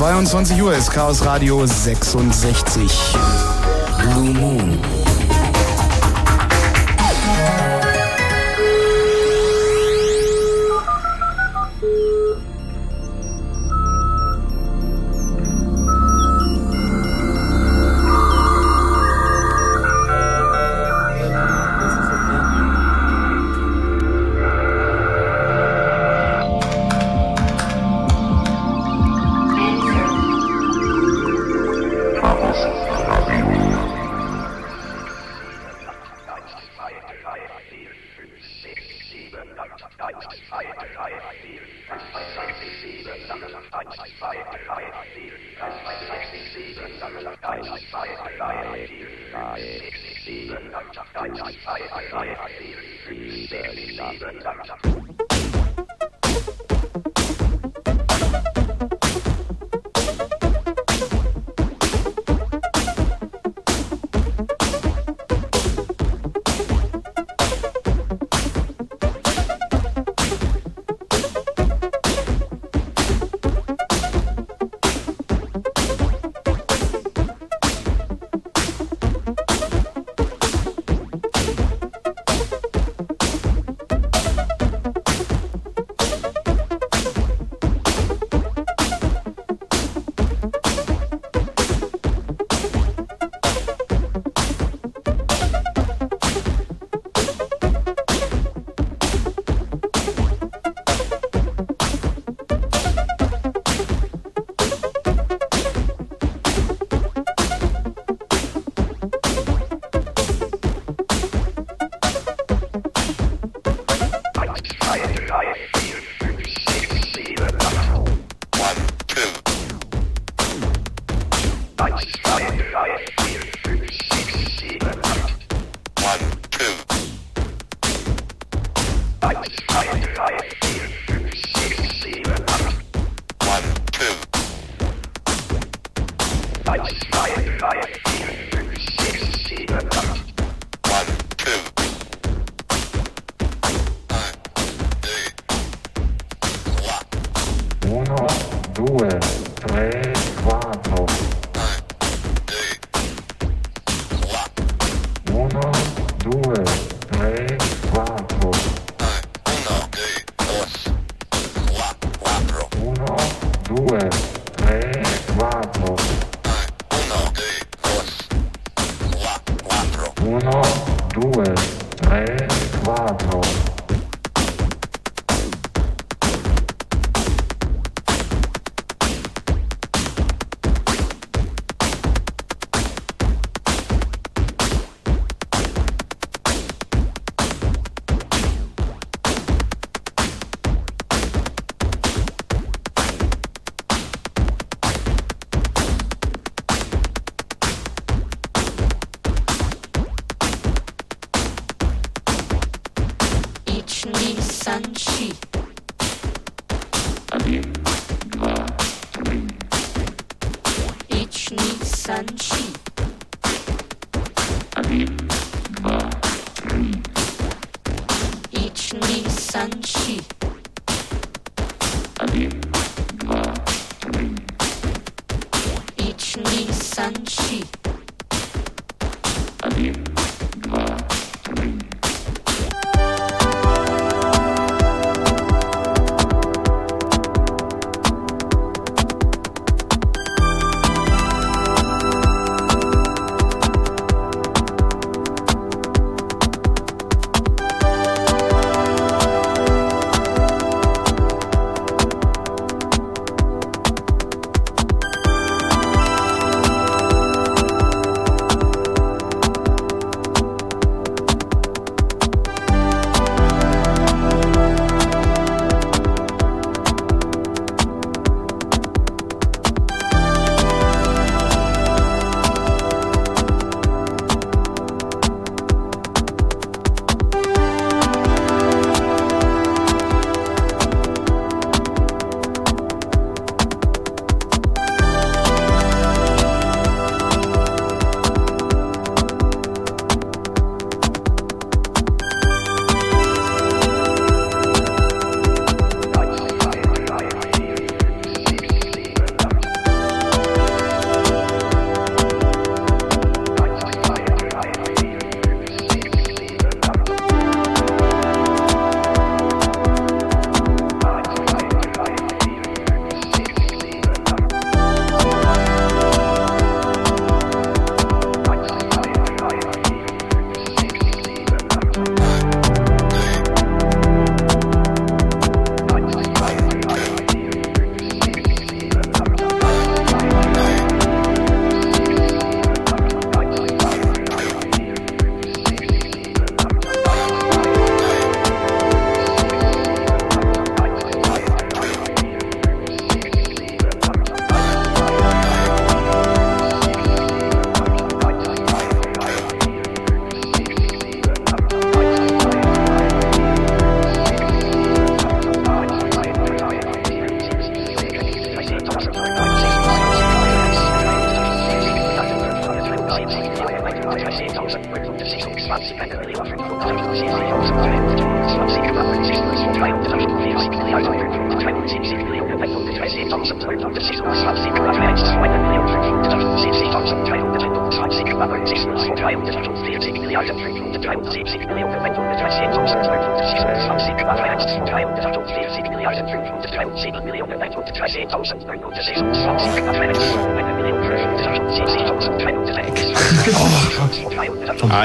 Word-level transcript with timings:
22 0.00 0.62
Uhr 0.62 0.72
ist 0.72 0.90
Chaos 0.90 1.22
Radio 1.26 1.66
66. 1.66 2.90
Blue 4.14 4.32
Moon. 4.32 4.69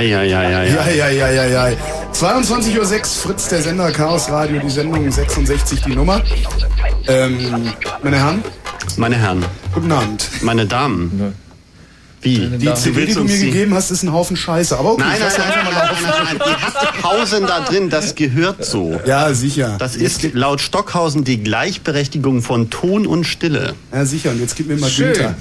Ja. 0.02 1.70
22.06 2.12 2.80
Uhr, 2.80 3.06
Fritz, 3.06 3.48
der 3.50 3.62
Sender, 3.62 3.92
Chaos 3.92 4.30
Radio, 4.30 4.60
die 4.60 4.70
Sendung 4.70 5.10
66, 5.10 5.82
die 5.84 5.96
Nummer. 5.96 6.22
Ähm, 7.08 7.74
meine 8.04 8.18
Herren? 8.18 8.44
Meine 8.98 9.16
Herren. 9.16 9.46
Guten 9.74 9.92
Abend. 9.92 10.30
Meine 10.42 10.66
Damen. 10.66 11.34
Wie? 12.22 12.40
Die 12.58 12.74
CD, 12.74 13.06
die 13.06 13.14
du 13.14 13.24
mir 13.24 13.38
gegeben 13.38 13.74
hast, 13.76 13.92
ist 13.92 14.02
ein 14.04 14.12
Haufen 14.12 14.36
Scheiße. 14.36 14.78
Aber 14.78 14.94
okay, 14.94 15.04
nein, 15.06 15.20
nein, 15.20 15.32
nein, 15.38 15.74
nein, 15.74 15.88
nein, 16.02 16.38
nein, 16.40 16.58
Die 16.82 17.02
Pausen 17.02 17.46
da 17.46 17.60
drin, 17.62 17.90
das 17.90 18.16
gehört 18.16 18.66
so. 18.66 19.00
Ja, 19.06 19.32
sicher. 19.34 19.76
Das 19.78 19.96
ist 19.96 20.34
laut 20.34 20.60
Stockhausen 20.60 21.24
die 21.24 21.44
Gleichberechtigung 21.44 22.42
von 22.42 22.72
Ton 22.72 23.06
und 23.06 23.26
Stille. 23.26 23.76
Ja, 23.94 24.06
sicher. 24.06 24.32
Und 24.32 24.42
jetzt 24.42 24.56
gib 24.56 24.68
mir 24.68 24.78
mal 24.78 24.90
Schön. 24.90 25.14
Günther. 25.14 25.36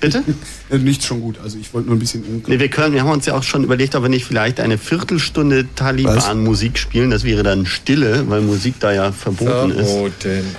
Bitte? 0.00 0.22
Äh, 0.74 0.78
Nichts 0.78 1.06
schon 1.06 1.20
gut. 1.20 1.38
Also 1.42 1.58
ich 1.58 1.72
wollte 1.74 1.88
nur 1.88 1.96
ein 1.96 2.00
bisschen 2.00 2.22
unklar. 2.24 2.54
Nee, 2.54 2.60
wir 2.60 2.68
können, 2.68 2.94
wir 2.94 3.02
haben 3.02 3.10
uns 3.10 3.26
ja 3.26 3.34
auch 3.34 3.42
schon 3.42 3.64
überlegt, 3.64 3.94
ob 3.94 4.02
wir 4.02 4.08
nicht 4.08 4.24
vielleicht 4.24 4.60
eine 4.60 4.78
Viertelstunde 4.78 5.66
Taliban-Musik 5.74 6.78
spielen. 6.78 7.10
Das 7.10 7.24
wäre 7.24 7.42
dann 7.42 7.66
Stille, 7.66 8.24
weil 8.28 8.40
Musik 8.42 8.74
da 8.80 8.92
ja 8.92 9.12
verboten 9.12 9.70
ist. 9.72 9.90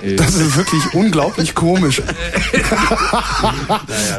ist. 0.02 0.20
Das 0.20 0.34
ist 0.34 0.56
wirklich 0.56 0.82
unglaublich 0.94 1.54
komisch. 1.54 2.02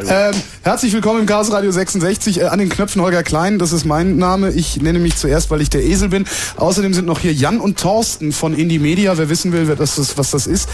naja, 0.02 0.30
ähm, 0.32 0.36
herzlich 0.64 0.94
willkommen 0.94 1.22
im 1.22 1.26
Chaos 1.26 1.52
Radio 1.52 1.72
66. 1.72 2.42
Äh, 2.42 2.44
an 2.46 2.60
den 2.60 2.70
Knöpfen 2.70 3.02
Holger 3.02 3.24
Klein, 3.24 3.60
das 3.60 3.72
ist 3.72 3.86
mein 3.86 4.18
Name. 4.18 4.52
Ich 4.52 4.82
nenne 4.82 5.00
mich 5.00 5.16
zuerst, 5.16 5.50
weil 5.52 5.62
ich 5.62 5.70
der 5.70 5.84
Esel 5.84 6.10
bin. 6.10 6.26
Außerdem 6.58 6.94
sind 6.94 7.06
noch 7.06 7.20
hier 7.20 7.34
Jan 7.34 7.60
und 7.60 7.80
Thorsten 7.80 8.32
von 8.32 8.54
Indie 8.54 8.80
Media. 8.80 9.18
Wer 9.18 9.30
wissen 9.30 9.52
will, 9.52 9.68
wer 9.68 9.76
das 9.76 9.98
ist, 9.98 10.18
was 10.18 10.32
das 10.32 10.48
ist, 10.48 10.70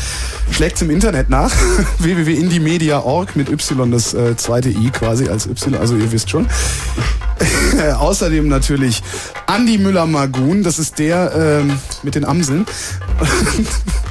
schlägt 0.51 0.81
im 0.81 0.89
Internet 0.89 1.29
nach. 1.29 1.51
www.indiemedia.org 1.99 3.35
mit 3.35 3.49
Y, 3.49 3.91
das 3.91 4.13
äh, 4.13 4.35
zweite 4.37 4.69
I 4.69 4.89
quasi 4.91 5.29
als 5.29 5.47
Y, 5.47 5.75
also 5.75 5.95
ihr 5.95 6.11
wisst 6.11 6.29
schon. 6.29 6.47
Außerdem 7.99 8.47
natürlich 8.47 9.03
Andi 9.47 9.77
Müller-Magun, 9.77 10.63
das 10.63 10.79
ist 10.79 10.99
der 10.99 11.61
ähm, 11.61 11.79
mit 12.03 12.15
den 12.15 12.25
Amseln. 12.25 12.65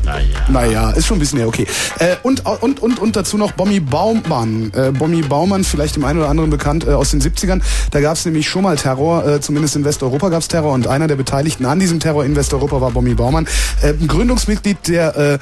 Naja. 0.04 0.38
Naja, 0.48 0.90
ist 0.90 1.06
schon 1.06 1.18
ein 1.18 1.20
bisschen 1.20 1.38
näher, 1.38 1.46
okay. 1.46 1.66
Äh, 2.00 2.16
und, 2.24 2.44
und, 2.44 2.80
und, 2.80 2.98
und 2.98 3.14
dazu 3.14 3.38
noch 3.38 3.52
Bommi 3.52 3.78
Baumann. 3.78 4.72
Äh, 4.74 4.90
Bommi 4.90 5.22
Baumann, 5.22 5.62
vielleicht 5.62 5.94
dem 5.94 6.04
einen 6.04 6.18
oder 6.18 6.28
anderen 6.28 6.50
bekannt, 6.50 6.84
äh, 6.84 6.90
aus 6.90 7.12
den 7.12 7.20
70ern. 7.20 7.62
Da 7.92 8.00
gab 8.00 8.16
es 8.16 8.24
nämlich 8.24 8.48
schon 8.48 8.64
mal 8.64 8.76
Terror, 8.76 9.24
äh, 9.24 9.40
zumindest 9.40 9.76
in 9.76 9.84
Westeuropa 9.84 10.28
gab 10.28 10.40
es 10.40 10.48
Terror. 10.48 10.72
Und 10.72 10.88
einer 10.88 11.06
der 11.06 11.14
Beteiligten 11.14 11.66
an 11.66 11.78
diesem 11.78 12.00
Terror 12.00 12.24
in 12.24 12.34
Westeuropa 12.34 12.80
war 12.80 12.90
Bommi 12.90 13.14
Baumann. 13.14 13.46
Äh, 13.80 13.94
Gründungsmitglied 14.04 14.88
der 14.88 15.16
äh, 15.16 15.38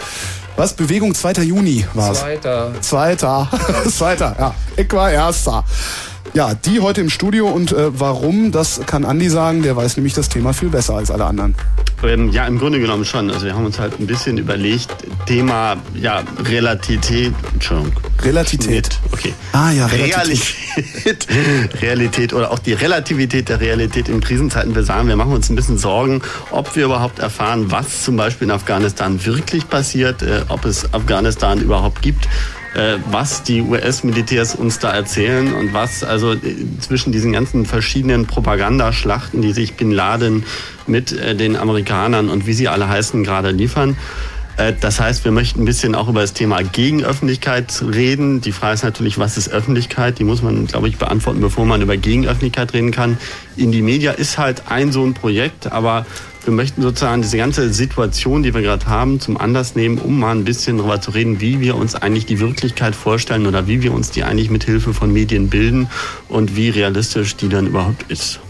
was? 0.56 0.72
Bewegung 0.74 1.14
2. 1.14 1.32
Juni 1.42 1.86
war 1.94 2.12
es. 2.12 2.18
Zweiter. 2.20 2.72
Zweiter. 2.80 3.48
Zweiter, 3.90 4.36
ja. 4.38 4.54
Ich 4.76 4.92
war 4.92 5.10
Erster. 5.10 5.64
Ja, 6.32 6.54
die 6.54 6.78
heute 6.78 7.00
im 7.00 7.10
Studio 7.10 7.48
und 7.48 7.72
äh, 7.72 7.98
warum, 7.98 8.52
das 8.52 8.80
kann 8.86 9.04
Andi 9.04 9.28
sagen, 9.28 9.62
der 9.62 9.76
weiß 9.76 9.96
nämlich 9.96 10.14
das 10.14 10.28
Thema 10.28 10.52
viel 10.52 10.68
besser 10.68 10.94
als 10.94 11.10
alle 11.10 11.24
anderen. 11.24 11.56
Ähm, 12.04 12.30
ja, 12.30 12.46
im 12.46 12.58
Grunde 12.58 12.78
genommen 12.78 13.04
schon. 13.04 13.30
Also 13.30 13.46
wir 13.46 13.54
haben 13.54 13.66
uns 13.66 13.80
halt 13.80 13.98
ein 13.98 14.06
bisschen 14.06 14.38
überlegt, 14.38 14.90
Thema 15.26 15.76
ja, 15.94 16.22
Relativität. 16.44 17.34
Entschuldigung. 17.52 17.92
Relativität. 18.22 18.88
Okay. 19.10 19.34
Ah 19.52 19.72
ja, 19.72 19.86
Realität. 19.86 21.26
Realität 21.82 22.32
oder 22.32 22.52
auch 22.52 22.60
die 22.60 22.74
Relativität 22.74 23.48
der 23.48 23.60
Realität 23.60 24.08
in 24.08 24.20
Krisenzeiten. 24.20 24.74
Wir 24.74 24.84
sagen, 24.84 25.08
wir 25.08 25.16
machen 25.16 25.32
uns 25.32 25.50
ein 25.50 25.56
bisschen 25.56 25.78
Sorgen, 25.78 26.22
ob 26.52 26.76
wir 26.76 26.84
überhaupt 26.84 27.18
erfahren, 27.18 27.72
was 27.72 28.04
zum 28.04 28.16
Beispiel 28.16 28.46
in 28.46 28.52
Afghanistan 28.52 29.24
wirklich 29.26 29.68
passiert, 29.68 30.22
äh, 30.22 30.42
ob 30.48 30.64
es 30.64 30.94
Afghanistan 30.94 31.60
überhaupt 31.60 32.02
gibt 32.02 32.28
was 33.10 33.42
die 33.42 33.62
US-Militärs 33.62 34.54
uns 34.54 34.78
da 34.78 34.92
erzählen 34.92 35.52
und 35.54 35.72
was 35.72 36.04
also 36.04 36.34
äh, 36.34 36.38
zwischen 36.80 37.12
diesen 37.12 37.32
ganzen 37.32 37.66
verschiedenen 37.66 38.26
Propagandaschlachten, 38.26 39.42
die 39.42 39.52
sich 39.52 39.74
Bin 39.74 39.90
Laden 39.90 40.44
mit 40.86 41.12
äh, 41.12 41.34
den 41.34 41.56
Amerikanern 41.56 42.28
und 42.28 42.46
wie 42.46 42.52
sie 42.52 42.68
alle 42.68 42.88
heißen 42.88 43.24
gerade 43.24 43.50
liefern. 43.50 43.96
Äh, 44.56 44.72
Das 44.80 45.00
heißt, 45.00 45.24
wir 45.24 45.32
möchten 45.32 45.62
ein 45.62 45.64
bisschen 45.64 45.94
auch 45.94 46.08
über 46.08 46.20
das 46.20 46.32
Thema 46.32 46.62
Gegenöffentlichkeit 46.62 47.82
reden. 47.82 48.40
Die 48.40 48.52
Frage 48.52 48.74
ist 48.74 48.84
natürlich, 48.84 49.18
was 49.18 49.36
ist 49.36 49.48
Öffentlichkeit? 49.48 50.18
Die 50.18 50.24
muss 50.24 50.42
man, 50.42 50.66
glaube 50.66 50.88
ich, 50.88 50.96
beantworten, 50.96 51.40
bevor 51.40 51.64
man 51.66 51.82
über 51.82 51.96
Gegenöffentlichkeit 51.96 52.72
reden 52.72 52.90
kann. 52.90 53.18
Indie 53.56 53.82
Media 53.82 54.12
ist 54.12 54.38
halt 54.38 54.64
ein 54.68 54.92
so 54.92 55.04
ein 55.04 55.14
Projekt, 55.14 55.70
aber 55.70 56.06
wir 56.44 56.54
möchten 56.54 56.80
sozusagen 56.80 57.20
diese 57.20 57.36
ganze 57.36 57.72
Situation, 57.72 58.42
die 58.42 58.54
wir 58.54 58.62
gerade 58.62 58.86
haben, 58.86 59.20
zum 59.20 59.36
Anlass 59.36 59.74
nehmen, 59.74 59.98
um 59.98 60.18
mal 60.18 60.34
ein 60.34 60.44
bisschen 60.44 60.78
darüber 60.78 61.00
zu 61.00 61.10
reden, 61.10 61.40
wie 61.40 61.60
wir 61.60 61.76
uns 61.76 61.94
eigentlich 61.94 62.24
die 62.24 62.40
Wirklichkeit 62.40 62.94
vorstellen 62.96 63.46
oder 63.46 63.66
wie 63.66 63.82
wir 63.82 63.92
uns 63.92 64.10
die 64.10 64.24
eigentlich 64.24 64.50
mit 64.50 64.64
Hilfe 64.64 64.94
von 64.94 65.12
Medien 65.12 65.50
bilden 65.50 65.88
und 66.28 66.56
wie 66.56 66.70
realistisch 66.70 67.36
die 67.36 67.50
dann 67.50 67.66
überhaupt 67.66 68.10
ist. 68.10 68.40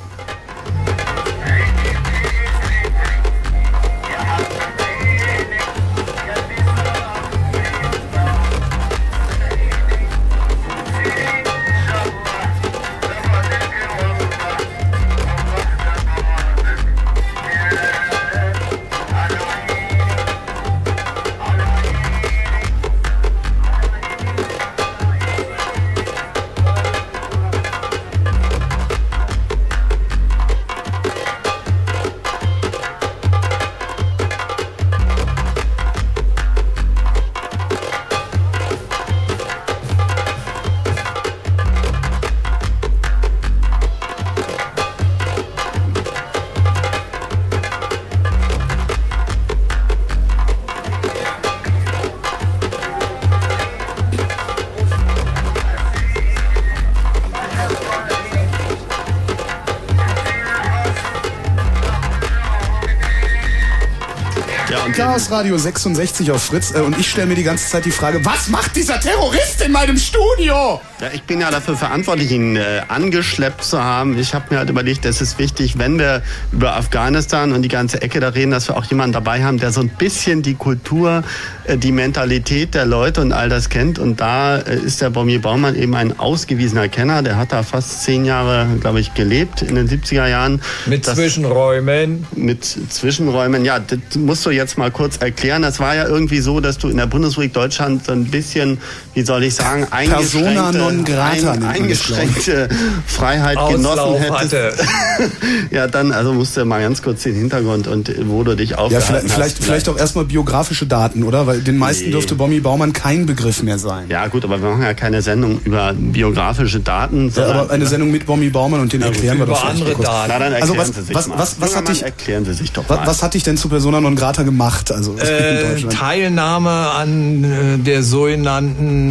Radio 65.31 65.57
66 65.57 66.33
auf 66.33 66.43
Fritz 66.43 66.73
äh, 66.75 66.81
und 66.81 66.99
ich 66.99 67.09
stelle 67.09 67.29
mir 67.29 67.37
die 67.37 67.45
ganze 67.45 67.69
Zeit 67.69 67.85
die 67.85 67.93
Frage, 67.93 68.25
was 68.25 68.49
macht 68.49 68.75
dieser 68.75 68.99
Terrorist 68.99 69.61
in 69.63 69.71
meinem 69.71 69.97
Studio? 69.97 70.81
Ja, 71.01 71.07
ich 71.15 71.23
bin 71.23 71.41
ja 71.41 71.51
dafür 71.51 71.77
verantwortlich, 71.79 72.31
ihn 72.31 72.57
äh, 72.57 72.83
angeschleppt 72.89 73.65
zu 73.65 73.83
haben. 73.83 74.19
Ich 74.19 74.35
habe 74.35 74.45
mir 74.51 74.59
halt 74.59 74.69
überlegt, 74.69 75.07
es 75.07 75.23
ist 75.23 75.39
wichtig, 75.39 75.79
wenn 75.79 75.99
wir 75.99 76.21
über 76.53 76.77
Afghanistan 76.77 77.53
und 77.53 77.63
die 77.63 77.69
ganze 77.69 78.03
Ecke 78.03 78.21
da 78.21 78.29
reden, 78.29 78.51
dass 78.51 78.69
wir 78.69 78.77
auch 78.77 78.85
jemanden 78.85 79.15
dabei 79.15 79.43
haben, 79.43 79.57
der 79.59 79.73
so 79.73 79.81
ein 79.81 79.89
bisschen 79.89 80.43
die 80.43 80.55
Kultur, 80.57 81.25
äh, 81.65 81.79
die 81.79 81.91
Mentalität 81.93 82.75
der 82.75 82.85
Leute 82.85 83.23
und 83.23 83.33
all 83.33 83.49
das 83.49 83.71
kennt. 83.71 83.99
Und 83.99 84.21
da 84.21 84.59
äh, 84.59 84.77
ist 84.77 85.01
der 85.01 85.09
Bommier 85.09 85.41
Baumann 85.41 85.75
eben 85.75 85.95
ein 85.95 86.19
ausgewiesener 86.19 86.89
Kenner. 86.89 87.23
Der 87.23 87.37
hat 87.39 87.53
da 87.53 87.63
fast 87.63 88.03
zehn 88.03 88.27
Jahre, 88.27 88.67
glaube 88.83 89.01
ich, 89.01 89.15
gelebt 89.15 89.63
in 89.63 89.77
den 89.77 89.89
70er 89.89 90.27
Jahren. 90.29 90.61
Mit 90.85 91.07
Das- 91.07 91.15
Zwischenräumen. 91.17 92.27
mit 92.37 92.63
Zwischenräumen. 92.65 93.65
Ja, 93.65 93.79
das 93.79 93.99
musst 94.17 94.45
du 94.45 94.51
jetzt 94.51 94.77
mal 94.77 94.91
kurz 94.91 95.17
erklären. 95.17 95.63
Das 95.63 95.81
war 95.81 95.95
ja 95.95 96.07
irgendwie 96.07 96.41
so, 96.41 96.61
dass 96.61 96.77
du 96.77 96.89
in 96.91 96.99
der 96.99 97.07
Bundesrepublik 97.07 97.55
Deutschland 97.55 98.05
so 98.05 98.13
ein 98.13 98.27
bisschen, 98.27 98.77
wie 99.15 99.23
soll 99.23 99.43
ich 99.45 99.55
sagen, 99.55 99.87
Persona 99.91 100.71
non 100.73 101.05
grata, 101.05 101.53
ein, 101.53 101.65
eingeschränkte 101.65 102.69
Freiheit 103.07 103.57
Auslauf 103.57 104.19
genossen 104.21 104.39
hättest. 104.51 104.85
ja, 105.73 105.87
dann 105.89 106.13
also 106.13 106.33
musst 106.33 106.57
du 106.57 106.65
mal 106.65 106.81
ganz 106.81 107.03
kurz 107.03 107.25
den 107.25 107.35
Hintergrund 107.35 107.87
und 107.89 108.13
wo 108.29 108.43
du 108.45 108.55
dich 108.55 108.79
aufgehalten 108.79 108.93
Ja, 108.95 109.01
vielleicht, 109.01 109.25
hast. 109.25 109.35
vielleicht, 109.35 109.65
vielleicht 109.65 109.89
auch 109.89 109.97
erstmal 109.99 110.25
biografische 110.27 110.87
Daten, 110.87 111.25
oder? 111.25 111.47
Weil 111.47 111.61
den 111.61 111.77
meisten 111.79 112.05
Nee. 112.07 112.11
dürfte 112.13 112.35
Bommi 112.37 112.61
Baumann 112.61 112.93
kein 112.93 113.27
Begriff 113.27 113.63
mehr 113.63 113.79
sein. 113.79 114.07
Ja 114.09 114.27
gut, 114.29 114.45
aber 114.45 114.63
wir 114.63 114.71
machen 114.71 114.83
ja 114.83 114.95
keine 114.95 115.23
Sendung 115.23 115.61
über 115.65 115.93
biografische 115.93 116.81
Daten. 116.81 117.33
Ja, 117.35 117.47
aber 117.47 117.71
eine 117.73 117.87
Sendung 117.87 118.11
mit 118.13 118.27
Bommi 118.27 118.49
Baumann 118.51 118.81
und 118.81 118.93
den 118.93 119.03
erklären 119.03 119.39
wir 119.39 119.45
über 119.45 119.55
doch 119.55 119.65
andere 119.69 119.93
kurz. 119.93 120.07
Daten. 120.07 120.29
Na, 120.33 120.39
dann 120.39 120.55
Also 120.55 120.75
erklären 120.75 120.79
was- 120.89 120.95
Sie 120.97 121.03
sich 121.03 121.15
was- 121.17 121.27
mal. 121.27 121.39
was- 121.39 121.57
was 121.61 121.77
hat 121.77 121.89
dich- 121.89 122.03
erklären 122.05 122.45
Sie 122.45 122.55
sich 122.55 122.73
doch 122.73 122.85
Was, 122.89 122.99
mal. 122.99 123.07
was 123.09 123.23
hat 123.23 123.35
dich 123.35 123.43
denn 123.43 123.57
zu 123.57 123.69
Persona 123.69 124.01
non 124.01 124.15
grata 124.17 124.45
gemacht? 124.45 124.93
Also 124.93 125.17
Äh? 125.19 125.81
Teilnahme 125.89 126.71
an 126.71 127.45
äh, 127.45 127.79
der 127.79 128.03
sogenannten 128.05 129.10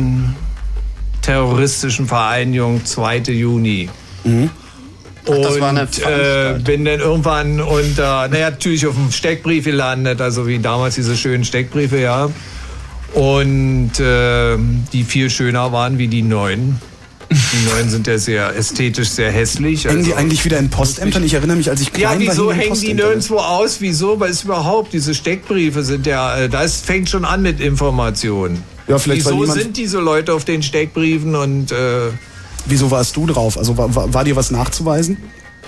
terroristischen 1.21 2.07
Vereinigung 2.07 2.85
2. 2.85 3.19
Juni. 3.19 3.89
Und 4.23 5.43
das 5.43 5.59
war 5.59 5.69
eine 5.69 5.81
äh, 5.81 6.59
bin 6.59 6.85
dann 6.85 6.99
irgendwann 6.99 7.61
unter, 7.61 8.27
naja, 8.27 8.49
natürlich 8.49 8.87
auf 8.87 8.95
dem 8.95 9.11
Steckbrief 9.11 9.65
gelandet, 9.65 10.21
also 10.21 10.47
wie 10.47 10.59
damals 10.59 10.95
diese 10.95 11.15
schönen 11.15 11.43
Steckbriefe, 11.43 11.99
ja. 11.99 12.29
Und 13.13 13.99
äh, 13.99 14.57
die 14.93 15.03
viel 15.03 15.29
schöner 15.29 15.71
waren 15.71 15.97
wie 15.97 16.07
die 16.07 16.21
neuen. 16.21 16.79
Die 17.31 17.69
neuen 17.69 17.89
sind 17.89 18.07
ja 18.07 18.17
sehr 18.17 18.55
ästhetisch, 18.55 19.09
sehr 19.09 19.31
hässlich. 19.31 19.85
Hängen 19.85 20.03
die 20.03 20.13
also- 20.13 20.19
eigentlich 20.19 20.45
wieder 20.45 20.57
in 20.57 20.69
Postämtern? 20.69 21.23
Ich 21.23 21.35
erinnere 21.35 21.57
mich, 21.57 21.69
als 21.69 21.81
ich 21.81 21.89
ja, 21.89 22.09
klein 22.09 22.25
war, 22.25 22.33
wieso 22.33 22.51
hingen 22.51 22.61
hängen 22.61 22.81
die 22.81 22.93
nirgendwo 22.95 23.37
aus? 23.37 23.81
Wieso? 23.81 24.19
Weil 24.19 24.31
es 24.31 24.43
überhaupt, 24.43 24.93
diese 24.93 25.13
Steckbriefe 25.13 25.83
sind 25.83 26.07
ja, 26.07 26.37
äh, 26.37 26.49
das 26.49 26.81
fängt 26.81 27.09
schon 27.09 27.25
an 27.25 27.43
mit 27.43 27.59
Informationen. 27.59 28.63
Ja, 28.89 28.97
vielleicht, 28.97 29.25
Wieso 29.25 29.45
sind 29.45 29.77
diese 29.77 29.99
Leute 29.99 30.33
auf 30.33 30.45
den 30.45 30.63
Steckbriefen 30.63 31.35
und 31.35 31.71
äh, 31.71 32.09
Wieso 32.65 32.91
warst 32.91 33.15
du 33.15 33.25
drauf? 33.25 33.57
Also 33.57 33.77
war, 33.77 33.95
war, 33.95 34.13
war 34.13 34.23
dir 34.23 34.35
was 34.35 34.51
nachzuweisen? 34.51 35.17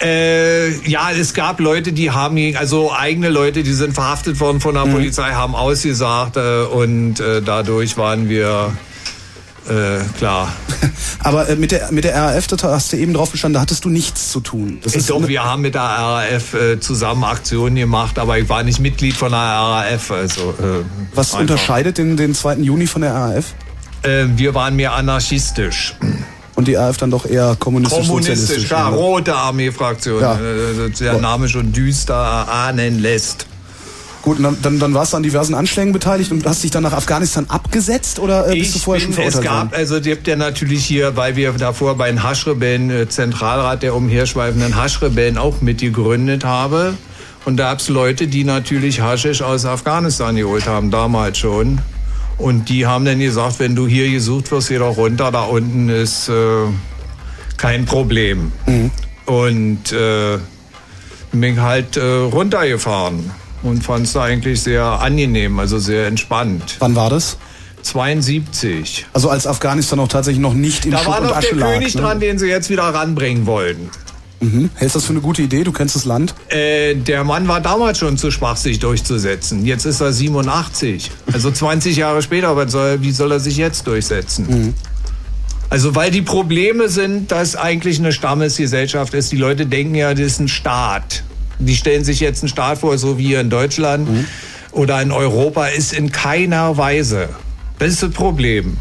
äh, 0.02 0.72
ja, 0.90 1.12
es 1.12 1.34
gab 1.34 1.60
Leute, 1.60 1.94
die 1.94 2.12
haben, 2.12 2.56
also 2.56 2.92
eigene 2.92 3.30
Leute, 3.30 3.64
die 3.64 3.74
sind 3.74 3.94
verhaftet 3.94 4.40
worden 4.40 4.60
von 4.60 4.74
der 4.74 4.86
Polizei, 4.86 5.32
haben 5.32 5.54
ausgesagt 5.54 6.38
äh, 6.38 6.64
und 6.64 7.20
äh, 7.20 7.42
dadurch 7.42 7.98
waren 7.98 8.28
wir 8.28 8.74
äh, 9.70 10.00
klar. 10.18 10.52
Aber 11.20 11.50
äh, 11.50 11.56
mit 11.56 11.72
der 11.72 11.92
mit 11.92 12.04
der 12.04 12.16
RAF, 12.16 12.48
da 12.48 12.58
hast 12.72 12.94
du 12.94 12.98
eben 12.98 13.14
drauf 13.14 13.32
bestanden, 13.32 13.56
da 13.56 13.62
hattest 13.62 13.86
du 13.86 13.90
nichts 13.90 14.32
zu 14.32 14.40
tun. 14.40 14.80
Das 14.84 14.96
ist 14.96 15.10
Doch, 15.10 15.28
wir 15.28 15.44
haben 15.44 15.62
mit 15.62 15.76
der 15.76 15.82
RAF 15.82 16.54
äh, 16.54 16.80
zusammen 16.80 17.24
Aktionen 17.24 17.76
gemacht, 17.76 18.18
aber 18.18 18.40
ich 18.40 18.50
war 18.50 18.64
nicht 18.64 18.80
Mitglied 18.80 19.16
von 19.16 19.32
der 19.32 19.40
RAF. 19.40 20.12
Also, 20.12 20.52
äh, 20.52 20.84
was 21.14 21.32
einfach. 21.34 21.42
unterscheidet 21.42 21.98
den, 21.98 22.18
den 22.18 22.34
2. 22.34 22.56
Juni 22.56 22.88
von 22.88 23.02
der 23.04 23.14
RAF? 23.14 23.54
Äh, 24.04 24.26
wir 24.36 24.56
waren 24.56 24.76
mehr 24.76 24.94
anarchistisch. 24.94 25.96
Und 26.56 26.68
die 26.68 26.76
RAF 26.76 26.98
dann 26.98 27.12
doch 27.12 27.26
eher 27.26 27.56
kommunistisch 27.58 28.08
Kommunistisch, 28.08 28.68
klar, 28.68 28.92
rote 28.92 29.34
Armeefraktion. 29.36 30.22
Ja. 30.22 30.36
Äh, 30.36 30.90
Der 31.00 31.20
Name 31.20 31.48
schon 31.50 31.72
düster 31.72 32.16
ahnen 32.16 33.00
lässt. 33.00 33.48
Gut, 34.22 34.38
und 34.38 34.44
dann, 34.44 34.58
dann, 34.62 34.80
dann 34.80 34.94
warst 34.94 35.14
du 35.14 35.18
an 35.18 35.24
diversen 35.24 35.56
Anschlägen 35.56 35.94
beteiligt 35.94 36.32
und 36.32 36.46
hast 36.46 36.64
dich 36.64 36.70
dann 36.70 36.84
nach 36.84 36.94
Afghanistan 36.94 37.46
abgesetzt 37.48 38.20
oder 38.20 38.48
äh, 38.48 38.56
bist 38.56 38.74
du 38.74 38.78
Ich 38.78 38.84
vorher 38.84 39.02
schon 39.02 39.16
bin, 39.16 39.26
es 39.26 39.34
verurteilt 39.34 39.44
gab, 39.44 39.72
worden? 39.72 39.80
also 39.80 40.00
gibt 40.00 40.28
ja 40.28 40.36
natürlich 40.36 40.86
hier, 40.86 41.16
weil 41.16 41.36
wir 41.36 41.52
davor 41.54 41.96
bei 41.96 42.10
den 42.10 42.22
Haschrebellen, 42.22 42.92
äh, 42.92 43.10
Zentralrat 43.10 43.82
der 43.82 43.96
umherschweifenden 43.96 44.76
Haschrebellen 44.76 45.38
auch 45.38 45.62
mitgegründet 45.62 46.46
habe. 46.46 46.94
Und 47.46 47.58
da 47.58 47.72
gab's 47.72 47.90
Leute, 47.90 48.28
die 48.28 48.44
natürlich 48.44 49.02
Haschisch 49.02 49.42
aus 49.42 49.66
Afghanistan 49.66 50.36
geholt 50.36 50.68
haben, 50.68 50.92
damals 50.92 51.40
schon. 51.40 51.80
Und 52.38 52.70
die 52.70 52.86
haben 52.86 53.06
dann 53.06 53.20
gesagt, 53.20 53.60
wenn 53.60 53.76
du 53.76 53.88
hier 53.88 54.12
gesucht 54.12 54.52
wirst, 54.52 54.70
geh 54.70 54.78
doch 54.78 54.98
runter, 54.98 55.32
da 55.32 55.44
unten 55.44 55.90
ist 55.90 56.30
äh, 56.30 56.34
kein 57.58 57.86
Problem. 57.86 58.52
Und 59.26 59.92
äh, 59.92 60.38
bin 61.32 61.62
halt 61.62 61.98
äh, 61.98 62.02
runtergefahren 62.02 63.32
und 63.64 63.84
fand 63.84 64.06
es 64.06 64.16
eigentlich 64.16 64.62
sehr 64.62 64.84
angenehm, 64.84 65.60
also 65.60 65.80
sehr 65.80 66.08
entspannt. 66.08 66.78
Wann 66.80 66.96
war 66.96 67.10
das? 67.10 67.38
72. 67.84 69.08
Also 69.14 69.30
als 69.30 69.48
Afghanistan 69.48 70.00
auch 70.00 70.08
tatsächlich 70.08 70.42
noch 70.42 70.54
nicht 70.54 70.86
in 70.86 70.92
Da 70.92 71.00
Schutt 71.00 71.08
war 71.08 71.22
und 71.22 71.28
noch 71.28 71.36
Asche 71.36 71.50
der 71.50 71.58
lag. 71.58 71.74
König 71.74 71.96
ne? 71.96 72.02
dran, 72.02 72.20
den 72.20 72.40
sie 72.40 72.48
jetzt 72.48 72.70
wieder 72.70 72.84
ranbringen 72.84 73.46
wollten. 73.46 73.90
Mhm. 74.40 74.72
Hältst 74.76 74.96
du 74.96 75.00
das 75.00 75.06
für 75.06 75.14
eine 75.14 75.22
gute 75.22 75.44
Idee? 75.44 75.64
Du 75.64 75.72
kennst 75.72 75.96
das 75.96 76.06
Land? 76.06 76.34
Äh, 76.50 76.96
der 76.96 77.24
Mann 77.24 77.48
war 77.48 77.62
damals 77.62 78.00
schon 78.00 78.18
zu 78.18 78.32
schwach, 78.32 78.58
sich 78.58 78.80
durchzusetzen. 78.80 79.66
Jetzt 79.66 79.86
ist 79.86 80.02
er 80.02 80.12
87. 80.12 81.12
Also 81.32 81.52
20 81.52 81.96
Jahre 81.98 82.22
später, 82.22 82.56
was 82.56 82.72
soll, 82.72 83.02
wie 83.02 83.12
soll 83.12 83.32
er 83.32 83.40
sich 83.40 83.58
jetzt 83.58 83.86
durchsetzen? 83.86 84.48
Mhm. 84.50 84.74
Also 85.70 85.96
weil 85.96 86.12
die 86.12 86.24
Probleme 86.24 86.90
sind, 86.90 87.32
dass 87.32 87.56
eigentlich 87.56 88.00
eine 88.00 88.12
Stammesgesellschaft 88.12 89.14
ist. 89.14 89.32
Die 89.32 89.38
Leute 89.38 89.68
denken 89.68 89.96
ja, 89.96 90.14
das 90.14 90.26
ist 90.26 90.40
ein 90.40 90.48
Staat. 90.48 91.24
Die 91.66 91.76
stellen 91.76 92.04
sich 92.04 92.20
jetzt 92.20 92.42
einen 92.44 92.50
Staat 92.50 92.80
vor, 92.80 92.98
so 92.98 93.18
wie 93.18 93.28
hier 93.28 93.42
in 93.42 93.50
Deutschland 93.50 94.10
Mhm. 94.10 94.26
oder 94.72 95.02
in 95.02 95.12
Europa, 95.12 95.68
ist 95.68 95.94
in 95.94 96.12
keiner 96.12 96.78
Weise. 96.78 97.30
Das 97.80 97.90
ist 97.90 98.04
das 98.04 98.12
Problem. 98.12 98.78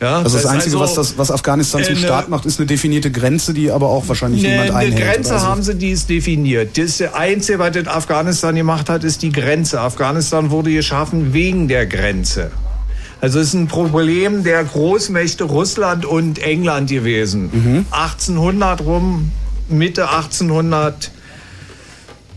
Ja, 0.00 0.16
Also 0.18 0.36
das 0.36 0.44
ist 0.44 0.50
Einzige, 0.50 0.78
also- 0.80 0.84
was, 0.84 0.94
das, 1.10 1.18
was 1.18 1.30
Afghanistan 1.30 1.84
zum 1.84 1.94
äh, 1.94 1.98
ne- 1.98 2.04
Staat 2.04 2.28
macht, 2.28 2.44
ist 2.44 2.58
eine 2.58 2.66
definierte 2.66 3.12
Grenze, 3.12 3.54
die 3.54 3.70
aber 3.70 3.88
auch 3.88 4.08
wahrscheinlich 4.08 4.42
niemand 4.42 4.70
eine, 4.70 4.74
eine 4.78 4.94
einhält. 4.94 5.14
Grenze 5.14 5.34
Also- 5.34 5.46
haben 5.46 5.62
sie, 5.62 5.76
die 5.76 5.90
ist 5.90 6.10
definiert. 6.10 6.76
Das 6.76 7.00
Einzige, 7.14 7.60
was 7.60 7.72
das 7.72 7.86
Afghanistan 7.86 8.54
gemacht 8.56 8.88
hat, 8.90 9.04
ist 9.04 9.22
die 9.22 9.30
Grenze. 9.30 9.80
Afghanistan 9.80 10.50
wurde 10.50 10.72
geschaffen 10.72 11.32
wegen 11.32 11.68
der 11.68 11.86
Grenze. 11.86 12.50
Also 13.20 13.38
es 13.38 13.48
ist 13.48 13.54
ein 13.54 13.68
Problem 13.68 14.42
der 14.42 14.64
Großmächte 14.64 15.44
Russland 15.44 16.04
und 16.04 16.40
England 16.40 16.90
gewesen. 16.90 17.86
1800 17.92 18.80
rum, 18.80 19.30
Mitte 19.68 20.10
1800 20.10 21.12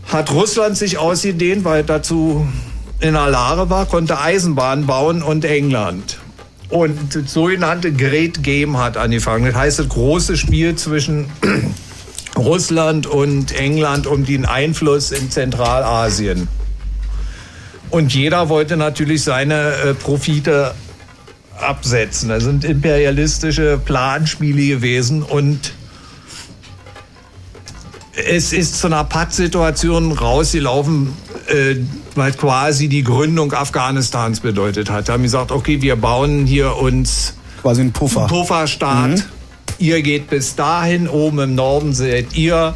hat 0.08 0.30
Russland 0.30 0.76
sich 0.76 0.98
ausgedehnt, 0.98 1.64
weil 1.64 1.82
dazu 1.82 2.46
in 3.00 3.14
Lage 3.14 3.68
war, 3.70 3.86
konnte 3.86 4.18
Eisenbahn 4.20 4.86
bauen 4.86 5.22
und 5.22 5.44
England. 5.44 6.18
Und 6.68 7.14
das 7.14 7.32
sogenannte 7.32 7.92
Great 7.92 8.42
Game 8.42 8.78
hat 8.78 8.96
angefangen. 8.96 9.46
Das 9.46 9.54
heißt, 9.54 9.78
das 9.78 9.88
große 9.88 10.36
Spiel 10.36 10.74
zwischen 10.76 11.26
Russland 12.36 13.06
und 13.06 13.52
England 13.52 14.06
um 14.06 14.24
den 14.24 14.44
Einfluss 14.44 15.12
in 15.12 15.30
Zentralasien. 15.30 16.48
Und 17.90 18.12
jeder 18.14 18.48
wollte 18.48 18.76
natürlich 18.76 19.22
seine 19.22 19.74
äh, 19.74 19.94
Profite 19.94 20.74
absetzen. 21.58 22.28
Das 22.28 22.42
sind 22.42 22.64
imperialistische 22.64 23.80
Planspiele 23.82 24.76
gewesen 24.76 25.22
und 25.22 25.72
es 28.16 28.52
ist 28.52 28.78
zu 28.78 28.86
einer 28.86 29.04
Pattsituation 29.04 30.12
rausgelaufen, 30.12 31.12
äh, 31.48 31.76
weil 32.14 32.32
quasi 32.32 32.88
die 32.88 33.04
Gründung 33.04 33.52
Afghanistans 33.52 34.40
bedeutet 34.40 34.90
hat. 34.90 35.08
Da 35.08 35.14
haben 35.14 35.22
gesagt, 35.22 35.52
okay, 35.52 35.82
wir 35.82 35.96
bauen 35.96 36.46
hier 36.46 36.76
uns 36.76 37.34
Quasi 37.60 37.82
ein 37.82 37.92
Puffer. 37.92 38.26
Pufferstaat. 38.26 39.26
Ihr 39.78 40.00
geht 40.00 40.30
bis 40.30 40.56
dahin, 40.56 41.08
oben 41.08 41.38
im 41.40 41.54
Norden 41.54 41.92
seid 41.92 42.34
ihr 42.34 42.74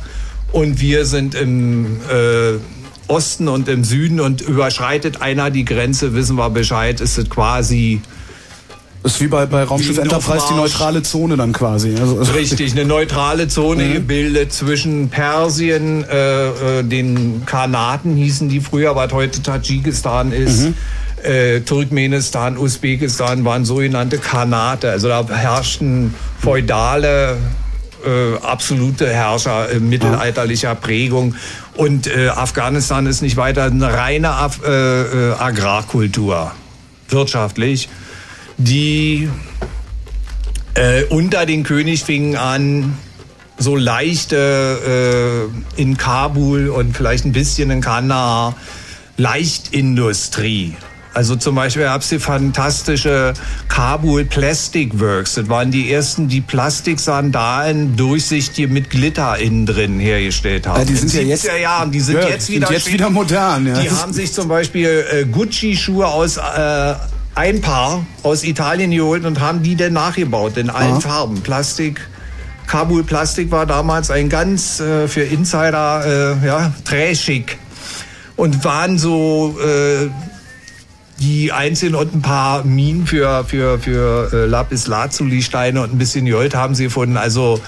und 0.53 0.81
wir 0.81 1.07
sind 1.07 1.35
im 1.35 2.01
äh, 2.11 2.59
Osten 3.09 3.49
und 3.49 3.69
im 3.69 3.85
Süden 3.85 4.21
und 4.21 4.43
überschreitet 4.43 5.23
einer 5.23 5.51
die 5.51 5.65
Grenze, 5.65 6.15
wissen 6.15 6.37
wir 6.37 6.51
Bescheid, 6.51 7.01
ist 7.01 7.17
es 7.17 7.31
quasi 7.31 8.03
Das 9.03 9.13
ist 9.15 9.21
wie 9.21 9.29
bei, 9.29 9.47
bei 9.47 9.65
Raumschiff 9.65 9.97
Enterprise 9.97 10.45
die 10.51 10.55
neutrale 10.55 11.03
Zone 11.03 11.37
dann 11.37 11.53
quasi. 11.53 11.95
Also, 11.99 12.21
Richtig, 12.33 12.73
eine 12.73 12.85
neutrale 12.85 13.49
Zone 13.49 13.95
gebildet 13.95 14.53
zwischen 14.53 15.09
Persien, 15.09 16.05
äh, 16.05 16.81
äh, 16.81 16.83
den 16.83 17.47
Kanaten 17.47 18.15
hießen 18.15 18.51
die 18.51 18.61
früher, 18.61 18.95
was 18.97 19.13
heute 19.13 19.43
Tadschikistan 19.43 20.33
ist. 20.33 20.69
Äh, 21.23 21.61
Turkmenistan, 21.61 22.59
Usbekistan 22.59 23.45
waren 23.45 23.65
sogenannte 23.65 24.19
Kanate. 24.19 24.91
Also 24.91 25.09
da 25.09 25.27
herrschten 25.29 26.15
feudale, 26.39 27.39
äh, 28.05 28.37
absolute 28.43 29.09
Herrscher 29.09 29.71
äh, 29.71 29.81
mittelalterlicher 29.81 30.75
Prägung. 30.75 31.35
Und 31.75 32.07
äh, 32.07 32.29
Afghanistan 32.29 33.07
ist 33.07 33.23
nicht 33.23 33.37
weiter 33.37 33.65
eine 33.65 33.93
reine 33.93 34.31
Af 34.31 34.61
äh, 34.65 34.71
äh, 34.71 35.33
Agrarkultur, 35.39 36.53
wirtschaftlich, 37.09 37.89
die 38.65 39.29
äh, 40.75 41.05
unter 41.05 41.47
den 41.47 41.63
König 41.63 42.05
fingen 42.05 42.37
an, 42.37 42.97
so 43.59 43.77
leichte 43.77 45.51
äh, 45.77 45.81
in 45.81 45.97
Kabul 45.97 46.69
und 46.69 46.97
vielleicht 46.97 47.25
ein 47.25 47.33
bisschen 47.33 47.71
in 47.71 47.81
Kandahar, 47.81 48.57
Leichtindustrie. 49.17 50.77
Also 51.13 51.35
zum 51.35 51.57
Beispiel 51.57 51.83
gab 51.83 52.03
es 52.03 52.09
die 52.09 52.21
fantastische 52.21 53.35
Kabul 53.69 54.25
Plastic 54.25 55.01
Works. 55.01 55.35
Das 55.35 55.49
waren 55.49 55.73
die 55.73 55.93
ersten, 55.93 56.29
die 56.29 56.41
Plastiksandalen 56.41 57.97
durchsichtig 57.97 58.71
mit 58.71 58.91
Glitter 58.91 59.37
innen 59.37 59.67
drin 59.67 59.99
hergestellt 59.99 60.69
haben. 60.69 60.79
Ja, 60.79 60.85
die 60.85 60.95
sind 60.95 61.13
ja 61.13 61.23
jetzt, 61.23 61.45
Jahren. 61.45 61.91
Die 61.91 62.01
sind 62.01 62.15
ja, 62.15 62.29
jetzt 62.29 62.49
wieder, 62.49 62.69
sind 62.69 62.77
jetzt 62.77 62.93
wieder 62.93 63.11
modern. 63.11 63.67
Ja. 63.67 63.81
Die 63.81 63.91
haben 63.91 64.13
sich 64.13 64.33
zum 64.33 64.47
Beispiel 64.47 65.05
äh, 65.11 65.25
Gucci-Schuhe 65.25 66.07
aus 66.07 66.37
äh, 66.37 66.95
ein 67.41 67.63
Paar 67.63 68.05
aus 68.23 68.45
Italien 68.45 68.91
geholt 68.91 69.25
und 69.25 69.41
haben 69.41 69.63
die 69.63 69.75
dann 69.75 69.95
nachgebaut 69.95 70.59
in 70.59 70.69
allen 70.69 70.93
Aha. 70.93 71.01
Farben. 71.01 71.41
Plastik. 71.41 72.07
Kabul 72.67 73.03
Plastik 73.03 73.51
war 73.51 73.65
damals 73.65 74.11
ein 74.11 74.29
ganz 74.29 74.79
äh, 74.79 75.09
für 75.09 75.23
Insider 75.23 76.37
äh, 76.43 76.47
ja, 76.47 76.75
trashig 76.85 77.57
und 78.37 78.63
waren 78.63 78.99
so 78.99 79.59
äh, 79.59 80.11
die 81.21 81.51
einzelnen 81.51 81.95
und 81.95 82.15
ein 82.15 82.21
paar 82.21 82.63
Minen 82.65 83.07
für, 83.07 83.45
für, 83.45 83.79
für 83.79 84.31
äh, 84.33 84.45
Lapis 84.45 84.87
Lazuli 84.87 85.41
Steine 85.41 85.83
und 85.83 85.95
ein 85.95 85.99
bisschen 85.99 86.31
Gold 86.31 86.55
haben 86.55 86.75
sie 86.75 86.85
gefunden. 86.85 87.17
Also 87.17 87.59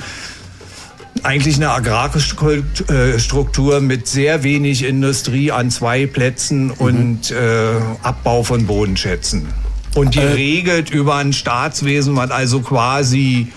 eigentlich 1.23 1.57
eine 1.57 1.71
Agrarstruktur 1.71 3.81
mit 3.81 4.07
sehr 4.07 4.43
wenig 4.43 4.85
Industrie 4.85 5.50
an 5.50 5.71
zwei 5.71 6.07
Plätzen 6.07 6.67
mhm. 6.67 6.73
und 6.73 7.31
äh, 7.31 7.71
Abbau 8.02 8.43
von 8.43 8.67
Bodenschätzen. 8.67 9.62
Und 9.94 10.14
die 10.14 10.20
äh. 10.20 10.32
regelt 10.32 10.90
über 10.90 11.16
ein 11.16 11.32
Staatswesen, 11.32 12.16
was 12.16 12.30
also 12.30 12.61
quasi 12.61 13.52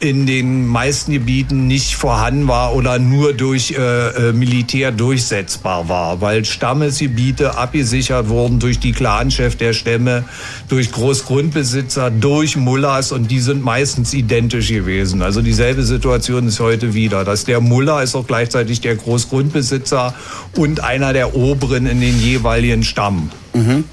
in 0.00 0.24
den 0.24 0.66
meisten 0.66 1.12
Gebieten 1.12 1.66
nicht 1.66 1.94
vorhanden 1.94 2.48
war 2.48 2.74
oder 2.74 2.98
nur 2.98 3.34
durch 3.34 3.72
äh, 3.72 4.30
äh, 4.30 4.32
Militär 4.32 4.92
durchsetzbar 4.92 5.90
war, 5.90 6.22
weil 6.22 6.46
Stammesgebiete 6.46 7.58
abgesichert 7.58 8.30
wurden 8.30 8.60
durch 8.60 8.78
die 8.78 8.92
Clanchef 8.92 9.56
der 9.56 9.74
Stämme, 9.74 10.24
durch 10.68 10.90
Großgrundbesitzer, 10.90 12.10
durch 12.10 12.56
Mullahs 12.56 13.12
und 13.12 13.30
die 13.30 13.40
sind 13.40 13.62
meistens 13.62 14.14
identisch 14.14 14.68
gewesen. 14.68 15.20
Also 15.20 15.42
dieselbe 15.42 15.82
Situation 15.82 16.48
ist 16.48 16.60
heute 16.60 16.94
wieder, 16.94 17.26
dass 17.26 17.44
der 17.44 17.60
Mullah 17.60 18.00
ist 18.00 18.14
auch 18.14 18.26
gleichzeitig 18.26 18.80
der 18.80 18.96
Großgrundbesitzer 18.96 20.14
und 20.56 20.82
einer 20.82 21.12
der 21.12 21.36
Oberen 21.36 21.84
in 21.84 22.00
den 22.00 22.18
jeweiligen 22.18 22.84
Stamm. 22.84 23.30
Mhm. 23.52 23.84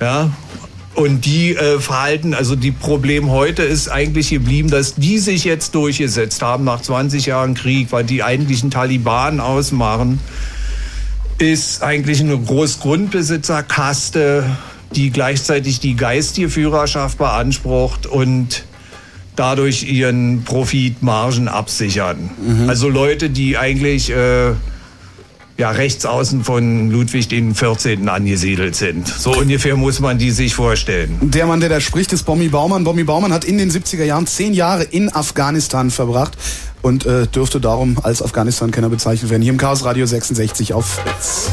Ja, 0.00 0.30
und 0.94 1.24
die 1.24 1.54
äh, 1.54 1.78
Verhalten, 1.78 2.34
also 2.34 2.56
die 2.56 2.72
Problem 2.72 3.30
heute 3.30 3.62
ist 3.62 3.88
eigentlich 3.88 4.28
geblieben, 4.30 4.68
dass 4.70 4.96
die 4.96 5.18
sich 5.18 5.44
jetzt 5.44 5.74
durchgesetzt 5.74 6.42
haben 6.42 6.64
nach 6.64 6.82
20 6.82 7.24
Jahren 7.26 7.54
Krieg, 7.54 7.92
weil 7.92 8.04
die 8.04 8.22
eigentlichen 8.22 8.70
Taliban 8.70 9.40
ausmachen, 9.40 10.20
ist 11.38 11.82
eigentlich 11.82 12.20
eine 12.20 12.38
Großgrundbesitzerkaste, 12.38 14.44
die 14.94 15.10
gleichzeitig 15.10 15.80
die 15.80 15.94
geistige 15.94 16.50
Führerschaft 16.50 17.18
beansprucht 17.18 18.06
und 18.06 18.64
dadurch 19.36 19.84
ihren 19.84 20.42
Profitmargen 20.44 21.48
absichern. 21.48 22.30
Mhm. 22.44 22.68
Also 22.68 22.88
Leute, 22.88 23.30
die 23.30 23.56
eigentlich 23.56 24.10
äh, 24.10 24.50
ja, 25.60 25.70
rechts 25.70 26.06
außen 26.06 26.42
von 26.42 26.90
Ludwig 26.90 27.28
den 27.28 27.54
14. 27.54 28.08
angesiedelt 28.08 28.74
sind. 28.74 29.06
So 29.06 29.32
ungefähr 29.32 29.76
muss 29.76 30.00
man 30.00 30.16
die 30.16 30.30
sich 30.30 30.54
vorstellen. 30.54 31.18
Der 31.20 31.44
Mann, 31.44 31.60
der 31.60 31.68
da 31.68 31.80
spricht, 31.80 32.14
ist 32.14 32.24
Bommi 32.24 32.48
Baumann. 32.48 32.82
Bommi 32.82 33.04
Baumann 33.04 33.30
hat 33.30 33.44
in 33.44 33.58
den 33.58 33.70
70er 33.70 34.04
Jahren 34.04 34.26
zehn 34.26 34.54
Jahre 34.54 34.84
in 34.84 35.14
Afghanistan 35.14 35.90
verbracht 35.90 36.32
und 36.80 37.04
äh, 37.04 37.26
dürfte 37.26 37.60
darum 37.60 37.98
als 38.02 38.22
Afghanistan-Kenner 38.22 38.88
bezeichnet 38.88 39.30
werden. 39.30 39.42
Hier 39.42 39.52
im 39.52 39.58
Chaos 39.58 39.84
Radio 39.84 40.06
66 40.06 40.72
auf 40.72 40.86
Fritz. 40.86 41.50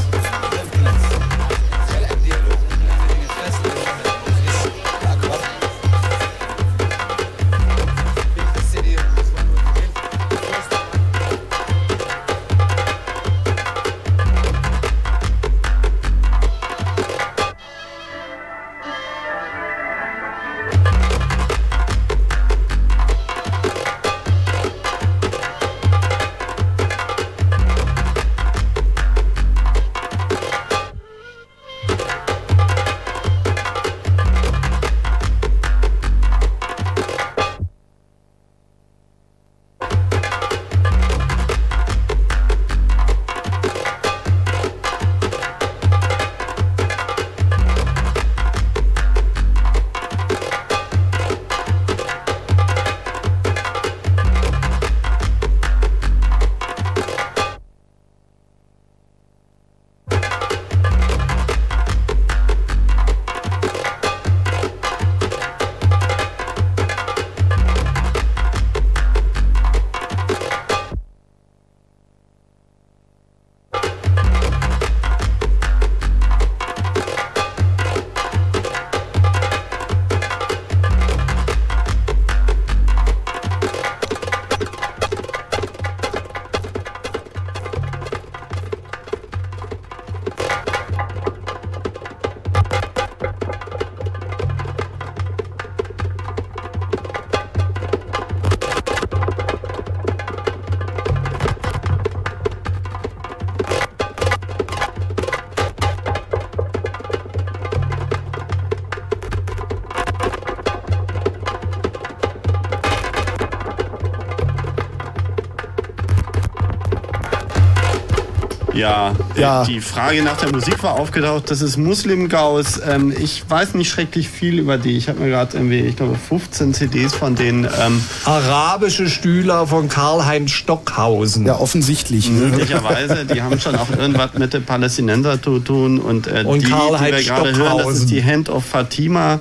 Ja, 118.78 119.14
ja, 119.36 119.64
die 119.64 119.82
Frage 119.82 120.22
nach 120.24 120.38
der 120.38 120.52
Musik 120.52 120.82
war 120.84 121.00
aufgetaucht. 121.00 121.50
Das 121.50 121.62
ist 121.62 121.78
Muslim 121.78 122.30
Gaus. 122.30 122.80
Ähm, 122.88 123.14
ich 123.18 123.44
weiß 123.48 123.74
nicht 123.74 123.90
schrecklich 123.90 124.30
viel 124.30 124.60
über 124.60 124.78
die. 124.78 124.98
Ich 124.98 125.10
habe 125.10 125.20
mir 125.20 125.30
gerade 125.30 125.58
irgendwie, 125.58 125.80
ich 125.80 125.96
glaube, 125.96 126.16
15 126.16 126.74
CDs 126.74 127.14
von 127.14 127.36
denen. 127.36 127.68
Ähm 127.80 128.02
Arabische 128.26 129.10
Stühler 129.10 129.68
von 129.68 129.90
Karl-Heinz 129.90 130.52
Stockhausen. 130.52 131.46
Ja, 131.46 131.60
offensichtlich. 131.60 132.30
Möglicherweise. 132.32 133.26
Die 133.26 133.42
haben 133.42 133.60
schon 133.60 133.76
auch 133.76 133.90
irgendwas 133.90 134.34
mit 134.34 134.54
den 134.54 134.64
Palästinenser 134.64 135.42
zu 135.42 135.60
tun. 135.60 136.00
Und, 136.00 136.28
äh, 136.28 136.44
und 136.46 136.62
die, 136.62 136.66
die 136.66 136.72
wir 136.72 137.24
gerade 137.24 137.56
hören, 137.56 137.78
das 137.80 137.98
ist 137.98 138.10
die 138.10 138.24
Hand 138.24 138.50
of 138.50 138.66
Fatima. 138.66 139.40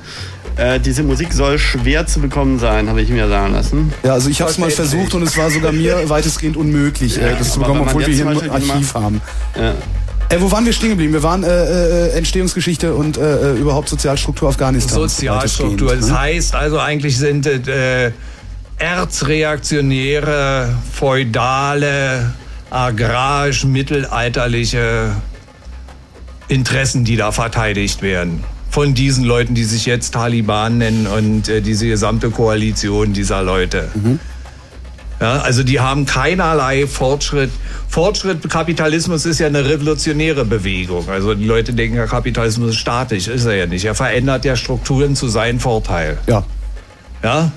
Äh, 0.56 0.80
diese 0.80 1.02
Musik 1.02 1.34
soll 1.34 1.58
schwer 1.58 2.06
zu 2.06 2.20
bekommen 2.20 2.58
sein, 2.58 2.88
habe 2.88 3.02
ich 3.02 3.10
mir 3.10 3.28
sagen 3.28 3.52
lassen. 3.52 3.92
Ja, 4.02 4.14
also 4.14 4.30
ich 4.30 4.40
habe 4.40 4.50
es 4.50 4.56
mal 4.56 4.70
versucht 4.70 5.12
und 5.14 5.22
es 5.22 5.36
war 5.36 5.50
sogar 5.50 5.70
mir 5.70 6.08
weitestgehend 6.08 6.56
unmöglich, 6.56 7.18
äh, 7.18 7.32
ja, 7.32 7.36
das 7.36 7.52
zu 7.52 7.60
bekommen, 7.60 7.82
obwohl 7.82 8.06
wir 8.06 8.14
hier 8.14 8.26
ein 8.26 8.50
Archiv 8.50 8.94
haben. 8.94 9.20
Ja. 9.58 9.74
Äh, 10.28 10.40
wo 10.40 10.50
waren 10.50 10.66
wir 10.66 10.72
stehen 10.72 10.90
geblieben? 10.90 11.12
Wir 11.12 11.22
waren 11.22 11.44
äh, 11.44 11.48
äh, 11.48 12.10
Entstehungsgeschichte 12.16 12.92
und 12.94 13.16
äh, 13.16 13.52
äh 13.52 13.58
überhaupt 13.58 13.88
Sozialstruktur 13.88 14.48
Afghanistan. 14.48 14.94
Sozialstruktur. 14.94 15.94
Das 15.94 16.08
ne? 16.08 16.18
heißt 16.18 16.52
also 16.54 16.80
eigentlich 16.80 17.16
sind 17.16 17.46
äh, 17.46 18.10
erzreaktionäre, 18.78 20.74
feudale, 20.92 22.34
agrarisch-mittelalterliche 22.70 25.12
Interessen, 26.48 27.04
die 27.04 27.16
da 27.16 27.30
verteidigt 27.32 28.02
werden 28.02 28.44
von 28.76 28.92
diesen 28.92 29.24
Leuten, 29.24 29.54
die 29.54 29.64
sich 29.64 29.86
jetzt 29.86 30.12
Taliban 30.12 30.76
nennen 30.76 31.06
und 31.06 31.48
äh, 31.48 31.62
diese 31.62 31.86
gesamte 31.86 32.28
Koalition 32.28 33.14
dieser 33.14 33.42
Leute. 33.42 33.88
Mhm. 33.94 34.20
Ja, 35.18 35.40
also 35.40 35.62
die 35.62 35.80
haben 35.80 36.04
keinerlei 36.04 36.86
Fortschritt. 36.86 37.50
Fortschritt, 37.96 38.46
Kapitalismus 38.50 39.24
ist 39.24 39.38
ja 39.38 39.46
eine 39.46 39.64
revolutionäre 39.64 40.44
Bewegung. 40.44 41.08
Also 41.08 41.32
die 41.34 41.46
Leute 41.46 41.72
denken, 41.72 41.96
ja, 41.96 42.04
Kapitalismus 42.04 42.72
ist 42.72 42.76
statisch, 42.76 43.26
ist 43.26 43.46
er 43.46 43.54
ja 43.54 43.64
nicht. 43.64 43.86
Er 43.86 43.94
verändert 43.94 44.44
ja 44.44 44.54
Strukturen 44.54 45.16
zu 45.16 45.28
seinem 45.28 45.60
Vorteil. 45.60 46.18
Ja. 46.26 46.44
Ja. 47.22 47.50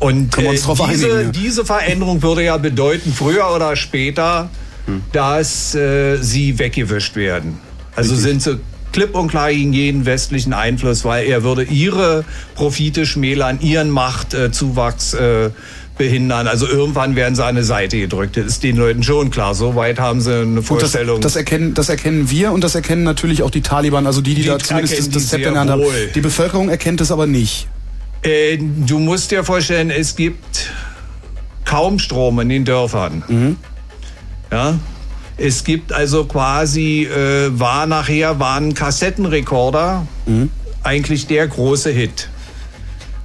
Und 0.00 0.36
äh, 0.36 0.50
diese, 0.50 0.82
einigen, 0.82 1.32
diese 1.32 1.64
Veränderung 1.64 2.22
würde 2.22 2.44
ja 2.44 2.58
bedeuten, 2.58 3.10
früher 3.10 3.50
oder 3.54 3.74
später, 3.74 4.50
Hm. 4.84 5.02
dass 5.12 5.74
äh, 5.74 6.16
sie 6.20 6.58
weggewischt 6.58 7.16
werden. 7.16 7.58
Also 7.96 8.14
Richtig. 8.14 8.30
sind 8.30 8.42
sie 8.42 8.60
klipp 8.92 9.14
und 9.14 9.28
klar 9.28 9.50
gegen 9.50 9.72
jeden 9.72 10.06
westlichen 10.06 10.52
Einfluss, 10.52 11.04
weil 11.04 11.26
er 11.26 11.42
würde 11.42 11.62
ihre 11.62 12.24
Profite 12.54 13.06
schmälern, 13.06 13.60
ihren 13.60 13.90
Machtzuwachs 13.90 15.14
äh, 15.14 15.50
behindern. 15.98 16.46
Also 16.46 16.66
irgendwann 16.66 17.16
werden 17.16 17.34
sie 17.34 17.42
an 17.42 17.50
eine 17.50 17.64
Seite 17.64 17.98
gedrückt. 17.98 18.36
Das 18.36 18.46
ist 18.46 18.62
den 18.62 18.76
Leuten 18.76 19.02
schon 19.02 19.30
klar. 19.30 19.54
Soweit 19.54 19.98
haben 20.00 20.20
sie 20.20 20.32
eine 20.32 20.42
Und 20.44 20.56
das, 20.56 20.66
Vorstellung. 20.66 21.20
das, 21.20 21.36
erkennen, 21.36 21.74
das 21.74 21.88
erkennen 21.88 22.30
wir 22.30 22.52
und 22.52 22.64
das 22.64 22.74
erkennen 22.74 23.02
natürlich 23.02 23.42
auch 23.42 23.50
die 23.50 23.60
Taliban, 23.60 24.06
also 24.06 24.20
die, 24.20 24.34
die, 24.34 24.42
Die 24.42 24.48
da 24.48 24.58
zumindest 24.58 24.98
das, 24.98 25.08
das 25.10 25.22
die 25.24 25.28
Zepter 25.28 25.48
in 25.48 25.54
der 25.54 25.60
Hand 25.60 25.70
haben. 25.70 25.82
Die 26.14 26.20
Bevölkerung 26.20 26.68
erkennt 26.70 27.00
es 27.00 27.10
aber 27.12 27.26
nicht. 27.26 27.66
Äh, 28.22 28.58
du 28.58 28.98
musst 28.98 29.30
dir 29.30 29.44
vorstellen, 29.44 29.90
es 29.90 30.16
gibt 30.16 30.70
kaum 31.64 31.98
Strom 31.98 32.40
in 32.40 32.48
den 32.48 32.64
Dörfern. 32.64 33.22
Mhm. 33.28 33.56
Ja. 34.50 34.78
Es 35.36 35.62
gibt 35.62 35.92
also 35.92 36.24
quasi, 36.24 37.04
äh, 37.04 37.50
war 37.58 37.86
nachher, 37.86 38.40
war 38.40 38.56
ein 38.56 38.74
Kassettenrekorder 38.74 40.06
Mhm. 40.26 40.50
eigentlich 40.82 41.26
der 41.26 41.46
große 41.46 41.90
Hit. 41.90 42.28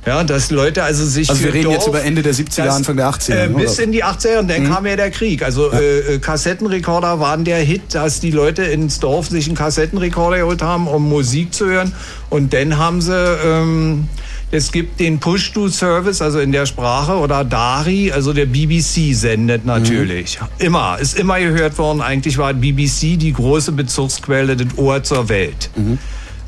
Ja, 0.05 0.23
dass 0.23 0.51
Leute 0.51 0.83
also 0.83 1.05
sich 1.05 1.29
Also 1.29 1.43
wir 1.43 1.53
reden 1.53 1.65
Dorf, 1.65 1.75
jetzt 1.75 1.87
über 1.87 2.03
Ende 2.03 2.21
der 2.21 2.33
70er, 2.33 2.65
das, 2.65 2.75
Anfang 2.75 2.97
der 2.97 3.09
80er. 3.09 3.33
Äh, 3.33 3.47
bis 3.49 3.75
oder? 3.75 3.83
in 3.83 3.91
die 3.93 4.03
80er 4.03 4.39
und 4.39 4.49
dann 4.49 4.67
kam 4.69 4.85
ja 4.85 4.95
der 4.95 5.11
Krieg. 5.11 5.43
Also 5.43 5.71
Äh, 5.71 6.15
äh, 6.15 6.19
Kassettenrekorder 6.19 7.19
waren 7.19 7.45
der 7.45 7.59
Hit, 7.59 7.95
dass 7.95 8.19
die 8.19 8.31
Leute 8.31 8.63
ins 8.63 8.99
Dorf 8.99 9.29
sich 9.29 9.47
einen 9.47 9.55
Kassettenrekorder 9.55 10.39
geholt 10.39 10.61
haben, 10.61 10.87
um 10.87 11.07
Musik 11.07 11.53
zu 11.53 11.65
hören. 11.67 11.93
Und 12.29 12.53
dann 12.53 12.77
haben 12.77 13.01
sie, 13.01 13.13
ähm, 13.13 14.09
es 14.51 14.71
gibt 14.71 14.99
den 14.99 15.19
Push-to-Service, 15.19 16.21
also 16.21 16.39
in 16.39 16.51
der 16.51 16.65
Sprache, 16.65 17.13
oder 17.13 17.43
Dari, 17.45 18.11
also 18.11 18.33
der 18.33 18.45
BBC 18.45 19.13
sendet 19.13 19.65
natürlich. 19.65 20.39
Immer, 20.59 20.97
ist 20.99 21.17
immer 21.17 21.39
gehört 21.39 21.77
worden. 21.77 22.01
Eigentlich 22.01 22.37
war 22.37 22.53
BBC 22.53 23.17
die 23.17 23.33
große 23.33 23.71
Bezugsquelle, 23.71 24.57
das 24.57 24.77
Ohr 24.77 25.01
zur 25.01 25.29
Welt 25.29 25.69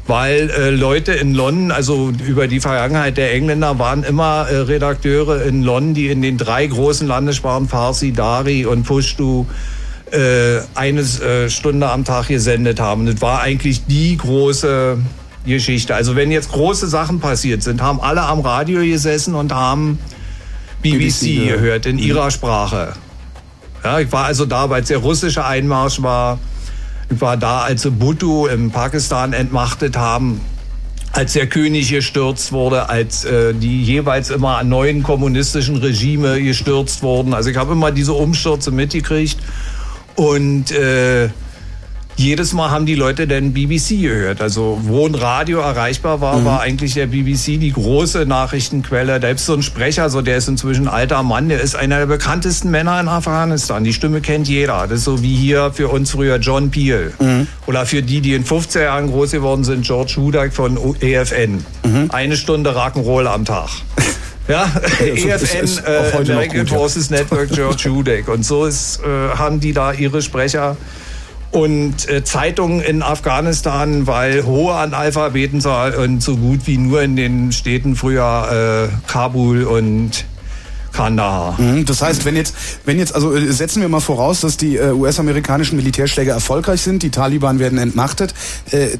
weil 0.08 0.50
äh, 0.52 0.70
Leute 0.70 1.14
in 1.14 1.34
London, 1.34 1.72
also 1.72 2.12
über 2.26 2.48
die 2.48 2.60
Vergangenheit 2.60 3.18
der 3.18 3.34
Engländer, 3.34 3.80
waren 3.80 4.04
immer 4.04 4.48
äh, 4.50 4.58
Redakteure 4.58 5.44
in 5.44 5.64
London, 5.64 5.94
die 5.96 6.08
in 6.08 6.22
den 6.22 6.38
drei 6.38 6.68
großen 6.68 7.08
Landessprachen 7.08 7.68
Farsi, 7.68 8.12
Dari 8.12 8.66
und 8.66 8.84
Pushtu 8.84 9.46
äh, 10.12 10.60
eine 10.76 11.02
äh, 11.02 11.50
Stunde 11.50 11.90
am 11.90 12.06
Tag 12.06 12.28
gesendet 12.28 12.80
haben. 12.80 13.08
Das 13.08 13.22
war 13.22 13.42
eigentlich 13.42 13.86
die 13.86 14.18
große 14.18 14.98
Geschichte. 15.46 15.96
Also 15.96 16.16
wenn 16.16 16.32
jetzt 16.32 16.52
große 16.52 16.88
Sachen 16.88 17.20
passiert 17.20 17.64
sind, 17.64 17.82
haben 17.82 18.00
alle 18.00 18.22
am 18.22 18.42
Radio 18.42 18.82
gesessen 18.82 19.34
und 19.34 19.54
haben 19.54 19.98
BBC, 20.82 21.00
BBC 21.00 21.22
gehört. 21.22 21.62
gehört 21.62 21.86
in 21.88 21.98
ihrer 21.98 22.30
Sprache. 22.30 22.94
Ja, 23.84 24.00
ich 24.00 24.12
war 24.12 24.26
also 24.26 24.46
da, 24.46 24.70
weil 24.70 24.82
es 24.82 24.88
der 24.88 24.98
russische 24.98 25.46
Einmarsch 25.46 26.02
war. 26.02 26.40
Ich 27.10 27.22
war 27.22 27.38
da, 27.38 27.62
als 27.62 27.84
sie 27.84 27.92
Bhutto 27.92 28.48
im 28.48 28.72
Pakistan 28.72 29.34
entmachtet 29.34 29.98
haben, 29.98 30.42
als 31.12 31.34
der 31.34 31.48
König 31.48 31.90
gestürzt 31.90 32.52
wurde, 32.52 32.90
als 32.90 33.24
äh, 33.24 33.54
die 33.54 33.84
jeweils 33.84 34.32
immer 34.32 34.64
neuen 34.64 35.02
kommunistischen 35.02 35.78
Regime 35.78 36.42
gestürzt 36.42 37.04
wurden. 37.04 37.34
Also 37.34 37.50
ich 37.50 37.58
habe 37.58 37.72
immer 37.72 37.92
diese 37.92 38.14
Umstürze 38.14 38.72
mitgekriegt 38.72 39.38
und 40.16 40.72
äh, 40.72 41.30
jedes 42.18 42.54
Mal 42.54 42.72
haben 42.72 42.86
die 42.86 42.96
Leute 42.96 43.28
dann 43.28 43.52
BBC 43.54 44.02
gehört. 44.02 44.42
Also 44.42 44.80
wo 44.84 45.06
ein 45.06 45.16
Radio 45.16 45.60
erreichbar 45.60 46.22
war, 46.22 46.46
war 46.46 46.62
eigentlich 46.62 46.94
der 46.94 47.08
BBC 47.08 47.60
die 47.60 47.74
große 47.74 48.26
Nachrichtenquelle. 48.26 49.20
Da 49.20 49.28
gibt 49.30 49.40
so 49.42 49.54
ein 49.54 49.62
Sprecher, 49.64 50.10
so 50.10 50.22
der 50.22 50.38
ist 50.38 50.48
inzwischen 50.48 50.88
ein 50.88 50.94
alter 50.94 51.24
Mann, 51.24 51.50
der 51.50 51.60
ist 51.62 51.76
einer 51.76 52.00
der 52.00 52.06
bekanntesten 52.06 52.72
Männer 52.72 53.00
in 53.02 53.08
Afghanistan. 53.08 53.84
Die 53.84 53.94
Stimme 53.94 54.22
kennt 54.22 54.48
jeder. 54.48 54.88
Das 54.88 55.00
ist 55.00 55.04
so 55.06 55.22
wie 55.22 55.36
hier 55.36 55.72
für 55.74 55.90
uns 55.90 56.12
früher 56.12 56.38
John 56.38 56.72
Peel. 56.72 57.14
Oder 57.68 57.86
für 57.86 58.02
die, 58.02 58.22
die 58.22 58.34
in 58.34 58.46
50er 58.46 58.84
Jahren 58.84 59.08
groß 59.12 59.32
geworden 59.32 59.64
sind, 59.64 59.86
George 59.86 60.14
Hudak 60.18 60.54
von 60.54 60.78
EFN. 61.02 61.66
Eine 62.10 62.38
Stunde 62.38 62.72
Rock'n'Roll 62.76 63.26
am 63.28 63.46
Tag. 63.46 63.70
Ja, 64.48 64.66
ist- 65.04 65.26
EFN, 65.26 65.64
ist 65.64 65.88
auch 65.88 65.90
äh, 65.90 66.18
American 66.32 66.60
gut, 66.60 66.70
ja. 66.70 66.78
Forces 66.78 67.10
Network, 67.10 67.50
George 67.52 67.86
Hudak. 67.90 68.28
Und 68.28 68.46
so 68.46 68.66
ist, 68.68 69.00
äh, 69.00 69.36
haben 69.36 69.60
die 69.60 69.74
da 69.74 69.92
ihre 69.92 70.22
Sprecher 70.22 70.78
und 71.56 72.10
äh, 72.10 72.22
Zeitungen 72.24 72.82
in 72.82 73.02
Afghanistan, 73.02 74.08
weil 74.08 74.44
hohe 74.46 74.74
Analphabetenzahl 74.76 75.96
und 75.96 76.22
so 76.22 76.36
gut 76.36 76.62
wie 76.66 76.78
nur 76.78 77.02
in 77.02 77.16
den 77.16 77.54
Städten 77.54 77.96
früher 77.96 78.90
äh, 78.92 79.10
Kabul 79.10 79.64
und 79.64 80.26
Kandahar. 80.92 81.60
Mhm, 81.60 81.86
Das 81.86 82.02
heißt, 82.02 82.26
wenn 82.26 82.36
jetzt, 82.36 82.56
wenn 82.84 83.00
jetzt, 83.00 83.16
also 83.16 83.34
äh, 83.34 83.52
setzen 83.54 83.82
wir 83.82 83.88
mal 83.88 84.02
voraus, 84.02 84.42
dass 84.42 84.58
die 84.58 84.76
äh, 84.76 84.92
US-amerikanischen 84.92 85.78
Militärschläge 85.78 86.32
erfolgreich 86.32 86.82
sind, 86.82 87.04
die 87.04 87.10
Taliban 87.10 87.58
werden 87.60 87.78
entmachtet. 87.78 88.34
Äh, 88.72 88.98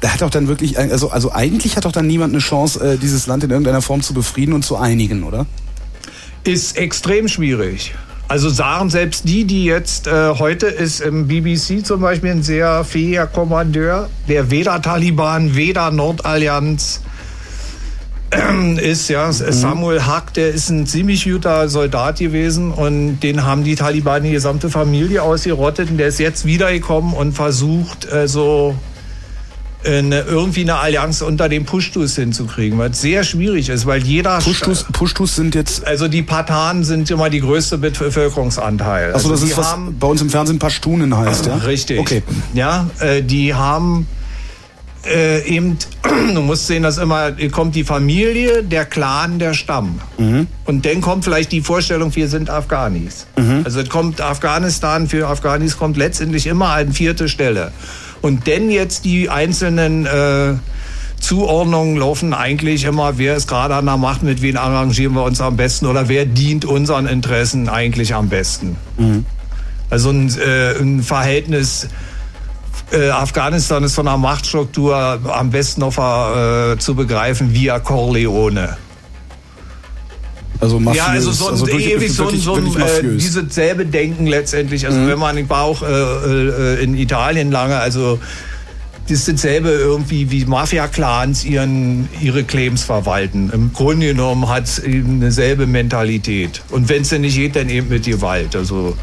da 0.00 0.08
hat 0.12 0.22
doch 0.22 0.30
dann 0.30 0.48
wirklich, 0.48 0.78
ein- 0.78 0.90
also, 0.90 1.10
also 1.10 1.32
eigentlich 1.32 1.76
hat 1.76 1.84
doch 1.84 1.92
dann 1.92 2.06
niemand 2.08 2.32
eine 2.32 2.40
Chance, 2.42 2.80
äh, 2.94 2.96
dieses 2.98 3.28
Land 3.28 3.44
in 3.44 3.50
irgendeiner 3.50 3.80
Form 3.82 4.02
zu 4.02 4.12
befrieden 4.12 4.54
und 4.54 4.64
zu 4.64 4.76
einigen, 4.76 5.22
oder? 5.22 5.46
Ist 6.42 6.76
extrem 6.76 7.28
schwierig. 7.28 7.94
Also 8.28 8.48
sagen 8.48 8.90
selbst 8.90 9.28
die, 9.28 9.44
die 9.44 9.64
jetzt 9.64 10.08
äh, 10.08 10.34
heute 10.34 10.66
ist 10.66 11.00
im 11.00 11.28
BBC 11.28 11.86
zum 11.86 12.00
Beispiel 12.00 12.32
ein 12.32 12.42
sehr 12.42 12.82
fähiger 12.82 13.26
Kommandeur, 13.28 14.10
der 14.28 14.50
weder 14.50 14.82
Taliban, 14.82 15.54
weder 15.54 15.92
Nordallianz 15.92 17.02
ist, 18.78 19.08
ja, 19.08 19.32
Samuel 19.32 20.06
Hack, 20.06 20.34
der 20.34 20.48
ist 20.48 20.70
ein 20.70 20.88
ziemlich 20.88 21.24
guter 21.24 21.68
Soldat 21.68 22.18
gewesen 22.18 22.72
und 22.72 23.20
den 23.20 23.44
haben 23.44 23.62
die 23.62 23.76
Taliban 23.76 24.24
die 24.24 24.32
gesamte 24.32 24.70
Familie 24.70 25.22
ausgerottet 25.22 25.90
und 25.90 25.98
der 25.98 26.08
ist 26.08 26.18
jetzt 26.18 26.44
wiedergekommen 26.44 27.14
und 27.14 27.32
versucht 27.32 28.10
äh, 28.10 28.26
so 28.26 28.74
eine, 29.84 30.20
irgendwie 30.22 30.62
eine 30.62 30.76
Allianz 30.76 31.22
unter 31.22 31.48
den 31.48 31.64
Pushtus 31.64 32.16
hinzukriegen, 32.16 32.78
was 32.78 33.00
sehr 33.00 33.24
schwierig 33.24 33.68
ist, 33.68 33.86
weil 33.86 34.02
jeder 34.02 34.38
Pushtus, 34.38 34.84
Pushtus 34.92 35.36
sind 35.36 35.54
jetzt, 35.54 35.86
also 35.86 36.08
die 36.08 36.22
Patanen 36.22 36.84
sind 36.84 37.10
immer 37.10 37.30
die 37.30 37.40
größte 37.40 37.78
Bevölkerungsanteil. 37.78 39.12
also 39.12 39.30
das 39.30 39.40
die 39.40 39.50
ist 39.50 39.56
was 39.56 39.72
haben, 39.72 39.96
bei 39.98 40.06
uns 40.06 40.22
im 40.22 40.30
Fernsehen 40.30 40.58
Pashtunen 40.58 41.16
heißt, 41.16 41.46
ja? 41.46 41.56
Richtig. 41.56 42.00
Okay. 42.00 42.22
Ja, 42.54 42.90
äh, 43.00 43.22
die 43.22 43.54
haben 43.54 44.06
äh, 45.06 45.46
eben, 45.46 45.78
du 46.34 46.40
musst 46.40 46.66
sehen, 46.66 46.82
dass 46.82 46.98
immer 46.98 47.32
kommt 47.50 47.74
die 47.74 47.84
Familie, 47.84 48.62
der 48.62 48.84
Clan, 48.84 49.38
der 49.38 49.54
Stamm. 49.54 50.00
Mhm. 50.18 50.46
Und 50.64 50.84
dann 50.84 51.00
kommt 51.00 51.24
vielleicht 51.24 51.52
die 51.52 51.60
Vorstellung, 51.60 52.14
wir 52.14 52.28
sind 52.28 52.50
Afghanis. 52.50 53.26
Mhm. 53.36 53.62
Also 53.64 53.80
es 53.80 53.88
kommt 53.88 54.20
Afghanistan, 54.20 55.08
für 55.08 55.28
Afghanis 55.28 55.78
kommt 55.78 55.96
letztendlich 55.96 56.46
immer 56.46 56.70
an 56.70 56.92
vierte 56.92 57.28
Stelle. 57.28 57.72
Und 58.26 58.48
denn 58.48 58.70
jetzt 58.70 59.04
die 59.04 59.30
einzelnen 59.30 60.04
äh, 60.04 60.54
Zuordnungen 61.20 61.96
laufen 61.96 62.34
eigentlich 62.34 62.84
immer, 62.84 63.18
wer 63.18 63.36
ist 63.36 63.46
gerade 63.46 63.76
an 63.76 63.86
der 63.86 63.96
Macht, 63.96 64.24
mit 64.24 64.42
wem 64.42 64.56
arrangieren 64.56 65.14
wir 65.14 65.22
uns 65.22 65.40
am 65.40 65.56
besten 65.56 65.86
oder 65.86 66.08
wer 66.08 66.26
dient 66.26 66.64
unseren 66.64 67.06
Interessen 67.06 67.68
eigentlich 67.68 68.14
am 68.14 68.28
besten. 68.28 68.76
Also 69.90 70.10
ein, 70.10 70.28
äh, 70.38 70.76
ein 70.76 71.04
Verhältnis, 71.04 71.88
äh, 72.90 73.10
Afghanistan 73.10 73.84
ist 73.84 73.94
von 73.94 74.06
der 74.06 74.16
Machtstruktur 74.16 74.96
am 74.96 75.50
besten 75.50 75.82
noch 75.82 75.96
äh, 75.96 76.76
zu 76.78 76.96
begreifen 76.96 77.54
via 77.54 77.78
Corleone. 77.78 78.76
Also 80.60 80.80
mafiös. 80.80 81.04
Ja, 81.04 81.12
also 81.12 81.32
so 81.32 81.46
ein, 81.46 81.52
also 81.52 81.66
durch- 81.66 81.86
ewig 81.86 82.12
so 82.12 82.28
ein, 82.28 82.38
so 82.38 82.54
ein 82.54 82.64
äh. 82.66 83.02
Mhm. 83.02 83.18
dieses 83.18 83.54
selbe 83.54 83.86
Denken 83.86 84.26
letztendlich. 84.26 84.86
Also 84.86 85.06
wenn 85.06 85.18
man, 85.18 85.36
ich 85.36 85.48
war 85.48 85.62
auch 85.64 85.82
äh, 85.82 85.86
äh, 85.86 86.82
in 86.82 86.96
Italien 86.96 87.50
lange, 87.50 87.76
also 87.76 88.18
das 89.08 89.20
ist 89.20 89.28
dasselbe 89.28 89.68
irgendwie 89.70 90.30
wie 90.32 90.44
Mafia-Clans 90.46 91.44
ihren, 91.44 92.08
ihre 92.20 92.42
Claims 92.42 92.82
verwalten. 92.82 93.50
Im 93.52 93.72
Grunde 93.72 94.08
genommen 94.08 94.48
hat 94.48 94.64
es 94.64 94.78
eben 94.80 95.16
eine 95.16 95.30
selbe 95.30 95.66
Mentalität. 95.66 96.62
Und 96.70 96.88
wenn 96.88 97.02
es 97.02 97.10
denn 97.10 97.20
nicht 97.20 97.36
geht, 97.36 97.54
dann 97.54 97.68
eben 97.70 97.88
mit 97.88 98.04
Gewalt. 98.04 98.56
Also 98.56 98.96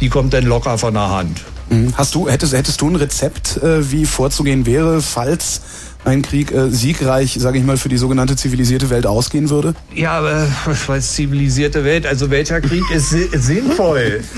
die 0.00 0.08
kommt 0.08 0.32
dann 0.32 0.44
locker 0.44 0.78
von 0.78 0.94
der 0.94 1.10
Hand. 1.10 1.42
Mhm. 1.68 1.92
Hast 1.96 2.14
du, 2.14 2.28
hättest, 2.28 2.54
hättest 2.54 2.80
du 2.80 2.88
ein 2.88 2.96
Rezept, 2.96 3.58
äh, 3.58 3.90
wie 3.92 4.06
vorzugehen 4.06 4.64
wäre, 4.64 5.02
falls 5.02 5.60
ein 6.04 6.22
Krieg 6.22 6.50
äh, 6.52 6.68
siegreich, 6.70 7.36
sage 7.38 7.58
ich 7.58 7.64
mal, 7.64 7.76
für 7.76 7.88
die 7.88 7.96
sogenannte 7.96 8.34
zivilisierte 8.36 8.90
Welt 8.90 9.06
ausgehen 9.06 9.50
würde? 9.50 9.74
Ja, 9.94 10.12
aber 10.18 10.48
was 10.64 10.88
weiß 10.88 11.12
zivilisierte 11.14 11.84
Welt? 11.84 12.06
Also 12.06 12.30
welcher 12.30 12.60
Krieg 12.60 12.82
ist 12.94 13.10
si- 13.10 13.28
sinnvoll? 13.32 14.20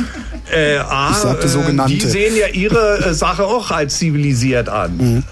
Äh, 0.54 0.76
A, 0.76 1.08
Ich 1.10 1.16
sagte 1.16 1.48
sogenannte. 1.48 1.94
die 1.94 2.00
sehen 2.02 2.34
ja 2.38 2.46
ihre 2.48 2.98
äh, 3.06 3.14
Sache 3.14 3.44
auch 3.44 3.70
als 3.70 3.96
zivilisiert 3.96 4.68
an. 4.68 4.96
Mhm. 4.98 5.22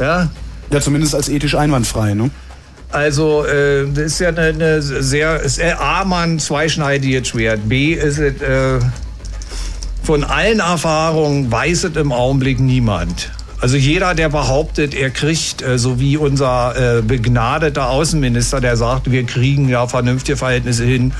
Ja? 0.00 0.30
Ja, 0.70 0.80
zumindest 0.80 1.14
als 1.14 1.28
ethisch 1.28 1.54
einwandfrei, 1.54 2.14
ne? 2.14 2.30
Also, 2.90 3.44
äh, 3.44 3.84
das 3.92 4.04
ist 4.12 4.20
ja 4.20 4.28
eine, 4.30 4.40
eine 4.46 4.80
sehr, 4.80 5.40
ist 5.42 5.60
A, 5.62 6.04
man 6.06 6.38
zweischneidiges 6.38 7.28
Schwert. 7.28 7.68
B, 7.68 7.92
ist 7.92 8.16
es, 8.18 8.40
äh, 8.40 8.78
von 10.02 10.24
allen 10.24 10.60
Erfahrungen 10.60 11.52
weiß 11.52 11.84
es 11.84 11.96
im 11.96 12.10
Augenblick 12.10 12.58
niemand. 12.58 13.30
Also 13.62 13.76
jeder, 13.76 14.14
der 14.14 14.28
behauptet, 14.28 14.92
er 14.92 15.10
kriegt, 15.10 15.62
äh, 15.62 15.78
so 15.78 15.98
wie 16.00 16.16
unser 16.16 16.98
äh, 16.98 17.02
begnadeter 17.02 17.88
Außenminister, 17.90 18.60
der 18.60 18.76
sagt, 18.76 19.10
wir 19.10 19.24
kriegen 19.24 19.68
ja 19.68 19.86
vernünftige 19.86 20.36
Verhältnisse 20.36 20.84
hin, 20.84 21.12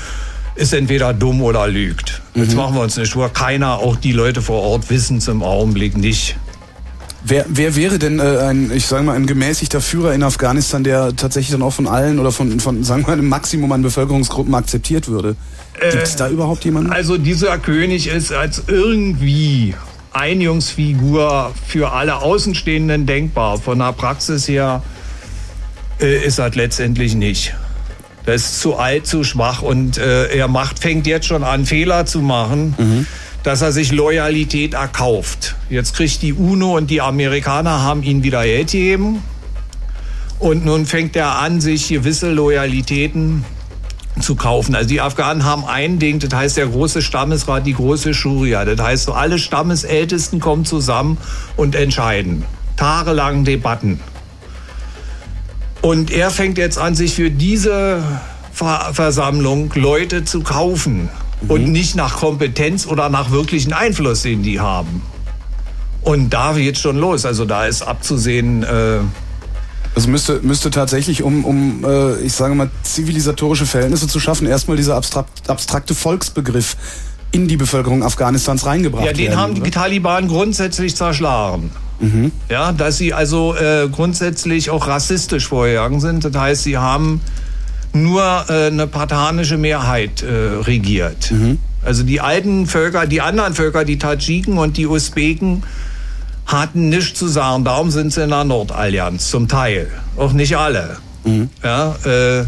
ist 0.55 0.73
entweder 0.73 1.13
dumm 1.13 1.41
oder 1.41 1.67
lügt. 1.67 2.21
Jetzt 2.35 2.51
Mhm. 2.51 2.57
machen 2.57 2.75
wir 2.75 2.81
uns 2.81 2.97
nicht 2.97 3.13
vor. 3.13 3.31
Keiner, 3.31 3.79
auch 3.79 3.95
die 3.95 4.11
Leute 4.11 4.41
vor 4.41 4.61
Ort, 4.61 4.89
wissen 4.89 5.17
es 5.17 5.27
im 5.29 5.41
Augenblick 5.41 5.97
nicht. 5.97 6.35
Wer, 7.25 7.45
wer 7.47 7.77
wäre 7.77 7.97
denn 7.97 8.19
äh, 8.19 8.23
ein, 8.39 8.69
ich 8.75 8.85
sage 8.85 9.03
mal, 9.03 9.15
ein 9.15 9.25
gemäßigter 9.25 9.79
Führer 9.79 10.13
in 10.13 10.21
Afghanistan, 10.21 10.83
der 10.83 11.15
tatsächlich 11.15 11.51
dann 11.53 11.61
auch 11.61 11.71
von 11.71 11.87
allen 11.87 12.19
oder 12.19 12.33
von, 12.33 12.59
von 12.59 12.83
sagen 12.83 13.03
wir 13.03 13.07
mal, 13.07 13.13
einem 13.13 13.29
Maximum 13.29 13.71
an 13.71 13.81
Bevölkerungsgruppen 13.81 14.53
akzeptiert 14.53 15.07
würde? 15.07 15.37
Gibt 15.79 16.03
es 16.03 16.17
da 16.17 16.27
überhaupt 16.29 16.65
jemanden? 16.65 16.91
Also 16.91 17.17
dieser 17.17 17.57
König 17.57 18.07
ist 18.07 18.33
als 18.33 18.63
irgendwie 18.67 19.73
Einjungsfigur 20.15 21.53
für 21.67 21.91
alle 21.91 22.17
Außenstehenden 22.17 23.05
denkbar. 23.05 23.57
Von 23.57 23.79
der 23.79 23.93
Praxis 23.93 24.47
her 24.47 24.83
äh, 25.99 26.25
ist 26.25 26.39
das 26.39 26.55
letztendlich 26.55 27.15
nicht. 27.15 27.53
Das 28.25 28.41
ist 28.41 28.61
zu 28.61 28.77
alt, 28.77 29.05
zu 29.05 29.23
schwach 29.23 29.61
und 29.61 29.97
äh, 29.97 30.27
er 30.35 30.47
macht, 30.47 30.79
fängt 30.79 31.07
jetzt 31.07 31.25
schon 31.25 31.43
an, 31.43 31.65
Fehler 31.65 32.05
zu 32.05 32.21
machen, 32.21 33.05
dass 33.43 33.61
er 33.61 33.73
sich 33.73 33.91
Loyalität 33.91 34.73
erkauft. 34.73 35.55
Jetzt 35.69 35.95
kriegt 35.95 36.21
die 36.21 36.31
UNO 36.31 36.77
und 36.77 36.89
die 36.89 37.01
Amerikaner 37.01 37.81
haben 37.81 38.01
ihn 38.01 38.23
wieder 38.23 38.43
Geld 38.43 38.71
gegeben. 38.71 39.21
Und 40.39 40.65
nun 40.65 40.85
fängt 40.85 41.15
er 41.15 41.37
an, 41.39 41.61
sich 41.61 41.89
gewisse 41.89 42.31
Loyalitäten 42.31 43.43
zu 44.19 44.35
kaufen. 44.35 44.75
Also 44.75 44.87
die 44.89 45.01
Afghanen 45.01 45.43
haben 45.43 45.65
ein 45.65 45.99
Ding, 45.99 46.19
das 46.19 46.33
heißt 46.33 46.57
der 46.57 46.67
große 46.67 47.01
Stammesrat, 47.01 47.65
die 47.65 47.73
große 47.73 48.13
Schuria. 48.13 48.65
Das 48.65 48.79
heißt, 48.79 49.05
so 49.05 49.13
alle 49.13 49.39
Stammesältesten 49.39 50.39
kommen 50.39 50.65
zusammen 50.65 51.17
und 51.57 51.75
entscheiden. 51.75 52.45
Tagelang 52.77 53.43
Debatten. 53.43 53.99
Und 55.81 56.11
er 56.11 56.29
fängt 56.29 56.57
jetzt 56.57 56.77
an, 56.77 56.95
sich 56.95 57.15
für 57.15 57.29
diese 57.29 58.01
Ver 58.53 58.91
Versammlung 58.93 59.71
Leute 59.75 60.23
zu 60.23 60.41
kaufen. 60.41 61.09
Und 61.49 61.71
nicht 61.71 61.95
nach 61.95 62.17
Kompetenz 62.17 62.85
oder 62.85 63.09
nach 63.09 63.31
wirklichen 63.31 63.73
Einfluss, 63.73 64.21
den 64.21 64.43
die 64.43 64.61
haben. 64.61 65.01
Und 66.01 66.29
da 66.29 66.53
geht's 66.53 66.79
schon 66.79 66.97
los. 66.97 67.25
Also 67.25 67.43
da 67.43 67.65
ist 67.65 67.81
abzusehen, 67.81 68.63
äh, 68.63 68.99
Es 69.95 70.07
müsste, 70.07 70.39
müsste 70.41 70.71
tatsächlich, 70.71 71.21
um, 71.23 71.45
um 71.45 71.85
äh, 71.85 72.19
ich 72.21 72.33
sage 72.33 72.55
mal, 72.55 72.69
zivilisatorische 72.81 73.65
Verhältnisse 73.65 74.07
zu 74.07 74.19
schaffen, 74.19 74.47
erstmal 74.47 74.77
dieser 74.77 74.95
abstrakt, 74.95 75.49
abstrakte 75.49 75.93
Volksbegriff 75.93 76.75
in 77.31 77.47
die 77.47 77.57
Bevölkerung 77.57 78.03
Afghanistans 78.03 78.65
reingebracht 78.65 79.05
Ja, 79.05 79.13
den 79.13 79.27
werden. 79.27 79.39
haben 79.39 79.53
die 79.55 79.61
oder? 79.61 79.71
Taliban 79.71 80.27
grundsätzlich 80.27 80.95
zerschlagen. 80.95 81.71
Ja, 82.49 82.73
dass 82.73 82.97
sie 82.97 83.13
also 83.13 83.55
äh, 83.55 83.87
grundsätzlich 83.89 84.69
auch 84.69 84.87
rassistisch 84.87 85.47
vorgegangen 85.47 86.01
sind. 86.01 86.25
Das 86.25 86.35
heißt, 86.35 86.63
sie 86.63 86.77
haben 86.77 87.21
nur 87.93 88.45
äh, 88.49 88.67
eine 88.67 88.87
patanische 88.87 89.57
Mehrheit 89.57 90.21
äh, 90.21 90.27
regiert. 90.63 91.31
Also 91.81 92.03
die 92.03 92.19
alten 92.19 92.67
Völker, 92.67 93.07
die 93.07 93.21
anderen 93.21 93.53
Völker, 93.53 93.85
die 93.85 93.97
Tadschiken 93.99 94.57
und 94.57 94.75
die 94.75 94.85
Usbeken, 94.85 95.63
hatten 96.45 96.89
nichts 96.89 97.17
zu 97.19 97.27
sagen. 97.27 97.63
Darum 97.63 97.89
sind 97.91 98.13
sie 98.13 98.23
in 98.23 98.29
der 98.29 98.43
Nordallianz, 98.43 99.29
zum 99.29 99.47
Teil. 99.47 99.89
Auch 100.17 100.33
nicht 100.33 100.57
alle. 100.57 100.97
Ja, 101.63 101.95
äh, 102.05 102.45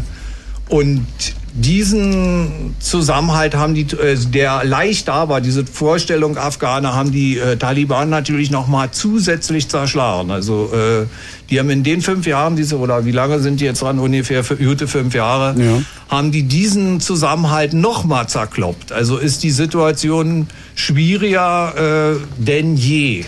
und 0.68 1.06
diesen 1.54 2.74
Zusammenhalt 2.80 3.54
haben 3.54 3.72
die, 3.74 3.86
äh, 3.96 4.16
der 4.16 4.62
leicht 4.64 5.08
da 5.08 5.30
war, 5.30 5.40
diese 5.40 5.64
Vorstellung 5.64 6.36
Afghaner, 6.36 6.92
haben 6.94 7.10
die 7.12 7.38
äh, 7.38 7.56
Taliban 7.56 8.10
natürlich 8.10 8.50
noch 8.50 8.66
mal 8.66 8.90
zusätzlich 8.90 9.68
zerschlagen. 9.68 10.30
Also 10.30 10.70
äh, 10.74 11.06
die 11.48 11.58
haben 11.58 11.70
in 11.70 11.82
den 11.82 12.02
fünf 12.02 12.26
Jahren, 12.26 12.56
diese 12.56 12.78
oder 12.78 13.06
wie 13.06 13.12
lange 13.12 13.40
sind 13.40 13.60
die 13.60 13.64
jetzt 13.64 13.80
dran? 13.80 13.98
Ungefähr 13.98 14.42
gute 14.42 14.86
fünf 14.86 15.14
Jahre, 15.14 15.54
Ja. 15.58 15.80
haben 16.10 16.30
die 16.30 16.42
diesen 16.42 17.00
Zusammenhalt 17.00 17.72
noch 17.72 18.04
mal 18.04 18.26
zerkloppt. 18.26 18.92
Also 18.92 19.16
ist 19.16 19.42
die 19.42 19.50
Situation 19.52 20.48
schwieriger 20.74 22.12
äh, 22.12 22.16
denn 22.36 22.76
je. 22.76 23.24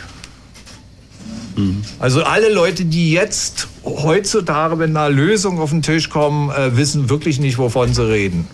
Also 1.98 2.22
alle 2.22 2.52
Leute, 2.52 2.84
die 2.84 3.12
jetzt 3.12 3.68
heutzutage 3.84 4.76
mit 4.76 4.90
einer 4.90 5.08
Lösung 5.08 5.60
auf 5.60 5.70
den 5.70 5.82
Tisch 5.82 6.08
kommen, 6.08 6.50
äh, 6.50 6.76
wissen 6.76 7.10
wirklich 7.10 7.40
nicht, 7.40 7.58
wovon 7.58 7.92
sie 7.94 8.08
reden. 8.08 8.46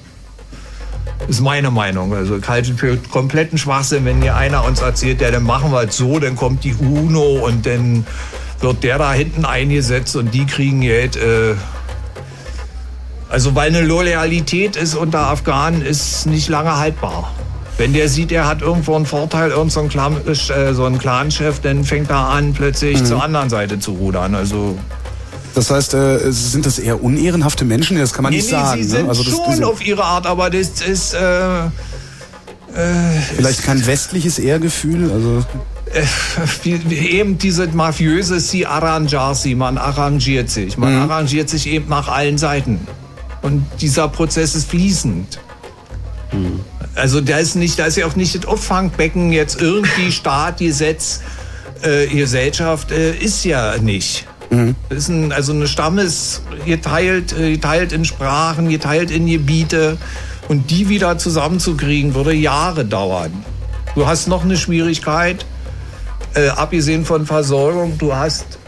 Ist 1.29 1.41
meine 1.41 1.71
Meinung. 1.71 2.15
Also 2.15 2.37
ich 2.37 2.49
halte 2.49 2.75
für 2.75 2.97
kompletten 2.97 3.59
Schwachsinn, 3.59 4.05
wenn 4.05 4.21
hier 4.21 4.37
einer 4.37 4.65
uns 4.65 4.81
erzählt, 4.81 5.21
ja, 5.21 5.31
dann 5.31 5.45
machen 5.45 5.71
wir 5.71 5.83
es 5.83 5.97
so, 5.97 6.19
dann 6.19 6.37
kommt 6.37 6.65
die 6.65 6.75
UNO 6.75 7.47
und 7.47 7.67
dann 7.67 8.07
wird 8.61 8.83
der 8.83 8.99
da 8.99 9.13
hinten 9.13 9.45
eingesetzt 9.45 10.17
und 10.17 10.33
die 10.33 10.47
kriegen 10.47 10.81
Geld. 10.81 11.17
Äh, 11.17 11.55
also 13.29 13.55
weil 13.55 13.69
eine 13.69 13.83
Loyalität 13.83 14.77
ist 14.77 14.95
unter 14.95 15.27
Afghanen 15.27 15.83
ist 15.83 16.27
nicht 16.27 16.49
lange 16.49 16.77
haltbar. 16.77 17.33
Wenn 17.77 17.93
der 17.93 18.09
sieht, 18.09 18.31
er 18.31 18.47
hat 18.47 18.63
irgendwo 18.63 18.95
einen 18.95 19.05
Vorteil, 19.07 19.51
irgend 19.51 19.73
so 19.73 19.83
Clan, 19.85 20.17
äh, 20.27 20.75
so 20.75 20.85
ein 20.85 20.99
Clanchef, 20.99 21.61
dann 21.61 21.85
fängt 21.85 22.09
er 22.11 22.29
an, 22.29 22.53
plötzlich 22.53 23.03
zur 23.05 23.23
anderen 23.23 23.51
Seite 23.51 23.81
zu 23.81 23.93
rudern. 23.93 24.35
Also 24.37 24.79
Das 25.55 25.71
heißt, 25.71 25.95
äh, 25.95 26.31
sind 26.31 26.67
das 26.67 26.79
eher 26.79 27.03
unehrenhafte 27.03 27.65
Menschen? 27.65 27.99
Das 27.99 28.13
kann 28.13 28.23
man 28.23 28.33
nicht 28.33 28.49
sagen. 28.49 28.81
sie 28.83 28.89
sind 28.89 29.03
ne? 29.05 29.09
Also 29.09 29.25
das, 29.25 29.33
schon 29.35 29.45
das 29.47 29.63
auf 29.63 29.85
ihre 29.85 30.05
Art, 30.05 30.27
aber 30.27 30.51
das 30.51 30.69
ist 30.87 31.15
äh, 31.15 31.19
vielleicht 33.37 33.63
kein 33.65 33.85
westliches 33.87 34.39
Ehrgefühl. 34.39 35.11
Also 35.11 35.45
wie 36.65 36.97
eben 36.97 37.39
diese 37.39 37.69
mafiöse 37.69 38.41
si 38.41 38.67
arrangiarsi, 38.67 39.55
man 39.55 39.79
arrangiert 39.79 40.51
sich. 40.51 40.77
Man 40.77 40.95
Mhm. 40.95 41.03
arrangiert 41.03 41.49
sich 41.49 41.69
eben 41.69 41.89
nach 41.89 42.09
allen 42.09 42.39
Seiten. 42.39 42.87
Und 43.43 43.65
dieser 43.81 44.09
Prozess 44.09 44.55
ist 44.55 44.71
fließend. 44.71 45.39
Mhm. 46.33 46.61
Also 46.95 47.21
da 47.21 47.39
ist 47.39 47.57
nicht, 47.57 47.79
da 47.79 47.87
ist 47.87 47.97
ja 47.97 48.07
auch 48.07 48.17
nicht 48.17 48.35
das 48.35 48.47
Auffangbecken 48.47 49.33
jetzt 49.33 49.61
irgendwie 49.61 50.13
Staat, 50.13 50.59
Gesetz, 50.59 51.21
äh, 51.83 52.07
Gesellschaft 52.07 52.93
äh, 52.93 53.15
ist 53.17 53.45
ja 53.45 53.77
nicht. 53.79 54.27
Mhm. 54.51 54.77
Ist 54.91 55.09
ein, 55.09 55.33
also 55.33 55.53
eine 55.53 55.67
Stammes 55.67 56.43
geteilt, 56.65 57.37
äh, 57.37 57.53
geteilt 57.53 57.93
in 57.93 58.05
Sprachen, 58.05 58.69
geteilt 58.69 59.11
in 59.11 59.27
Gebiete 59.27 59.99
und 60.49 60.71
die 60.71 60.89
wieder 60.89 61.19
zusammenzukriegen 61.19 62.15
würde 62.15 62.35
Jahre 62.35 62.85
dauern. 62.85 63.33
Du 63.95 64.07
hast 64.07 64.29
noch 64.29 64.45
eine 64.45 64.57
Schwierigkeit, 64.57 65.45
äh, 66.35 66.49
abgesehen 66.49 67.05
von 67.05 67.27
Versorgung, 67.27 67.99
du 67.99 68.15
hast 68.15 68.59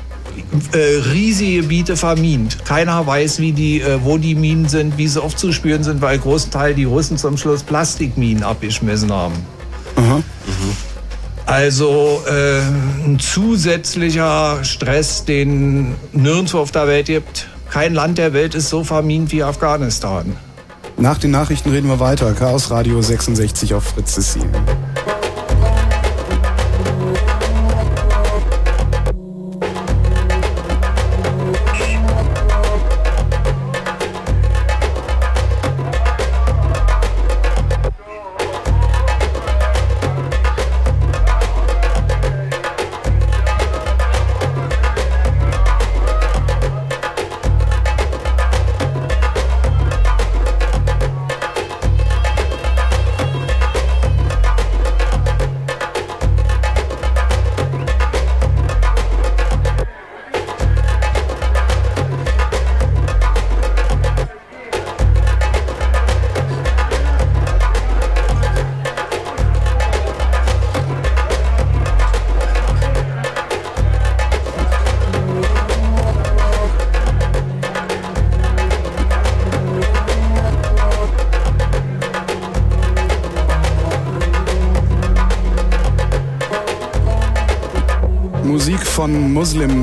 äh, 0.72 1.10
riesige 1.12 1.62
Gebiete 1.62 1.96
vermint. 1.96 2.64
Keiner 2.64 3.06
weiß, 3.06 3.38
wie 3.38 3.52
die, 3.52 3.80
äh, 3.80 3.98
wo 4.02 4.18
die 4.18 4.34
Minen 4.34 4.68
sind, 4.68 4.98
wie 4.98 5.08
sie 5.08 5.22
aufzuspüren 5.22 5.84
sind, 5.84 6.00
weil 6.02 6.18
großteil 6.18 6.74
die 6.74 6.84
Russen 6.84 7.18
zum 7.18 7.36
Schluss 7.36 7.62
Plastikminen 7.62 8.42
abgeschmissen 8.42 9.12
haben. 9.12 9.34
Also 11.46 12.22
äh, 12.28 12.60
ein 13.04 13.18
zusätzlicher 13.20 14.64
Stress, 14.64 15.24
den 15.24 15.94
nirgendwo 16.12 16.58
auf 16.58 16.72
der 16.72 16.88
Welt 16.88 17.06
gibt. 17.06 17.46
Kein 17.70 17.94
Land 17.94 18.18
der 18.18 18.32
Welt 18.32 18.54
ist 18.54 18.68
so 18.68 18.82
vermint 18.84 19.32
wie 19.32 19.42
Afghanistan. 19.42 20.36
nach 20.96 21.18
den 21.18 21.30
Nachrichten 21.30 21.70
reden 21.70 21.88
wir 21.88 22.00
weiter. 22.00 22.32
Chaos 22.32 22.70
Radio 22.70 23.00
66 23.00 23.74
auf 23.74 23.84
Fritz 23.84 24.14
Sissi. 24.14 24.40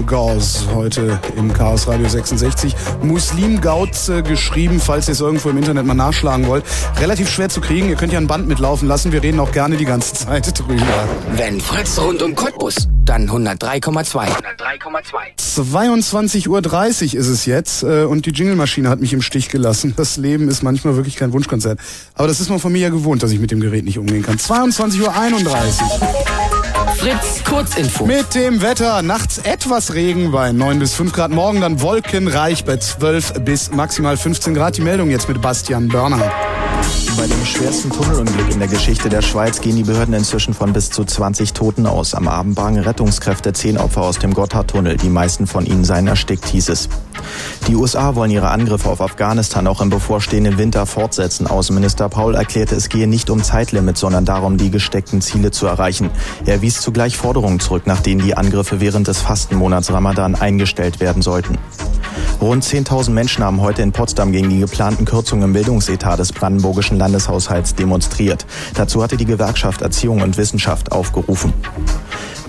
Muslim 0.04 0.18
Gauze 0.18 0.76
heute 0.76 1.20
im 1.38 1.54
Chaos 1.54 1.88
Radio 1.88 2.10
66. 2.10 2.76
Muslim 3.04 3.62
Gauze 3.62 4.22
geschrieben, 4.22 4.82
falls 4.82 5.08
ihr 5.08 5.14
es 5.14 5.22
irgendwo 5.22 5.50
im 5.50 5.58
Internet 5.58 5.86
mal 5.86 5.94
nachschlagen 5.94 6.46
wollt. 6.48 6.66
Relativ 7.00 7.30
schwer 7.30 7.48
zu 7.48 7.62
kriegen. 7.62 7.88
Ihr 7.88 7.96
könnt 7.96 8.12
ja 8.12 8.20
ein 8.20 8.28
Band 8.28 8.46
mitlaufen 8.48 8.90
lassen. 8.90 9.14
Wir 9.14 9.24
reden 9.24 9.40
auch 9.40 9.54
gerne 9.54 9.78
die 9.78 9.86
ganze 9.86 10.14
Zeit 10.14 10.60
drüber. 10.68 11.08
Wenn 11.38 11.62
Fritz 11.62 11.98
rund 12.00 12.22
um 12.22 12.36
Cottbus, 12.36 12.90
dann 13.06 13.30
103,2. 13.30 14.28
22.30 15.56 16.48
Uhr 16.50 17.20
ist 17.20 17.28
es 17.28 17.46
jetzt 17.46 17.84
äh, 17.84 18.04
und 18.04 18.26
die 18.26 18.32
Jingle-Maschine 18.32 18.90
hat 18.90 19.00
mich 19.00 19.14
im 19.14 19.22
Stich 19.22 19.48
gelassen. 19.48 19.94
Das 19.96 20.18
Leben 20.18 20.50
ist 20.50 20.64
manchmal 20.64 20.98
wirklich 20.98 21.16
kein 21.16 21.32
Wunschkonzert. 21.32 21.80
Aber 22.16 22.28
das 22.28 22.42
ist 22.42 22.50
man 22.50 22.60
von 22.60 22.74
mir 22.74 22.80
ja 22.80 22.90
gewohnt, 22.90 23.24
dass 23.24 23.32
ich 23.32 23.40
mit 23.40 23.52
dem 23.52 23.62
Gerät 23.62 23.86
nicht 23.86 24.00
umgehen 24.00 24.24
kann. 24.24 24.36
22.31 24.36 25.02
Uhr. 25.02 26.33
Fritz, 27.04 27.44
Kurzinfo. 27.44 28.06
Mit 28.06 28.34
dem 28.34 28.62
Wetter. 28.62 29.02
Nachts 29.02 29.38
etwas 29.40 29.94
Regen 29.94 30.32
bei 30.32 30.54
9 30.54 30.80
bis 30.80 30.94
5 30.94 31.12
Grad. 31.12 31.32
Morgen 31.32 31.60
dann 31.60 31.82
wolkenreich 31.82 32.64
bei 32.64 32.78
12 32.78 33.44
bis 33.44 33.72
maximal 33.74 34.16
15 34.16 34.54
Grad. 34.54 34.78
Die 34.78 34.82
Meldung 34.82 35.10
jetzt 35.10 35.28
mit 35.28 35.42
Bastian 35.42 35.90
Börner. 35.90 36.32
Bei 37.18 37.28
dem 37.28 37.46
schwersten 37.46 37.90
Tunnelunglück 37.90 38.50
in 38.52 38.60
der 38.60 38.70
Geschichte 38.70 39.10
der 39.10 39.22
Schweiz 39.22 39.60
gehen 39.60 39.76
die 39.76 39.84
Behörden 39.84 40.14
inzwischen 40.14 40.54
von 40.54 40.72
bis 40.72 40.92
zu 40.92 41.04
20 41.04 41.52
Toten 41.52 41.88
aus. 41.88 42.16
Am 42.16 42.30
Abend 42.30 42.56
bargen 42.56 42.80
Rettungskräfte 42.80 43.52
zehn 43.52 43.78
Opfer 43.78 44.04
aus 44.04 44.20
dem 44.20 44.34
Gotthardtunnel. 44.34 44.96
Die 44.96 45.10
meisten 45.10 45.46
von 45.46 45.66
ihnen 45.66 45.84
seien 45.84 46.08
erstickt, 46.08 46.46
hieß 46.46 46.70
es. 46.70 46.88
Die 47.68 47.76
USA 47.76 48.16
wollen 48.16 48.30
ihre 48.30 48.50
Angriffe 48.50 48.90
auf 48.90 49.00
Afghanistan 49.00 49.68
auch 49.68 49.80
im 49.80 49.90
bevorstehenden 49.90 50.58
Winter 50.58 50.86
fortsetzen. 50.86 51.48
Außenminister 51.48 52.10
Paul 52.10 52.36
erklärte, 52.36 52.76
es 52.76 52.90
gehe 52.90 53.08
nicht 53.08 53.30
um 53.30 53.42
Zeitlimit, 53.42 53.98
sondern 53.98 54.26
darum, 54.26 54.58
die 54.58 54.70
gesteckten 54.70 55.22
Ziele 55.22 55.52
zu 55.52 55.66
erreichen. 55.66 56.10
Er 56.46 56.62
wies 56.62 56.82
zugleich 56.82 57.16
Forderungen 57.16 57.62
zurück, 57.62 57.88
nach 57.88 58.02
denen 58.02 58.22
die 58.22 58.36
Angriffe 58.36 58.82
während 58.82 59.08
des 59.08 59.22
Fastenmonats 59.22 59.94
Ramadan 59.94 60.36
eingestellt 60.36 61.00
werden 61.00 61.22
sollten. 61.22 61.58
Rund 62.44 62.62
10.000 62.62 63.12
Menschen 63.12 63.42
haben 63.42 63.62
heute 63.62 63.84
in 63.84 63.94
Potsdam 63.94 64.34
gegen 64.34 64.50
die 64.50 64.60
geplanten 64.60 65.06
Kürzungen 65.06 65.46
im 65.46 65.54
Bildungsetat 65.54 66.20
des 66.20 66.34
brandenburgischen 66.34 66.98
Landeshaushalts 66.98 67.74
demonstriert. 67.76 68.46
Dazu 68.74 69.02
hatte 69.02 69.16
die 69.16 69.24
Gewerkschaft 69.24 69.82
Erziehung 69.82 70.22
und 70.22 70.36
Wissenschaft 70.36 70.92
aufgerufen. 70.92 71.54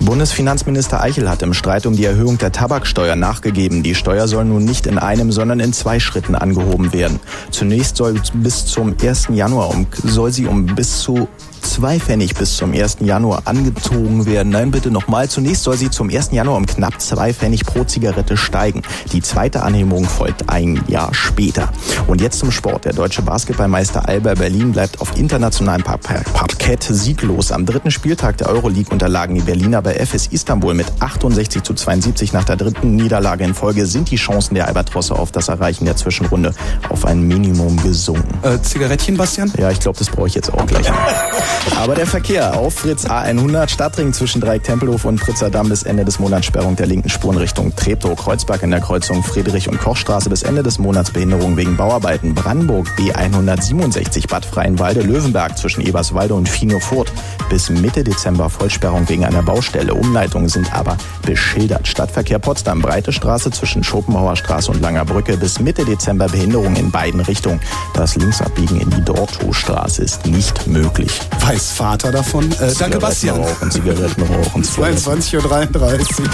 Bundesfinanzminister 0.01 1.01
Eichel 1.01 1.29
hat 1.29 1.41
im 1.43 1.53
Streit 1.53 1.85
um 1.85 1.95
die 1.95 2.03
Erhöhung 2.03 2.37
der 2.37 2.51
Tabaksteuer 2.51 3.15
nachgegeben. 3.15 3.83
Die 3.83 3.95
Steuer 3.95 4.27
soll 4.27 4.43
nun 4.43 4.65
nicht 4.65 4.85
in 4.85 4.97
einem, 4.97 5.31
sondern 5.31 5.61
in 5.61 5.71
zwei 5.71 6.01
Schritten 6.01 6.35
angehoben 6.35 6.91
werden. 6.91 7.21
Zunächst 7.51 7.95
soll 7.95 8.15
bis 8.33 8.65
zum 8.65 8.97
1. 9.01 9.29
Januar 9.31 9.69
um, 9.69 9.87
soll 10.03 10.33
sie 10.33 10.45
um 10.45 10.65
bis 10.65 10.99
zu 10.99 11.29
zwei 11.65 11.99
Pfennig 11.99 12.35
bis 12.35 12.57
zum 12.57 12.73
1. 12.73 12.97
Januar 13.01 13.41
angezogen 13.45 14.25
werden. 14.25 14.49
Nein, 14.49 14.71
bitte 14.71 14.91
nochmal. 14.91 15.29
Zunächst 15.29 15.63
soll 15.63 15.77
sie 15.77 15.89
zum 15.89 16.09
1. 16.09 16.31
Januar 16.31 16.57
um 16.57 16.65
knapp 16.65 17.01
zwei 17.01 17.33
Pfennig 17.33 17.65
pro 17.65 17.83
Zigarette 17.83 18.37
steigen. 18.37 18.83
Die 19.11 19.21
zweite 19.21 19.63
Anhebung 19.63 20.05
folgt 20.05 20.49
ein 20.49 20.83
Jahr 20.87 21.13
später. 21.13 21.69
Und 22.07 22.21
jetzt 22.21 22.39
zum 22.39 22.51
Sport. 22.51 22.85
Der 22.85 22.93
deutsche 22.93 23.21
Basketballmeister 23.21 24.07
Alba 24.07 24.35
Berlin 24.35 24.71
bleibt 24.71 25.01
auf 25.01 25.17
internationalem 25.17 25.83
Parkett 25.83 26.83
sieglos. 26.83 27.51
Am 27.51 27.65
dritten 27.65 27.91
Spieltag 27.91 28.37
der 28.37 28.49
Euroleague 28.49 28.91
unterlagen 28.91 29.35
die 29.35 29.41
Berliner 29.41 29.81
bei 29.81 29.95
FS 29.95 30.27
Istanbul 30.27 30.73
mit 30.73 30.87
68 30.99 31.63
zu 31.63 31.73
72 31.73 32.33
nach 32.33 32.43
der 32.43 32.55
dritten 32.55 32.95
Niederlage 32.95 33.43
in 33.43 33.53
Folge 33.53 33.85
sind 33.85 34.11
die 34.11 34.17
Chancen 34.17 34.55
der 34.55 34.67
Albatrosse 34.67 35.15
auf 35.15 35.31
das 35.31 35.47
Erreichen 35.47 35.85
der 35.85 35.95
Zwischenrunde 35.95 36.53
auf 36.89 37.05
ein 37.05 37.21
Minimum 37.21 37.81
gesunken. 37.81 38.39
Äh, 38.43 38.61
Zigarettchen, 38.61 39.17
Bastian? 39.17 39.51
Ja, 39.57 39.71
ich 39.71 39.79
glaube, 39.79 39.97
das 39.97 40.09
brauche 40.09 40.27
ich 40.27 40.35
jetzt 40.35 40.53
auch 40.53 40.65
gleich. 40.65 40.85
Aber 41.77 41.93
der 41.93 42.07
Verkehr 42.07 42.57
auf 42.57 42.73
Fritz 42.75 43.05
A100 43.05 43.69
Stadtring 43.69 44.13
zwischen 44.13 44.41
Dreieck 44.41 44.63
Tempelhof 44.63 45.05
und 45.05 45.19
Pritzerdamm 45.19 45.69
bis 45.69 45.83
Ende 45.83 46.05
des 46.05 46.19
Monats 46.19 46.47
Sperrung 46.47 46.75
der 46.75 46.87
linken 46.87 47.09
Spuren 47.09 47.37
Richtung 47.37 47.75
Treptow, 47.75 48.15
Kreuzberg 48.15 48.63
in 48.63 48.71
der 48.71 48.79
Kreuzung 48.79 49.23
Friedrich- 49.23 49.69
und 49.69 49.79
Kochstraße 49.79 50.29
bis 50.29 50.43
Ende 50.43 50.63
des 50.63 50.79
Monats 50.79 51.11
Behinderung 51.11 51.57
wegen 51.57 51.77
Bauarbeiten, 51.77 52.33
Brandenburg 52.33 52.87
B167 52.97 54.29
Bad 54.29 54.45
Freienwalde, 54.45 55.01
Löwenberg 55.01 55.57
zwischen 55.57 55.81
Eberswalde 55.81 56.33
und 56.33 56.49
Finow-Furt 56.49 57.11
bis 57.49 57.69
Mitte 57.69 58.03
Dezember 58.03 58.49
Vollsperrung 58.49 59.07
wegen 59.09 59.25
einer 59.25 59.43
Baustelle. 59.43 59.93
Umleitungen 59.93 60.49
sind 60.49 60.73
aber 60.73 60.97
beschildert. 61.23 61.87
Stadtverkehr 61.87 62.39
Potsdam, 62.39 62.81
Breite 62.81 63.11
Straße 63.11 63.51
zwischen 63.51 63.83
Schopenhauer 63.83 64.35
Straße 64.35 64.71
und 64.71 64.81
Langer 64.81 65.05
Brücke 65.05 65.37
bis 65.37 65.59
Mitte 65.59 65.85
Dezember 65.85 66.27
Behinderung 66.27 66.75
in 66.75 66.89
beiden 66.89 67.19
Richtungen. 67.19 67.59
Das 67.93 68.15
Linksabbiegen 68.15 68.79
in 68.79 68.89
die 68.89 69.03
Dortowstraße 69.03 70.01
ist 70.01 70.25
nicht 70.25 70.67
möglich. 70.67 71.19
Weiß 71.47 71.73
Vater 71.73 72.11
davon. 72.11 72.51
Äh, 72.53 72.73
danke, 72.79 72.97
Bastian. 72.97 73.37
Rauchen, 73.37 73.69
Zigaretten 73.69 74.23
rauchen. 74.23 74.63
22.33 74.65 75.37
Uhr. 75.37 76.29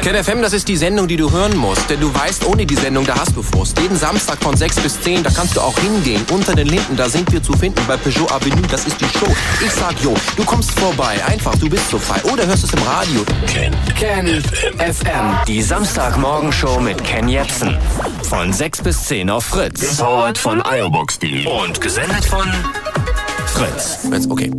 KenFM, 0.00 0.42
das 0.42 0.52
ist 0.52 0.66
die 0.66 0.76
Sendung, 0.76 1.06
die 1.06 1.16
du 1.16 1.30
hören 1.30 1.56
musst. 1.56 1.88
Denn 1.88 2.00
du 2.00 2.12
weißt, 2.12 2.44
ohne 2.46 2.66
die 2.66 2.74
Sendung, 2.74 3.06
da 3.06 3.14
hast 3.16 3.36
du 3.36 3.42
Frust. 3.42 3.78
Jeden 3.78 3.96
Samstag 3.96 4.42
von 4.42 4.56
6 4.56 4.80
bis 4.80 5.00
10, 5.02 5.22
da 5.22 5.30
kannst 5.30 5.54
du 5.56 5.60
auch 5.60 5.78
hingehen. 5.78 6.24
Unter 6.32 6.56
den 6.56 6.66
Linden, 6.66 6.96
da 6.96 7.08
sind 7.08 7.30
wir 7.30 7.40
zu 7.40 7.52
finden 7.52 7.80
bei 7.86 7.96
Peugeot 7.96 8.28
Avenue, 8.28 8.66
das 8.68 8.86
ist 8.86 9.00
die 9.00 9.04
Show. 9.04 9.32
Ich 9.64 9.70
sag 9.70 10.00
jo, 10.02 10.14
du 10.36 10.42
kommst 10.44 10.72
vorbei, 10.72 11.24
einfach, 11.24 11.54
du 11.56 11.68
bist 11.68 11.90
so 11.90 12.00
frei. 12.00 12.20
Oder 12.24 12.44
hörst 12.44 12.64
es 12.64 12.72
im 12.72 12.82
Radio. 12.82 13.24
Ken, 13.46 13.72
Ken 13.96 14.42
FM. 14.78 15.38
Die 15.46 15.62
Samstagmorgenshow 15.62 16.80
mit 16.80 17.04
Ken 17.04 17.28
Jepsen. 17.28 17.78
Von 18.24 18.52
6 18.52 18.82
bis 18.82 19.04
10 19.04 19.30
auf 19.30 19.44
Fritz. 19.44 19.98
Powered 19.98 20.36
von 20.36 20.60
iObox.de. 20.68 21.46
Und 21.46 21.80
gesendet 21.80 22.24
von 22.24 22.50
Fritz. 23.46 24.08
Jetzt, 24.10 24.30
okay. 24.30 24.50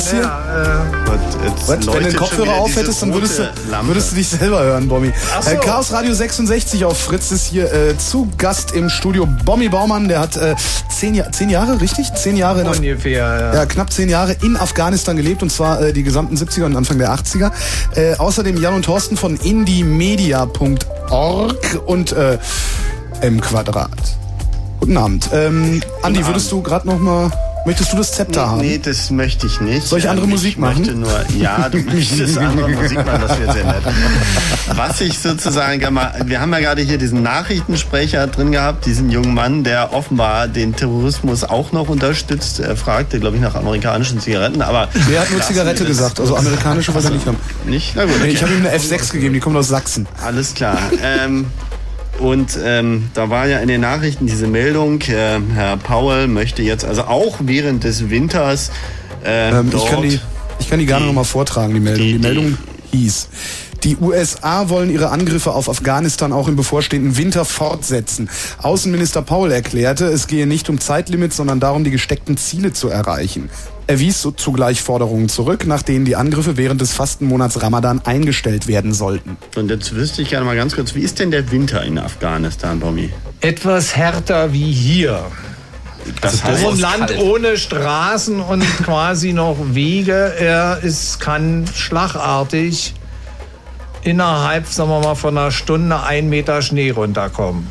Was 0.00 0.10
hier? 0.10 0.22
Ja, 0.22 0.82
Was? 1.06 1.68
Wenn 1.68 1.80
du 1.80 1.92
den 2.08 2.16
Kopfhörer 2.16 2.54
aufhättest, 2.54 3.02
dann 3.02 3.12
würdest 3.12 3.38
du, 3.38 3.42
würdest 3.84 4.12
du 4.12 4.16
dich 4.16 4.28
selber 4.28 4.62
hören, 4.62 4.88
Bommi. 4.88 5.12
Ach 5.36 5.42
so. 5.42 5.50
Äh, 5.50 5.56
Chaos 5.56 5.92
Radio 5.92 6.14
66 6.14 6.84
auf 6.86 6.98
Fritz 6.98 7.30
ist 7.32 7.44
hier 7.46 7.70
äh, 7.72 7.96
zu 7.98 8.26
Gast 8.38 8.72
im 8.72 8.88
Studio. 8.88 9.26
Bommi 9.44 9.68
Baumann, 9.68 10.08
der 10.08 10.20
hat 10.20 10.36
äh, 10.38 10.54
zehn, 10.88 11.14
Ja- 11.14 11.30
zehn 11.30 11.50
Jahre, 11.50 11.78
richtig? 11.82 12.10
Zehn 12.14 12.36
Jahre 12.38 12.62
äh, 12.62 12.68
ungefähr. 12.68 13.12
Ja. 13.40 13.54
ja, 13.54 13.66
knapp 13.66 13.92
zehn 13.92 14.08
Jahre 14.08 14.34
in 14.42 14.56
Afghanistan 14.56 15.16
gelebt 15.18 15.42
und 15.42 15.50
zwar 15.52 15.80
äh, 15.82 15.92
die 15.92 16.02
gesamten 16.02 16.34
70er 16.36 16.64
und 16.64 16.76
Anfang 16.76 16.96
der 16.98 17.12
80er. 17.14 17.50
Äh, 17.94 18.14
außerdem 18.16 18.56
Jan 18.60 18.72
und 18.74 18.84
Thorsten 18.86 19.16
von 19.18 19.36
indiemedia.org 19.36 21.78
und 21.86 22.12
äh, 22.12 22.38
M 23.20 23.38
Quadrat. 23.40 23.90
Guten 24.80 24.96
Abend. 24.96 25.28
Ähm, 25.34 25.82
Andi, 26.02 26.26
würdest 26.26 26.50
du 26.50 26.62
gerade 26.62 26.88
noch 26.88 26.98
mal, 26.98 27.30
möchtest 27.66 27.92
du 27.92 27.96
das 27.96 28.12
Zepter 28.12 28.48
haben? 28.50 28.60
Nee, 28.60 28.78
das 28.82 29.10
möchte 29.10 29.46
ich 29.46 29.60
nicht. 29.60 29.86
Soll 29.86 29.98
ich 29.98 30.08
andere 30.08 30.24
Ähm, 30.24 30.30
Musik 30.30 30.50
ich 30.52 30.58
machen? 30.58 30.78
Möchte 30.78 30.94
nur, 30.94 31.24
ja, 31.38 31.68
du 31.68 31.78
möchtest 31.94 32.38
andere 32.38 32.68
Musik 32.68 33.04
machen, 33.04 33.22
das 33.26 33.38
wäre 33.40 33.52
sehr 33.52 33.64
nett. 33.64 33.82
Was 34.74 35.00
ich 35.00 35.18
sozusagen 35.18 35.80
wir 35.80 36.40
haben 36.40 36.52
ja 36.52 36.58
gerade 36.60 36.82
hier 36.82 36.98
diesen 36.98 37.22
Nachrichtensprecher 37.22 38.26
drin 38.28 38.52
gehabt, 38.52 38.86
diesen 38.86 39.10
jungen 39.10 39.34
Mann, 39.34 39.64
der 39.64 39.92
offenbar 39.92 40.48
den 40.48 40.74
Terrorismus 40.74 41.44
auch 41.44 41.72
noch 41.72 41.88
unterstützt. 41.88 42.60
Er 42.60 42.76
fragte, 42.76 43.20
glaube 43.20 43.36
ich, 43.36 43.42
nach 43.42 43.54
amerikanischen 43.54 44.20
Zigaretten, 44.20 44.62
aber 44.62 44.88
Der 45.10 45.20
hat 45.20 45.30
nur 45.30 45.40
Zigarette 45.42 45.84
gesagt, 45.84 46.20
also 46.20 46.36
amerikanische 46.36 46.94
was 46.94 47.04
er 47.04 47.10
nicht 47.10 47.26
haben. 47.26 47.36
nicht. 47.66 47.92
Na 47.96 48.04
gut, 48.04 48.12
Nee, 48.18 48.22
okay. 48.24 48.32
ich 48.32 48.42
habe 48.42 48.52
ihm 48.52 48.66
eine 48.66 48.76
F6 48.76 49.12
gegeben, 49.12 49.34
die 49.34 49.40
kommt 49.40 49.56
aus 49.56 49.68
Sachsen. 49.68 50.06
Alles 50.24 50.54
klar. 50.54 50.78
ähm, 51.02 51.46
und 52.20 52.58
ähm, 52.62 53.08
da 53.14 53.30
war 53.30 53.46
ja 53.46 53.58
in 53.58 53.68
den 53.68 53.80
Nachrichten 53.80 54.26
diese 54.26 54.46
Meldung, 54.46 55.00
äh, 55.02 55.38
Herr 55.54 55.76
Powell 55.78 56.28
möchte 56.28 56.62
jetzt 56.62 56.84
also 56.84 57.02
auch 57.04 57.36
während 57.40 57.84
des 57.84 58.10
Winters 58.10 58.70
äh, 59.24 59.50
Ähm, 59.50 59.70
ich, 59.74 59.86
kann 59.86 60.02
die, 60.02 60.20
ich 60.58 60.68
kann 60.70 60.78
die 60.78 60.86
gerne 60.86 61.06
noch 61.06 61.12
mal 61.14 61.24
vortragen, 61.24 61.74
die 61.74 61.80
Meldung. 61.80 62.06
die- 62.06 62.12
Die, 62.12 62.18
Meldung 62.18 62.58
hieß, 62.92 63.28
die 63.84 63.96
USA 63.96 64.68
wollen 64.68 64.90
ihre 64.90 65.08
Angriffe 65.10 65.52
auf 65.52 65.68
Afghanistan 65.68 66.32
auch 66.32 66.48
im 66.48 66.56
bevorstehenden 66.56 67.16
Winter 67.16 67.44
fortsetzen. 67.46 68.28
Außenminister 68.60 69.22
Paul 69.22 69.50
erklärte, 69.52 70.04
es 70.06 70.26
gehe 70.26 70.46
nicht 70.46 70.68
um 70.68 70.78
Zeitlimits, 70.80 71.36
sondern 71.36 71.60
darum, 71.60 71.84
die 71.84 71.90
gesteckten 71.90 72.36
Ziele 72.36 72.72
zu 72.74 72.88
erreichen. 72.88 73.48
Er 73.90 73.98
wies 73.98 74.22
so 74.22 74.30
zugleich 74.30 74.82
Forderungen 74.82 75.28
zurück, 75.28 75.66
nach 75.66 75.82
denen 75.82 76.04
die 76.04 76.14
Angriffe 76.14 76.56
während 76.56 76.80
des 76.80 76.92
Fastenmonats 76.92 77.60
Ramadan 77.60 78.00
eingestellt 78.04 78.68
werden 78.68 78.94
sollten. 78.94 79.36
Und 79.56 79.68
jetzt 79.68 79.92
wüsste 79.92 80.22
ich 80.22 80.30
gerne 80.30 80.46
mal 80.46 80.54
ganz 80.54 80.76
kurz, 80.76 80.94
wie 80.94 81.00
ist 81.00 81.18
denn 81.18 81.32
der 81.32 81.50
Winter 81.50 81.82
in 81.82 81.98
Afghanistan, 81.98 82.78
Bommi? 82.78 83.10
Etwas 83.40 83.96
härter 83.96 84.52
wie 84.52 84.70
hier. 84.70 85.24
Das 86.20 86.40
So 86.60 86.68
ein 86.68 86.78
Land 86.78 87.18
ohne 87.18 87.56
Straßen 87.56 88.38
und 88.38 88.62
quasi 88.84 89.32
noch 89.32 89.56
Wege. 89.60 90.34
Er 90.38 90.78
ist, 90.84 91.18
kann 91.18 91.66
schlagartig 91.74 92.94
innerhalb, 94.02 94.68
sagen 94.68 94.90
wir 94.90 95.00
mal, 95.00 95.16
von 95.16 95.36
einer 95.36 95.50
Stunde 95.50 96.00
ein 96.00 96.28
Meter 96.28 96.62
Schnee 96.62 96.92
runterkommen. 96.92 97.66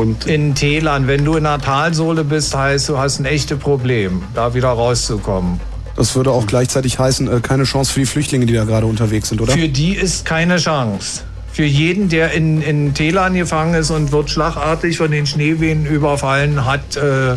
Und 0.00 0.26
In 0.26 0.54
Tälern, 0.54 1.06
wenn 1.06 1.24
du 1.24 1.36
in 1.36 1.44
einer 1.44 1.62
Talsohle 1.62 2.24
bist, 2.24 2.56
heißt 2.56 2.88
du 2.88 2.98
hast 2.98 3.20
ein 3.20 3.26
echtes 3.26 3.58
Problem, 3.58 4.22
da 4.34 4.54
wieder 4.54 4.68
rauszukommen. 4.68 5.60
Das 5.94 6.16
würde 6.16 6.30
auch 6.30 6.46
gleichzeitig 6.46 6.98
heißen, 6.98 7.30
äh, 7.30 7.40
keine 7.40 7.64
Chance 7.64 7.92
für 7.92 8.00
die 8.00 8.06
Flüchtlinge, 8.06 8.46
die 8.46 8.54
da 8.54 8.64
gerade 8.64 8.86
unterwegs 8.86 9.28
sind, 9.28 9.40
oder? 9.42 9.52
Für 9.52 9.68
die 9.68 9.94
ist 9.94 10.24
keine 10.24 10.56
Chance. 10.56 11.22
Für 11.52 11.64
jeden, 11.64 12.08
der 12.08 12.32
in, 12.32 12.62
in 12.62 12.94
Tälern 12.94 13.34
gefangen 13.34 13.74
ist 13.74 13.90
und 13.90 14.10
wird 14.10 14.30
schlagartig 14.30 14.96
von 14.96 15.10
den 15.10 15.26
Schneewehen 15.26 15.84
überfallen, 15.84 16.64
hat 16.64 16.96
äh, 16.96 17.36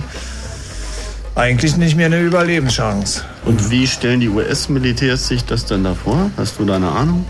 eigentlich 1.36 1.76
nicht 1.76 1.98
mehr 1.98 2.06
eine 2.06 2.22
Überlebenschance. 2.22 3.24
Und 3.44 3.72
wie 3.72 3.88
stellen 3.88 4.22
die 4.22 4.30
US-Militärs 4.30 5.28
sich 5.28 5.44
das 5.44 5.66
denn 5.66 5.84
da 5.84 5.96
vor? 5.96 6.32
Hast 6.38 6.60
du 6.60 6.66
da 6.66 6.78
eine 6.78 6.92
Ahnung? 6.92 7.26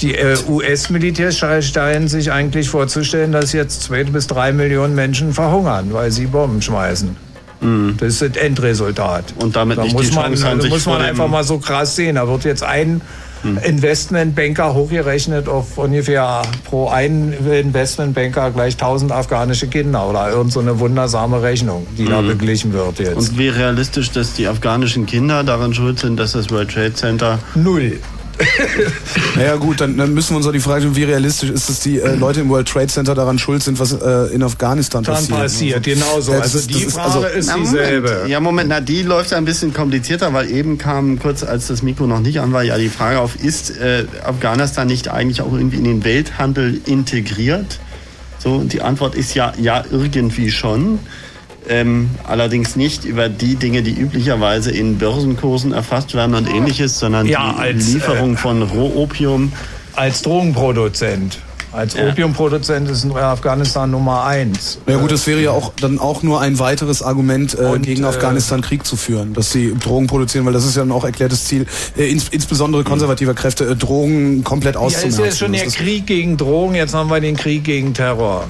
Die 0.00 0.14
äh, 0.14 0.36
US-Militärs 0.48 1.38
scheinen 1.38 2.08
sich 2.08 2.32
eigentlich 2.32 2.68
vorzustellen, 2.68 3.32
dass 3.32 3.52
jetzt 3.52 3.82
zwei 3.82 4.04
bis 4.04 4.26
drei 4.26 4.52
Millionen 4.52 4.94
Menschen 4.94 5.32
verhungern, 5.32 5.92
weil 5.92 6.10
sie 6.10 6.26
Bomben 6.26 6.60
schmeißen. 6.62 7.16
Das 7.98 8.20
ist 8.20 8.22
das 8.22 8.36
Endresultat. 8.36 9.32
Und 9.38 9.56
damit 9.56 9.78
da 9.78 9.84
nicht 9.84 9.94
muss 9.94 10.10
die 10.10 10.14
man, 10.14 10.24
Chance 10.26 10.46
haben, 10.46 10.60
sich 10.60 10.70
muss 10.70 10.86
man 10.86 11.00
einfach 11.00 11.28
mal 11.28 11.44
so 11.44 11.58
krass 11.58 11.96
sehen. 11.96 12.16
Da 12.16 12.28
wird 12.28 12.44
jetzt 12.44 12.62
ein 12.62 13.00
Investmentbanker 13.62 14.74
hochgerechnet 14.74 15.48
auf 15.48 15.76
ungefähr 15.76 16.42
pro 16.64 16.88
einen 16.88 17.32
Investmentbanker 17.32 18.50
gleich 18.50 18.74
1000 18.74 19.12
afghanische 19.12 19.66
Kinder 19.66 20.08
oder 20.08 20.30
irgend 20.30 20.52
so 20.52 20.60
eine 20.60 20.78
wundersame 20.80 21.42
Rechnung, 21.42 21.86
die 21.98 22.06
da 22.06 22.22
beglichen 22.22 22.72
wird 22.72 22.98
jetzt. 22.98 23.16
Und 23.16 23.38
wie 23.38 23.48
realistisch, 23.48 24.10
dass 24.10 24.32
die 24.32 24.46
afghanischen 24.46 25.06
Kinder 25.06 25.44
daran 25.44 25.74
schuld 25.74 25.98
sind, 25.98 26.18
dass 26.18 26.32
das 26.32 26.50
World 26.50 26.70
Trade 26.70 26.94
Center 26.94 27.38
Null. 27.54 28.00
Naja 29.36 29.56
gut, 29.56 29.80
dann, 29.80 29.96
dann 29.96 30.14
müssen 30.14 30.30
wir 30.30 30.36
uns 30.38 30.46
auch 30.46 30.52
die 30.52 30.60
Frage 30.60 30.82
stellen, 30.82 30.96
wie 30.96 31.04
realistisch 31.04 31.50
ist 31.50 31.68
es, 31.68 31.80
die 31.80 31.98
äh, 31.98 32.14
Leute 32.14 32.40
im 32.40 32.48
World 32.48 32.68
Trade 32.68 32.86
Center 32.86 33.14
daran 33.14 33.38
schuld 33.38 33.62
sind, 33.62 33.78
was 33.80 33.92
äh, 33.92 34.32
in 34.34 34.42
Afghanistan 34.42 35.02
Dann 35.02 35.14
passiert. 35.14 35.38
passiert, 35.38 35.82
genau 35.84 36.20
so. 36.20 36.32
Das 36.32 36.42
Also 36.42 36.58
ist- 36.58 36.70
die 36.70 36.74
das 36.74 36.82
ist- 36.84 36.94
Frage 36.94 37.26
also- 37.26 37.38
ist 37.38 37.46
Na, 37.48 37.56
dieselbe. 37.58 38.08
Moment. 38.10 38.28
Ja, 38.28 38.40
Moment, 38.40 38.68
na, 38.68 38.80
die 38.80 39.02
läuft 39.02 39.32
ein 39.32 39.44
bisschen 39.44 39.74
komplizierter, 39.74 40.32
weil 40.32 40.50
eben 40.50 40.78
kam 40.78 41.18
kurz, 41.18 41.42
als 41.42 41.66
das 41.66 41.82
Mikro 41.82 42.06
noch 42.06 42.20
nicht 42.20 42.40
an 42.40 42.52
war, 42.52 42.62
ja 42.62 42.78
die 42.78 42.88
Frage 42.88 43.18
auf, 43.18 43.36
ist 43.42 43.76
äh, 43.78 44.04
Afghanistan 44.24 44.86
nicht 44.86 45.08
eigentlich 45.08 45.40
auch 45.40 45.52
irgendwie 45.52 45.78
in 45.78 45.84
den 45.84 46.04
Welthandel 46.04 46.80
integriert? 46.86 47.80
So, 48.38 48.56
und 48.56 48.72
die 48.72 48.82
Antwort 48.82 49.14
ist 49.14 49.34
ja, 49.34 49.52
ja, 49.60 49.82
irgendwie 49.90 50.50
schon. 50.50 50.98
Ähm, 51.68 52.10
allerdings 52.24 52.76
nicht 52.76 53.04
über 53.04 53.28
die 53.28 53.56
Dinge, 53.56 53.82
die 53.82 53.92
üblicherweise 53.92 54.70
in 54.70 54.98
Börsenkursen 54.98 55.72
erfasst 55.72 56.14
werden 56.14 56.34
und 56.34 56.48
ähnliches, 56.48 56.98
sondern 56.98 57.26
Ja, 57.26 57.52
die 57.54 57.60
als, 57.60 57.92
Lieferung 57.92 58.36
von 58.36 58.62
Rohopium. 58.62 59.52
Als 59.94 60.22
Drogenproduzent. 60.22 61.38
Als 61.72 61.94
Ja. 61.94 62.08
Opiumproduzent 62.08 62.88
ist 62.88 63.04
Afghanistan 63.16 63.90
Nummer 63.90 64.24
eins. 64.24 64.78
Ja 64.86 64.96
gut, 64.96 65.10
das 65.10 65.26
wäre 65.26 65.40
ja 65.40 65.50
auch 65.50 65.72
dann 65.80 65.98
auch 65.98 66.22
nur 66.22 66.40
ein 66.40 66.60
weiteres 66.60 67.02
Argument, 67.02 67.54
äh, 67.58 67.64
Und, 67.64 67.82
gegen 67.82 68.04
äh, 68.04 68.06
Afghanistan 68.06 68.60
Krieg 68.60 68.86
zu 68.86 68.94
führen, 68.96 69.34
dass 69.34 69.50
sie 69.50 69.74
Drogen 69.74 70.06
produzieren, 70.06 70.46
weil 70.46 70.52
das 70.52 70.64
ist 70.64 70.76
ja 70.76 70.82
dann 70.82 70.92
auch 70.92 71.04
erklärtes 71.04 71.46
Ziel, 71.46 71.66
äh, 71.96 72.08
ins, 72.08 72.28
insbesondere 72.28 72.84
konservativer 72.84 73.34
Kräfte, 73.34 73.64
äh, 73.64 73.74
Drogen 73.74 74.44
komplett 74.44 74.76
Ja, 74.76 74.82
auszumerzen. 74.82 75.24
ist 75.24 75.40
ja 75.40 75.46
schon 75.46 75.52
der 75.52 75.66
Krieg 75.66 76.06
gegen 76.06 76.36
Drogen, 76.36 76.76
jetzt 76.76 76.94
haben 76.94 77.10
wir 77.10 77.20
den 77.20 77.36
Krieg 77.36 77.64
gegen 77.64 77.92
Terror. 77.92 78.44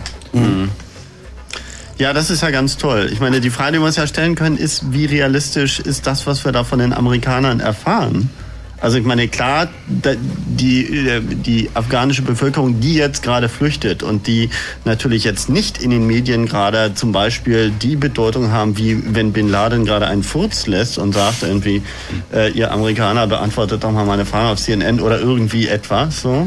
Ja, 1.99 2.13
das 2.13 2.31
ist 2.31 2.43
ja 2.43 2.51
ganz 2.51 2.77
toll. 2.77 3.09
Ich 3.13 3.21
meine, 3.21 3.41
die 3.41 3.51
Frage, 3.51 3.75
die 3.75 3.79
wir 3.79 3.87
uns 3.87 3.97
ja 3.97 4.07
stellen 4.07 4.35
können, 4.35 4.57
ist, 4.57 4.93
wie 4.93 5.05
realistisch 5.05 5.79
ist 5.79 6.07
das, 6.07 6.27
was 6.27 6.45
wir 6.45 6.51
da 6.51 6.65
von 6.65 6.81
den 6.81 6.93
Amerikanern 6.93 7.61
erfahren? 7.61 8.31
Also 8.81 8.99
ich 8.99 9.05
meine, 9.05 9.29
klar, 9.29 9.69
die, 9.87 11.07
äh, 11.09 11.23
die 11.23 11.71
afghanische 11.73 12.23
Bevölkerung, 12.23 12.81
die 12.81 12.95
jetzt 12.95 13.23
gerade 13.23 13.49
flüchtet 13.49 14.03
und 14.03 14.27
die 14.27 14.51
natürlich 14.85 15.25
jetzt 15.25 15.49
nicht 15.49 15.79
in 15.79 15.91
den 15.91 16.07
Medien 16.07 16.47
gerade 16.47 16.93
zum 16.95 17.13
Beispiel 17.13 17.71
die 17.71 17.97
Bedeutung 17.97 18.51
haben, 18.51 18.77
wie 18.77 19.15
wenn 19.15 19.33
Bin 19.33 19.49
Laden 19.49 19.87
gerade 19.87 20.07
einen 20.07 20.23
Furz 20.23 20.67
lässt 20.67 20.99
und 20.99 21.15
sagt 21.15 21.45
irgendwie, 21.45 21.83
äh, 22.35 22.51
ihr 22.51 22.73
Amerikaner 22.73 23.27
beantwortet 23.27 23.85
doch 23.85 23.93
mal 23.93 24.05
meine 24.05 24.27
Frage 24.27 24.49
auf 24.49 24.61
CNN 24.61 25.01
oder 25.01 25.19
irgendwie 25.19 25.69
etwas, 25.69 26.21
so. 26.21 26.47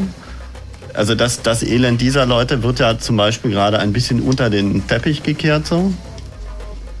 Also 0.98 1.14
das, 1.14 1.42
das 1.42 1.62
Elend 1.62 2.00
dieser 2.00 2.26
Leute 2.26 2.64
wird 2.64 2.80
ja 2.80 2.98
zum 2.98 3.16
Beispiel 3.16 3.52
gerade 3.52 3.78
ein 3.78 3.92
bisschen 3.92 4.20
unter 4.20 4.50
den 4.50 4.84
Teppich 4.88 5.22
gekehrt 5.22 5.64
so. 5.66 5.92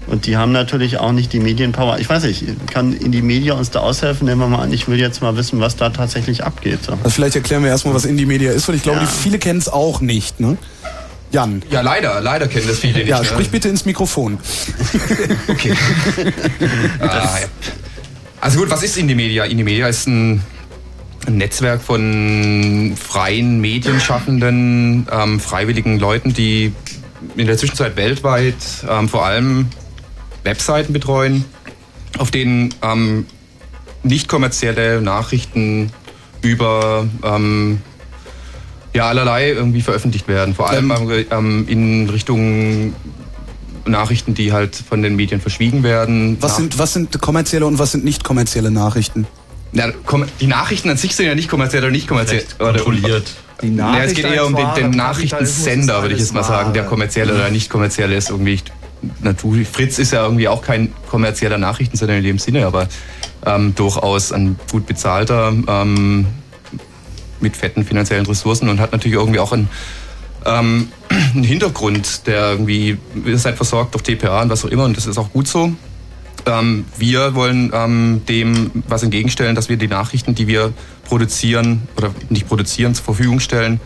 Und 0.06 0.24
die 0.26 0.36
haben 0.36 0.52
natürlich 0.52 0.98
auch 0.98 1.10
nicht 1.10 1.32
die 1.32 1.40
Medienpower. 1.40 1.98
Ich 1.98 2.08
weiß 2.08 2.22
nicht, 2.22 2.44
kann 2.70 2.92
in 2.92 3.10
die 3.10 3.22
Media 3.22 3.54
uns 3.54 3.70
da 3.70 3.80
aushelfen? 3.80 4.26
Nehmen 4.28 4.40
wir 4.40 4.46
mal 4.46 4.62
an, 4.62 4.72
ich 4.72 4.86
will 4.88 5.00
jetzt 5.00 5.20
mal 5.20 5.36
wissen, 5.36 5.58
was 5.60 5.74
da 5.74 5.90
tatsächlich 5.90 6.44
abgeht. 6.44 6.84
So. 6.84 6.92
Also 6.92 7.10
vielleicht 7.10 7.34
erklären 7.34 7.64
wir 7.64 7.70
erstmal, 7.70 7.92
was 7.92 8.04
Indie 8.04 8.24
Media 8.24 8.52
ist, 8.52 8.68
weil 8.68 8.76
ich 8.76 8.84
glaube, 8.84 9.00
Ja. 9.00 9.04
die 9.04 9.10
viele 9.10 9.38
kennen 9.40 9.58
es 9.58 9.68
auch 9.68 10.00
nicht. 10.00 10.38
Ne? 10.38 10.56
Jan, 11.32 11.62
Ja, 11.68 11.80
leider, 11.80 12.20
leider 12.20 12.46
kennen 12.46 12.68
das 12.68 12.78
viele 12.78 13.00
nicht. 13.00 13.08
ja, 13.08 13.18
ne? 13.18 13.24
sprich 13.24 13.50
bitte 13.50 13.68
ins 13.68 13.84
Mikrofon. 13.84 14.38
Okay. 15.48 15.74
ah, 17.00 17.04
ja. 17.06 17.46
Also 18.40 18.60
gut, 18.60 18.70
was 18.70 18.82
ist 18.84 18.96
Indie 18.96 19.16
Media? 19.16 19.44
Indie 19.44 19.64
Media 19.64 19.88
ist 19.88 20.06
ein, 20.06 20.42
ein 21.26 21.36
Netzwerk 21.36 21.82
von 21.82 22.94
freien 22.96 23.60
Medienschaffenden, 23.60 25.06
ähm, 25.10 25.40
freiwilligen 25.40 25.98
Leuten, 25.98 26.32
die 26.32 26.72
in 27.36 27.46
der 27.46 27.56
Zwischenzeit 27.56 27.96
weltweit 27.96 28.54
ähm, 28.88 29.08
vor 29.08 29.26
allem 29.26 29.66
Webseiten 30.44 30.92
betreuen, 30.92 31.44
auf 32.18 32.30
denen 32.30 32.74
ähm, 32.82 33.26
nicht 34.02 34.28
kommerzielle 34.28 35.00
Nachrichten 35.02 35.92
über 36.40 37.06
ähm, 37.22 37.80
ja, 38.94 39.08
allerlei 39.08 39.50
irgendwie 39.50 39.82
veröffentlicht 39.82 40.28
werden. 40.28 40.54
Vor 40.54 40.70
allem 40.70 40.92
ähm, 41.30 41.66
in 41.68 42.08
Richtung 42.08 42.94
Nachrichten, 43.86 44.34
die 44.34 44.52
halt 44.52 44.76
von 44.76 45.02
den 45.02 45.16
Medien 45.16 45.40
verschwiegen 45.40 45.82
werden. 45.82 46.36
Was 46.40 46.56
sind, 46.56 46.78
was 46.78 46.92
sind 46.92 47.20
kommerzielle 47.20 47.66
und 47.66 47.78
was 47.78 47.92
sind 47.92 48.04
nicht 48.04 48.24
kommerzielle 48.24 48.70
Nachrichten? 48.70 49.26
Na, 49.72 49.88
die 50.40 50.46
Nachrichten 50.46 50.90
an 50.90 50.96
sich 50.96 51.14
sind 51.14 51.26
ja 51.26 51.34
nicht 51.34 51.48
kommerziell 51.48 51.82
oder 51.82 51.90
nicht 51.90 52.08
kommerziell. 52.08 52.44
kontrolliert. 52.58 53.30
Die 53.62 53.74
Ja, 53.74 54.04
es 54.04 54.14
geht 54.14 54.24
eher 54.24 54.46
um 54.46 54.54
den, 54.54 54.66
den 54.76 54.90
Nachrichtensender, 54.90 56.02
würde 56.02 56.14
ich 56.14 56.20
jetzt 56.20 56.32
mal 56.32 56.44
sagen, 56.44 56.72
der 56.72 56.84
kommerziell 56.84 57.30
oder 57.30 57.50
nicht 57.50 57.68
kommerziell 57.68 58.12
ist. 58.12 58.30
Irgendwie. 58.30 58.60
natürlich, 59.20 59.68
Fritz 59.68 59.98
ist 59.98 60.12
ja 60.12 60.24
irgendwie 60.24 60.48
auch 60.48 60.62
kein 60.62 60.92
kommerzieller 61.08 61.58
Nachrichtensender 61.58 62.16
in 62.16 62.24
dem 62.24 62.38
Sinne, 62.38 62.66
aber 62.66 62.88
ähm, 63.44 63.74
durchaus 63.74 64.32
ein 64.32 64.58
gut 64.70 64.86
bezahlter 64.86 65.52
ähm, 65.66 66.26
mit 67.40 67.56
fetten 67.56 67.84
finanziellen 67.84 68.26
Ressourcen 68.26 68.68
und 68.68 68.80
hat 68.80 68.92
natürlich 68.92 69.16
irgendwie 69.16 69.40
auch 69.40 69.52
einen, 69.52 69.68
ähm, 70.44 70.88
einen 71.34 71.44
Hintergrund, 71.44 72.26
der 72.26 72.52
irgendwie, 72.52 72.96
ihr 73.24 73.38
seid 73.38 73.56
versorgt 73.56 73.94
durch 73.94 74.02
TPA 74.04 74.42
und 74.42 74.50
was 74.50 74.64
auch 74.64 74.70
immer 74.70 74.84
und 74.84 74.96
das 74.96 75.06
ist 75.06 75.18
auch 75.18 75.30
gut 75.32 75.48
so. 75.48 75.72
Ähm, 76.48 76.84
wir 76.96 77.34
wollen 77.34 77.70
ähm, 77.72 78.22
dem 78.28 78.70
was 78.88 79.02
entgegenstellen, 79.02 79.54
dass 79.54 79.68
wir 79.68 79.76
die 79.76 79.88
Nachrichten, 79.88 80.34
die 80.34 80.46
wir 80.46 80.72
produzieren 81.04 81.82
oder 81.96 82.14
nicht 82.28 82.48
produzieren, 82.48 82.94
zur 82.94 83.04
Verfügung 83.04 83.40
stellen, 83.40 83.80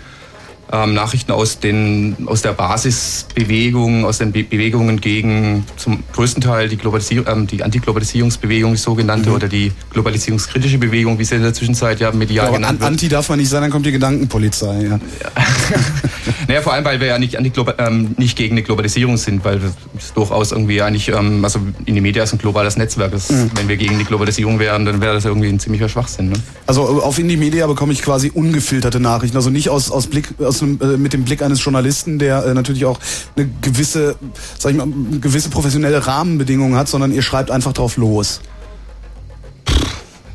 ähm, 0.72 0.94
Nachrichten 0.94 1.32
aus, 1.32 1.60
den, 1.60 2.16
aus 2.26 2.40
der 2.40 2.54
Basisbewegung, 2.54 4.06
aus 4.06 4.18
den 4.18 4.32
Be 4.32 4.42
Bewegungen 4.42 5.00
gegen 5.00 5.66
zum 5.76 6.02
größten 6.12 6.42
Teil 6.42 6.68
die, 6.68 6.78
Globalisier 6.78 7.26
ähm, 7.28 7.46
die 7.46 7.62
Antiglobalisierungsbewegung, 7.62 8.72
die 8.72 8.78
sogenannte, 8.78 9.28
mhm. 9.28 9.34
oder 9.34 9.48
die 9.48 9.72
globalisierungskritische 9.90 10.78
Bewegung, 10.78 11.18
wie 11.18 11.24
sie 11.24 11.34
in 11.34 11.42
der 11.42 11.52
Zwischenzeit 11.52 12.00
ja 12.00 12.10
medial 12.12 12.46
ja, 12.46 12.52
genannt 12.52 12.80
wird. 12.80 12.90
Anti 12.90 13.08
darf 13.08 13.28
man 13.28 13.38
nicht 13.38 13.50
sein, 13.50 13.60
dann 13.60 13.70
kommt 13.70 13.84
die 13.84 13.92
Gedankenpolizei. 13.92 14.82
Ja. 14.82 14.90
ja. 14.90 14.98
naja, 16.52 16.62
vor 16.62 16.74
allem, 16.74 16.84
weil 16.84 17.00
wir 17.00 17.06
ja 17.06 17.18
nicht, 17.18 17.38
ähm, 17.78 18.14
nicht 18.18 18.36
gegen 18.36 18.52
eine 18.52 18.62
Globalisierung 18.62 19.16
sind, 19.16 19.42
weil 19.42 19.58
es 19.96 20.12
durchaus 20.12 20.52
irgendwie 20.52 20.82
eigentlich, 20.82 21.08
ähm, 21.08 21.42
also 21.42 21.58
in 21.86 21.94
die 21.94 22.02
Medien 22.02 22.24
ist 22.24 22.34
ein 22.34 22.38
globales 22.38 22.76
Netzwerk. 22.76 23.12
Das, 23.12 23.30
mhm. 23.30 23.50
Wenn 23.54 23.68
wir 23.68 23.78
gegen 23.78 23.98
die 23.98 24.04
Globalisierung 24.04 24.58
wären, 24.58 24.84
dann 24.84 25.00
wäre 25.00 25.14
das 25.14 25.24
irgendwie 25.24 25.48
ein 25.48 25.58
ziemlicher 25.58 25.88
Schwachsinn. 25.88 26.28
Ne? 26.28 26.34
Also 26.66 26.82
auf 26.82 27.18
Indie 27.18 27.38
Media 27.38 27.66
bekomme 27.66 27.94
ich 27.94 28.02
quasi 28.02 28.30
ungefilterte 28.34 29.00
Nachrichten, 29.00 29.34
also 29.38 29.48
nicht 29.48 29.70
aus, 29.70 29.90
aus 29.90 30.08
Blick, 30.08 30.28
aus 30.40 30.60
äh, 30.60 30.66
mit 30.98 31.14
dem 31.14 31.24
Blick 31.24 31.40
eines 31.40 31.64
Journalisten, 31.64 32.18
der 32.18 32.44
äh, 32.44 32.52
natürlich 32.52 32.84
auch 32.84 33.00
eine 33.34 33.48
gewisse, 33.62 34.16
sag 34.58 34.72
ich 34.72 34.76
mal, 34.76 34.88
gewisse 35.22 35.48
professionelle 35.48 36.06
Rahmenbedingungen 36.06 36.76
hat, 36.76 36.86
sondern 36.86 37.14
ihr 37.14 37.22
schreibt 37.22 37.50
einfach 37.50 37.72
drauf 37.72 37.96
los. 37.96 38.42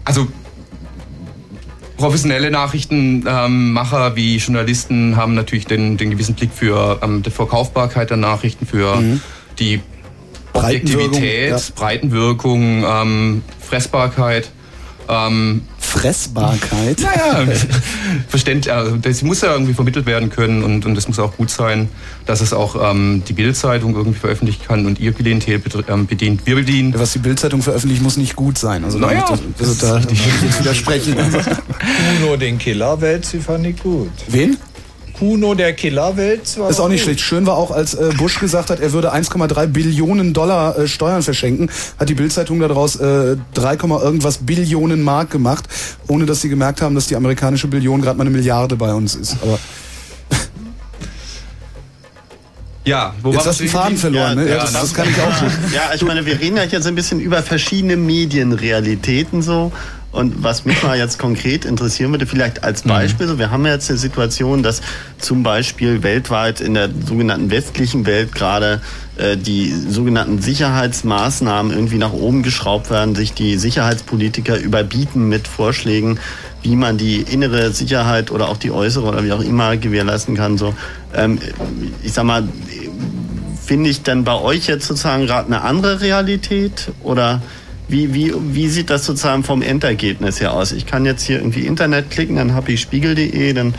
Also 0.04 0.28
professionelle 1.98 2.52
Nachrichtenmacher 2.52 4.08
ähm, 4.08 4.16
wie 4.16 4.38
Journalisten 4.38 5.16
haben 5.16 5.34
natürlich 5.34 5.66
den, 5.66 5.98
den 5.98 6.12
gewissen 6.12 6.36
Blick 6.36 6.52
für 6.54 7.00
ähm, 7.04 7.24
die 7.24 7.32
Verkaufbarkeit 7.32 8.10
der 8.10 8.18
Nachrichten, 8.18 8.66
für 8.66 8.96
mhm. 8.96 9.22
die 9.60 9.82
Objektivität, 10.54 11.52
ja. 11.52 11.60
Breitenwirkung, 11.76 12.86
ähm, 12.88 13.44
Fressbarkeit. 13.60 14.52
Ähm, 15.10 15.62
Fressbarkeit? 15.80 17.00
Naja, 17.00 17.48
verständlich. 18.28 18.74
Das 19.02 19.24
muss 19.24 19.42
ja 19.42 19.54
irgendwie 19.54 19.74
vermittelt 19.74 20.06
werden 20.06 20.30
können 20.30 20.64
und, 20.64 20.86
und 20.86 20.96
das 20.96 21.08
muss 21.08 21.18
auch 21.18 21.38
gut 21.38 21.50
sein, 21.50 21.90
dass 22.26 22.42
es 22.42 22.54
auch 22.54 22.92
ähm, 22.92 23.24
die 23.28 23.34
Bildzeitung 23.34 23.96
irgendwie 23.96 24.20
veröffentlichen 24.20 24.62
kann 24.68 24.86
und 24.86 25.00
ihr 25.00 25.14
Klientel 25.14 25.62
ähm, 25.88 26.06
bedient. 26.06 26.46
Wir 26.46 26.56
bedienen. 26.56 26.94
Was 26.98 27.14
die 27.14 27.20
Bildzeitung 27.20 27.62
veröffentlicht, 27.62 28.02
muss 28.02 28.18
nicht 28.18 28.36
gut 28.36 28.58
sein. 28.58 28.84
Also 28.84 29.00
naja, 29.00 29.26
das, 29.30 29.40
das, 29.58 29.78
da 29.78 29.94
würde 30.04 30.14
ich 30.14 30.26
jetzt 30.44 30.60
widersprechen. 30.60 31.16
Nur 32.22 32.38
den 32.38 32.58
Killerwelt, 32.58 33.26
sie 33.26 33.40
fand 33.40 33.66
ich 33.66 33.82
gut. 33.82 34.12
Wen? 34.28 34.58
Kuno 35.18 35.56
der 35.56 35.74
Killerwelt. 35.74 36.58
War 36.60 36.70
ist 36.70 36.80
auch 36.80 36.90
nicht 36.90 37.04
schlecht. 37.04 37.22
Schön 37.22 37.46
war 37.46 37.58
auch, 37.58 37.72
als 37.72 37.94
äh, 37.96 38.12
Bush 38.18 38.40
gesagt 38.40 38.70
hat, 38.70 38.80
er 38.80 38.94
würde 38.94 39.14
1,3 39.14 39.68
Billionen 39.68 40.34
Dollar 40.34 40.78
äh, 40.78 40.88
Steuern 40.88 41.24
verschenken, 41.24 41.70
hat 42.00 42.10
die 42.10 42.14
Bildzeitung 42.14 42.60
daraus 42.60 42.96
äh, 42.98 43.38
3, 43.56 43.74
irgendwas 43.74 44.40
Billionen 44.40 45.02
Mark 45.04 45.32
gemacht, 45.32 45.66
ohne 46.08 46.26
dass 46.26 46.42
sie 46.42 46.50
gemerkt 46.50 46.82
haben, 46.82 46.96
dass 46.96 47.08
die 47.08 47.16
amerikanische 47.16 47.68
Billion 47.68 48.02
gerade 48.02 48.18
mal 48.18 48.24
eine 48.24 48.32
Milliarde 48.32 48.76
bei 48.76 48.94
uns 48.94 49.16
ist. 49.16 49.38
Aber 49.42 49.58
Ja, 52.86 53.14
wo 53.22 53.32
jetzt 53.34 53.46
hast 53.46 53.60
du 53.60 53.64
den 53.64 53.72
Faden 53.72 53.98
verloren, 53.98 54.38
ja, 54.38 54.44
ne? 54.44 54.50
Ja, 54.50 54.58
das, 54.60 54.74
das, 54.74 54.94
kann 54.94 55.10
ich 55.10 55.20
auch. 55.20 55.74
Ja, 55.74 55.94
ich 55.94 56.04
meine, 56.04 56.26
wir 56.26 56.40
reden 56.40 56.58
ja 56.58 56.64
jetzt 56.64 56.88
ein 56.88 56.96
bisschen 56.96 57.20
über 57.20 57.44
verschiedene 57.44 57.98
Medienrealitäten 57.98 59.42
so. 59.42 59.74
Und 60.18 60.44
was 60.44 60.66
mich 60.66 60.82
mal 60.82 60.98
jetzt 60.98 61.20
konkret 61.20 61.64
interessieren 61.64 62.10
würde, 62.10 62.26
vielleicht 62.26 62.64
als 62.64 62.84
mhm. 62.84 62.90
Beispiel, 62.90 63.28
mhm. 63.28 63.38
wir 63.38 63.52
haben 63.52 63.64
jetzt 63.68 63.88
eine 63.92 64.00
Situation, 64.00 64.64
dass 64.64 64.82
zum 65.20 65.44
Beispiel 65.44 66.02
weltweit 66.02 66.60
in 66.60 66.74
der 66.74 66.90
sogenannten 67.06 67.52
westlichen 67.52 68.08
Welt 68.08 68.34
gerade 68.34 68.82
äh, 69.18 69.38
die 69.38 69.72
sogenannten 69.72 70.42
Sicherheitsmaßnahmen 70.42 71.72
irgendwie 71.72 72.00
nach 72.00 72.14
oben 72.14 72.42
geschraubt 72.42 72.90
werden, 72.90 73.14
sich 73.14 73.34
die 73.34 73.58
Sicherheitspolitiker 73.58 74.58
überbieten 74.58 75.30
mit 75.30 75.48
Vorschlägen, 75.48 76.20
wie 76.64 76.76
man 76.76 76.98
die 76.98 77.18
innere 77.18 77.72
Sicherheit 77.72 78.32
oder 78.32 78.50
auch 78.50 78.58
die 78.58 78.72
äußere 78.72 79.06
oder 79.06 79.24
wie 79.24 79.34
auch 79.34 79.44
immer 79.44 79.78
gewährleisten 79.78 80.36
kann. 80.36 80.58
So, 80.58 80.74
ähm, 81.14 81.38
ich 82.02 82.14
sag 82.14 82.24
mal, 82.24 82.42
finde 83.64 83.92
ich 83.92 84.02
denn 84.02 84.24
bei 84.24 84.34
euch 84.34 84.66
jetzt 84.66 84.88
sozusagen 84.88 85.28
gerade 85.28 85.46
eine 85.46 85.62
andere 85.62 86.02
Realität 86.02 86.88
oder 87.04 87.40
wie, 87.88 88.14
wie, 88.14 88.34
wie 88.36 88.68
sieht 88.68 88.90
das 88.90 89.06
sozusagen 89.06 89.44
vom 89.44 89.62
Endergebnis 89.62 90.42
her 90.42 90.54
aus? 90.54 90.72
Ich 90.72 90.86
kann 90.86 91.06
jetzt 91.06 91.24
hier 91.24 91.38
irgendwie 91.38 91.66
Internet 91.66 92.10
klicken, 92.10 92.36
dann 92.36 92.54
habe 92.54 92.72
ich 92.72 92.82
spiegel.de, 92.82 93.54
dann 93.54 93.76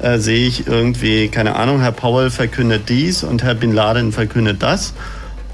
äh, 0.00 0.18
sehe 0.18 0.46
ich 0.46 0.66
irgendwie, 0.66 1.28
keine 1.28 1.56
Ahnung, 1.56 1.80
Herr 1.80 1.92
Powell 1.92 2.30
verkündet 2.30 2.88
dies 2.88 3.22
und 3.22 3.42
Herr 3.42 3.54
Bin 3.54 3.72
Laden 3.72 4.12
verkündet 4.12 4.62
das 4.62 4.94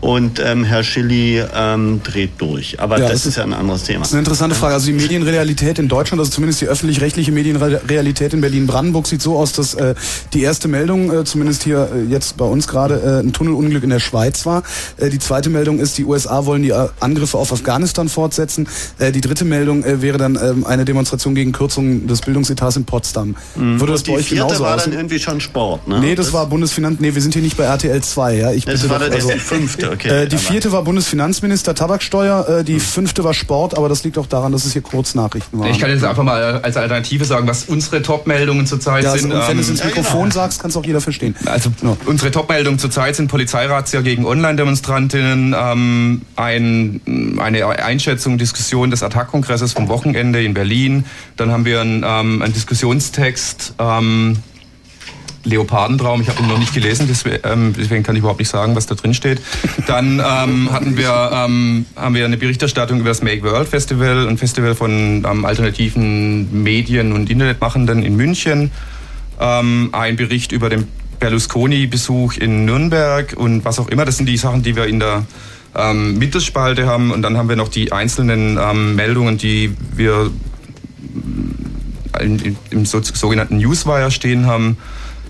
und 0.00 0.40
ähm, 0.40 0.64
Herr 0.64 0.84
Schilly 0.84 1.42
ähm, 1.54 2.00
dreht 2.02 2.32
durch. 2.38 2.80
Aber 2.80 2.98
ja, 2.98 3.08
das 3.08 3.26
ist 3.26 3.36
ja 3.36 3.42
ein 3.42 3.52
anderes 3.52 3.82
Thema. 3.82 4.00
Das 4.00 4.08
ist 4.08 4.14
eine 4.14 4.20
interessante 4.20 4.54
Frage. 4.54 4.74
Also 4.74 4.86
die 4.86 4.92
Medienrealität 4.92 5.78
in 5.78 5.88
Deutschland, 5.88 6.20
also 6.20 6.30
zumindest 6.30 6.60
die 6.60 6.66
öffentlich-rechtliche 6.66 7.32
Medienrealität 7.32 8.32
in 8.32 8.40
Berlin-Brandenburg 8.40 9.06
sieht 9.06 9.22
so 9.22 9.36
aus, 9.36 9.52
dass 9.52 9.74
äh, 9.74 9.94
die 10.32 10.42
erste 10.42 10.68
Meldung, 10.68 11.12
äh, 11.12 11.24
zumindest 11.24 11.64
hier 11.64 11.88
äh, 11.94 12.04
jetzt 12.04 12.36
bei 12.36 12.44
uns 12.44 12.68
gerade, 12.68 12.94
äh, 12.94 13.26
ein 13.26 13.32
Tunnelunglück 13.32 13.82
in 13.82 13.90
der 13.90 14.00
Schweiz 14.00 14.46
war. 14.46 14.62
Äh, 14.98 15.10
die 15.10 15.18
zweite 15.18 15.50
Meldung 15.50 15.80
ist, 15.80 15.98
die 15.98 16.04
USA 16.04 16.46
wollen 16.46 16.62
die 16.62 16.70
äh, 16.70 16.88
Angriffe 17.00 17.36
auf 17.36 17.52
Afghanistan 17.52 18.08
fortsetzen. 18.08 18.68
Äh, 18.98 19.10
die 19.10 19.20
dritte 19.20 19.44
Meldung 19.44 19.82
äh, 19.82 20.00
wäre 20.00 20.18
dann 20.18 20.36
äh, 20.36 20.66
eine 20.66 20.84
Demonstration 20.84 21.34
gegen 21.34 21.52
Kürzungen 21.52 22.06
des 22.06 22.20
Bildungsetats 22.20 22.76
in 22.76 22.84
Potsdam. 22.84 23.34
Mhm. 23.56 23.80
Würde 23.80 23.94
das 23.94 24.04
bei 24.04 24.12
euch 24.12 24.28
genauso 24.28 24.60
war 24.60 24.76
dann 24.76 24.92
irgendwie 24.92 25.18
schon 25.18 25.40
Sport, 25.40 25.88
ne? 25.88 26.00
Nee, 26.00 26.14
das, 26.14 26.26
das 26.26 26.34
war 26.34 26.46
Bundesfinanz... 26.46 27.00
Nee, 27.00 27.14
wir 27.14 27.22
sind 27.22 27.34
hier 27.34 27.42
nicht 27.42 27.56
bei 27.56 27.64
RTL 27.64 28.00
2, 28.00 28.34
ja. 28.34 28.52
Ich 28.52 28.64
das 28.64 28.88
war 28.88 28.98
doch, 28.98 29.10
also, 29.10 29.28
der 29.28 29.38
fünfte 29.38 29.87
okay. 29.92 30.24
Äh, 30.24 30.28
die 30.28 30.38
vierte 30.38 30.72
war 30.72 30.82
Bundesfinanzminister 30.84 31.74
Tabaksteuer, 31.74 32.60
äh, 32.60 32.64
die 32.64 32.80
fünfte 32.80 33.24
war 33.24 33.34
Sport, 33.34 33.76
aber 33.76 33.88
das 33.88 34.04
liegt 34.04 34.18
auch 34.18 34.26
daran, 34.26 34.52
dass 34.52 34.64
es 34.64 34.72
hier 34.72 34.82
Kurznachrichten 34.82 35.58
waren. 35.58 35.70
Ich 35.70 35.78
kann 35.78 35.90
jetzt 35.90 36.04
einfach 36.04 36.22
mal 36.22 36.60
als 36.60 36.76
Alternative 36.76 37.24
sagen, 37.24 37.46
was 37.46 37.64
unsere 37.64 38.02
Top-Meldungen 38.02 38.66
zurzeit 38.66 39.04
ja, 39.04 39.12
sind. 39.12 39.32
Und 39.32 39.40
wenn 39.40 39.50
ähm, 39.50 39.56
du 39.56 39.62
es 39.62 39.68
ins 39.68 39.84
Mikrofon 39.84 40.20
ja, 40.20 40.22
genau. 40.24 40.34
sagst, 40.34 40.60
kann 40.60 40.70
es 40.70 40.76
auch 40.76 40.84
jeder 40.84 41.00
verstehen. 41.00 41.34
Also 41.46 41.70
ja. 41.82 41.96
unsere 42.06 42.30
Top-Meldungen 42.30 42.78
zurzeit 42.78 43.16
sind 43.16 43.28
Polizeirazzia 43.28 44.00
gegen 44.00 44.24
Online-Demonstrantinnen, 44.24 45.54
ähm, 45.58 46.22
ein, 46.36 47.00
eine 47.38 47.66
Einschätzung, 47.66 48.38
Diskussion 48.38 48.90
des 48.90 49.02
Attac-Kongresses 49.02 49.72
vom 49.72 49.88
Wochenende 49.88 50.42
in 50.42 50.54
Berlin. 50.54 51.04
Dann 51.36 51.50
haben 51.50 51.64
wir 51.64 51.80
einen, 51.80 52.04
ähm, 52.06 52.42
einen 52.42 52.52
Diskussionstext 52.52 53.74
ähm, 53.78 54.38
Leopardentraum. 55.48 56.20
Ich 56.22 56.28
habe 56.28 56.42
ihn 56.42 56.48
noch 56.48 56.58
nicht 56.58 56.74
gelesen, 56.74 57.08
ähm, 57.44 57.74
deswegen 57.76 58.02
kann 58.02 58.14
ich 58.14 58.20
überhaupt 58.20 58.38
nicht 58.38 58.48
sagen, 58.48 58.76
was 58.76 58.86
da 58.86 58.94
drin 58.94 59.14
steht. 59.14 59.40
Dann 59.86 60.20
ähm, 60.24 60.70
hatten 60.70 60.96
wir, 60.96 61.30
ähm, 61.32 61.86
haben 61.96 62.14
wir 62.14 62.24
eine 62.24 62.36
Berichterstattung 62.36 63.00
über 63.00 63.08
das 63.08 63.22
Make 63.22 63.42
World 63.42 63.68
Festival, 63.68 64.28
ein 64.28 64.38
Festival 64.38 64.74
von 64.74 65.24
ähm, 65.28 65.44
alternativen 65.44 66.62
Medien 66.62 67.12
und 67.12 67.30
Internetmachenden 67.30 68.02
in 68.02 68.16
München. 68.16 68.70
Ähm, 69.40 69.90
ein 69.92 70.16
Bericht 70.16 70.52
über 70.52 70.68
den 70.68 70.86
Berlusconi-Besuch 71.20 72.36
in 72.36 72.64
Nürnberg 72.64 73.34
und 73.36 73.64
was 73.64 73.78
auch 73.78 73.88
immer. 73.88 74.04
Das 74.04 74.16
sind 74.16 74.26
die 74.26 74.36
Sachen, 74.36 74.62
die 74.62 74.76
wir 74.76 74.86
in 74.86 75.00
der 75.00 75.24
ähm, 75.74 76.18
Mittelspalte 76.18 76.86
haben. 76.86 77.10
Und 77.10 77.22
dann 77.22 77.36
haben 77.36 77.48
wir 77.48 77.56
noch 77.56 77.68
die 77.68 77.92
einzelnen 77.92 78.54
Meldungen, 78.94 79.38
die 79.38 79.74
wir 79.94 80.30
im 82.70 82.84
sogenannten 82.84 83.58
Newswire 83.58 84.10
stehen 84.10 84.46
haben. 84.46 84.76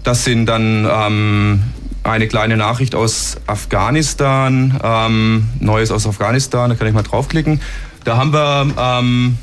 Das 0.08 0.24
sind 0.24 0.46
dann 0.46 0.88
ähm, 0.90 1.62
eine 2.02 2.28
kleine 2.28 2.56
Nachricht 2.56 2.94
aus 2.94 3.36
Afghanistan, 3.46 4.80
ähm, 4.82 5.50
Neues 5.60 5.90
aus 5.90 6.06
Afghanistan, 6.06 6.70
da 6.70 6.76
kann 6.76 6.86
ich 6.86 6.94
mal 6.94 7.02
draufklicken. 7.02 7.60
Da 8.04 8.16
haben 8.16 8.32
wir, 8.32 8.72
ähm, 8.78 9.36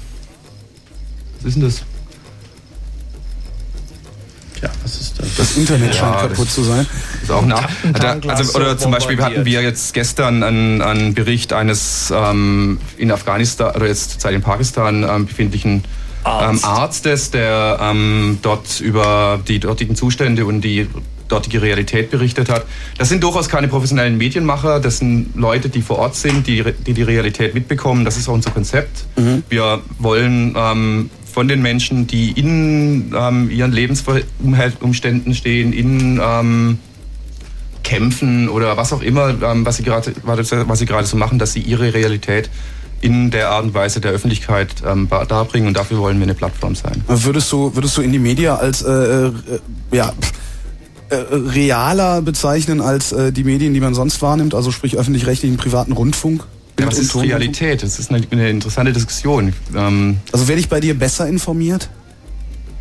was 1.37 1.49
ist 1.49 1.53
denn 1.53 1.63
das? 1.65 1.83
Ja, 4.63 4.71
was 4.81 5.01
ist 5.01 5.19
das? 5.19 5.35
Das 5.35 5.55
Internet 5.55 5.93
ja, 5.93 5.99
scheint 5.99 6.31
kaputt 6.31 6.49
zu 6.49 6.63
sein. 6.63 6.87
Ist 7.21 7.29
auch 7.29 7.45
nach, 7.45 7.69
also, 8.27 8.57
oder 8.59 8.75
zum 8.75 8.89
Beispiel 8.89 9.21
hatten 9.21 9.45
wir 9.45 9.61
jetzt 9.61 9.93
gestern 9.93 10.41
einen, 10.41 10.81
einen 10.81 11.13
Bericht 11.13 11.53
eines 11.53 12.11
ähm, 12.11 12.79
in 12.97 13.11
Afghanistan 13.11 13.75
oder 13.75 13.85
jetzt 13.85 14.13
zurzeit 14.13 14.33
in 14.33 14.41
Pakistan 14.41 15.03
ähm, 15.03 15.27
befindlichen 15.27 15.83
Arzt. 16.25 16.63
Ähm, 16.63 16.69
Arztes, 16.69 17.31
der 17.31 17.77
ähm, 17.81 18.39
dort 18.41 18.79
über 18.79 19.39
die 19.47 19.59
dortigen 19.59 19.95
Zustände 19.95 20.45
und 20.45 20.61
die 20.61 20.87
dortige 21.27 21.61
Realität 21.61 22.11
berichtet 22.11 22.49
hat. 22.49 22.65
Das 22.97 23.09
sind 23.09 23.23
durchaus 23.23 23.49
keine 23.49 23.67
professionellen 23.67 24.17
Medienmacher, 24.17 24.79
das 24.79 24.99
sind 24.99 25.35
Leute, 25.35 25.69
die 25.69 25.81
vor 25.81 25.97
Ort 25.97 26.15
sind, 26.15 26.47
die 26.47 26.63
die, 26.85 26.93
die 26.93 27.01
Realität 27.01 27.53
mitbekommen. 27.53 28.05
Das 28.05 28.17
ist 28.17 28.29
auch 28.29 28.33
unser 28.33 28.51
Konzept. 28.51 29.05
Mhm. 29.17 29.43
Wir 29.49 29.81
wollen 29.99 30.55
ähm, 30.57 31.09
von 31.31 31.47
den 31.47 31.61
Menschen, 31.61 32.07
die 32.07 32.31
in 32.31 33.13
ähm, 33.15 33.49
ihren 33.49 33.71
Lebensumständen 33.71 35.33
stehen, 35.33 35.73
in 35.73 36.21
ähm, 36.23 36.79
kämpfen 37.83 38.49
oder 38.49 38.77
was 38.77 38.93
auch 38.93 39.01
immer, 39.01 39.29
ähm, 39.43 39.65
was 39.65 39.77
sie 39.77 39.83
gerade 39.83 40.13
was 40.23 40.79
sie 40.79 40.85
gerade 40.85 41.05
so 41.05 41.17
machen, 41.17 41.39
dass 41.39 41.53
sie 41.53 41.59
ihre 41.59 41.93
Realität 41.93 42.49
in 43.01 43.31
der 43.31 43.49
Art 43.49 43.65
und 43.65 43.73
Weise 43.73 43.99
der 44.01 44.11
Öffentlichkeit 44.11 44.83
ähm, 44.85 45.07
darbringen 45.09 45.67
und 45.67 45.77
dafür 45.77 45.99
wollen 45.99 46.17
wir 46.17 46.23
eine 46.23 46.33
Plattform 46.33 46.75
sein. 46.75 47.03
Würdest 47.07 47.51
du, 47.51 47.75
würdest 47.75 47.97
du 47.97 48.01
in 48.01 48.11
die 48.11 48.19
Media 48.19 48.55
als 48.55 48.81
äh, 48.81 49.27
äh, 49.27 49.31
ja, 49.91 50.13
äh, 51.09 51.15
realer 51.15 52.21
bezeichnen 52.21 52.81
als 52.81 53.11
äh, 53.11 53.31
die 53.31 53.43
Medien, 53.43 53.73
die 53.73 53.79
man 53.79 53.93
sonst 53.93 54.21
wahrnimmt, 54.21 54.55
also 54.55 54.71
sprich 54.71 54.97
öffentlich-rechtlichen 54.97 55.57
privaten 55.57 55.91
Rundfunk? 55.91 56.45
Ja, 56.79 56.87
was 56.87 56.97
ist 56.97 57.15
Realität? 57.15 57.83
Das 57.83 57.99
ist 57.99 58.11
eine, 58.11 58.25
eine 58.31 58.49
interessante 58.49 58.91
Diskussion. 58.91 59.53
Ähm 59.75 60.17
also 60.31 60.47
werde 60.47 60.59
ich 60.59 60.67
bei 60.67 60.79
dir 60.79 60.97
besser 60.97 61.27
informiert? 61.27 61.89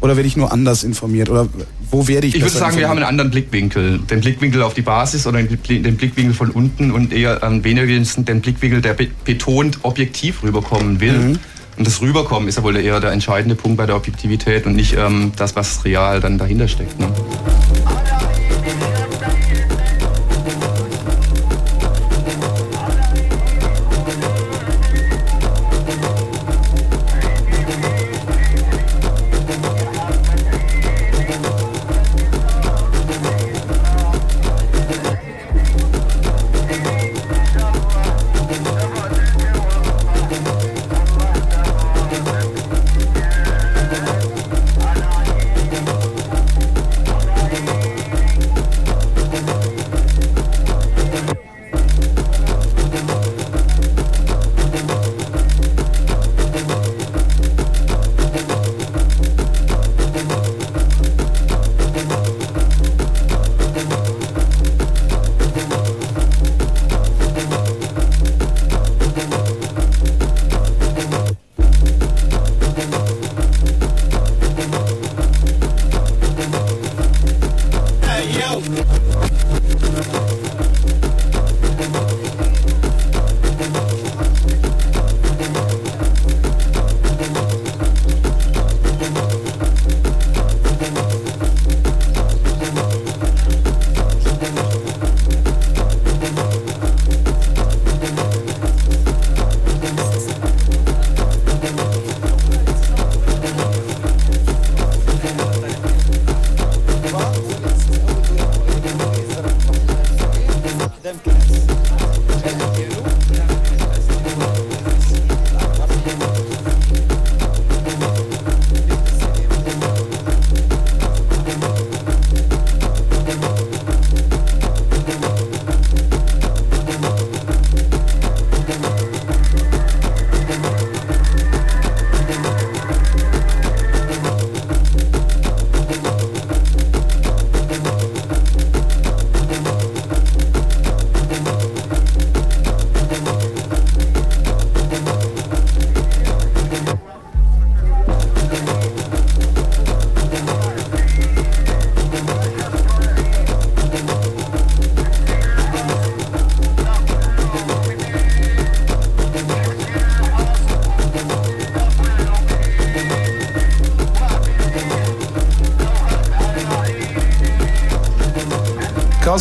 Oder 0.00 0.16
werde 0.16 0.26
ich 0.26 0.36
nur 0.36 0.52
anders 0.52 0.84
informiert? 0.84 1.30
Oder 1.30 1.48
wo 1.90 2.06
werde 2.08 2.26
ich 2.26 2.34
Ich 2.34 2.42
würde 2.42 2.50
sagen, 2.50 2.76
informiert? 2.76 2.80
wir 2.80 2.88
haben 2.88 2.96
einen 2.98 3.06
anderen 3.06 3.30
Blickwinkel. 3.30 3.98
Den 4.00 4.20
Blickwinkel 4.20 4.62
auf 4.62 4.74
die 4.74 4.82
Basis 4.82 5.26
oder 5.26 5.42
den 5.42 5.96
Blickwinkel 5.96 6.34
von 6.34 6.50
unten 6.50 6.90
und 6.90 7.12
eher 7.12 7.42
ähm, 7.42 7.64
weniger 7.64 7.86
den 7.86 8.40
Blickwinkel, 8.40 8.80
der 8.82 8.96
betont 9.24 9.78
objektiv 9.82 10.42
rüberkommen 10.42 11.00
will. 11.00 11.12
Mhm. 11.12 11.38
Und 11.76 11.86
das 11.86 12.00
Rüberkommen 12.00 12.48
ist 12.48 12.56
ja 12.56 12.62
wohl 12.62 12.76
eher 12.76 13.00
der 13.00 13.10
entscheidende 13.10 13.56
Punkt 13.56 13.78
bei 13.78 13.86
der 13.86 13.96
Objektivität 13.96 14.66
und 14.66 14.76
nicht 14.76 14.94
ähm, 14.96 15.32
das, 15.36 15.56
was 15.56 15.84
real 15.84 16.20
dann 16.20 16.38
dahinter 16.38 16.68
steckt. 16.68 17.00
Ne? 17.00 17.08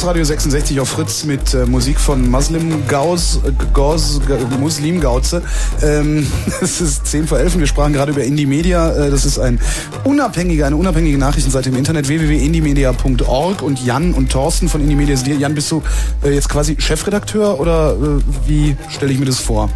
Radio 0.06 0.24
66 0.24 0.80
auf 0.80 0.89
Fritz 0.89 1.24
mit 1.24 1.54
äh, 1.54 1.66
Musik 1.66 1.99
von 1.99 2.30
Muslim 2.30 2.88
Gaus, 2.88 3.39
äh, 3.45 3.51
Gaus, 3.74 4.20
Muslim 4.60 4.99
Gauze. 4.99 5.41
Ähm, 5.82 6.28
es 6.62 6.82
ist 6.82 7.08
10 7.08 7.28
vor 7.28 7.39
11 7.39 7.60
wir 7.60 7.68
sprachen 7.68 7.93
gerade 7.93 8.12
über 8.12 8.24
Indie 8.24 8.45
Media. 8.45 8.91
Äh, 8.91 9.12
das 9.12 9.26
ist 9.26 9.39
ein 9.39 9.60
unabhängige, 10.04 10.66
eine 10.66 10.76
unabhängige 10.76 11.18
Nachrichtenseite 11.18 11.70
im 11.70 11.78
Internet 11.78 12.08
www.indiemedia.org 12.08 13.62
und 13.62 13.86
Jan 13.86 14.14
und 14.14 14.32
Thorsten 14.32 14.68
von 14.68 14.82
Indie 14.82 14.95
Media. 14.95 15.16
Jan, 15.16 15.56
bist 15.56 15.72
du 15.72 15.82
äh, 16.24 16.32
jetzt 16.32 16.49
quasi 16.49 16.76
Chefredakteur 16.80 17.60
oder 17.60 17.93
äh, 17.93 18.47
wie 18.47 18.76
stelle 18.89 19.14
ich 19.14 19.20
mir 19.20 19.26
das 19.26 19.39
vor? 19.39 19.70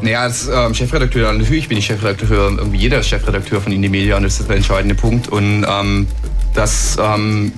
Naja, 0.00 0.22
als 0.22 0.48
ähm, 0.52 0.74
Chefredakteur, 0.74 1.32
natürlich 1.32 1.68
bin 1.68 1.78
ich 1.78 1.86
Chefredakteur, 1.86 2.50
irgendwie 2.56 2.78
jeder 2.78 3.00
ist 3.00 3.08
Chefredakteur 3.08 3.60
von 3.60 3.72
Indie 3.72 3.88
Media 3.88 4.16
und 4.16 4.24
das 4.24 4.40
ist 4.40 4.48
der 4.48 4.56
entscheidende 4.56 4.96
Punkt. 4.96 5.28
Und 5.28 5.64
ähm, 5.68 6.08
das 6.54 6.98
ähm, 7.00 7.52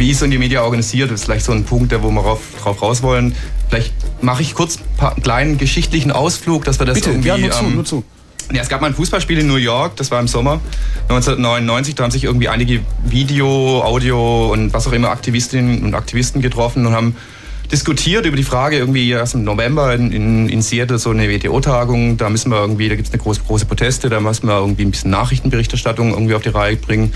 wie 0.00 0.10
ist 0.10 0.20
so 0.20 0.26
die 0.26 0.38
Media 0.38 0.62
organisiert? 0.62 1.10
Das 1.10 1.20
ist 1.20 1.26
vielleicht 1.26 1.44
so 1.44 1.52
ein 1.52 1.64
Punkt, 1.64 1.94
wo 2.02 2.10
wir 2.10 2.22
drauf, 2.22 2.40
drauf 2.60 2.82
raus 2.82 3.02
wollen. 3.02 3.36
Vielleicht 3.68 3.94
mache 4.22 4.42
ich 4.42 4.54
kurz 4.54 4.78
einen 4.98 5.22
kleinen 5.22 5.58
geschichtlichen 5.58 6.10
Ausflug, 6.10 6.64
dass 6.64 6.80
wir 6.80 6.86
das 6.86 6.94
Bitte, 6.94 7.10
irgendwie... 7.10 7.28
Ja, 7.28 7.36
nur 7.36 7.50
zu, 7.50 7.64
ähm, 7.64 7.74
nur 7.74 7.84
zu. 7.84 8.04
Ja, 8.52 8.62
es 8.62 8.68
gab 8.68 8.80
mal 8.80 8.88
ein 8.88 8.94
Fußballspiel 8.94 9.38
in 9.38 9.46
New 9.46 9.56
York, 9.56 9.94
das 9.96 10.10
war 10.10 10.18
im 10.18 10.26
Sommer 10.26 10.60
1999. 11.02 11.94
Da 11.94 12.02
haben 12.02 12.10
sich 12.10 12.24
irgendwie 12.24 12.48
einige 12.48 12.80
Video, 13.04 13.82
Audio 13.84 14.50
und 14.50 14.72
was 14.72 14.88
auch 14.88 14.92
immer 14.92 15.10
Aktivistinnen 15.10 15.84
und 15.84 15.94
Aktivisten 15.94 16.42
getroffen 16.42 16.86
und 16.86 16.94
haben 16.94 17.14
diskutiert 17.70 18.26
über 18.26 18.36
die 18.36 18.42
Frage, 18.42 18.78
irgendwie 18.78 19.08
erst 19.10 19.34
im 19.34 19.44
November 19.44 19.94
in, 19.94 20.10
in, 20.10 20.48
in 20.48 20.62
Seattle 20.62 20.98
so 20.98 21.10
eine 21.10 21.28
WTO-Tagung, 21.28 22.16
da 22.16 22.28
müssen 22.28 22.50
wir 22.50 22.58
irgendwie, 22.58 22.88
da 22.88 22.96
gibt 22.96 23.06
es 23.06 23.14
eine 23.14 23.22
große, 23.22 23.42
große 23.46 23.66
Proteste, 23.66 24.08
da 24.08 24.18
müssen 24.18 24.48
wir 24.48 24.56
irgendwie 24.56 24.82
ein 24.82 24.90
bisschen 24.90 25.10
Nachrichtenberichterstattung 25.10 26.10
irgendwie 26.10 26.34
auf 26.34 26.42
die 26.42 26.48
Reihe 26.48 26.76
bringen 26.76 27.12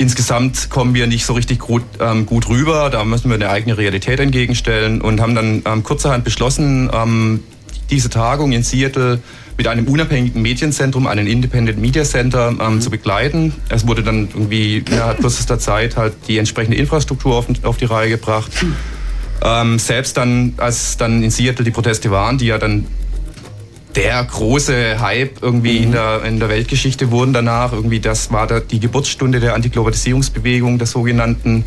insgesamt 0.00 0.70
kommen 0.70 0.94
wir 0.94 1.06
nicht 1.06 1.26
so 1.26 1.34
richtig 1.34 1.58
gut, 1.58 1.82
ähm, 2.00 2.24
gut 2.24 2.48
rüber. 2.48 2.88
Da 2.88 3.04
müssen 3.04 3.28
wir 3.28 3.34
eine 3.34 3.50
eigene 3.50 3.76
Realität 3.76 4.18
entgegenstellen 4.18 5.02
und 5.02 5.20
haben 5.20 5.34
dann 5.34 5.62
ähm, 5.66 5.82
kurzerhand 5.82 6.24
beschlossen, 6.24 6.90
ähm, 6.92 7.44
diese 7.90 8.08
Tagung 8.08 8.52
in 8.52 8.62
Seattle 8.62 9.20
mit 9.58 9.68
einem 9.68 9.86
unabhängigen 9.86 10.40
Medienzentrum, 10.40 11.06
einem 11.06 11.26
Independent 11.26 11.78
Media 11.78 12.04
Center 12.04 12.48
ähm, 12.48 12.76
mhm. 12.76 12.80
zu 12.80 12.88
begleiten. 12.88 13.52
Es 13.68 13.86
wurde 13.86 14.02
dann 14.02 14.28
irgendwie 14.32 14.78
innerhalb 14.78 15.20
kürzester 15.20 15.58
Zeit 15.58 15.98
halt 15.98 16.14
die 16.28 16.38
entsprechende 16.38 16.78
Infrastruktur 16.78 17.36
auf, 17.36 17.46
auf 17.64 17.76
die 17.76 17.84
Reihe 17.84 18.08
gebracht. 18.08 18.50
Ähm, 19.42 19.78
selbst 19.78 20.16
dann, 20.16 20.54
als 20.56 20.96
dann 20.96 21.22
in 21.22 21.30
Seattle 21.30 21.64
die 21.64 21.70
Proteste 21.70 22.10
waren, 22.10 22.38
die 22.38 22.46
ja 22.46 22.56
dann 22.56 22.86
der 23.94 24.22
große 24.24 25.00
Hype 25.00 25.42
irgendwie 25.42 25.78
mhm. 25.78 25.84
in, 25.84 25.92
der, 25.92 26.24
in 26.24 26.38
der 26.38 26.48
Weltgeschichte 26.48 27.10
wurden 27.10 27.32
danach. 27.32 27.72
Irgendwie 27.72 28.00
das 28.00 28.32
war 28.32 28.46
da 28.46 28.60
die 28.60 28.80
Geburtsstunde 28.80 29.40
der 29.40 29.54
Antiglobalisierungsbewegung, 29.54 30.78
der 30.78 30.86
sogenannten. 30.86 31.64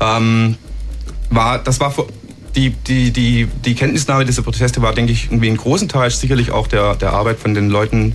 Ähm, 0.00 0.56
war, 1.30 1.58
das 1.58 1.80
war 1.80 1.94
die, 2.54 2.70
die, 2.70 3.10
die, 3.12 3.48
die 3.64 3.74
Kenntnisnahme 3.74 4.24
dieser 4.24 4.42
Proteste 4.42 4.82
war, 4.82 4.92
denke 4.92 5.12
ich, 5.12 5.26
irgendwie 5.26 5.48
in 5.48 5.56
großen 5.56 5.88
Teil 5.88 6.10
sicherlich 6.10 6.50
auch 6.50 6.66
der, 6.66 6.96
der 6.96 7.12
Arbeit 7.12 7.38
von 7.38 7.54
den 7.54 7.70
Leuten, 7.70 8.12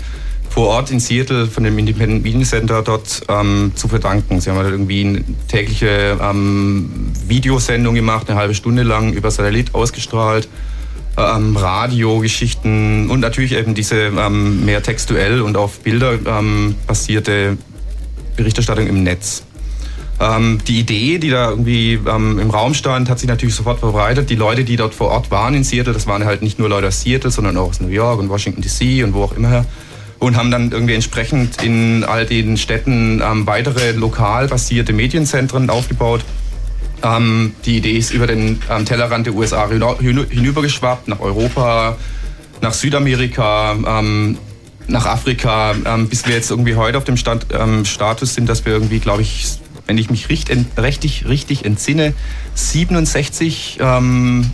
vor 0.50 0.68
Ort 0.70 0.92
in 0.92 1.00
Seattle 1.00 1.46
von 1.48 1.64
dem 1.64 1.78
Independent 1.78 2.24
Media 2.24 2.44
Center 2.44 2.82
dort 2.82 3.22
ähm, 3.28 3.74
zu 3.76 3.88
verdanken. 3.88 4.40
Sie 4.42 4.50
haben 4.50 4.58
halt 4.58 4.72
irgendwie 4.72 5.06
eine 5.06 5.24
tägliche 5.48 6.18
ähm, 6.22 7.12
Videosendung 7.28 7.96
gemacht, 7.96 8.30
eine 8.30 8.40
halbe 8.40 8.56
Stunde 8.56 8.84
lang 8.84 9.14
über 9.14 9.30
Satellit 9.30 9.76
ausgestrahlt. 9.76 10.48
Ähm, 11.18 11.58
Radiogeschichten 11.58 13.10
und 13.10 13.22
natürlich 13.22 13.54
eben 13.54 13.74
diese 13.74 13.96
ähm, 13.96 14.66
mehr 14.66 14.84
textuell 14.84 15.42
und 15.42 15.58
auf 15.58 15.80
Bilder 15.80 16.14
ähm, 16.14 16.76
basierte 16.86 17.58
Berichterstattung 18.36 18.86
im 18.86 19.02
Netz. 19.02 19.44
Ähm, 20.20 20.60
die 20.68 20.80
Idee, 20.80 21.20
die 21.20 21.30
da 21.30 21.50
irgendwie 21.50 21.94
ähm, 21.94 22.40
im 22.40 22.50
Raum 22.50 22.74
stand, 22.74 23.10
hat 23.10 23.20
sich 23.20 23.28
natürlich 23.28 23.56
sofort 23.56 23.80
verbreitet. 23.80 24.30
Die 24.30 24.36
Leute, 24.36 24.64
die 24.64 24.76
dort 24.76 24.96
vor 24.96 25.10
Ort 25.10 25.30
waren 25.30 25.54
in 25.54 25.64
Seattle, 25.64 25.94
das 25.94 26.08
waren 26.08 26.26
halt 26.26 26.42
nicht 26.42 26.58
nur 26.58 26.70
Leute 26.70 26.88
aus 26.88 27.02
Seattle, 27.02 27.30
sondern 27.30 27.58
auch 27.58 27.70
aus 27.70 27.82
New 27.82 27.90
York 27.90 28.20
und 28.20 28.30
Washington 28.30 28.62
DC 28.62 29.04
und 29.04 29.14
wo 29.14 29.24
auch 29.24 29.34
immer 29.34 29.50
her. 29.50 29.66
Und 30.20 30.36
haben 30.36 30.50
dann 30.50 30.72
irgendwie 30.72 30.96
entsprechend 30.96 31.62
in 31.62 32.04
all 32.04 32.26
den 32.26 32.58
Städten 32.58 33.22
ähm, 33.24 33.46
weitere 33.46 33.92
lokal 33.92 34.48
basierte 34.48 34.92
Medienzentren 34.92 35.70
aufgebaut. 35.70 36.24
Ähm, 37.04 37.54
die 37.66 37.78
Idee 37.78 37.98
ist 37.98 38.12
über 38.12 38.28
den 38.28 38.60
ähm, 38.70 38.86
Tellerrand 38.86 39.28
der 39.28 39.36
USA 39.36 39.68
hinübergeschwappt, 39.68 41.08
nach 41.08 41.20
Europa, 41.20 41.96
nach 42.62 42.74
Südamerika, 42.74 43.76
ähm, 43.86 44.38
nach 44.88 45.06
Afrika, 45.06 45.76
ähm, 45.86 46.08
bis 46.08 46.26
wir 46.26 46.36
jetzt 46.36 46.50
irgendwie 46.50 46.76
heute 46.76 46.98
auf 46.98 47.04
dem 47.04 47.18
Stand, 47.18 47.48
ähm, 47.54 47.86
Status 47.86 48.34
sind, 48.34 48.50
dass 48.50 48.66
wir 48.66 48.74
irgendwie, 48.74 49.00
glaube 49.00 49.22
ich, 49.22 49.46
wenn 49.86 49.98
ich 49.98 50.10
mich 50.10 50.30
richtig, 50.30 50.66
richtig, 50.78 51.28
richtig 51.28 51.66
entsinne, 51.66 52.14
67 52.56 53.78
ähm, 53.80 54.50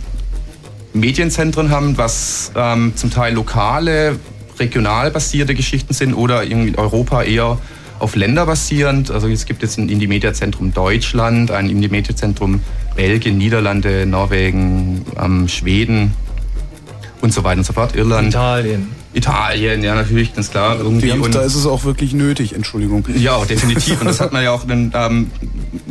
Medienzentren 0.92 1.70
haben, 1.70 1.98
was 1.98 2.52
zum 2.54 3.10
Teil 3.10 3.34
lokale, 3.34 4.16
regional 4.60 5.10
basierte 5.10 5.56
Geschichten 5.56 5.92
sind 5.92 6.14
oder 6.14 6.44
in 6.44 6.76
Europa 6.76 7.24
eher 7.24 7.58
auf 8.04 8.16
Länder 8.16 8.44
basierend. 8.44 9.10
Also 9.10 9.28
es 9.28 9.46
gibt 9.46 9.62
jetzt 9.62 9.78
ein 9.78 9.88
Indie-Media-Zentrum 9.88 10.74
Deutschland, 10.74 11.50
ein 11.50 11.70
Indie-Media-Zentrum 11.70 12.60
Belgien, 12.94 13.38
Niederlande, 13.38 14.04
Norwegen, 14.06 15.04
ähm, 15.18 15.48
Schweden 15.48 16.12
und 17.22 17.32
so 17.32 17.42
weiter 17.42 17.58
und 17.58 17.64
so 17.64 17.72
fort. 17.72 17.96
Irland. 17.96 18.28
Italien. 18.28 18.88
Italien, 19.14 19.82
ja 19.82 19.94
natürlich, 19.94 20.34
ganz 20.34 20.50
klar. 20.50 20.76
Irgendwie. 20.78 21.12
Und 21.12 21.34
da 21.34 21.42
ist 21.42 21.54
es 21.54 21.66
auch 21.66 21.84
wirklich 21.84 22.12
nötig, 22.12 22.54
Entschuldigung. 22.54 23.06
Ja, 23.16 23.42
definitiv. 23.44 24.00
Und 24.00 24.06
das 24.06 24.20
hat 24.20 24.32
man 24.32 24.42
ja 24.42 24.50
auch, 24.50 24.64
dann, 24.66 24.92
ähm, 24.94 25.30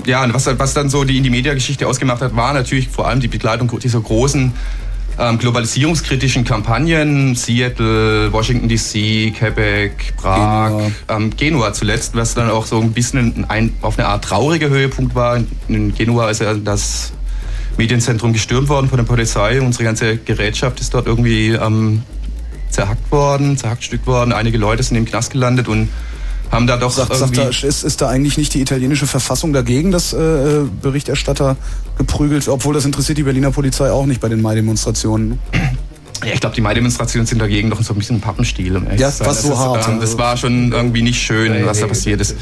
ja, 0.05 0.31
was, 0.33 0.45
was 0.59 0.73
dann 0.73 0.89
so 0.89 1.05
die 1.05 1.17
Indie-Media-Geschichte 1.17 1.87
ausgemacht 1.87 2.21
hat, 2.21 2.35
war 2.35 2.53
natürlich 2.53 2.89
vor 2.89 3.07
allem 3.07 3.21
die 3.21 3.27
Begleitung 3.27 3.71
dieser 3.79 4.01
großen 4.01 4.51
ähm, 5.19 5.37
globalisierungskritischen 5.37 6.43
Kampagnen, 6.43 7.35
Seattle, 7.35 8.31
Washington 8.31 8.67
DC, 8.67 9.33
Quebec, 9.37 10.15
Prag, 10.17 10.69
Genua. 10.69 10.91
Ähm, 11.09 11.29
Genua 11.35 11.73
zuletzt, 11.73 12.15
was 12.15 12.33
dann 12.33 12.49
auch 12.49 12.65
so 12.65 12.79
ein 12.81 12.93
bisschen 12.93 13.45
ein, 13.47 13.73
auf 13.81 13.97
eine 13.97 14.07
Art 14.07 14.23
trauriger 14.23 14.69
Höhepunkt 14.69 15.15
war. 15.15 15.39
In 15.67 15.93
Genua 15.93 16.29
ist 16.29 16.41
ja 16.41 16.53
das 16.53 17.13
Medienzentrum 17.77 18.33
gestürmt 18.33 18.69
worden 18.69 18.87
von 18.87 18.97
der 18.97 19.05
Polizei. 19.05 19.61
Unsere 19.61 19.83
ganze 19.83 20.17
Gerätschaft 20.17 20.79
ist 20.79 20.93
dort 20.93 21.07
irgendwie 21.07 21.49
ähm, 21.49 22.03
zerhackt 22.69 23.11
worden, 23.11 23.57
zerhackstückt 23.57 24.07
worden. 24.07 24.33
Einige 24.33 24.57
Leute 24.57 24.83
sind 24.83 24.97
im 24.97 25.05
Knast 25.05 25.31
gelandet 25.31 25.67
und 25.67 25.89
haben 26.53 26.67
da 26.67 26.77
doch 26.77 26.91
sagt, 26.91 27.11
irgendwie... 27.11 27.35
Sagt 27.35 27.63
da, 27.63 27.67
ist, 27.67 27.83
ist 27.83 28.01
da 28.01 28.09
eigentlich 28.09 28.37
nicht 28.37 28.53
die 28.53 28.61
italienische 28.61 29.07
Verfassung 29.07 29.53
dagegen, 29.53 29.91
dass 29.91 30.13
äh, 30.13 30.61
Berichterstatter 30.81 31.57
geprügelt, 31.97 32.47
obwohl 32.47 32.73
das 32.73 32.85
interessiert 32.85 33.17
die 33.17 33.23
Berliner 33.23 33.51
Polizei 33.51 33.91
auch 33.91 34.05
nicht 34.05 34.21
bei 34.21 34.29
den 34.29 34.41
Mai-Demonstrationen? 34.41 35.39
Ja, 36.23 36.33
ich 36.33 36.39
glaube, 36.39 36.55
die 36.55 36.61
Mai-Demonstrationen 36.61 37.27
sind 37.27 37.39
dagegen 37.39 37.69
doch 37.69 37.81
so 37.81 37.93
ein 37.93 37.99
bisschen 37.99 38.21
Pappenstiel. 38.21 38.77
Um 38.77 38.87
ja, 38.97 39.11
was 39.19 39.43
so 39.43 39.57
hart. 39.57 39.87
Ähm, 39.87 39.99
das 39.99 40.17
war 40.17 40.37
schon 40.37 40.71
irgendwie 40.71 41.01
nicht 41.01 41.21
schön, 41.21 41.51
nee, 41.51 41.65
was 41.65 41.79
da 41.79 41.87
passiert 41.87 42.21
ist. 42.21 42.35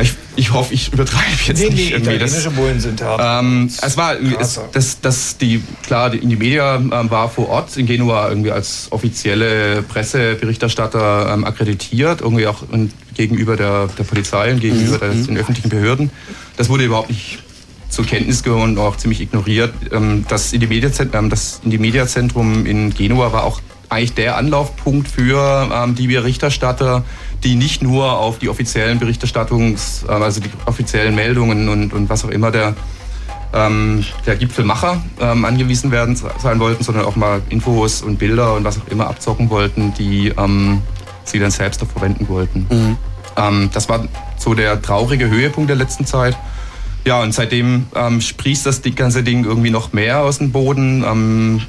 Ich, 0.00 0.14
ich 0.36 0.52
hoffe, 0.52 0.74
ich 0.74 0.92
übertreibe 0.92 1.26
jetzt 1.46 1.60
nee, 1.60 1.70
nicht. 1.70 1.90
Nee, 1.90 1.96
italienische 1.96 2.44
das, 2.44 2.52
Bullen 2.52 2.80
sind 2.80 3.02
hart. 3.02 3.20
Ähm, 3.44 3.68
es 3.82 3.96
war, 3.96 4.14
es, 4.38 4.60
das, 4.72 5.00
das, 5.00 5.36
die, 5.38 5.62
klar, 5.82 6.10
die, 6.10 6.18
in 6.18 6.28
die 6.28 6.36
Media 6.36 6.76
ähm, 6.76 7.10
war 7.10 7.28
vor 7.28 7.48
Ort 7.48 7.76
in 7.76 7.86
Genua 7.86 8.28
irgendwie 8.28 8.52
als 8.52 8.86
offizielle 8.90 9.82
Presseberichterstatter 9.82 11.32
ähm, 11.34 11.44
akkreditiert, 11.44 12.20
irgendwie 12.20 12.46
auch 12.46 12.62
gegenüber 13.18 13.56
der, 13.56 13.88
der 13.88 14.04
Polizei 14.04 14.52
und 14.52 14.60
gegenüber 14.60 15.04
mhm. 15.06 15.26
den 15.26 15.36
öffentlichen 15.36 15.68
Behörden. 15.68 16.10
Das 16.56 16.70
wurde 16.70 16.84
überhaupt 16.84 17.10
nicht 17.10 17.40
zur 17.90 18.06
Kenntnis 18.06 18.42
genommen 18.42 18.76
und 18.76 18.78
auch 18.78 18.96
ziemlich 18.96 19.20
ignoriert. 19.20 19.74
Ähm, 19.92 20.24
das 20.28 20.52
Indie-Media-Zentrum 20.52 21.24
ähm, 21.24 21.30
das 21.30 21.60
Indie-Media-Zentrum 21.64 22.64
in 22.64 22.94
Genua 22.94 23.32
war 23.32 23.44
auch 23.44 23.60
eigentlich 23.90 24.14
der 24.14 24.36
Anlaufpunkt 24.36 25.08
für 25.08 25.68
ähm, 25.72 25.94
die 25.94 26.06
Berichterstatter, 26.06 27.04
die 27.42 27.56
nicht 27.56 27.82
nur 27.82 28.18
auf 28.18 28.38
die 28.38 28.48
offiziellen 28.48 29.00
Berichterstattungs-, 29.00 30.06
also 30.06 30.40
die 30.40 30.50
offiziellen 30.66 31.14
Meldungen 31.14 31.68
und, 31.68 31.92
und 31.92 32.08
was 32.08 32.24
auch 32.24 32.30
immer 32.30 32.50
der, 32.50 32.74
ähm, 33.52 34.04
der 34.26 34.36
Gipfelmacher 34.36 35.02
ähm, 35.20 35.44
angewiesen 35.44 35.90
werden 35.90 36.16
sein 36.16 36.60
wollten, 36.60 36.84
sondern 36.84 37.04
auch 37.04 37.16
mal 37.16 37.40
Infos 37.48 38.02
und 38.02 38.18
Bilder 38.18 38.54
und 38.54 38.64
was 38.64 38.78
auch 38.78 38.88
immer 38.88 39.08
abzocken 39.08 39.50
wollten, 39.50 39.94
die 39.94 40.28
ähm, 40.36 40.82
sie 41.30 41.38
dann 41.38 41.50
selbst 41.50 41.82
auch 41.82 41.88
verwenden 41.88 42.28
wollten. 42.28 42.66
Mhm. 42.70 42.96
Ähm, 43.36 43.70
das 43.72 43.88
war 43.88 44.06
so 44.36 44.54
der 44.54 44.80
traurige 44.82 45.28
Höhepunkt 45.28 45.70
der 45.70 45.76
letzten 45.76 46.06
Zeit. 46.06 46.36
Ja, 47.04 47.22
und 47.22 47.32
seitdem 47.32 47.86
ähm, 47.94 48.20
sprießt 48.20 48.66
das 48.66 48.82
ganze 48.94 49.22
Ding 49.22 49.44
irgendwie 49.44 49.70
noch 49.70 49.92
mehr 49.92 50.20
aus 50.20 50.38
dem 50.38 50.52
Boden. 50.52 51.04
Ähm, 51.04 51.62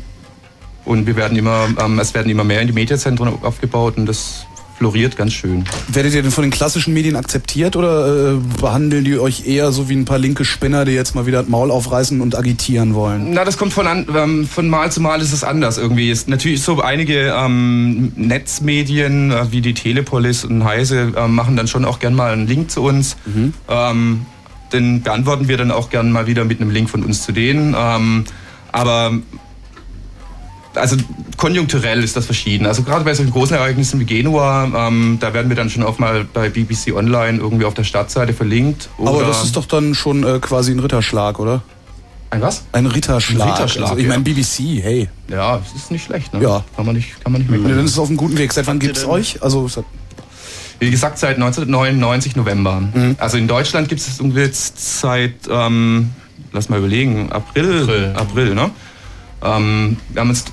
und 0.85 1.05
wir 1.05 1.15
werden 1.15 1.37
immer, 1.37 1.67
es 1.99 2.13
werden 2.13 2.31
immer 2.31 2.43
mehr 2.43 2.61
in 2.61 2.67
die 2.67 2.73
Medienzentren 2.73 3.43
aufgebaut 3.43 3.97
und 3.97 4.07
das 4.07 4.45
floriert 4.79 5.17
ganz 5.17 5.33
schön. 5.33 5.65
Werdet 5.89 6.13
ihr 6.13 6.21
denn 6.21 6.31
von 6.31 6.43
den 6.43 6.51
klassischen 6.51 6.93
Medien 6.93 7.17
akzeptiert 7.17 7.75
oder 7.75 8.31
äh, 8.31 8.37
behandeln 8.61 9.03
die 9.03 9.19
euch 9.19 9.45
eher 9.45 9.73
so 9.73 9.89
wie 9.89 9.93
ein 9.93 10.05
paar 10.05 10.17
linke 10.17 10.45
Spinner, 10.45 10.85
die 10.85 10.93
jetzt 10.93 11.15
mal 11.15 11.25
wieder 11.25 11.41
das 11.41 11.49
Maul 11.49 11.69
aufreißen 11.69 12.21
und 12.21 12.37
agitieren 12.37 12.95
wollen? 12.95 13.33
Na, 13.33 13.43
das 13.43 13.57
kommt 13.57 13.73
von, 13.73 13.87
an, 13.87 14.07
ähm, 14.15 14.47
von 14.47 14.69
Mal 14.69 14.89
zu 14.89 15.01
Mal 15.01 15.21
ist 15.21 15.33
es 15.33 15.43
anders 15.43 15.77
irgendwie. 15.77 16.09
Ist 16.09 16.29
natürlich 16.29 16.61
so 16.63 16.81
einige 16.81 17.35
ähm, 17.37 18.13
Netzmedien 18.15 19.31
äh, 19.31 19.51
wie 19.51 19.59
die 19.59 19.73
Telepolis 19.73 20.45
und 20.45 20.63
Heise 20.63 21.11
äh, 21.15 21.27
machen 21.27 21.57
dann 21.57 21.67
schon 21.67 21.83
auch 21.83 21.99
gern 21.99 22.15
mal 22.15 22.31
einen 22.31 22.47
Link 22.47 22.71
zu 22.71 22.81
uns. 22.81 23.17
Mhm. 23.25 23.53
Ähm, 23.67 24.25
den 24.71 25.01
beantworten 25.01 25.49
wir 25.49 25.57
dann 25.57 25.71
auch 25.71 25.89
gern 25.89 26.09
mal 26.11 26.25
wieder 26.25 26.45
mit 26.45 26.61
einem 26.61 26.71
Link 26.71 26.89
von 26.89 27.03
uns 27.03 27.23
zu 27.23 27.33
denen. 27.33 27.75
Ähm, 27.77 28.23
aber 28.71 29.19
also 30.75 30.95
konjunkturell 31.37 32.03
ist 32.03 32.15
das 32.15 32.25
verschieden. 32.25 32.65
Also 32.65 32.83
gerade 32.83 33.03
bei 33.03 33.13
solchen 33.13 33.31
großen 33.31 33.55
Ereignissen 33.55 33.99
wie 33.99 34.05
Genua, 34.05 34.87
ähm, 34.87 35.17
da 35.19 35.33
werden 35.33 35.49
wir 35.49 35.55
dann 35.55 35.69
schon 35.69 35.83
auch 35.83 35.99
mal 35.99 36.25
bei 36.25 36.49
BBC 36.49 36.93
Online 36.93 37.39
irgendwie 37.39 37.65
auf 37.65 37.73
der 37.73 37.83
Startseite 37.83 38.33
verlinkt. 38.33 38.89
Aber 38.97 39.23
das 39.23 39.43
ist 39.43 39.55
doch 39.55 39.65
dann 39.65 39.95
schon 39.95 40.23
äh, 40.23 40.39
quasi 40.39 40.71
ein 40.71 40.79
Ritterschlag, 40.79 41.39
oder? 41.39 41.61
Ein 42.31 42.41
was? 42.41 42.63
Ein 42.71 42.85
Ritterschlag. 42.85 43.47
Ein 43.47 43.53
Ritterschlag 43.53 43.89
also, 43.89 44.01
ich 44.01 44.07
meine 44.07 44.21
BBC, 44.21 44.83
hey. 44.83 45.09
Ja, 45.29 45.57
das 45.57 45.73
ist 45.73 45.91
nicht 45.91 46.03
schlecht, 46.03 46.31
ne? 46.33 46.41
Ja. 46.43 46.63
Kann 46.75 46.85
man 46.85 46.95
nicht, 46.95 47.23
kann 47.23 47.31
man 47.31 47.41
nicht 47.41 47.49
meckern. 47.49 47.69
dann 47.69 47.85
ist 47.85 47.91
es 47.91 47.99
auf 47.99 48.07
einem 48.07 48.17
guten 48.17 48.37
Weg. 48.37 48.53
Seit 48.53 48.67
wann 48.67 48.77
gibt 48.77 48.97
es 48.97 49.05
euch? 49.05 49.41
Also 49.41 49.67
wie 50.79 50.91
gesagt, 50.91 51.17
seit 51.17 51.35
1999 51.35 52.35
November. 52.35 52.79
Mhm. 52.79 53.15
Also 53.19 53.37
in 53.37 53.47
Deutschland 53.47 53.89
gibt 53.89 53.99
es 53.99 54.21
jetzt 54.35 54.99
seit, 55.01 55.33
ähm, 55.49 56.11
lass 56.53 56.69
mal 56.69 56.79
überlegen, 56.79 57.31
April. 57.31 57.81
April, 57.83 58.13
April 58.15 58.55
ne? 58.55 58.71
Ähm, 59.43 59.97
wir 60.09 60.21
haben 60.21 60.29
jetzt 60.29 60.51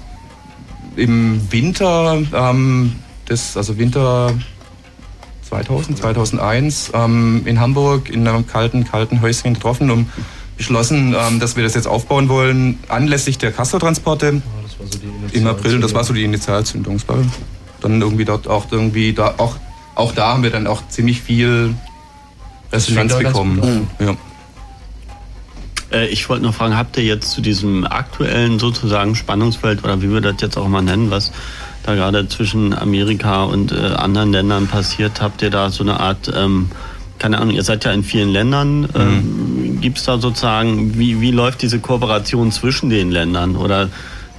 im 0.97 1.41
Winter, 1.51 2.23
ähm, 2.33 2.93
des, 3.29 3.57
also 3.57 3.79
Winter 3.79 4.33
2000, 5.49 5.99
2001 5.99 6.93
ähm, 6.95 7.43
in 7.45 7.61
Hamburg 7.61 8.09
in 8.11 8.27
einem 8.27 8.47
kalten, 8.47 8.85
kalten 8.85 9.21
Häuschen 9.21 9.55
getroffen 9.55 9.91
und 9.91 10.09
beschlossen, 10.57 11.15
ähm, 11.17 11.39
dass 11.39 11.57
wir 11.57 11.63
das 11.63 11.75
jetzt 11.75 11.87
aufbauen 11.87 12.29
wollen, 12.29 12.79
anlässlich 12.89 13.39
der 13.39 13.53
Castortransporte 13.53 14.43
oh, 14.45 14.87
so 14.89 14.99
im 15.33 15.47
April. 15.47 15.77
Und 15.77 15.83
das 15.83 15.95
war 15.95 16.05
so 16.05 16.13
die 16.15 16.25
Initialzündung. 16.25 17.01
Dann 17.81 18.01
irgendwie 18.01 18.25
dort 18.25 18.49
auch 18.49 18.67
irgendwie 18.71 19.13
da 19.13 19.35
auch 19.37 19.57
auch 19.97 20.13
da 20.13 20.29
haben 20.29 20.43
wir 20.43 20.51
dann 20.51 20.67
auch 20.67 20.87
ziemlich 20.89 21.23
viel 21.23 21.75
Resonanz 22.73 23.17
bekommen. 23.17 23.89
Ja. 23.99 24.15
Äh, 25.93 26.09
ich 26.09 26.29
wollte 26.29 26.45
noch 26.45 26.55
fragen, 26.55 26.77
habt 26.77 26.97
ihr 26.97 27.05
jetzt 27.05 27.31
zu 27.31 27.41
diesem 27.41 27.85
aktuellen 27.85 28.59
sozusagen 28.59 29.15
Spannungsfeld 29.15 29.85
oder 29.85 30.03
wie 30.03 30.13
wir 30.13 30.21
das 30.21 30.37
jetzt 30.41 30.57
auch 30.57 30.69
mal 30.69 30.83
nennen, 30.83 31.11
was 31.11 31.33
da 31.85 31.95
gerade 31.95 32.27
zwischen 32.29 32.77
Amerika 32.77 33.45
und 33.45 33.73
äh, 33.73 33.77
anderen 33.77 34.33
Ländern 34.33 34.67
passiert, 34.67 35.21
habt 35.23 35.43
ihr 35.43 35.51
da 35.51 35.71
so 35.71 35.85
eine 35.85 36.01
Art, 36.01 36.33
ähm, 36.35 36.69
keine 37.19 37.39
Ahnung, 37.39 37.55
ihr 37.55 37.63
seid 37.63 37.85
ja 37.85 37.93
in 37.93 38.03
vielen 38.03 38.31
Ländern, 38.31 38.89
ähm, 38.95 39.75
mhm. 39.75 39.81
gibt 39.81 39.99
es 39.99 40.05
da 40.05 40.19
sozusagen, 40.19 40.99
wie, 40.99 41.21
wie 41.21 41.31
läuft 41.31 41.63
diese 41.63 41.79
Kooperation 41.79 42.51
zwischen 42.51 42.91
den 42.91 43.11
Ländern 43.11 43.57
oder 43.57 43.85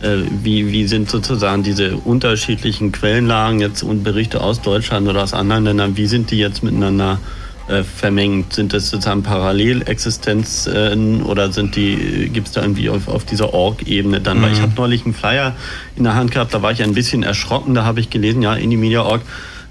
äh, 0.02 0.18
wie, 0.44 0.72
wie 0.74 0.88
sind 0.88 1.10
sozusagen 1.10 1.64
diese 1.64 1.96
unterschiedlichen 1.96 2.92
Quellenlagen 2.92 3.62
jetzt 3.62 3.82
und 3.82 4.04
Berichte 4.04 4.42
aus 4.42 4.62
Deutschland 4.62 5.08
oder 5.08 5.24
aus 5.24 5.34
anderen 5.34 5.64
Ländern, 5.64 5.96
wie 5.96 6.08
sind 6.08 6.30
die 6.32 6.38
jetzt 6.38 6.64
miteinander 6.64 7.14
äh, 7.14 7.47
vermengt? 7.84 8.54
Sind 8.54 8.74
das 8.74 8.90
sozusagen 8.90 9.24
Parallelexistenzen 9.24 11.24
oder 11.24 11.52
sind 11.52 11.76
die, 11.76 12.30
gibt 12.32 12.48
es 12.48 12.54
da 12.54 12.62
irgendwie 12.62 12.90
auf, 12.90 13.08
auf 13.08 13.26
dieser 13.26 13.54
Org-Ebene 13.54 14.22
dann? 14.22 14.40
Mhm. 14.40 14.44
Weil 14.44 14.52
ich 14.54 14.60
mhm. 14.60 14.64
habe 14.64 14.74
neulich 14.78 15.06
einen 15.06 15.14
Flyer 15.14 15.56
in 15.96 16.04
der 16.04 16.16
Hand 16.16 16.32
gehabt, 16.32 16.54
da 16.54 16.62
war 16.62 16.72
ich 16.72 16.84
ein 16.84 16.94
bisschen 16.94 17.24
erschrocken, 17.24 17.74
da 17.74 17.84
habe 17.84 18.00
ich 18.00 18.10
gelesen, 18.10 18.42
ja, 18.42 18.56
Indie 18.56 18.78
Media 18.78 19.02
Org 19.02 19.22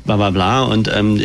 bla 0.06 0.16
bla 0.16 0.30
bla. 0.30 0.62
Und 0.62 0.90
ähm, 0.94 1.20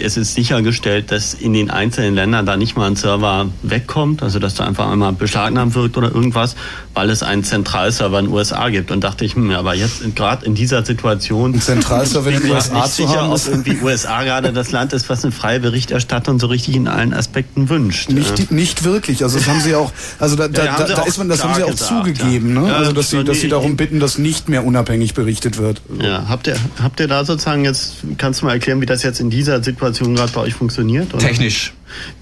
es 0.00 0.16
ist 0.16 0.34
sichergestellt, 0.34 1.10
dass 1.12 1.34
in 1.34 1.52
den 1.52 1.70
einzelnen 1.70 2.14
Ländern 2.14 2.46
da 2.46 2.56
nicht 2.56 2.76
mal 2.76 2.86
ein 2.86 2.96
Server 2.96 3.48
wegkommt, 3.62 4.22
also 4.22 4.38
dass 4.38 4.54
da 4.54 4.64
einfach 4.64 4.90
einmal 4.90 5.12
beschlagnahmt 5.12 5.74
wird 5.74 5.96
oder 5.96 6.14
irgendwas, 6.14 6.56
weil 6.94 7.10
es 7.10 7.22
einen 7.22 7.44
Zentralserver 7.44 8.18
in 8.20 8.26
den 8.26 8.34
USA 8.34 8.68
gibt. 8.68 8.90
Und 8.90 9.04
dachte 9.04 9.24
ich, 9.24 9.34
hm, 9.34 9.50
aber 9.50 9.74
jetzt 9.74 10.14
gerade 10.16 10.46
in 10.46 10.54
dieser 10.54 10.84
Situation. 10.84 11.54
Ein 11.54 11.60
Zentralserver 11.60 12.30
in 12.30 12.40
den 12.42 12.50
USA 12.52 12.74
nicht 12.74 12.86
zu 12.88 13.02
sicher, 13.06 13.22
haben, 13.22 13.32
ob 13.32 13.46
irgendwie 13.46 13.78
USA 13.82 14.22
gerade 14.24 14.52
das 14.52 14.70
Land 14.72 14.92
ist, 14.92 15.08
was 15.08 15.24
eine 15.24 15.32
freie 15.32 15.60
Berichterstattung 15.60 16.38
so 16.38 16.46
richtig 16.46 16.76
in 16.76 16.88
allen 16.88 17.12
Aspekten 17.12 17.68
wünscht. 17.68 18.10
Nicht, 18.10 18.50
nicht 18.50 18.84
wirklich. 18.84 19.22
Also 19.22 19.38
das 19.38 19.48
haben 19.48 19.60
sie 19.60 19.74
auch, 19.74 19.92
also 20.18 20.36
da, 20.36 20.48
da, 20.48 20.64
Ja, 20.64 20.78
da, 20.78 20.86
da 20.86 21.02
auch 21.02 21.06
ist 21.06 21.18
man, 21.18 21.28
das 21.28 21.44
haben 21.44 21.54
sie 21.54 21.62
auch 21.62 21.70
gesagt, 21.70 21.90
zugegeben, 21.90 22.54
ja. 22.54 22.60
ne? 22.60 22.68
Ja, 22.68 22.76
Also 22.76 22.92
dass 22.92 23.10
sie, 23.10 23.24
dass 23.24 23.40
sie 23.40 23.48
darum 23.48 23.76
bitten, 23.76 24.00
dass 24.00 24.18
nicht 24.18 24.48
mehr 24.48 24.64
unabhängig 24.64 25.14
berichtet 25.14 25.58
wird. 25.58 25.82
Ja, 26.00 26.28
habt 26.28 26.46
ihr, 26.46 26.56
habt 26.82 27.00
ihr 27.00 27.08
da 27.08 27.24
sozusagen 27.24 27.64
jetzt, 27.64 27.96
kannst 28.20 28.42
du 28.42 28.46
mal 28.46 28.52
erklären, 28.52 28.80
wie 28.80 28.86
das 28.86 29.02
jetzt 29.02 29.18
in 29.20 29.30
dieser 29.30 29.62
Situation 29.62 30.14
gerade 30.14 30.30
bei 30.32 30.42
euch 30.42 30.54
funktioniert? 30.54 31.12
Oder? 31.14 31.26
Technisch. 31.26 31.72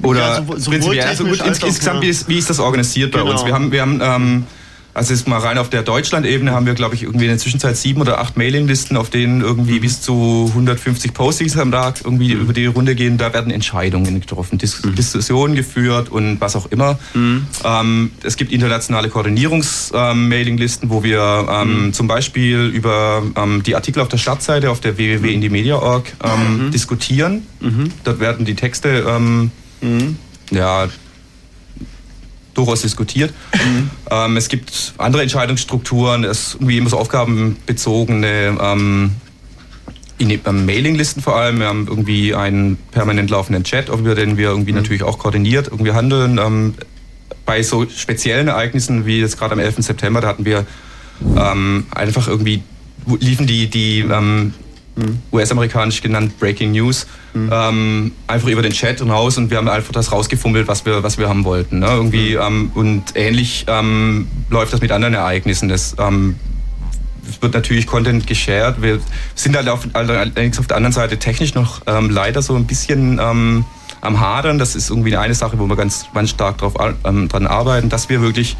Oder 0.02 0.20
Ja, 0.20 0.36
sowohl- 0.36 0.58
sowohl 0.60 0.78
prinzipiell. 0.78 1.06
Also 1.06 1.24
gut, 1.24 1.40
ins, 1.44 1.58
insgesamt, 1.62 2.02
wie, 2.02 2.08
ist, 2.08 2.28
wie 2.28 2.38
ist 2.38 2.48
das 2.48 2.58
organisiert 2.60 3.10
bei 3.12 3.18
Genau. 3.20 3.32
uns? 3.32 3.44
Wir 3.44 3.52
haben, 3.52 3.70
wir 3.72 3.80
haben 3.82 4.00
ähm, 4.02 4.46
also 4.98 5.14
jetzt 5.14 5.26
mal 5.26 5.38
rein 5.38 5.56
auf 5.58 5.70
der 5.70 5.82
Deutschland-Ebene 5.82 6.52
haben 6.52 6.66
wir, 6.66 6.74
glaube 6.74 6.94
ich, 6.94 7.04
irgendwie 7.04 7.24
in 7.24 7.30
der 7.30 7.38
Zwischenzeit 7.38 7.76
sieben 7.76 8.00
oder 8.02 8.20
acht 8.20 8.36
Mailinglisten, 8.36 8.96
auf 8.96 9.08
denen 9.10 9.40
irgendwie 9.40 9.76
Mhm. 9.76 9.80
bis 9.80 10.00
zu 10.02 10.50
150 10.52 11.14
Postings 11.14 11.56
am 11.56 11.72
Tag 11.72 12.00
irgendwie 12.04 12.32
über 12.32 12.52
die 12.52 12.66
Runde 12.66 12.94
gehen. 12.94 13.16
Da 13.16 13.32
werden 13.32 13.50
Entscheidungen 13.50 14.20
getroffen, 14.20 14.58
Dis 14.58 14.84
Mhm. 14.84 14.94
Diskussionen 14.94 15.54
geführt 15.54 16.10
und 16.10 16.40
was 16.40 16.54
auch 16.56 16.66
immer. 16.70 16.98
Ähm, 17.14 18.10
es 18.22 18.36
gibt 18.36 18.52
internationale 18.52 19.08
Koordinierungs-Mailinglisten, 19.08 20.90
wo 20.90 21.02
wir 21.02 21.46
ähm, 21.50 21.86
Mhm. 21.86 21.92
zum 21.92 22.06
Beispiel 22.08 22.66
über 22.66 23.22
ähm, 23.36 23.62
die 23.62 23.74
Artikel 23.74 24.00
auf 24.00 24.08
der 24.08 24.18
Startseite 24.18 24.70
auf 24.70 24.80
der 24.80 24.96
www.indiemedia.org 24.98 26.04
ähm, 26.22 26.66
Mhm. 26.66 26.70
diskutieren. 26.70 27.42
Dort 28.04 28.20
werden 28.20 28.44
die 28.44 28.54
Texte 28.54 29.04
ähm, 29.08 29.50
ja, 30.50 30.88
durchaus 32.58 32.82
diskutiert. 32.82 33.32
Ähm, 34.10 34.36
es 34.36 34.48
gibt 34.48 34.94
andere 34.98 35.22
Entscheidungsstrukturen, 35.22 36.24
es 36.24 36.54
irgendwie 36.54 36.78
immer 36.78 36.90
so 36.90 36.98
aufgabenbezogene 36.98 38.58
ähm, 38.60 39.12
in, 40.18 40.30
ähm, 40.30 40.66
Mailinglisten 40.66 41.22
vor 41.22 41.36
allem. 41.36 41.60
Wir 41.60 41.66
haben 41.68 41.86
irgendwie 41.86 42.34
einen 42.34 42.76
permanent 42.90 43.30
laufenden 43.30 43.64
Chat, 43.64 43.88
über 43.88 44.14
den 44.14 44.36
wir 44.36 44.48
irgendwie 44.48 44.72
natürlich 44.72 45.02
auch 45.02 45.18
koordiniert 45.18 45.68
irgendwie 45.68 45.92
handeln. 45.92 46.38
Ähm, 46.38 46.74
bei 47.46 47.62
so 47.62 47.88
speziellen 47.88 48.48
Ereignissen 48.48 49.06
wie 49.06 49.20
jetzt 49.20 49.38
gerade 49.38 49.52
am 49.52 49.58
11. 49.58 49.76
September, 49.78 50.20
da 50.20 50.28
hatten 50.28 50.44
wir 50.44 50.66
ähm, 51.36 51.86
einfach 51.90 52.28
irgendwie 52.28 52.62
liefen 53.20 53.46
die, 53.46 53.68
die 53.68 54.00
ähm, 54.00 54.52
US-amerikanisch 55.32 56.02
genannt 56.02 56.38
Breaking 56.38 56.72
News, 56.72 57.06
ähm, 57.34 58.12
einfach 58.26 58.48
über 58.48 58.62
den 58.62 58.72
Chat 58.72 59.00
und 59.00 59.10
raus 59.10 59.38
und 59.38 59.50
wir 59.50 59.58
haben 59.58 59.68
einfach 59.68 59.92
das 59.92 60.12
rausgefummelt, 60.12 60.68
was 60.68 60.84
wir, 60.84 61.02
was 61.02 61.18
wir 61.18 61.28
haben 61.28 61.44
wollten. 61.44 61.80
Ne? 61.80 61.86
Irgendwie, 61.86 62.34
ähm, 62.34 62.70
und 62.74 63.04
ähnlich 63.14 63.66
ähm, 63.68 64.26
läuft 64.50 64.72
das 64.72 64.80
mit 64.80 64.90
anderen 64.92 65.14
Ereignissen. 65.14 65.68
Das, 65.68 65.94
ähm, 65.98 66.36
es 67.28 67.40
wird 67.42 67.54
natürlich 67.54 67.86
Content 67.86 68.26
geshared. 68.26 68.80
Wir 68.82 69.00
sind 69.34 69.56
halt 69.56 69.68
auf, 69.68 69.86
allerdings 69.92 70.58
auf 70.58 70.66
der 70.66 70.76
anderen 70.76 70.92
Seite 70.92 71.18
technisch 71.18 71.54
noch 71.54 71.82
ähm, 71.86 72.10
leider 72.10 72.42
so 72.42 72.54
ein 72.56 72.66
bisschen 72.66 73.20
ähm, 73.22 73.64
am 74.00 74.20
Hadern. 74.20 74.58
Das 74.58 74.74
ist 74.74 74.90
irgendwie 74.90 75.16
eine 75.16 75.34
Sache, 75.34 75.58
wo 75.58 75.66
wir 75.66 75.76
ganz, 75.76 76.06
ganz 76.14 76.30
stark 76.30 76.58
drauf, 76.58 76.74
dran 76.74 77.46
arbeiten, 77.46 77.88
dass 77.88 78.08
wir 78.08 78.22
wirklich 78.22 78.56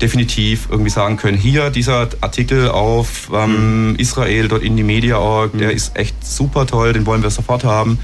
definitiv 0.00 0.68
irgendwie 0.70 0.90
sagen 0.90 1.16
können, 1.16 1.36
hier 1.38 1.70
dieser 1.70 2.08
Artikel 2.20 2.68
auf 2.68 3.30
ähm, 3.34 3.94
Israel.indiemedia.org, 3.98 5.56
der 5.58 5.72
ist 5.72 5.96
echt 5.96 6.14
super 6.26 6.66
toll, 6.66 6.92
den 6.92 7.06
wollen 7.06 7.22
wir 7.22 7.30
sofort 7.30 7.64
haben. 7.64 7.98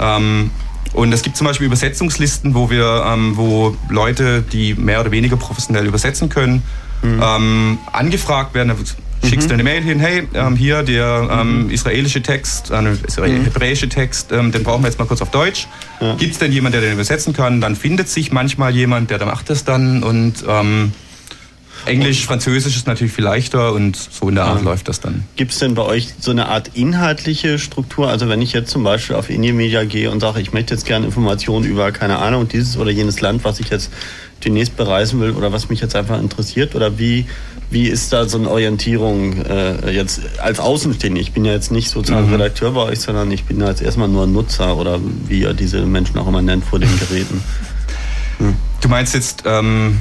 Ähm, 0.00 0.50
und 0.92 1.12
es 1.12 1.22
gibt 1.22 1.36
zum 1.36 1.46
Beispiel 1.46 1.66
Übersetzungslisten, 1.66 2.54
wo 2.54 2.68
wir, 2.70 3.04
ähm, 3.06 3.36
wo 3.36 3.76
Leute, 3.88 4.42
die 4.42 4.74
mehr 4.74 5.00
oder 5.00 5.10
weniger 5.10 5.36
professionell 5.36 5.86
übersetzen 5.86 6.28
können, 6.28 6.62
ähm, 7.02 7.78
angefragt 7.92 8.54
werden. 8.54 8.68
Da 8.68 9.28
schickst 9.28 9.48
du 9.50 9.54
eine 9.54 9.62
Mail 9.64 9.82
hin, 9.82 9.98
hey, 10.00 10.24
ähm, 10.34 10.54
hier 10.56 10.82
der 10.82 11.28
ähm, 11.32 11.70
israelische 11.70 12.22
Text, 12.22 12.70
äh, 12.70 12.92
israel- 13.06 13.44
hebräische 13.44 13.88
Text, 13.88 14.30
den 14.30 14.50
brauchen 14.62 14.82
wir 14.82 14.88
jetzt 14.88 14.98
mal 14.98 15.06
kurz 15.06 15.22
auf 15.22 15.30
Deutsch. 15.30 15.66
Gibt 16.18 16.32
es 16.32 16.38
denn 16.38 16.52
jemand, 16.52 16.74
der 16.74 16.82
den 16.82 16.92
übersetzen 16.92 17.32
kann? 17.32 17.60
Dann 17.60 17.74
findet 17.76 18.08
sich 18.08 18.30
manchmal 18.32 18.74
jemand, 18.74 19.10
der 19.10 19.24
macht 19.24 19.48
das 19.50 19.64
dann 19.64 20.02
und 20.02 20.44
Englisch, 21.86 22.24
Französisch 22.26 22.76
ist 22.76 22.86
natürlich 22.86 23.12
viel 23.12 23.24
leichter 23.24 23.72
und 23.72 23.96
so 23.96 24.28
in 24.28 24.34
der 24.34 24.44
Art 24.44 24.62
läuft 24.62 24.88
das 24.88 25.00
dann. 25.00 25.24
Gibt 25.36 25.52
es 25.52 25.58
denn 25.58 25.74
bei 25.74 25.82
euch 25.82 26.08
so 26.20 26.30
eine 26.30 26.48
Art 26.48 26.70
inhaltliche 26.74 27.58
Struktur? 27.58 28.08
Also 28.08 28.28
wenn 28.28 28.40
ich 28.40 28.52
jetzt 28.52 28.70
zum 28.70 28.84
Beispiel 28.84 29.16
auf 29.16 29.30
Indie 29.30 29.52
Media 29.52 29.84
gehe 29.84 30.10
und 30.10 30.20
sage, 30.20 30.40
ich 30.40 30.52
möchte 30.52 30.74
jetzt 30.74 30.86
gerne 30.86 31.06
Informationen 31.06 31.64
über, 31.64 31.90
keine 31.92 32.18
Ahnung, 32.18 32.48
dieses 32.48 32.76
oder 32.76 32.90
jenes 32.90 33.20
Land, 33.20 33.44
was 33.44 33.60
ich 33.60 33.70
jetzt 33.70 33.90
demnächst 34.44 34.76
bereisen 34.76 35.20
will 35.20 35.32
oder 35.32 35.52
was 35.52 35.68
mich 35.68 35.80
jetzt 35.80 35.94
einfach 35.94 36.20
interessiert? 36.20 36.74
Oder 36.74 36.98
wie, 36.98 37.26
wie 37.70 37.88
ist 37.88 38.12
da 38.12 38.28
so 38.28 38.38
eine 38.38 38.50
Orientierung 38.50 39.40
äh, 39.42 39.90
jetzt 39.92 40.20
als 40.40 40.58
Außenstehender? 40.60 41.20
Ich 41.20 41.32
bin 41.32 41.44
ja 41.44 41.52
jetzt 41.52 41.70
nicht 41.70 41.90
sozusagen 41.90 42.26
Mhm. 42.26 42.34
Redakteur 42.34 42.72
bei 42.72 42.82
euch, 42.82 43.00
sondern 43.00 43.30
ich 43.30 43.44
bin 43.44 43.58
da 43.58 43.68
jetzt 43.68 43.82
erstmal 43.82 44.08
nur 44.08 44.26
Nutzer 44.26 44.76
oder 44.76 44.98
wie 45.26 45.40
ihr 45.42 45.54
diese 45.54 45.82
Menschen 45.86 46.18
auch 46.18 46.26
immer 46.26 46.42
nennt 46.42 46.64
vor 46.64 46.78
den 46.78 46.90
Geräten. 46.98 47.42
Du 48.80 48.88
meinst 48.88 49.14
jetzt, 49.14 49.44
ähm, 49.46 49.98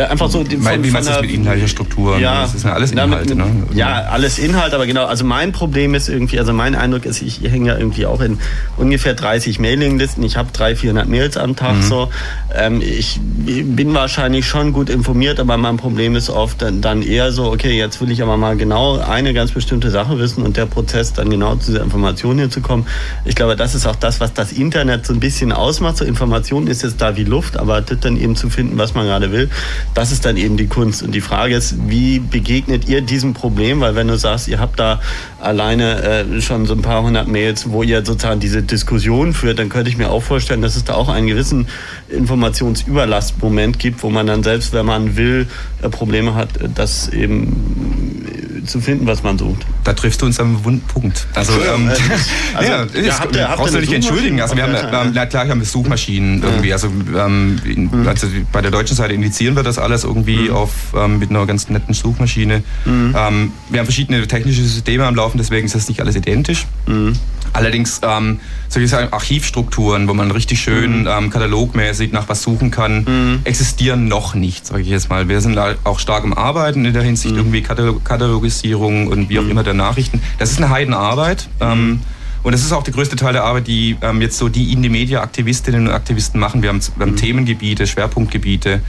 Ja, 0.00 0.06
einfach 0.08 0.30
so. 0.30 0.42
die- 0.44 0.64
Weil, 0.64 0.74
von- 0.76 0.84
wie 0.84 0.88
von 0.88 0.92
meinst 0.94 1.08
du 1.08 1.12
das 1.12 1.22
mit 1.22 1.30
inhaltlicher 1.30 1.68
Struktur? 1.68 2.18
Ja, 2.18 2.42
Das 2.42 2.52
sind 2.52 2.64
ja 2.64 2.72
alles 2.72 2.92
damit- 2.92 3.30
Inhalte, 3.30 3.34
ne? 3.36 3.66
Ja, 3.74 4.04
alles 4.10 4.38
Inhalt, 4.38 4.72
aber 4.72 4.86
genau. 4.86 5.04
Also 5.04 5.24
mein 5.24 5.52
Problem 5.52 5.94
ist 5.94 6.08
irgendwie, 6.08 6.38
also 6.38 6.52
mein 6.52 6.74
Eindruck 6.74 7.04
ist, 7.06 7.20
ich 7.22 7.40
hänge 7.42 7.68
ja 7.68 7.76
irgendwie 7.78 8.06
auch 8.06 8.20
in 8.20 8.38
ungefähr 8.76 9.14
30 9.14 9.58
Mailinglisten. 9.58 10.22
Ich 10.24 10.36
habe 10.36 10.48
300, 10.52 10.78
400 10.78 11.08
Mails 11.08 11.36
am 11.36 11.54
Tag 11.56 11.76
Mhm. 11.76 11.82
so. 11.82 12.08
Ähm, 12.54 12.80
ich 12.80 13.20
bin 13.22 13.92
wahrscheinlich 13.94 14.46
schon 14.46 14.72
gut 14.72 14.88
informiert, 14.88 15.38
aber 15.38 15.56
mein 15.56 15.76
Problem 15.76 16.16
ist 16.16 16.30
oft 16.30 16.62
dann, 16.62 16.80
dann 16.80 17.02
eher 17.02 17.30
so, 17.32 17.50
okay, 17.52 17.76
jetzt 17.76 18.00
will 18.00 18.10
ich 18.10 18.22
aber 18.22 18.36
mal 18.36 18.56
genau 18.56 18.98
eine 18.98 19.34
ganz 19.34 19.50
bestimmte 19.52 19.90
Sache 19.90 20.18
wissen 20.18 20.42
und 20.44 20.56
der 20.56 20.66
Prozess 20.66 21.12
dann 21.12 21.28
genau 21.30 21.56
zu 21.56 21.72
dieser 21.72 21.82
Information 21.82 22.38
hinzukommen. 22.38 22.86
Ich 23.24 23.34
glaube, 23.34 23.56
das 23.56 23.74
ist 23.74 23.86
auch 23.86 23.96
das, 23.96 24.20
was 24.20 24.32
das 24.32 24.52
Internet 24.52 25.06
so 25.06 25.12
ein 25.12 25.20
bisschen 25.20 25.52
ausmacht. 25.52 25.98
So 25.98 26.04
Information 26.04 26.66
ist 26.68 26.82
jetzt 26.82 27.00
da 27.02 27.16
wie 27.16 27.24
Luft, 27.24 27.56
aber 27.58 27.80
das 27.82 27.98
dann 28.00 28.16
eben 28.16 28.36
zu 28.36 28.48
finden, 28.48 28.78
was 28.78 28.94
man 28.94 29.04
gerade 29.06 29.30
will, 29.32 29.50
das 29.94 30.12
ist 30.12 30.24
dann 30.24 30.36
eben 30.36 30.56
die 30.56 30.66
Kunst. 30.66 31.02
Und 31.02 31.12
die 31.12 31.20
Frage 31.20 31.54
ist, 31.54 31.88
wie 31.88 32.18
begegnet 32.18 32.88
ihr 32.88 33.00
diesem 33.00 33.34
Problem? 33.34 33.80
Weil 33.80 33.94
wenn 33.94 34.08
du 34.08 34.16
sagst, 34.16 34.48
ihr 34.48 34.60
habt 34.60 34.78
da 34.78 35.00
alleine 35.40 36.02
äh, 36.02 36.40
schon 36.40 36.66
so 36.66 36.74
ein 36.74 36.82
paar 36.82 37.02
hundert 37.02 37.28
Mails, 37.28 37.70
wo 37.70 37.82
ihr 37.82 38.04
sozusagen 38.04 38.40
diese 38.40 38.62
Diskussion 38.62 39.32
führt, 39.32 39.58
dann 39.58 39.68
könnte 39.68 39.90
ich 39.90 39.96
mir 39.96 40.10
auch 40.10 40.22
vorstellen, 40.22 40.62
dass 40.62 40.76
es 40.76 40.84
da 40.84 40.94
auch 40.94 41.08
einen 41.08 41.26
gewissen 41.26 41.66
Informationsüberlastmoment 42.08 43.78
gibt, 43.78 44.02
wo 44.02 44.10
man 44.10 44.26
dann 44.26 44.42
selbst, 44.42 44.72
wenn 44.72 44.86
man 44.86 45.16
will, 45.16 45.46
äh, 45.82 45.88
Probleme 45.88 46.34
hat, 46.34 46.56
äh, 46.58 46.68
das 46.74 47.08
eben 47.08 48.24
äh, 48.62 48.66
zu 48.66 48.80
finden, 48.80 49.06
was 49.06 49.22
man 49.22 49.38
sucht. 49.38 49.64
Da 49.84 49.92
triffst 49.94 50.20
du 50.22 50.26
uns 50.26 50.38
am 50.40 50.64
wunden 50.64 50.82
Punkt. 50.86 51.26
Also, 51.34 51.52
ähm, 51.54 51.88
äh, 51.88 51.92
also, 52.54 52.70
ja, 52.72 52.78
ja, 52.78 53.00
ist, 53.00 53.20
habt 53.20 53.36
ihr- 53.36 53.48
brauchst 53.56 53.74
du 53.74 53.80
nicht 53.80 53.92
entschuldigen. 53.92 54.40
Also 54.40 54.56
wir 54.56 54.64
haben, 54.64 54.74
ähm, 54.74 55.12
na 55.14 55.26
klar, 55.26 55.44
wir 55.46 55.52
haben 55.52 55.64
Suchmaschinen 55.64 56.42
irgendwie. 56.42 56.72
Also, 56.72 56.88
ähm, 56.88 57.58
in, 57.64 57.84
Mhm. 57.90 58.06
also 58.06 58.26
bei 58.52 58.60
der 58.60 58.70
deutschen 58.70 58.96
Seite 58.96 59.14
indizieren 59.14 59.56
wir 59.56 59.62
das 59.62 59.78
alles 59.78 60.04
irgendwie 60.04 60.50
auf 60.50 60.70
ähm, 60.96 61.18
mit 61.18 61.30
einer 61.30 61.46
ganz 61.46 61.68
netten 61.70 61.94
Suchmaschine. 61.94 62.62
Mhm. 62.84 63.14
Ähm, 63.16 63.52
wir 63.70 63.78
haben 63.80 63.86
verschiedene 63.86 64.26
technische 64.26 64.62
Systeme 64.62 65.06
am 65.06 65.14
Laufen, 65.14 65.29
deswegen 65.38 65.66
ist 65.66 65.74
das 65.74 65.88
nicht 65.88 66.00
alles 66.00 66.16
identisch. 66.16 66.66
Mhm. 66.86 67.12
Allerdings 67.52 68.00
ähm, 68.04 68.38
solche 68.68 69.12
Archivstrukturen, 69.12 70.06
wo 70.08 70.14
man 70.14 70.30
richtig 70.30 70.60
schön 70.60 71.00
Mhm. 71.02 71.08
ähm, 71.08 71.30
katalogmäßig 71.30 72.12
nach 72.12 72.28
was 72.28 72.42
suchen 72.42 72.70
kann, 72.70 73.40
existieren 73.44 74.06
noch 74.08 74.34
nicht, 74.34 74.66
sage 74.66 74.82
ich 74.82 74.88
jetzt 74.88 75.08
mal. 75.10 75.28
Wir 75.28 75.40
sind 75.40 75.56
da 75.56 75.74
auch 75.84 75.98
stark 75.98 76.22
am 76.24 76.32
Arbeiten 76.32 76.84
in 76.84 76.92
der 76.92 77.02
Mhm. 77.02 77.06
Hinsicht 77.06 77.34
irgendwie 77.34 77.62
Katalog 77.62 78.04
Katalogisierung 78.04 79.08
und 79.08 79.28
wie 79.28 79.38
auch 79.38 79.48
immer 79.48 79.62
der 79.64 79.74
Nachrichten. 79.74 80.20
Das 80.38 80.50
ist 80.52 80.58
eine 80.58 80.70
Heidenarbeit. 80.70 81.48
Ähm, 81.60 82.00
und 82.42 82.52
das 82.52 82.62
ist 82.62 82.72
auch 82.72 82.82
der 82.82 82.94
größte 82.94 83.16
Teil 83.16 83.34
der 83.34 83.44
Arbeit, 83.44 83.66
die 83.66 83.96
ähm, 84.00 84.22
jetzt 84.22 84.38
so 84.38 84.48
die 84.48 84.72
Indie-Media-Aktivistinnen 84.72 85.88
und 85.88 85.92
Aktivisten 85.92 86.40
machen. 86.40 86.62
Wir 86.62 86.70
haben, 86.70 86.80
wir 86.96 87.06
haben 87.06 87.16
Themengebiete, 87.16 87.86
Schwerpunktgebiete. 87.86 88.80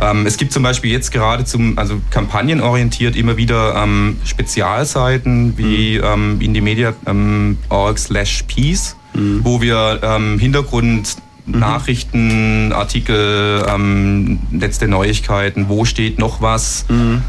Ähm, 0.00 0.26
es 0.26 0.36
gibt 0.36 0.52
zum 0.52 0.62
Beispiel 0.62 0.90
jetzt 0.90 1.12
gerade 1.12 1.44
zum, 1.44 1.78
also 1.78 2.00
kampagnenorientiert 2.10 3.16
immer 3.16 3.36
wieder 3.36 3.74
ähm, 3.76 4.16
Spezialseiten 4.24 5.58
wie 5.58 5.96
ähm, 5.96 6.40
indiemedia.org 6.40 7.06
ähm, 7.06 7.56
slash 7.96 8.44
peace, 8.44 8.96
wo 9.42 9.60
wir 9.60 10.00
ähm, 10.02 10.38
Hintergrund 10.38 11.16
Nachrichten, 11.46 12.72
Artikel, 12.72 13.64
ähm, 13.68 14.38
letzte 14.52 14.86
Neuigkeiten, 14.88 15.68
wo 15.68 15.84
steht 15.84 16.18
noch 16.18 16.40
was, 16.40 16.86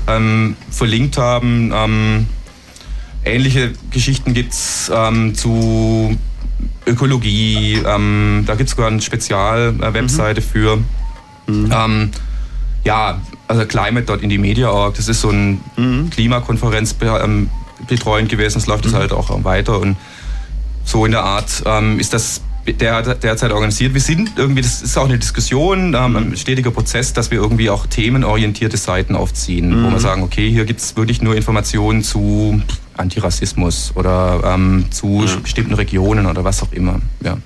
ähm, 0.08 0.56
verlinkt 0.70 1.18
haben. 1.18 1.72
Ähm, 1.74 2.28
ähnliche 3.26 3.74
Geschichten 3.90 4.34
gibt's 4.34 4.92
ähm, 4.94 5.34
zu 5.34 6.18
Ökologie. 6.86 7.82
Ähm, 7.86 8.44
da 8.46 8.56
gibt's 8.56 8.72
sogar 8.72 8.88
eine 8.90 9.02
Spezial-Webseite 9.02 10.42
für. 10.42 10.80
Ja, 12.84 13.22
also 13.48 13.66
Climate.indiemedia.org, 13.66 14.96
das 14.96 15.08
ist 15.08 15.22
so 15.22 15.30
ein 15.30 15.62
Klimakonferenz 16.12 16.94
be- 16.94 17.22
ähm, 17.24 17.50
betreuend 17.88 18.30
gewesen, 18.30 18.58
es 18.60 18.68
läuft 18.68 18.86
das 18.86 18.94
halt 18.94 19.12
auch 19.12 19.44
weiter 19.44 19.80
und 19.80 19.98
so 20.84 21.06
in 21.06 21.12
der 21.12 21.24
Art 21.24 21.64
ähm, 21.66 22.00
ist 22.00 22.14
das 22.14 22.42
der 22.80 23.02
derzeit 23.16 23.52
organisiert. 23.52 23.96
Wir 23.96 24.02
sind 24.02 24.34
irgendwie, 24.36 24.62
das 24.62 24.84
ist 24.84 24.96
auch 24.96 25.06
eine 25.06 25.18
Diskussion, 25.18 25.96
ähm, 25.96 26.16
ein 26.16 26.38
stetiger 26.38 26.70
Prozess, 26.70 27.12
dass 27.12 27.32
wir 27.32 27.40
irgendwie 27.40 27.72
auch 27.72 27.88
themenorientierte 27.88 28.78
Seiten 28.78 29.16
aufziehen, 29.16 29.70
mhm. 29.82 29.86
wo 29.88 29.92
wir 29.92 30.00
sagen, 30.00 30.22
okay, 30.22 30.48
hier 30.50 30.66
gibt 30.66 30.80
es 30.80 30.96
wirklich 30.96 31.24
nur 31.24 31.36
Informationen 31.36 32.04
zu 32.04 32.62
Antirassismus 32.98 33.94
oder 33.96 34.42
ähm, 34.46 34.86
zu 34.92 35.26
bestimmten 35.42 35.74
Regionen 35.74 36.28
oder 36.28 36.44
was 36.44 36.62
auch 36.62 36.72
immer. 36.72 37.02
Ja. 37.24 37.38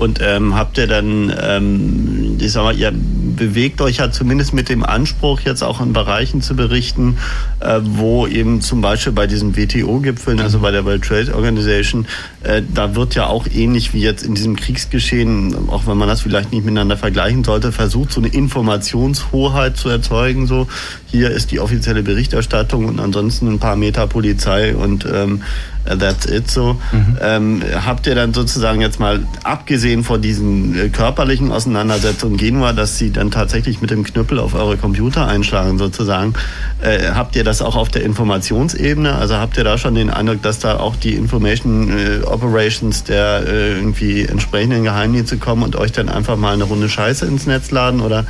Und 0.00 0.18
ähm, 0.22 0.54
habt 0.54 0.78
ihr 0.78 0.86
dann, 0.86 1.30
ähm, 1.42 2.38
ich 2.40 2.52
sag 2.52 2.62
mal, 2.62 2.74
ihr 2.74 2.90
bewegt 2.90 3.82
euch 3.82 3.98
ja 3.98 4.10
zumindest 4.10 4.54
mit 4.54 4.70
dem 4.70 4.82
Anspruch, 4.82 5.40
jetzt 5.40 5.62
auch 5.62 5.78
in 5.82 5.92
Bereichen 5.92 6.40
zu 6.40 6.56
berichten, 6.56 7.18
äh, 7.60 7.80
wo 7.82 8.26
eben 8.26 8.62
zum 8.62 8.80
Beispiel 8.80 9.12
bei 9.12 9.26
diesen 9.26 9.58
WTO-Gipfeln, 9.58 10.40
also 10.40 10.60
bei 10.60 10.70
der 10.70 10.86
World 10.86 11.04
Trade 11.04 11.34
Organization, 11.34 12.06
äh, 12.42 12.62
da 12.74 12.94
wird 12.94 13.14
ja 13.14 13.26
auch 13.26 13.46
ähnlich 13.46 13.92
wie 13.92 14.00
jetzt 14.00 14.22
in 14.22 14.34
diesem 14.34 14.56
Kriegsgeschehen, 14.56 15.68
auch 15.68 15.86
wenn 15.86 15.98
man 15.98 16.08
das 16.08 16.22
vielleicht 16.22 16.50
nicht 16.50 16.64
miteinander 16.64 16.96
vergleichen 16.96 17.44
sollte, 17.44 17.70
versucht, 17.70 18.10
so 18.10 18.22
eine 18.22 18.28
Informationshoheit 18.28 19.76
zu 19.76 19.90
erzeugen. 19.90 20.46
So, 20.46 20.66
hier 21.10 21.30
ist 21.30 21.50
die 21.50 21.60
offizielle 21.60 22.02
Berichterstattung 22.02 22.86
und 22.86 23.00
ansonsten 23.00 23.48
ein 23.48 23.58
paar 23.58 23.76
Meter 23.76 24.06
Polizei 24.06 24.74
und 24.74 25.04
ähm, 25.04 25.42
that's 25.84 26.26
it 26.26 26.50
so. 26.50 26.76
Mhm. 26.92 27.18
Ähm, 27.20 27.62
habt 27.84 28.06
ihr 28.06 28.14
dann 28.14 28.34
sozusagen 28.34 28.80
jetzt 28.80 29.00
mal 29.00 29.20
abgesehen 29.42 30.04
von 30.04 30.20
diesen 30.20 30.78
äh, 30.78 30.88
körperlichen 30.88 31.52
Auseinandersetzungen 31.52 32.36
Genua, 32.36 32.72
dass 32.72 32.98
sie 32.98 33.10
dann 33.10 33.30
tatsächlich 33.30 33.80
mit 33.80 33.90
dem 33.90 34.04
Knüppel 34.04 34.38
auf 34.38 34.54
eure 34.54 34.76
Computer 34.76 35.26
einschlagen 35.26 35.78
sozusagen, 35.78 36.34
äh, 36.82 37.10
habt 37.14 37.36
ihr 37.36 37.44
das 37.44 37.62
auch 37.62 37.76
auf 37.76 37.88
der 37.88 38.02
Informationsebene? 38.02 39.14
Also 39.14 39.36
habt 39.36 39.56
ihr 39.56 39.64
da 39.64 39.78
schon 39.78 39.94
den 39.94 40.10
Eindruck, 40.10 40.42
dass 40.42 40.58
da 40.58 40.78
auch 40.78 40.96
die 40.96 41.14
Information 41.14 41.90
äh, 41.90 42.24
Operations 42.24 43.04
der 43.04 43.44
äh, 43.46 43.74
irgendwie 43.74 44.24
entsprechenden 44.24 44.84
Geheimdienste 44.84 45.38
kommen 45.38 45.62
und 45.62 45.76
euch 45.76 45.92
dann 45.92 46.08
einfach 46.08 46.36
mal 46.36 46.54
eine 46.54 46.64
Runde 46.64 46.88
Scheiße 46.88 47.26
ins 47.26 47.46
Netz 47.46 47.70
laden 47.70 48.00
oder 48.00 48.26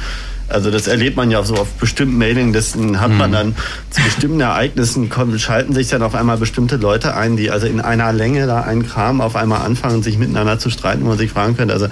also 0.50 0.70
das 0.70 0.86
erlebt 0.86 1.16
man 1.16 1.30
ja 1.30 1.42
so 1.42 1.54
auf 1.54 1.68
bestimmten 1.74 2.18
Mailinglisten, 2.18 3.00
hat 3.00 3.10
man 3.10 3.30
mhm. 3.30 3.34
dann 3.34 3.56
zu 3.90 4.02
bestimmten 4.02 4.40
Ereignissen, 4.40 5.10
schalten 5.38 5.72
sich 5.72 5.88
dann 5.88 6.02
auf 6.02 6.14
einmal 6.14 6.36
bestimmte 6.36 6.76
Leute 6.76 7.16
ein, 7.16 7.36
die 7.36 7.50
also 7.50 7.66
in 7.66 7.80
einer 7.80 8.12
Länge 8.12 8.46
da 8.46 8.62
einen 8.62 8.86
Kram 8.86 9.20
auf 9.20 9.36
einmal 9.36 9.62
anfangen, 9.62 10.02
sich 10.02 10.18
miteinander 10.18 10.58
zu 10.58 10.70
streiten, 10.70 11.04
wo 11.04 11.08
man 11.08 11.18
sich 11.18 11.30
fragen 11.30 11.56
könnte, 11.56 11.74
also 11.74 11.88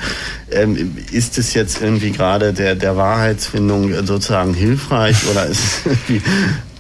ähm, 0.51 0.97
ist 1.13 1.39
es 1.39 1.55
jetzt 1.55 1.81
irgendwie 1.83 2.13
gerade 2.13 2.53
der, 2.53 2.75
der 2.75 2.97
Wahrheitsfindung 2.97 4.07
sozusagen 4.07 4.55
hilfreich 4.55 5.17
oder 5.31 5.47
ist 5.47 5.61
es 5.65 5.87
irgendwie... 5.87 6.23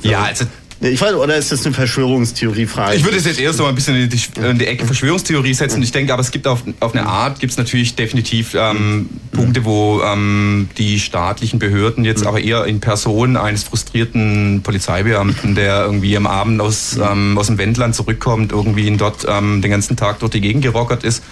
So? 0.00 0.10
Ja, 0.10 0.22
also 0.24 0.44
ich 0.80 1.00
weiß, 1.00 1.14
oder 1.14 1.36
ist 1.36 1.50
das 1.50 1.66
eine 1.66 1.74
Verschwörungstheorie-Frage? 1.74 2.96
Ich 2.96 3.04
würde 3.04 3.16
es 3.16 3.24
jetzt 3.24 3.40
erst 3.40 3.58
mal 3.58 3.68
ein 3.68 3.74
bisschen 3.74 3.96
in 3.96 4.08
die, 4.08 4.20
in 4.40 4.58
die, 4.58 4.66
Ecke 4.66 4.86
Verschwörungstheorie 4.86 5.52
setzen. 5.52 5.82
Ich 5.82 5.90
denke, 5.90 6.12
aber 6.12 6.22
es 6.22 6.30
gibt 6.30 6.46
auf, 6.46 6.62
auf 6.78 6.94
eine 6.94 7.04
Art, 7.04 7.40
gibt 7.40 7.50
es 7.50 7.58
natürlich 7.58 7.96
definitiv 7.96 8.54
ähm, 8.54 9.08
Punkte, 9.32 9.64
wo 9.64 10.00
ähm, 10.02 10.68
die 10.78 11.00
staatlichen 11.00 11.58
Behörden 11.58 12.04
jetzt 12.04 12.24
aber 12.24 12.40
eher 12.40 12.64
in 12.66 12.78
Person 12.78 13.36
eines 13.36 13.64
frustrierten 13.64 14.60
Polizeibeamten, 14.62 15.56
der 15.56 15.84
irgendwie 15.84 16.16
am 16.16 16.28
Abend 16.28 16.60
aus, 16.60 16.96
ähm, 16.96 17.36
aus 17.36 17.48
dem 17.48 17.58
Wendland 17.58 17.96
zurückkommt, 17.96 18.52
irgendwie 18.52 18.86
in 18.86 18.98
dort 18.98 19.26
ähm, 19.28 19.60
den 19.60 19.72
ganzen 19.72 19.96
Tag 19.96 20.20
durch 20.20 20.30
die 20.30 20.40
Gegend 20.40 20.62
gerockert 20.62 21.02
ist, 21.02 21.24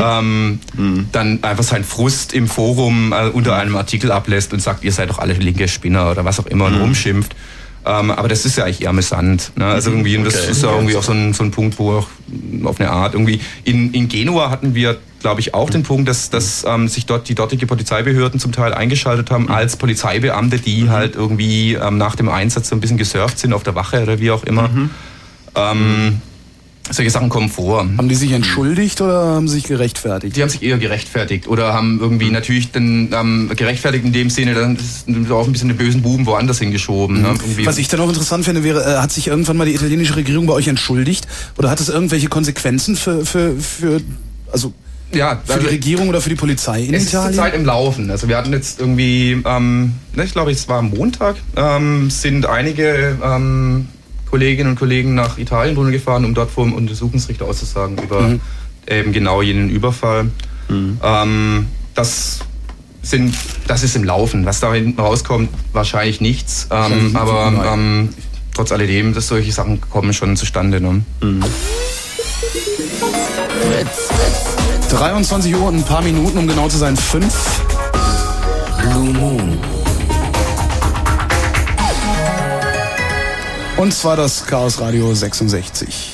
ähm, 0.00 0.60
mhm. 0.76 1.08
dann 1.10 1.42
einfach 1.42 1.64
seinen 1.64 1.84
Frust 1.84 2.32
im 2.34 2.46
Forum 2.46 3.12
äh, 3.12 3.30
unter 3.30 3.56
einem 3.56 3.74
Artikel 3.74 4.12
ablässt 4.12 4.52
und 4.52 4.60
sagt, 4.60 4.84
ihr 4.84 4.92
seid 4.92 5.10
doch 5.10 5.18
alle 5.18 5.32
linke 5.32 5.66
Spinner 5.66 6.12
oder 6.12 6.24
was 6.24 6.38
auch 6.38 6.46
immer 6.46 6.66
und 6.66 6.76
mhm. 6.76 6.82
rumschimpft. 6.82 7.34
Ähm, 7.84 8.10
aber 8.12 8.28
das 8.28 8.44
ist 8.44 8.56
ja 8.56 8.64
eigentlich 8.64 8.82
eher 8.82 8.90
amüsant. 8.90 9.52
Ne? 9.56 9.66
Also 9.66 9.90
irgendwie, 9.90 10.16
okay. 10.16 10.24
das 10.24 10.48
ist 10.48 10.62
ja 10.62 10.70
irgendwie 10.72 10.96
auch 10.96 11.02
so 11.02 11.12
ein, 11.12 11.32
so 11.32 11.42
ein 11.42 11.50
Punkt, 11.50 11.78
wo 11.78 11.92
auch 11.92 12.08
auf 12.64 12.80
eine 12.80 12.90
Art 12.90 13.14
irgendwie. 13.14 13.40
In, 13.64 13.92
in 13.92 14.08
Genua 14.08 14.50
hatten 14.50 14.74
wir, 14.74 14.98
glaube 15.20 15.40
ich, 15.40 15.52
auch 15.54 15.68
den 15.68 15.82
Punkt, 15.82 16.08
dass, 16.08 16.30
dass 16.30 16.64
ähm, 16.64 16.86
sich 16.86 17.06
dort 17.06 17.28
die 17.28 17.34
dortige 17.34 17.66
Polizeibehörden 17.66 18.38
zum 18.38 18.52
Teil 18.52 18.72
eingeschaltet 18.72 19.30
haben 19.32 19.50
als 19.50 19.76
Polizeibeamte, 19.76 20.58
die 20.58 20.84
mhm. 20.84 20.90
halt 20.90 21.16
irgendwie 21.16 21.74
ähm, 21.74 21.98
nach 21.98 22.14
dem 22.14 22.28
Einsatz 22.28 22.68
so 22.68 22.76
ein 22.76 22.80
bisschen 22.80 22.98
gesurft 22.98 23.38
sind 23.38 23.52
auf 23.52 23.64
der 23.64 23.74
Wache 23.74 24.02
oder 24.02 24.20
wie 24.20 24.30
auch 24.30 24.44
immer. 24.44 24.68
Mhm. 24.68 24.90
Solche 26.90 27.10
Sachen 27.10 27.28
kommen 27.28 27.48
vor. 27.48 27.80
Haben 27.80 28.08
die 28.08 28.14
sich 28.14 28.32
entschuldigt 28.32 29.00
oder 29.00 29.26
haben 29.26 29.46
sie 29.46 29.54
sich 29.54 29.64
gerechtfertigt? 29.64 30.36
Die 30.36 30.42
haben 30.42 30.48
sich 30.48 30.62
eher 30.62 30.78
gerechtfertigt 30.78 31.46
oder 31.46 31.72
haben 31.72 32.00
irgendwie 32.00 32.26
mhm. 32.26 32.32
natürlich 32.32 32.72
dann 32.72 33.10
ähm, 33.12 33.50
gerechtfertigt 33.54 34.04
in 34.04 34.12
dem 34.12 34.30
Sinne, 34.30 34.54
dann 34.54 34.76
auch 35.30 35.46
ein 35.46 35.52
bisschen 35.52 35.68
den 35.68 35.76
bösen 35.76 36.02
Buben 36.02 36.26
woanders 36.26 36.58
hingeschoben. 36.58 37.18
Mhm. 37.18 37.22
Ne? 37.22 37.34
Was 37.64 37.78
ich 37.78 37.88
dann 37.88 38.00
auch 38.00 38.08
interessant 38.08 38.44
finde, 38.44 38.64
wäre, 38.64 38.82
äh, 38.82 38.98
hat 38.98 39.12
sich 39.12 39.28
irgendwann 39.28 39.56
mal 39.56 39.64
die 39.64 39.74
italienische 39.74 40.16
Regierung 40.16 40.46
bei 40.46 40.54
euch 40.54 40.68
entschuldigt 40.68 41.26
oder 41.56 41.70
hat 41.70 41.80
es 41.80 41.88
irgendwelche 41.88 42.28
Konsequenzen 42.28 42.96
für, 42.96 43.24
für, 43.24 43.54
für 43.56 44.00
also 44.52 44.74
ja, 45.14 45.40
für 45.44 45.54
also 45.54 45.66
die 45.66 45.74
Regierung 45.74 46.08
oder 46.08 46.20
für 46.20 46.30
die 46.30 46.36
Polizei 46.36 46.84
in 46.84 46.94
es 46.94 47.08
Italien? 47.08 47.30
Es 47.30 47.36
ist 47.36 47.42
Zeit 47.42 47.54
im 47.54 47.64
Laufen. 47.64 48.10
Also 48.10 48.28
wir 48.28 48.36
hatten 48.36 48.52
jetzt 48.52 48.80
irgendwie, 48.80 49.42
ähm, 49.44 49.92
ne, 50.14 50.24
ich 50.24 50.32
glaube, 50.32 50.50
es 50.50 50.68
war 50.68 50.82
Montag, 50.82 51.36
ähm, 51.56 52.10
sind 52.10 52.46
einige 52.46 53.18
ähm, 53.22 53.88
Kolleginnen 54.32 54.70
und 54.70 54.78
Kollegen 54.78 55.14
nach 55.14 55.36
Italien 55.36 55.92
gefahren, 55.92 56.24
um 56.24 56.32
dort 56.32 56.50
vor 56.50 56.64
dem 56.64 56.72
Untersuchungsrichter 56.72 57.44
auszusagen 57.44 57.98
über 57.98 58.22
mhm. 58.22 58.40
eben 58.88 59.12
genau 59.12 59.42
jenen 59.42 59.68
Überfall. 59.68 60.30
Mhm. 60.70 60.98
Ähm, 61.02 61.66
das 61.94 62.38
sind, 63.02 63.34
das 63.66 63.82
ist 63.82 63.94
im 63.94 64.04
Laufen. 64.04 64.46
Was 64.46 64.60
da 64.60 64.72
hinten 64.72 64.98
rauskommt, 64.98 65.50
wahrscheinlich 65.74 66.22
nichts. 66.22 66.66
Ähm, 66.70 67.14
aber 67.14 67.72
ähm, 67.74 68.08
trotz 68.54 68.72
alledem, 68.72 69.12
dass 69.12 69.28
solche 69.28 69.52
Sachen 69.52 69.82
kommen 69.82 70.14
schon 70.14 70.34
zustande. 70.38 70.80
Ne? 70.80 71.02
Mhm. 71.20 71.44
23 74.88 75.54
Uhr 75.54 75.66
und 75.66 75.76
ein 75.76 75.84
paar 75.84 76.00
Minuten, 76.00 76.38
um 76.38 76.48
genau 76.48 76.70
zu 76.70 76.78
sein, 76.78 76.96
fünf. 76.96 77.34
Blue 78.80 79.12
Moon. 79.12 79.71
Und 83.82 83.92
zwar 83.92 84.16
das 84.16 84.46
Chaos 84.46 84.80
Radio 84.80 85.12
66. 85.12 86.12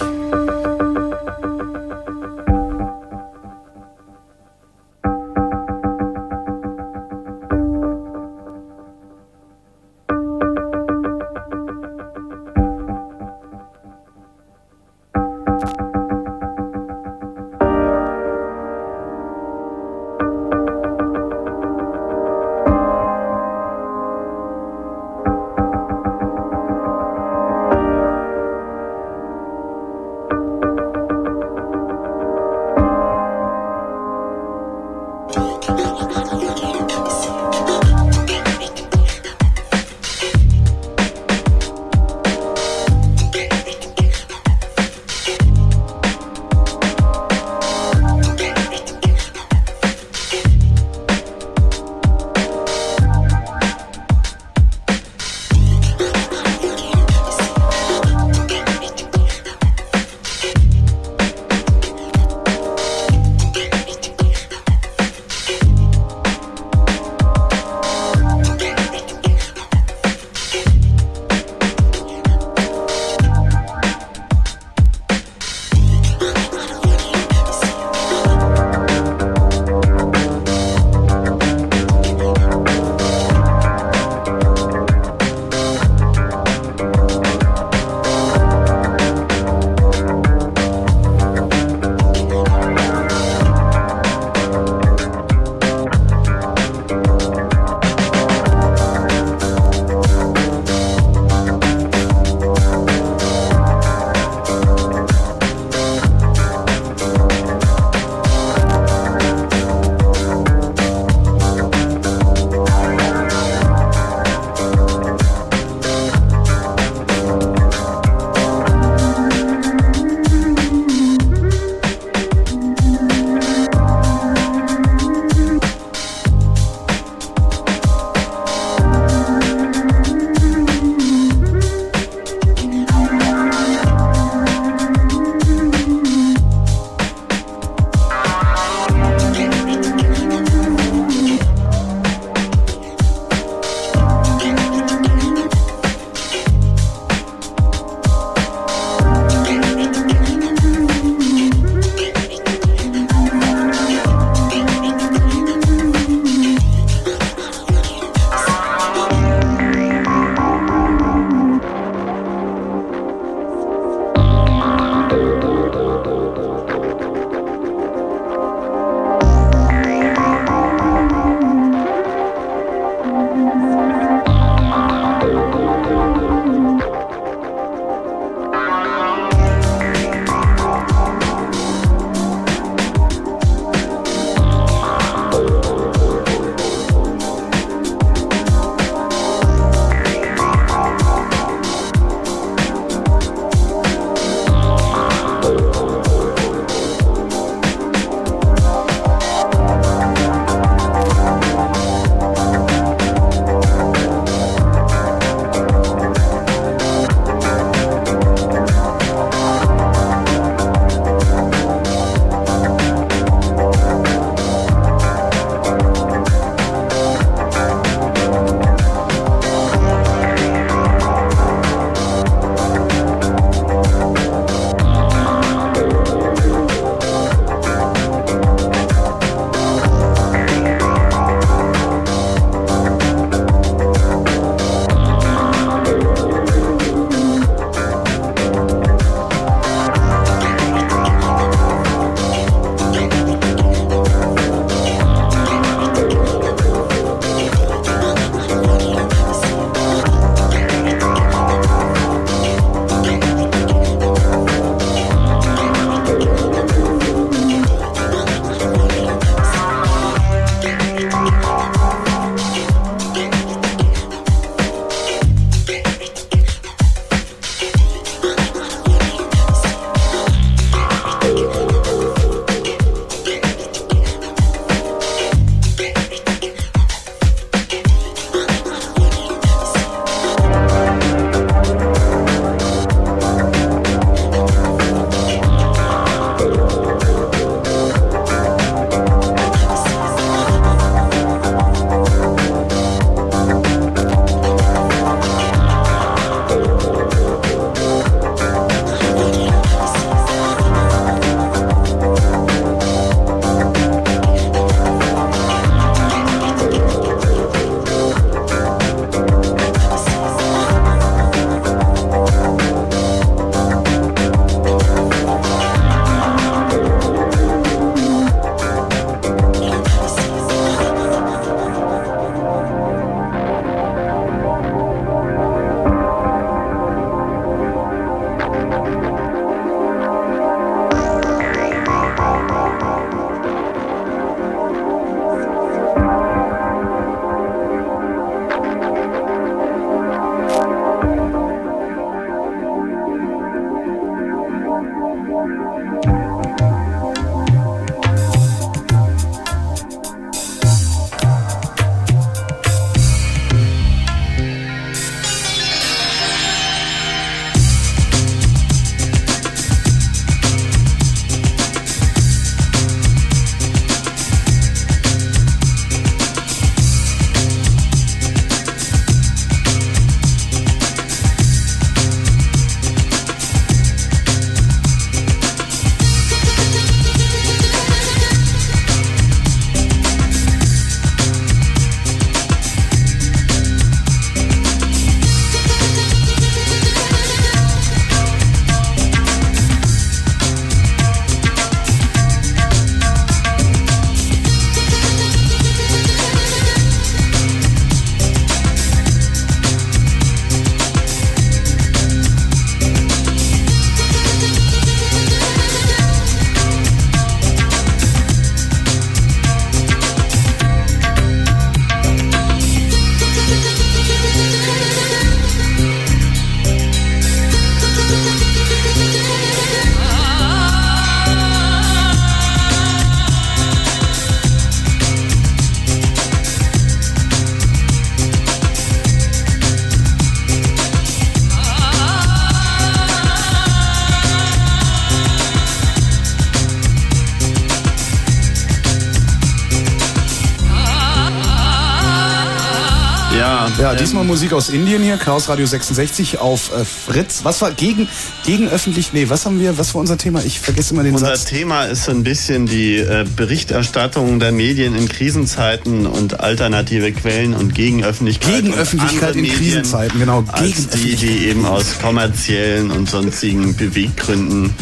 Ja, 443.79 443.95
diesmal 443.95 444.25
Musik 444.25 444.53
aus 444.55 444.71
Indien 444.71 445.05
hier, 445.05 445.19
Chaos 445.19 445.49
Radio 445.49 445.65
66 445.65 446.41
auf 446.41 446.73
äh, 446.77 446.85
Fritz. 446.85 447.45
Was 447.45 447.63
war 447.63 447.71
gegen, 447.71 448.09
gegen 448.45 448.69
öffentlich, 448.69 449.13
nee, 449.13 449.27
was 449.29 449.47
haben 449.47 449.61
wir, 449.61 449.79
was 449.79 449.95
war 449.95 450.01
unser 450.01 450.19
Thema? 450.19 450.43
Ich 450.45 450.59
vergesse 450.59 450.95
immer 450.95 451.05
den 451.05 451.15
Unser 451.15 451.37
Satz. 451.37 451.45
Thema 451.45 451.85
ist 451.85 452.05
so 452.05 452.11
ein 452.11 452.25
bisschen 452.25 452.67
die 452.67 452.97
äh, 452.97 453.25
Berichterstattung 453.37 454.41
der 454.41 454.51
Medien 454.51 454.97
in 454.97 455.09
Krisenzeiten 455.09 456.07
und 456.07 456.41
alternative 456.41 457.13
Quellen 457.13 457.55
und 457.55 457.73
Gegenöffentlichkeit. 457.73 458.65
Gegenöffentlichkeit 458.65 459.37
und 459.37 459.45
in 459.45 459.45
andere 459.45 459.59
Krisenzeiten, 459.59 460.19
genau, 460.19 460.45
Als 460.49 460.89
die, 460.89 461.15
die 461.15 461.47
eben 461.47 461.65
aus 461.65 462.01
kommerziellen 462.01 462.91
und 462.91 463.09
sonstigen 463.09 463.77
Beweggründen 463.77 464.75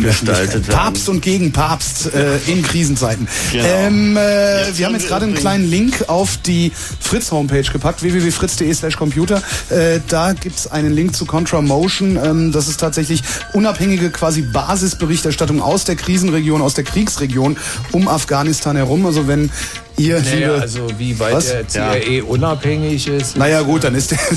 gestaltet 0.00 0.68
werden. 0.68 0.78
Papst 0.78 1.08
und 1.08 1.22
gegen 1.22 1.50
Papst 1.50 2.14
äh, 2.14 2.36
in 2.46 2.62
Krisenzeiten. 2.62 3.26
Genau. 3.50 3.64
Ähm, 3.66 4.16
äh, 4.16 4.76
wir 4.76 4.86
haben 4.86 4.94
jetzt 4.94 5.08
gerade 5.08 5.24
einen 5.24 5.34
kleinen 5.34 5.68
Link 5.68 6.04
auf 6.08 6.36
die 6.46 6.70
Fritz-Homepage 7.14 7.70
gepackt, 7.72 8.02
www.fritz.de 8.02 8.74
slash 8.74 8.96
computer. 8.96 9.40
Äh, 9.70 10.00
da 10.08 10.32
gibt's 10.32 10.66
einen 10.66 10.92
Link 10.92 11.14
zu 11.14 11.26
Contramotion. 11.26 12.18
Ähm, 12.20 12.50
das 12.50 12.66
ist 12.66 12.80
tatsächlich 12.80 13.22
unabhängige 13.52 14.10
quasi 14.10 14.42
Basisberichterstattung 14.42 15.62
aus 15.62 15.84
der 15.84 15.94
Krisenregion, 15.94 16.60
aus 16.60 16.74
der 16.74 16.82
Kriegsregion 16.82 17.56
um 17.92 18.08
Afghanistan 18.08 18.74
herum. 18.74 19.06
Also 19.06 19.28
wenn 19.28 19.48
ihr, 19.96 20.20
Naja, 20.20 20.34
liebe... 20.34 20.60
also 20.60 20.88
wie 20.98 21.18
weit 21.20 21.34
Was? 21.34 21.46
der 21.46 21.68
CIA 21.68 22.24
unabhängig 22.24 23.06
ist. 23.06 23.36
naja 23.36 23.62
gut, 23.62 23.84
dann 23.84 23.94
ist 23.94 24.10
der... 24.10 24.18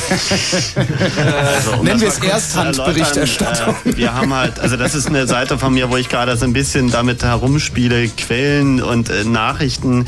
Also, 1.18 1.72
um 1.74 1.86
Nennen 1.86 2.02
wir 2.02 2.10
es 2.10 2.20
Ersthandberichterstattung. 2.20 3.76
Äh, 3.86 3.98
wir 3.98 4.14
haben 4.14 4.34
halt, 4.34 4.60
also 4.60 4.78
das 4.78 4.94
ist 4.94 5.08
eine 5.08 5.26
Seite 5.28 5.58
von 5.58 5.74
mir, 5.74 5.90
wo 5.90 5.98
ich 5.98 6.10
gerade 6.10 6.38
so 6.38 6.45
ein 6.45 6.54
bisschen 6.54 6.91
damit 6.91 7.24
herumspiele, 7.24 8.08
Quellen 8.10 8.82
und 8.82 9.10
äh, 9.10 9.24
Nachrichten, 9.24 10.06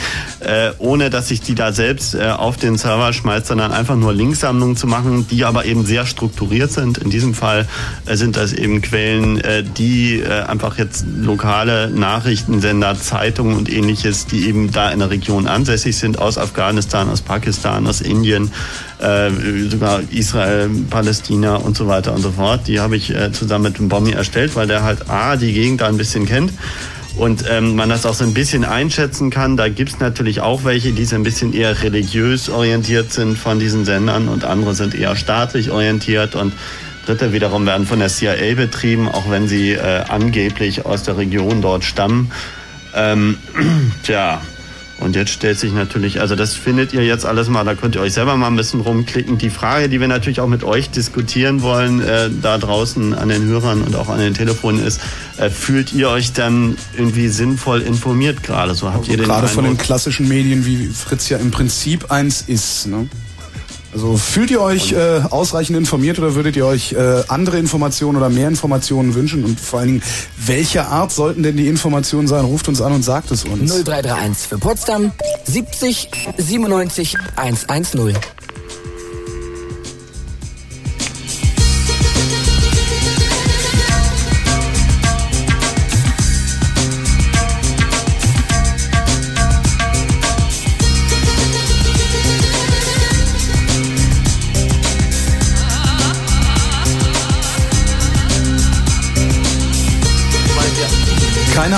äh, 0.50 0.72
ohne 0.80 1.12
dass 1.12 1.30
ich 1.30 1.42
die 1.42 1.54
da 1.54 1.72
selbst 1.72 2.16
äh, 2.16 2.30
auf 2.30 2.58
den 2.58 2.78
Server 2.78 3.14
schmeiße, 3.14 3.48
sondern 3.48 3.72
einfach 3.72 3.96
nur 3.96 4.14
Linksammlungen 4.14 4.76
zu 4.76 4.88
machen, 4.88 5.28
die 5.30 5.46
aber 5.46 5.66
eben 5.66 5.86
sehr 5.86 6.08
strukturiert 6.08 6.72
sind. 6.72 6.98
In 6.98 7.12
diesem 7.12 7.36
Fall 7.36 7.68
äh, 8.08 8.16
sind 8.16 8.36
das 8.36 8.54
eben 8.54 8.82
Quellen, 8.82 9.40
äh, 9.42 9.64
die 9.64 10.20
äh, 10.20 10.42
einfach 10.42 10.80
jetzt 10.80 11.06
lokale 11.22 11.92
Nachrichtensender, 11.92 12.96
Zeitungen 13.00 13.56
und 13.58 13.72
ähnliches, 13.72 14.26
die 14.26 14.48
eben 14.48 14.72
da 14.72 14.90
in 14.90 15.00
der 15.00 15.12
Region 15.12 15.48
ansässig 15.48 15.98
sind, 15.98 16.18
aus 16.18 16.40
Afghanistan, 16.40 17.10
aus 17.10 17.22
Pakistan, 17.22 17.86
aus 17.86 18.02
Indien, 18.02 18.52
sogar 19.70 20.02
Israel, 20.12 20.70
Palästina 20.90 21.56
und 21.56 21.78
so 21.78 21.88
weiter 21.88 22.14
und 22.14 22.22
so 22.22 22.32
fort. 22.32 22.68
Die 22.68 22.82
habe 22.82 22.98
ich 22.98 23.14
zusammen 23.32 23.64
mit 23.64 23.78
dem 23.78 23.88
Bommi 23.88 24.12
erstellt, 24.12 24.58
weil 24.58 24.68
der 24.68 24.84
halt 24.84 25.10
A, 25.10 25.38
die 25.38 25.54
Gegend 25.54 25.80
da 25.80 25.88
ein 25.88 25.96
bisschen 25.96 26.26
kennt 26.26 26.52
und 27.18 27.46
ähm, 27.50 27.76
man 27.76 27.90
das 27.90 28.06
auch 28.06 28.14
so 28.14 28.24
ein 28.24 28.34
bisschen 28.34 28.66
einschätzen 28.66 29.30
kann. 29.30 29.58
Da 29.58 29.70
gibt's 29.70 30.00
natürlich 30.00 30.42
auch 30.42 30.64
welche, 30.64 30.92
die 30.92 31.06
so 31.06 31.16
ein 31.16 31.24
bisschen 31.24 31.54
eher 31.54 31.82
religiös 31.82 32.50
orientiert 32.50 33.12
sind 33.12 33.38
von 33.38 33.60
diesen 33.60 33.86
Sendern 33.86 34.28
und 34.28 34.46
andere 34.46 34.76
sind 34.76 34.96
eher 34.96 35.16
staatlich 35.16 35.72
orientiert 35.72 36.36
und 36.36 36.54
Dritte 37.10 37.34
wiederum 37.34 37.66
werden 37.66 37.88
von 37.88 37.98
der 37.98 38.10
CIA 38.10 38.54
betrieben, 38.54 39.08
auch 39.08 39.32
wenn 39.32 39.48
sie 39.48 39.72
äh, 39.72 40.04
angeblich 40.08 40.86
aus 40.86 41.02
der 41.02 41.18
Region 41.18 41.60
dort 41.60 41.84
stammen. 41.84 42.32
Ähm, 42.94 43.38
tja, 44.04 44.42
und 45.00 45.16
jetzt 45.16 45.32
stellt 45.32 45.58
sich 45.58 45.72
natürlich, 45.72 46.20
also 46.20 46.36
das 46.36 46.56
findet 46.56 46.94
ihr 46.94 47.06
jetzt 47.06 47.26
alles 47.26 47.48
mal, 47.48 47.64
da 47.64 47.74
könnt 47.76 47.96
ihr 47.96 48.02
euch 48.02 48.14
selber 48.14 48.36
mal 48.36 48.48
ein 48.48 48.58
bisschen 48.58 48.82
rumklicken. 48.82 49.38
Die 49.38 49.50
Frage, 49.50 49.88
die 49.88 50.00
wir 50.02 50.08
natürlich 50.10 50.42
auch 50.42 50.48
mit 50.48 50.64
euch 50.64 50.90
diskutieren 50.90 51.62
wollen, 51.62 52.02
äh, 52.02 52.30
da 52.42 52.58
draußen 52.58 53.14
an 53.14 53.30
den 53.30 53.46
Hörern 53.46 53.82
und 53.82 53.96
auch 53.96 54.10
an 54.10 54.20
den 54.20 54.34
Telefonen 54.34 54.86
ist, 54.86 55.00
äh, 55.38 55.50
fühlt 55.50 55.94
ihr 55.94 56.10
euch 56.10 56.34
dann 56.34 56.76
irgendwie 56.98 57.30
sinnvoll 57.30 57.82
informiert 57.82 58.44
gerade? 58.44 58.76
So 58.76 58.92
habt 58.92 59.08
ihr 59.08 59.16
den 59.16 59.26
Gerade 59.26 59.48
von 59.48 59.64
den 59.64 59.78
klassischen 59.78 60.28
Medien, 60.28 60.66
wie 60.66 60.88
Fritz 60.88 61.30
ja 61.30 61.38
im 61.38 61.52
Prinzip 61.52 62.12
eins 62.12 62.44
ist. 62.46 62.88
Ne? 62.88 63.08
Also 63.92 64.18
fühlt 64.18 64.52
ihr 64.52 64.62
euch 64.62 64.92
äh, 64.92 65.22
ausreichend 65.30 65.78
informiert 65.78 66.20
oder 66.20 66.36
würdet 66.36 66.56
ihr 66.56 66.66
euch 66.66 66.94
äh, 66.94 67.24
andere 67.28 67.58
Informationen 67.58 68.18
oder 68.18 68.30
mehr 68.30 68.48
Informationen 68.48 69.16
wünschen? 69.16 69.44
Und 69.44 69.60
vor 69.60 69.80
allen 69.80 69.88
Dingen, 69.88 70.04
welcher 70.38 70.90
Art 70.90 71.12
sollten 71.12 71.44
denn 71.44 71.58
die 71.58 71.68
Informationen 71.68 72.28
sein? 72.28 72.46
Ruft 72.46 72.68
uns 72.68 72.82
an 72.82 72.94
und 72.94 73.04
sagt 73.04 73.32
es 73.32 73.46
uns. 73.46 73.72
0331 73.84 74.48
für 74.48 74.58
Potsdam 74.60 75.12
70 75.46 76.10
97 76.38 77.18
110. 77.36 78.16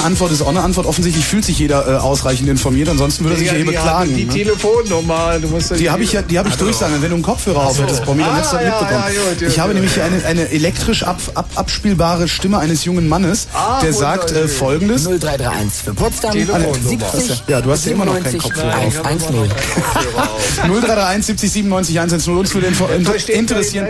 Antwort 0.01 0.31
ist 0.31 0.41
auch 0.41 0.49
eine 0.49 0.61
Antwort. 0.61 0.85
Offensichtlich 0.85 1.25
fühlt 1.25 1.45
sich 1.45 1.59
jeder 1.59 1.87
äh, 1.87 1.97
ausreichend 1.97 2.49
informiert, 2.49 2.89
ansonsten 2.89 3.23
würde 3.23 3.35
er 3.35 3.39
sich 3.39 3.47
ja 3.47 3.53
hier 3.55 3.65
die 3.65 3.77
haben 3.77 4.09
beklagen. 4.09 4.15
die 4.15 4.25
ne? 4.25 4.33
Telefonnummer, 4.33 5.39
du 5.39 5.47
musst 5.49 5.71
Die 5.79 5.89
habe 5.89 6.03
ich 6.03 6.11
ja, 6.13 6.21
die 6.21 6.37
habe 6.39 6.49
ich 6.49 6.55
durchsagen. 6.55 7.01
Wenn 7.01 7.09
du 7.09 7.15
einen 7.15 7.23
Kopfhörer 7.23 7.67
auf 7.67 7.79
hättest, 7.79 8.05
Bommi, 8.05 8.23
dann 8.23 8.35
hättest 8.35 8.53
du 8.53 8.57
das 8.57 8.65
Ah, 8.65 8.67
ja, 8.67 8.79
mitbekommen. 8.81 9.03
ja, 9.15 9.21
gut, 9.29 9.39
gut, 9.39 9.47
ich 9.47 9.59
habe 9.59 9.73
nämlich 9.73 9.93
hier 9.93 10.03
eine, 10.03 10.25
eine 10.25 10.49
elektrisch 10.49 11.03
ab, 11.03 11.19
ab, 11.35 11.49
abspielbare 11.55 12.27
Stimme 12.27 12.59
eines 12.59 12.85
jungen 12.85 13.07
Mannes, 13.09 13.47
Ah, 13.53 13.79
der 13.81 13.93
sagt 13.93 14.31
äh, 14.31 14.47
folgendes. 14.47 15.03
0331 15.05 15.83
für 15.83 15.93
Potsdam 15.93 16.31
Telefonnummer. 16.31 16.75
70 17.13 17.43
Ja, 17.47 17.61
du 17.61 17.71
hast 17.71 17.85
ja 17.85 17.91
immer 17.93 18.05
noch 18.05 18.13
keinen 18.13 18.39
97 18.39 18.41
Kopfhörer 18.43 18.77
auf. 18.77 19.05
110. 19.05 19.51
0331 20.63 21.25
70 21.25 21.51
97 21.51 21.99
110. 21.99 22.33
Uns 22.37 22.53
würde 22.53 22.67
interessieren, 23.33 23.87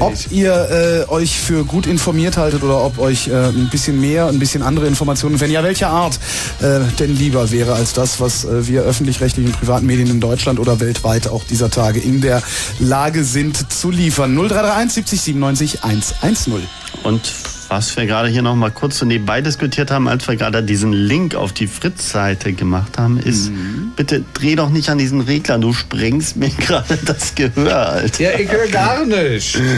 ob 0.00 0.14
ihr 0.30 1.06
äh, 1.08 1.10
euch 1.12 1.38
für 1.38 1.64
gut 1.64 1.86
informiert 1.86 2.36
haltet 2.36 2.62
oder 2.62 2.82
ob 2.84 2.98
euch 2.98 3.28
äh, 3.28 3.32
ein 3.48 3.68
bisschen 3.70 4.00
mehr, 4.00 4.26
ein 4.26 4.38
bisschen 4.38 4.62
andere 4.62 4.86
Informationen, 4.86 5.39
wenn 5.40 5.50
ja, 5.50 5.62
welcher 5.62 5.88
Art 5.88 6.18
äh, 6.60 6.80
denn 6.98 7.16
lieber 7.16 7.50
wäre 7.50 7.74
als 7.74 7.92
das, 7.92 8.20
was 8.20 8.44
äh, 8.44 8.66
wir 8.66 8.82
öffentlich-rechtlichen 8.82 9.52
privaten 9.52 9.86
Medien 9.86 10.08
in 10.08 10.20
Deutschland 10.20 10.58
oder 10.58 10.80
weltweit 10.80 11.28
auch 11.28 11.44
dieser 11.44 11.70
Tage 11.70 12.00
in 12.00 12.20
der 12.20 12.42
Lage 12.78 13.24
sind 13.24 13.72
zu 13.72 13.90
liefern. 13.90 14.34
0331 14.34 14.94
70 14.94 15.20
97 15.20 15.84
110. 15.84 16.68
Und 17.02 17.32
Was 17.70 17.96
wir 17.96 18.04
gerade 18.04 18.28
hier 18.28 18.42
noch 18.42 18.56
mal 18.56 18.72
kurz 18.72 18.98
so 18.98 19.06
nebenbei 19.06 19.42
diskutiert 19.42 19.92
haben, 19.92 20.08
als 20.08 20.26
wir 20.26 20.34
gerade 20.34 20.64
diesen 20.64 20.92
Link 20.92 21.36
auf 21.36 21.52
die 21.52 21.68
Fritz-Seite 21.68 22.52
gemacht 22.52 22.98
haben, 22.98 23.20
ist, 23.20 23.50
mhm. 23.50 23.92
bitte 23.94 24.24
dreh 24.34 24.56
doch 24.56 24.70
nicht 24.70 24.88
an 24.88 24.98
diesen 24.98 25.20
Regler, 25.20 25.56
du 25.56 25.72
sprengst 25.72 26.36
mir 26.36 26.48
gerade 26.58 26.98
das 27.06 27.36
Gehör, 27.36 27.90
Alter. 27.90 28.24
Ja, 28.24 28.36
ich 28.36 28.50
höre 28.50 28.66
gar 28.66 29.06
nicht. 29.06 29.56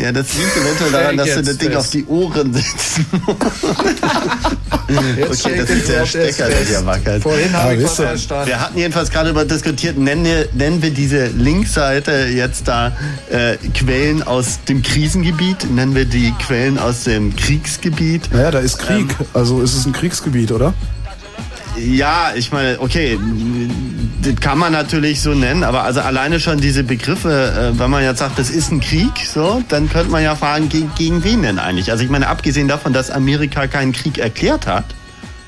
Ja, 0.00 0.12
das 0.12 0.32
liegt 0.34 0.56
eventuell 0.56 0.92
daran, 0.92 1.16
dass 1.16 1.34
du 1.34 1.42
das 1.42 1.58
Ding 1.58 1.74
auf 1.74 1.90
die 1.90 2.06
Ohren 2.06 2.54
setzt. 2.54 3.00
okay, 3.26 3.48
das 5.58 5.70
ist 5.70 5.88
der 5.88 6.06
Stecker, 6.06 6.48
der 6.48 6.64
hier 6.64 6.86
wackelt. 6.86 7.20
Vorhin 7.20 7.52
habe 7.52 7.74
ich 7.74 7.82
was 7.82 7.96
verstanden. 7.96 8.46
Wir 8.46 8.60
hatten 8.60 8.78
jedenfalls 8.78 9.10
gerade 9.10 9.30
über 9.30 9.44
diskutiert, 9.44 9.98
nennen 9.98 10.24
wir, 10.24 10.48
nennen 10.52 10.80
wir 10.82 10.90
diese 10.90 11.26
Linkseite 11.26 12.28
jetzt 12.32 12.68
da 12.68 12.96
äh, 13.28 13.56
Quellen 13.74 14.22
aus 14.22 14.60
dem 14.68 14.82
Krisengebiet, 14.82 15.68
nennen 15.68 15.96
wir 15.96 16.04
die 16.04 16.32
Quellen 16.46 16.78
aus 16.78 17.02
dem 17.02 17.27
Kriegsgebiet. 17.36 18.32
Naja, 18.32 18.50
da 18.50 18.58
ist 18.58 18.78
Krieg, 18.78 19.14
ähm, 19.20 19.26
also 19.34 19.60
ist 19.60 19.74
es 19.74 19.86
ein 19.86 19.92
Kriegsgebiet, 19.92 20.52
oder? 20.52 20.74
Ja, 21.76 22.32
ich 22.34 22.50
meine, 22.50 22.80
okay, 22.80 23.18
das 24.22 24.34
kann 24.40 24.58
man 24.58 24.72
natürlich 24.72 25.20
so 25.20 25.32
nennen, 25.34 25.62
aber 25.62 25.84
also 25.84 26.00
alleine 26.00 26.40
schon 26.40 26.60
diese 26.60 26.82
Begriffe, 26.82 27.72
äh, 27.74 27.78
wenn 27.78 27.90
man 27.90 28.02
jetzt 28.02 28.18
sagt, 28.18 28.38
das 28.38 28.50
ist 28.50 28.72
ein 28.72 28.80
Krieg, 28.80 29.12
so, 29.32 29.62
dann 29.68 29.88
könnte 29.88 30.10
man 30.10 30.24
ja 30.24 30.34
fragen, 30.34 30.68
gegen, 30.68 30.90
gegen 30.96 31.22
wen 31.22 31.42
denn 31.42 31.58
eigentlich? 31.58 31.90
Also 31.92 32.02
ich 32.02 32.10
meine, 32.10 32.28
abgesehen 32.28 32.66
davon, 32.66 32.92
dass 32.92 33.10
Amerika 33.10 33.68
keinen 33.68 33.92
Krieg 33.92 34.18
erklärt 34.18 34.66
hat, 34.66 34.86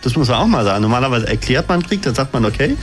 das 0.02 0.16
muss 0.16 0.28
man 0.28 0.38
auch 0.38 0.46
mal 0.46 0.64
sagen. 0.64 0.82
Normalerweise 0.82 1.26
erklärt 1.26 1.68
man 1.68 1.82
Krieg, 1.82 2.02
dann 2.02 2.14
sagt 2.14 2.32
man, 2.32 2.44
okay, 2.44 2.76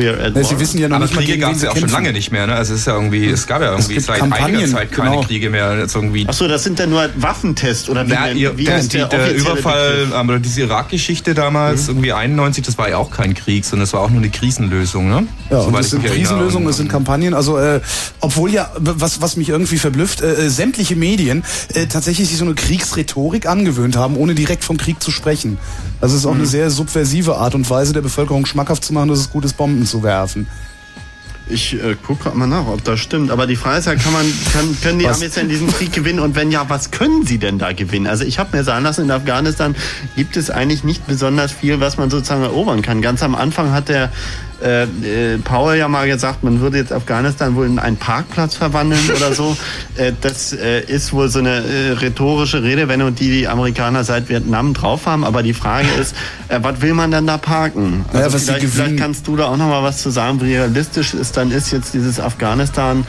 ja, 0.00 0.44
Sie 0.44 0.58
wissen 0.58 0.78
ja 0.78 0.88
noch 0.88 0.96
aber 0.96 1.06
nicht 1.06 1.16
Kriege 1.16 1.38
gab 1.38 1.52
es 1.54 1.62
ja 1.62 1.70
auch 1.70 1.76
schon 1.76 1.88
lange 1.88 2.12
nicht 2.12 2.32
mehr. 2.32 2.46
Ne? 2.46 2.54
Also 2.54 2.74
es 2.74 2.80
ist 2.80 2.86
ja 2.86 2.94
irgendwie, 2.94 3.28
es 3.28 3.46
gab 3.46 3.60
ja 3.60 3.72
irgendwie 3.72 4.00
seit 4.00 4.22
einiger 4.22 4.66
Zeit 4.66 4.92
keine 4.92 5.10
genau. 5.10 5.22
Kriege 5.22 5.50
mehr. 5.50 5.78
Jetzt 5.78 5.94
irgendwie 5.94 6.26
Achso, 6.28 6.48
das 6.48 6.64
sind 6.64 6.78
dann 6.78 6.90
nur 6.90 7.08
Waffentests 7.16 7.88
oder 7.88 8.06
wie, 8.06 8.12
Na, 8.12 8.30
ihr, 8.30 8.56
wie 8.56 8.64
der, 8.64 8.82
der, 8.82 9.06
der 9.06 9.34
Überfall, 9.34 10.08
aber 10.12 10.38
diese 10.38 10.62
Irak-Geschichte 10.62 11.34
damals, 11.34 11.82
mhm. 11.82 11.88
irgendwie 11.90 12.12
91, 12.12 12.64
das 12.64 12.78
war 12.78 12.88
ja 12.88 12.96
auch 12.96 13.10
kein 13.10 13.34
Krieg, 13.34 13.64
sondern 13.64 13.84
das 13.84 13.92
war 13.92 14.00
auch 14.00 14.10
nur 14.10 14.20
eine 14.20 14.30
Krisenlösung. 14.30 15.08
Ne? 15.08 15.26
Ja, 15.50 15.58
und 15.58 15.72
das 15.74 15.90
sind 15.90 16.04
Krisenlösungen, 16.04 16.66
das 16.66 16.78
sind 16.78 16.88
Kampagnen. 16.88 17.34
Also 17.34 17.58
äh, 17.58 17.80
obwohl 18.20 18.50
ja, 18.52 18.70
was, 18.78 19.20
was 19.20 19.36
mich 19.36 19.48
irgendwie 19.48 19.78
verblüfft, 19.78 20.20
äh, 20.20 20.46
äh, 20.46 20.48
sämtliche 20.48 20.96
Medien 20.96 21.44
äh, 21.74 21.86
tatsächlich 21.86 22.28
sich 22.28 22.38
so 22.38 22.44
eine 22.44 22.54
Kriegsrhetorik 22.54 23.46
angewöhnt 23.46 23.96
haben, 23.96 24.16
ohne 24.16 24.34
direkt 24.34 24.64
vom 24.64 24.76
Krieg 24.76 25.02
zu 25.02 25.10
sprechen. 25.10 25.58
Also 26.00 26.14
es 26.14 26.22
ist 26.22 26.26
auch 26.26 26.32
mhm. 26.32 26.40
eine 26.40 26.46
sehr 26.46 26.70
subversive 26.70 27.36
Art 27.36 27.54
und 27.54 27.68
Weise, 27.68 27.92
der 27.92 28.00
Bevölkerung 28.00 28.46
schmackhaft 28.46 28.84
zu 28.84 28.92
machen, 28.92 29.08
dass 29.08 29.18
es 29.18 29.30
gut 29.30 29.44
ist, 29.44 29.56
Bomben 29.56 29.81
zu 29.86 30.02
werfen. 30.02 30.46
Ich 31.48 31.74
äh, 31.74 31.96
gucke 31.96 32.30
mal 32.30 32.46
nach, 32.46 32.66
ob 32.66 32.84
das 32.84 33.00
stimmt. 33.00 33.30
Aber 33.30 33.46
die 33.46 33.56
Frage 33.56 33.78
ist 33.78 33.86
ja, 33.86 33.96
kann 33.96 34.12
man, 34.12 34.24
kann, 34.52 34.76
können 34.80 34.98
die 34.98 35.04
was? 35.04 35.20
Amis 35.20 35.34
denn 35.34 35.48
diesen 35.48 35.66
Krieg 35.68 35.92
gewinnen? 35.92 36.20
Und 36.20 36.36
wenn 36.36 36.50
ja, 36.50 36.68
was 36.68 36.90
können 36.90 37.26
sie 37.26 37.38
denn 37.38 37.58
da 37.58 37.72
gewinnen? 37.72 38.06
Also 38.06 38.24
ich 38.24 38.38
habe 38.38 38.56
mir 38.56 38.64
sagen 38.64 38.84
lassen, 38.84 39.02
in 39.02 39.10
Afghanistan 39.10 39.74
gibt 40.16 40.36
es 40.36 40.50
eigentlich 40.50 40.84
nicht 40.84 41.06
besonders 41.06 41.52
viel, 41.52 41.80
was 41.80 41.96
man 41.96 42.10
sozusagen 42.10 42.42
erobern 42.42 42.80
kann. 42.80 43.02
Ganz 43.02 43.22
am 43.22 43.34
Anfang 43.34 43.72
hat 43.72 43.88
der 43.88 44.10
äh, 44.62 44.84
äh, 44.84 45.38
Paul 45.38 45.76
ja 45.76 45.88
mal 45.88 46.06
gesagt, 46.06 46.44
man 46.44 46.60
würde 46.60 46.78
jetzt 46.78 46.92
Afghanistan 46.92 47.54
wohl 47.56 47.66
in 47.66 47.78
einen 47.78 47.96
Parkplatz 47.96 48.54
verwandeln 48.54 49.10
oder 49.14 49.32
so. 49.34 49.56
Äh, 49.96 50.12
das 50.22 50.54
äh, 50.54 50.80
ist 50.80 51.12
wohl 51.12 51.28
so 51.28 51.40
eine 51.40 51.62
äh, 51.62 51.90
rhetorische 51.92 52.62
Redewendung, 52.62 53.14
die 53.14 53.30
die 53.30 53.48
Amerikaner 53.48 54.04
seit 54.04 54.30
Vietnam 54.30 54.72
drauf 54.72 55.04
haben. 55.04 55.22
Aber 55.22 55.42
die 55.42 55.52
Frage 55.52 55.88
ist, 56.00 56.14
was 56.48 56.80
will 56.80 56.94
man 56.94 57.10
denn 57.10 57.26
da 57.26 57.36
parken? 57.36 58.04
Also 58.12 58.38
ja, 58.38 58.56
vielleicht, 58.56 58.74
vielleicht, 58.74 58.96
kannst 58.96 59.26
du 59.26 59.36
da 59.36 59.46
auch 59.46 59.56
noch 59.58 59.68
mal 59.68 59.82
was 59.82 60.00
zu 60.00 60.08
sagen, 60.08 60.40
wie 60.40 60.54
realistisch 60.54 61.12
es 61.12 61.32
dann 61.32 61.50
ist, 61.50 61.72
jetzt 61.72 61.92
dieses 61.92 62.20
Afghanistan, 62.20 63.06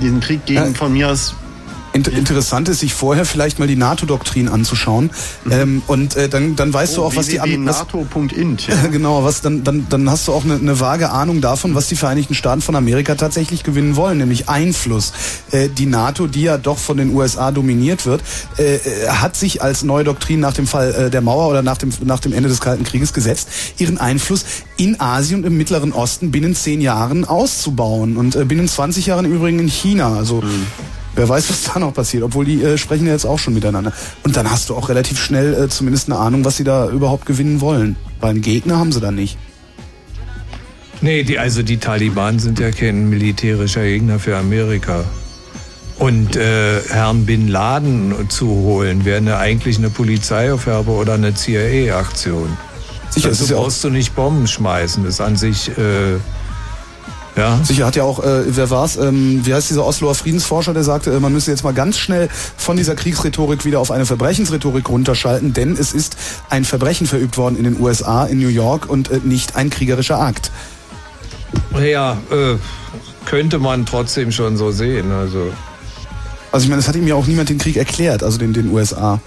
diesen 0.00 0.20
Krieg 0.20 0.44
gegen 0.44 0.74
von 0.74 0.92
mir 0.92 1.10
aus 1.10 1.36
Inter 1.92 2.12
interessant 2.12 2.68
ist, 2.68 2.80
sich 2.80 2.94
vorher 2.94 3.24
vielleicht 3.24 3.58
mal 3.58 3.68
die 3.68 3.76
NATO-Doktrin 3.76 4.48
anzuschauen. 4.48 5.10
Mhm. 5.44 5.52
Ähm, 5.52 5.82
und 5.86 6.16
äh, 6.16 6.28
dann, 6.28 6.56
dann 6.56 6.72
weißt 6.72 6.94
oh, 6.94 7.02
du 7.02 7.06
auch, 7.06 7.16
was 7.16 7.26
die 7.26 7.38
NATO.int. 7.38 8.62
Ja. 8.72 8.86
genau, 8.86 9.24
was 9.24 9.40
dann, 9.40 9.64
dann, 9.64 9.86
dann 9.88 10.08
hast 10.08 10.28
du 10.28 10.32
auch 10.32 10.44
eine, 10.44 10.54
eine 10.54 10.80
vage 10.80 11.10
Ahnung 11.10 11.40
davon, 11.40 11.74
was 11.74 11.88
die 11.88 11.96
Vereinigten 11.96 12.34
Staaten 12.34 12.62
von 12.62 12.76
Amerika 12.76 13.16
tatsächlich 13.16 13.64
gewinnen 13.64 13.96
wollen, 13.96 14.18
nämlich 14.18 14.48
Einfluss. 14.48 15.12
Äh, 15.50 15.68
die 15.68 15.86
NATO, 15.86 16.26
die 16.26 16.42
ja 16.42 16.58
doch 16.58 16.78
von 16.78 16.96
den 16.96 17.14
USA 17.14 17.50
dominiert 17.50 18.06
wird, 18.06 18.22
äh, 18.58 18.76
äh, 18.76 19.08
hat 19.08 19.36
sich 19.36 19.62
als 19.62 19.82
neue 19.82 20.04
Doktrin 20.04 20.40
nach 20.40 20.54
dem 20.54 20.66
Fall 20.66 20.94
äh, 20.94 21.10
der 21.10 21.20
Mauer 21.20 21.48
oder 21.48 21.62
nach 21.62 21.76
dem, 21.76 21.92
nach 22.04 22.20
dem 22.20 22.32
Ende 22.32 22.48
des 22.48 22.60
Kalten 22.60 22.84
Krieges 22.84 23.12
gesetzt, 23.12 23.48
ihren 23.78 23.98
Einfluss 23.98 24.44
in 24.76 25.00
Asien 25.00 25.40
und 25.40 25.46
im 25.46 25.56
Mittleren 25.56 25.92
Osten 25.92 26.30
binnen 26.30 26.54
zehn 26.54 26.80
Jahren 26.80 27.24
auszubauen 27.24 28.16
und 28.16 28.36
äh, 28.36 28.44
binnen 28.44 28.68
20 28.68 29.06
Jahren 29.06 29.24
im 29.24 29.34
Übrigen 29.34 29.58
in 29.58 29.68
China. 29.68 30.16
Also 30.16 30.40
mhm. 30.40 30.66
Wer 31.14 31.28
weiß, 31.28 31.50
was 31.50 31.64
da 31.64 31.78
noch 31.78 31.92
passiert, 31.92 32.22
obwohl 32.22 32.44
die 32.44 32.62
äh, 32.62 32.78
sprechen 32.78 33.06
ja 33.06 33.12
jetzt 33.12 33.26
auch 33.26 33.38
schon 33.38 33.54
miteinander. 33.54 33.92
Und 34.22 34.36
dann 34.36 34.50
hast 34.50 34.70
du 34.70 34.76
auch 34.76 34.88
relativ 34.88 35.20
schnell 35.20 35.54
äh, 35.54 35.68
zumindest 35.68 36.08
eine 36.08 36.18
Ahnung, 36.18 36.44
was 36.44 36.56
sie 36.56 36.64
da 36.64 36.88
überhaupt 36.88 37.26
gewinnen 37.26 37.60
wollen. 37.60 37.96
Beim 38.20 38.40
Gegner 38.40 38.78
haben 38.78 38.92
sie 38.92 39.00
da 39.00 39.10
nicht. 39.10 39.36
Nee, 41.02 41.24
die, 41.24 41.38
also 41.38 41.62
die 41.62 41.78
Taliban 41.78 42.38
sind 42.38 42.60
ja 42.60 42.70
kein 42.70 43.10
militärischer 43.10 43.82
Gegner 43.82 44.18
für 44.18 44.36
Amerika. 44.36 45.04
Und 45.98 46.36
äh, 46.36 46.80
Herrn 46.88 47.26
Bin 47.26 47.48
Laden 47.48 48.28
zu 48.28 48.48
holen, 48.48 49.04
wäre 49.04 49.18
eine, 49.18 49.36
eigentlich 49.36 49.78
eine 49.78 49.90
Polizeiaufgabe 49.90 50.90
oder 50.92 51.14
eine 51.14 51.34
CIA-Aktion. 51.34 52.56
Sicher, 53.10 53.28
also 53.28 53.44
ja 53.52 53.60
brauchst 53.60 53.84
du 53.84 53.90
nicht 53.90 54.14
Bomben 54.14 54.46
schmeißen. 54.46 55.04
Das 55.04 55.14
ist 55.14 55.20
an 55.20 55.36
sich 55.36 55.68
äh, 55.70 56.16
ja. 57.36 57.60
Sicher 57.62 57.86
hat 57.86 57.96
ja 57.96 58.02
auch, 58.02 58.22
äh, 58.22 58.44
wer 58.46 58.68
war's? 58.70 58.96
Ähm, 58.96 59.40
wie 59.44 59.54
heißt 59.54 59.70
dieser 59.70 59.86
Osloer 59.86 60.14
Friedensforscher, 60.14 60.74
der 60.74 60.84
sagte, 60.84 61.12
äh, 61.12 61.20
man 61.20 61.32
müsse 61.32 61.50
jetzt 61.50 61.64
mal 61.64 61.72
ganz 61.72 61.98
schnell 61.98 62.28
von 62.56 62.76
dieser 62.76 62.94
Kriegsrhetorik 62.94 63.64
wieder 63.64 63.80
auf 63.80 63.90
eine 63.90 64.04
Verbrechensrhetorik 64.04 64.88
runterschalten, 64.88 65.54
denn 65.54 65.72
es 65.72 65.92
ist 65.94 66.16
ein 66.50 66.64
Verbrechen 66.64 67.06
verübt 67.06 67.38
worden 67.38 67.56
in 67.56 67.64
den 67.64 67.80
USA, 67.80 68.24
in 68.24 68.38
New 68.38 68.48
York 68.48 68.88
und 68.88 69.10
äh, 69.10 69.20
nicht 69.24 69.56
ein 69.56 69.70
kriegerischer 69.70 70.20
Akt. 70.20 70.50
Ja, 71.80 72.18
äh, 72.30 72.56
könnte 73.24 73.58
man 73.58 73.86
trotzdem 73.86 74.30
schon 74.30 74.58
so 74.58 74.70
sehen. 74.70 75.10
Also, 75.10 75.52
also 76.50 76.64
ich 76.64 76.68
meine, 76.68 76.80
es 76.80 76.88
hat 76.88 76.96
ihm 76.96 77.06
ja 77.06 77.14
auch 77.14 77.26
niemand 77.26 77.48
den 77.48 77.58
Krieg 77.58 77.76
erklärt, 77.76 78.22
also 78.22 78.36
den, 78.36 78.52
den 78.52 78.70
USA. 78.70 79.20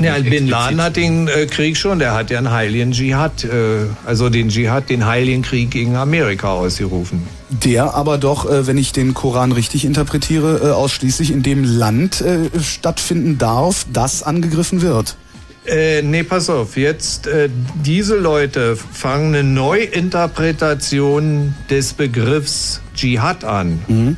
Ja, 0.00 0.16
Bin 0.18 0.46
Laden 0.46 0.80
hat 0.80 0.94
den 0.96 1.26
äh, 1.26 1.46
Krieg 1.46 1.76
schon, 1.76 1.98
der 1.98 2.14
hat 2.14 2.30
ja 2.30 2.38
einen 2.38 2.52
heiligen 2.52 2.92
Dschihad, 2.92 3.42
äh, 3.44 3.86
also 4.06 4.28
den 4.28 4.48
Dschihad, 4.48 4.88
den 4.90 5.06
heiligen 5.06 5.42
Krieg 5.42 5.72
gegen 5.72 5.96
Amerika 5.96 6.52
ausgerufen. 6.52 7.26
Der 7.50 7.94
aber 7.94 8.18
doch, 8.18 8.48
äh, 8.48 8.68
wenn 8.68 8.78
ich 8.78 8.92
den 8.92 9.14
Koran 9.14 9.50
richtig 9.50 9.84
interpretiere, 9.84 10.60
äh, 10.62 10.70
ausschließlich 10.70 11.32
in 11.32 11.42
dem 11.42 11.64
Land 11.64 12.20
äh, 12.20 12.48
stattfinden 12.60 13.38
darf, 13.38 13.86
das 13.92 14.22
angegriffen 14.22 14.82
wird. 14.82 15.16
Äh, 15.66 16.02
nee, 16.02 16.22
pass 16.22 16.48
auf, 16.48 16.76
jetzt 16.76 17.26
äh, 17.26 17.48
diese 17.84 18.14
Leute 18.16 18.76
fangen 18.76 19.34
eine 19.34 19.42
Neuinterpretation 19.44 21.56
des 21.68 21.92
Begriffs 21.92 22.80
Dschihad 22.94 23.42
an. 23.44 23.80
Mhm. 23.88 24.16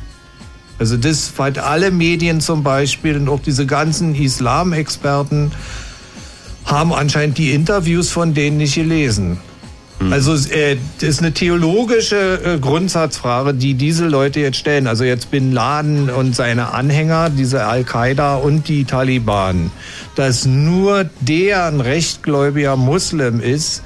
Also 0.81 0.97
das, 0.97 1.31
weil 1.37 1.59
alle 1.59 1.91
Medien 1.91 2.41
zum 2.41 2.63
Beispiel 2.63 3.15
und 3.15 3.29
auch 3.29 3.39
diese 3.39 3.67
ganzen 3.67 4.15
Islamexperten 4.15 5.51
haben 6.65 6.91
anscheinend 6.91 7.37
die 7.37 7.51
Interviews 7.51 8.09
von 8.09 8.33
denen 8.33 8.57
nicht 8.57 8.73
gelesen. 8.73 9.37
Hm. 9.99 10.11
Also 10.11 10.33
äh, 10.49 10.77
das 10.99 11.07
ist 11.07 11.19
eine 11.19 11.33
theologische 11.33 12.41
äh, 12.43 12.57
Grundsatzfrage, 12.57 13.53
die 13.53 13.75
diese 13.75 14.07
Leute 14.07 14.39
jetzt 14.39 14.57
stellen. 14.57 14.87
Also 14.87 15.03
jetzt 15.03 15.29
Bin 15.29 15.51
Laden 15.51 16.09
und 16.09 16.35
seine 16.35 16.73
Anhänger, 16.73 17.29
diese 17.29 17.65
Al-Qaida 17.65 18.37
und 18.37 18.67
die 18.67 18.85
Taliban, 18.85 19.69
dass 20.15 20.47
nur 20.47 21.07
der 21.19 21.65
ein 21.65 21.79
rechtgläubiger 21.79 22.75
Muslim 22.75 23.39
ist, 23.39 23.83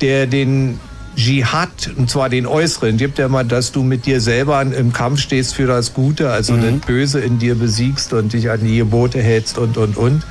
der 0.00 0.28
den 0.28 0.78
Dschihad, 1.16 1.90
und 1.96 2.10
zwar 2.10 2.28
den 2.28 2.46
äußeren, 2.46 2.98
gibt 2.98 3.18
ja 3.18 3.28
mal, 3.28 3.44
dass 3.44 3.72
du 3.72 3.82
mit 3.82 4.06
dir 4.06 4.20
selber 4.20 4.60
im 4.60 4.92
Kampf 4.92 5.20
stehst 5.20 5.54
für 5.54 5.66
das 5.66 5.94
Gute, 5.94 6.30
also 6.30 6.52
mhm. 6.52 6.62
das 6.62 6.86
Böse 6.86 7.20
in 7.20 7.38
dir 7.38 7.54
besiegst 7.54 8.12
und 8.12 8.32
dich 8.32 8.50
an 8.50 8.60
die 8.62 8.76
Gebote 8.76 9.22
hältst 9.22 9.58
und, 9.58 9.78
und, 9.78 9.96
und. 9.96 10.24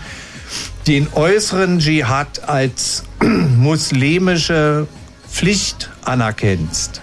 Den 0.88 1.07
äußeren 1.14 1.80
Dschihad 1.80 2.48
als 2.48 3.03
muslimische 3.57 4.88
Pflicht 5.28 5.90
anerkennst. 6.03 7.02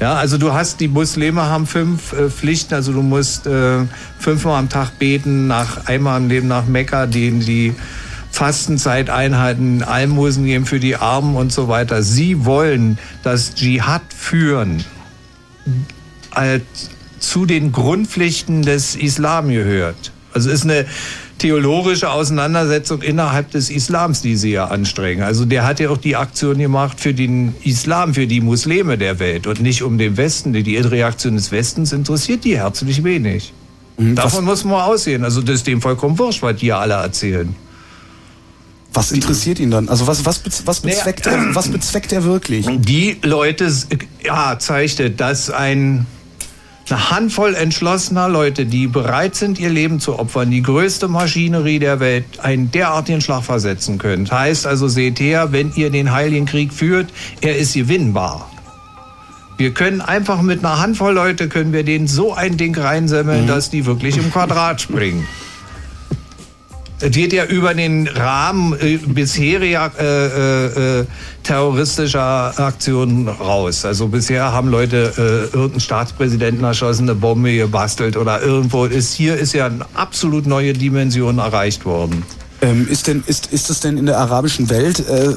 Ja, 0.00 0.14
also 0.14 0.38
du 0.38 0.52
hast, 0.52 0.80
die 0.80 0.88
Muslime 0.88 1.42
haben 1.42 1.66
fünf 1.66 2.12
äh, 2.12 2.30
Pflichten, 2.30 2.74
also 2.74 2.92
du 2.92 3.02
musst 3.02 3.46
äh, 3.46 3.80
fünfmal 4.18 4.58
am 4.58 4.68
Tag 4.68 4.98
beten, 4.98 5.48
nach 5.48 5.86
einmal 5.86 6.20
im 6.20 6.28
Leben 6.28 6.48
nach 6.48 6.66
Mekka, 6.66 7.06
den 7.06 7.40
die 7.40 7.74
Fastenzeit 8.30 9.10
einhalten, 9.10 9.82
Almosen 9.82 10.44
geben 10.44 10.66
für 10.66 10.80
die 10.80 10.96
Armen 10.96 11.36
und 11.36 11.52
so 11.52 11.68
weiter. 11.68 12.02
Sie 12.02 12.44
wollen 12.44 12.98
das 13.22 13.54
Dschihad 13.54 14.02
führen 14.14 14.84
als 16.30 16.62
zu 17.18 17.46
den 17.46 17.72
Grundpflichten 17.72 18.62
des 18.62 18.94
Islam 18.94 19.48
gehört. 19.48 20.12
Also 20.32 20.50
ist 20.50 20.64
eine 20.64 20.86
theologische 21.38 22.10
Auseinandersetzung 22.10 23.02
innerhalb 23.02 23.50
des 23.50 23.70
Islams, 23.70 24.22
die 24.22 24.36
sie 24.36 24.52
ja 24.52 24.66
anstrengen. 24.66 25.22
Also 25.22 25.44
der 25.44 25.66
hat 25.66 25.80
ja 25.80 25.90
auch 25.90 25.98
die 25.98 26.16
Aktion 26.16 26.58
gemacht 26.58 27.00
für 27.00 27.14
den 27.14 27.54
Islam, 27.64 28.14
für 28.14 28.26
die 28.26 28.40
Muslime 28.40 28.98
der 28.98 29.18
Welt 29.18 29.46
und 29.46 29.60
nicht 29.60 29.82
um 29.82 29.98
den 29.98 30.16
Westen. 30.16 30.52
Die 30.52 30.76
Reaktion 30.76 31.36
des 31.36 31.50
Westens 31.50 31.92
interessiert 31.92 32.44
die 32.44 32.56
herzlich 32.58 33.04
wenig. 33.04 33.52
Mhm, 33.96 34.16
Davon 34.16 34.44
muss 34.44 34.64
man 34.64 34.80
aussehen. 34.80 35.24
Also 35.24 35.40
das 35.40 35.56
ist 35.56 35.66
dem 35.66 35.80
vollkommen 35.80 36.18
wurscht, 36.18 36.42
was 36.42 36.56
die 36.56 36.66
ja 36.66 36.78
alle 36.78 36.94
erzählen. 36.94 37.54
Was 38.92 39.12
interessiert 39.12 39.60
ihn 39.60 39.70
dann? 39.70 39.88
Also 39.88 40.06
was, 40.06 40.24
was, 40.24 40.42
was, 40.64 40.82
Naja, 40.82 40.96
bezweckt, 40.96 41.26
er, 41.26 41.54
was 41.54 41.68
bezweckt 41.68 42.12
er 42.12 42.24
wirklich? 42.24 42.66
Die 42.68 43.18
Leute, 43.22 43.70
ja, 44.24 44.58
zeigte, 44.58 45.10
dass 45.10 45.50
ein, 45.50 46.06
eine 46.88 47.10
Handvoll 47.10 47.54
entschlossener 47.54 48.28
Leute, 48.28 48.64
die 48.64 48.86
bereit 48.86 49.34
sind, 49.34 49.60
ihr 49.60 49.68
Leben 49.68 50.00
zu 50.00 50.18
opfern, 50.18 50.50
die 50.50 50.62
größte 50.62 51.06
Maschinerie 51.06 51.78
der 51.78 52.00
Welt, 52.00 52.24
einen 52.40 52.70
derartigen 52.70 53.20
Schlag 53.20 53.44
versetzen 53.44 53.98
können. 53.98 54.28
Heißt 54.30 54.66
also, 54.66 54.88
seht 54.88 55.20
her, 55.20 55.52
wenn 55.52 55.72
ihr 55.74 55.90
den 55.90 56.12
Heiligen 56.12 56.46
Krieg 56.46 56.72
führt, 56.72 57.08
er 57.42 57.56
ist 57.58 57.74
gewinnbar. 57.74 58.50
Wir 59.58 59.74
können 59.74 60.00
einfach 60.00 60.40
mit 60.40 60.60
einer 60.64 60.80
Handvoll 60.80 61.12
Leute, 61.12 61.48
können 61.48 61.72
wir 61.72 61.82
denen 61.82 62.06
so 62.06 62.32
ein 62.32 62.56
Ding 62.56 62.78
reinsemmeln, 62.78 63.46
dass 63.48 63.70
die 63.70 63.86
wirklich 63.86 64.16
im 64.16 64.30
Quadrat 64.32 64.80
springen. 64.80 65.26
Es 67.00 67.12
geht 67.12 67.32
ja 67.32 67.44
über 67.44 67.74
den 67.74 68.08
Rahmen 68.08 68.76
äh, 68.80 68.96
bisheriger 68.96 69.92
äh, 69.98 70.26
äh, 70.26 71.00
äh, 71.00 71.06
terroristischer 71.44 72.58
Aktionen 72.58 73.28
raus. 73.28 73.84
Also 73.84 74.08
bisher 74.08 74.52
haben 74.52 74.68
Leute 74.68 75.12
äh, 75.16 75.56
irgendeinen 75.56 75.80
Staatspräsidenten 75.80 76.64
erschossen, 76.64 77.04
eine 77.04 77.14
Bombe 77.14 77.54
gebastelt 77.54 78.16
oder 78.16 78.42
irgendwo 78.42 78.84
ist 78.84 79.14
hier 79.14 79.36
ist 79.36 79.52
ja 79.52 79.66
eine 79.66 79.86
absolut 79.94 80.46
neue 80.46 80.72
Dimension 80.72 81.38
erreicht 81.38 81.84
worden. 81.84 82.24
Ähm, 82.62 82.88
ist 82.90 83.06
denn 83.06 83.22
ist 83.26 83.52
ist 83.52 83.70
es 83.70 83.78
denn 83.78 83.96
in 83.96 84.06
der 84.06 84.18
arabischen 84.18 84.68
Welt 84.68 84.98
äh, 85.08 85.34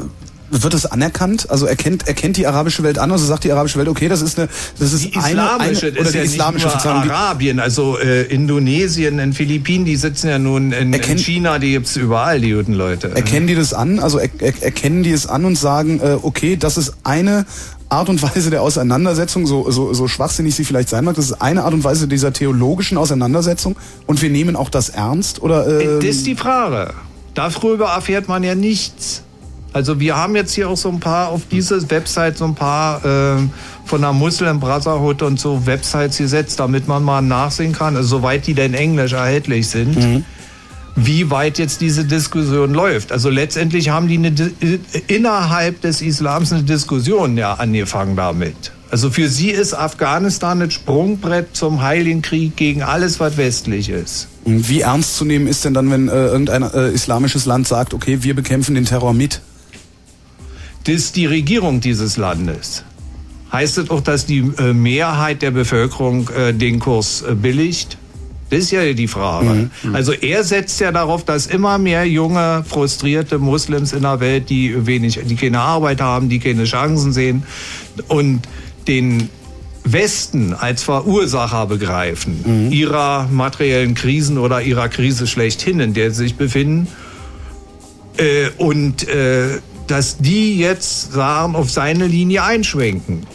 wird 0.51 0.73
es 0.73 0.85
anerkannt? 0.85 1.49
Also 1.49 1.65
erkennt 1.65 2.07
erkennt 2.07 2.37
die 2.37 2.45
arabische 2.45 2.83
Welt 2.83 2.99
an? 2.99 3.11
Also 3.11 3.25
sagt 3.25 3.43
die 3.43 3.51
arabische 3.51 3.79
Welt, 3.79 3.87
okay, 3.87 4.07
das 4.09 4.21
ist 4.21 4.37
eine 4.37 4.49
das 4.79 4.93
ist 4.93 5.05
Die 5.05 5.17
islamische, 5.17 5.31
eine, 5.41 5.59
eine 5.59 5.71
ist 5.71 5.83
oder 5.83 6.03
ja 6.05 6.11
die 6.11 6.27
islamische 6.27 6.67
nicht 6.67 6.85
nur 6.85 6.93
Arabien, 6.93 7.59
also 7.59 7.97
äh, 7.97 8.23
Indonesien, 8.23 9.19
in 9.19 9.33
Philippinen, 9.33 9.85
die 9.85 9.95
sitzen 9.95 10.27
ja 10.29 10.39
nun 10.39 10.71
in, 10.71 10.93
in 10.93 10.93
Erkennt- 10.93 11.21
China, 11.21 11.57
die 11.59 11.71
gibt's 11.71 11.95
überall, 11.95 12.41
die 12.41 12.51
guten 12.51 12.73
Leute. 12.73 13.11
Erkennen 13.15 13.47
die 13.47 13.55
das 13.55 13.73
an? 13.73 13.99
Also 13.99 14.17
er, 14.17 14.29
er, 14.39 14.53
erkennen 14.61 15.03
die 15.03 15.11
es 15.11 15.25
an 15.27 15.45
und 15.45 15.57
sagen, 15.57 15.99
äh, 16.01 16.17
okay, 16.21 16.57
das 16.57 16.77
ist 16.77 16.93
eine 17.03 17.45
Art 17.89 18.07
und 18.07 18.21
Weise 18.21 18.49
der 18.49 18.61
Auseinandersetzung, 18.61 19.45
so, 19.45 19.69
so, 19.69 19.93
so 19.93 20.07
schwachsinnig 20.07 20.55
sie 20.55 20.63
vielleicht 20.63 20.87
sein 20.89 21.03
mag, 21.05 21.15
das 21.15 21.25
ist 21.25 21.41
eine 21.41 21.63
Art 21.63 21.73
und 21.73 21.83
Weise 21.83 22.07
dieser 22.07 22.31
theologischen 22.31 22.97
Auseinandersetzung 22.97 23.75
und 24.05 24.21
wir 24.21 24.29
nehmen 24.29 24.55
auch 24.55 24.69
das 24.69 24.89
ernst? 24.89 25.41
Oder, 25.41 25.67
äh, 25.67 25.97
Das 25.97 26.05
ist 26.05 26.25
die 26.27 26.35
Frage. 26.35 26.93
Darüber 27.33 27.87
erfährt 27.89 28.27
man 28.27 28.43
ja 28.43 28.55
nichts. 28.55 29.23
Also 29.73 29.99
wir 29.99 30.17
haben 30.17 30.35
jetzt 30.35 30.53
hier 30.53 30.69
auch 30.69 30.77
so 30.77 30.89
ein 30.89 30.99
paar 30.99 31.29
auf 31.29 31.43
diese 31.49 31.89
Website 31.89 32.37
so 32.37 32.45
ein 32.45 32.55
paar 32.55 33.01
ähm, 33.05 33.51
von 33.85 34.01
der 34.01 34.11
Muslim 34.11 34.59
Brotherhood 34.59 35.21
und 35.21 35.39
so 35.39 35.65
Websites 35.65 36.17
gesetzt, 36.17 36.59
damit 36.59 36.87
man 36.87 37.03
mal 37.03 37.21
nachsehen 37.21 37.71
kann, 37.71 37.95
also 37.95 38.17
soweit 38.17 38.47
die 38.47 38.53
denn 38.53 38.73
englisch 38.73 39.13
erhältlich 39.13 39.69
sind, 39.69 40.25
wie 40.95 41.29
weit 41.29 41.57
jetzt 41.57 41.79
diese 41.79 42.03
Diskussion 42.03 42.73
läuft. 42.73 43.11
Also 43.11 43.29
letztendlich 43.29 43.89
haben 43.89 44.07
die 44.07 44.17
eine, 44.17 44.27
äh, 44.27 44.79
innerhalb 45.07 45.81
des 45.81 46.01
Islams 46.01 46.51
eine 46.51 46.63
Diskussion 46.63 47.37
ja 47.37 47.53
angefangen 47.53 48.15
damit. 48.15 48.71
Also 48.89 49.09
für 49.09 49.29
sie 49.29 49.51
ist 49.51 49.73
Afghanistan 49.73 50.61
ein 50.61 50.69
Sprungbrett 50.69 51.55
zum 51.55 51.81
Heiligen 51.81 52.21
Krieg 52.21 52.57
gegen 52.57 52.83
alles, 52.83 53.21
was 53.21 53.37
westlich 53.37 53.87
ist. 53.87 54.27
Wie 54.43 54.81
ernst 54.81 55.15
zu 55.15 55.23
nehmen 55.23 55.47
ist 55.47 55.63
denn 55.63 55.73
dann, 55.73 55.89
wenn 55.91 56.09
äh, 56.09 56.25
irgendein 56.25 56.63
äh, 56.63 56.89
islamisches 56.89 57.45
Land 57.45 57.69
sagt, 57.69 57.93
okay, 57.93 58.19
wir 58.21 58.35
bekämpfen 58.35 58.75
den 58.75 58.83
Terror 58.83 59.13
mit? 59.13 59.39
Das 60.83 60.95
ist 60.95 61.15
die 61.15 61.25
Regierung 61.25 61.79
dieses 61.79 62.17
Landes. 62.17 62.83
Heißt 63.51 63.77
es 63.77 63.89
auch, 63.89 64.01
dass 64.01 64.25
die 64.25 64.39
äh, 64.57 64.73
Mehrheit 64.73 65.41
der 65.41 65.51
Bevölkerung 65.51 66.29
äh, 66.29 66.53
den 66.53 66.79
Kurs 66.79 67.21
äh, 67.21 67.35
billigt? 67.35 67.97
Das 68.49 68.59
ist 68.59 68.71
ja 68.71 68.91
die 68.91 69.07
Frage. 69.07 69.69
Also 69.93 70.11
er 70.11 70.43
setzt 70.43 70.81
ja 70.81 70.91
darauf, 70.91 71.23
dass 71.23 71.47
immer 71.47 71.77
mehr 71.77 72.05
junge, 72.05 72.65
frustrierte 72.67 73.39
Muslims 73.39 73.93
in 73.93 74.01
der 74.01 74.19
Welt, 74.19 74.49
die 74.49 74.85
wenig, 74.85 75.17
die 75.23 75.37
keine 75.37 75.61
Arbeit 75.61 76.01
haben, 76.01 76.27
die 76.27 76.39
keine 76.39 76.65
Chancen 76.65 77.13
sehen 77.13 77.43
und 78.09 78.41
den 78.89 79.29
Westen 79.85 80.53
als 80.53 80.83
Verursacher 80.83 81.65
begreifen 81.65 82.71
ihrer 82.71 83.29
materiellen 83.31 83.95
Krisen 83.95 84.37
oder 84.37 84.61
ihrer 84.61 84.89
Krise 84.89 85.27
schlechthin, 85.27 85.79
in 85.79 85.93
der 85.93 86.11
sie 86.11 86.23
sich 86.23 86.35
befinden. 86.35 86.87
Äh, 88.17 88.49
und 88.57 89.07
äh, 89.07 89.59
dass 89.91 90.17
die 90.17 90.57
jetzt 90.57 91.11
sagen, 91.11 91.53
auf 91.53 91.69
seine 91.69 92.07
Linie 92.07 92.43
einschwenken. 92.43 93.27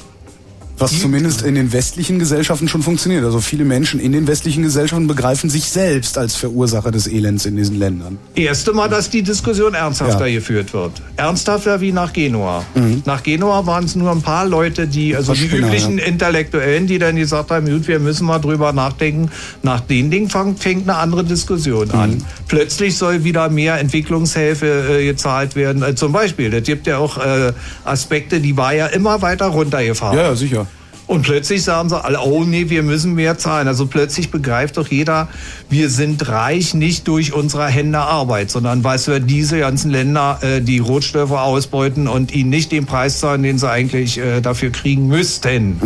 Was 0.78 1.01
zumindest 1.01 1.40
in 1.43 1.55
den 1.55 1.73
westlichen 1.73 2.19
Gesellschaften 2.19 2.69
schon 2.69 2.82
funktioniert. 2.82 3.24
Also 3.24 3.40
viele 3.40 3.65
Menschen 3.65 3.98
in 3.98 4.12
den 4.12 4.27
westlichen 4.27 4.62
Gesellschaften 4.62 5.07
begreifen 5.07 5.48
sich 5.48 5.70
selbst 5.70 6.19
als 6.19 6.36
Verursacher 6.36 6.90
des 6.90 7.07
Elends 7.07 7.47
in 7.47 7.57
diesen 7.57 7.78
Ländern. 7.78 8.19
Erste 8.35 8.74
Mal, 8.74 8.89
dass 8.89 9.09
die 9.09 9.23
Diskussion 9.23 9.73
ernsthafter 9.73 10.27
Ja. 10.27 10.35
geführt 10.35 10.74
wird. 10.74 10.93
Ernsthafter 11.16 11.81
wie 11.81 11.93
nach 11.93 12.12
Genua. 12.12 12.65
Nach 13.07 13.23
Genua 13.23 13.65
waren 13.66 13.85
es 13.85 13.94
nur 13.97 14.11
ein 14.11 14.20
paar 14.20 14.47
Leute, 14.47 14.86
die, 14.86 15.16
also 15.16 15.32
die 15.32 15.47
üblichen 15.47 15.98
ja. 15.98 16.05
Intellektuellen, 16.05 16.86
die 16.86 16.98
dann 16.98 17.16
gesagt 17.16 17.51
haben, 17.51 17.66
gut, 17.70 17.89
wir 17.89 17.98
müssen 17.98 18.27
mal 18.27 18.39
drüber 18.39 18.73
nachdenken. 18.74 19.31
Nach 19.62 19.81
den 19.81 20.11
Ding 20.11 20.28
fängt, 20.28 20.62
eine 20.89 20.97
andere 20.97 21.24
Diskussion 21.24 21.90
an. 21.93 22.23
Plötzlich 22.48 22.98
soll 22.98 23.24
wieder 23.24 23.48
mehr 23.48 23.78
Entwicklungshilfe 23.81 25.01
äh, 25.01 25.05
gezahlt 25.07 25.57
werden. 25.57 25.82
Äh, 25.82 25.94
zum 25.94 26.12
Beispiel, 26.12 26.51
das 26.51 26.65
gibt 26.65 26.86
ja 26.86 26.98
auch 26.98 27.16
äh, 27.19 27.53
Aspekte, 27.85 28.40
die 28.40 28.57
war 28.57 28.74
ja 28.74 28.86
immer 28.86 29.23
weiter 29.23 29.47
runtergefahren. 29.47 30.16
Ja, 30.19 30.24
ja, 30.24 30.35
sicher. 30.36 30.65
Und 31.07 31.23
plötzlich 31.23 31.62
sagen 31.62 31.89
sie 31.89 32.03
alle, 32.03 32.20
oh 32.20 32.43
nee, 32.43 32.69
wir 32.69 32.83
müssen 32.83 33.15
mehr 33.15 33.39
zahlen. 33.39 33.69
Also 33.69 33.87
plötzlich 33.87 34.31
begreift 34.31 34.77
doch 34.77 34.89
jeder, 34.89 35.28
wir 35.70 35.89
sind 35.89 36.28
reich 36.28 36.74
nicht 36.74 37.07
durch 37.07 37.33
unsere 37.33 37.69
Hände 37.69 37.99
Arbeit, 37.99 38.51
sondern 38.51 38.83
weil 38.83 38.99
wir 39.07 39.20
diese 39.20 39.59
ganzen 39.59 39.91
Länder 39.91 40.41
äh, 40.43 40.61
die 40.61 40.78
Rohstoffe 40.78 41.31
ausbeuten 41.31 42.09
und 42.09 42.35
ihnen 42.35 42.51
nicht 42.51 42.73
den 42.73 42.87
Preis 42.87 43.20
zahlen, 43.20 43.43
den 43.43 43.59
sie 43.59 43.70
eigentlich 43.70 44.19
äh, 44.19 44.41
dafür 44.41 44.70
kriegen 44.70 45.07
müssten. 45.07 45.78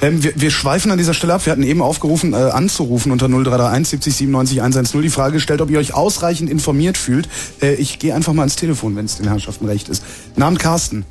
Ähm, 0.00 0.22
wir, 0.22 0.32
wir 0.36 0.50
schweifen 0.50 0.92
an 0.92 0.98
dieser 0.98 1.14
Stelle 1.14 1.34
ab. 1.34 1.44
Wir 1.44 1.50
hatten 1.50 1.64
eben 1.64 1.82
aufgerufen, 1.82 2.32
äh, 2.32 2.36
anzurufen 2.36 3.10
unter 3.10 3.26
0331 3.28 3.88
70 3.88 4.16
97 4.16 4.62
110. 4.62 5.02
Die 5.02 5.08
Frage 5.08 5.34
gestellt, 5.34 5.60
ob 5.60 5.70
ihr 5.70 5.78
euch 5.78 5.94
ausreichend 5.94 6.48
informiert 6.48 6.96
fühlt. 6.96 7.28
Äh, 7.60 7.74
ich 7.74 7.98
gehe 7.98 8.14
einfach 8.14 8.32
mal 8.32 8.44
ins 8.44 8.56
Telefon, 8.56 8.94
wenn 8.94 9.06
es 9.06 9.16
den 9.16 9.28
Herrschaften 9.28 9.66
recht 9.66 9.88
ist. 9.88 10.04
Namen 10.36 10.58
Carsten. 10.58 11.04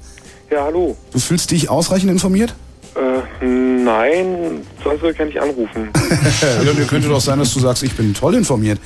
Ja, 0.49 0.64
hallo. 0.64 0.95
Du 1.12 1.20
fühlst 1.20 1.52
dich 1.52 1.70
ausreichend 1.70 2.10
informiert? 2.10 2.56
Äh, 2.98 3.45
nein, 3.45 4.65
sonst 4.84 5.02
würde 5.02 5.14
ich 5.14 5.19
ja 5.19 5.26
nicht 5.26 5.40
anrufen. 5.40 5.90
ja, 6.41 6.86
könnte 6.86 7.10
doch 7.10 7.22
sein, 7.22 7.40
dass 7.40 7.53
du 7.53 7.60
sagst, 7.60 7.84
ich 7.84 7.95
bin 7.95 8.14
toll 8.14 8.36
informiert. 8.36 8.80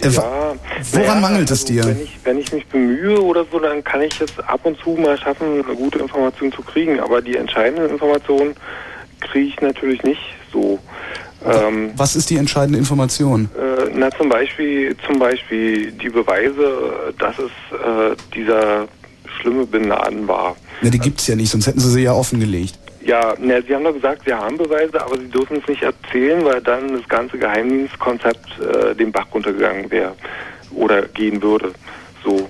Äh, 0.00 0.08
ja, 0.08 0.54
woran 0.92 1.06
naja, 1.06 1.20
mangelt 1.20 1.50
es 1.50 1.62
also, 1.62 1.72
dir? 1.72 1.84
Wenn 1.86 2.02
ich, 2.02 2.18
wenn 2.24 2.38
ich 2.38 2.52
mich 2.52 2.66
bemühe 2.66 3.20
oder 3.20 3.44
so, 3.50 3.58
dann 3.58 3.82
kann 3.82 4.02
ich 4.02 4.20
es 4.20 4.38
ab 4.46 4.60
und 4.64 4.78
zu 4.78 4.90
mal 4.90 5.18
schaffen, 5.18 5.64
eine 5.64 5.76
gute 5.76 5.98
Information 5.98 6.52
zu 6.52 6.62
kriegen. 6.62 7.00
Aber 7.00 7.20
die 7.20 7.36
entscheidenden 7.36 7.90
Informationen 7.90 8.54
kriege 9.20 9.48
ich 9.48 9.60
natürlich 9.60 10.02
nicht 10.04 10.20
so. 10.52 10.78
Ähm, 11.44 11.90
Was 11.96 12.16
ist 12.16 12.30
die 12.30 12.36
entscheidende 12.36 12.78
Information? 12.78 13.48
äh, 13.56 13.90
na, 13.94 14.10
zum 14.10 14.28
Beispiel, 14.28 14.96
zum 15.06 15.18
Beispiel 15.18 15.92
die 15.92 16.08
Beweise, 16.08 17.12
dass 17.18 17.36
es 17.38 17.50
äh, 17.72 18.16
dieser 18.34 18.86
schlimme 19.40 19.66
Bin 19.66 19.88
Laden 19.88 20.26
war. 20.28 20.56
Na, 20.82 20.90
die 20.90 20.98
gibt's 20.98 21.26
ja 21.26 21.36
nicht, 21.36 21.50
sonst 21.50 21.66
hätten 21.66 21.80
sie 21.80 21.90
sie 21.90 22.02
ja 22.02 22.12
offengelegt. 22.12 22.78
Ja, 23.06 23.36
na, 23.38 23.62
Sie 23.62 23.72
haben 23.72 23.84
doch 23.84 23.94
gesagt, 23.94 24.22
Sie 24.26 24.34
haben 24.34 24.58
Beweise, 24.58 25.00
aber 25.00 25.16
Sie 25.16 25.28
dürfen 25.28 25.58
es 25.58 25.68
nicht 25.68 25.82
erzählen, 25.82 26.44
weil 26.44 26.60
dann 26.60 26.92
das 26.92 27.08
ganze 27.08 27.38
Geheimdienstkonzept 27.38 28.58
äh, 28.58 28.96
den 28.96 29.12
Bach 29.12 29.26
runtergegangen 29.32 29.88
wäre 29.92 30.16
oder 30.72 31.02
gehen 31.02 31.40
würde. 31.40 31.72
So. 32.24 32.48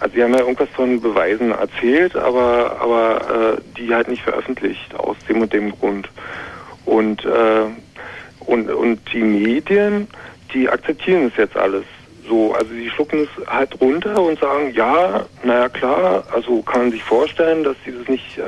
Also 0.00 0.14
Sie 0.14 0.22
haben 0.22 0.32
ja 0.32 0.40
irgendwas 0.40 0.70
von 0.70 0.98
Beweisen 0.98 1.50
erzählt, 1.50 2.16
aber 2.16 2.80
aber 2.80 3.58
äh, 3.58 3.60
die 3.76 3.94
halt 3.94 4.08
nicht 4.08 4.22
veröffentlicht 4.22 4.94
aus 4.94 5.16
dem 5.28 5.42
und 5.42 5.52
dem 5.52 5.70
Grund. 5.72 6.08
Und 6.86 7.22
äh, 7.26 7.66
und 8.46 8.70
und 8.70 9.00
die 9.12 9.22
Medien, 9.22 10.08
die 10.54 10.70
akzeptieren 10.70 11.26
es 11.26 11.36
jetzt 11.36 11.56
alles. 11.56 11.84
So, 12.28 12.52
also 12.52 12.72
sie 12.72 12.88
schlucken 12.90 13.24
es 13.24 13.46
halt 13.46 13.80
runter 13.80 14.22
und 14.22 14.38
sagen, 14.38 14.72
ja, 14.74 15.24
naja 15.42 15.68
klar, 15.68 16.24
also 16.32 16.62
kann 16.62 16.82
man 16.82 16.90
sich 16.92 17.02
vorstellen, 17.02 17.64
dass 17.64 17.76
sie 17.84 17.92
das 17.92 18.06
nicht 18.08 18.38
äh, 18.38 18.42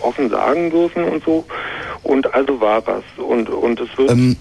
offen 0.00 0.30
sagen 0.30 0.70
dürfen 0.70 1.04
und 1.04 1.22
so. 1.24 1.44
Und 2.02 2.32
also 2.34 2.60
war 2.60 2.86
was. 2.86 3.04
Und 3.16 3.50
und 3.50 3.80
es 3.80 3.98
wird 3.98 4.10
Ähm, 4.10 4.36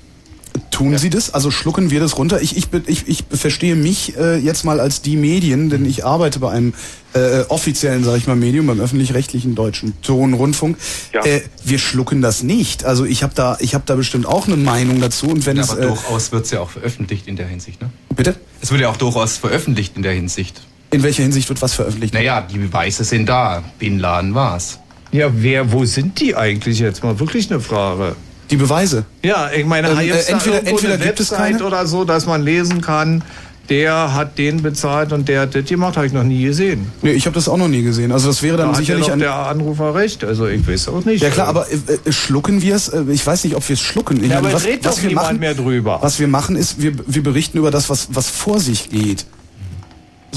tun 0.77 0.97
sie 0.97 1.09
das? 1.09 1.33
Also 1.33 1.49
schlucken 1.49 1.89
wir 1.89 1.99
das 1.99 2.17
runter? 2.17 2.41
Ich, 2.41 2.55
ich, 2.55 2.67
ich, 2.85 3.07
ich 3.07 3.23
verstehe 3.31 3.75
mich 3.75 4.15
äh, 4.17 4.37
jetzt 4.37 4.63
mal 4.63 4.79
als 4.79 5.01
die 5.01 5.15
Medien, 5.17 5.69
denn 5.69 5.85
ich 5.85 6.05
arbeite 6.05 6.37
bei 6.39 6.51
einem 6.51 6.73
äh, 7.13 7.41
offiziellen, 7.49 8.03
sage 8.03 8.17
ich 8.19 8.27
mal, 8.27 8.35
Medium, 8.35 8.67
beim 8.67 8.79
öffentlich-rechtlichen 8.79 9.55
deutschen 9.55 9.99
Tonrundfunk. 10.03 10.77
Ja. 11.13 11.25
Äh, 11.25 11.41
wir 11.65 11.79
schlucken 11.79 12.21
das 12.21 12.43
nicht. 12.43 12.85
Also 12.85 13.05
ich 13.05 13.23
habe 13.23 13.33
da, 13.35 13.57
ich 13.59 13.73
habe 13.73 13.83
da 13.87 13.95
bestimmt 13.95 14.27
auch 14.27 14.45
eine 14.47 14.55
Meinung 14.57 15.01
dazu. 15.01 15.27
Und 15.27 15.45
wenn 15.47 15.57
Ja, 15.57 15.63
es 15.63 15.71
aber 15.71 15.81
äh, 15.81 15.87
durchaus 15.87 16.31
wird 16.31 16.45
es 16.45 16.51
ja 16.51 16.59
auch 16.59 16.69
veröffentlicht 16.69 17.27
in 17.27 17.35
der 17.37 17.47
Hinsicht, 17.47 17.81
ne? 17.81 17.89
bitte, 18.15 18.35
Es 18.61 18.69
wird 18.71 18.81
ja 18.81 18.89
auch 18.89 18.97
durchaus 18.97 19.37
veröffentlicht 19.37 19.95
in 19.95 20.03
der 20.03 20.13
Hinsicht. 20.13 20.61
in 20.91 21.01
welcher 21.01 21.23
Hinsicht 21.23 21.49
wird 21.49 21.61
was 21.61 21.73
veröffentlicht? 21.73 22.13
Naja, 22.13 22.41
die 22.41 22.59
Beweise 22.59 23.03
sind 23.03 23.27
da. 23.27 23.63
Bin 23.79 23.97
Laden 23.99 24.35
war's. 24.35 24.79
Ja, 25.11 25.29
wer, 25.33 25.71
wo 25.71 25.85
sind 25.85 26.19
die 26.19 26.35
eigentlich 26.35 26.79
jetzt 26.79 27.03
mal? 27.03 27.19
Wirklich 27.19 27.49
eine 27.49 27.61
Frage. 27.61 28.15
Die 28.49 28.57
Beweise. 28.57 29.05
Ja, 29.23 29.49
ich 29.51 29.65
meine, 29.65 29.89
Ähm, 29.89 29.97
äh, 29.99 30.09
entweder- 30.27 30.65
entweder 30.65 30.93
eine 30.93 31.03
gibt 31.03 31.19
es 31.19 31.29
keine- 31.31 31.63
oder 31.63 31.85
so, 31.85 32.03
dass 32.05 32.25
man 32.25 32.43
lesen 32.43 32.81
kann, 32.81 33.23
der 33.69 34.13
hat 34.13 34.37
den 34.37 34.61
bezahlt 34.61 35.11
und 35.11 35.27
der 35.27 35.41
hat 35.41 35.53
das 35.55 35.65
gemacht, 35.65 35.97
habe 35.97 36.07
ich 36.07 36.13
noch 36.13 36.23
nie 36.23 36.45
gesehen. 36.45 36.89
Nee, 37.01 37.11
ich 37.11 37.25
habe 37.25 37.33
das 37.35 37.49
auch 37.49 37.57
noch 37.57 37.67
nie 37.67 37.83
gesehen. 37.83 38.13
Also 38.13 38.29
das 38.29 38.41
wäre 38.41 38.55
dann 38.55 38.69
da 38.71 38.75
sicherlich 38.75 39.01
hat 39.03 39.07
ja 39.09 39.13
ein... 39.15 39.19
doch 39.19 39.25
der 39.25 39.35
Anrufer 39.47 39.93
recht, 39.95 40.23
also 40.23 40.47
ich 40.47 40.65
weiß 40.65 40.87
auch 40.87 41.03
nicht. 41.03 41.21
Ja 41.21 41.29
klar, 41.29 41.47
aber 41.49 41.67
äh, 41.69 41.75
äh, 42.05 42.11
schlucken 42.13 42.61
wir 42.61 42.75
es? 42.75 42.87
Äh, 42.87 43.03
ich 43.11 43.27
weiß 43.27 43.43
nicht, 43.43 43.57
ob 43.57 43.67
wir 43.67 43.73
es 43.73 43.81
schlucken. 43.81 44.23
Ich 44.23 44.29
Ja, 44.29 44.35
meine, 44.35 44.47
aber 44.47 44.53
was, 44.53 44.63
redet 44.65 44.85
was 44.85 44.95
doch 44.95 45.01
wir 45.01 45.09
niemand 45.09 45.27
machen, 45.27 45.39
mehr 45.41 45.53
drüber. 45.53 45.99
Was 46.01 46.17
wir 46.19 46.29
machen 46.29 46.55
ist, 46.55 46.81
wir, 46.81 46.93
wir 47.05 47.23
berichten 47.23 47.57
über 47.57 47.69
das, 47.69 47.89
was, 47.89 48.07
was 48.11 48.29
vor 48.29 48.61
sich 48.61 48.89
geht. 48.89 49.25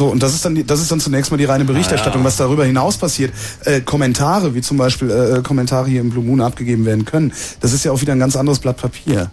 So, 0.01 0.07
und 0.07 0.23
das 0.23 0.33
ist 0.33 0.47
dann, 0.47 0.67
das 0.67 0.81
ist 0.81 0.91
dann 0.91 0.99
zunächst 0.99 1.31
mal 1.31 1.37
die 1.37 1.45
reine 1.45 1.67
Berichterstattung, 1.67 2.25
was 2.25 2.39
darüber 2.39 2.65
hinaus 2.65 2.97
passiert. 2.97 3.35
Äh, 3.67 3.83
Kommentare, 3.83 4.55
wie 4.55 4.63
zum 4.63 4.79
Beispiel 4.79 5.11
äh, 5.11 5.43
Kommentare 5.43 5.89
hier 5.89 6.01
im 6.01 6.09
Blue 6.09 6.25
Moon 6.25 6.41
abgegeben 6.41 6.87
werden 6.87 7.05
können, 7.05 7.35
das 7.61 7.75
ist 7.75 7.85
ja 7.85 7.93
auch 7.93 8.01
wieder 8.01 8.13
ein 8.15 8.19
ganz 8.19 8.35
anderes 8.35 8.61
Blatt 8.61 8.79
Papier. 8.79 9.31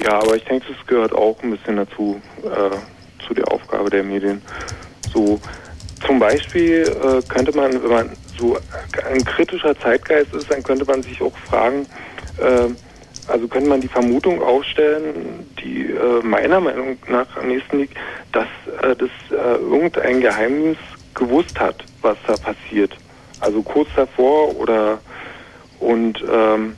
Ja, 0.00 0.20
aber 0.20 0.36
ich 0.36 0.44
denke, 0.44 0.66
das 0.72 0.86
gehört 0.86 1.12
auch 1.12 1.36
ein 1.42 1.50
bisschen 1.50 1.78
dazu, 1.78 2.20
äh, 2.44 3.26
zu 3.26 3.34
der 3.34 3.50
Aufgabe 3.50 3.90
der 3.90 4.04
Medien. 4.04 4.40
So, 5.12 5.40
zum 6.06 6.20
Beispiel 6.20 6.82
äh, 6.82 7.20
könnte 7.26 7.50
man, 7.56 7.72
wenn 7.82 7.90
man 7.90 8.10
so 8.38 8.56
ein 9.10 9.24
kritischer 9.24 9.76
Zeitgeist 9.80 10.32
ist, 10.32 10.48
dann 10.48 10.62
könnte 10.62 10.84
man 10.84 11.02
sich 11.02 11.20
auch 11.20 11.36
fragen, 11.38 11.86
äh, 12.38 12.68
also 13.28 13.48
könnte 13.48 13.68
man 13.68 13.80
die 13.80 13.88
Vermutung 13.88 14.42
aufstellen, 14.42 15.46
die 15.62 15.82
äh, 15.82 16.22
meiner 16.22 16.60
Meinung 16.60 16.96
nach 17.08 17.26
am 17.36 17.48
nächsten 17.48 17.78
liegt, 17.78 17.96
dass 18.32 18.46
äh, 18.82 18.94
das 18.96 19.10
äh, 19.30 19.56
irgendein 19.62 20.20
Geheimdienst 20.20 20.80
gewusst 21.14 21.58
hat, 21.58 21.84
was 22.02 22.16
da 22.26 22.36
passiert. 22.36 22.96
Also 23.40 23.62
kurz 23.62 23.88
davor 23.96 24.56
oder 24.56 24.98
und 25.80 26.22
ähm, 26.32 26.74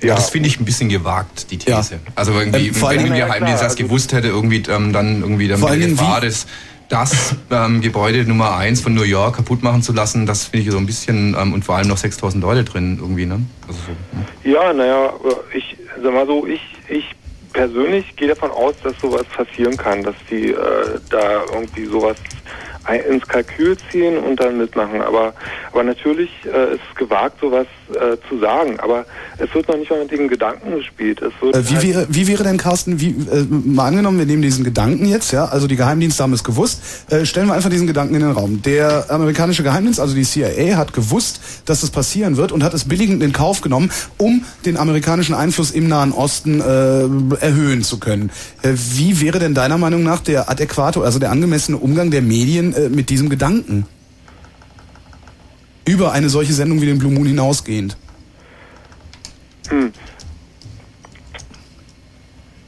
Ja, 0.00 0.14
das 0.16 0.30
finde 0.30 0.48
ich 0.48 0.60
ein 0.60 0.64
bisschen 0.64 0.88
gewagt, 0.88 1.50
die 1.50 1.58
These. 1.58 2.00
Also 2.14 2.32
irgendwie, 2.32 2.68
Ähm, 2.68 2.74
vor 2.74 2.90
wenn 2.90 3.00
ein 3.00 3.14
Geheimdienst 3.14 3.62
das 3.62 3.76
gewusst 3.76 4.12
hätte, 4.12 4.28
irgendwie 4.28 4.62
ähm, 4.68 4.92
dann 4.92 5.22
irgendwie 5.22 5.48
dann 5.48 5.58
Vor 5.58 5.70
mit 5.70 5.96
das 6.88 7.34
ähm, 7.50 7.80
Gebäude 7.80 8.24
Nummer 8.24 8.56
1 8.56 8.80
von 8.80 8.94
New 8.94 9.02
York 9.02 9.36
kaputt 9.36 9.62
machen 9.62 9.82
zu 9.82 9.92
lassen, 9.92 10.26
das 10.26 10.44
finde 10.44 10.66
ich 10.66 10.72
so 10.72 10.78
ein 10.78 10.86
bisschen 10.86 11.36
ähm, 11.38 11.52
und 11.52 11.64
vor 11.64 11.76
allem 11.76 11.88
noch 11.88 11.96
6000 11.96 12.42
Leute 12.42 12.64
drin 12.64 12.98
irgendwie, 13.00 13.26
ne? 13.26 13.40
Also 13.66 13.80
so, 13.80 13.88
hm. 13.92 14.52
Ja, 14.52 14.72
naja, 14.72 15.12
ich 15.54 15.76
sag 16.02 16.12
mal 16.12 16.26
so, 16.26 16.46
ich, 16.46 16.60
ich 16.88 17.04
persönlich 17.52 18.16
gehe 18.16 18.28
davon 18.28 18.50
aus, 18.50 18.74
dass 18.82 18.98
sowas 19.00 19.24
passieren 19.24 19.76
kann, 19.76 20.02
dass 20.02 20.14
die 20.30 20.50
äh, 20.50 20.98
da 21.10 21.42
irgendwie 21.52 21.86
sowas 21.86 22.16
ins 23.08 23.26
Kalkül 23.26 23.76
ziehen 23.90 24.18
und 24.18 24.40
dann 24.40 24.58
mitmachen. 24.58 25.00
Aber, 25.02 25.34
aber 25.72 25.82
natürlich 25.84 26.30
äh, 26.44 26.74
ist 26.74 26.80
es 26.90 26.96
gewagt, 26.96 27.38
sowas 27.40 27.66
äh, 27.90 28.16
zu 28.28 28.38
sagen. 28.40 28.78
Aber 28.80 29.04
es 29.38 29.54
wird 29.54 29.68
noch 29.68 29.76
nicht 29.76 29.90
mal 29.90 30.00
mit 30.00 30.10
den 30.10 30.28
Gedanken 30.28 30.76
gespielt. 30.76 31.22
Äh, 31.22 31.30
wie, 31.40 31.74
halt- 31.74 31.82
wäre, 31.82 32.06
wie 32.08 32.26
wäre 32.26 32.42
denn, 32.42 32.56
Carsten, 32.56 33.00
wie, 33.00 33.10
äh, 33.10 33.44
mal 33.48 33.86
angenommen, 33.86 34.18
wir 34.18 34.26
nehmen 34.26 34.42
diesen 34.42 34.64
Gedanken 34.64 35.06
jetzt, 35.06 35.32
ja, 35.32 35.44
also 35.44 35.66
die 35.66 35.76
Geheimdienste 35.76 36.22
haben 36.22 36.32
es 36.32 36.42
gewusst, 36.44 36.82
äh, 37.10 37.24
stellen 37.24 37.46
wir 37.46 37.54
einfach 37.54 37.70
diesen 37.70 37.86
Gedanken 37.86 38.14
in 38.14 38.20
den 38.22 38.32
Raum. 38.32 38.62
Der 38.62 39.06
amerikanische 39.10 39.62
Geheimdienst, 39.62 40.00
also 40.00 40.14
die 40.14 40.24
CIA, 40.24 40.76
hat 40.76 40.92
gewusst, 40.92 41.40
dass 41.66 41.82
es 41.82 41.90
passieren 41.90 42.36
wird 42.36 42.52
und 42.52 42.64
hat 42.64 42.74
es 42.74 42.84
billigend 42.88 43.22
in 43.22 43.32
Kauf 43.32 43.60
genommen, 43.60 43.90
um 44.18 44.44
den 44.66 44.76
amerikanischen 44.76 45.34
Einfluss 45.34 45.70
im 45.70 45.88
Nahen 45.88 46.12
Osten 46.12 46.60
äh, 46.60 47.44
erhöhen 47.44 47.82
zu 47.82 47.98
können. 47.98 48.30
Wie 48.62 49.20
wäre 49.20 49.38
denn 49.38 49.54
deiner 49.54 49.78
Meinung 49.78 50.02
nach 50.02 50.20
der 50.20 50.50
adäquate, 50.50 51.00
also 51.00 51.18
der 51.18 51.30
angemessene 51.30 51.78
Umgang 51.78 52.10
der 52.10 52.22
Medien 52.22 52.71
äh, 52.74 52.88
mit 52.88 53.10
diesem 53.10 53.28
Gedanken? 53.28 53.86
Über 55.84 56.12
eine 56.12 56.28
solche 56.28 56.52
Sendung 56.52 56.80
wie 56.80 56.86
den 56.86 56.98
Blue 56.98 57.12
Moon 57.12 57.26
hinausgehend. 57.26 57.96
Hm. 59.68 59.92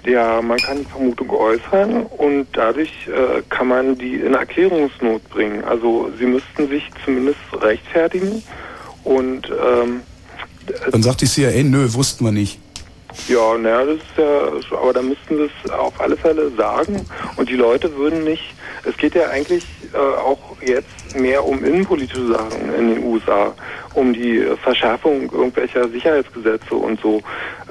Ja, 0.06 0.42
man 0.42 0.58
kann 0.58 0.78
die 0.80 0.84
Vermutung 0.84 1.30
äußern 1.30 2.02
und 2.04 2.46
dadurch 2.52 2.90
äh, 3.08 3.40
kann 3.48 3.68
man 3.68 3.96
die 3.96 4.16
in 4.16 4.34
Erklärungsnot 4.34 5.26
bringen. 5.30 5.64
Also 5.64 6.10
sie 6.18 6.26
müssten 6.26 6.68
sich 6.68 6.84
zumindest 7.04 7.38
rechtfertigen 7.54 8.42
und 9.04 9.48
ähm, 9.50 10.02
Dann 10.90 11.02
sagt 11.02 11.22
die 11.22 11.26
CIA, 11.26 11.62
nö, 11.62 11.92
wussten 11.94 12.24
wir 12.26 12.32
nicht. 12.32 12.60
ja, 13.28 13.56
naja, 13.56 13.84
das 13.86 13.96
ist 13.96 14.70
ja, 14.70 14.76
aber 14.78 14.92
da 14.92 15.00
müssten 15.00 15.36
sie 15.38 15.48
es 15.64 15.70
auf 15.70 15.98
alle 15.98 16.16
Fälle 16.18 16.50
sagen 16.54 17.00
und 17.36 17.48
die 17.48 17.56
Leute 17.56 17.96
würden 17.96 18.24
nicht, 18.24 18.42
es 18.84 18.94
geht 18.98 19.14
ja 19.14 19.28
eigentlich 19.30 19.64
äh, 19.94 19.98
auch 19.98 20.60
jetzt 20.60 21.14
mehr 21.14 21.44
um 21.44 21.64
innenpolitische 21.64 22.28
Sachen 22.28 22.74
in 22.74 22.94
den 22.94 23.04
USA, 23.04 23.54
um 23.94 24.12
die 24.12 24.40
Verschärfung 24.62 25.30
irgendwelcher 25.32 25.88
Sicherheitsgesetze 25.88 26.74
und 26.74 27.00
so. 27.00 27.22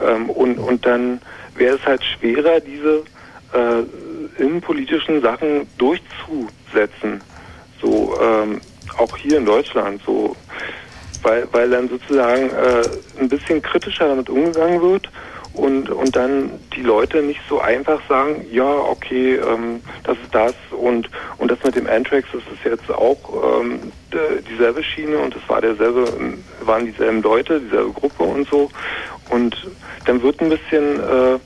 Ähm, 0.01 0.29
und, 0.29 0.57
und 0.57 0.85
dann 0.85 1.21
wäre 1.55 1.75
es 1.75 1.85
halt 1.85 2.03
schwerer, 2.03 2.59
diese 2.59 3.03
äh, 3.53 4.41
innenpolitischen 4.41 5.21
Sachen 5.21 5.67
durchzusetzen, 5.77 7.21
so 7.81 8.17
ähm, 8.21 8.61
auch 8.97 9.15
hier 9.17 9.37
in 9.37 9.45
Deutschland, 9.45 10.01
so 10.05 10.35
weil, 11.21 11.47
weil 11.51 11.69
dann 11.69 11.89
sozusagen 11.89 12.49
äh, 12.49 12.83
ein 13.19 13.29
bisschen 13.29 13.61
kritischer 13.61 14.07
damit 14.07 14.29
umgegangen 14.29 14.81
wird 14.81 15.09
und, 15.53 15.89
und 15.89 16.15
dann 16.15 16.51
die 16.75 16.81
Leute 16.81 17.21
nicht 17.21 17.41
so 17.47 17.59
einfach 17.59 18.01
sagen, 18.09 18.45
ja, 18.51 18.65
okay, 18.65 19.35
ähm, 19.35 19.81
das 20.03 20.17
ist 20.17 20.33
das 20.33 20.53
und, 20.71 21.09
und 21.37 21.51
das 21.51 21.63
mit 21.63 21.75
dem 21.75 21.87
Antrax, 21.87 22.27
das 22.33 22.41
ist 22.41 22.65
jetzt 22.65 22.89
auch 22.91 23.59
ähm, 23.59 23.91
dieselbe 24.49 24.83
Schiene 24.83 25.17
und 25.19 25.35
es 25.35 25.47
war 25.47 25.61
derselbe, 25.61 26.05
waren 26.61 26.85
dieselben 26.85 27.21
Leute, 27.21 27.59
dieselbe 27.59 27.91
Gruppe 27.91 28.23
und 28.23 28.47
so. 28.49 28.69
Und 29.29 29.55
dann 30.05 30.21
wird 30.23 30.41
ein 30.41 30.49
bisschen, 30.49 30.99
äh, 30.99 31.39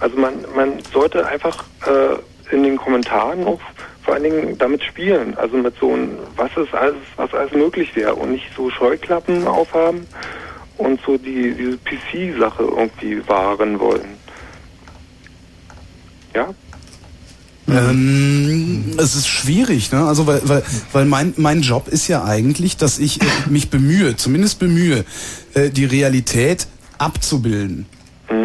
also 0.00 0.16
man, 0.16 0.34
man 0.54 0.78
sollte 0.92 1.26
einfach 1.26 1.64
äh, 1.86 2.54
in 2.54 2.62
den 2.62 2.76
Kommentaren 2.76 3.44
auch 3.44 3.60
vor 4.04 4.14
allen 4.14 4.22
Dingen 4.22 4.58
damit 4.58 4.82
spielen, 4.84 5.36
also 5.36 5.56
mit 5.56 5.74
so 5.78 5.92
einem, 5.92 6.16
was 6.36 6.56
ist 6.56 6.74
alles, 6.74 6.96
was 7.16 7.34
alles 7.34 7.52
möglich 7.52 7.94
wäre 7.94 8.14
und 8.14 8.30
nicht 8.30 8.46
so 8.56 8.70
Scheuklappen 8.70 9.46
aufhaben 9.46 10.06
und 10.78 11.00
so 11.04 11.18
die 11.18 11.54
diese 11.54 11.76
PC-Sache 11.78 12.62
irgendwie 12.62 13.26
wahren 13.28 13.78
wollen. 13.78 14.16
Ja? 16.34 16.54
Ähm, 17.68 18.94
es 18.96 19.14
ist 19.14 19.28
schwierig, 19.28 19.92
ne? 19.92 20.06
Also 20.06 20.26
weil, 20.26 20.40
weil, 20.44 20.62
weil 20.92 21.04
mein, 21.04 21.34
mein 21.36 21.60
Job 21.60 21.88
ist 21.88 22.08
ja 22.08 22.24
eigentlich, 22.24 22.78
dass 22.78 22.98
ich 22.98 23.20
äh, 23.20 23.24
mich 23.48 23.68
bemühe, 23.68 24.16
zumindest 24.16 24.58
bemühe, 24.58 25.04
äh, 25.52 25.68
die 25.68 25.84
Realität 25.84 26.66
abzubilden. 26.96 27.86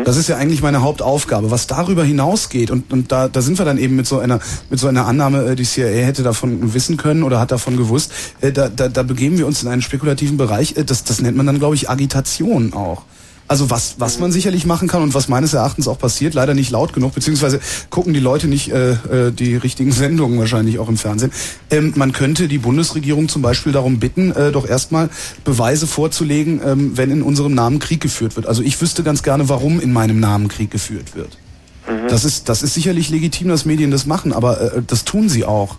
Das 0.06 0.16
ist 0.16 0.30
ja 0.30 0.38
eigentlich 0.38 0.62
meine 0.62 0.82
Hauptaufgabe. 0.82 1.52
Was 1.52 1.68
darüber 1.68 2.04
hinausgeht, 2.06 2.72
und, 2.72 2.92
und 2.94 3.12
da, 3.12 3.28
da 3.28 3.42
sind 3.42 3.58
wir 3.58 3.66
dann 3.66 3.78
eben 3.78 3.96
mit 3.96 4.08
so 4.08 4.20
einer, 4.20 4.40
mit 4.70 4.80
so 4.80 4.88
einer 4.88 5.06
Annahme, 5.06 5.46
äh, 5.46 5.56
die 5.56 5.64
CIA 5.64 6.06
hätte 6.06 6.24
davon 6.24 6.74
wissen 6.74 6.96
können 6.96 7.24
oder 7.24 7.40
hat 7.40 7.52
davon 7.52 7.76
gewusst, 7.76 8.14
äh, 8.42 8.52
da, 8.52 8.70
da, 8.70 8.88
da 8.88 9.04
begeben 9.04 9.38
wir 9.38 9.46
uns 9.46 9.62
in 9.62 9.70
einen 9.70 9.82
spekulativen 9.82 10.38
Bereich, 10.38 10.78
äh, 10.78 10.86
das, 10.86 11.04
das 11.04 11.22
nennt 11.22 11.36
man 11.36 11.46
dann, 11.46 11.60
glaube 11.60 11.76
ich, 11.76 11.90
Agitation 11.90 12.74
auch. 12.74 13.04
Also 13.54 13.70
was, 13.70 13.98
was 14.00 14.18
man 14.18 14.32
sicherlich 14.32 14.66
machen 14.66 14.88
kann 14.88 15.04
und 15.04 15.14
was 15.14 15.28
meines 15.28 15.54
Erachtens 15.54 15.88
auch 15.88 16.00
passiert, 16.00 16.34
leider 16.34 16.56
nicht 16.56 16.72
laut 16.72 16.92
genug, 16.92 17.14
beziehungsweise 17.14 17.60
gucken 17.92 18.12
die 18.12 18.20
Leute 18.20 18.48
nicht 18.48 18.72
äh, 18.72 18.94
äh, 18.94 19.32
die 19.32 19.56
richtigen 19.56 19.92
Sendungen 19.92 20.40
wahrscheinlich 20.40 20.80
auch 20.80 20.90
im 20.90 20.98
Fernsehen. 20.98 21.32
Ähm, 21.70 21.94
man 21.96 22.14
könnte 22.14 22.48
die 22.48 22.58
Bundesregierung 22.58 23.30
zum 23.30 23.44
Beispiel 23.44 23.72
darum 23.72 24.00
bitten, 24.00 24.32
äh, 24.32 24.52
doch 24.52 24.68
erstmal 24.68 25.12
Beweise 25.44 25.86
vorzulegen, 25.86 26.62
ähm, 26.66 26.98
wenn 26.98 27.12
in 27.12 27.22
unserem 27.22 27.54
Namen 27.54 27.78
Krieg 27.78 28.02
geführt 28.02 28.36
wird. 28.36 28.48
Also 28.48 28.64
ich 28.64 28.82
wüsste 28.82 29.04
ganz 29.04 29.22
gerne, 29.22 29.50
warum 29.50 29.80
in 29.80 29.94
meinem 29.94 30.20
Namen 30.20 30.48
Krieg 30.48 30.72
geführt 30.72 31.16
wird. 31.16 31.38
Das 32.10 32.26
ist, 32.26 32.50
das 32.50 32.64
ist 32.64 32.74
sicherlich 32.74 33.12
legitim, 33.12 33.50
dass 33.50 33.66
Medien 33.66 33.92
das 33.92 34.08
machen, 34.08 34.34
aber 34.34 34.78
äh, 34.78 34.82
das 34.82 35.06
tun 35.06 35.30
sie 35.30 35.46
auch. 35.46 35.78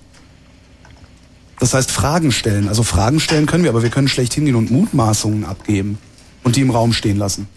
Das 1.58 1.74
heißt 1.74 1.90
Fragen 1.90 2.30
stellen. 2.30 2.68
Also 2.68 2.84
Fragen 2.84 3.18
stellen 3.18 3.46
können 3.46 3.64
wir, 3.64 3.70
aber 3.70 3.82
wir 3.82 3.90
können 3.90 4.06
schlecht 4.06 4.32
hingehen 4.32 4.54
und 4.54 4.70
Mutmaßungen 4.70 5.44
abgeben 5.44 5.98
und 6.44 6.54
die 6.54 6.60
im 6.60 6.70
Raum 6.70 6.92
stehen 6.92 7.16
lassen. 7.16 7.48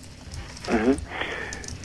Mhm. 0.72 0.96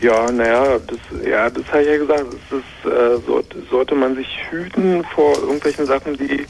Ja, 0.01 0.31
naja, 0.33 0.79
das, 0.87 0.99
ja, 1.25 1.49
das 1.49 1.65
habe 1.69 1.83
ich 1.83 1.89
ja 1.89 1.99
gesagt. 1.99 2.25
Es 2.29 2.59
ist, 2.59 2.93
äh, 2.93 3.25
sollte, 3.27 3.63
sollte 3.71 3.95
man 3.95 4.17
sich 4.17 4.27
hüten 4.51 5.05
vor 5.15 5.39
irgendwelchen 5.39 5.87
Sachen, 5.87 6.17
die, 6.17 6.45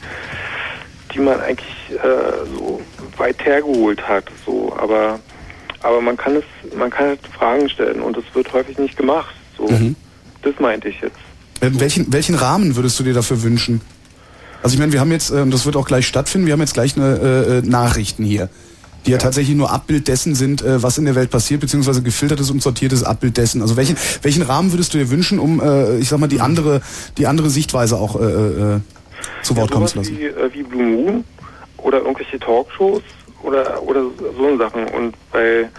die 1.13 1.19
man 1.19 1.39
eigentlich 1.39 1.75
äh, 1.91 2.45
so 2.57 2.81
weit 3.17 3.45
hergeholt 3.45 4.01
hat. 4.07 4.25
So, 4.45 4.75
aber, 4.79 5.19
aber 5.81 6.01
man 6.01 6.17
kann 6.17 6.35
es, 6.37 6.75
man 6.75 6.89
kann 6.89 7.09
halt 7.09 7.19
Fragen 7.37 7.69
stellen 7.69 8.01
und 8.01 8.17
das 8.17 8.23
wird 8.33 8.51
häufig 8.53 8.77
nicht 8.79 8.97
gemacht. 8.97 9.35
So, 9.55 9.67
Mhm. 9.67 9.95
das 10.41 10.59
meinte 10.59 10.89
ich 10.89 10.99
jetzt. 11.01 11.17
Ähm, 11.61 11.79
welchen, 11.79 12.11
welchen 12.11 12.33
Rahmen 12.35 12.75
würdest 12.75 12.99
du 12.99 13.03
dir 13.03 13.13
dafür 13.13 13.43
wünschen? 13.43 13.81
Also 14.63 14.73
ich 14.73 14.79
meine, 14.79 14.93
wir 14.93 14.99
haben 14.99 15.11
jetzt, 15.11 15.29
ähm, 15.29 15.51
das 15.51 15.65
wird 15.65 15.75
auch 15.75 15.85
gleich 15.85 16.07
stattfinden, 16.07 16.47
wir 16.47 16.53
haben 16.53 16.61
jetzt 16.61 16.73
gleich 16.73 16.95
eine 16.97 17.19
äh, 17.19 17.57
äh, 17.57 17.61
Nachrichten 17.61 18.23
hier, 18.23 18.49
die 19.05 19.11
ja. 19.11 19.17
tatsächlich 19.17 19.55
nur 19.55 19.71
Abbild 19.71 20.07
dessen 20.07 20.35
sind, 20.35 20.61
äh, 20.61 20.81
was 20.81 20.97
in 20.97 21.05
der 21.05 21.15
Welt 21.15 21.29
passiert, 21.29 21.61
beziehungsweise 21.61 22.01
gefiltertes 22.01 22.51
und 22.51 22.61
sortiertes 22.61 23.03
Abbild 23.03 23.37
dessen. 23.37 23.61
Also 23.61 23.77
welchen, 23.77 23.97
welchen 24.21 24.41
Rahmen 24.43 24.71
würdest 24.71 24.93
du 24.93 24.97
dir 24.97 25.09
wünschen, 25.09 25.39
um, 25.39 25.61
äh, 25.61 25.97
ich 25.97 26.09
sag 26.09 26.19
mal, 26.19 26.27
die 26.27 26.41
andere, 26.41 26.81
die 27.17 27.27
andere 27.27 27.49
Sichtweise 27.49 27.97
auch 27.97 28.19
äh, 28.19 28.23
äh, 28.23 28.79
zu 29.41 29.55
Wort 29.55 29.71
kommen 29.71 29.87
zu 29.87 29.97
lassen? 29.97 30.17
Wie, 30.17 30.25
äh, 30.25 30.53
wie 30.53 30.63
Blue 30.63 30.83
Moon 30.83 31.23
oder 31.77 31.99
irgendwelche 31.99 32.39
Talkshows 32.39 33.03
oder, 33.43 33.81
oder 33.83 34.03
so 34.37 34.57
Sachen. 34.57 34.87
Und 34.87 35.15
bei, 35.31 35.69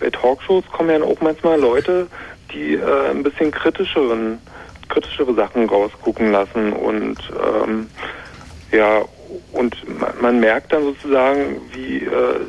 bei 0.00 0.10
Talkshows 0.10 0.64
kommen 0.72 0.90
ja 0.90 1.02
auch 1.02 1.20
manchmal 1.20 1.60
Leute, 1.60 2.08
die 2.52 2.74
äh, 2.74 3.10
ein 3.10 3.22
bisschen 3.22 3.50
kritischeren 3.50 4.38
kritischere 4.88 5.34
Sachen 5.34 5.68
rausgucken 5.68 6.30
lassen 6.30 6.72
und 6.72 7.18
ähm, 7.42 7.88
ja, 8.70 9.02
und 9.52 9.76
man, 10.00 10.12
man 10.20 10.40
merkt 10.40 10.72
dann 10.72 10.82
sozusagen, 10.84 11.60
wie 11.72 11.98
äh, 11.98 12.40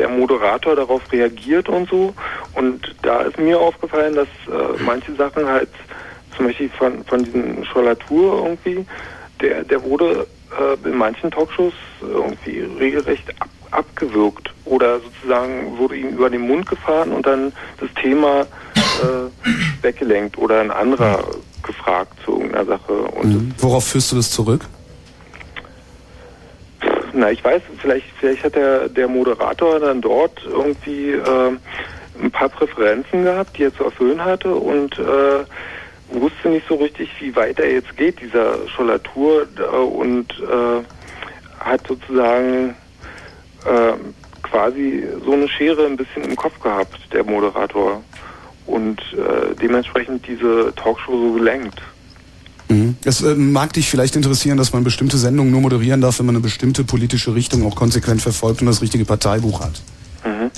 der 0.00 0.08
Moderator 0.08 0.74
darauf 0.74 1.02
reagiert 1.12 1.68
und 1.68 1.88
so. 1.90 2.14
Und 2.54 2.94
da 3.02 3.20
ist 3.22 3.38
mir 3.38 3.60
aufgefallen, 3.60 4.14
dass 4.14 4.28
äh, 4.48 4.82
manche 4.82 5.14
Sachen 5.14 5.46
halt, 5.46 5.68
zum 6.36 6.46
Beispiel 6.46 6.70
von, 6.70 7.04
von 7.04 7.22
diesem 7.22 7.64
Scholatur 7.64 8.44
irgendwie, 8.44 8.86
der, 9.42 9.62
der 9.64 9.82
wurde 9.82 10.26
äh, 10.58 10.88
in 10.88 10.96
manchen 10.96 11.30
Talkshows 11.30 11.74
irgendwie 12.00 12.60
regelrecht 12.78 13.28
ab, 13.40 13.48
abgewürgt 13.72 14.50
oder 14.64 15.00
sozusagen 15.00 15.78
wurde 15.78 15.96
ihm 15.96 16.08
über 16.08 16.30
den 16.30 16.40
Mund 16.40 16.66
gefahren 16.66 17.12
und 17.12 17.26
dann 17.26 17.52
das 17.78 17.90
Thema 18.00 18.40
äh, 18.74 19.82
weggelenkt 19.82 20.38
oder 20.38 20.60
ein 20.60 20.70
anderer 20.70 21.24
gefragt 21.62 22.14
zu 22.24 22.32
irgendeiner 22.32 22.64
Sache. 22.64 22.92
Und 22.92 23.26
Mhm. 23.28 23.54
Worauf 23.58 23.84
führst 23.86 24.12
du 24.12 24.16
das 24.16 24.30
zurück? 24.30 24.62
Na, 27.12 27.30
ich 27.30 27.42
weiß, 27.42 27.62
vielleicht, 27.80 28.06
vielleicht 28.18 28.44
hat 28.44 28.54
der, 28.54 28.88
der 28.88 29.08
Moderator 29.08 29.80
dann 29.80 30.00
dort 30.00 30.40
irgendwie 30.44 31.10
äh, 31.10 31.52
ein 32.22 32.30
paar 32.30 32.48
Präferenzen 32.48 33.24
gehabt, 33.24 33.56
die 33.58 33.64
er 33.64 33.74
zu 33.74 33.84
erfüllen 33.84 34.24
hatte 34.24 34.54
und 34.54 34.98
äh, 34.98 35.44
wusste 36.10 36.48
nicht 36.48 36.66
so 36.68 36.76
richtig, 36.76 37.10
wie 37.20 37.34
weit 37.34 37.58
er 37.58 37.72
jetzt 37.72 37.96
geht, 37.96 38.20
dieser 38.20 38.68
Scholatur 38.68 39.46
äh, 39.58 39.76
und 39.76 40.30
äh, 40.40 40.84
hat 41.60 41.86
sozusagen 41.86 42.76
äh, 43.64 43.92
quasi 44.42 45.06
so 45.24 45.32
eine 45.32 45.48
Schere 45.48 45.86
ein 45.86 45.96
bisschen 45.96 46.24
im 46.24 46.36
Kopf 46.36 46.58
gehabt, 46.60 46.98
der 47.12 47.24
Moderator. 47.24 48.02
Und 48.66 49.00
äh, 49.14 49.54
dementsprechend 49.60 50.26
diese 50.26 50.72
Talkshow 50.76 51.12
so 51.12 51.32
gelenkt. 51.32 51.80
Mhm. 52.70 52.96
Es 53.04 53.20
äh, 53.20 53.34
mag 53.34 53.72
dich 53.72 53.90
vielleicht 53.90 54.16
interessieren, 54.16 54.56
dass 54.56 54.72
man 54.72 54.84
bestimmte 54.84 55.18
Sendungen 55.18 55.52
nur 55.52 55.60
moderieren 55.60 56.00
darf, 56.00 56.18
wenn 56.18 56.26
man 56.26 56.36
eine 56.36 56.42
bestimmte 56.42 56.84
politische 56.84 57.34
Richtung 57.34 57.66
auch 57.66 57.74
konsequent 57.74 58.22
verfolgt 58.22 58.60
und 58.60 58.66
das 58.66 58.80
richtige 58.80 59.04
Parteibuch 59.04 59.60
hat. 59.60 59.82
Mhm. 60.24 60.50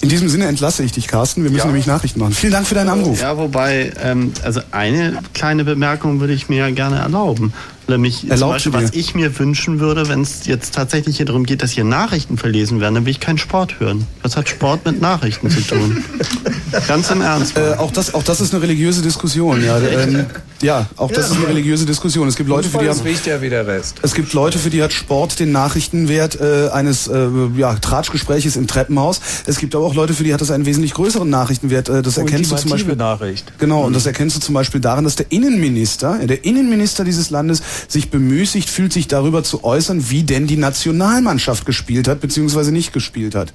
In 0.00 0.08
diesem 0.08 0.28
Sinne 0.28 0.46
entlasse 0.46 0.82
ich 0.82 0.92
dich, 0.92 1.06
Carsten. 1.06 1.44
Wir 1.44 1.50
müssen 1.50 1.68
nämlich 1.68 1.86
Nachrichten 1.86 2.18
machen. 2.18 2.32
Vielen 2.32 2.52
Dank 2.52 2.66
für 2.66 2.74
deinen 2.74 2.88
Anruf. 2.88 3.20
Ja, 3.20 3.36
wobei, 3.36 3.92
ähm, 4.02 4.32
also 4.42 4.60
eine 4.72 5.18
kleine 5.32 5.64
Bemerkung 5.64 6.18
würde 6.18 6.32
ich 6.32 6.48
mir 6.48 6.58
ja 6.58 6.70
gerne 6.70 6.98
erlauben. 6.98 7.52
Nämlich 7.88 8.30
Erlaub 8.30 8.60
zum 8.60 8.72
Beispiel, 8.72 8.88
was 8.88 8.94
ich 8.94 9.14
mir 9.14 9.38
wünschen 9.38 9.80
würde, 9.80 10.08
wenn 10.08 10.22
es 10.22 10.46
jetzt 10.46 10.74
tatsächlich 10.74 11.16
hier 11.16 11.26
darum 11.26 11.44
geht, 11.44 11.62
dass 11.62 11.72
hier 11.72 11.84
Nachrichten 11.84 12.38
verlesen 12.38 12.80
werden, 12.80 12.94
dann 12.94 13.04
will 13.04 13.10
ich 13.10 13.20
keinen 13.20 13.38
Sport 13.38 13.80
hören. 13.80 14.06
Was 14.22 14.36
hat 14.36 14.48
Sport 14.48 14.84
mit 14.86 15.00
Nachrichten 15.00 15.50
zu 15.50 15.60
tun? 15.60 16.04
Ganz 16.88 17.10
im 17.10 17.20
Ernst. 17.20 17.56
Äh, 17.56 17.74
auch, 17.78 17.90
das, 17.90 18.14
auch 18.14 18.22
das 18.22 18.40
ist 18.40 18.54
eine 18.54 18.62
religiöse 18.62 19.02
Diskussion. 19.02 19.62
Ja, 19.64 19.78
ähm, 19.78 20.26
ja 20.62 20.86
auch 20.96 21.10
das 21.10 21.30
ist 21.30 21.36
eine 21.36 21.48
religiöse 21.48 21.84
Diskussion. 21.84 22.28
Es 22.28 22.36
gibt 22.36 22.48
Leute, 22.48 22.68
für 22.68 22.78
die 22.78 22.88
haben, 22.88 23.04
wichtiger 23.04 23.42
wie 23.42 23.50
der 23.50 23.66
Rest. 23.66 23.98
es 24.02 24.14
gibt 24.14 24.32
Leute, 24.32 24.58
für 24.58 24.70
die 24.70 24.82
hat 24.82 24.92
Sport 24.92 25.38
den 25.38 25.52
Nachrichtenwert 25.52 26.40
äh, 26.40 26.70
eines 26.70 27.08
äh, 27.08 27.28
ja, 27.56 27.74
Tratschgespräches 27.74 28.56
im 28.56 28.66
Treppenhaus. 28.66 29.20
Es 29.46 29.58
gibt 29.58 29.74
aber 29.74 29.84
auch 29.84 29.94
Leute, 29.94 30.14
für 30.14 30.24
die 30.24 30.32
hat 30.32 30.40
das 30.40 30.50
einen 30.50 30.66
wesentlich 30.66 30.94
größeren 30.94 31.28
Nachrichtenwert. 31.28 31.88
Äh, 31.88 32.02
das 32.02 32.16
erkennst 32.16 32.52
du 32.52 32.56
zum 32.56 32.70
Beispiel. 32.70 32.96
Nachricht. 32.96 33.52
Genau, 33.58 33.84
und 33.84 33.94
das 33.94 34.06
erkennst 34.06 34.36
du 34.36 34.40
zum 34.40 34.54
Beispiel 34.54 34.80
daran, 34.80 35.04
dass 35.04 35.16
der 35.16 35.30
Innenminister, 35.30 36.20
äh, 36.20 36.26
der 36.26 36.44
Innenminister 36.44 37.04
dieses 37.04 37.30
Landes 37.30 37.62
sich 37.88 38.10
bemüßigt 38.10 38.68
fühlt, 38.68 38.92
sich 38.92 39.08
darüber 39.08 39.42
zu 39.42 39.64
äußern, 39.64 40.10
wie 40.10 40.22
denn 40.22 40.46
die 40.46 40.56
Nationalmannschaft 40.56 41.66
gespielt 41.66 42.08
hat, 42.08 42.20
beziehungsweise 42.20 42.72
nicht 42.72 42.92
gespielt 42.92 43.34
hat. 43.34 43.52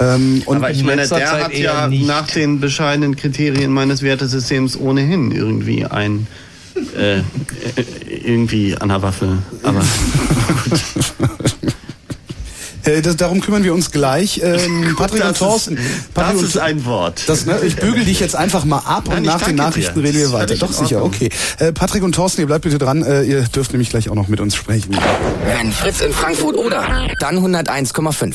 Ähm, 0.00 0.42
und 0.46 0.56
Aber 0.56 0.70
ich 0.70 0.80
in 0.80 0.86
meine, 0.86 1.02
der 1.02 1.08
Zeit 1.08 1.44
hat 1.44 1.54
ja 1.54 1.86
nicht. 1.88 2.06
nach 2.06 2.26
den 2.26 2.60
bescheidenen 2.60 3.16
Kriterien 3.16 3.72
meines 3.72 4.02
Wertesystems 4.02 4.78
ohnehin 4.78 5.30
irgendwie 5.30 5.84
ein 5.84 6.26
äh, 6.96 7.18
äh, 7.18 7.22
irgendwie 8.24 8.76
an 8.76 8.88
der 8.88 9.02
Waffe. 9.02 9.38
Aber 9.62 9.82
äh, 12.84 13.02
das, 13.02 13.16
darum 13.16 13.40
kümmern 13.40 13.64
wir 13.64 13.74
uns 13.74 13.90
gleich. 13.90 14.40
Ähm, 14.42 14.94
Patrick 14.98 15.24
und 15.24 15.36
Thorsten. 15.36 15.76
Ist, 15.76 16.14
Patrick 16.14 16.32
das 16.34 16.40
und 16.42 16.48
ist 16.48 16.58
ein 16.58 16.84
Wort. 16.84 17.22
Das, 17.26 17.46
ne, 17.46 17.58
ich 17.64 17.76
bügel 17.76 18.04
dich 18.04 18.20
jetzt 18.20 18.36
einfach 18.36 18.64
mal 18.64 18.78
ab 18.78 19.04
Nein, 19.08 19.18
und 19.18 19.24
nach 19.26 19.42
den 19.42 19.56
Nachrichten 19.56 20.00
dir. 20.00 20.08
reden 20.08 20.18
wir 20.18 20.32
weiter. 20.32 20.56
Doch 20.56 20.72
sicher, 20.72 21.02
okay. 21.04 21.28
Äh, 21.58 21.72
Patrick 21.72 22.02
und 22.02 22.14
Thorsten, 22.14 22.40
ihr 22.42 22.46
bleibt 22.46 22.64
bitte 22.64 22.78
dran. 22.78 23.02
Äh, 23.02 23.22
ihr 23.22 23.42
dürft 23.42 23.72
nämlich 23.72 23.90
gleich 23.90 24.08
auch 24.08 24.14
noch 24.14 24.28
mit 24.28 24.40
uns 24.40 24.54
sprechen. 24.54 24.96
Wenn 25.44 25.72
Fritz 25.72 26.00
in 26.00 26.12
Frankfurt 26.12 26.56
oder, 26.56 27.08
dann 27.20 27.38
101,5. 27.38 27.92
101,5. 27.92 28.34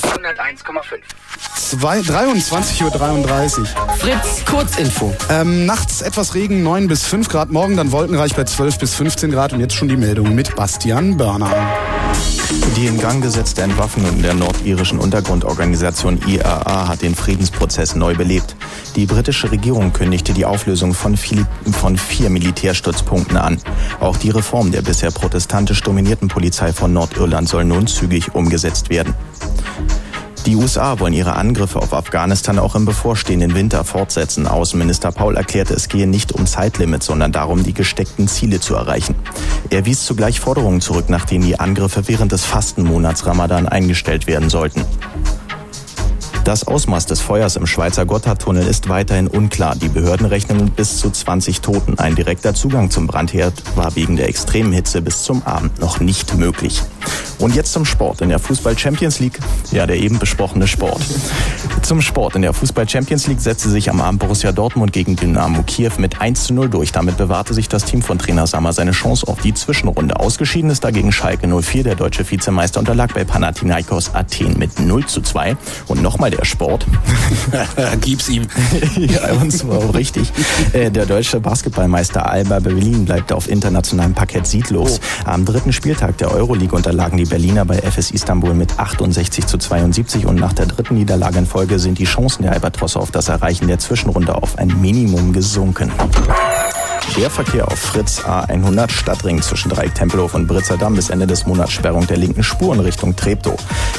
Zwei- 1.57 1.99
23.33 1.99 3.59
Uhr. 3.59 3.65
Fritz, 3.97 4.45
Kurzinfo. 4.45 5.15
Ähm, 5.29 5.65
nachts 5.65 6.01
etwas 6.01 6.35
Regen, 6.35 6.63
9 6.63 6.87
bis 6.87 7.03
5 7.03 7.27
Grad. 7.29 7.51
Morgen 7.51 7.75
dann 7.77 7.91
wolkenreich 7.91 8.35
bei 8.35 8.43
12 8.43 8.77
bis 8.79 8.93
15 8.93 9.31
Grad. 9.31 9.53
Und 9.53 9.59
jetzt 9.59 9.73
schon 9.75 9.87
die 9.87 9.97
Meldung 9.97 10.35
mit 10.35 10.55
Bastian 10.55 11.17
Börner. 11.17 11.51
Die 12.75 12.87
in 12.87 12.99
Gang 12.99 13.23
gesetzte 13.23 13.61
Entwaffnung 13.61 14.21
der 14.21 14.33
nordirischen 14.33 14.99
Untergrundorganisation 14.99 16.19
IRA 16.27 16.87
hat 16.87 17.01
den 17.01 17.15
Friedensprozess 17.15 17.95
neu 17.95 18.15
belebt. 18.15 18.55
Die 18.95 19.05
britische 19.05 19.51
Regierung 19.51 19.93
kündigte 19.93 20.33
die 20.33 20.45
Auflösung 20.45 20.93
von, 20.93 21.17
viel, 21.17 21.45
von 21.71 21.97
vier 21.97 22.29
Militärstützpunkten 22.29 23.37
an. 23.37 23.59
Auch 23.99 24.17
die 24.17 24.29
Reform 24.29 24.71
der 24.71 24.81
bisher 24.81 25.11
protestantisch 25.11 25.81
dominierten 25.81 26.27
Polizei 26.27 26.73
von 26.73 26.93
Nordirland 26.93 27.49
soll 27.49 27.65
nun 27.65 27.87
zügig 27.87 28.35
umgesetzt 28.35 28.89
werden. 28.89 29.13
Die 30.45 30.55
USA 30.55 30.99
wollen 30.99 31.13
ihre 31.13 31.35
Angriffe 31.35 31.79
auf 31.79 31.91
Afghanistan 31.91 32.59
auch 32.59 32.75
im 32.75 32.85
bevorstehenden 32.85 33.55
Winter 33.55 33.83
fortsetzen. 33.83 34.45
Außenminister 34.45 35.11
Paul 35.11 35.37
erklärte, 35.37 35.73
es 35.73 35.89
gehe 35.89 36.05
nicht 36.05 36.33
um 36.33 36.45
Zeitlimits, 36.45 37.07
sondern 37.07 37.31
darum, 37.31 37.63
die 37.63 37.73
gesteckten 37.73 38.27
Ziele 38.27 38.59
zu 38.59 38.75
erreichen. 38.75 39.15
Er 39.71 39.85
wies 39.85 40.05
zugleich 40.05 40.39
Forderungen 40.39 40.81
zurück, 40.81 41.09
nach 41.09 41.25
denen 41.25 41.45
die 41.45 41.59
Angriffe 41.59 42.07
während 42.07 42.31
des 42.31 42.45
Fastenmonats 42.45 43.25
Ramadan 43.25 43.67
eingestellt 43.67 44.27
werden 44.27 44.51
sollten. 44.51 44.85
Das 46.43 46.67
Ausmaß 46.67 47.07
des 47.07 47.21
Feuers 47.21 47.55
im 47.55 47.65
Schweizer 47.65 48.05
Gotthardtunnel 48.05 48.67
ist 48.67 48.87
weiterhin 48.87 49.27
unklar. 49.27 49.75
Die 49.75 49.89
Behörden 49.89 50.27
rechnen 50.27 50.65
mit 50.65 50.75
bis 50.75 50.99
zu 50.99 51.09
20 51.09 51.61
Toten. 51.61 51.97
Ein 51.97 52.13
direkter 52.13 52.53
Zugang 52.53 52.91
zum 52.91 53.07
Brandherd 53.07 53.55
war 53.75 53.95
wegen 53.95 54.15
der 54.15 54.29
extremen 54.29 54.71
Hitze 54.71 55.01
bis 55.01 55.23
zum 55.23 55.41
Abend 55.41 55.79
noch 55.79 55.99
nicht 55.99 56.35
möglich. 56.35 56.83
Und 57.39 57.55
jetzt 57.55 57.73
zum 57.73 57.85
Sport. 57.85 58.21
In 58.21 58.29
der 58.29 58.39
Fußball 58.39 58.77
Champions 58.77 59.19
League, 59.19 59.39
ja, 59.71 59.85
der 59.85 59.97
eben 59.97 60.19
besprochene 60.19 60.67
Sport. 60.67 61.01
Zum 61.81 62.01
Sport. 62.01 62.35
In 62.35 62.41
der 62.41 62.53
Fußball 62.53 62.87
Champions 62.87 63.27
League 63.27 63.41
setzte 63.41 63.69
sich 63.69 63.89
am 63.89 64.01
Abend 64.01 64.19
Borussia 64.19 64.51
Dortmund 64.51 64.93
gegen 64.93 65.15
Dynamo 65.15 65.63
Kiew 65.63 65.91
mit 65.97 66.21
1 66.21 66.45
zu 66.45 66.53
0 66.53 66.69
durch. 66.69 66.91
Damit 66.91 67.17
bewahrte 67.17 67.53
sich 67.53 67.69
das 67.69 67.85
Team 67.85 68.01
von 68.01 68.17
Trainer 68.17 68.47
Sammer 68.47 68.73
seine 68.73 68.91
Chance 68.91 69.27
auf 69.27 69.39
die 69.41 69.53
Zwischenrunde. 69.53 70.19
Ausgeschieden 70.19 70.69
ist 70.69 70.83
dagegen 70.83 71.11
Schalke 71.11 71.47
04. 71.47 71.83
Der 71.83 71.95
deutsche 71.95 72.29
Vizemeister 72.29 72.79
unterlag 72.79 73.13
bei 73.13 73.23
Panathinaikos 73.23 74.15
Athen 74.15 74.57
mit 74.57 74.79
0 74.79 75.05
zu 75.05 75.21
2. 75.21 75.57
Und 75.87 76.01
nochmal 76.01 76.31
der 76.31 76.45
Sport. 76.45 76.85
Gib's 78.01 78.29
ihm. 78.29 78.47
ja, 78.97 79.33
und 79.33 79.51
zwar 79.51 79.77
auch 79.77 79.93
richtig. 79.93 80.31
Äh, 80.73 80.89
Der 80.91 81.05
deutsche 81.05 81.39
Basketballmeister 81.39 82.27
Alba 82.29 82.59
Berlin 82.59 83.05
bleibt 83.05 83.31
auf 83.31 83.49
internationalem 83.49 84.13
Parkett 84.13 84.47
sieglos. 84.47 84.99
Am 85.25 85.45
dritten 85.45 85.73
Spieltag 85.73 86.17
der 86.17 86.31
Euroleague 86.31 86.75
unterlagen 86.95 87.17
die 87.17 87.25
Berliner 87.25 87.65
bei 87.65 87.79
FS 87.79 88.11
Istanbul 88.11 88.53
mit 88.53 88.79
68 88.79 89.45
zu 89.45 89.57
72 89.57 90.25
und 90.25 90.39
nach 90.39 90.53
der 90.53 90.65
dritten 90.65 90.95
Niederlage 90.95 91.39
in 91.39 91.45
Folge 91.45 91.77
sind 91.77 91.99
die 91.99 92.05
Chancen 92.05 92.43
der 92.43 92.53
Albatrosse 92.53 93.01
auf 93.01 93.11
das 93.11 93.27
Erreichen 93.27 93.67
der 93.67 93.79
Zwischenrunde 93.79 94.33
auf 94.33 94.57
ein 94.57 94.69
Minimum 94.79 95.33
gesunken. 95.33 95.91
Der 97.17 97.29
Verkehr 97.29 97.65
auf 97.67 97.79
Fritz 97.79 98.19
A100 98.19 98.91
Stadtring 98.91 99.41
zwischen 99.41 99.69
Dreieck 99.69 99.95
Tempelhof 99.95 100.33
und 100.33 100.47
Britzerdamm 100.47 100.95
bis 100.95 101.09
Ende 101.09 101.25
des 101.25 101.45
Monats 101.45 101.71
Sperrung 101.71 102.05
der 102.07 102.17
linken 102.17 102.43
Spur 102.43 102.73
in 102.73 102.81
Richtung 102.81 103.15
Treptow. 103.15 103.55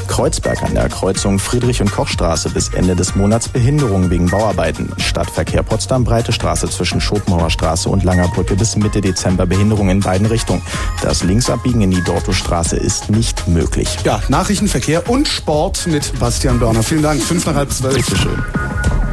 Kreuzberg 0.06 0.62
an 0.62 0.74
der 0.74 0.90
Kreuzung 0.90 1.38
Friedrich- 1.38 1.80
und 1.80 1.90
Kochstraße 1.90 2.50
bis 2.50 2.68
Ende 2.68 2.94
des 2.94 3.14
Monats 3.14 3.48
Behinderung 3.48 4.10
wegen 4.10 4.26
Bauarbeiten. 4.26 4.92
Stadtverkehr 4.98 5.62
Potsdam 5.62 6.04
Breite 6.04 6.32
Straße 6.32 6.68
zwischen 6.68 7.00
Schopenhauer 7.00 7.48
Straße 7.48 7.88
und 7.88 8.04
Langer 8.04 8.28
Brücke 8.28 8.54
bis 8.54 8.76
Mitte 8.76 9.00
Dezember 9.00 9.46
Behinderung 9.46 9.88
in 9.88 10.00
beiden 10.00 10.26
Richtungen. 10.26 10.60
Das 11.00 11.22
Linksabbiegen 11.22 11.80
in 11.80 11.92
die 11.92 12.04
Dortostraße 12.04 12.76
ist 12.76 13.08
nicht 13.08 13.48
möglich. 13.48 13.88
Ja, 14.04 14.20
Nachrichten, 14.28 14.68
Verkehr 14.68 15.08
und 15.08 15.26
Sport 15.26 15.86
mit 15.86 16.18
Bastian 16.18 16.58
Börner. 16.58 16.82
Vielen 16.82 17.02
Dank. 17.02 17.22
Fünf 17.22 17.46
nach 17.46 17.54
halb 17.54 17.72
zwölf. 17.72 17.94
Bitteschön. 17.94 18.42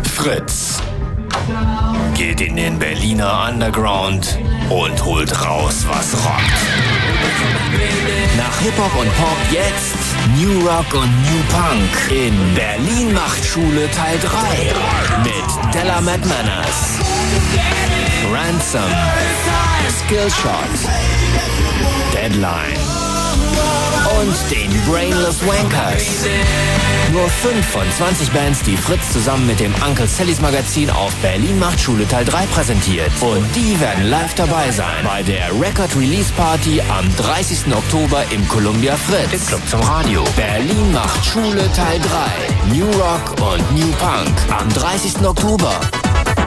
Fritz 0.03 0.79
geht 2.15 2.41
in 2.41 2.55
den 2.55 2.79
Berliner 2.79 3.49
Underground 3.49 4.39
und 4.69 5.05
holt 5.05 5.31
raus, 5.45 5.85
was 5.87 6.13
rockt. 6.25 6.61
Nach 8.37 8.59
Hip-Hop 8.59 8.95
und 8.99 9.15
Pop 9.17 9.37
jetzt 9.51 9.95
New 10.37 10.67
Rock 10.67 10.93
und 10.93 11.11
New 11.21 11.43
Punk. 11.49 12.11
In 12.11 12.55
Berlin 12.55 13.13
macht 13.13 13.43
Schule 13.45 13.89
Teil 13.91 14.17
3 14.19 15.23
mit 15.23 15.73
Della 15.73 16.01
Mad 16.01 16.25
Manners, 16.27 16.99
Ransom, 18.31 18.91
Skillshot, 19.89 20.89
Deadline 22.13 23.03
und 24.21 24.51
den 24.51 24.71
Brainless 24.85 25.45
Wankers. 25.45 26.25
Nur 27.11 27.27
fünf 27.29 27.65
von 27.67 27.83
20 27.97 28.31
Bands, 28.31 28.61
die 28.63 28.75
Fritz 28.75 29.11
zusammen 29.11 29.45
mit 29.45 29.59
dem 29.59 29.73
Uncle 29.85 30.07
Sallys 30.07 30.41
Magazin 30.41 30.89
auf 30.89 31.13
Berlin 31.17 31.59
macht 31.59 31.79
Schule 31.79 32.07
Teil 32.07 32.25
3 32.25 32.45
präsentiert. 32.47 33.11
Und 33.21 33.45
die 33.55 33.79
werden 33.79 34.09
live 34.09 34.33
dabei 34.35 34.71
sein 34.71 35.03
bei 35.03 35.21
der 35.23 35.49
Record 35.59 35.95
Release 35.95 36.31
Party 36.33 36.81
am 36.81 37.15
30. 37.17 37.73
Oktober 37.73 38.23
im 38.31 38.47
Columbia 38.47 38.95
Fritz. 38.95 39.33
Im 39.33 39.45
Club 39.47 39.61
zum 39.69 39.81
Radio. 39.81 40.23
Berlin 40.35 40.91
macht 40.91 41.25
Schule 41.25 41.69
Teil 41.75 41.99
3. 41.99 42.75
New 42.75 42.89
Rock 42.91 43.31
und 43.41 43.77
New 43.77 43.91
Punk 43.93 44.33
am 44.49 44.69
30. 44.69 45.25
Oktober. 45.25 45.79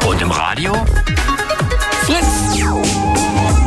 Und 0.07 0.21
im 0.21 0.31
Radio? 0.31 0.73
Fritz! 2.03 3.66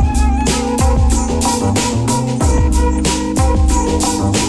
Thank 4.00 4.34
you. 4.34 4.39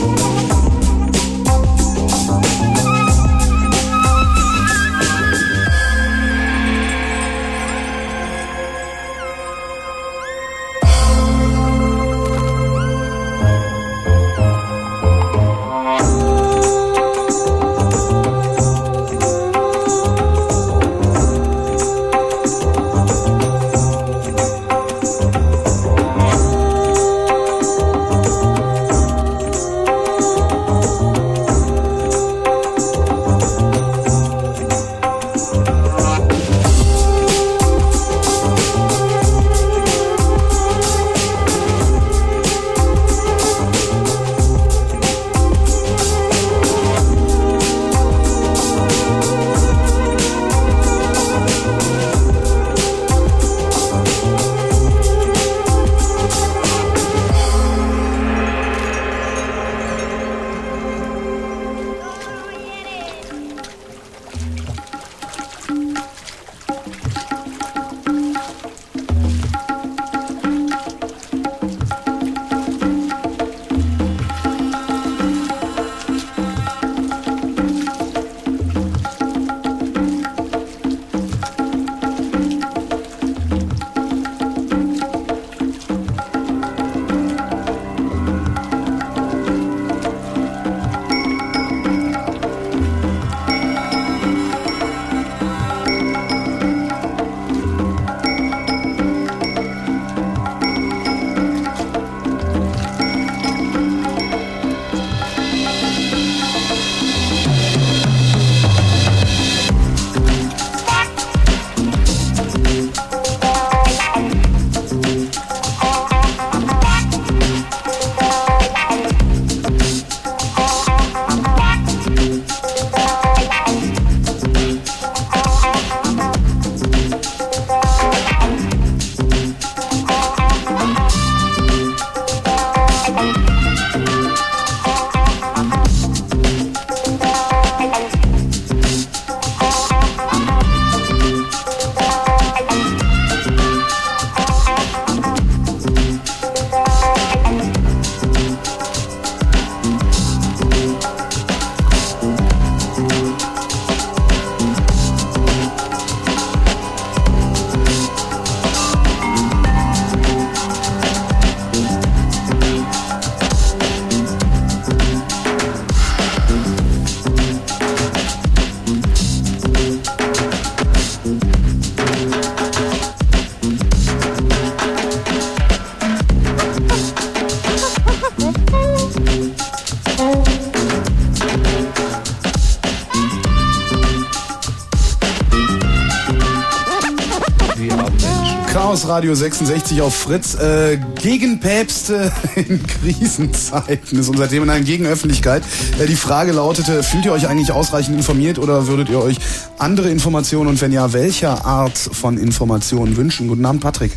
Radio 189.11 189.35
66 189.35 190.01
auf 190.01 190.15
Fritz. 190.15 190.55
Äh, 190.55 190.97
gegen 191.21 191.59
Päpste 191.59 192.31
in 192.55 192.81
Krisenzeiten 192.87 194.17
ist 194.17 194.29
unser 194.29 194.47
Thema. 194.47 194.67
Nein, 194.67 194.85
gegen 194.85 195.05
Öffentlichkeit. 195.05 195.63
Äh, 195.99 196.05
die 196.05 196.15
Frage 196.15 196.53
lautete, 196.53 197.03
fühlt 197.03 197.25
ihr 197.25 197.33
euch 197.33 197.45
eigentlich 197.49 197.73
ausreichend 197.73 198.15
informiert 198.15 198.57
oder 198.57 198.87
würdet 198.87 199.09
ihr 199.09 199.21
euch 199.21 199.35
andere 199.77 200.09
Informationen 200.09 200.69
und 200.69 200.81
wenn 200.81 200.93
ja, 200.93 201.11
welcher 201.11 201.65
Art 201.65 201.97
von 201.97 202.37
Informationen 202.37 203.17
wünschen? 203.17 203.49
Guten 203.49 203.65
Abend, 203.65 203.81
Patrick. 203.81 204.13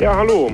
Ja, 0.00 0.16
hallo. 0.16 0.50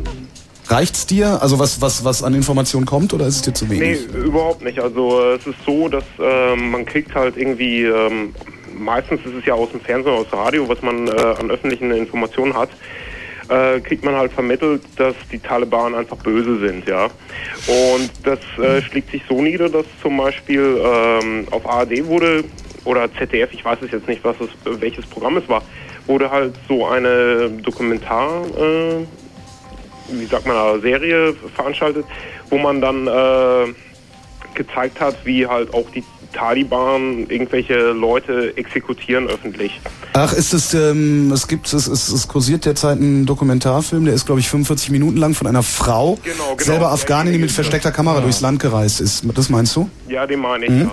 Reicht's 0.66 1.06
dir? 1.06 1.40
Also 1.40 1.58
was, 1.58 1.80
was, 1.80 2.04
was 2.04 2.22
an 2.22 2.34
Informationen 2.34 2.84
kommt 2.84 3.14
oder 3.14 3.26
ist 3.26 3.36
es 3.36 3.42
dir 3.42 3.54
zu 3.54 3.70
wenig? 3.70 4.06
Nee, 4.12 4.18
überhaupt 4.18 4.62
nicht. 4.62 4.80
Also 4.80 5.18
äh, 5.18 5.36
es 5.36 5.46
ist 5.46 5.56
so, 5.64 5.88
dass 5.88 6.04
ähm, 6.20 6.72
man 6.72 6.84
kriegt 6.84 7.14
halt 7.14 7.38
irgendwie, 7.38 7.84
ähm, 7.84 8.34
meistens 8.76 9.20
ist 9.24 9.34
es 9.34 9.46
ja 9.46 9.54
aus 9.54 9.70
dem 9.70 9.80
Fernsehen, 9.80 10.12
aus 10.12 10.28
dem 10.28 10.38
Radio, 10.38 10.68
was 10.68 10.82
man 10.82 11.08
äh, 11.08 11.10
an 11.40 11.50
öffentlichen 11.50 11.90
Informationen 11.90 12.54
hat, 12.54 12.68
äh, 13.52 13.80
kriegt 13.80 14.04
man 14.04 14.14
halt 14.14 14.32
vermittelt, 14.32 14.82
dass 14.96 15.14
die 15.30 15.38
Taliban 15.38 15.94
einfach 15.94 16.16
böse 16.18 16.58
sind, 16.60 16.88
ja. 16.88 17.04
Und 17.66 18.10
das 18.24 18.38
äh, 18.58 18.80
schlägt 18.82 19.10
sich 19.10 19.22
so 19.28 19.42
nieder, 19.42 19.68
dass 19.68 19.86
zum 20.00 20.16
Beispiel 20.16 20.80
ähm, 20.82 21.46
auf 21.50 21.68
ARD 21.68 22.06
wurde, 22.06 22.44
oder 22.84 23.08
ZDF, 23.14 23.52
ich 23.52 23.64
weiß 23.64 23.78
es 23.82 23.92
jetzt 23.92 24.08
nicht, 24.08 24.24
was 24.24 24.36
es, 24.40 24.48
welches 24.80 25.06
Programm 25.06 25.36
es 25.36 25.48
war, 25.48 25.62
wurde 26.06 26.30
halt 26.30 26.54
so 26.68 26.86
eine 26.86 27.50
Dokumentar, 27.62 28.44
äh, 28.58 29.06
wie 30.10 30.26
sagt 30.26 30.46
man, 30.46 30.80
Serie 30.80 31.34
veranstaltet, 31.54 32.04
wo 32.50 32.58
man 32.58 32.80
dann 32.80 33.06
äh, 33.06 33.72
gezeigt 34.54 35.00
hat, 35.00 35.16
wie 35.24 35.46
halt 35.46 35.72
auch 35.72 35.88
die 35.90 36.02
Taliban 36.32 37.26
irgendwelche 37.28 37.92
Leute 37.92 38.56
exekutieren 38.56 39.28
öffentlich. 39.28 39.80
Ach, 40.14 40.32
ist 40.34 40.52
es, 40.52 40.74
ähm, 40.74 41.32
es 41.32 41.48
gibt, 41.48 41.72
es, 41.72 41.86
es, 41.86 42.08
es 42.10 42.28
kursiert 42.28 42.66
derzeit 42.66 42.98
ein 43.00 43.24
Dokumentarfilm, 43.24 44.04
der 44.04 44.12
ist, 44.14 44.26
glaube 44.26 44.40
ich, 44.40 44.48
45 44.50 44.90
Minuten 44.90 45.16
lang 45.16 45.32
von 45.34 45.46
einer 45.46 45.62
Frau, 45.62 46.18
Genau, 46.22 46.36
genau. 46.50 46.58
selber 46.62 46.92
Afghanin, 46.92 47.32
die 47.32 47.38
mit 47.38 47.50
versteckter 47.50 47.92
Kamera 47.92 48.20
durchs 48.20 48.42
Land 48.42 48.60
gereist 48.60 49.00
ist. 49.00 49.24
Das 49.34 49.48
meinst 49.48 49.74
du? 49.74 49.88
Ja, 50.08 50.26
den 50.26 50.40
meine 50.40 50.66
ich, 50.66 50.70
Mhm. 50.70 50.80
ja. 50.80 50.92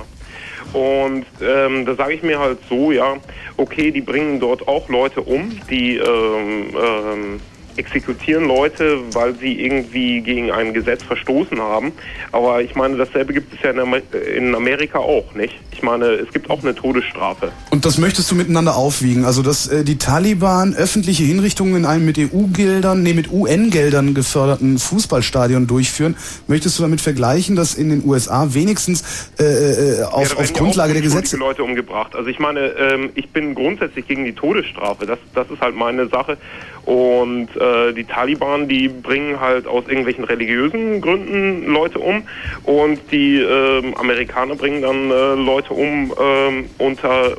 Und 0.79 1.25
ähm, 1.41 1.85
da 1.85 1.95
sage 1.95 2.13
ich 2.13 2.21
mir 2.23 2.39
halt 2.39 2.59
so, 2.69 2.91
ja, 2.91 3.15
okay, 3.57 3.91
die 3.91 4.01
bringen 4.01 4.39
dort 4.39 4.67
auch 4.67 4.87
Leute 4.87 5.21
um, 5.21 5.51
die 5.69 5.95
ähm, 5.97 6.67
ähm, 6.75 7.39
exekutieren 7.79 8.45
Leute, 8.45 8.99
weil 9.13 9.33
sie 9.35 9.59
irgendwie 9.59 10.21
gegen 10.21 10.51
ein 10.51 10.73
Gesetz 10.73 11.01
verstoßen 11.03 11.59
haben. 11.59 11.93
Aber 12.31 12.61
ich 12.61 12.75
meine, 12.75 12.97
dasselbe 12.97 13.33
gibt 13.33 13.53
es 13.53 13.61
ja 13.63 13.71
in, 13.71 13.79
Amer 13.79 14.01
in 14.35 14.53
Amerika 14.53 14.99
auch, 14.99 15.33
nicht? 15.33 15.55
Ich 15.71 15.81
meine, 15.81 16.05
es 16.05 16.31
gibt 16.33 16.49
auch 16.49 16.61
eine 16.61 16.75
Todesstrafe. 16.75 17.51
Und 17.71 17.85
das 17.85 17.97
möchtest 17.97 18.29
du 18.29 18.35
miteinander 18.35 18.75
aufwiegen? 18.75 19.23
Also, 19.23 19.41
dass 19.41 19.67
äh, 19.67 19.83
die 19.83 19.97
Taliban 19.97 20.75
öffentliche 20.75 21.23
Hinrichtungen 21.23 21.77
in 21.77 21.85
einem 21.85 22.05
mit 22.05 22.17
EU-Geldern, 22.19 23.01
nee, 23.01 23.13
mit 23.13 23.31
UN-Geldern 23.31 24.13
geförderten 24.13 24.77
Fußballstadion 24.77 25.67
durchführen, 25.67 26.17
möchtest 26.47 26.77
du 26.77 26.83
damit 26.83 26.99
vergleichen, 26.99 27.55
dass 27.55 27.75
in 27.75 27.89
den 27.89 28.03
USA 28.05 28.53
wenigstens 28.53 29.29
äh, 29.39 29.43
äh, 29.43 30.03
auf, 30.03 30.33
ja, 30.33 30.37
auf 30.37 30.53
Grundlage 30.53 30.93
der 30.93 31.01
Gesetze... 31.01 31.37
Leute 31.37 31.63
umgebracht. 31.63 32.15
Also 32.15 32.29
ich 32.29 32.39
meine, 32.39 32.59
ähm, 32.77 33.11
ich 33.15 33.29
bin 33.29 33.55
grundsätzlich 33.55 34.05
gegen 34.05 34.25
die 34.25 34.33
Todesstrafe. 34.33 35.05
Das, 35.05 35.19
das 35.33 35.49
ist 35.49 35.61
halt 35.61 35.75
meine 35.75 36.07
Sache. 36.09 36.37
Und 36.85 37.49
äh, 37.55 37.59
die 37.93 38.03
Taliban, 38.03 38.67
die 38.67 38.87
bringen 38.87 39.39
halt 39.39 39.67
aus 39.67 39.85
irgendwelchen 39.87 40.23
religiösen 40.23 41.01
Gründen 41.01 41.65
Leute 41.67 41.99
um 41.99 42.23
und 42.63 42.99
die 43.11 43.37
äh, 43.37 43.93
Amerikaner 43.95 44.55
bringen 44.55 44.81
dann 44.81 45.11
äh, 45.11 45.33
Leute 45.35 45.73
um 45.73 46.11
äh, 46.11 46.83
unter 46.83 47.35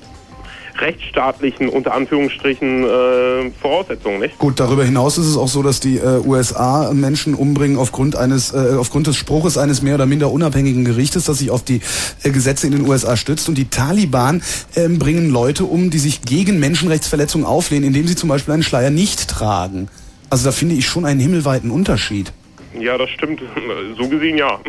rechtsstaatlichen, 0.81 1.69
unter 1.69 1.95
Anführungsstrichen, 1.95 2.85
äh, 2.85 3.51
Voraussetzungen, 3.61 4.21
nicht? 4.21 4.39
Gut, 4.39 4.59
darüber 4.59 4.85
hinaus 4.85 5.19
ist 5.19 5.27
es 5.27 5.37
auch 5.37 5.49
so, 5.49 5.63
dass 5.63 5.81
die 5.81 5.99
äh, 5.99 6.21
USA 6.25 6.93
Menschen 6.93 7.35
umbringen 7.35 7.79
aufgrund 7.79 8.17
eines, 8.17 8.53
äh, 8.53 8.77
aufgrund 8.79 9.07
des 9.07 9.17
Spruches 9.17 9.59
eines 9.59 9.83
mehr 9.83 9.97
oder 9.97 10.07
minder 10.07 10.31
unabhängigen 10.31 10.85
Gerichtes, 10.85 11.25
das 11.25 11.39
sich 11.39 11.51
auf 11.51 11.63
die 11.63 11.81
äh, 12.23 12.31
Gesetze 12.31 12.67
in 12.67 12.73
den 12.73 12.89
USA 12.89 13.17
stützt. 13.17 13.49
Und 13.49 13.57
die 13.57 13.69
Taliban 13.69 14.43
äh, 14.75 14.89
bringen 14.89 15.31
Leute 15.31 15.65
um, 15.65 15.91
die 15.91 15.99
sich 15.99 16.23
gegen 16.23 16.59
Menschenrechtsverletzungen 16.61 17.47
auflehnen, 17.47 17.89
indem 17.89 18.07
sie 18.07 18.17
zum 18.17 18.29
Beispiel 18.29 18.55
einen 18.55 18.63
Schleier 18.63 18.91
nicht 18.91 19.29
tragen. 19.29 19.89
Also 20.31 20.45
da 20.45 20.53
finde 20.53 20.77
ich 20.77 20.87
schon 20.87 21.05
einen 21.05 21.21
himmelweiten 21.21 21.71
Unterschied. 21.71 22.33
Ja, 22.79 22.97
das 22.97 23.11
stimmt. 23.11 23.43
So 23.99 24.09
gesehen 24.09 24.39
ja. 24.39 24.61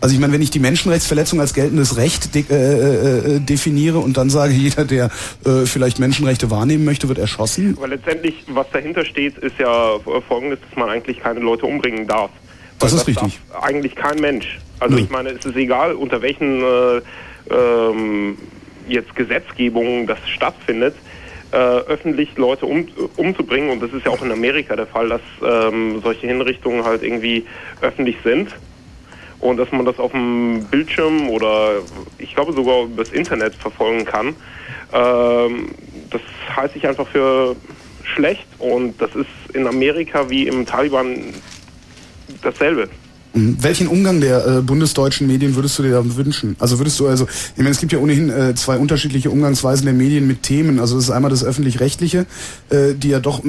Also 0.00 0.14
ich 0.14 0.20
meine, 0.20 0.32
wenn 0.32 0.42
ich 0.42 0.50
die 0.50 0.58
Menschenrechtsverletzung 0.58 1.40
als 1.40 1.52
geltendes 1.52 1.96
Recht 1.96 2.34
de 2.34 2.44
äh, 2.50 3.36
äh, 3.36 3.40
definiere 3.40 3.98
und 3.98 4.16
dann 4.16 4.30
sage, 4.30 4.52
jeder, 4.54 4.84
der 4.84 5.10
äh, 5.44 5.66
vielleicht 5.66 5.98
Menschenrechte 5.98 6.50
wahrnehmen 6.50 6.84
möchte, 6.84 7.08
wird 7.08 7.18
erschossen. 7.18 7.74
Aber 7.76 7.88
letztendlich, 7.88 8.34
was 8.48 8.66
dahinter 8.72 9.04
steht, 9.04 9.38
ist 9.38 9.58
ja 9.58 9.98
folgendes, 10.26 10.58
dass 10.68 10.76
man 10.76 10.88
eigentlich 10.88 11.20
keine 11.20 11.40
Leute 11.40 11.66
umbringen 11.66 12.06
darf. 12.06 12.30
Das 12.78 12.92
ist 12.92 13.00
das 13.00 13.08
richtig. 13.08 13.38
eigentlich 13.60 13.94
kein 13.94 14.18
Mensch. 14.20 14.58
Also 14.78 14.96
nee. 14.96 15.02
ich 15.02 15.10
meine, 15.10 15.30
es 15.30 15.44
ist 15.44 15.56
egal, 15.56 15.92
unter 15.92 16.22
welchen 16.22 16.62
äh, 16.62 17.02
ähm, 17.50 18.38
jetzt 18.88 19.14
Gesetzgebungen 19.14 20.06
das 20.06 20.18
stattfindet. 20.34 20.94
Äh, 21.52 21.56
öffentlich 21.56 22.36
Leute 22.36 22.64
um, 22.64 22.86
umzubringen 23.16 23.70
und 23.70 23.82
das 23.82 23.92
ist 23.92 24.06
ja 24.06 24.12
auch 24.12 24.22
in 24.22 24.30
Amerika 24.30 24.76
der 24.76 24.86
Fall, 24.86 25.08
dass 25.08 25.20
ähm, 25.44 26.00
solche 26.00 26.28
Hinrichtungen 26.28 26.84
halt 26.84 27.02
irgendwie 27.02 27.44
öffentlich 27.80 28.16
sind 28.22 28.50
und 29.40 29.56
dass 29.56 29.72
man 29.72 29.84
das 29.84 29.98
auf 29.98 30.12
dem 30.12 30.64
Bildschirm 30.70 31.28
oder 31.28 31.80
ich 32.18 32.36
glaube 32.36 32.52
sogar 32.52 32.84
über 32.84 33.02
das 33.02 33.12
Internet 33.12 33.56
verfolgen 33.56 34.04
kann. 34.04 34.36
Ähm, 34.92 35.70
das 36.10 36.20
halte 36.54 36.78
ich 36.78 36.86
einfach 36.86 37.08
für 37.08 37.56
schlecht 38.04 38.46
und 38.60 39.00
das 39.02 39.12
ist 39.16 39.26
in 39.52 39.66
Amerika 39.66 40.30
wie 40.30 40.46
im 40.46 40.64
Taliban 40.66 41.34
dasselbe. 42.42 42.88
Welchen 43.32 43.86
Umgang 43.86 44.20
der 44.20 44.46
äh, 44.46 44.60
bundesdeutschen 44.60 45.26
Medien 45.26 45.54
würdest 45.54 45.78
du 45.78 45.82
dir 45.82 45.92
da 45.92 46.16
wünschen? 46.16 46.56
Also 46.58 46.78
würdest 46.78 46.98
du 46.98 47.06
also, 47.06 47.26
ich 47.26 47.58
meine, 47.58 47.70
es 47.70 47.78
gibt 47.78 47.92
ja 47.92 47.98
ohnehin 47.98 48.28
äh, 48.28 48.54
zwei 48.54 48.76
unterschiedliche 48.76 49.30
Umgangsweisen 49.30 49.84
der 49.84 49.94
Medien 49.94 50.26
mit 50.26 50.42
Themen. 50.42 50.80
Also 50.80 50.98
es 50.98 51.04
ist 51.04 51.10
einmal 51.10 51.30
das 51.30 51.44
öffentlich-rechtliche, 51.44 52.26
äh, 52.70 52.94
die 52.94 53.10
ja 53.10 53.20
doch 53.20 53.42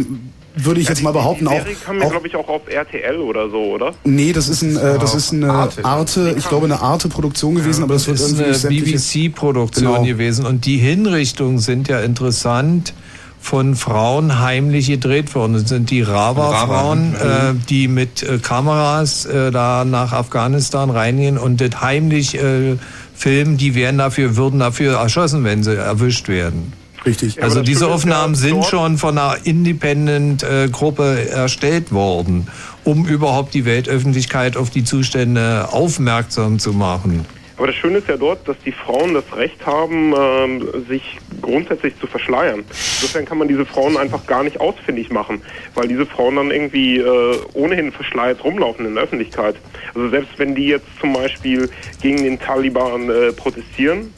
würde 0.55 0.81
ich 0.81 0.87
ja, 0.87 0.93
jetzt 0.93 1.01
mal 1.01 1.11
behaupten, 1.11 1.45
die 1.45 1.51
auch. 1.51 1.63
Die 1.63 1.75
kam 1.75 2.01
ja, 2.01 2.09
glaube 2.09 2.27
ich, 2.27 2.35
auch 2.35 2.47
auf 2.47 2.67
RTL 2.67 3.17
oder 3.19 3.49
so, 3.49 3.57
oder? 3.57 3.93
Nee, 4.03 4.33
das 4.33 4.49
ist, 4.49 4.61
ein, 4.61 4.75
äh, 4.75 4.99
das 4.99 5.15
ist 5.15 5.31
eine 5.31 5.49
Arte, 5.49 5.85
Arte 5.85 6.35
ich 6.37 6.47
glaube, 6.47 6.65
eine 6.65 6.81
Arte-Produktion 6.81 7.55
gewesen, 7.55 7.79
ja, 7.79 7.85
aber 7.85 7.93
das, 7.93 8.05
das 8.05 8.37
wird 8.37 8.49
ist 8.49 8.65
eine 8.65 8.75
BBC-Produktion 8.75 9.85
genau. 9.85 10.03
gewesen. 10.03 10.45
Und 10.45 10.65
die 10.65 10.77
Hinrichtungen 10.77 11.59
sind 11.59 11.87
ja 11.87 12.01
interessant 12.01 12.93
von 13.41 13.75
Frauen 13.75 14.39
heimlich 14.39 14.87
gedreht 14.87 15.33
worden. 15.35 15.53
Das 15.53 15.67
sind 15.67 15.89
die 15.89 16.01
Rava-Frauen, 16.03 17.15
Rava. 17.15 17.49
äh, 17.49 17.53
die 17.69 17.87
mit 17.87 18.21
äh, 18.23 18.37
Kameras 18.37 19.25
äh, 19.25 19.51
da 19.51 19.83
nach 19.83 20.13
Afghanistan 20.13 20.89
reingehen 20.89 21.37
und 21.37 21.59
das 21.59 21.81
heimlich 21.81 22.35
äh, 22.35 22.77
filmen. 23.15 23.57
Die 23.57 23.75
werden 23.75 23.97
dafür, 23.97 24.35
würden 24.35 24.59
dafür 24.59 24.97
erschossen, 24.99 25.43
wenn 25.43 25.63
sie 25.63 25.75
erwischt 25.75 26.27
werden. 26.27 26.73
Richtig. 27.03 27.35
Ja, 27.35 27.43
also 27.43 27.61
diese 27.63 27.87
Aufnahmen 27.87 28.35
sind 28.35 28.63
schon 28.63 28.99
von 28.99 29.17
einer 29.17 29.37
Independent-Gruppe 29.43 31.29
erstellt 31.31 31.91
worden, 31.91 32.47
um 32.83 33.05
überhaupt 33.07 33.55
die 33.55 33.65
Weltöffentlichkeit 33.65 34.55
auf 34.55 34.69
die 34.69 34.83
Zustände 34.83 35.69
aufmerksam 35.71 36.59
zu 36.59 36.73
machen. 36.73 37.25
Aber 37.61 37.67
das 37.67 37.75
Schöne 37.75 37.99
ist 37.99 38.07
ja 38.07 38.17
dort, 38.17 38.47
dass 38.47 38.57
die 38.65 38.71
Frauen 38.71 39.13
das 39.13 39.35
Recht 39.35 39.63
haben, 39.67 40.15
ähm, 40.17 40.67
sich 40.89 41.19
grundsätzlich 41.43 41.93
zu 41.99 42.07
verschleiern. 42.07 42.63
Insofern 42.67 43.23
kann 43.23 43.37
man 43.37 43.47
diese 43.47 43.67
Frauen 43.67 43.97
einfach 43.97 44.25
gar 44.25 44.43
nicht 44.43 44.59
ausfindig 44.59 45.11
machen, 45.11 45.43
weil 45.75 45.87
diese 45.87 46.07
Frauen 46.07 46.37
dann 46.37 46.49
irgendwie 46.49 46.97
äh, 46.97 47.37
ohnehin 47.53 47.91
verschleiert 47.91 48.43
rumlaufen 48.43 48.87
in 48.87 48.95
der 48.95 49.03
Öffentlichkeit. 49.03 49.57
Also 49.93 50.09
selbst 50.09 50.39
wenn 50.39 50.55
die 50.55 50.69
jetzt 50.69 50.87
zum 50.99 51.13
Beispiel 51.13 51.69
gegen 52.01 52.23
den 52.23 52.39
Taliban 52.39 53.11
äh, 53.11 53.31
protestieren, 53.31 54.11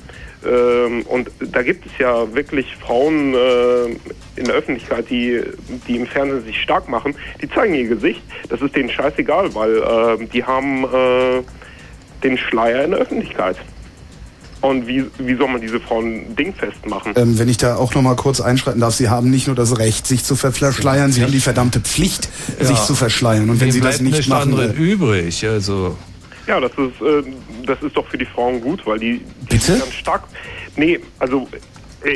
ähm, 0.46 1.02
und 1.02 1.30
da 1.40 1.64
gibt 1.64 1.86
es 1.86 1.92
ja 2.00 2.34
wirklich 2.34 2.78
Frauen 2.78 3.34
äh, 3.34 3.86
in 4.38 4.46
der 4.46 4.56
Öffentlichkeit, 4.56 5.10
die, 5.10 5.42
die 5.86 5.98
im 5.98 6.08
Fernsehen 6.08 6.46
sich 6.46 6.62
stark 6.62 6.88
machen, 6.88 7.14
die 7.42 7.50
zeigen 7.50 7.74
ihr 7.74 7.90
Gesicht. 7.90 8.22
Das 8.48 8.62
ist 8.62 8.74
denen 8.74 8.90
scheißegal, 8.90 9.54
weil 9.54 9.76
äh, 9.76 10.26
die 10.28 10.46
haben 10.46 10.86
äh, 10.86 11.44
den 12.24 12.38
Schleier 12.38 12.84
in 12.84 12.92
der 12.92 13.02
Öffentlichkeit. 13.02 13.58
Und 14.62 14.88
wie, 14.88 15.04
wie 15.18 15.36
soll 15.36 15.50
man 15.50 15.60
diese 15.60 15.80
Frauen 15.82 16.36
dingfest 16.38 16.86
machen? 16.88 17.14
Ähm, 17.18 17.38
wenn 17.38 17.50
ich 17.50 17.58
da 17.58 17.76
auch 17.76 17.94
noch 17.96 18.02
mal 18.02 18.16
kurz 18.16 18.40
einschreiten 18.40 18.80
darf, 18.80 18.94
sie 18.94 19.10
haben 19.10 19.30
nicht 19.30 19.48
nur 19.48 19.58
das 19.58 19.78
Recht, 19.78 20.08
sich 20.08 20.24
zu 20.24 20.38
verschleiern, 20.38 21.12
sie 21.12 21.22
haben 21.22 21.34
die 21.34 21.42
verdammte 21.42 21.82
Pflicht, 21.82 22.30
ja. 22.60 22.66
sich 22.66 22.80
zu 22.80 22.96
verschleiern. 22.96 23.50
Und 23.50 23.60
wenn 23.60 23.74
sie 23.74 23.82
das 23.82 24.00
nicht 24.00 24.30
machen, 24.30 24.54
andere 24.54 24.72
übrig, 24.72 25.46
also 25.46 25.98
ja, 26.48 26.60
das 26.60 26.72
ist, 26.72 27.02
äh, 27.02 27.24
das 27.66 27.82
ist 27.82 27.96
doch 27.96 28.08
für 28.08 28.18
die 28.18 28.26
Frauen 28.26 28.60
gut, 28.62 28.86
weil 28.86 29.00
die, 29.00 29.20
die 29.20 29.46
Bitte? 29.50 29.66
sind 29.66 29.80
ganz 29.80 29.94
stark. 29.94 30.24
Nee, 30.76 31.00
also 31.20 31.48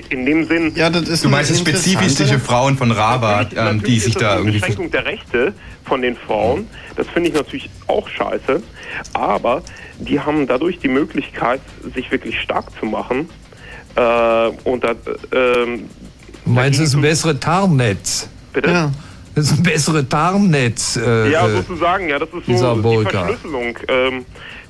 in 0.09 0.25
dem 0.25 0.45
Sinn. 0.45 0.73
Ja, 0.75 0.89
das 0.89 1.07
ist 1.07 1.23
du 1.23 1.29
meinst 1.29 1.57
spezifische 1.57 2.39
Frauen 2.39 2.77
von 2.77 2.91
Rabat, 2.91 3.53
ähm, 3.55 3.81
die 3.81 3.99
sich 3.99 4.15
da 4.15 4.37
irgendwie. 4.37 4.53
Die 4.53 4.59
Beschränkung 4.59 4.91
der 4.91 5.05
Rechte 5.05 5.53
von 5.85 6.01
den 6.01 6.15
Frauen, 6.15 6.67
das 6.95 7.07
finde 7.07 7.29
ich 7.29 7.35
natürlich 7.35 7.69
auch 7.87 8.07
scheiße, 8.07 8.61
aber 9.13 9.61
die 9.99 10.19
haben 10.19 10.47
dadurch 10.47 10.79
die 10.79 10.89
Möglichkeit, 10.89 11.61
sich 11.95 12.11
wirklich 12.11 12.39
stark 12.41 12.65
zu 12.79 12.85
machen. 12.85 13.29
Äh, 13.95 14.49
und 14.63 14.83
da, 14.83 14.91
äh, 14.91 15.79
Meinst 16.45 16.79
du, 16.79 16.83
es 16.83 16.89
ist 16.89 16.95
ein 16.95 17.01
besseres 17.01 17.39
Tarnnetz? 17.39 18.29
Bitte? 18.53 18.69
Ja. 18.69 18.91
Das 19.35 19.51
ist 19.51 19.59
ein 19.59 19.63
besseres 19.63 20.09
Tarnnetz. 20.09 20.97
Äh, 20.97 21.31
ja, 21.31 21.47
sozusagen, 21.47 22.09
ja, 22.09 22.17
das 22.17 22.29
ist 22.29 22.59
so 22.59 22.75
die 22.75 23.05
Verschlüsselung, 23.05 23.77
ähm, 23.87 24.25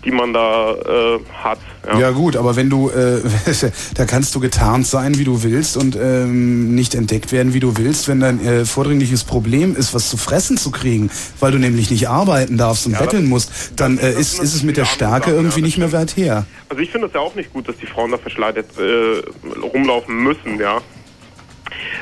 die 0.05 0.11
man 0.11 0.33
da 0.33 0.71
äh, 0.71 1.19
hat. 1.43 1.59
Ja. 1.85 1.99
ja. 1.99 2.11
gut, 2.11 2.35
aber 2.35 2.55
wenn 2.55 2.69
du, 2.69 2.89
äh, 2.89 3.21
da 3.95 4.05
kannst 4.05 4.35
du 4.35 4.39
getarnt 4.39 4.87
sein, 4.87 5.17
wie 5.17 5.23
du 5.23 5.43
willst 5.43 5.77
und 5.77 5.95
ähm, 5.95 6.75
nicht 6.75 6.95
entdeckt 6.95 7.31
werden, 7.31 7.53
wie 7.53 7.59
du 7.59 7.77
willst, 7.77 8.07
wenn 8.07 8.19
dein 8.19 8.45
äh, 8.45 8.65
vordringliches 8.65 9.23
Problem 9.23 9.75
ist, 9.75 9.93
was 9.93 10.09
zu 10.09 10.17
fressen 10.17 10.57
zu 10.57 10.71
kriegen, 10.71 11.09
weil 11.39 11.51
du 11.51 11.57
nämlich 11.57 11.89
nicht 11.91 12.07
arbeiten 12.09 12.57
darfst 12.57 12.85
und 12.85 12.93
ja, 12.93 12.99
betteln 12.99 13.27
musst, 13.27 13.73
dann 13.75 13.97
äh, 13.97 14.11
ist, 14.11 14.39
ist 14.39 14.53
es 14.53 14.63
mit 14.63 14.77
der 14.77 14.85
Stärke 14.85 15.31
Sachen, 15.31 15.35
irgendwie 15.35 15.59
ja, 15.59 15.65
nicht 15.65 15.77
mehr 15.77 15.91
wert 15.91 16.15
her. 16.15 16.45
Also 16.69 16.81
ich 16.81 16.91
finde 16.91 17.07
es 17.07 17.13
ja 17.13 17.19
auch 17.19 17.35
nicht 17.35 17.51
gut, 17.53 17.67
dass 17.67 17.77
die 17.77 17.87
Frauen 17.87 18.11
da 18.11 18.17
verschleiert 18.17 18.65
äh, 18.77 19.59
rumlaufen 19.59 20.23
müssen, 20.23 20.59
ja. 20.59 20.79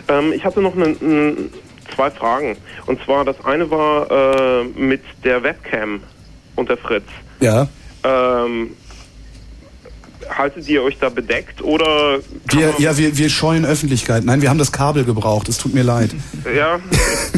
Ähm, 0.08 0.34
ich 0.34 0.44
hatte 0.46 0.62
noch 0.62 0.76
einen 0.76 1.50
zwei 1.94 2.12
Fragen. 2.12 2.58
Und 2.86 3.04
zwar 3.04 3.26
das 3.26 3.44
eine 3.46 3.70
war 3.70 4.10
äh, 4.12 4.64
mit 4.76 5.02
der 5.24 5.44
Webcam 5.44 6.02
unter 6.56 6.78
Fritz. 6.78 7.06
Ja. 7.40 7.68
Ähm, 8.06 8.72
haltet 10.30 10.68
ihr 10.68 10.84
euch 10.84 10.98
da 11.00 11.10
bedeckt 11.10 11.62
oder? 11.62 12.20
Wir, 12.52 12.74
ja, 12.78 12.98
wir, 12.98 13.18
wir 13.18 13.30
scheuen 13.30 13.66
Öffentlichkeit. 13.66 14.24
Nein, 14.26 14.42
wir 14.42 14.50
haben 14.50 14.58
das 14.58 14.72
Kabel 14.72 15.06
gebraucht. 15.06 15.50
Es 15.50 15.58
tut 15.58 15.74
mir 15.74 15.84
leid. 15.84 16.12
Ja, 16.56 16.80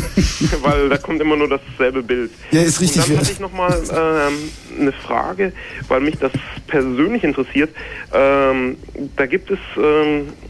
weil 0.62 0.90
da 0.90 0.98
kommt 0.98 1.22
immer 1.22 1.36
nur 1.36 1.50
dasselbe 1.50 2.04
Bild. 2.04 2.32
Ja, 2.52 2.62
ist 2.62 2.82
richtig. 2.82 3.04
Und 3.04 3.10
dann 3.12 3.18
hatte 3.20 3.32
ich 3.32 3.40
nochmal 3.40 3.82
ähm, 3.92 4.50
eine 4.80 4.92
Frage, 4.92 5.54
weil 5.88 6.02
mich 6.02 6.18
das 6.18 6.32
persönlich 6.68 7.24
interessiert. 7.24 7.72
Ähm, 8.14 8.78
da 9.16 9.26
gibt 9.26 9.52
es 9.52 9.60
ähm, 9.78 9.82
äh, 9.84 10.47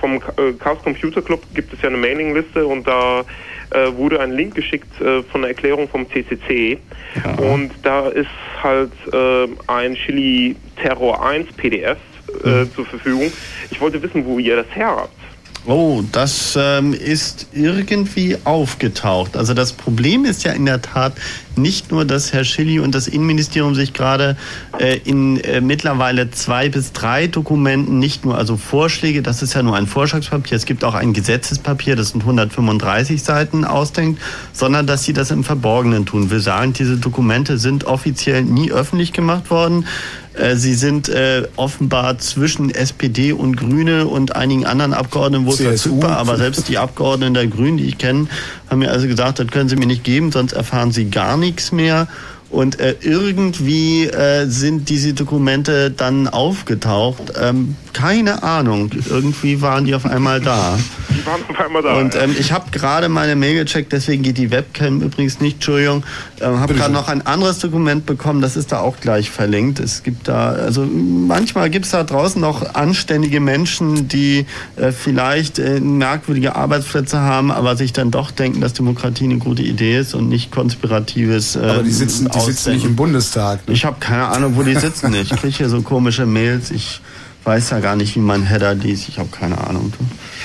vom 0.00 0.16
äh, 0.16 0.52
Chaos 0.58 0.82
Computer 0.82 1.22
Club 1.22 1.42
gibt 1.54 1.72
es 1.72 1.82
ja 1.82 1.88
eine 1.88 1.98
Mailingliste 1.98 2.66
und 2.66 2.86
da 2.86 3.24
äh, 3.70 3.92
wurde 3.96 4.20
ein 4.20 4.32
Link 4.32 4.54
geschickt 4.54 5.00
äh, 5.00 5.22
von 5.22 5.42
der 5.42 5.50
Erklärung 5.50 5.88
vom 5.88 6.06
CCC 6.08 6.78
ja. 7.24 7.34
und 7.44 7.70
da 7.82 8.08
ist 8.08 8.28
halt 8.62 8.92
äh, 9.12 9.46
ein 9.66 9.94
Chili 9.94 10.56
Terror 10.80 11.24
1 11.24 11.52
PDF 11.54 11.98
äh, 12.44 12.48
mhm. 12.48 12.74
zur 12.74 12.86
Verfügung. 12.86 13.32
Ich 13.70 13.80
wollte 13.80 14.02
wissen, 14.02 14.24
wo 14.26 14.38
ihr 14.38 14.56
das 14.56 14.66
her 14.74 14.96
habt. 14.96 15.23
Oh, 15.66 16.02
das 16.12 16.58
ähm, 16.60 16.92
ist 16.92 17.46
irgendwie 17.54 18.36
aufgetaucht. 18.44 19.34
Also 19.34 19.54
das 19.54 19.72
Problem 19.72 20.26
ist 20.26 20.44
ja 20.44 20.52
in 20.52 20.66
der 20.66 20.82
Tat 20.82 21.14
nicht 21.56 21.90
nur, 21.90 22.04
dass 22.04 22.34
Herr 22.34 22.44
Schilly 22.44 22.80
und 22.80 22.94
das 22.94 23.08
Innenministerium 23.08 23.74
sich 23.74 23.94
gerade 23.94 24.36
äh, 24.78 24.98
in 25.04 25.40
äh, 25.40 25.62
mittlerweile 25.62 26.30
zwei 26.30 26.68
bis 26.68 26.92
drei 26.92 27.28
Dokumenten 27.28 27.98
nicht 27.98 28.26
nur 28.26 28.36
also 28.36 28.58
Vorschläge, 28.58 29.22
das 29.22 29.40
ist 29.40 29.54
ja 29.54 29.62
nur 29.62 29.74
ein 29.74 29.86
Vorschlagspapier, 29.86 30.54
es 30.54 30.66
gibt 30.66 30.84
auch 30.84 30.94
ein 30.94 31.14
Gesetzespapier, 31.14 31.96
das 31.96 32.10
sind 32.10 32.20
135 32.20 33.22
Seiten 33.22 33.64
ausdenkt, 33.64 34.20
sondern 34.52 34.86
dass 34.86 35.04
sie 35.04 35.14
das 35.14 35.30
im 35.30 35.44
Verborgenen 35.44 36.04
tun. 36.04 36.30
Wir 36.30 36.40
sagen, 36.40 36.74
diese 36.74 36.98
Dokumente 36.98 37.56
sind 37.56 37.84
offiziell 37.84 38.42
nie 38.42 38.70
öffentlich 38.70 39.14
gemacht 39.14 39.48
worden. 39.48 39.86
Äh, 40.34 40.56
Sie 40.56 40.74
sind 40.74 41.08
äh, 41.08 41.46
offenbar 41.56 42.18
zwischen 42.18 42.70
SPD 42.70 43.32
und 43.32 43.56
Grüne 43.56 44.06
und 44.06 44.34
einigen 44.34 44.66
anderen 44.66 44.92
Abgeordneten 44.92 45.46
wohl 45.46 45.54
CSU. 45.54 45.64
verfügbar, 45.64 46.18
aber 46.18 46.36
selbst 46.36 46.68
die 46.68 46.78
Abgeordneten 46.78 47.34
der 47.34 47.46
Grünen, 47.46 47.76
die 47.76 47.86
ich 47.86 47.98
kenne, 47.98 48.26
haben 48.68 48.80
mir 48.80 48.90
also 48.90 49.06
gesagt, 49.06 49.38
das 49.38 49.46
können 49.48 49.68
Sie 49.68 49.76
mir 49.76 49.86
nicht 49.86 50.04
geben, 50.04 50.32
sonst 50.32 50.52
erfahren 50.52 50.92
Sie 50.92 51.10
gar 51.10 51.36
nichts 51.36 51.72
mehr. 51.72 52.08
Und 52.50 52.78
äh, 52.78 52.94
irgendwie 53.00 54.06
äh, 54.06 54.46
sind 54.46 54.88
diese 54.88 55.12
Dokumente 55.14 55.90
dann 55.90 56.28
aufgetaucht. 56.28 57.32
Ähm, 57.40 57.76
keine 57.92 58.42
Ahnung. 58.42 58.90
Irgendwie 59.08 59.60
waren 59.60 59.84
die 59.84 59.94
auf 59.94 60.04
einmal 60.04 60.40
da. 60.40 60.78
Die 61.10 61.26
waren 61.26 61.40
auf 61.48 61.58
einmal 61.58 61.82
da. 61.82 61.94
Und 61.94 62.14
ähm, 62.14 62.34
ich 62.38 62.52
habe 62.52 62.70
gerade 62.70 63.08
meine 63.08 63.34
Mail 63.36 63.64
gecheckt, 63.64 63.92
deswegen 63.92 64.22
geht 64.22 64.38
die 64.38 64.50
Webcam 64.50 65.00
übrigens 65.00 65.40
nicht, 65.40 65.54
Entschuldigung. 65.54 66.04
Ähm, 66.40 66.60
habe 66.60 66.74
gerade 66.74 66.92
noch 66.92 67.08
ein 67.08 67.26
anderes 67.26 67.58
Dokument 67.58 68.06
bekommen, 68.06 68.40
das 68.40 68.56
ist 68.56 68.72
da 68.72 68.80
auch 68.80 68.98
gleich 69.00 69.30
verlinkt. 69.30 69.80
Es 69.80 70.02
gibt 70.02 70.28
da, 70.28 70.50
also 70.50 70.84
manchmal 70.84 71.70
gibt 71.70 71.86
es 71.86 71.92
da 71.92 72.04
draußen 72.04 72.40
noch 72.40 72.74
anständige 72.74 73.40
Menschen, 73.40 74.08
die 74.08 74.46
äh, 74.76 74.92
vielleicht 74.92 75.58
äh, 75.58 75.80
merkwürdige 75.80 76.56
Arbeitsplätze 76.56 77.20
haben, 77.20 77.50
aber 77.50 77.76
sich 77.76 77.92
dann 77.92 78.10
doch 78.10 78.30
denken, 78.30 78.60
dass 78.60 78.72
Demokratie 78.74 79.24
eine 79.24 79.38
gute 79.38 79.62
Idee 79.62 79.98
ist 79.98 80.14
und 80.14 80.28
nicht 80.28 80.50
konspiratives. 80.50 81.56
Äh, 81.56 81.60
Aber 81.60 81.82
die 81.82 81.90
sitzen, 81.90 82.28
die 82.28 82.40
sitzen 82.44 82.74
nicht 82.74 82.84
im 82.84 82.96
Bundestag. 82.96 83.66
Ne? 83.66 83.74
Ich 83.74 83.84
habe 83.84 83.96
keine 84.00 84.26
Ahnung, 84.26 84.56
wo 84.56 84.62
die 84.62 84.74
sitzen. 84.74 85.14
Ich 85.14 85.30
kriege 85.30 85.56
hier 85.56 85.68
so 85.68 85.82
komische 85.82 86.26
Mails. 86.26 86.70
Ich 86.70 87.00
weiß 87.44 87.70
ja 87.70 87.80
gar 87.80 87.96
nicht, 87.96 88.14
wie 88.16 88.20
mein 88.20 88.42
Header 88.42 88.74
liest. 88.74 89.08
Ich 89.08 89.18
habe 89.18 89.28
keine 89.28 89.58
Ahnung. 89.58 89.92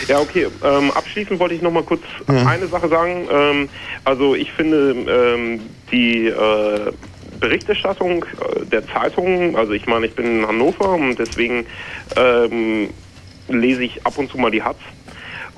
Ja, 0.08 0.20
okay. 0.20 0.48
Ähm, 0.64 0.92
abschließend 0.92 1.40
wollte 1.40 1.56
ich 1.56 1.62
noch 1.62 1.72
mal 1.72 1.84
kurz 1.84 2.02
eine 2.28 2.68
Sache 2.68 2.90
sagen. 2.90 3.28
Ähm, 3.32 3.70
also 4.04 4.36
ich 4.36 4.52
finde 4.52 4.92
ähm, 5.08 5.62
die 5.92 6.28
äh, 6.28 6.92
Berichterstattung 7.40 8.24
äh, 8.24 8.66
der 8.66 8.86
Zeitungen, 8.88 9.56
also 9.56 9.74
ich 9.74 9.86
meine, 9.88 10.08
ich 10.08 10.16
bin 10.16 10.40
in 10.40 10.48
Hannover 10.48 10.94
und 10.94 11.18
deswegen 11.18 11.66
ähm, 12.16 12.90
lese 13.48 13.84
ich 13.84 14.06
ab 14.06 14.18
und 14.18 14.30
zu 14.30 14.38
mal 14.38 14.52
die 14.52 14.62
Hatz. 14.62 14.80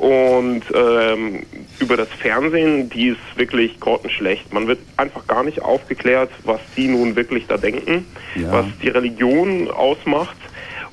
Und 0.02 0.64
ähm, 0.74 1.44
über 1.80 1.96
das 1.96 2.08
Fernsehen, 2.10 2.90
die 2.90 3.10
ist 3.10 3.20
wirklich 3.36 3.80
grottenschlecht. 3.80 4.52
Man 4.52 4.66
wird 4.66 4.80
einfach 4.98 5.28
gar 5.28 5.44
nicht 5.44 5.62
aufgeklärt, 5.62 6.32
was 6.44 6.60
die 6.76 6.88
nun 6.88 7.16
wirklich 7.16 7.46
da 7.46 7.58
denken, 7.58 8.08
Ja. 8.34 8.52
was 8.52 8.66
die 8.82 8.88
Religion 8.88 9.70
ausmacht. 9.70 10.36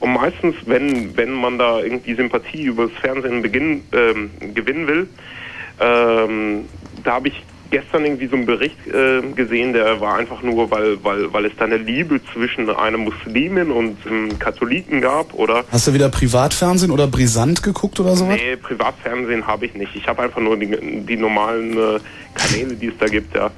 Und 0.01 0.13
meistens, 0.13 0.57
wenn, 0.67 1.17
wenn 1.17 1.33
man 1.33 1.57
da 1.57 1.81
irgendwie 1.81 2.17
Sympathie 2.17 2.65
über 2.65 2.89
das 2.89 2.93
Fernsehen 3.01 3.41
beginn, 3.41 3.83
ähm, 3.93 4.31
gewinnen 4.53 4.87
will, 4.87 5.09
ähm, 5.81 6.67
da 7.03 7.13
habe 7.15 7.29
ich 7.29 7.43
gestern 7.71 8.05
irgendwie 8.05 8.27
so 8.27 8.37
einen 8.37 8.47
Bericht 8.47 8.77
äh, 8.87 9.21
gesehen, 9.35 9.73
der 9.73 10.01
war 10.01 10.17
einfach 10.17 10.43
nur, 10.43 10.71
weil, 10.71 11.03
weil, 11.05 11.33
weil 11.33 11.47
es 11.47 11.53
da 11.59 11.65
eine 11.65 11.77
Liebe 11.77 12.21
zwischen 12.33 12.71
einer 12.71 12.99
Muslimin 12.99 13.71
und 13.71 13.99
einem 14.07 14.39
Katholiken 14.39 15.01
gab, 15.01 15.35
oder? 15.35 15.65
Hast 15.71 15.87
du 15.87 15.95
wieder 15.95 16.09
Privatfernsehen 16.09 16.91
oder 16.91 17.07
Brisant 17.07 17.63
geguckt 17.63 18.01
oder 18.01 18.17
sowas? 18.17 18.39
Nee, 18.41 18.57
Privatfernsehen 18.57 19.47
habe 19.47 19.67
ich 19.67 19.75
nicht. 19.75 19.95
Ich 19.95 20.07
habe 20.09 20.23
einfach 20.23 20.41
nur 20.41 20.57
die, 20.57 21.05
die 21.05 21.17
normalen 21.17 21.73
äh, 21.73 22.01
Kanäle, 22.35 22.75
die 22.75 22.87
es 22.89 22.99
da 22.99 23.07
gibt, 23.07 23.35
ja. 23.35 23.51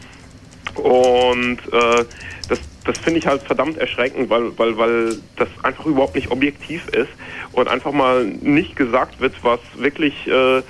Und 0.75 1.59
äh, 1.73 2.05
das, 2.49 2.59
das 2.85 2.99
finde 2.99 3.21
ich 3.21 3.27
halt 3.27 3.43
verdammt 3.43 3.79
erschreckend, 3.79 4.31
weil, 4.31 4.57
weil, 4.59 4.77
weil 4.77 5.17
das 5.37 5.49
einfach 5.63 5.87
überhaupt 5.87 6.15
nicht 6.15 6.31
objektiv 6.31 6.89
ist 6.89 7.11
und 7.53 7.69
einfach 7.69 7.93
mal 7.93 8.25
nicht 8.25 8.77
gesagt 8.77 9.21
wird, 9.21 9.35
was 9.43 9.61
wirklich 9.77 10.27
äh, 10.27 10.63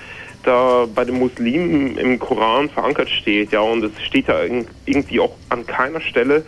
da 0.45 0.87
bei 0.95 1.05
den 1.05 1.19
Muslimen 1.19 1.97
im 1.99 2.19
Koran 2.19 2.69
verankert 2.69 3.09
steht. 3.11 3.53
Ja, 3.53 3.61
und 3.61 3.85
es 3.85 3.93
steht 4.07 4.29
ja 4.29 4.37
irg- 4.41 4.67
irgendwie 4.87 5.21
auch 5.21 5.35
an 5.49 5.67
keiner 5.67 6.01
Stelle 6.01 6.45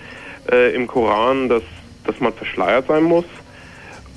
äh, 0.51 0.75
im 0.75 0.87
Koran, 0.87 1.49
dass, 1.49 1.63
dass 2.05 2.19
man 2.21 2.33
verschleiert 2.33 2.87
sein 2.89 3.03
muss. 3.05 3.25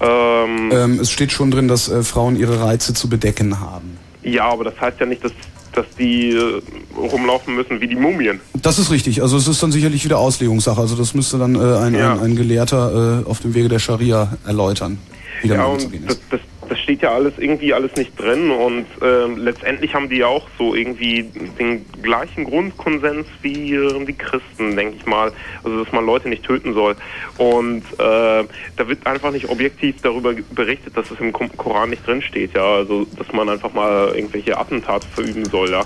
Ähm, 0.02 0.72
Ähm, 0.74 1.00
es 1.00 1.12
steht 1.12 1.32
schon 1.32 1.52
drin, 1.52 1.68
dass 1.68 1.90
äh, 1.90 2.04
Frauen 2.04 2.36
ihre 2.36 2.62
Reize 2.62 2.94
zu 2.94 3.08
bedecken 3.10 3.60
haben. 3.60 3.98
Ja, 4.24 4.46
aber 4.50 4.66
das 4.66 4.80
heißt 4.82 5.00
ja 5.00 5.06
nicht, 5.06 5.24
dass, 5.24 5.32
dass 5.74 5.86
die 5.98 6.32
äh, 6.32 6.62
rumlaufen 6.98 7.56
müssen 7.56 7.80
wie 7.80 7.88
die 7.88 7.96
Mumien. 7.96 8.42
Das 8.54 8.78
ist 8.80 8.92
richtig. 8.92 9.22
Also 9.22 9.38
es 9.38 9.48
ist 9.48 9.62
dann 9.64 9.72
sicherlich 9.72 10.04
wieder 10.04 10.18
Auslegungssache. 10.18 10.82
Also 10.82 10.96
das 10.96 11.14
müsste 11.14 11.38
dann 11.38 11.56
äh, 11.56 11.60
ein, 11.78 11.94
Ja. 11.94 12.14
ein, 12.14 12.20
ein 12.22 12.36
Gelehrter 12.36 13.24
äh, 13.26 13.30
auf 13.30 13.40
dem 13.40 13.54
Wege 13.54 13.70
der 13.70 13.80
Scharia 13.80 14.36
erläutern, 14.46 14.98
wie 15.42 15.50
Ja, 15.50 15.66
und 15.66 15.82
ist. 15.84 16.10
das, 16.10 16.20
das, 16.32 16.40
das 16.70 16.80
steht 16.80 17.02
ja 17.02 17.12
alles 17.12 17.34
irgendwie 17.38 17.74
alles 17.74 17.96
nicht 17.96 18.20
drin 18.20 18.52
und 18.52 18.86
ähm, 19.02 19.38
letztendlich 19.38 19.94
haben 19.94 20.10
die 20.10 20.18
ja 20.18 20.28
auch 20.28 20.48
so 20.58 20.76
irgendwie 20.76 21.24
den 21.60 21.86
gleichen 22.02 22.46
Grundkonsens 22.46 23.28
wie 23.42 23.74
äh, 23.74 24.06
die 24.06 24.14
Christen, 24.14 24.76
denke 24.76 24.96
ich 24.98 25.06
mal. 25.06 25.32
Also 25.64 25.84
dass 25.84 25.94
man 25.94 26.06
Leute 26.06 26.30
nicht 26.30 26.44
töten 26.44 26.74
soll. 26.74 26.96
Und 27.38 27.84
äh, 27.94 27.98
da 27.98 28.88
wird 28.88 29.06
einfach 29.06 29.32
nicht 29.32 29.50
objektiv 29.50 29.96
darüber 30.02 30.34
berichtet, 30.52 30.96
dass 30.98 31.12
es 31.12 31.20
im 31.20 31.32
Ko- 31.32 31.50
Koran 31.58 31.90
nicht 31.90 32.06
drin 32.06 32.22
steht, 32.22 32.54
ja. 32.56 32.76
Also 32.76 33.06
dass 33.18 33.32
man 33.34 33.50
einfach 33.50 33.74
mal 33.74 34.14
irgendwelche 34.16 34.58
Attentate 34.58 35.08
verüben 35.08 35.46
soll, 35.46 35.72
ja. 35.72 35.84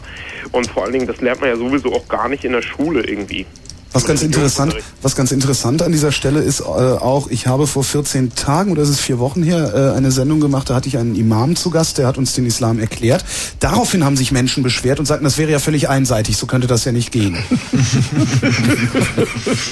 Und 0.51 0.67
vor 0.67 0.83
allen 0.83 0.93
Dingen, 0.93 1.07
das 1.07 1.21
lernt 1.21 1.41
man 1.41 1.49
ja 1.49 1.55
sowieso 1.55 1.93
auch 1.93 2.07
gar 2.07 2.29
nicht 2.29 2.43
in 2.45 2.51
der 2.51 2.61
Schule 2.61 3.01
irgendwie. 3.01 3.45
Was 3.91 4.05
ganz 4.05 4.21
interessant, 4.21 4.75
was 5.01 5.15
ganz 5.15 5.31
interessant 5.31 5.81
an 5.81 5.91
dieser 5.91 6.11
Stelle 6.11 6.41
ist 6.41 6.59
äh, 6.59 6.63
auch, 6.63 7.27
ich 7.29 7.47
habe 7.47 7.65
vor 7.65 7.83
14 7.83 8.35
Tagen 8.35 8.71
oder 8.71 8.83
ist 8.83 8.89
es 8.89 8.99
vier 8.99 9.17
Wochen 9.17 9.41
her 9.41 9.73
äh, 9.73 9.97
eine 9.97 10.11
Sendung 10.11 10.39
gemacht, 10.39 10.69
da 10.69 10.75
hatte 10.75 10.87
ich 10.87 10.97
einen 10.97 11.15
Imam 11.15 11.55
zu 11.55 11.71
Gast, 11.71 11.97
der 11.97 12.05
hat 12.05 12.17
uns 12.17 12.33
den 12.33 12.45
Islam 12.45 12.79
erklärt. 12.79 13.25
Daraufhin 13.59 14.05
haben 14.05 14.15
sich 14.15 14.31
Menschen 14.31 14.61
beschwert 14.61 14.99
und 14.99 15.07
sagten, 15.07 15.23
das 15.23 15.39
wäre 15.39 15.51
ja 15.51 15.59
völlig 15.59 15.89
einseitig, 15.89 16.37
so 16.37 16.45
könnte 16.45 16.67
das 16.67 16.85
ja 16.85 16.91
nicht 16.91 17.11
gehen. 17.11 17.37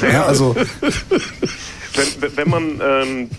ja, 0.12 0.26
also 0.26 0.56
Wenn, 1.98 2.38
wenn 2.38 2.50
man 2.50 2.82
ähm, 2.82 3.30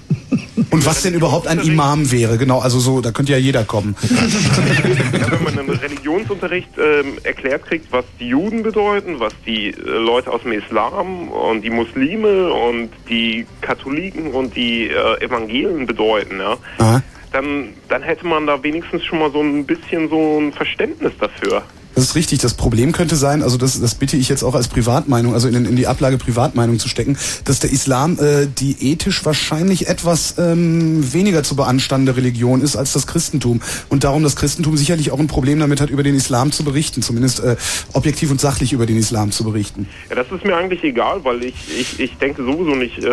und 0.70 0.84
was 0.84 1.02
denn 1.02 1.14
überhaupt 1.14 1.46
ein 1.46 1.60
Imam 1.60 2.10
wäre, 2.10 2.36
genau, 2.36 2.58
also 2.58 2.78
so, 2.78 3.00
da 3.00 3.10
könnte 3.12 3.32
ja 3.32 3.38
jeder 3.38 3.64
kommen. 3.64 3.96
Ja, 4.02 5.30
wenn 5.32 5.42
man 5.42 5.58
im 5.58 5.70
Religionsunterricht 5.70 6.68
ähm, 6.78 7.14
erklärt 7.22 7.64
kriegt, 7.66 7.90
was 7.92 8.04
die 8.18 8.28
Juden 8.28 8.62
bedeuten, 8.62 9.20
was 9.20 9.32
die 9.46 9.68
äh, 9.68 9.74
Leute 9.80 10.30
aus 10.30 10.42
dem 10.42 10.52
Islam 10.52 11.28
und 11.28 11.62
die 11.62 11.70
Muslime 11.70 12.52
und 12.52 12.90
die 13.08 13.46
Katholiken 13.60 14.32
und 14.32 14.54
die 14.56 14.88
äh, 14.88 15.24
Evangelien 15.24 15.86
bedeuten, 15.86 16.38
ja, 16.38 16.56
Aha. 16.78 17.02
dann, 17.32 17.70
dann 17.88 18.02
hätte 18.02 18.26
man 18.26 18.46
da 18.46 18.62
wenigstens 18.62 19.04
schon 19.04 19.20
mal 19.20 19.30
so 19.30 19.40
ein 19.40 19.64
bisschen 19.64 20.08
so 20.08 20.38
ein 20.40 20.52
Verständnis 20.52 21.12
dafür. 21.18 21.62
Das 21.98 22.10
ist 22.10 22.14
richtig. 22.14 22.38
Das 22.38 22.54
Problem 22.54 22.92
könnte 22.92 23.16
sein, 23.16 23.42
also 23.42 23.56
das, 23.56 23.80
das 23.80 23.96
bitte 23.96 24.16
ich 24.16 24.28
jetzt 24.28 24.44
auch 24.44 24.54
als 24.54 24.68
Privatmeinung, 24.68 25.34
also 25.34 25.48
in, 25.48 25.64
in 25.64 25.74
die 25.74 25.88
Ablage 25.88 26.16
Privatmeinung 26.16 26.78
zu 26.78 26.88
stecken, 26.88 27.18
dass 27.44 27.58
der 27.58 27.72
Islam 27.72 28.16
äh, 28.20 28.46
die 28.46 28.76
ethisch 28.92 29.24
wahrscheinlich 29.24 29.88
etwas 29.88 30.36
ähm, 30.38 31.12
weniger 31.12 31.42
zu 31.42 31.56
beanstandende 31.56 32.16
Religion 32.16 32.60
ist 32.60 32.76
als 32.76 32.92
das 32.92 33.08
Christentum. 33.08 33.60
Und 33.88 34.04
darum 34.04 34.22
das 34.22 34.36
Christentum 34.36 34.76
sicherlich 34.76 35.10
auch 35.10 35.18
ein 35.18 35.26
Problem 35.26 35.58
damit 35.58 35.80
hat, 35.80 35.90
über 35.90 36.04
den 36.04 36.14
Islam 36.14 36.52
zu 36.52 36.62
berichten, 36.62 37.02
zumindest 37.02 37.40
äh, 37.40 37.56
objektiv 37.94 38.30
und 38.30 38.40
sachlich 38.40 38.72
über 38.72 38.86
den 38.86 38.96
Islam 38.96 39.32
zu 39.32 39.42
berichten. 39.42 39.88
Ja, 40.08 40.14
das 40.14 40.30
ist 40.30 40.44
mir 40.44 40.56
eigentlich 40.56 40.84
egal, 40.84 41.24
weil 41.24 41.42
ich, 41.42 41.56
ich, 41.80 41.98
ich 41.98 42.16
denke 42.18 42.44
sowieso 42.44 42.76
nicht 42.76 43.02
äh, 43.02 43.08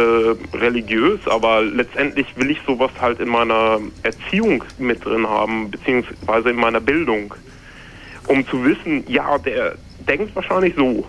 religiös, 0.56 1.22
aber 1.26 1.64
letztendlich 1.64 2.28
will 2.36 2.52
ich 2.52 2.60
sowas 2.68 2.91
halt 3.02 3.20
in 3.20 3.30
meiner 3.30 3.80
Erziehung 4.03 4.64
mit 4.78 5.03
drin 5.03 5.26
haben, 5.26 5.72
beziehungsweise 5.72 6.52
in 6.52 6.57
meiner 6.57 6.82
Bildung, 6.82 7.34
um 8.27 8.45
zu 8.47 8.64
wissen, 8.64 9.03
ja, 9.07 9.38
der 9.38 9.76
denkt 10.07 10.35
wahrscheinlich 10.35 10.73
so. 10.76 11.06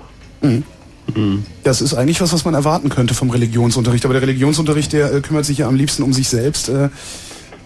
Das 1.62 1.80
ist 1.80 1.94
eigentlich 1.94 2.20
was, 2.20 2.32
was 2.32 2.44
man 2.44 2.54
erwarten 2.54 2.88
könnte 2.88 3.14
vom 3.14 3.30
Religionsunterricht. 3.30 4.04
Aber 4.04 4.14
der 4.14 4.22
Religionsunterricht, 4.22 4.92
der 4.92 5.12
äh, 5.14 5.20
kümmert 5.20 5.44
sich 5.44 5.58
ja 5.58 5.68
am 5.68 5.74
liebsten 5.74 6.02
um 6.02 6.12
sich 6.12 6.28
selbst 6.28 6.68
äh, 6.68 6.88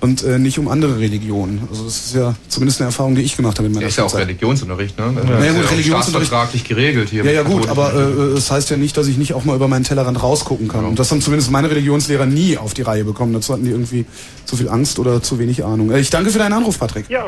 und 0.00 0.22
äh, 0.22 0.38
nicht 0.38 0.58
um 0.58 0.68
andere 0.68 0.98
Religionen. 0.98 1.60
Also 1.68 1.84
das 1.84 1.96
ist 2.06 2.14
ja 2.14 2.34
zumindest 2.48 2.80
eine 2.80 2.86
Erfahrung, 2.88 3.14
die 3.16 3.22
ich 3.22 3.36
gemacht 3.36 3.58
habe 3.58 3.66
in 3.68 3.74
meiner 3.74 3.86
ist 3.86 3.96
ja 3.96 4.04
auch 4.04 4.10
Schulzeit. 4.10 4.28
Religionsunterricht, 4.28 4.98
ne? 4.98 5.12
Das 5.16 5.28
Ja, 5.28 5.38
ist 5.38 5.44
ja, 5.46 5.52
gut, 5.52 5.64
auch 5.64 5.70
Religionsunterricht- 5.72 6.26
staatsvertraglich 6.28 6.64
geregelt 6.64 7.08
hier. 7.10 7.24
Ja, 7.24 7.32
ja 7.32 7.42
gut, 7.42 7.68
aber 7.68 7.92
äh, 7.94 8.36
es 8.36 8.50
heißt 8.50 8.70
ja 8.70 8.76
nicht, 8.76 8.96
dass 8.96 9.08
ich 9.08 9.16
nicht 9.18 9.34
auch 9.34 9.44
mal 9.44 9.56
über 9.56 9.68
meinen 9.68 9.84
Tellerrand 9.84 10.22
rausgucken 10.22 10.68
kann. 10.68 10.84
Und 10.84 10.98
das 10.98 11.10
haben 11.10 11.20
zumindest 11.20 11.50
meine 11.50 11.70
Religionslehrer 11.70 12.26
nie 12.26 12.56
auf 12.56 12.72
die 12.74 12.82
Reihe 12.82 13.04
bekommen. 13.04 13.32
Dazu 13.32 13.52
hatten 13.52 13.64
die 13.64 13.70
irgendwie 13.70 14.04
zu 14.44 14.56
viel 14.56 14.68
Angst 14.68 14.98
oder 14.98 15.22
zu 15.22 15.38
wenig 15.38 15.64
Ahnung. 15.64 15.90
Äh, 15.90 16.00
ich 16.00 16.10
danke 16.10 16.30
für 16.30 16.38
deinen 16.38 16.52
Anruf, 16.54 16.78
Patrick. 16.78 17.08
Ja. 17.10 17.26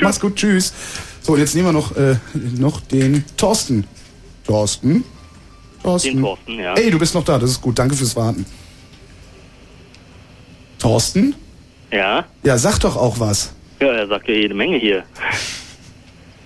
Mach's 0.00 0.20
gut, 0.20 0.36
tschüss. 0.36 0.72
So, 1.30 1.34
und 1.34 1.40
jetzt 1.42 1.54
nehmen 1.54 1.68
wir 1.68 1.72
noch, 1.72 1.96
äh, 1.96 2.16
noch 2.58 2.80
den 2.80 3.24
Thorsten. 3.36 3.86
Thorsten? 4.44 5.04
Thorsten. 5.80 6.14
Den 6.16 6.22
Thorsten, 6.22 6.58
ja. 6.58 6.74
Ey, 6.74 6.90
du 6.90 6.98
bist 6.98 7.14
noch 7.14 7.22
da, 7.22 7.38
das 7.38 7.50
ist 7.50 7.60
gut. 7.60 7.78
Danke 7.78 7.94
fürs 7.94 8.16
Warten. 8.16 8.44
Thorsten? 10.80 11.36
Ja, 11.92 12.24
Ja, 12.42 12.58
sag 12.58 12.80
doch 12.80 12.96
auch 12.96 13.20
was. 13.20 13.54
Ja, 13.80 13.92
er 13.92 14.08
sagt 14.08 14.26
ja 14.26 14.34
jede 14.34 14.54
Menge 14.54 14.78
hier. 14.78 15.04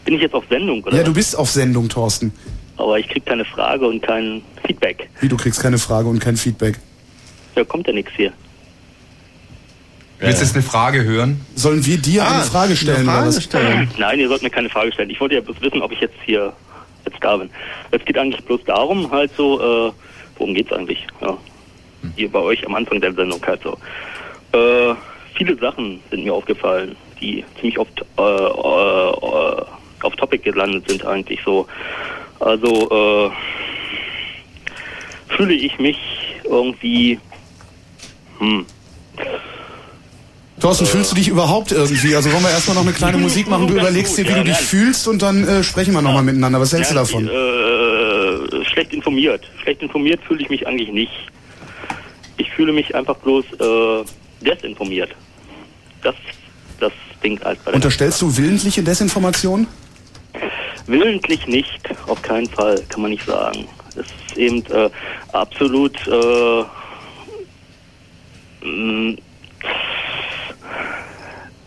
Bin 0.05 0.17
ich 0.17 0.21
jetzt 0.21 0.35
auf 0.35 0.45
Sendung, 0.51 0.83
oder? 0.85 0.93
Ja, 0.93 0.99
was? 0.99 1.07
du 1.07 1.15
bist 1.15 1.35
auf 1.35 1.49
Sendung, 1.49 1.89
Thorsten. 1.89 2.31
Aber 2.77 2.99
ich 2.99 3.09
krieg 3.09 3.25
keine 3.25 3.47
Frage 3.47 3.87
und 3.87 4.03
kein 4.03 4.43
Feedback. 4.67 5.09
Wie, 5.23 5.29
du 5.31 5.39
kriegst 5.39 5.63
keine 5.63 5.79
Frage 5.79 6.11
und 6.11 6.19
kein 6.19 6.37
Feedback. 6.37 6.79
Ja, 7.57 7.65
kommt 7.65 7.87
ja 7.87 7.95
nichts 7.95 8.13
hier. 8.17 8.35
Willst 10.25 10.41
du 10.41 10.45
jetzt 10.47 10.55
eine 10.55 10.63
Frage 10.65 11.05
hören? 11.05 11.41
Sollen 11.55 11.85
wir 11.85 11.99
dir 11.99 12.25
Ah, 12.25 12.35
eine 12.37 12.45
Frage 12.45 12.77
stellen? 12.77 13.09
oder 13.09 13.27
was? 13.27 13.49
Nein, 13.99 14.19
ihr 14.19 14.29
sollt 14.29 14.43
mir 14.43 14.51
keine 14.51 14.69
Frage 14.71 14.93
stellen. 14.93 15.11
Ich 15.11 15.21
wollte 15.21 15.35
ja 15.37 15.41
bloß 15.41 15.61
wissen, 15.61 15.83
ob 15.83 15.93
ich 15.93 16.01
jetzt 16.01 16.17
hier 16.25 16.53
jetzt 17.07 17.19
da 17.23 17.37
bin. 17.37 17.51
Es 17.91 18.05
geht 18.05 18.17
eigentlich 18.19 18.43
bloß 18.45 18.65
darum, 18.65 19.11
halt 19.11 19.31
so, 19.37 19.61
äh, 19.89 19.93
worum 20.39 20.55
geht's 20.55 20.73
eigentlich? 20.73 21.07
Ja. 21.21 21.37
Hier 22.17 22.31
bei 22.31 22.39
euch 22.41 22.67
am 22.67 22.75
Anfang 22.75 23.01
der 23.01 23.13
Sendung 23.13 23.41
halt 23.47 23.61
so. 23.63 23.79
Äh, 24.59 24.95
viele 25.35 25.57
Sachen 25.59 26.01
sind 26.11 26.25
mir 26.25 26.33
aufgefallen, 26.35 26.97
die 27.21 27.45
ziemlich 27.61 27.79
oft 27.79 28.01
äh, 28.19 28.23
äh, 28.23 29.11
äh, 29.11 29.63
auf 30.03 30.17
Topic 30.17 30.43
gelandet 30.43 30.89
sind 30.89 31.05
eigentlich 31.05 31.41
so. 31.45 31.67
Also 32.41 33.31
äh, 33.31 33.31
fühle 35.35 35.55
ich 35.55 35.79
mich 35.79 35.99
irgendwie 36.45 37.19
hm, 38.39 38.67
Thorsten, 40.61 40.87
fühlst 40.87 41.11
du 41.11 41.17
dich 41.17 41.29
überhaupt 41.29 41.73
irgendwie? 41.73 42.15
Also 42.15 42.33
wollen 42.33 42.43
wir 42.43 42.51
erstmal 42.51 42.77
noch 42.77 42.85
eine 42.85 42.93
kleine 42.93 43.19
Musik 43.19 43.49
machen, 43.49 43.67
du 43.67 43.75
überlegst 43.75 44.17
dir, 44.17 44.27
wie 44.29 44.35
du 44.35 44.45
dich 44.45 44.57
fühlst 44.57 45.09
und 45.09 45.21
dann 45.21 45.47
äh, 45.47 45.65
sprechen 45.65 45.93
wir 45.93 46.03
nochmal 46.03 46.23
miteinander. 46.23 46.61
Was 46.61 46.73
hältst 46.73 46.93
du 46.93 46.95
davon? 46.95 47.29
Äh, 47.29 48.65
schlecht 48.65 48.93
informiert. 48.93 49.43
Schlecht 49.63 49.83
informiert 49.83 50.21
fühle 50.27 50.43
ich 50.43 50.51
mich 50.51 50.67
eigentlich 50.67 50.91
nicht. 50.91 51.13
Ich 52.37 52.51
fühle 52.53 52.73
mich 52.73 52.95
einfach 52.95 53.17
bloß 53.17 53.45
äh, 53.45 54.05
desinformiert. 54.45 55.11
Das 56.03 56.15
das 56.81 56.93
Ding 57.23 57.41
als 57.43 57.59
bei 57.61 57.71
der 57.71 57.77
Unterstellst 57.77 58.21
du 58.23 58.37
willentliche 58.37 58.83
Desinformation? 58.83 59.67
Willentlich 60.87 61.47
nicht, 61.47 61.81
auf 62.07 62.21
keinen 62.21 62.49
Fall, 62.49 62.83
kann 62.89 63.03
man 63.03 63.11
nicht 63.13 63.25
sagen. 63.25 63.67
Es 63.91 64.07
ist 64.07 64.37
eben 64.37 64.65
äh, 64.67 64.91
absolut 65.33 65.97
äh, 66.07 66.65
mh, 68.67 69.17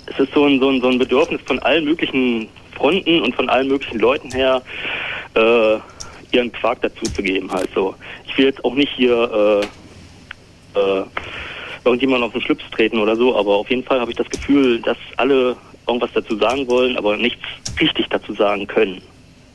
es 0.07 0.19
ist 0.19 0.33
so 0.33 0.45
ein, 0.45 0.59
so, 0.59 0.69
ein, 0.69 0.81
so 0.81 0.89
ein 0.89 0.97
Bedürfnis 0.97 1.41
von 1.45 1.59
allen 1.59 1.85
möglichen 1.85 2.47
Fronten 2.75 3.21
und 3.21 3.35
von 3.35 3.49
allen 3.49 3.67
möglichen 3.67 3.99
Leuten 3.99 4.31
her, 4.31 4.61
äh, 5.35 5.77
ihren 6.31 6.51
Quark 6.51 6.81
dazu 6.81 7.05
zu 7.05 7.23
geben. 7.23 7.51
Halt. 7.51 7.69
Ich 8.27 8.37
will 8.37 8.45
jetzt 8.45 8.63
auch 8.63 8.75
nicht 8.75 8.91
hier 8.95 9.61
äh, 10.75 10.79
äh, 10.79 11.03
irgendjemand 11.83 12.23
auf 12.23 12.33
den 12.33 12.41
Schlips 12.41 12.63
treten 12.71 12.99
oder 12.99 13.15
so, 13.15 13.35
aber 13.35 13.55
auf 13.55 13.69
jeden 13.69 13.83
Fall 13.83 13.99
habe 13.99 14.11
ich 14.11 14.17
das 14.17 14.29
Gefühl, 14.29 14.81
dass 14.81 14.97
alle 15.17 15.55
irgendwas 15.87 16.11
dazu 16.13 16.35
sagen 16.37 16.67
wollen, 16.67 16.97
aber 16.97 17.17
nichts 17.17 17.43
richtig 17.79 18.07
dazu 18.09 18.33
sagen 18.33 18.67
können. 18.67 19.01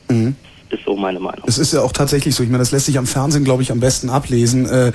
Mhm. 0.09 0.35
Ist 0.73 0.85
so 0.87 0.97
meine 0.97 1.21
Meinung. 1.21 1.43
Es 1.47 1.59
ist 1.59 1.75
ja 1.75 1.83
auch 1.83 1.93
tatsächlich 1.93 2.35
so. 2.35 2.43
Ich 2.43 2.49
meine, 2.49 2.61
das 2.61 2.71
lässt 2.71 2.87
sich 2.87 2.97
am 2.97 3.07
Fernsehen, 3.07 3.45
glaube 3.45 3.63
ich, 3.63 3.71
am 3.71 3.79
besten 3.79 4.09
ablesen. 4.09 4.65
Äh, 4.65 4.93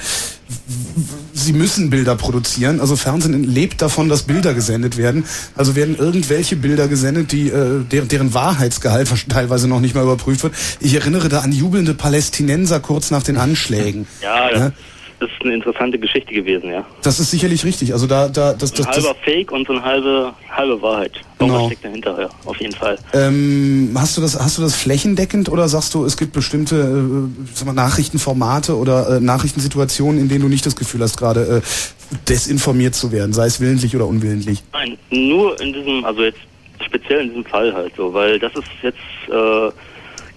sie 1.33 1.53
müssen 1.53 1.91
Bilder 1.91 2.15
produzieren. 2.15 2.81
Also 2.81 2.95
Fernsehen 2.95 3.43
lebt 3.43 3.83
davon, 3.83 4.09
dass 4.09 4.23
Bilder 4.23 4.55
gesendet 4.55 4.97
werden. 4.97 5.25
Also 5.55 5.75
werden 5.75 5.95
irgendwelche 5.95 6.55
Bilder 6.55 6.87
gesendet, 6.87 7.31
die 7.31 7.49
äh, 7.49 7.83
deren, 7.83 8.07
deren 8.07 8.33
Wahrheitsgehalt 8.33 9.07
teilweise 9.29 9.67
noch 9.67 9.79
nicht 9.79 9.93
mal 9.93 10.01
überprüft 10.01 10.41
wird. 10.41 10.55
Ich 10.79 10.95
erinnere 10.95 11.29
da 11.29 11.41
an 11.41 11.51
jubelnde 11.51 11.93
Palästinenser 11.93 12.79
kurz 12.79 13.11
nach 13.11 13.21
den 13.21 13.37
Anschlägen. 13.37 14.07
Ja, 14.23 14.49
das, 14.49 14.59
Ja. 14.59 14.71
Das 15.19 15.29
ist 15.31 15.41
eine 15.43 15.55
interessante 15.55 15.97
Geschichte 15.97 16.33
gewesen, 16.33 16.69
ja. 16.69 16.85
Das 17.01 17.19
ist 17.19 17.31
sicherlich 17.31 17.65
richtig. 17.65 17.93
Also 17.93 18.05
da, 18.05 18.27
da, 18.27 18.53
das, 18.53 18.71
das, 18.71 18.85
ein 18.87 18.93
das, 18.93 19.05
halber 19.05 19.19
Fake 19.23 19.51
und 19.51 19.65
so 19.65 19.73
eine 19.73 19.83
halbe, 19.83 20.33
halbe 20.49 20.81
Wahrheit. 20.81 21.13
Genau. 21.39 21.67
steckt 21.67 21.85
dahinter, 21.85 22.21
ja, 22.21 22.29
auf 22.45 22.59
jeden 22.59 22.73
Fall. 22.73 22.97
Ähm, 23.13 23.95
hast 23.95 24.17
du 24.17 24.21
das, 24.21 24.39
hast 24.39 24.57
du 24.57 24.61
das 24.61 24.75
flächendeckend 24.75 25.49
oder 25.49 25.67
sagst 25.67 25.93
du, 25.93 26.05
es 26.05 26.17
gibt 26.17 26.33
bestimmte 26.33 26.75
äh, 26.75 27.45
sag 27.53 27.65
mal, 27.65 27.73
Nachrichtenformate 27.73 28.75
oder 28.75 29.17
äh, 29.17 29.19
Nachrichtensituationen, 29.19 30.19
in 30.19 30.29
denen 30.29 30.41
du 30.41 30.49
nicht 30.49 30.65
das 30.65 30.75
Gefühl 30.75 31.01
hast, 31.01 31.17
gerade 31.17 31.61
äh, 31.63 32.15
desinformiert 32.29 32.95
zu 32.95 33.11
werden, 33.11 33.33
sei 33.33 33.47
es 33.47 33.59
willentlich 33.59 33.95
oder 33.95 34.07
unwillentlich? 34.07 34.63
Nein, 34.73 34.97
nur 35.09 35.59
in 35.59 35.73
diesem, 35.73 36.05
also 36.05 36.23
jetzt 36.23 36.39
speziell 36.85 37.21
in 37.21 37.29
diesem 37.29 37.45
Fall 37.45 37.73
halt 37.73 37.93
so, 37.95 38.13
weil 38.13 38.39
das 38.39 38.53
ist 38.53 38.67
jetzt 38.81 38.97
äh, 39.27 39.71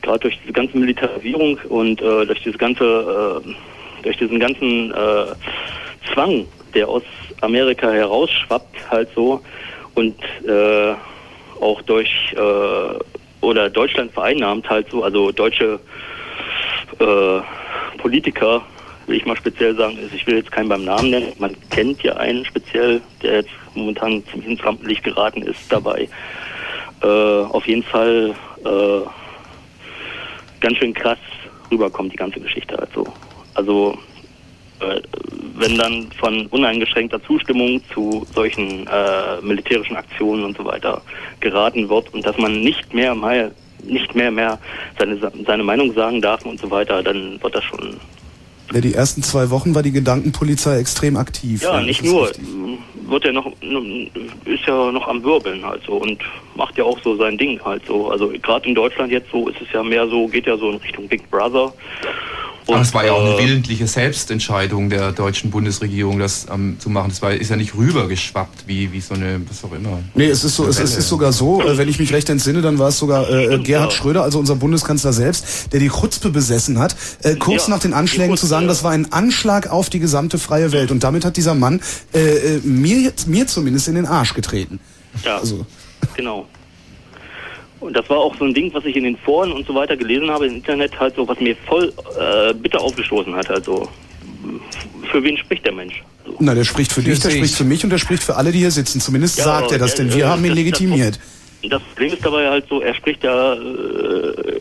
gerade 0.02 0.20
durch 0.20 0.38
diese 0.42 0.52
ganze 0.52 0.76
Militarisierung 0.78 1.58
und 1.68 2.00
äh, 2.00 2.26
durch 2.26 2.42
diese 2.42 2.58
ganze, 2.58 2.84
äh, 3.44 3.54
durch 4.02 4.16
diesen 4.16 4.38
ganzen 4.38 4.92
äh, 4.92 5.26
Zwang, 6.12 6.46
der 6.74 6.88
aus 6.88 7.02
Amerika 7.40 7.90
herausschwappt 7.90 8.90
halt 8.90 9.08
so 9.14 9.40
und 9.94 10.16
äh, 10.46 10.94
auch 11.60 11.82
durch 11.82 12.34
äh, 12.36 12.98
oder 13.40 13.70
Deutschland 13.70 14.12
vereinnahmt 14.12 14.68
halt 14.68 14.90
so, 14.90 15.02
also 15.02 15.32
deutsche 15.32 15.80
äh, 16.98 17.40
Politiker, 17.98 18.62
will 19.06 19.16
ich 19.16 19.26
mal 19.26 19.36
speziell 19.36 19.74
sagen, 19.74 19.98
also 20.00 20.14
ich 20.14 20.26
will 20.26 20.36
jetzt 20.36 20.52
keinen 20.52 20.68
beim 20.68 20.84
Namen 20.84 21.10
nennen, 21.10 21.32
man 21.38 21.56
kennt 21.70 22.02
ja 22.02 22.16
einen 22.16 22.44
speziell, 22.44 23.00
der 23.22 23.36
jetzt 23.36 23.50
momentan 23.74 24.22
ziemlich 24.26 24.50
ins 24.50 24.64
Rampenlicht 24.64 25.04
geraten 25.04 25.42
ist 25.42 25.60
dabei. 25.70 26.08
Äh, 27.02 27.06
auf 27.06 27.66
jeden 27.66 27.82
Fall 27.82 28.34
äh, 28.64 29.08
ganz 30.60 30.76
schön 30.76 30.92
krass 30.92 31.18
rüberkommt 31.70 32.12
die 32.12 32.16
ganze 32.16 32.40
Geschichte 32.40 32.76
halt 32.76 32.90
so. 32.94 33.06
Also 33.54 33.98
äh, 34.80 35.00
wenn 35.56 35.76
dann 35.76 36.08
von 36.18 36.46
uneingeschränkter 36.46 37.22
Zustimmung 37.24 37.82
zu 37.92 38.26
solchen 38.34 38.86
äh, 38.86 39.40
militärischen 39.42 39.96
Aktionen 39.96 40.44
und 40.44 40.56
so 40.56 40.64
weiter 40.64 41.02
geraten 41.40 41.88
wird 41.88 42.12
und 42.14 42.24
dass 42.24 42.38
man 42.38 42.60
nicht 42.62 42.94
mehr 42.94 43.14
mal 43.14 43.52
nicht 43.84 44.14
mehr 44.14 44.30
mehr 44.30 44.58
seine 44.98 45.18
seine 45.46 45.62
Meinung 45.62 45.92
sagen 45.94 46.20
darf 46.22 46.44
und 46.46 46.60
so 46.60 46.70
weiter, 46.70 47.02
dann 47.02 47.42
wird 47.42 47.54
das 47.54 47.64
schon 47.64 47.96
Ja, 48.72 48.80
die 48.80 48.94
ersten 48.94 49.22
zwei 49.22 49.50
Wochen 49.50 49.74
war 49.74 49.82
die 49.82 49.92
Gedankenpolizei 49.92 50.78
extrem 50.78 51.16
aktiv. 51.16 51.62
ja 51.62 51.76
das 51.76 51.86
nicht 51.86 52.04
nur 52.04 52.28
richtig. 52.28 52.46
wird 53.06 53.24
ja 53.24 53.32
noch 53.32 53.52
ist 54.46 54.66
ja 54.66 54.92
noch 54.92 55.08
am 55.08 55.22
wirbeln 55.22 55.64
halt 55.64 55.82
so 55.86 55.94
und 55.94 56.22
macht 56.56 56.78
ja 56.78 56.84
auch 56.84 56.98
so 57.02 57.16
sein 57.16 57.36
Ding 57.36 57.60
halt 57.62 57.84
so. 57.86 58.10
Also 58.10 58.32
gerade 58.42 58.66
in 58.66 58.74
Deutschland 58.74 59.12
jetzt 59.12 59.30
so 59.30 59.48
ist 59.48 59.60
es 59.60 59.68
ja 59.72 59.82
mehr 59.82 60.08
so 60.08 60.26
geht 60.26 60.46
ja 60.46 60.56
so 60.56 60.70
in 60.70 60.76
Richtung 60.76 61.06
Big 61.06 61.30
Brother. 61.30 61.72
Aber 62.72 62.82
es 62.82 62.94
war 62.94 63.04
ja 63.04 63.12
auch 63.12 63.24
eine 63.24 63.34
äh, 63.34 63.44
willentliche 63.44 63.86
Selbstentscheidung 63.86 64.90
der 64.90 65.12
deutschen 65.12 65.50
Bundesregierung, 65.50 66.18
das 66.18 66.46
ähm, 66.52 66.76
zu 66.78 66.90
machen. 66.90 67.10
Das 67.10 67.22
war, 67.22 67.32
ist 67.32 67.50
ja 67.50 67.56
nicht 67.56 67.74
rübergeschwappt, 67.74 68.66
wie, 68.66 68.92
wie 68.92 69.00
so 69.00 69.14
eine, 69.14 69.40
was 69.48 69.64
auch 69.64 69.72
immer. 69.72 70.00
Nee, 70.14 70.26
es 70.26 70.44
ist 70.44 70.56
so, 70.56 70.66
es, 70.66 70.78
es 70.78 70.96
ist 70.96 71.08
sogar 71.08 71.32
so, 71.32 71.62
äh, 71.62 71.78
wenn 71.78 71.88
ich 71.88 71.98
mich 71.98 72.12
recht 72.12 72.28
entsinne, 72.28 72.62
dann 72.62 72.78
war 72.78 72.88
es 72.88 72.98
sogar 72.98 73.30
äh, 73.30 73.58
Gerhard 73.58 73.92
Schröder, 73.92 74.22
also 74.22 74.38
unser 74.38 74.56
Bundeskanzler 74.56 75.12
selbst, 75.12 75.72
der 75.72 75.80
die 75.80 75.88
Chutzpe 75.88 76.30
besessen 76.30 76.78
hat, 76.78 76.96
äh, 77.22 77.36
kurz 77.36 77.64
Ja, 77.66 77.74
nach 77.74 77.80
den 77.80 77.92
Anschlägen 77.92 78.36
zu 78.36 78.46
sagen, 78.46 78.68
das 78.68 78.84
war 78.84 78.90
ein 78.92 79.12
Anschlag 79.12 79.70
auf 79.70 79.90
die 79.90 80.00
gesamte 80.00 80.38
freie 80.38 80.72
Welt. 80.72 80.90
Und 80.90 81.04
damit 81.04 81.24
hat 81.24 81.36
dieser 81.36 81.54
Mann 81.54 81.80
äh, 82.14 82.18
äh, 82.56 82.60
mir, 82.64 83.12
mir 83.26 83.46
zumindest 83.46 83.88
in 83.88 83.94
den 83.94 84.06
Arsch 84.06 84.34
getreten. 84.34 84.80
Ja, 85.24 85.38
Also. 85.38 85.66
genau. 86.16 86.46
Und 87.80 87.96
das 87.96 88.08
war 88.10 88.18
auch 88.18 88.36
so 88.36 88.44
ein 88.44 88.52
Ding, 88.54 88.72
was 88.74 88.84
ich 88.84 88.94
in 88.96 89.04
den 89.04 89.16
Foren 89.16 89.52
und 89.52 89.66
so 89.66 89.74
weiter 89.74 89.96
gelesen 89.96 90.30
habe 90.30 90.46
im 90.46 90.56
Internet, 90.56 90.98
halt 91.00 91.14
so, 91.16 91.26
was 91.26 91.40
mir 91.40 91.56
voll 91.66 91.92
äh, 92.20 92.52
bitter 92.54 92.80
aufgestoßen 92.80 93.34
hat. 93.34 93.50
Also, 93.50 93.88
für 95.10 95.22
wen 95.22 95.36
spricht 95.38 95.64
der 95.64 95.72
Mensch? 95.72 96.02
Na, 96.38 96.54
der 96.54 96.64
spricht 96.64 96.92
für, 96.92 97.00
Für 97.02 97.10
dich, 97.10 97.20
der 97.20 97.30
spricht 97.30 97.54
für 97.54 97.64
mich 97.64 97.82
und 97.82 97.90
der 97.90 97.98
spricht 97.98 98.22
für 98.22 98.36
alle, 98.36 98.52
die 98.52 98.58
hier 98.58 98.70
sitzen. 98.70 99.00
Zumindest 99.00 99.38
Ja, 99.38 99.44
sagt 99.44 99.72
er 99.72 99.78
das, 99.78 99.92
ja, 99.96 100.04
denn 100.04 100.14
wir 100.14 100.24
äh, 100.24 100.28
haben 100.28 100.44
ihn 100.44 100.50
das- 100.50 100.56
das- 100.56 100.64
legitimiert. 100.64 101.18
Das 101.68 101.82
Problem 101.82 102.12
ist 102.14 102.24
dabei 102.24 102.48
halt 102.48 102.64
so, 102.70 102.80
er 102.80 102.94
spricht 102.94 103.22
ja 103.22 103.52
äh, 103.54 104.58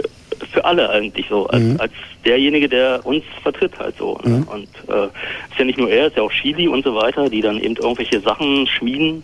für 0.52 0.66
alle 0.66 0.90
eigentlich 0.90 1.26
so, 1.30 1.48
als, 1.48 1.62
Mhm. 1.64 1.76
als 1.80 1.92
derjenige, 2.26 2.68
der 2.68 3.06
uns 3.06 3.24
vertritt 3.44 3.78
halt 3.80 3.96
so. 3.98 4.18
Ne? 4.24 4.40
Mhm. 4.40 4.44
Und 4.44 4.68
äh, 4.88 5.06
ist 5.06 5.58
ja 5.60 5.66
nicht 5.66 5.78
nur 5.80 5.90
er, 5.90 6.08
ist 6.08 6.18
ja 6.18 6.24
auch 6.24 6.32
Chili 6.32 6.68
und 6.68 6.84
so 6.84 6.94
weiter, 6.96 7.30
die 7.30 7.40
dann 7.42 7.58
eben 7.60 7.76
irgendwelche 7.76 8.20
Sachen 8.22 8.68
schmieden. 8.68 9.24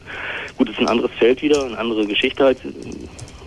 Gut, 0.57 0.69
ist 0.69 0.79
ein 0.79 0.87
anderes 0.87 1.11
Feld 1.19 1.41
wieder, 1.41 1.65
eine 1.65 1.77
andere 1.77 2.05
Geschichte 2.05 2.43
halt, 2.45 2.57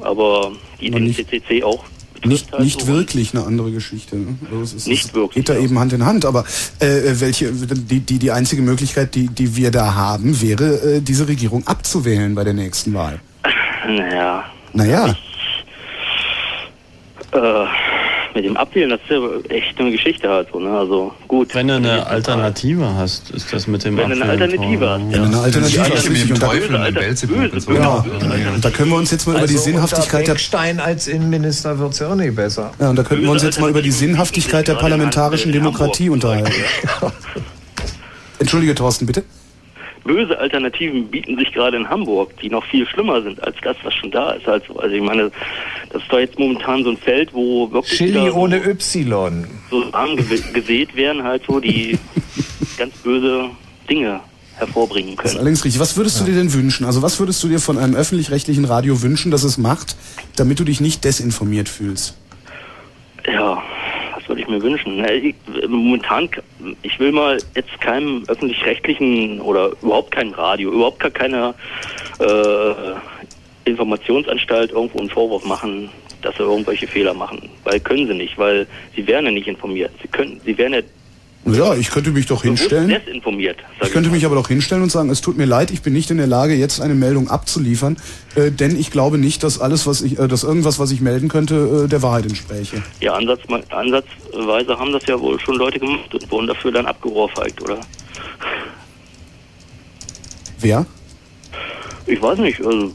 aber 0.01 0.53
die 0.81 0.89
Aber 0.89 0.99
den 0.99 1.05
nicht- 1.09 1.17
CCC 1.29 1.63
auch 1.65 1.85
Nicht, 2.25 2.51
halt 2.53 2.63
nicht 2.65 2.81
so. 2.81 2.87
wirklich 2.89 3.33
eine 3.35 3.45
andere 3.47 3.71
Geschichte. 3.71 4.17
ne? 4.17 4.37
Also 4.51 4.63
es 4.63 4.75
ist, 4.75 4.87
Nicht 4.89 5.15
wirklich, 5.15 5.47
Geht 5.47 5.55
da 5.55 5.59
eben 5.61 5.79
Hand 5.79 5.93
in 5.93 6.05
Hand. 6.05 6.25
Aber 6.25 6.45
äh, 6.81 6.87
welche 7.21 7.53
die, 7.53 8.01
die, 8.01 8.19
die 8.19 8.31
einzige 8.33 8.63
Möglichkeit, 8.63 9.15
die, 9.15 9.29
die 9.29 9.55
wir 9.57 9.71
da 9.71 9.95
haben, 9.95 10.41
wäre, 10.41 10.97
äh, 10.97 11.01
diese 11.01 11.29
Regierung 11.29 11.67
abzuwählen 11.67 12.35
bei 12.35 12.43
der 12.45 12.55
nächsten 12.55 12.93
Wahl. 12.95 13.21
Naja, 13.87 14.45
Naja, 14.73 15.15
äh, 17.33 17.65
mit 18.35 18.45
dem 18.45 18.57
Abwählen, 18.57 18.91
das 18.91 19.01
ist 19.03 19.11
ja 19.11 19.19
echt 19.57 19.79
eine 19.79 19.91
Geschichte 19.91 20.29
halt 20.29 20.49
so, 20.53 20.61
ne? 20.61 20.71
Also 20.71 21.13
gut. 21.29 21.55
Wenn 21.55 21.69
du 21.69 21.75
eine 21.75 22.07
Alternative 22.07 22.95
hast, 22.95 23.31
ist 23.31 23.53
das 23.53 23.67
mit 23.67 23.85
dem 23.85 23.97
Wenn 23.97 24.11
du 24.11 24.15
eine 24.17 24.25
Abwählen 24.25 24.43
Alternative 24.43 24.89
hast, 24.91 25.01
Wenn 25.01 25.11
du 25.13 25.23
eine 25.29 25.39
Alternative 25.39 25.83
hast. 25.83 26.07
Und 26.31 26.43
da- 26.43 26.47
Teufel 26.47 26.75
und 26.77 26.85
dem 26.85 26.95
Belzebub 26.95 27.53
und 27.53 27.61
so. 27.63 27.71
Genau. 27.73 28.05
Und 28.55 28.65
da 28.65 28.71
können 28.71 28.91
wir 28.91 28.97
uns 28.99 29.11
jetzt 29.11 29.27
mal 29.27 29.33
über 29.37 29.47
die 29.47 29.53
Also 29.55 29.65
Sinnhaftigkeit 29.65 30.27
der 30.27 30.33
Beckstein 30.33 30.81
als 30.81 31.09
Innenminister 31.09 31.79
wird 31.79 31.93
es 31.93 31.99
ja 31.99 32.09
auch 32.11 32.15
nicht 32.15 32.35
besser. 32.37 32.73
ja, 32.79 32.91
und 32.91 32.97
da 32.97 33.03
könnten 33.03 33.25
wir 33.25 33.31
uns 33.33 33.43
jetzt 33.43 33.61
mal 33.61 33.71
über 33.71 33.83
die 33.83 33.91
Sinnhaftigkeit 33.91 34.69
der 34.69 34.75
parlamentarischen 34.75 35.53
Demokratie 35.53 36.11
unterhalten. 36.11 36.51
Entschuldige, 38.39 38.75
Thorsten, 38.75 39.07
bitte. 39.07 39.25
Böse 40.05 40.39
Alternativen 40.39 41.09
bieten 41.09 41.37
sich 41.39 41.53
gerade 41.53 41.77
in 41.77 41.89
Hamburg, 41.89 42.37
die 42.41 42.49
noch 42.51 42.65
viel 42.65 42.87
schlimmer 42.87 43.23
sind 43.23 43.43
als 43.43 43.57
das, 43.63 43.77
was 43.83 43.95
schon 43.95 44.11
da 44.11 44.33
ist. 44.33 44.49
Also, 44.49 44.79
also 44.79 44.95
ich 44.95 45.03
meine, 45.03 45.31
das 45.93 46.03
ist 46.03 46.13
doch 46.13 46.19
jetzt 46.19 46.39
momentan 46.39 46.85
so 46.85 46.91
ein 46.91 46.97
Feld, 46.97 47.33
wo 47.35 47.71
wirklich 47.71 47.99
Chili 47.99 48.31
ohne 48.31 48.57
Y. 48.65 49.47
so 49.71 49.91
Samen 49.91 50.19
gew- 50.19 50.53
gesät 50.53 50.95
werden, 50.97 51.23
halt 51.23 51.43
so, 51.47 51.61
die 51.61 51.99
ganz 52.79 52.95
böse 52.99 53.51
Dinge 53.89 54.21
hervorbringen 54.57 55.15
Das 55.17 55.27
ist 55.27 55.31
können. 55.33 55.41
allerdings 55.41 55.65
richtig. 55.65 55.81
Was 55.81 55.97
würdest 55.97 56.21
du 56.21 56.25
dir 56.25 56.35
denn 56.35 56.53
wünschen? 56.53 56.85
Also 56.85 57.01
was 57.03 57.19
würdest 57.21 57.43
du 57.45 57.49
dir 57.49 57.61
von 57.61 57.79
einem 57.79 57.95
öffentlich-rechtlichen 57.95 58.65
Radio 58.65 59.03
wünschen, 59.03 59.31
dass 59.31 59.45
es 59.45 59.57
macht, 59.59 59.97
damit 60.37 60.59
du 60.59 60.65
dich 60.65 60.81
nicht 60.81 61.05
desinformiert 61.05 61.69
fühlst? 61.69 62.17
Ja, 63.27 63.63
würde 64.29 64.43
ich 64.43 64.49
mir 64.49 64.63
wünschen? 64.63 65.05
Momentan, 65.69 66.29
ich 66.83 66.99
will 67.01 67.13
mal 67.13 67.39
jetzt 67.55 67.81
keinem 67.81 68.25
öffentlich-rechtlichen 68.29 69.41
oder 69.41 69.73
überhaupt 69.83 70.11
keinem 70.11 70.33
Radio, 70.35 70.73
überhaupt 70.73 71.01
gar 71.01 71.11
keiner 71.11 71.55
äh, 72.21 72.75
Informationsanstalt 73.65 74.73
irgendwo 74.73 74.99
einen 74.99 75.11
Vorwurf 75.11 75.45
machen, 75.45 75.91
dass 76.23 76.37
sie 76.37 76.43
irgendwelche 76.43 76.87
Fehler 76.87 77.15
machen. 77.15 77.49
Weil 77.65 77.81
können 77.81 78.07
sie 78.07 78.15
nicht, 78.15 78.39
weil 78.39 78.67
sie 78.97 79.07
werden 79.07 79.27
ja 79.27 79.33
nicht 79.33 79.49
informiert. 79.49 79.93
Sie 80.03 80.09
können, 80.09 80.41
sie 80.45 80.57
werden 80.59 80.75
ja 80.75 80.81
Ja, 81.55 81.75
ich 81.75 81.91
könnte 81.91 82.11
mich 82.11 82.27
doch 82.27 82.43
hinstellen. 82.43 82.89
desinformiert. 82.89 83.59
Ich 83.83 83.93
könnte 83.93 84.11
mich 84.11 84.25
aber 84.25 84.35
doch 84.35 84.49
hinstellen 84.49 84.83
und 84.83 84.91
sagen, 84.91 85.11
es 85.11 85.21
tut 85.21 85.37
mir 85.37 85.45
leid, 85.45 85.71
ich 85.71 85.83
bin 85.83 85.93
nicht 85.93 86.11
in 86.11 86.19
der 86.19 86.27
Lage, 86.27 86.55
jetzt 86.55 86.81
eine 86.81 86.95
Meldung 86.95 87.29
abzuliefern, 87.29 87.97
äh, 88.35 88.51
denn 88.51 88.79
ich 88.79 88.91
glaube 88.91 89.19
nicht, 89.19 89.43
dass 89.43 89.61
alles, 89.61 89.87
was 89.87 90.03
ich, 90.03 90.19
äh, 90.19 90.29
dass 90.29 90.45
irgendwas, 90.45 90.79
was 90.79 90.91
ich 90.91 91.01
melden 91.01 91.29
könnte, 91.29 91.85
äh, 91.85 91.89
der 91.89 92.03
Wahrheit 92.03 92.27
entspräche. 92.27 92.83
Ja, 93.01 93.15
Ansatz, 93.15 93.41
ansatzweise 93.71 94.79
haben 94.79 94.93
das 94.93 95.07
ja 95.07 95.19
wohl 95.21 95.39
schon 95.41 95.57
Leute 95.57 95.79
gemacht 95.79 96.15
und 96.15 96.31
wurden 96.31 96.47
dafür 96.47 96.73
dann 96.73 96.87
abgeohrfeigt, 96.87 97.63
oder? 97.63 97.81
Wer? 100.61 100.87
Ich 102.07 102.21
weiß 102.21 102.39
nicht, 102.39 102.65
also 102.65 102.93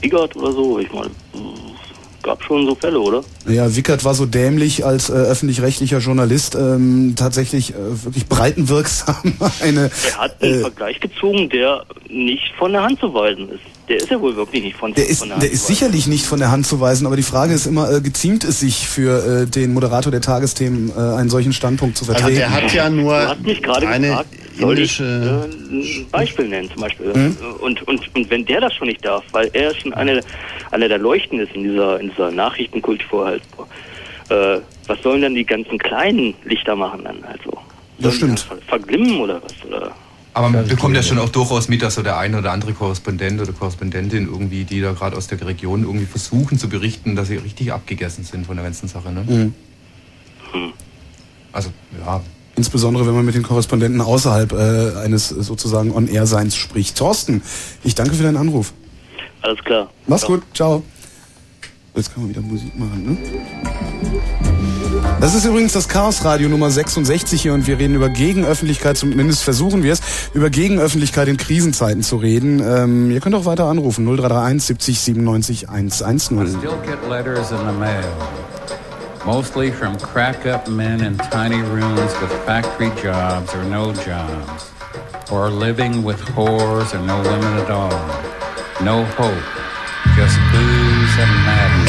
Igert 0.00 0.36
oder 0.36 0.52
so, 0.52 0.78
ich 0.78 0.92
meine, 0.92 1.10
gab 2.24 2.42
schon 2.42 2.66
so 2.66 2.74
Fälle, 2.74 2.98
oder? 2.98 3.22
Ja, 3.46 3.76
Wickert 3.76 4.04
war 4.04 4.14
so 4.14 4.26
dämlich 4.26 4.84
als 4.84 5.10
äh, 5.10 5.12
öffentlich-rechtlicher 5.12 5.98
Journalist 5.98 6.56
ähm, 6.56 7.14
tatsächlich 7.16 7.70
äh, 7.70 8.04
wirklich 8.04 8.26
breitenwirksam 8.26 9.34
eine. 9.62 9.90
Er 10.08 10.18
hat 10.18 10.42
einen 10.42 10.54
Äh, 10.54 10.60
Vergleich 10.62 10.98
gezogen, 11.00 11.48
der 11.50 11.84
nicht 12.08 12.52
von 12.58 12.72
der 12.72 12.82
Hand 12.82 12.98
zu 12.98 13.14
weisen 13.14 13.48
ist. 13.50 13.60
Der 13.88 13.96
ist 13.98 14.08
ja 14.10 14.18
wohl 14.20 14.34
wirklich 14.34 14.62
nicht 14.64 14.76
von, 14.76 14.94
Der 14.94 15.06
ist, 15.06 15.18
von 15.18 15.28
der 15.28 15.34
Hand 15.36 15.42
der 15.44 15.50
ist 15.52 15.60
zu 15.60 15.68
weisen. 15.72 15.74
sicherlich 15.76 16.06
nicht 16.06 16.24
von 16.24 16.38
der 16.38 16.50
Hand 16.50 16.66
zu 16.66 16.80
weisen, 16.80 17.06
aber 17.06 17.16
die 17.16 17.22
Frage 17.22 17.52
ist 17.52 17.66
immer, 17.66 17.90
äh, 17.92 18.00
geziemt 18.00 18.42
es 18.44 18.60
sich 18.60 18.88
für 18.88 19.42
äh, 19.42 19.46
den 19.46 19.74
Moderator 19.74 20.10
der 20.10 20.22
Tagesthemen, 20.22 20.90
äh, 20.90 21.00
einen 21.18 21.28
solchen 21.28 21.52
Standpunkt 21.52 21.96
zu 21.98 22.04
Also 22.04 22.14
vertreten? 22.14 22.38
der 22.38 22.50
hat 22.50 22.72
ja 22.72 22.88
nur 22.88 23.12
Du 23.18 23.28
hast 23.28 23.42
mich 23.42 23.62
gerade 23.62 23.86
eine 23.88 24.08
gefragt, 24.08 24.28
soll 24.58 24.78
ich 24.78 25.00
äh, 25.00 25.04
ein 25.04 26.06
Beispiel 26.10 26.48
nennen 26.48 26.70
zum 26.72 26.80
Beispiel. 26.80 27.12
Hm? 27.12 27.36
Und, 27.60 27.86
und, 27.86 28.14
und 28.16 28.30
wenn 28.30 28.46
der 28.46 28.62
das 28.62 28.72
schon 28.74 28.86
nicht 28.88 29.04
darf, 29.04 29.22
weil 29.32 29.50
er 29.52 29.74
schon 29.74 29.92
eine, 29.92 30.20
einer 30.70 30.88
der 30.88 30.98
Leuchten 30.98 31.38
ist 31.40 31.52
in 31.54 31.64
dieser, 31.64 32.00
in 32.00 32.08
dieser 32.10 32.30
Nachrichtenkultur 32.30 33.26
halt, 33.26 33.42
äh, 34.30 34.60
was 34.86 35.02
sollen 35.02 35.20
dann 35.20 35.34
die 35.34 35.44
ganzen 35.44 35.78
kleinen 35.78 36.32
Lichter 36.44 36.74
machen 36.74 37.00
dann 37.04 37.22
also? 37.24 37.58
Das 37.98 38.14
stimmt. 38.14 38.46
Verglimmen 38.66 39.18
oder 39.20 39.42
was? 39.42 39.52
Oder? 39.68 39.92
Aber 40.34 40.48
man 40.48 40.66
bekommt 40.66 40.96
ja 40.96 41.02
schon 41.02 41.18
auch 41.18 41.28
durchaus 41.28 41.68
mit, 41.68 41.80
dass 41.80 41.94
so 41.94 42.02
der 42.02 42.18
eine 42.18 42.38
oder 42.38 42.50
andere 42.50 42.72
Korrespondent 42.72 43.40
oder 43.40 43.52
Korrespondentin 43.52 44.26
irgendwie, 44.26 44.64
die 44.64 44.80
da 44.80 44.92
gerade 44.92 45.16
aus 45.16 45.28
der 45.28 45.40
Region 45.46 45.84
irgendwie 45.84 46.06
versuchen 46.06 46.58
zu 46.58 46.68
berichten, 46.68 47.14
dass 47.14 47.28
sie 47.28 47.36
richtig 47.36 47.72
abgegessen 47.72 48.24
sind 48.24 48.44
von 48.44 48.56
der 48.56 48.64
ganzen 48.64 48.88
Sache. 48.88 49.12
Ne? 49.12 49.22
Mhm. 49.22 50.72
Also, 51.52 51.70
ja. 52.04 52.20
Insbesondere 52.56 53.06
wenn 53.06 53.14
man 53.14 53.24
mit 53.24 53.34
den 53.34 53.42
Korrespondenten 53.42 54.00
außerhalb 54.00 54.52
äh, 54.52 54.98
eines 55.04 55.28
sozusagen 55.28 55.92
On-Air-Seins 55.92 56.56
spricht. 56.56 56.96
Thorsten, 56.96 57.42
ich 57.82 57.94
danke 57.94 58.14
für 58.14 58.22
deinen 58.22 58.36
Anruf. 58.36 58.72
Alles 59.42 59.62
klar. 59.64 59.90
Mach's 60.06 60.22
Ciao. 60.22 60.34
gut, 60.34 60.42
ciao. 60.54 60.82
Jetzt 61.94 62.12
können 62.12 62.26
wir 62.26 62.30
wieder 62.30 62.42
Musik 62.42 62.76
machen, 62.76 63.04
ne? 63.04 64.20
Das 65.20 65.34
ist 65.34 65.46
übrigens 65.46 65.72
das 65.72 65.88
Chaos 65.88 66.24
Radio 66.24 66.48
Nummer 66.50 66.70
66 66.70 67.40
hier 67.40 67.54
und 67.54 67.66
wir 67.66 67.78
reden 67.78 67.94
über 67.94 68.10
Gegenöffentlichkeit, 68.10 68.98
zumindest 68.98 69.42
versuchen 69.42 69.82
wir 69.82 69.92
es, 69.94 70.00
über 70.34 70.50
Gegenöffentlichkeit 70.50 71.28
in 71.28 71.38
Krisenzeiten 71.38 72.02
zu 72.02 72.16
reden. 72.16 72.60
Ähm, 72.60 73.10
ihr 73.10 73.20
könnt 73.20 73.34
auch 73.34 73.46
weiter 73.46 73.64
anrufen, 73.64 74.04
0331 74.04 74.62
70 74.66 75.00
97 75.00 75.68
110. 75.70 76.58
Still 76.58 76.72
get 76.84 76.98
letters 77.08 77.52
in 77.52 77.58
the 77.58 77.72
mail, 77.72 78.04
mostly 79.24 79.72
from 79.72 79.96
crack-up 79.96 80.68
men 80.68 81.00
in 81.00 81.16
tiny 81.16 81.62
rooms 81.62 82.12
with 82.20 82.30
factory 82.44 82.90
jobs 83.02 83.54
or 83.54 83.64
no 83.64 83.92
jobs, 83.92 84.72
or 85.30 85.48
living 85.48 86.04
with 86.04 86.20
whores 86.36 86.92
or 86.92 87.00
no 87.00 87.16
women 87.22 87.58
at 87.60 87.70
all. 87.70 87.90
No 88.82 89.04
hope, 89.16 89.42
just 90.16 90.36
booze 90.52 91.18
and 91.18 91.32
madness. 91.46 91.83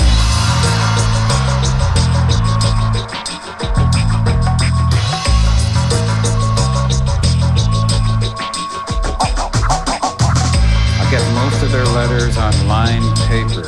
Their 11.76 11.86
letters 11.88 12.38
on 12.38 12.54
lined 12.70 13.04
paper, 13.28 13.68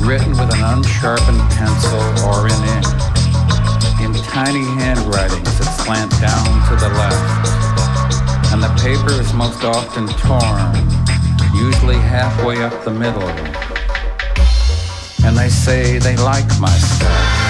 written 0.00 0.30
with 0.30 0.48
an 0.48 0.64
unsharpened 0.64 1.44
pencil 1.52 2.00
or 2.24 2.48
in 2.48 2.56
ink, 2.72 2.88
in 4.00 4.14
tiny 4.32 4.64
handwritings 4.80 5.58
that 5.58 5.68
slant 5.84 6.10
down 6.22 6.48
to 6.70 6.74
the 6.80 6.88
left. 6.96 7.48
And 8.50 8.62
the 8.62 8.72
paper 8.80 9.12
is 9.20 9.30
most 9.34 9.62
often 9.62 10.08
torn, 10.24 10.72
usually 11.54 11.96
halfway 11.96 12.62
up 12.62 12.82
the 12.82 12.90
middle. 12.90 13.28
And 15.22 15.36
they 15.36 15.50
say 15.50 15.98
they 15.98 16.16
like 16.16 16.48
my 16.58 16.72
stuff. 16.78 17.41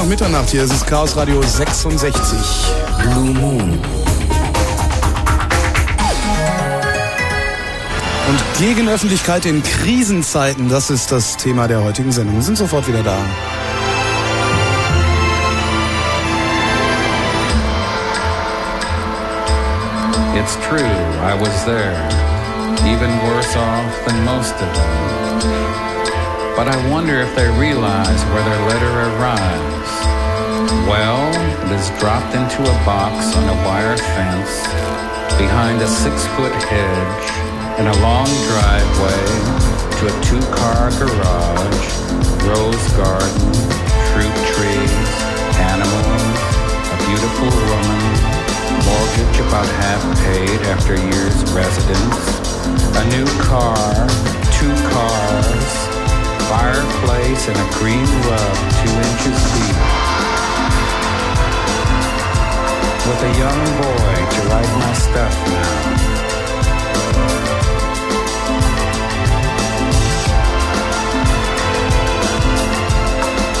Nach 0.00 0.08
Mitternacht 0.08 0.48
hier, 0.48 0.62
es 0.62 0.70
ist 0.70 0.86
Chaos 0.86 1.14
Radio 1.14 1.42
66. 1.42 2.38
Blue 3.02 3.34
Moon. 3.34 3.78
Und 8.28 8.58
gegen 8.58 8.88
Öffentlichkeit 8.88 9.44
in 9.44 9.62
Krisenzeiten, 9.62 10.70
das 10.70 10.88
ist 10.88 11.12
das 11.12 11.36
Thema 11.36 11.68
der 11.68 11.82
heutigen 11.82 12.12
Sendung. 12.12 12.36
Wir 12.36 12.42
sind 12.42 12.56
sofort 12.56 12.88
wieder 12.88 13.02
da. 13.02 13.18
It's 20.34 20.56
true, 20.66 20.78
I 20.80 21.38
was 21.38 21.64
there, 21.66 21.94
even 22.86 23.10
worse 23.28 23.54
off 23.58 24.04
than 24.06 24.24
most 24.24 24.54
of 24.54 24.72
them. 24.72 25.10
But 26.56 26.68
I 26.68 26.90
wonder 26.90 27.20
if 27.20 27.34
they 27.36 27.48
realize 27.58 28.24
where 28.32 28.42
their 28.44 28.66
letter 28.66 29.18
arrives. 29.18 29.79
Well, 30.90 31.30
it 31.30 31.70
is 31.78 31.86
dropped 32.02 32.34
into 32.34 32.66
a 32.66 32.76
box 32.82 33.36
on 33.38 33.46
a 33.46 33.54
wire 33.62 33.96
fence 33.96 34.66
behind 35.38 35.78
a 35.80 35.86
six-foot 35.86 36.50
hedge 36.66 37.30
in 37.78 37.86
a 37.86 37.96
long 38.02 38.26
driveway 38.50 39.22
to 39.86 40.02
a 40.10 40.14
two-car 40.26 40.90
garage, 40.98 41.86
rose 42.42 42.86
garden, 42.98 43.54
fruit 44.10 44.34
trees, 44.50 45.10
animals, 45.62 46.42
a 46.90 46.96
beautiful 47.06 47.54
woman, 47.70 48.10
mortgage 48.82 49.38
about 49.46 49.70
half 49.78 50.02
paid 50.26 50.58
after 50.74 50.98
years 50.98 51.38
residence, 51.54 52.26
a 52.98 53.04
new 53.14 53.30
car, 53.46 53.78
two 54.58 54.74
cars, 54.90 55.70
fireplace 56.50 57.46
and 57.46 57.56
a 57.62 57.78
green 57.78 58.10
rug 58.26 58.56
two 58.82 58.90
inches 59.06 59.38
deep. 59.54 60.09
With 63.10 63.22
a 63.24 63.38
young 63.38 63.64
boy 63.82 64.14
to 64.34 64.40
write 64.48 64.72
my 64.78 64.92
stuff 64.92 65.34
now. 65.50 66.00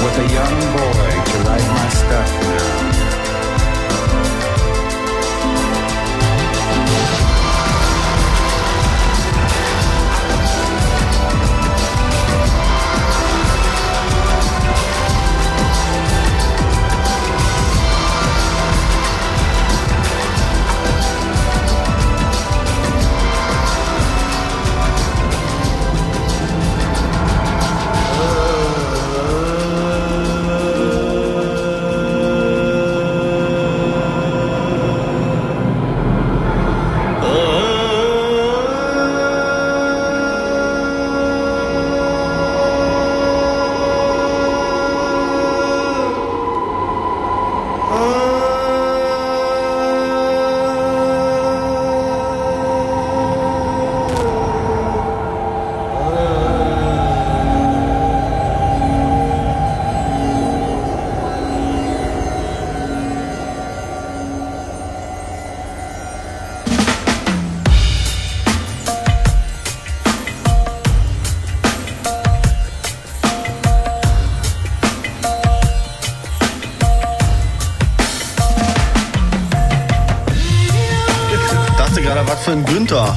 With 0.04 0.18
a 0.18 0.28
young 0.32 0.58
boy 0.76 1.10
to 1.30 1.36
write 1.48 1.68
my 1.68 1.88
stuff 1.88 2.30
now. 2.42 3.09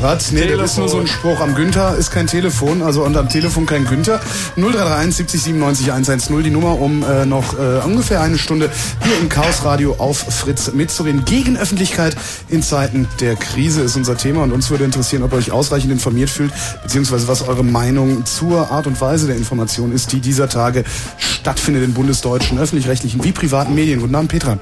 Was? 0.04 0.34
Nee, 0.34 0.54
das 0.58 0.72
ist 0.72 0.78
nur 0.80 0.90
so 0.90 1.00
ein 1.00 1.08
Spruch. 1.08 1.40
Am 1.40 1.56
Günther 1.56 1.96
ist 1.96 2.12
kein 2.12 2.28
Telefon, 2.28 2.82
also 2.82 3.06
und 3.06 3.16
am 3.16 3.30
Telefon 3.30 3.66
kein 3.66 3.86
Günther. 3.86 4.20
0331 4.58 5.16
70 5.16 5.42
97 5.44 5.92
110, 5.94 6.44
die 6.44 6.50
Nummer, 6.50 6.78
um 6.78 7.06
äh, 7.06 7.26
noch 7.26 7.58
äh, 7.58 7.80
ungefähr 7.86 8.20
eine 8.20 8.38
Stunde 8.38 8.70
hier 9.02 9.18
im 9.22 9.30
Chaos 9.30 9.64
Radio 9.64 9.96
auf 10.00 10.18
Fritz 10.18 10.74
mitzureden. 10.74 11.24
Gegen 11.24 11.56
Öffentlichkeit 11.56 12.18
in 12.50 12.62
Zeiten 12.62 13.08
der 13.22 13.38
Krise 13.38 13.82
ist 13.82 13.96
unser 13.96 14.18
Thema 14.18 14.44
und 14.44 14.52
uns 14.52 14.70
würde 14.70 14.84
interessieren, 14.84 15.24
ob 15.24 15.32
ihr 15.32 15.38
euch 15.38 15.54
ausreichend 15.54 15.94
informiert 15.94 16.30
fühlt, 16.30 16.52
beziehungsweise 16.82 17.30
was 17.30 17.48
eure 17.48 17.64
Meinung 17.64 18.26
zur 18.26 18.72
Art 18.72 18.88
und 18.88 19.00
Weise 19.00 19.28
der 19.28 19.38
Information 19.38 19.94
ist, 19.94 20.12
die 20.12 20.20
dieser 20.20 20.50
Tage 20.50 20.84
stattfindet 21.18 21.82
in 21.82 21.94
bundesdeutschen, 21.94 22.60
öffentlich-rechtlichen 22.60 23.24
wie 23.24 23.32
privaten 23.32 23.74
Medien. 23.74 24.02
Guten 24.02 24.16
Abend, 24.16 24.32
Petra. 24.32 24.58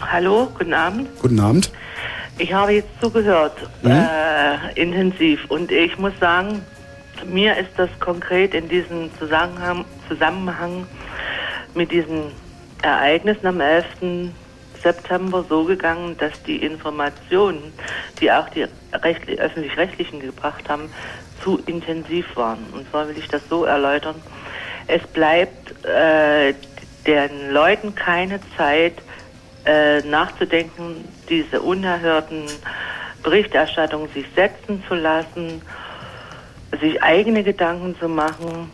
Hallo, 0.00 0.50
guten 0.56 0.72
Abend. 0.72 1.08
Guten 1.20 1.40
Abend. 1.40 1.70
Ich 2.40 2.54
habe 2.54 2.72
jetzt 2.72 2.88
zugehört, 3.02 3.68
Mhm. 3.82 3.90
äh, 3.90 4.72
intensiv. 4.80 5.44
Und 5.50 5.70
ich 5.70 5.96
muss 5.98 6.14
sagen, 6.20 6.64
mir 7.26 7.54
ist 7.58 7.70
das 7.76 7.90
konkret 8.00 8.54
in 8.54 8.66
diesem 8.66 9.10
Zusammenhang, 9.18 9.84
Zusammenhang 10.08 10.86
mit 11.74 11.92
diesen 11.92 12.32
Ereignissen 12.82 13.46
am 13.46 13.60
11. 13.60 14.32
September 14.82 15.44
so 15.50 15.64
gegangen, 15.64 16.16
dass 16.16 16.32
die 16.46 16.56
Informationen, 16.64 17.74
die 18.22 18.32
auch 18.32 18.48
die 18.48 18.64
rechtli- 18.94 19.38
öffentlich-rechtlichen 19.38 20.20
gebracht 20.20 20.66
haben, 20.66 20.88
zu 21.44 21.58
intensiv 21.66 22.24
waren. 22.36 22.64
Und 22.72 22.88
zwar 22.90 23.06
will 23.06 23.18
ich 23.18 23.28
das 23.28 23.42
so 23.50 23.66
erläutern. 23.66 24.14
Es 24.86 25.02
bleibt 25.08 25.74
äh, 25.84 26.54
den 27.06 27.50
Leuten 27.50 27.94
keine 27.94 28.40
Zeit, 28.56 28.94
äh, 29.66 30.00
nachzudenken, 30.00 31.04
diese 31.30 31.62
unerhörten 31.62 32.44
Berichterstattungen 33.22 34.08
sich 34.12 34.26
setzen 34.34 34.82
zu 34.88 34.94
lassen, 34.94 35.62
sich 36.80 37.02
eigene 37.02 37.42
Gedanken 37.42 37.96
zu 37.98 38.08
machen. 38.08 38.70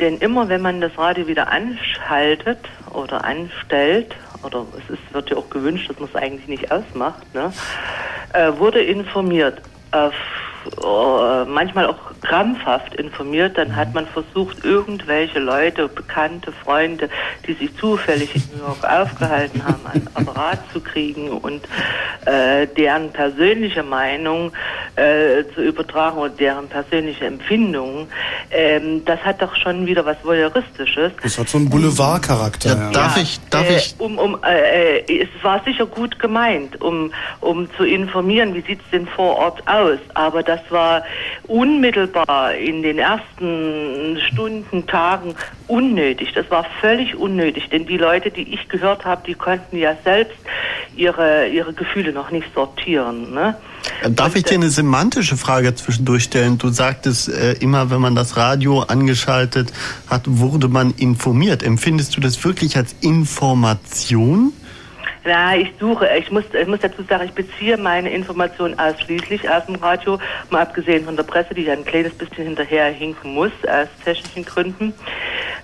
Denn 0.00 0.18
immer 0.18 0.48
wenn 0.48 0.62
man 0.62 0.80
das 0.80 0.96
Radio 0.96 1.26
wieder 1.26 1.48
anschaltet 1.50 2.58
oder 2.92 3.24
anstellt, 3.24 4.14
oder 4.42 4.66
es 4.78 4.94
ist, 4.94 5.14
wird 5.14 5.30
ja 5.30 5.36
auch 5.36 5.50
gewünscht, 5.50 5.90
dass 5.90 5.98
man 5.98 6.08
es 6.08 6.16
eigentlich 6.16 6.48
nicht 6.48 6.70
ausmacht, 6.70 7.22
ne, 7.34 7.52
äh, 8.32 8.52
wurde 8.58 8.80
informiert. 8.80 9.60
Auf, 9.90 10.14
äh, 10.66 11.44
manchmal 11.44 11.86
auch 11.86 11.98
krampfhaft 12.22 12.94
informiert, 12.94 13.58
dann 13.58 13.74
hat 13.74 13.94
man 13.94 14.06
versucht, 14.06 14.64
irgendwelche 14.64 15.38
Leute, 15.38 15.88
bekannte 15.88 16.52
Freunde, 16.52 17.08
die 17.46 17.54
sich 17.54 17.76
zufällig 17.76 18.34
in 18.34 18.42
New 18.52 18.64
York 18.64 18.84
aufgehalten 18.84 19.64
haben, 19.64 19.80
an 19.86 20.08
Apparat 20.14 20.60
zu 20.72 20.80
kriegen 20.80 21.30
und 21.30 21.62
äh, 22.26 22.66
deren 22.66 23.10
persönliche 23.10 23.82
Meinung 23.82 24.52
äh, 24.96 25.44
zu 25.54 25.62
übertragen 25.62 26.18
oder 26.18 26.30
deren 26.30 26.68
persönliche 26.68 27.26
Empfindungen. 27.26 28.06
Ähm, 28.50 29.04
das 29.04 29.20
hat 29.20 29.42
doch 29.42 29.54
schon 29.56 29.86
wieder 29.86 30.04
was 30.04 30.16
Voyeuristisches. 30.22 31.12
Das 31.22 31.38
hat 31.38 31.48
so 31.48 31.58
einen 31.58 31.70
Boulevardcharakter. 31.70 32.68
Ja, 32.68 32.90
darf 32.90 33.16
ich, 33.16 33.40
darf 33.50 33.68
äh, 33.68 33.76
ich? 33.76 33.94
Um, 33.98 34.18
um, 34.18 34.38
äh, 34.44 34.98
äh, 34.98 35.22
es 35.22 35.44
war 35.44 35.62
sicher 35.64 35.86
gut 35.86 36.18
gemeint, 36.18 36.80
um, 36.80 37.12
um 37.40 37.68
zu 37.76 37.84
informieren, 37.84 38.54
wie 38.54 38.60
sieht's 38.62 38.84
denn 38.92 39.06
vor 39.06 39.36
Ort 39.36 39.66
aus. 39.66 39.98
Aber 40.14 40.42
das 40.52 40.60
war 40.70 41.02
unmittelbar 41.46 42.54
in 42.54 42.82
den 42.82 42.98
ersten 42.98 44.18
Stunden, 44.30 44.86
Tagen 44.86 45.34
unnötig. 45.66 46.32
Das 46.34 46.50
war 46.50 46.66
völlig 46.80 47.16
unnötig, 47.16 47.70
denn 47.70 47.86
die 47.86 47.96
Leute, 47.96 48.30
die 48.30 48.54
ich 48.54 48.68
gehört 48.68 49.04
habe, 49.04 49.22
die 49.26 49.34
konnten 49.34 49.78
ja 49.78 49.96
selbst 50.04 50.36
ihre, 50.94 51.48
ihre 51.48 51.72
Gefühle 51.72 52.12
noch 52.12 52.30
nicht 52.30 52.46
sortieren. 52.54 53.32
Ne? 53.32 53.56
Darf 54.10 54.36
ich 54.36 54.44
dir 54.44 54.54
eine 54.56 54.68
semantische 54.68 55.38
Frage 55.38 55.74
zwischendurch 55.74 56.24
stellen? 56.24 56.58
Du 56.58 56.68
sagtest 56.68 57.28
äh, 57.28 57.52
immer, 57.54 57.90
wenn 57.90 58.00
man 58.00 58.14
das 58.14 58.36
Radio 58.36 58.80
angeschaltet 58.80 59.72
hat, 60.08 60.22
wurde 60.26 60.68
man 60.68 60.90
informiert. 60.90 61.62
Empfindest 61.62 62.16
du 62.16 62.20
das 62.20 62.44
wirklich 62.44 62.76
als 62.76 62.94
Information? 63.00 64.52
Ja, 65.24 65.54
ich 65.54 65.72
suche, 65.78 66.08
ich 66.18 66.32
muss, 66.32 66.44
ich 66.52 66.66
muss 66.66 66.80
dazu 66.80 67.02
sagen, 67.04 67.24
ich 67.24 67.32
beziehe 67.32 67.76
meine 67.76 68.10
Informationen 68.10 68.76
ausschließlich 68.76 69.48
aus 69.48 69.66
dem 69.66 69.76
Radio, 69.76 70.18
mal 70.50 70.62
abgesehen 70.62 71.04
von 71.04 71.14
der 71.14 71.22
Presse, 71.22 71.54
die 71.54 71.62
ja 71.62 71.74
ein 71.74 71.84
kleines 71.84 72.12
bisschen 72.12 72.44
hinterher 72.44 72.86
hinken 72.86 73.34
muss, 73.34 73.52
aus 73.68 73.86
technischen 74.04 74.44
Gründen. 74.44 74.92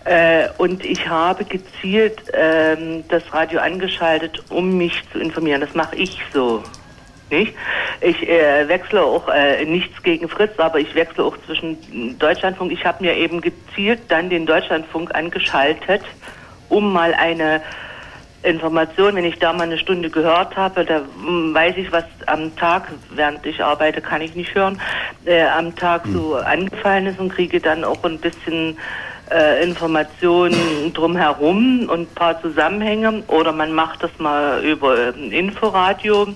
Äh, 0.05 0.49
und 0.59 0.85
ich 0.85 1.09
habe 1.09 1.45
gezielt 1.45 2.23
ähm, 2.33 3.03
das 3.09 3.23
Radio 3.33 3.59
angeschaltet, 3.59 4.45
um 4.49 4.79
mich 4.79 5.03
zu 5.11 5.19
informieren. 5.19 5.61
Das 5.61 5.75
mache 5.75 5.97
ich 5.97 6.21
so. 6.33 6.63
Nicht? 7.31 7.55
Ich 8.01 8.27
äh, 8.29 8.69
wechsle 8.69 9.03
auch 9.03 9.29
äh, 9.29 9.65
nichts 9.65 10.03
gegen 10.03 10.29
Fritz, 10.29 10.59
aber 10.59 10.79
ich 10.79 10.95
wechsle 10.95 11.25
auch 11.25 11.37
zwischen 11.47 12.17
Deutschlandfunk. 12.19 12.73
Ich 12.73 12.87
habe 12.87 13.05
mir 13.05 13.15
eben 13.17 13.41
gezielt 13.41 14.01
dann 14.09 14.31
den 14.31 14.47
Deutschlandfunk 14.47 15.15
angeschaltet, 15.15 16.03
um 16.69 16.93
mal 16.93 17.13
eine 17.13 17.61
Information, 18.43 19.17
wenn 19.17 19.25
ich 19.25 19.39
da 19.39 19.53
mal 19.53 19.65
eine 19.65 19.79
Stunde 19.79 20.11
gehört 20.11 20.57
habe, 20.57 20.85
da 20.85 21.03
hm, 21.25 21.53
weiß 21.55 21.77
ich, 21.77 21.91
was 21.91 22.05
am 22.27 22.55
Tag, 22.57 22.89
während 23.11 23.45
ich 23.45 23.63
arbeite, 23.63 24.01
kann 24.01 24.21
ich 24.21 24.35
nicht 24.35 24.55
hören, 24.55 24.81
äh, 25.25 25.43
am 25.43 25.75
Tag 25.75 26.07
so 26.13 26.37
angefallen 26.37 27.07
ist 27.07 27.19
und 27.19 27.31
kriege 27.31 27.61
dann 27.61 27.85
auch 27.85 28.03
ein 28.05 28.19
bisschen 28.19 28.79
äh, 29.31 29.63
Informationen 29.65 30.93
drumherum 30.95 31.89
und 31.89 32.01
ein 32.01 32.15
paar 32.15 32.41
Zusammenhänge 32.41 33.23
oder 33.29 33.53
man 33.53 33.73
macht 33.73 34.03
das 34.03 34.11
mal 34.19 34.65
über 34.65 35.13
ein 35.15 35.31
Inforadio. 35.31 36.29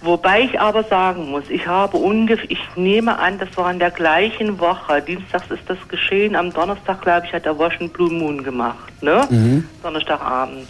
Wobei 0.00 0.42
ich 0.42 0.60
aber 0.60 0.84
sagen 0.84 1.30
muss, 1.30 1.44
ich 1.48 1.66
habe 1.66 1.96
ungefähr, 1.96 2.50
ich 2.50 2.60
nehme 2.76 3.18
an, 3.18 3.38
das 3.38 3.48
war 3.56 3.70
in 3.70 3.78
der 3.78 3.90
gleichen 3.90 4.58
Woche, 4.60 5.02
dienstags 5.02 5.50
ist 5.50 5.68
das 5.68 5.78
geschehen, 5.88 6.36
am 6.36 6.52
Donnerstag, 6.52 7.02
glaube 7.02 7.26
ich, 7.26 7.32
hat 7.32 7.44
der 7.44 7.58
Washington 7.58 7.90
Blue 7.90 8.12
Moon 8.12 8.42
gemacht, 8.44 9.02
ne? 9.02 9.26
Mhm. 9.28 9.68
Donnerstagabend 9.82 10.68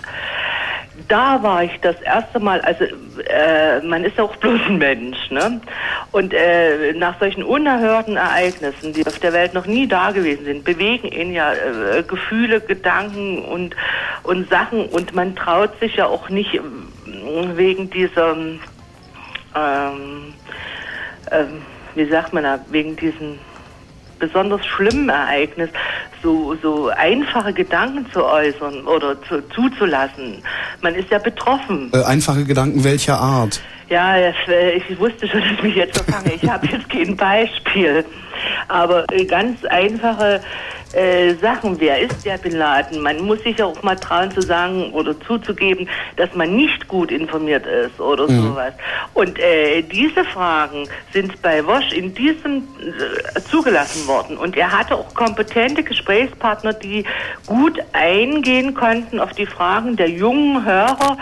da 1.07 1.43
war 1.43 1.63
ich 1.63 1.79
das 1.81 2.01
erste 2.01 2.41
Mal, 2.41 2.61
also 2.63 2.85
äh, 2.85 3.81
man 3.83 4.05
ist 4.05 4.19
auch 4.19 4.35
bloß 4.37 4.61
ein 4.67 4.79
Mensch, 4.79 5.31
ne? 5.31 5.61
Und 6.13 6.35
äh, 6.35 6.93
nach 6.95 7.19
solchen 7.21 7.43
unerhörten 7.43 8.17
Ereignissen, 8.17 8.93
die 8.93 9.07
auf 9.07 9.19
der 9.19 9.33
Welt 9.33 9.55
noch 9.55 9.67
nie 9.67 9.87
da 9.87 10.11
gewesen 10.11 10.45
sind, 10.45 10.65
bewegen 10.65 11.09
ihn 11.09 11.33
ja 11.33 11.53
äh, 11.53 12.03
Gefühle, 12.03 12.61
Gedanken 12.61 13.45
und, 13.45 13.77
und 14.25 14.51
Sachen 14.51 14.87
und 14.87 15.15
man 15.15 15.37
traut 15.37 15.79
sich 15.79 15.97
ja 15.97 16.07
auch 16.07 16.29
nicht 16.29 16.55
äh, 16.55 16.61
wegen 17.55 17.91
dieser, 17.91 18.33
ähm, 18.33 18.59
ähm, 21.31 21.63
wie 21.95 22.07
sagt 22.07 22.33
man 22.33 22.45
da, 22.45 22.59
wegen 22.71 22.97
diesen 22.97 23.39
besonders 24.19 24.65
schlimmen 24.67 25.09
Ereignis 25.09 25.71
so, 26.23 26.57
so 26.63 26.89
einfache 26.89 27.53
Gedanken 27.53 28.07
zu 28.13 28.25
äußern 28.25 28.87
oder 28.87 29.21
zu, 29.23 29.41
zuzulassen. 29.51 30.43
Man 30.83 30.95
ist 30.95 31.11
ja 31.11 31.19
betroffen. 31.19 31.91
Äh, 31.93 32.03
einfache 32.05 32.45
Gedanken 32.45 32.83
welcher 32.85 33.19
Art? 33.19 33.61
Ja, 33.89 34.17
äh, 34.17 34.33
ich 34.77 34.99
wusste 34.99 35.27
schon, 35.27 35.41
dass 35.41 35.51
ich 35.53 35.63
mich 35.63 35.77
jetzt 35.77 35.99
verfange. 35.99 36.35
Ich 36.35 36.49
habe 36.49 36.67
jetzt 36.67 36.89
kein 36.91 37.17
Beispiel. 37.17 38.05
Aber 38.69 39.05
äh, 39.13 39.25
ganz 39.25 39.65
einfache 39.67 40.41
äh, 40.93 41.35
Sachen. 41.35 41.79
Wer 41.81 42.01
ist 42.01 42.25
der 42.25 42.39
Bin 42.39 42.57
Laden? 42.57 43.03
Man 43.03 43.21
muss 43.23 43.43
sich 43.43 43.59
ja 43.59 43.67
auch 43.67 43.83
mal 43.83 43.97
trauen 43.97 44.31
zu 44.31 44.41
sagen 44.41 44.91
oder 44.93 45.19
zuzugeben, 45.21 45.89
dass 46.17 46.35
man 46.35 46.57
nicht 46.57 46.89
gut 46.89 47.11
informiert 47.11 47.67
ist 47.67 48.01
oder 48.01 48.29
Mhm. 48.29 48.43
sowas. 48.43 48.73
Und 49.15 49.39
äh, 49.39 49.83
diese 49.83 50.25
Fragen 50.25 50.89
sind 51.13 51.41
bei 51.43 51.65
Wosch 51.67 51.93
in 51.93 52.15
diesem 52.15 52.63
äh, 53.37 53.41
zugelassen 53.41 54.07
worden. 54.07 54.37
Und 54.39 54.57
er 54.57 54.73
hatte 54.73 54.95
auch 54.95 55.15
kompetente 55.15 55.83
Gesprächspartner, 55.83 56.73
die 56.73 57.05
gut 57.47 57.79
eingehen 57.93 58.75
konnten 58.75 59.21
auf 59.21 59.33
die 59.33 59.47
Fragen 59.47 59.97
der 59.97 60.09
jungen 60.09 60.65
Hörer, 60.65 61.17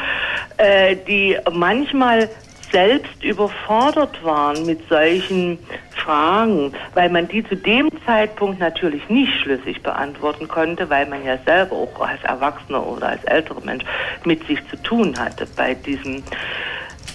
äh, 0.59 0.97
die 1.09 1.37
manchmal 1.53 2.29
selbst 2.71 3.23
überfordert 3.23 4.23
waren 4.25 4.67
mit 4.67 4.89
solchen 4.89 5.59
Fragen, 5.91 6.73
weil 6.95 7.11
man 7.11 7.29
die 7.29 7.45
zu 7.45 7.57
dem 7.57 7.91
Zeitpunkt 8.05 8.61
natürlich 8.61 9.09
nicht 9.09 9.33
schlüssig 9.41 9.83
beantworten 9.83 10.49
konnte, 10.49 10.89
weil 10.91 11.07
man 11.07 11.25
ja 11.25 11.39
selber 11.45 11.77
auch 11.77 12.01
als 12.01 12.23
Erwachsener 12.25 12.87
oder 12.87 13.09
als 13.09 13.25
älterer 13.25 13.61
Mensch 13.65 13.85
mit 14.25 14.47
sich 14.47 14.59
zu 14.69 14.77
tun 14.83 15.15
hatte 15.19 15.47
bei 15.57 15.75
diesem 15.75 16.23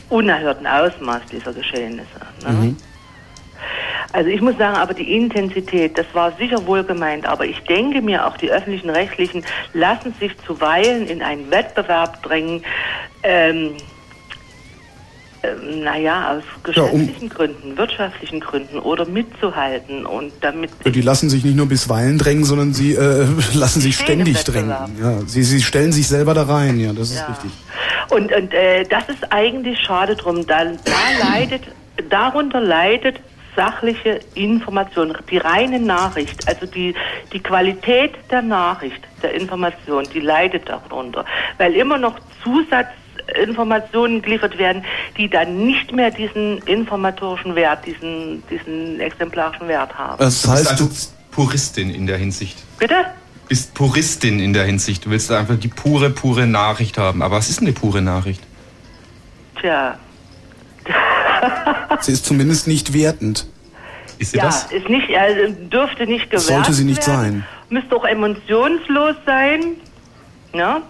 unerhörten 0.10 0.68
Ausmaß 0.68 1.22
dieser 1.32 1.53
Geschehnisse. 1.53 2.19
Ne? 2.44 2.49
Also 4.14 4.30
ich 4.30 4.41
muss 4.41 4.57
sagen, 4.57 4.76
aber 4.76 4.94
die 4.94 5.15
Intensität, 5.15 5.98
das 5.98 6.07
war 6.14 6.34
sicher 6.34 6.65
wohl 6.68 6.84
gemeint, 6.84 7.26
aber 7.26 7.45
ich 7.45 7.60
denke 7.61 8.02
mir 8.02 8.28
auch, 8.28 8.36
die 8.36 8.52
öffentlichen 8.52 8.90
Rechtlichen 8.90 9.45
lassen 9.73 10.14
sich 10.19 10.38
zuweilen 10.45 11.07
in 11.07 11.22
einen 11.22 11.49
Wettbewerb 11.49 12.22
drängen, 12.23 12.64
ähm, 13.23 13.76
ähm, 15.43 15.84
naja, 15.84 16.34
aus 16.38 16.43
geschäftlichen 16.63 17.30
Gründen, 17.30 17.77
wirtschaftlichen 17.77 18.39
Gründen 18.39 18.77
oder 18.80 19.05
mitzuhalten 19.05 20.05
und 20.05 20.31
damit 20.41 20.69
Die 20.85 21.01
lassen 21.01 21.30
sich 21.30 21.43
nicht 21.43 21.55
nur 21.55 21.68
bisweilen 21.68 22.18
drängen, 22.18 22.43
sondern 22.43 22.73
sie 22.73 22.93
äh, 22.93 23.26
lassen 23.53 23.81
sich 23.81 23.95
ständig 23.97 24.43
drängen. 24.43 24.69
Ja, 25.01 25.19
sie, 25.26 25.43
sie 25.43 25.61
stellen 25.61 25.91
sich 25.91 26.07
selber 26.07 26.34
da 26.34 26.43
rein, 26.43 26.80
ja, 26.80 26.93
das 26.93 27.09
ist 27.11 27.19
Ja. 27.22 27.27
richtig. 27.27 27.51
Und, 28.09 28.31
und 28.34 28.53
äh, 28.53 28.84
das 28.84 29.07
ist 29.09 29.31
eigentlich 29.31 29.80
schade 29.80 30.15
drum. 30.15 30.45
Da, 30.45 30.65
da 30.65 31.30
leidet, 31.31 31.63
darunter 32.09 32.59
leidet 32.59 33.19
sachliche 33.55 34.19
Information, 34.35 35.18
die 35.30 35.38
reine 35.38 35.80
Nachricht, 35.80 36.47
also 36.47 36.65
die, 36.65 36.93
die 37.34 37.39
Qualität 37.39 38.13
der 38.30 38.41
Nachricht, 38.41 39.01
der 39.22 39.34
Information, 39.34 40.05
die 40.13 40.19
leidet 40.19 40.69
darunter. 40.69 41.26
Weil 41.57 41.73
immer 41.73 41.97
noch 41.97 42.18
Zusatzinformationen 43.27 44.22
geliefert 44.22 44.57
werden, 44.57 44.84
die 45.18 45.30
dann 45.30 45.65
nicht 45.65 45.91
mehr 45.91 46.11
diesen 46.11 46.60
informatorischen 46.60 47.56
Wert, 47.56 47.85
diesen, 47.85 48.43
diesen 48.49 48.99
exemplarischen 48.99 49.68
Wert 49.68 49.98
haben. 49.98 50.18
Das 50.19 50.41
du 50.41 50.52
bist 50.52 50.69
heißt, 50.69 50.72
also 50.72 50.89
Puristin 51.31 51.89
in 51.93 52.07
der 52.07 52.18
Hinsicht. 52.18 52.57
Bitte? 52.77 52.95
Bist 53.48 53.73
Puristin 53.73 54.39
in 54.39 54.53
der 54.53 54.65
Hinsicht. 54.65 55.06
Du 55.06 55.10
willst 55.10 55.31
einfach 55.31 55.57
die 55.57 55.68
pure, 55.68 56.10
pure 56.10 56.48
Nachricht 56.48 56.98
haben. 56.98 57.22
Aber 57.22 57.38
was 57.38 57.49
ist 57.49 57.60
denn 57.60 57.68
eine 57.68 57.73
pure 57.73 58.02
Nachricht? 58.02 58.41
Tja. 59.60 59.98
Sie 62.02 62.14
ist 62.14 62.26
zumindest 62.26 62.68
nicht 62.68 62.93
wertend. 62.93 63.45
Ist 64.18 64.35
ja, 64.35 64.48
ist 64.48 64.88
nicht, 64.88 65.10
also 65.18 65.52
dürfte 65.72 66.06
nicht 66.06 66.26
gewährt 66.26 66.43
Sollte 66.43 66.73
sie 66.73 66.84
nicht 66.84 67.07
werden. 67.07 67.22
sein. 67.22 67.45
Müsste 67.69 67.95
auch 67.95 68.06
emotionslos 68.06 69.15
sein. 69.26 69.61
Ja? 70.53 70.84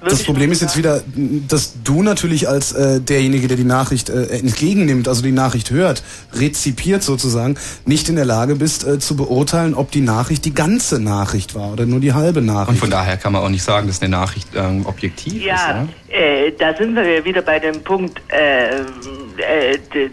Das 0.00 0.22
Problem 0.22 0.52
ist 0.52 0.62
jetzt 0.62 0.76
wieder, 0.76 1.02
dass 1.48 1.74
du 1.82 2.02
natürlich 2.02 2.48
als 2.48 2.72
äh, 2.72 3.00
derjenige, 3.00 3.48
der 3.48 3.56
die 3.56 3.64
Nachricht 3.64 4.10
äh, 4.10 4.26
entgegennimmt, 4.26 5.08
also 5.08 5.22
die 5.22 5.32
Nachricht 5.32 5.70
hört, 5.70 6.04
rezipiert 6.34 7.02
sozusagen, 7.02 7.56
nicht 7.84 8.08
in 8.08 8.14
der 8.16 8.24
Lage 8.24 8.54
bist 8.54 8.86
äh, 8.86 8.98
zu 9.00 9.16
beurteilen, 9.16 9.74
ob 9.74 9.90
die 9.90 10.00
Nachricht 10.00 10.44
die 10.44 10.54
ganze 10.54 11.00
Nachricht 11.00 11.54
war 11.56 11.72
oder 11.72 11.84
nur 11.84 11.98
die 12.00 12.12
halbe 12.12 12.42
Nachricht. 12.42 12.70
Und 12.70 12.78
von 12.78 12.90
daher 12.90 13.16
kann 13.16 13.32
man 13.32 13.42
auch 13.42 13.48
nicht 13.48 13.64
sagen, 13.64 13.88
dass 13.88 14.00
eine 14.00 14.10
Nachricht 14.10 14.48
ähm, 14.54 14.86
objektiv 14.86 15.34
ist. 15.34 15.44
Ja, 15.44 15.86
Ja? 16.10 16.16
äh, 16.16 16.52
da 16.56 16.76
sind 16.76 16.94
wir 16.94 17.24
wieder 17.24 17.42
bei 17.42 17.58
dem 17.58 17.82
Punkt, 17.82 18.20
äh, 18.28 18.80
äh, 18.80 20.10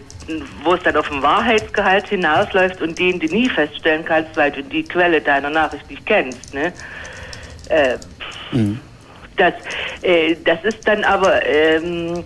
wo 0.64 0.74
es 0.74 0.82
dann 0.82 0.96
auf 0.96 1.08
den 1.08 1.22
Wahrheitsgehalt 1.22 2.08
hinausläuft 2.08 2.82
und 2.82 2.98
den 2.98 3.20
du 3.20 3.26
nie 3.26 3.48
feststellen 3.48 4.04
kannst, 4.04 4.36
weil 4.36 4.50
du 4.50 4.62
die 4.64 4.82
Quelle 4.82 5.20
deiner 5.20 5.50
Nachricht 5.50 5.88
nicht 5.88 6.04
kennst. 6.04 6.52
Ne? 6.52 6.72
Äh, 7.68 7.96
das, 9.36 9.54
äh, 10.02 10.36
das 10.44 10.62
ist 10.64 10.86
dann 10.86 11.04
aber, 11.04 11.44
ähm, 11.46 12.24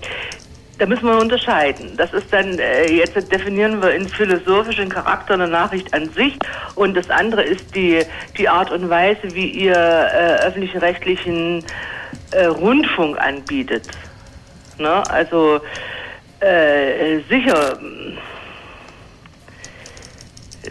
da 0.78 0.86
müssen 0.86 1.04
wir 1.04 1.18
unterscheiden. 1.18 1.96
Das 1.96 2.12
ist 2.14 2.32
dann, 2.32 2.58
äh, 2.58 2.90
jetzt 2.90 3.14
definieren 3.30 3.82
wir 3.82 3.92
in 3.94 4.08
philosophischen 4.08 4.88
Charakter 4.88 5.34
einer 5.34 5.46
Nachricht 5.46 5.92
an 5.92 6.08
sich 6.14 6.38
und 6.74 6.96
das 6.96 7.08
andere 7.10 7.42
ist 7.42 7.74
die, 7.74 8.02
die 8.38 8.48
Art 8.48 8.70
und 8.70 8.88
Weise, 8.88 9.34
wie 9.34 9.46
ihr 9.46 9.76
äh, 9.76 10.46
öffentlich-rechtlichen 10.46 11.64
äh, 12.30 12.44
Rundfunk 12.46 13.18
anbietet. 13.18 13.84
Ne? 14.78 15.02
Also 15.10 15.60
äh, 16.40 17.18
sicher, 17.28 17.78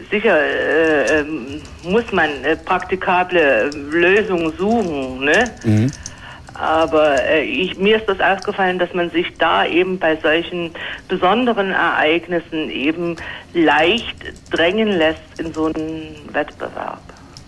sicher 0.10 0.40
äh, 0.42 1.20
ähm, 1.20 1.62
muss 1.84 2.12
man 2.12 2.44
äh, 2.44 2.56
praktikable 2.56 3.70
Lösungen 3.70 4.52
suchen. 4.58 5.26
Ne? 5.26 5.52
Mhm. 5.64 5.92
Aber 6.60 7.24
äh, 7.24 7.44
ich, 7.44 7.78
mir 7.78 7.98
ist 7.98 8.08
das 8.10 8.20
aufgefallen, 8.20 8.80
dass 8.80 8.94
man 8.94 9.10
sich 9.12 9.28
da 9.38 9.66
eben 9.66 9.98
bei 9.98 10.18
solchen 10.18 10.72
besonderen 11.08 11.72
Ereignissen 11.72 12.70
eben 12.70 13.16
leicht 13.54 14.18
drängen 14.52 14.90
lässt 14.90 15.22
in 15.38 15.54
so 15.54 15.68
einen 15.68 16.16
Wettbewerb. 16.34 17.02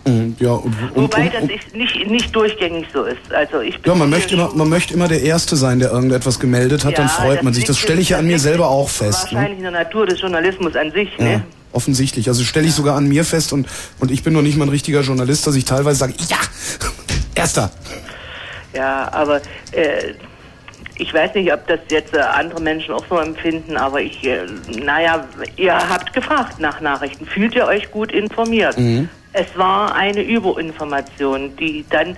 Mhm, 0.06 0.36
Ja, 0.40 0.52
und, 0.54 0.74
und, 0.96 1.04
Wobei 1.04 1.28
das 1.30 1.44
ist 1.44 1.76
nicht, 1.76 2.10
nicht 2.10 2.36
durchgängig 2.36 2.88
so 2.94 3.04
ist. 3.04 3.34
Also 3.34 3.60
ich 3.60 3.80
bin 3.82 3.92
ja, 3.92 3.98
man 3.98 4.10
möchte, 4.10 4.34
immer, 4.36 4.50
man 4.56 4.70
möchte 4.70 4.94
immer 4.94 5.08
der 5.10 5.22
Erste 5.22 5.56
sein, 5.58 5.80
der 5.80 5.92
irgendetwas 5.92 6.40
gemeldet 6.40 6.86
hat, 6.86 6.94
Ja, 6.94 6.98
dann 7.00 7.10
freut 7.10 7.44
man 7.44 7.54
sich. 7.54 7.66
Das 7.66 7.78
stelle 7.78 8.00
ich 8.00 8.10
ja 8.10 8.18
an 8.18 8.26
mir 8.26 8.40
selber 8.40 8.70
auch 8.70 8.90
fest. 8.90 9.26
Ne? 9.26 9.38
wahrscheinlich 9.38 9.58
in 9.58 9.64
der 9.64 9.72
Natur 9.74 10.06
des 10.08 10.22
Journalismus 10.22 10.76
an 10.76 10.92
sich. 10.92 11.10
Ja, 11.18 11.26
Ne? 11.26 11.44
offensichtlich. 11.74 12.28
Also 12.30 12.44
stelle 12.44 12.68
ich 12.68 12.74
sogar 12.74 12.96
an 12.98 13.08
mir 13.08 13.24
fest 13.26 13.54
und, 13.54 13.68
und 14.00 14.10
ich 14.12 14.24
bin 14.24 14.34
noch 14.34 14.42
nicht 14.42 14.58
mal 14.58 14.66
ein 14.66 14.70
richtiger 14.70 15.02
Journalist, 15.02 15.46
dass 15.48 15.56
ich 15.56 15.66
teilweise 15.66 16.00
sage, 16.00 16.14
ja, 16.30 16.38
Erster. 17.36 17.72
Ja, 18.74 19.10
aber 19.12 19.42
äh, 19.72 20.14
ich 20.96 21.14
weiß 21.14 21.34
nicht, 21.36 21.52
ob 21.52 21.68
das 21.68 21.80
jetzt 21.90 22.14
äh, 22.14 22.20
andere 22.20 22.62
Menschen 22.62 22.94
auch 22.94 23.06
so 23.10 23.18
empfinden, 23.18 23.76
aber 23.78 24.02
ich, 24.02 24.24
äh, 24.24 24.46
naja, 24.84 25.26
ihr 25.58 25.74
habt 25.74 26.14
gefragt 26.14 26.60
nach 26.60 26.80
Nachrichten. 26.82 27.26
Fühlt 27.26 27.56
ihr 27.56 27.66
euch 27.66 27.90
gut 27.92 28.12
informiert? 28.12 28.78
Mhm. 28.78 29.10
Es 29.34 29.48
war 29.58 29.96
eine 29.96 30.22
Überinformation, 30.22 31.56
die 31.56 31.86
dann 31.90 32.18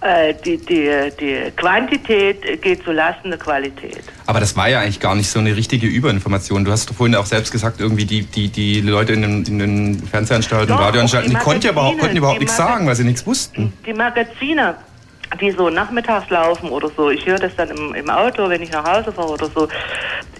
äh, 0.00 0.34
die, 0.44 0.56
die, 0.56 0.90
die 1.20 1.52
Quantität 1.56 2.62
geht 2.62 2.82
zu 2.82 2.90
Lasten 2.90 3.30
der 3.30 3.38
Qualität. 3.38 4.02
Aber 4.26 4.40
das 4.40 4.56
war 4.56 4.68
ja 4.68 4.80
eigentlich 4.80 4.98
gar 4.98 5.14
nicht 5.14 5.28
so 5.28 5.38
eine 5.38 5.54
richtige 5.54 5.86
Überinformation. 5.86 6.64
Du 6.64 6.72
hast 6.72 6.90
doch 6.90 6.94
vorhin 6.94 7.14
auch 7.14 7.26
selbst 7.26 7.52
gesagt, 7.52 7.80
irgendwie 7.80 8.04
die, 8.04 8.22
die, 8.22 8.48
die 8.48 8.80
Leute 8.80 9.12
in 9.12 9.22
den, 9.22 9.44
in 9.44 9.58
den 9.58 10.02
Fernsehanstalten, 10.02 10.68
Doch, 10.68 10.80
Radioanstalten, 10.80 11.30
die 11.30 11.36
die 11.36 11.42
konnten 11.42 11.66
ja 11.66 11.72
überhaupt, 11.72 11.98
konnten 11.98 12.16
überhaupt 12.16 12.40
nichts 12.40 12.56
sagen, 12.56 12.86
weil 12.86 12.96
sie 12.96 13.04
nichts 13.04 13.26
wussten. 13.26 13.72
Die 13.86 13.92
Magazine, 13.92 14.74
die 15.38 15.50
so 15.52 15.70
nachmittags 15.70 16.28
laufen 16.30 16.70
oder 16.70 16.90
so, 16.96 17.10
ich 17.10 17.24
höre 17.26 17.38
das 17.38 17.54
dann 17.56 17.68
im, 17.70 17.94
im 17.94 18.10
Auto, 18.10 18.48
wenn 18.48 18.62
ich 18.62 18.72
nach 18.72 18.84
Hause 18.84 19.12
fahre 19.12 19.32
oder 19.32 19.46
so, 19.46 19.68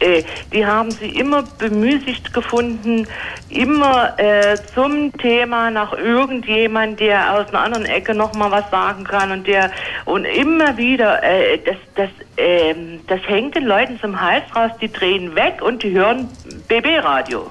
äh, 0.00 0.22
die 0.52 0.66
haben 0.66 0.90
sie 0.90 1.08
immer 1.08 1.44
bemüßigt 1.58 2.32
gefunden, 2.32 3.06
immer 3.48 4.18
äh, 4.18 4.58
zum 4.74 5.12
Thema 5.16 5.70
nach 5.70 5.92
irgendjemand, 5.92 6.98
der 6.98 7.34
aus 7.34 7.48
einer 7.48 7.60
anderen 7.60 7.84
Ecke 7.84 8.14
nochmal 8.14 8.50
was 8.50 8.68
sagen 8.70 9.04
kann 9.04 9.30
und 9.30 9.46
der 9.46 9.70
und 10.06 10.24
immer 10.24 10.76
wieder, 10.76 11.22
äh, 11.22 11.58
das, 11.64 11.76
das, 11.94 12.10
ähm, 12.36 13.00
das 13.06 13.20
hängt 13.26 13.54
den 13.54 13.64
Leuten 13.64 13.98
zum 14.00 14.20
Hals 14.20 14.44
raus, 14.54 14.72
die 14.80 14.90
drehen 14.90 15.34
weg 15.36 15.62
und 15.62 15.82
die 15.82 15.92
hören 15.92 16.28
BB-Radio. 16.68 17.48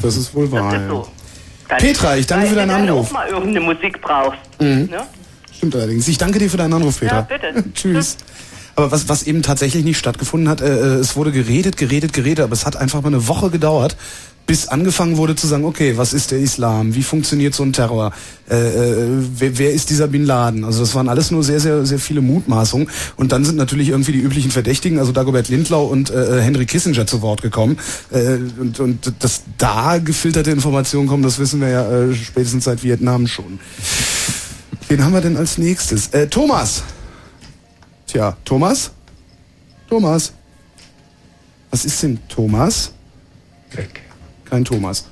Das 0.00 0.16
ist 0.16 0.34
wohl 0.34 0.50
wahr. 0.52 0.74
ist 0.74 0.80
ja. 0.80 0.88
so. 0.88 1.08
Petra, 1.68 2.16
ich 2.16 2.26
danke 2.26 2.48
für 2.48 2.54
deinen 2.56 2.68
du 2.68 2.74
dann 2.74 2.88
Anruf. 2.88 3.08
auch 3.08 3.12
mal 3.12 3.28
irgendeine 3.28 3.60
Musik 3.60 4.00
brauchst. 4.02 4.38
Mhm. 4.60 4.88
Ne? 4.90 5.06
Stimmt 5.62 5.76
allerdings. 5.76 6.08
Ich 6.08 6.18
danke 6.18 6.40
dir 6.40 6.50
für 6.50 6.56
deinen 6.56 6.72
Anruf, 6.72 6.98
Petra. 6.98 7.18
Ja, 7.18 7.20
bitte. 7.52 7.64
Tschüss. 7.74 8.16
Aber 8.74 8.90
was, 8.90 9.08
was 9.08 9.22
eben 9.22 9.42
tatsächlich 9.42 9.84
nicht 9.84 9.96
stattgefunden 9.96 10.48
hat, 10.48 10.60
äh, 10.60 10.66
äh, 10.66 10.98
es 10.98 11.14
wurde 11.14 11.30
geredet, 11.30 11.76
geredet, 11.76 12.12
geredet, 12.12 12.42
aber 12.42 12.54
es 12.54 12.66
hat 12.66 12.74
einfach 12.74 13.00
mal 13.00 13.10
eine 13.10 13.28
Woche 13.28 13.48
gedauert, 13.48 13.96
bis 14.44 14.66
angefangen 14.66 15.18
wurde 15.18 15.36
zu 15.36 15.46
sagen, 15.46 15.64
okay, 15.64 15.96
was 15.96 16.14
ist 16.14 16.32
der 16.32 16.40
Islam? 16.40 16.96
Wie 16.96 17.04
funktioniert 17.04 17.54
so 17.54 17.62
ein 17.62 17.72
Terror? 17.72 18.12
Äh, 18.50 18.56
äh, 18.56 19.06
wer, 19.38 19.56
wer 19.58 19.72
ist 19.72 19.90
dieser 19.90 20.08
Bin 20.08 20.26
Laden? 20.26 20.64
Also 20.64 20.80
das 20.80 20.96
waren 20.96 21.08
alles 21.08 21.30
nur 21.30 21.44
sehr, 21.44 21.60
sehr, 21.60 21.86
sehr 21.86 22.00
viele 22.00 22.22
Mutmaßungen. 22.22 22.88
Und 23.14 23.30
dann 23.30 23.44
sind 23.44 23.54
natürlich 23.56 23.90
irgendwie 23.90 24.10
die 24.10 24.20
üblichen 24.20 24.50
Verdächtigen, 24.50 24.98
also 24.98 25.12
Dagobert 25.12 25.48
Lindlau 25.48 25.84
und 25.84 26.10
äh, 26.10 26.40
Henry 26.40 26.66
Kissinger 26.66 27.06
zu 27.06 27.22
Wort 27.22 27.40
gekommen. 27.40 27.78
Äh, 28.10 28.38
und, 28.58 28.80
und 28.80 29.12
dass 29.20 29.42
da 29.58 29.98
gefilterte 29.98 30.50
Informationen 30.50 31.06
kommen, 31.06 31.22
das 31.22 31.38
wissen 31.38 31.60
wir 31.60 31.68
ja 31.68 31.88
äh, 31.88 32.12
spätestens 32.12 32.64
seit 32.64 32.82
Vietnam 32.82 33.28
schon. 33.28 33.60
Wen 34.88 35.04
haben 35.04 35.12
wir 35.12 35.20
denn 35.20 35.36
als 35.36 35.58
nächstes? 35.58 36.08
Äh, 36.08 36.26
Thomas. 36.26 36.84
Tja, 38.06 38.36
Thomas? 38.44 38.92
Thomas. 39.88 40.34
Was 41.70 41.84
ist 41.84 42.02
denn 42.02 42.18
Thomas? 42.28 42.92
Weg. 43.72 44.02
Kein 44.48 44.64
Thomas. 44.64 45.08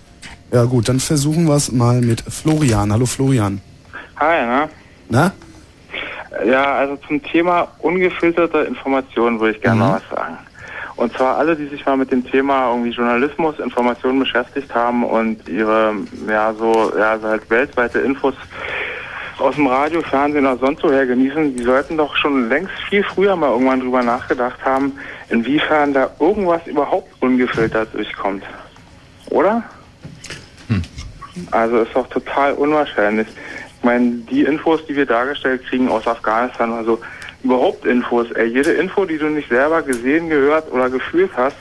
Ja 0.52 0.64
gut, 0.64 0.88
dann 0.88 1.00
versuchen 1.00 1.46
wir 1.46 1.54
es 1.54 1.70
mal 1.70 2.00
mit 2.00 2.20
Florian. 2.20 2.92
Hallo 2.92 3.06
Florian. 3.06 3.60
Hi, 4.16 4.46
ne? 4.46 4.68
Na? 5.08 5.32
Ja, 6.44 6.74
also 6.74 6.96
zum 7.06 7.22
Thema 7.22 7.68
ungefilterte 7.78 8.58
Informationen 8.58 9.40
würde 9.40 9.56
ich 9.56 9.62
gerne 9.62 9.80
mal 9.80 9.94
was 9.94 10.18
sagen. 10.18 10.38
Und 10.96 11.14
zwar 11.14 11.38
alle, 11.38 11.56
die 11.56 11.66
sich 11.68 11.84
mal 11.86 11.96
mit 11.96 12.12
dem 12.12 12.24
Thema 12.30 12.70
irgendwie 12.70 12.90
Journalismus, 12.90 13.58
Informationen 13.58 14.20
beschäftigt 14.20 14.74
haben 14.74 15.04
und 15.04 15.48
ihre, 15.48 15.94
ja, 16.28 16.52
so, 16.52 16.92
ja, 16.98 17.18
so 17.18 17.28
halt 17.28 17.48
weltweite 17.48 18.00
Infos 18.00 18.34
aus 19.40 19.54
dem 19.56 19.66
Radio, 19.66 20.02
Fernsehen 20.02 20.46
oder 20.46 20.58
sonst 20.58 20.82
woher 20.82 21.06
genießen, 21.06 21.56
die 21.56 21.62
sollten 21.62 21.96
doch 21.96 22.16
schon 22.16 22.48
längst 22.48 22.72
viel 22.88 23.02
früher 23.02 23.36
mal 23.36 23.50
irgendwann 23.50 23.80
drüber 23.80 24.02
nachgedacht 24.02 24.62
haben, 24.64 24.92
inwiefern 25.28 25.92
da 25.92 26.10
irgendwas 26.18 26.66
überhaupt 26.66 27.10
ungefiltert 27.20 27.92
durchkommt. 27.94 28.44
Oder? 29.30 29.62
Also 31.50 31.82
ist 31.82 31.94
doch 31.94 32.08
total 32.08 32.54
unwahrscheinlich. 32.54 33.26
Ich 33.78 33.84
meine, 33.84 34.10
die 34.30 34.42
Infos, 34.42 34.84
die 34.86 34.94
wir 34.94 35.06
dargestellt 35.06 35.62
kriegen 35.68 35.88
aus 35.88 36.06
Afghanistan, 36.06 36.72
also 36.72 37.00
überhaupt 37.42 37.86
Infos, 37.86 38.30
ey, 38.32 38.46
jede 38.48 38.72
Info, 38.72 39.04
die 39.04 39.18
du 39.18 39.26
nicht 39.26 39.48
selber 39.48 39.82
gesehen, 39.82 40.28
gehört 40.28 40.70
oder 40.70 40.90
gefühlt 40.90 41.30
hast, 41.36 41.56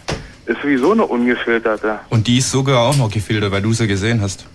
ist 0.45 0.61
sowieso 0.61 0.91
eine 0.91 1.05
ungefilterte. 1.05 1.99
Und 2.09 2.27
die 2.27 2.39
ist 2.39 2.51
sogar 2.51 2.79
auch 2.79 2.97
noch 2.97 3.09
gefiltert, 3.09 3.51
weil 3.51 3.61
du 3.61 3.71
sie 3.71 3.87
gesehen 3.87 4.21
hast. 4.21 4.45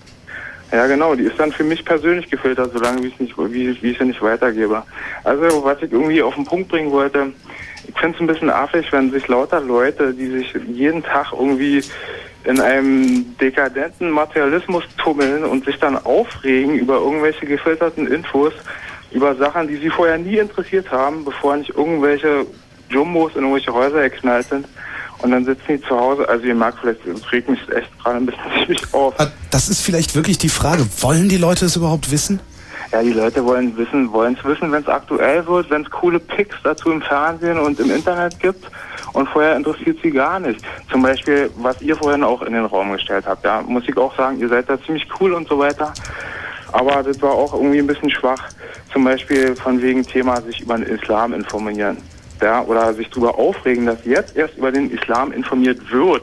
Ja, 0.74 0.88
genau, 0.88 1.14
die 1.14 1.22
ist 1.22 1.38
dann 1.38 1.52
für 1.52 1.62
mich 1.62 1.84
persönlich 1.84 2.28
gefiltert, 2.28 2.72
solange 2.72 3.04
wie 3.04 3.06
ich 3.06 3.20
nicht, 3.20 3.36
sie 3.36 4.04
nicht 4.04 4.20
weitergebe. 4.20 4.82
Also, 5.22 5.64
was 5.64 5.80
ich 5.80 5.92
irgendwie 5.92 6.20
auf 6.20 6.34
den 6.34 6.44
Punkt 6.44 6.68
bringen 6.68 6.90
wollte, 6.90 7.32
ich 7.86 7.96
finde 7.96 8.16
es 8.16 8.20
ein 8.20 8.26
bisschen 8.26 8.50
affig, 8.50 8.90
wenn 8.90 9.12
sich 9.12 9.28
lauter 9.28 9.60
Leute, 9.60 10.12
die 10.12 10.26
sich 10.26 10.52
jeden 10.66 11.04
Tag 11.04 11.32
irgendwie 11.32 11.80
in 12.42 12.60
einem 12.60 13.38
dekadenten 13.38 14.10
Materialismus 14.10 14.82
tummeln 14.98 15.44
und 15.44 15.64
sich 15.64 15.78
dann 15.78 15.96
aufregen 15.96 16.76
über 16.76 16.96
irgendwelche 16.96 17.46
gefilterten 17.46 18.08
Infos, 18.08 18.52
über 19.12 19.36
Sachen, 19.36 19.68
die 19.68 19.76
sie 19.76 19.90
vorher 19.90 20.18
nie 20.18 20.38
interessiert 20.38 20.90
haben, 20.90 21.24
bevor 21.24 21.56
nicht 21.56 21.70
irgendwelche 21.70 22.46
Jumbos 22.88 23.36
in 23.36 23.42
irgendwelche 23.42 23.72
Häuser 23.72 24.10
geknallt 24.10 24.48
sind. 24.48 24.66
Und 25.24 25.30
dann 25.30 25.46
sitzen 25.46 25.64
die 25.68 25.80
zu 25.80 25.98
Hause, 25.98 26.28
also 26.28 26.44
ihr 26.44 26.54
merkt 26.54 26.80
vielleicht, 26.80 27.06
es 27.06 27.32
regt 27.32 27.48
mich 27.48 27.58
echt 27.74 27.98
gerade 27.98 28.18
ein 28.18 28.26
bisschen 28.26 28.42
ziemlich 28.58 28.92
auf. 28.92 29.14
Das 29.50 29.70
ist 29.70 29.80
vielleicht 29.80 30.14
wirklich 30.14 30.36
die 30.36 30.50
Frage. 30.50 30.86
Wollen 31.00 31.30
die 31.30 31.38
Leute 31.38 31.64
es 31.64 31.76
überhaupt 31.76 32.10
wissen? 32.10 32.40
Ja, 32.92 33.02
die 33.02 33.14
Leute 33.14 33.42
wollen 33.42 33.74
wissen, 33.78 34.12
wollen 34.12 34.36
es 34.38 34.44
wissen, 34.44 34.70
wenn 34.70 34.82
es 34.82 34.88
aktuell 34.88 35.46
wird, 35.46 35.70
wenn 35.70 35.80
es 35.80 35.90
coole 35.90 36.20
Pics 36.20 36.56
dazu 36.62 36.92
im 36.92 37.00
Fernsehen 37.00 37.58
und 37.58 37.80
im 37.80 37.90
Internet 37.90 38.38
gibt. 38.38 38.66
Und 39.14 39.26
vorher 39.30 39.56
interessiert 39.56 39.96
sie 40.02 40.10
gar 40.10 40.38
nicht. 40.38 40.60
Zum 40.90 41.00
Beispiel, 41.00 41.50
was 41.56 41.80
ihr 41.80 41.96
vorhin 41.96 42.22
auch 42.22 42.42
in 42.42 42.52
den 42.52 42.66
Raum 42.66 42.92
gestellt 42.92 43.24
habt. 43.26 43.46
Ja, 43.46 43.62
muss 43.62 43.84
ich 43.88 43.96
auch 43.96 44.14
sagen, 44.18 44.38
ihr 44.40 44.50
seid 44.50 44.68
da 44.68 44.78
ziemlich 44.82 45.06
cool 45.18 45.32
und 45.32 45.48
so 45.48 45.58
weiter. 45.58 45.94
Aber 46.70 47.02
das 47.02 47.22
war 47.22 47.32
auch 47.32 47.54
irgendwie 47.54 47.78
ein 47.78 47.86
bisschen 47.86 48.10
schwach. 48.10 48.50
Zum 48.92 49.04
Beispiel 49.04 49.56
von 49.56 49.80
wegen 49.80 50.06
Thema 50.06 50.42
sich 50.42 50.60
über 50.60 50.76
den 50.76 50.84
Islam 50.84 51.32
informieren. 51.32 51.96
Ja, 52.40 52.62
oder 52.62 52.92
sich 52.94 53.08
darüber 53.10 53.38
aufregen, 53.38 53.86
dass 53.86 53.98
jetzt 54.04 54.36
erst 54.36 54.56
über 54.58 54.72
den 54.72 54.90
Islam 54.90 55.32
informiert 55.32 55.78
wird. 55.90 56.22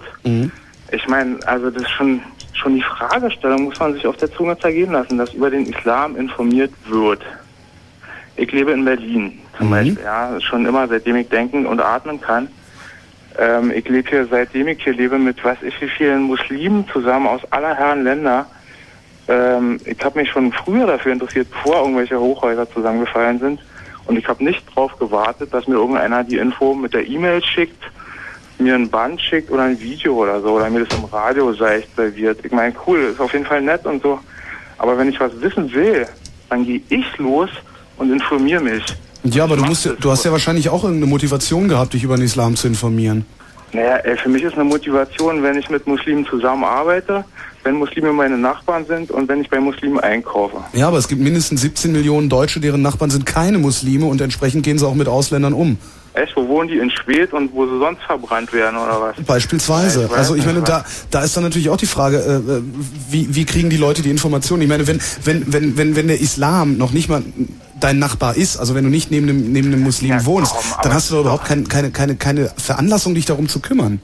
Ich 0.91 1.07
meine, 1.07 1.39
also 1.45 1.69
das 1.69 1.83
ist 1.83 1.91
schon, 1.91 2.21
schon 2.53 2.75
die 2.75 2.83
Fragestellung, 2.83 3.63
muss 3.63 3.79
man 3.79 3.93
sich 3.93 4.05
auf 4.05 4.17
der 4.17 4.31
Zunge 4.31 4.57
zergehen 4.59 4.91
lassen, 4.91 5.17
dass 5.17 5.33
über 5.33 5.49
den 5.49 5.65
Islam 5.67 6.15
informiert 6.17 6.71
wird. 6.87 7.21
Ich 8.35 8.51
lebe 8.51 8.71
in 8.71 8.85
Berlin 8.85 9.39
zum 9.57 9.69
Beispiel, 9.69 9.99
ja, 10.03 10.39
schon 10.41 10.65
immer, 10.65 10.87
seitdem 10.87 11.15
ich 11.15 11.29
denken 11.29 11.65
und 11.65 11.79
atmen 11.79 12.19
kann. 12.19 12.47
Ähm, 13.37 13.71
ich 13.71 13.87
lebe 13.87 14.09
hier, 14.09 14.27
seitdem 14.29 14.67
ich 14.67 14.83
hier 14.83 14.93
lebe, 14.93 15.17
mit 15.17 15.43
weiß 15.43 15.59
ich 15.61 15.79
wie 15.81 15.87
vielen 15.87 16.23
Muslimen 16.23 16.87
zusammen 16.91 17.27
aus 17.27 17.41
aller 17.51 17.75
Herren 17.75 18.03
Länder. 18.03 18.45
Ähm, 19.27 19.79
ich 19.85 20.03
habe 20.03 20.19
mich 20.19 20.29
schon 20.29 20.51
früher 20.51 20.87
dafür 20.87 21.13
interessiert, 21.13 21.49
bevor 21.51 21.81
irgendwelche 21.81 22.19
Hochhäuser 22.19 22.69
zusammengefallen 22.71 23.39
sind. 23.39 23.59
Und 24.05 24.17
ich 24.17 24.27
habe 24.27 24.43
nicht 24.43 24.63
darauf 24.69 24.97
gewartet, 24.97 25.53
dass 25.53 25.67
mir 25.67 25.75
irgendeiner 25.75 26.23
die 26.23 26.37
Info 26.37 26.73
mit 26.73 26.93
der 26.93 27.07
E-Mail 27.07 27.43
schickt, 27.43 27.83
mir 28.57 28.75
ein 28.75 28.89
Band 28.89 29.19
schickt 29.21 29.49
oder 29.51 29.63
ein 29.63 29.79
Video 29.79 30.15
oder 30.15 30.41
so, 30.41 30.49
oder 30.49 30.69
mir 30.69 30.85
das 30.85 30.97
im 30.97 31.05
Radio 31.05 31.53
seicht 31.53 31.95
serviert. 31.95 32.39
Ich 32.43 32.51
meine, 32.51 32.73
cool, 32.85 32.99
ist 32.99 33.19
auf 33.19 33.33
jeden 33.33 33.45
Fall 33.45 33.61
nett 33.61 33.85
und 33.85 34.01
so. 34.03 34.19
Aber 34.77 34.97
wenn 34.97 35.09
ich 35.09 35.19
was 35.19 35.31
wissen 35.41 35.71
will, 35.73 36.07
dann 36.49 36.65
gehe 36.65 36.81
ich 36.89 37.17
los 37.17 37.49
und 37.97 38.11
informiere 38.11 38.61
mich. 38.61 38.83
Ja, 39.23 39.43
aber 39.43 39.55
du 39.55 39.63
musst, 39.63 39.89
du 39.99 40.11
hast 40.11 40.25
ja 40.25 40.31
wahrscheinlich 40.31 40.69
auch 40.69 40.83
irgendeine 40.83 41.09
Motivation 41.09 41.67
gehabt, 41.67 41.93
dich 41.93 42.03
über 42.03 42.15
den 42.15 42.25
Islam 42.25 42.55
zu 42.55 42.67
informieren. 42.67 43.25
Naja, 43.73 43.97
ey, 43.97 44.17
für 44.17 44.29
mich 44.29 44.43
ist 44.43 44.55
eine 44.55 44.63
Motivation, 44.63 45.43
wenn 45.43 45.57
ich 45.57 45.69
mit 45.69 45.85
Muslimen 45.87 46.25
zusammenarbeite, 46.25 47.23
wenn 47.63 47.75
Muslime 47.75 48.11
meine 48.13 48.37
Nachbarn 48.37 48.85
sind 48.85 49.11
und 49.11 49.27
wenn 49.27 49.41
ich 49.41 49.49
bei 49.49 49.59
Muslimen 49.59 49.99
einkaufe. 49.99 50.57
Ja, 50.73 50.87
aber 50.87 50.97
es 50.97 51.07
gibt 51.07 51.21
mindestens 51.21 51.61
17 51.61 51.91
Millionen 51.91 52.29
Deutsche, 52.29 52.59
deren 52.59 52.81
Nachbarn 52.81 53.09
sind 53.09 53.25
keine 53.25 53.57
Muslime 53.57 54.05
und 54.05 54.21
entsprechend 54.21 54.63
gehen 54.63 54.77
sie 54.77 54.87
auch 54.87 54.95
mit 54.95 55.07
Ausländern 55.07 55.53
um. 55.53 55.77
Echt, 56.13 56.35
wo 56.35 56.45
wohnen 56.45 56.67
die? 56.67 56.77
In 56.77 56.91
Schwedt 56.91 57.31
und 57.31 57.53
wo 57.53 57.65
sie 57.65 57.79
sonst 57.79 58.01
verbrannt 58.03 58.51
werden 58.51 58.75
oder 58.75 58.99
was? 58.99 59.25
Beispielsweise. 59.25 60.01
Ja, 60.01 60.05
ich 60.07 60.11
also 60.13 60.35
ich 60.35 60.45
meine, 60.45 60.61
da, 60.61 60.83
da 61.09 61.23
ist 61.23 61.37
dann 61.37 61.43
natürlich 61.43 61.69
auch 61.69 61.77
die 61.77 61.85
Frage, 61.85 62.17
äh, 62.17 62.51
äh, 62.57 62.61
wie, 63.09 63.33
wie 63.33 63.45
kriegen 63.45 63.69
die 63.69 63.77
Leute 63.77 64.01
die 64.01 64.09
Informationen? 64.09 64.61
Ich 64.61 64.67
meine, 64.67 64.87
wenn, 64.87 64.99
wenn, 65.23 65.53
wenn, 65.53 65.77
wenn, 65.77 65.95
wenn 65.95 66.07
der 66.07 66.19
Islam 66.19 66.77
noch 66.77 66.91
nicht 66.91 67.07
mal 67.07 67.23
dein 67.79 67.97
Nachbar 67.97 68.35
ist, 68.35 68.57
also 68.57 68.75
wenn 68.75 68.83
du 68.83 68.89
nicht 68.89 69.09
neben 69.09 69.29
einem, 69.29 69.53
neben 69.53 69.67
einem 69.69 69.83
Muslim 69.83 70.25
wohnst, 70.25 70.53
dann 70.83 70.93
hast 70.93 71.09
du 71.09 71.15
doch 71.15 71.21
überhaupt 71.21 71.45
kein, 71.45 71.69
keine, 71.69 71.91
keine, 71.91 72.15
keine 72.15 72.51
Veranlassung, 72.57 73.15
dich 73.15 73.25
darum 73.25 73.47
zu 73.47 73.61
kümmern. 73.61 74.01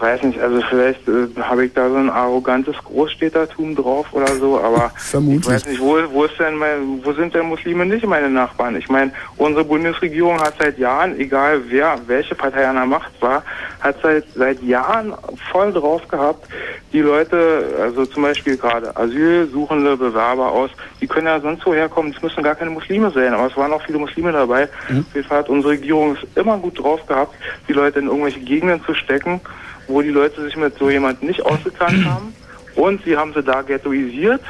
Ich 0.00 0.06
weiß 0.06 0.22
nicht, 0.22 0.40
also 0.40 0.62
vielleicht 0.70 1.06
äh, 1.08 1.28
habe 1.42 1.66
ich 1.66 1.74
da 1.74 1.86
so 1.90 1.96
ein 1.96 2.08
arrogantes 2.08 2.74
Großstädtertum 2.84 3.76
drauf 3.76 4.06
oder 4.12 4.34
so, 4.36 4.58
aber 4.58 4.90
Vermutlich. 4.96 5.42
ich 5.42 5.52
weiß 5.52 5.66
nicht, 5.66 5.80
wo, 5.80 5.98
wo 6.10 6.24
ist 6.24 6.40
denn 6.40 6.54
mein, 6.54 7.04
wo 7.04 7.12
sind 7.12 7.34
denn 7.34 7.46
Muslime 7.46 7.84
nicht 7.84 8.06
meine 8.06 8.30
Nachbarn? 8.30 8.76
Ich 8.76 8.88
meine, 8.88 9.12
unsere 9.36 9.62
Bundesregierung 9.62 10.40
hat 10.40 10.54
seit 10.58 10.78
Jahren, 10.78 11.20
egal 11.20 11.60
wer, 11.68 11.98
welche 12.06 12.34
Partei 12.34 12.66
an 12.66 12.76
der 12.76 12.86
Macht 12.86 13.12
war, 13.20 13.42
hat 13.80 13.96
seit 14.02 14.24
seit 14.34 14.62
Jahren 14.62 15.12
voll 15.52 15.70
drauf 15.70 16.08
gehabt, 16.08 16.48
die 16.94 17.00
Leute, 17.00 17.66
also 17.82 18.06
zum 18.06 18.22
Beispiel 18.22 18.56
gerade 18.56 18.96
Asylsuchende 18.96 19.98
Bewerber 19.98 20.50
aus, 20.50 20.70
die 21.02 21.06
können 21.06 21.26
ja 21.26 21.38
sonst 21.40 21.66
woher 21.66 21.90
kommen, 21.90 22.14
es 22.16 22.22
müssen 22.22 22.42
gar 22.42 22.54
keine 22.54 22.70
Muslime 22.70 23.10
sein, 23.10 23.34
aber 23.34 23.48
es 23.48 23.56
waren 23.56 23.70
auch 23.70 23.82
viele 23.82 23.98
Muslime 23.98 24.32
dabei. 24.32 24.64
Auf 24.64 25.14
jeden 25.14 25.28
Fall 25.28 25.38
hat 25.38 25.50
unsere 25.50 25.74
Regierung 25.74 26.16
es 26.16 26.42
immer 26.42 26.56
gut 26.56 26.78
drauf 26.82 27.06
gehabt, 27.06 27.34
die 27.68 27.74
Leute 27.74 27.98
in 27.98 28.06
irgendwelche 28.06 28.40
Gegenden 28.40 28.82
zu 28.84 28.94
stecken, 28.94 29.42
wo 29.90 30.02
die 30.02 30.10
Leute 30.10 30.42
sich 30.42 30.56
mit 30.56 30.78
so 30.78 30.88
jemandem 30.90 31.28
nicht 31.28 31.44
ausgekannt 31.44 32.04
haben. 32.06 32.34
Und 32.76 33.04
sie 33.04 33.16
haben 33.16 33.34
sie 33.34 33.42
da 33.42 33.62
ghettoisiert 33.62 34.40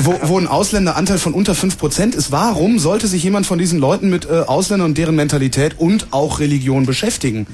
wo, 0.00 0.18
wo 0.22 0.38
ein 0.38 0.46
Ausländeranteil 0.46 1.18
von 1.18 1.34
unter 1.34 1.52
5% 1.52 2.14
ist, 2.14 2.30
warum 2.30 2.78
sollte 2.78 3.06
sich 3.06 3.22
jemand 3.24 3.46
von 3.46 3.58
diesen 3.58 3.80
Leuten 3.80 4.10
mit 4.10 4.26
äh, 4.26 4.40
Ausländern 4.46 4.90
und 4.90 4.98
deren 4.98 5.16
Mentalität 5.16 5.74
und 5.78 6.08
auch 6.12 6.38
Religion 6.38 6.86
beschäftigen? 6.86 7.46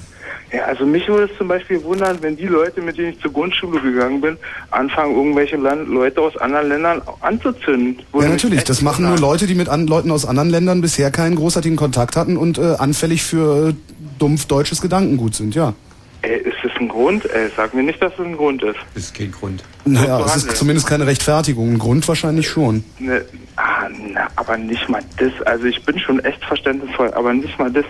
Ja, 0.52 0.64
also 0.64 0.84
mich 0.84 1.06
würde 1.06 1.30
es 1.30 1.38
zum 1.38 1.46
Beispiel 1.46 1.82
wundern, 1.84 2.18
wenn 2.22 2.36
die 2.36 2.46
Leute, 2.46 2.82
mit 2.82 2.98
denen 2.98 3.10
ich 3.10 3.20
zur 3.20 3.32
Grundschule 3.32 3.80
gegangen 3.80 4.20
bin, 4.20 4.36
anfangen, 4.70 5.14
irgendwelche 5.14 5.56
Land 5.56 5.88
Leute 5.88 6.20
aus 6.20 6.36
anderen 6.36 6.68
Ländern 6.68 7.02
anzuzünden. 7.20 8.02
Ja, 8.12 8.28
natürlich. 8.28 8.64
Das 8.64 8.82
machen 8.82 9.06
nur. 9.06 9.16
Leute, 9.18 9.46
die 9.46 9.54
mit 9.54 9.68
an 9.68 9.86
Leuten 9.86 10.10
aus 10.10 10.26
anderen 10.26 10.50
Ländern 10.50 10.80
bisher 10.80 11.12
keinen 11.12 11.36
großartigen 11.36 11.76
Kontakt 11.76 12.16
hatten 12.16 12.36
und 12.36 12.58
äh, 12.58 12.74
anfällig 12.78 13.22
für 13.22 13.68
äh, 13.68 13.74
dumpf 14.18 14.46
deutsches 14.46 14.80
Gedankengut 14.80 15.36
sind, 15.36 15.54
ja. 15.54 15.74
Ey, 16.22 16.36
ist 16.38 16.56
das 16.62 16.72
ein 16.78 16.88
Grund? 16.88 17.24
Ey, 17.32 17.50
sag 17.56 17.72
mir 17.72 17.82
nicht, 17.82 18.02
dass 18.02 18.12
das 18.16 18.26
ein 18.26 18.36
Grund 18.36 18.62
ist. 18.62 18.76
Das 18.94 19.04
ist 19.04 19.14
kein 19.14 19.32
Grund. 19.32 19.64
Naja, 19.86 20.22
es 20.26 20.36
ist 20.36 20.56
zumindest 20.56 20.86
keine 20.86 21.06
Rechtfertigung. 21.06 21.70
Ein 21.72 21.78
Grund 21.78 22.06
wahrscheinlich 22.06 22.48
schon. 22.48 22.84
Ne, 22.98 23.24
ah, 23.56 23.88
na, 24.12 24.26
aber 24.36 24.56
nicht 24.58 24.86
mal 24.88 25.00
das. 25.16 25.32
Also 25.46 25.64
ich 25.64 25.82
bin 25.84 25.98
schon 25.98 26.20
echt 26.20 26.44
verständnisvoll, 26.44 27.12
aber 27.14 27.32
nicht 27.32 27.58
mal 27.58 27.70
das. 27.72 27.86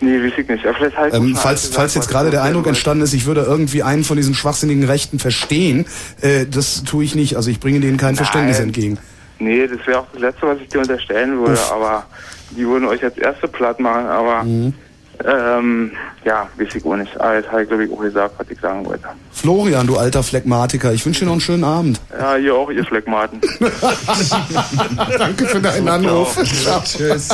Nee, 0.00 0.22
weiß 0.22 0.32
ich 0.36 0.46
nicht. 0.46 0.64
Halt 0.64 1.14
Ähm, 1.14 1.34
falls, 1.34 1.68
falls 1.68 1.94
jetzt 1.94 2.10
gerade 2.10 2.30
der 2.30 2.42
Eindruck 2.42 2.66
entstanden 2.66 3.02
ist, 3.02 3.14
ich 3.14 3.24
würde 3.24 3.40
irgendwie 3.42 3.82
einen 3.82 4.04
von 4.04 4.18
diesen 4.18 4.34
schwachsinnigen 4.34 4.84
Rechten 4.84 5.18
verstehen, 5.18 5.86
äh, 6.20 6.44
das 6.44 6.84
tue 6.84 7.04
ich 7.04 7.14
nicht. 7.14 7.36
Also 7.36 7.50
ich 7.50 7.58
bringe 7.60 7.80
denen 7.80 7.96
kein 7.96 8.16
Verständnis 8.16 8.58
Nein. 8.58 8.68
entgegen. 8.68 8.98
Nee, 9.38 9.66
das 9.66 9.86
wäre 9.86 10.00
auch 10.00 10.06
das 10.12 10.20
Letzte, 10.20 10.46
was 10.46 10.58
ich 10.60 10.68
dir 10.68 10.80
unterstellen 10.80 11.38
würde, 11.38 11.54
Uff. 11.54 11.72
aber 11.72 12.06
die 12.50 12.66
würden 12.66 12.86
euch 12.86 13.02
als 13.02 13.16
Erste 13.16 13.48
platt 13.48 13.80
machen, 13.80 14.06
aber 14.06 14.44
Mhm. 14.44 14.74
Ähm, 15.24 15.92
ja, 16.24 16.48
weiß 16.56 16.74
ich 16.74 16.84
auch 16.84 16.96
nicht. 16.96 17.18
Aber 17.20 17.34
jetzt 17.36 17.50
habe 17.50 17.62
ich, 17.62 17.68
glaube 17.68 17.84
ich, 17.84 17.92
auch 17.92 18.00
gesagt, 18.00 18.34
was 18.38 18.50
ich 18.50 18.60
sagen 18.60 18.84
wollte. 18.84 19.04
Florian, 19.32 19.86
du 19.86 19.96
alter 19.96 20.22
Phlegmatiker, 20.22 20.92
ich 20.92 21.04
wünsche 21.06 21.20
dir 21.20 21.26
noch 21.26 21.32
einen 21.32 21.40
schönen 21.40 21.64
Abend. 21.64 22.00
Ja, 22.18 22.36
ihr 22.36 22.54
auch, 22.54 22.70
ihr 22.70 22.84
Phlegmaten. 22.84 23.40
Danke 25.18 25.46
für 25.46 25.60
deinen 25.60 25.88
Anruf. 25.88 26.36
Ciao. 26.44 26.80
Tschüss. 26.84 27.28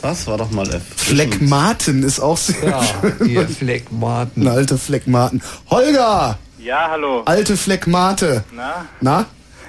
Das 0.00 0.26
war 0.26 0.36
doch 0.36 0.50
mal 0.50 0.68
F. 0.68 0.82
Phlegmaten 0.96 2.02
ist 2.02 2.18
auch 2.20 2.36
sehr 2.36 2.68
Ja, 2.70 2.82
schön. 2.82 3.28
ihr 3.28 3.48
Phlegmaten. 3.48 4.42
Ein 4.42 4.48
alter 4.48 4.76
Phlegmaten. 4.78 5.40
Holger, 5.70 6.38
Ja, 6.58 6.88
hallo. 6.90 7.22
alte 7.26 7.56
Phlegmate. 7.56 8.42
Na? 8.52 8.86
Na? 9.00 9.26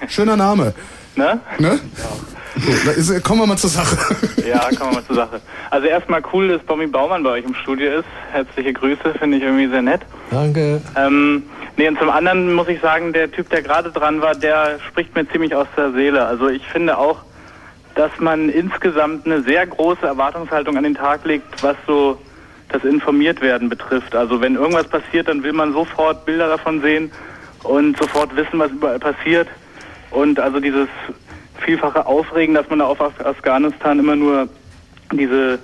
Schöner 0.07 0.35
Name. 0.35 0.73
Ne? 1.15 1.39
Ne? 1.59 1.69
Gut, 1.69 1.81
da 2.85 2.91
ist, 2.91 3.23
kommen 3.23 3.41
wir 3.41 3.47
mal 3.47 3.57
zur 3.57 3.69
Sache. 3.69 4.15
Ja, 4.45 4.59
kommen 4.77 4.91
wir 4.91 4.95
mal 4.95 5.05
zur 5.05 5.15
Sache. 5.15 5.41
Also 5.69 5.87
erstmal 5.87 6.21
cool, 6.33 6.49
dass 6.49 6.61
Bobby 6.63 6.85
Baumann 6.85 7.23
bei 7.23 7.31
euch 7.31 7.45
im 7.45 7.55
Studio 7.55 7.99
ist. 7.99 8.05
Herzliche 8.31 8.73
Grüße, 8.73 9.15
finde 9.17 9.37
ich 9.37 9.43
irgendwie 9.43 9.67
sehr 9.67 9.81
nett. 9.81 10.01
Danke. 10.29 10.81
Ähm, 10.95 11.43
nee, 11.77 11.87
und 11.87 11.97
zum 11.97 12.09
anderen 12.09 12.53
muss 12.53 12.67
ich 12.67 12.81
sagen, 12.81 13.13
der 13.13 13.31
Typ, 13.31 13.49
der 13.49 13.61
gerade 13.61 13.89
dran 13.89 14.21
war, 14.21 14.35
der 14.35 14.79
spricht 14.87 15.15
mir 15.15 15.27
ziemlich 15.29 15.55
aus 15.55 15.67
der 15.77 15.93
Seele. 15.93 16.25
Also 16.25 16.49
ich 16.49 16.63
finde 16.67 16.97
auch, 16.97 17.23
dass 17.95 18.11
man 18.19 18.49
insgesamt 18.49 19.25
eine 19.25 19.41
sehr 19.43 19.65
große 19.65 20.05
Erwartungshaltung 20.05 20.77
an 20.77 20.83
den 20.83 20.95
Tag 20.95 21.25
legt, 21.25 21.63
was 21.63 21.77
so 21.87 22.19
das 22.69 22.83
Informiertwerden 22.83 23.69
betrifft. 23.69 24.15
Also 24.15 24.41
wenn 24.41 24.55
irgendwas 24.55 24.87
passiert, 24.87 25.29
dann 25.29 25.43
will 25.43 25.53
man 25.53 25.73
sofort 25.73 26.25
Bilder 26.25 26.49
davon 26.49 26.81
sehen 26.81 27.11
und 27.63 27.97
sofort 27.97 28.35
wissen, 28.35 28.59
was 28.59 28.71
überall 28.71 28.99
passiert. 28.99 29.47
Und 30.11 30.39
also 30.39 30.59
dieses 30.59 30.87
vielfache 31.59 32.05
Aufregen, 32.05 32.55
dass 32.55 32.69
man 32.69 32.79
da 32.79 32.85
auf 32.85 32.99
Af- 33.01 33.23
Afghanistan 33.23 33.99
immer 33.99 34.15
nur 34.15 34.47
diese 35.11 35.59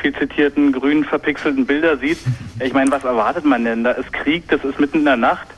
viel 0.00 0.14
zitierten 0.14 0.72
grün 0.72 1.04
verpixelten 1.04 1.66
Bilder 1.66 1.96
sieht. 1.98 2.18
Ich 2.60 2.72
meine, 2.72 2.88
was 2.92 3.02
erwartet 3.02 3.44
man 3.44 3.64
denn? 3.64 3.82
Da 3.82 3.90
ist 3.90 4.12
Krieg, 4.12 4.44
das 4.48 4.62
ist 4.64 4.78
mitten 4.78 4.98
in 4.98 5.04
der 5.06 5.16
Nacht. 5.16 5.48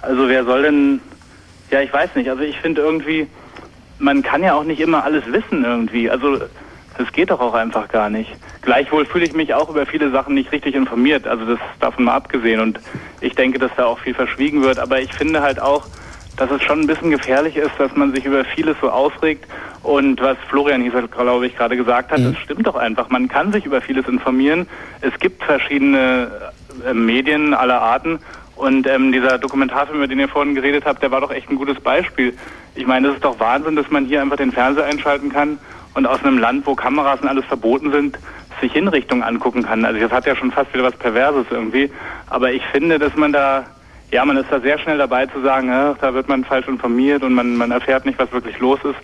Also 0.00 0.26
wer 0.26 0.42
soll 0.46 0.62
denn, 0.62 1.00
ja, 1.70 1.82
ich 1.82 1.92
weiß 1.92 2.14
nicht. 2.14 2.30
Also 2.30 2.42
ich 2.44 2.58
finde 2.60 2.80
irgendwie, 2.80 3.26
man 3.98 4.22
kann 4.22 4.42
ja 4.42 4.54
auch 4.54 4.64
nicht 4.64 4.80
immer 4.80 5.04
alles 5.04 5.22
wissen 5.30 5.62
irgendwie. 5.66 6.08
Also 6.08 6.38
das 6.96 7.12
geht 7.12 7.30
doch 7.30 7.40
auch 7.40 7.52
einfach 7.52 7.88
gar 7.88 8.08
nicht. 8.08 8.32
Gleichwohl 8.62 9.04
fühle 9.04 9.26
ich 9.26 9.34
mich 9.34 9.52
auch 9.52 9.68
über 9.68 9.84
viele 9.84 10.10
Sachen 10.10 10.32
nicht 10.34 10.50
richtig 10.50 10.74
informiert. 10.74 11.26
Also 11.26 11.44
das 11.44 11.58
davon 11.78 12.04
mal 12.04 12.14
abgesehen. 12.14 12.58
Und 12.60 12.80
ich 13.20 13.34
denke, 13.34 13.58
dass 13.58 13.70
da 13.76 13.84
auch 13.84 13.98
viel 13.98 14.14
verschwiegen 14.14 14.62
wird. 14.62 14.78
Aber 14.78 14.98
ich 15.02 15.12
finde 15.12 15.42
halt 15.42 15.60
auch, 15.60 15.86
dass 16.36 16.50
es 16.50 16.62
schon 16.62 16.80
ein 16.80 16.86
bisschen 16.86 17.10
gefährlich 17.10 17.56
ist, 17.56 17.72
dass 17.78 17.94
man 17.96 18.12
sich 18.14 18.24
über 18.24 18.44
vieles 18.44 18.76
so 18.80 18.90
aufregt. 18.90 19.46
Und 19.82 20.20
was 20.20 20.36
Florian 20.48 20.82
hier, 20.82 20.92
glaube 21.08 21.46
ich, 21.46 21.56
gerade 21.56 21.76
gesagt 21.76 22.10
hat, 22.10 22.20
das 22.20 22.36
stimmt 22.38 22.66
doch 22.66 22.76
einfach. 22.76 23.08
Man 23.08 23.28
kann 23.28 23.52
sich 23.52 23.64
über 23.64 23.80
vieles 23.80 24.06
informieren. 24.06 24.66
Es 25.00 25.18
gibt 25.18 25.42
verschiedene 25.44 26.30
äh, 26.84 26.92
Medien 26.92 27.54
aller 27.54 27.80
Arten. 27.80 28.18
Und 28.56 28.86
ähm, 28.86 29.12
dieser 29.12 29.38
Dokumentarfilm, 29.38 29.98
über 29.98 30.08
den 30.08 30.18
ihr 30.18 30.28
vorhin 30.28 30.54
geredet 30.54 30.84
habt, 30.86 31.02
der 31.02 31.10
war 31.10 31.20
doch 31.20 31.30
echt 31.30 31.50
ein 31.50 31.56
gutes 31.56 31.78
Beispiel. 31.78 32.36
Ich 32.74 32.86
meine, 32.86 33.08
das 33.08 33.16
ist 33.16 33.24
doch 33.24 33.38
Wahnsinn, 33.38 33.76
dass 33.76 33.90
man 33.90 34.06
hier 34.06 34.22
einfach 34.22 34.36
den 34.36 34.52
Fernseher 34.52 34.86
einschalten 34.86 35.30
kann 35.30 35.58
und 35.94 36.06
aus 36.06 36.22
einem 36.22 36.38
Land, 36.38 36.66
wo 36.66 36.74
Kameras 36.74 37.20
und 37.20 37.28
alles 37.28 37.44
verboten 37.44 37.92
sind, 37.92 38.18
sich 38.60 38.72
Hinrichtungen 38.72 39.22
angucken 39.22 39.62
kann. 39.62 39.84
Also 39.84 40.00
das 40.00 40.10
hat 40.10 40.26
ja 40.26 40.34
schon 40.34 40.50
fast 40.50 40.72
wieder 40.72 40.84
was 40.84 40.96
Perverses 40.96 41.46
irgendwie. 41.50 41.90
Aber 42.28 42.52
ich 42.52 42.62
finde, 42.66 42.98
dass 42.98 43.14
man 43.16 43.32
da, 43.32 43.64
ja, 44.12 44.24
man 44.24 44.36
ist 44.36 44.46
da 44.50 44.60
sehr 44.60 44.78
schnell 44.78 44.98
dabei 44.98 45.26
zu 45.26 45.42
sagen, 45.42 45.70
ach, 45.70 45.96
da 46.00 46.14
wird 46.14 46.28
man 46.28 46.44
falsch 46.44 46.68
informiert 46.68 47.22
und 47.22 47.34
man, 47.34 47.56
man 47.56 47.70
erfährt 47.70 48.06
nicht, 48.06 48.18
was 48.18 48.30
wirklich 48.32 48.58
los 48.58 48.78
ist. 48.84 48.98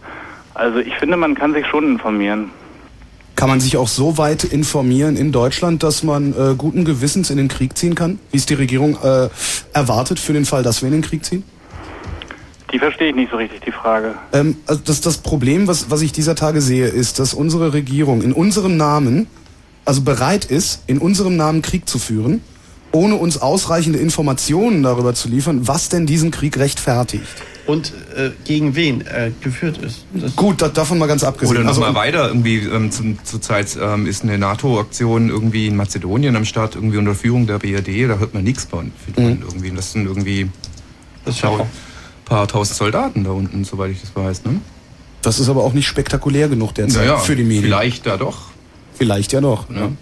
Also 0.54 0.78
ich 0.78 0.94
finde, 0.96 1.16
man 1.16 1.34
kann 1.34 1.52
sich 1.54 1.66
schon 1.66 1.84
informieren. 1.84 2.50
Kann 3.34 3.48
man 3.48 3.60
sich 3.60 3.76
auch 3.76 3.88
so 3.88 4.18
weit 4.18 4.44
informieren 4.44 5.16
in 5.16 5.32
Deutschland, 5.32 5.82
dass 5.82 6.02
man 6.02 6.32
äh, 6.32 6.54
guten 6.56 6.84
Gewissens 6.84 7.30
in 7.30 7.38
den 7.38 7.48
Krieg 7.48 7.76
ziehen 7.76 7.94
kann? 7.94 8.20
Wie 8.30 8.36
es 8.36 8.46
die 8.46 8.54
Regierung 8.54 8.96
äh, 9.02 9.28
erwartet 9.72 10.20
für 10.20 10.32
den 10.32 10.44
Fall, 10.44 10.62
dass 10.62 10.82
wir 10.82 10.88
in 10.88 10.92
den 10.92 11.02
Krieg 11.02 11.24
ziehen? 11.24 11.42
Die 12.72 12.78
verstehe 12.78 13.08
ich 13.08 13.16
nicht 13.16 13.30
so 13.30 13.36
richtig, 13.36 13.60
die 13.62 13.72
Frage. 13.72 14.14
Ähm, 14.32 14.56
also 14.66 14.82
das, 14.84 15.00
das 15.00 15.18
Problem, 15.18 15.66
was, 15.66 15.90
was 15.90 16.02
ich 16.02 16.12
dieser 16.12 16.34
Tage 16.34 16.60
sehe, 16.60 16.86
ist, 16.86 17.18
dass 17.18 17.34
unsere 17.34 17.72
Regierung 17.72 18.22
in 18.22 18.32
unserem 18.32 18.76
Namen, 18.76 19.26
also 19.84 20.02
bereit 20.02 20.44
ist, 20.44 20.84
in 20.86 20.98
unserem 20.98 21.36
Namen 21.36 21.62
Krieg 21.62 21.88
zu 21.88 21.98
führen, 21.98 22.42
ohne 22.92 23.16
uns 23.16 23.38
ausreichende 23.38 23.98
Informationen 23.98 24.82
darüber 24.82 25.14
zu 25.14 25.28
liefern, 25.28 25.66
was 25.66 25.88
denn 25.88 26.06
diesen 26.06 26.30
Krieg 26.30 26.58
rechtfertigt. 26.58 27.24
und 27.66 27.92
äh, 28.16 28.30
gegen 28.44 28.74
wen 28.74 29.00
äh, 29.02 29.30
geführt 29.40 29.78
ist. 29.78 30.04
Das 30.12 30.34
Gut, 30.36 30.60
da, 30.60 30.68
davon 30.68 30.98
mal 30.98 31.06
ganz 31.06 31.22
abgesehen. 31.24 31.56
Oder 31.56 31.60
noch 31.64 31.68
Also, 31.70 31.80
mal 31.80 31.94
weiter, 31.94 32.28
irgendwie 32.28 32.58
ähm, 32.58 32.90
zum, 32.90 33.18
zurzeit 33.24 33.78
ähm, 33.80 34.06
ist 34.06 34.24
eine 34.24 34.36
NATO-Aktion 34.36 35.28
irgendwie 35.30 35.68
in 35.68 35.76
Mazedonien 35.76 36.34
am 36.36 36.44
Start, 36.44 36.74
irgendwie 36.74 36.98
unter 36.98 37.14
Führung 37.14 37.46
der 37.46 37.58
BRD, 37.60 38.08
da 38.10 38.18
hört 38.18 38.34
man 38.34 38.44
nichts 38.44 38.64
von. 38.64 38.92
von 39.14 39.40
irgendwie. 39.42 39.70
Und 39.70 39.76
das 39.76 39.92
sind 39.92 40.06
irgendwie 40.06 40.50
Das 41.24 41.42
ein 41.44 41.60
paar 42.24 42.46
tausend 42.48 42.76
Soldaten 42.76 43.24
da 43.24 43.30
unten, 43.30 43.64
soweit 43.64 43.92
ich 43.92 44.00
das 44.00 44.14
weiß. 44.14 44.44
Ne? 44.44 44.60
das 45.22 45.38
ist 45.38 45.48
aber 45.48 45.62
auch 45.62 45.72
nicht 45.72 45.86
spektakulär 45.86 46.48
genug 46.48 46.74
derzeit 46.74 47.02
Naja, 47.06 47.16
für 47.18 47.36
die 47.36 47.44
Medien. 47.44 47.62
Vielleicht 47.62 48.06
ja 48.06 48.16
doch. 48.16 48.48
Vielleicht 48.94 49.32
ja 49.32 49.40
doch. 49.40 49.68
Ne? 49.68 49.96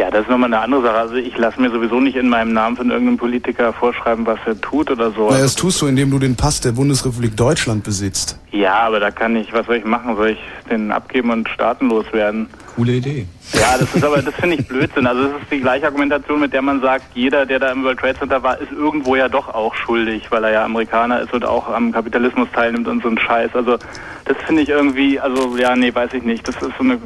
Ja, 0.00 0.10
das 0.10 0.22
ist 0.22 0.30
nochmal 0.30 0.48
eine 0.48 0.62
andere 0.62 0.80
Sache. 0.80 0.96
Also 0.96 1.16
ich 1.16 1.36
lasse 1.36 1.60
mir 1.60 1.70
sowieso 1.70 2.00
nicht 2.00 2.16
in 2.16 2.30
meinem 2.30 2.54
Namen 2.54 2.74
von 2.74 2.88
irgendeinem 2.90 3.18
Politiker 3.18 3.70
vorschreiben, 3.74 4.24
was 4.24 4.38
er 4.46 4.58
tut 4.58 4.90
oder 4.90 5.10
so. 5.10 5.28
Na, 5.30 5.38
das 5.38 5.54
tust 5.54 5.82
du, 5.82 5.88
indem 5.88 6.10
du 6.10 6.18
den 6.18 6.36
Pass 6.36 6.62
der 6.62 6.72
Bundesrepublik 6.72 7.36
Deutschland 7.36 7.84
besitzt. 7.84 8.38
Ja, 8.50 8.78
aber 8.78 8.98
da 8.98 9.10
kann 9.10 9.36
ich, 9.36 9.52
was 9.52 9.66
soll 9.66 9.76
ich 9.76 9.84
machen? 9.84 10.16
Soll 10.16 10.30
ich 10.30 10.38
den 10.70 10.90
abgeben 10.90 11.28
und 11.28 11.50
staatenlos 11.50 12.10
werden? 12.14 12.48
Coole 12.76 12.92
Idee. 12.92 13.26
Ja, 13.52 13.76
das 13.78 13.94
ist 13.94 14.02
aber, 14.02 14.22
das 14.22 14.34
finde 14.36 14.56
ich 14.56 14.66
Blödsinn. 14.66 15.06
Also 15.06 15.24
das 15.24 15.42
ist 15.42 15.50
die 15.50 15.60
gleiche 15.60 15.84
Argumentation, 15.84 16.40
mit 16.40 16.54
der 16.54 16.62
man 16.62 16.80
sagt, 16.80 17.04
jeder, 17.14 17.44
der 17.44 17.58
da 17.58 17.70
im 17.70 17.84
World 17.84 17.98
Trade 17.98 18.18
Center 18.20 18.42
war, 18.42 18.58
ist 18.58 18.72
irgendwo 18.72 19.16
ja 19.16 19.28
doch 19.28 19.52
auch 19.52 19.74
schuldig, 19.74 20.30
weil 20.30 20.44
er 20.44 20.50
ja 20.52 20.64
Amerikaner 20.64 21.20
ist 21.20 21.34
und 21.34 21.44
auch 21.44 21.68
am 21.68 21.92
Kapitalismus 21.92 22.48
teilnimmt 22.54 22.88
und 22.88 23.02
so 23.02 23.10
ein 23.10 23.18
Scheiß. 23.18 23.50
Also 23.52 23.76
das 24.24 24.36
finde 24.46 24.62
ich 24.62 24.70
irgendwie, 24.70 25.20
also 25.20 25.58
ja, 25.58 25.76
nee, 25.76 25.94
weiß 25.94 26.14
ich 26.14 26.22
nicht. 26.22 26.48
Das 26.48 26.54
ist 26.54 26.72
so 26.78 26.84
eine 26.84 26.98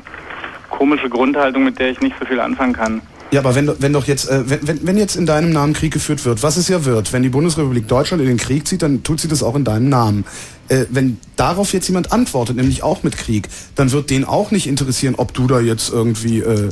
komische 0.75 1.09
Grundhaltung, 1.09 1.65
mit 1.65 1.79
der 1.79 1.91
ich 1.91 2.01
nicht 2.01 2.17
so 2.19 2.27
viel 2.27 2.41
anfangen 2.41 2.73
kann. 2.73 3.01
Ja, 3.31 3.41
aber 3.41 3.55
wenn, 3.57 3.71
wenn 3.81 3.93
doch 3.93 4.07
jetzt, 4.07 4.31
äh, 4.31 4.45
wenn, 4.47 4.87
wenn, 4.87 4.97
jetzt 4.97 5.17
in 5.17 5.27
deinem 5.27 5.51
Namen 5.51 5.73
Krieg 5.73 5.93
geführt 5.93 6.25
wird, 6.25 6.43
was 6.43 6.57
es 6.57 6.69
ja 6.69 6.85
wird, 6.85 7.13
wenn 7.13 7.25
die 7.25 7.31
Bundesrepublik 7.31 7.89
Deutschland 7.89 8.23
in 8.23 8.29
den 8.29 8.37
Krieg 8.37 8.69
zieht, 8.69 8.83
dann 8.83 9.03
tut 9.03 9.19
sie 9.19 9.27
das 9.27 9.43
auch 9.43 9.57
in 9.57 9.65
deinem 9.65 9.89
Namen. 9.89 10.25
Äh, 10.69 10.85
wenn 10.91 11.19
darauf 11.35 11.73
jetzt 11.73 11.89
jemand 11.89 12.13
antwortet, 12.13 12.55
nämlich 12.55 12.85
auch 12.85 13.03
mit 13.03 13.17
Krieg, 13.17 13.49
dann 13.75 13.91
wird 13.91 14.11
den 14.11 14.25
auch 14.25 14.53
nicht 14.53 14.69
interessieren, 14.69 15.15
ob 15.17 15.35
du 15.35 15.49
da 15.49 15.59
jetzt 15.59 15.91
irgendwie 15.93 16.41
äh, 16.41 16.69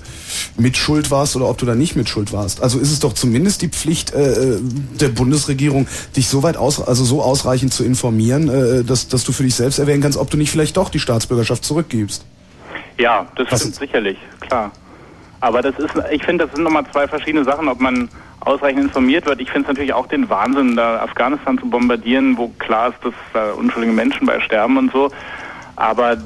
mit 0.56 0.76
Schuld 0.76 1.10
warst 1.10 1.34
oder 1.34 1.48
ob 1.48 1.58
du 1.58 1.66
da 1.66 1.74
nicht 1.74 1.96
mit 1.96 2.08
Schuld 2.08 2.32
warst. 2.32 2.62
Also 2.62 2.78
ist 2.78 2.92
es 2.92 3.00
doch 3.00 3.14
zumindest 3.14 3.62
die 3.62 3.68
Pflicht 3.68 4.12
äh, 4.12 4.58
der 5.00 5.08
Bundesregierung, 5.08 5.88
dich 6.14 6.28
so 6.28 6.44
weit 6.44 6.56
aus, 6.56 6.80
also 6.80 7.04
so 7.04 7.22
ausreichend 7.22 7.74
zu 7.74 7.82
informieren, 7.82 8.48
äh, 8.48 8.84
dass, 8.84 9.08
dass 9.08 9.24
du 9.24 9.32
für 9.32 9.42
dich 9.42 9.56
selbst 9.56 9.80
erwähnen 9.80 10.02
kannst, 10.02 10.18
ob 10.18 10.30
du 10.30 10.36
nicht 10.36 10.52
vielleicht 10.52 10.76
doch 10.76 10.90
die 10.90 11.00
Staatsbürgerschaft 11.00 11.64
zurückgibst. 11.64 12.24
Ja, 12.98 13.26
das 13.36 13.60
stimmt 13.60 13.74
sicherlich, 13.74 14.18
klar. 14.40 14.70
Aber 15.40 15.60
das 15.60 15.76
ist, 15.78 15.92
ich 16.10 16.22
finde, 16.24 16.44
das 16.46 16.54
sind 16.54 16.62
nochmal 16.64 16.84
zwei 16.92 17.08
verschiedene 17.08 17.44
Sachen, 17.44 17.68
ob 17.68 17.80
man 17.80 18.08
ausreichend 18.40 18.84
informiert 18.84 19.26
wird. 19.26 19.40
Ich 19.40 19.50
finde 19.50 19.62
es 19.62 19.68
natürlich 19.68 19.92
auch 19.92 20.06
den 20.06 20.28
Wahnsinn, 20.30 20.76
da 20.76 21.00
Afghanistan 21.00 21.58
zu 21.58 21.68
bombardieren, 21.68 22.36
wo 22.36 22.48
klar 22.58 22.90
ist, 22.90 23.04
dass 23.04 23.14
da 23.32 23.52
unschuldige 23.52 23.92
Menschen 23.92 24.26
bei 24.26 24.40
sterben 24.40 24.76
und 24.76 24.92
so. 24.92 25.10
Aber 25.76 26.16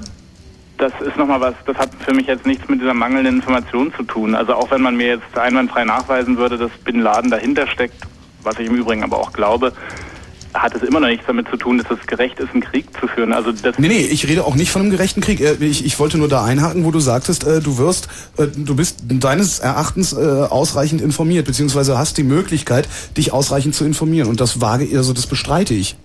das 0.78 0.92
ist 1.00 1.16
nochmal 1.16 1.40
was, 1.40 1.54
das 1.64 1.76
hat 1.78 1.90
für 1.98 2.12
mich 2.12 2.26
jetzt 2.26 2.46
nichts 2.46 2.68
mit 2.68 2.80
dieser 2.80 2.94
mangelnden 2.94 3.36
Information 3.36 3.92
zu 3.94 4.02
tun. 4.02 4.34
Also 4.34 4.54
auch 4.54 4.70
wenn 4.70 4.82
man 4.82 4.96
mir 4.96 5.06
jetzt 5.06 5.38
einwandfrei 5.38 5.84
nachweisen 5.84 6.36
würde, 6.36 6.58
dass 6.58 6.70
Bin 6.84 7.00
Laden 7.00 7.30
dahinter 7.30 7.66
steckt, 7.66 7.96
was 8.42 8.58
ich 8.58 8.66
im 8.66 8.74
Übrigen 8.74 9.02
aber 9.02 9.18
auch 9.18 9.32
glaube, 9.32 9.72
hat 10.62 10.74
es 10.74 10.82
immer 10.82 11.00
noch 11.00 11.08
nichts 11.08 11.26
damit 11.26 11.48
zu 11.48 11.56
tun, 11.56 11.78
dass 11.78 11.90
es 11.90 12.06
gerecht 12.06 12.38
ist, 12.40 12.52
einen 12.52 12.62
Krieg 12.62 12.86
zu 12.98 13.06
führen. 13.06 13.32
Also 13.32 13.52
das 13.52 13.78
Nee, 13.78 13.88
nee, 13.88 14.00
ich 14.00 14.26
rede 14.28 14.44
auch 14.44 14.54
nicht 14.54 14.70
von 14.70 14.82
einem 14.82 14.90
gerechten 14.90 15.20
Krieg. 15.20 15.40
Äh, 15.40 15.56
Ich, 15.60 15.84
ich 15.84 15.98
wollte 15.98 16.18
nur 16.18 16.28
da 16.28 16.44
einhaken, 16.44 16.84
wo 16.84 16.90
du 16.90 17.00
sagtest, 17.00 17.44
äh, 17.44 17.60
du 17.60 17.78
wirst, 17.78 18.08
äh, 18.36 18.46
du 18.46 18.76
bist 18.76 19.04
deines 19.06 19.58
Erachtens 19.58 20.14
ausreichend 20.14 21.00
informiert, 21.00 21.46
beziehungsweise 21.46 21.98
hast 21.98 22.18
die 22.18 22.22
Möglichkeit, 22.22 22.88
dich 23.16 23.32
ausreichend 23.32 23.74
zu 23.74 23.84
informieren. 23.84 24.28
Und 24.28 24.40
das 24.40 24.60
wage, 24.60 24.88
also 24.96 25.12
das 25.12 25.26
bestreite 25.26 25.74
ich. 25.74 25.96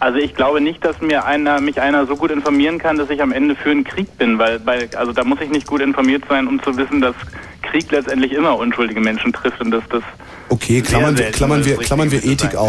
Also 0.00 0.18
ich 0.18 0.34
glaube 0.34 0.60
nicht, 0.60 0.84
dass 0.84 1.00
mir 1.00 1.24
einer, 1.24 1.60
mich 1.60 1.80
einer 1.80 2.06
so 2.06 2.16
gut 2.16 2.32
informieren 2.32 2.78
kann, 2.78 2.98
dass 2.98 3.08
ich 3.08 3.22
am 3.22 3.30
Ende 3.30 3.54
für 3.54 3.70
einen 3.70 3.84
Krieg 3.84 4.18
bin, 4.18 4.36
weil, 4.38 4.60
weil 4.66 4.88
also 4.96 5.12
da 5.12 5.22
muss 5.22 5.40
ich 5.40 5.48
nicht 5.48 5.66
gut 5.66 5.80
informiert 5.80 6.24
sein, 6.28 6.48
um 6.48 6.60
zu 6.60 6.76
wissen, 6.76 7.00
dass 7.00 7.14
Krieg 7.62 7.90
letztendlich 7.92 8.32
immer 8.32 8.56
unschuldige 8.58 9.00
Menschen 9.00 9.32
trifft 9.32 9.60
und 9.60 9.70
dass 9.70 9.84
das 9.90 10.02
Okay, 10.48 10.82
klammern, 10.82 11.16
wir, 11.16 11.30
klammern, 11.30 11.64
wir, 11.64 11.76
klammern 11.76 12.10
wir 12.10 12.20
zu 12.20 12.26
sein 12.26 12.34
Ethik 12.34 12.50
kann. 12.52 12.60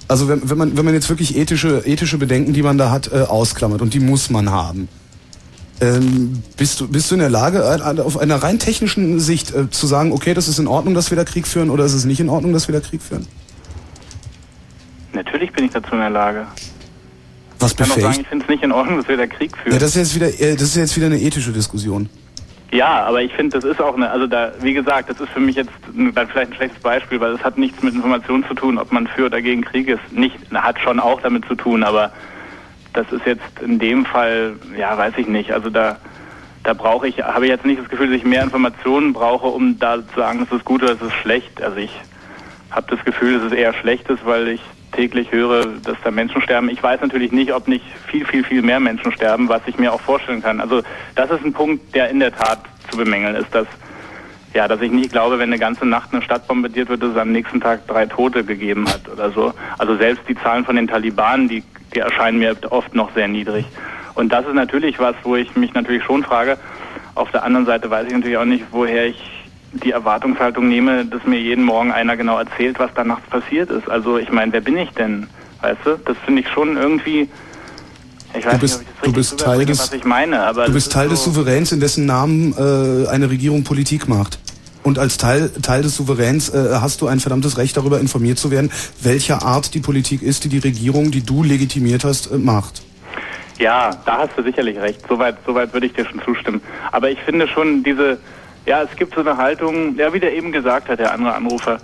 Also 0.08 0.28
wenn, 0.28 0.50
wenn, 0.50 0.58
man, 0.58 0.78
wenn 0.78 0.86
man 0.86 0.94
jetzt 0.94 1.10
wirklich 1.10 1.36
ethische, 1.36 1.84
ethische 1.86 2.18
Bedenken, 2.18 2.54
die 2.54 2.64
man 2.64 2.78
da 2.78 2.92
hat, 2.92 3.12
äh, 3.12 3.22
ausklammert 3.22 3.82
und 3.82 3.94
die 3.94 4.00
muss 4.00 4.30
man 4.30 4.52
haben. 4.52 4.88
Ähm, 5.80 6.42
bist, 6.56 6.80
du, 6.80 6.88
bist 6.88 7.12
du 7.12 7.16
in 7.16 7.20
der 7.20 7.30
Lage, 7.30 7.64
auf 8.04 8.18
einer 8.18 8.38
rein 8.38 8.58
technischen 8.58 9.20
Sicht 9.20 9.54
äh, 9.54 9.70
zu 9.70 9.86
sagen, 9.86 10.12
okay, 10.12 10.34
das 10.34 10.48
ist 10.48 10.58
in 10.58 10.68
Ordnung, 10.68 10.96
dass 10.96 11.12
wir 11.12 11.16
da 11.18 11.24
Krieg 11.24 11.46
führen 11.46 11.70
oder 11.70 11.86
ist 11.86 11.94
es 11.94 12.06
nicht 12.06 12.20
in 12.20 12.30
Ordnung, 12.30 12.54
dass 12.54 12.68
wir 12.68 12.74
da 12.74 12.80
Krieg 12.80 13.02
führen? 13.02 13.28
Natürlich 15.14 15.52
bin 15.52 15.66
ich 15.66 15.72
dazu 15.72 15.92
in 15.92 16.00
der 16.00 16.10
Lage. 16.10 16.48
Was 17.60 17.72
Ich 17.72 17.78
kann 17.78 17.92
auch 17.92 18.00
sagen, 18.00 18.22
ich 18.22 18.28
finde 18.28 18.46
es 18.46 18.50
nicht 18.50 18.64
in 18.64 18.72
Ordnung, 18.72 18.98
dass 18.98 19.08
wir 19.08 19.18
da 19.18 19.28
Krieg 19.28 19.56
führen. 19.56 19.74
Ja, 19.74 19.80
das 19.80 19.96
ist 19.96 19.96
jetzt 19.96 20.16
wieder, 20.16 20.28
äh, 20.28 20.56
das 20.56 20.64
ist 20.64 20.76
jetzt 20.76 20.96
wieder 20.96 21.08
eine 21.08 21.20
ethische 21.20 21.52
Diskussion. 21.52 22.10
Ja, 22.72 23.06
aber 23.06 23.22
ich 23.22 23.34
finde, 23.34 23.58
das 23.58 23.64
ist 23.64 23.82
auch 23.82 23.96
eine, 23.96 24.10
also 24.10 24.28
da, 24.28 24.52
wie 24.60 24.74
gesagt, 24.74 25.10
das 25.10 25.20
ist 25.22 25.30
für 25.30 25.40
mich 25.40 25.56
jetzt 25.56 25.72
dann 25.96 26.28
vielleicht 26.28 26.52
ein 26.52 26.56
schlechtes 26.56 26.82
Beispiel, 26.82 27.20
weil 27.20 27.32
es 27.32 27.44
hat 27.44 27.58
nichts 27.58 27.82
mit 27.82 27.96
Informationen 27.96 28.46
zu 28.46 28.54
tun, 28.54 28.78
ob 28.78 28.92
man 28.92 29.08
für 29.08 29.28
oder 29.28 29.42
gegen 29.42 29.64
Krieg 29.64 29.88
ist. 29.88 30.12
Nicht, 30.12 30.38
hat 30.54 30.80
schon 30.80 31.00
auch 31.00 31.22
damit 31.22 31.46
zu 31.46 31.56
tun, 31.56 31.84
aber 31.84 32.12
das 32.94 33.10
ist 33.12 33.26
jetzt 33.26 33.62
in 33.62 33.80
dem 33.80 34.06
Fall, 34.06 34.56
ja, 34.78 34.98
weiß 34.98 35.14
ich 35.18 35.28
nicht. 35.28 35.52
Also 35.52 35.70
da, 35.70 35.98
da 36.64 36.74
brauche 36.74 37.08
ich, 37.08 37.22
habe 37.22 37.46
ich 37.46 37.52
jetzt 37.52 37.66
nicht 37.66 37.82
das 37.82 37.88
Gefühl, 37.88 38.08
dass 38.08 38.18
ich 38.18 38.26
mehr 38.26 38.44
Informationen 38.44 39.14
brauche, 39.14 39.48
um 39.48 39.80
da 39.80 40.06
zu 40.06 40.16
sagen, 40.16 40.40
das 40.40 40.58
ist 40.58 40.66
gut 40.66 40.84
oder 40.84 40.96
das 40.96 41.08
ist 41.08 41.16
schlecht. 41.16 41.62
Also 41.62 41.78
ich 41.78 41.92
habe 42.70 42.88
das 42.94 43.04
Gefühl, 43.06 43.40
dass 43.40 43.52
es 43.52 43.54
eher 43.54 43.74
schlecht 43.74 44.10
ist, 44.10 44.26
weil 44.26 44.50
ich 44.50 44.62
täglich 44.98 45.32
höre, 45.32 45.68
dass 45.84 45.96
da 46.04 46.12
Menschen 46.12 46.42
sterben. 46.42 46.70
Ich 46.70 46.82
weiß 46.82 47.00
natürlich 47.02 47.32
nicht, 47.32 47.54
ob 47.54 47.68
nicht 47.68 47.86
viel, 48.08 48.26
viel, 48.26 48.44
viel 48.44 48.64
mehr 48.64 48.80
Menschen 48.80 49.12
sterben, 49.14 49.48
was 49.48 49.62
ich 49.68 49.78
mir 49.78 49.94
auch 49.94 50.02
vorstellen 50.02 50.42
kann. 50.42 50.60
Also 50.60 50.82
das 51.16 51.30
ist 51.30 51.46
ein 51.46 51.54
Punkt, 51.54 51.96
der 51.96 52.10
in 52.10 52.20
der 52.20 52.36
Tat 52.36 52.60
zu 52.90 52.98
bemängeln 52.98 53.36
ist, 53.36 53.54
dass 53.54 53.68
ja, 54.54 54.68
dass 54.68 54.82
ich 54.82 54.92
nicht 54.92 55.12
glaube, 55.12 55.38
wenn 55.38 55.50
eine 55.50 55.60
ganze 55.60 55.86
Nacht 55.86 56.14
eine 56.14 56.24
Stadt 56.24 56.48
bombardiert 56.48 56.90
wird, 56.90 57.04
dass 57.04 57.12
es 57.12 57.18
am 57.18 57.32
nächsten 57.32 57.62
Tag 57.62 57.86
drei 57.86 58.08
Tote 58.08 58.44
gegeben 58.44 58.88
hat 58.90 59.08
oder 59.08 59.30
so. 59.30 59.54
Also 59.78 59.98
selbst 59.98 60.24
die 60.28 60.36
Zahlen 60.36 60.66
von 60.66 60.78
den 60.78 60.88
Taliban, 60.88 61.48
die, 61.48 61.64
die 61.94 62.00
erscheinen 62.00 62.40
mir 62.40 62.56
oft 62.72 62.96
noch 62.96 63.14
sehr 63.14 63.28
niedrig. 63.28 63.66
Und 64.16 64.32
das 64.32 64.48
ist 64.48 64.56
natürlich 64.56 65.00
was, 65.00 65.16
wo 65.22 65.36
ich 65.36 65.56
mich 65.56 65.76
natürlich 65.76 66.04
schon 66.04 66.24
frage. 66.24 66.58
Auf 67.14 67.30
der 67.30 67.44
anderen 67.44 67.68
Seite 67.68 67.92
weiß 67.92 68.08
ich 68.08 68.14
natürlich 68.14 68.38
auch 68.38 68.46
nicht, 68.46 68.64
woher 68.72 69.06
ich 69.06 69.22
die 69.74 69.92
Erwartungshaltung 69.92 70.68
nehme, 70.68 71.06
dass 71.06 71.26
mir 71.26 71.40
jeden 71.40 71.64
Morgen 71.64 71.92
einer 71.92 72.16
genau 72.18 72.38
erzählt, 72.38 72.80
was 72.80 72.92
da 72.96 73.04
nachts 73.04 73.30
passiert 73.30 73.70
ist. 73.70 73.90
Also 73.90 74.18
ich 74.18 74.32
meine, 74.32 74.54
wer 74.54 74.62
bin 74.62 74.78
ich 74.78 74.90
denn? 74.92 75.28
Weißt 75.62 75.80
du? 75.86 75.98
Das 76.06 76.18
finde 76.26 76.42
ich 76.42 76.50
schon 76.50 76.78
irgendwie. 76.78 77.30
Ich 78.38 78.46
weiß 78.46 78.54
Du 78.54 78.60
bist, 78.60 78.80
nicht, 78.80 78.90
ob 78.90 78.90
ich 78.90 79.02
das 79.02 79.02
du 79.02 79.10
richtig 79.10 79.14
bist 79.14 79.40
Teil 79.40 79.50
rüberbringe, 79.52 79.66
des, 79.66 79.80
was 79.80 79.94
ich 79.94 80.06
meine, 80.06 80.44
aber 80.44 80.66
du 80.66 80.74
bist 80.74 80.88
ist 80.88 80.94
Teil 80.94 81.06
so, 81.06 81.12
des 81.12 81.24
Souveräns, 81.24 81.72
in 81.72 81.80
dessen 81.80 82.06
Namen 82.06 82.54
äh, 82.54 83.08
eine 83.08 83.30
Regierung 83.30 83.64
Politik 83.64 84.08
macht. 84.08 84.40
Und 84.84 85.00
als 85.00 85.18
Teil, 85.18 85.50
Teil 85.62 85.82
des 85.82 85.98
Souveräns 85.98 86.50
äh, 86.50 86.76
hast 86.80 87.02
du 87.02 87.08
ein 87.08 87.20
verdammtes 87.20 87.58
Recht 87.58 87.76
darüber 87.76 88.00
informiert 88.00 88.40
zu 88.40 88.52
werden, 88.52 88.72
welcher 89.02 89.44
Art 89.44 89.74
die 89.74 89.80
Politik 89.80 90.22
ist, 90.22 90.46
die 90.46 90.50
die 90.50 90.60
Regierung, 90.60 91.12
die 91.12 91.26
du 91.26 91.44
legitimiert 91.44 92.06
hast, 92.06 92.32
äh, 92.32 92.38
macht. 92.38 92.84
Ja, 93.60 93.92
da 94.06 94.20
hast 94.20 94.38
du 94.38 94.44
sicherlich 94.44 94.78
recht. 94.78 95.02
Soweit, 95.10 95.36
soweit 95.46 95.74
würde 95.74 95.88
ich 95.88 95.94
dir 95.94 96.06
schon 96.06 96.22
zustimmen. 96.22 96.62
Aber 96.92 97.10
ich 97.10 97.20
finde 97.20 97.48
schon 97.48 97.84
diese, 97.84 98.20
ja, 98.68 98.84
es 98.84 98.96
gibt 98.98 99.16
so 99.16 99.22
eine 99.22 99.38
Haltung, 99.38 99.96
ja, 99.96 100.14
wie 100.14 100.20
der 100.20 100.36
eben 100.36 100.52
gesagt 100.52 100.90
hat, 100.90 101.00
der 101.00 101.14
andere 101.14 101.34
Anrufer. 101.34 101.80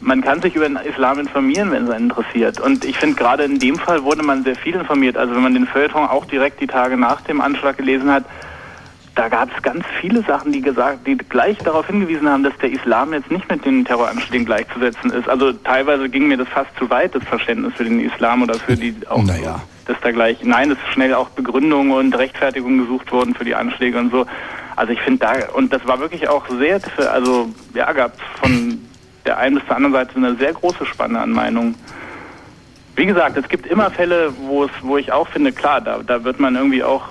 Man 0.00 0.20
kann 0.20 0.42
sich 0.42 0.56
über 0.56 0.68
den 0.68 0.76
Islam 0.76 1.18
informieren, 1.20 1.70
wenn 1.70 1.84
es 1.84 1.90
einen 1.90 2.10
interessiert. 2.10 2.60
Und 2.60 2.84
ich 2.84 2.98
finde, 2.98 3.16
gerade 3.16 3.44
in 3.44 3.60
dem 3.60 3.76
Fall 3.76 4.02
wurde 4.02 4.22
man 4.22 4.42
sehr 4.42 4.56
viel 4.56 4.74
informiert. 4.74 5.16
Also 5.16 5.34
wenn 5.34 5.42
man 5.42 5.54
den 5.54 5.66
Feuilleton 5.66 6.06
auch 6.06 6.24
direkt 6.26 6.60
die 6.60 6.66
Tage 6.66 6.96
nach 6.96 7.20
dem 7.22 7.40
Anschlag 7.40 7.78
gelesen 7.78 8.10
hat, 8.10 8.24
da 9.14 9.28
gab 9.28 9.56
es 9.56 9.62
ganz 9.62 9.84
viele 10.00 10.22
Sachen, 10.22 10.50
die 10.50 10.60
gesagt, 10.60 11.06
die 11.06 11.16
gleich 11.16 11.56
darauf 11.58 11.86
hingewiesen 11.86 12.28
haben, 12.28 12.42
dass 12.42 12.56
der 12.58 12.72
Islam 12.72 13.12
jetzt 13.12 13.30
nicht 13.30 13.48
mit 13.48 13.64
den 13.64 13.84
Terroranschlägen 13.84 14.44
gleichzusetzen 14.44 15.12
ist. 15.12 15.28
Also 15.28 15.52
teilweise 15.52 16.08
ging 16.08 16.26
mir 16.26 16.36
das 16.36 16.48
fast 16.48 16.76
zu 16.76 16.90
weit, 16.90 17.14
das 17.14 17.22
Verständnis 17.22 17.74
für 17.76 17.84
den 17.84 18.00
Islam 18.00 18.42
oder 18.42 18.54
für 18.54 18.76
die 18.76 18.96
auch 19.08 19.22
naja. 19.22 19.62
Dass 19.86 19.96
da 20.00 20.10
gleich, 20.10 20.42
nein, 20.42 20.70
es 20.70 20.78
ist 20.78 20.92
schnell 20.92 21.14
auch 21.14 21.28
Begründung 21.30 21.90
und 21.90 22.16
Rechtfertigung 22.16 22.78
gesucht 22.78 23.12
worden 23.12 23.34
für 23.34 23.44
die 23.44 23.54
Anschläge 23.54 23.98
und 23.98 24.10
so. 24.10 24.26
Also 24.76 24.92
ich 24.92 25.00
finde 25.00 25.20
da, 25.20 25.32
und 25.54 25.72
das 25.72 25.86
war 25.86 26.00
wirklich 26.00 26.28
auch 26.28 26.44
sehr, 26.48 26.80
also 27.12 27.48
ja, 27.74 27.92
gab 27.92 28.12
von 28.40 28.80
der 29.24 29.38
einen 29.38 29.56
bis 29.56 29.66
zur 29.66 29.76
anderen 29.76 29.92
Seite 29.92 30.16
eine 30.16 30.34
sehr 30.36 30.52
große 30.52 30.84
Spanne 30.86 31.20
an 31.20 31.30
Meinungen. 31.30 31.74
Wie 32.96 33.06
gesagt, 33.06 33.36
es 33.36 33.48
gibt 33.48 33.66
immer 33.66 33.90
Fälle, 33.90 34.32
wo 34.46 34.64
es, 34.64 34.70
wo 34.82 34.96
ich 34.96 35.10
auch 35.10 35.26
finde, 35.28 35.50
klar, 35.50 35.80
da, 35.80 35.98
da 35.98 36.22
wird 36.22 36.38
man 36.38 36.54
irgendwie 36.54 36.84
auch 36.84 37.02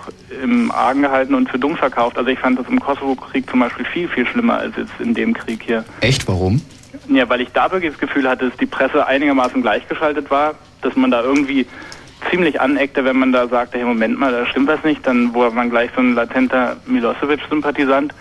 im 0.42 0.72
Argen 0.72 1.02
gehalten 1.02 1.36
und 1.36 1.50
für 1.50 1.60
dumm 1.60 1.76
verkauft. 1.76 2.18
Also 2.18 2.30
ich 2.30 2.40
fand 2.40 2.58
das 2.58 2.68
im 2.70 2.80
Kosovo-Krieg 2.80 3.50
zum 3.50 3.60
Beispiel 3.60 3.86
viel, 3.86 4.08
viel 4.08 4.26
schlimmer 4.26 4.60
als 4.60 4.78
jetzt 4.78 4.94
in 5.00 5.14
dem 5.14 5.34
Krieg 5.34 5.62
hier. 5.62 5.84
Echt, 6.00 6.26
warum? 6.28 6.62
Ja, 7.10 7.28
weil 7.28 7.42
ich 7.42 7.50
da 7.52 7.70
wirklich 7.70 7.92
das 7.92 8.00
Gefühl 8.00 8.30
hatte, 8.30 8.50
dass 8.50 8.58
die 8.58 8.66
Presse 8.66 9.06
einigermaßen 9.06 9.62
gleichgeschaltet 9.62 10.32
war, 10.32 10.56
dass 10.82 10.96
man 10.96 11.12
da 11.12 11.22
irgendwie 11.22 11.68
ziemlich 12.30 12.60
aneckte, 12.60 13.06
wenn 13.06 13.18
man 13.18 13.32
da 13.32 13.48
sagte, 13.48 13.78
hey, 13.78 13.86
Moment 13.86 14.20
mal, 14.20 14.32
da 14.32 14.46
stimmt 14.46 14.68
was 14.68 14.84
nicht, 14.84 15.06
dann 15.06 15.34
war 15.34 15.52
man 15.52 15.70
gleich 15.70 15.92
so 15.96 16.02
ein 16.02 16.14
latenter 16.14 16.78
Milosevic-Sympathisant. 16.86 18.14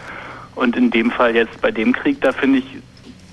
Und 0.54 0.76
in 0.76 0.90
dem 0.90 1.10
Fall 1.10 1.34
jetzt 1.34 1.60
bei 1.60 1.70
dem 1.70 1.92
Krieg, 1.92 2.20
da 2.20 2.32
finde 2.32 2.58
ich, 2.58 2.66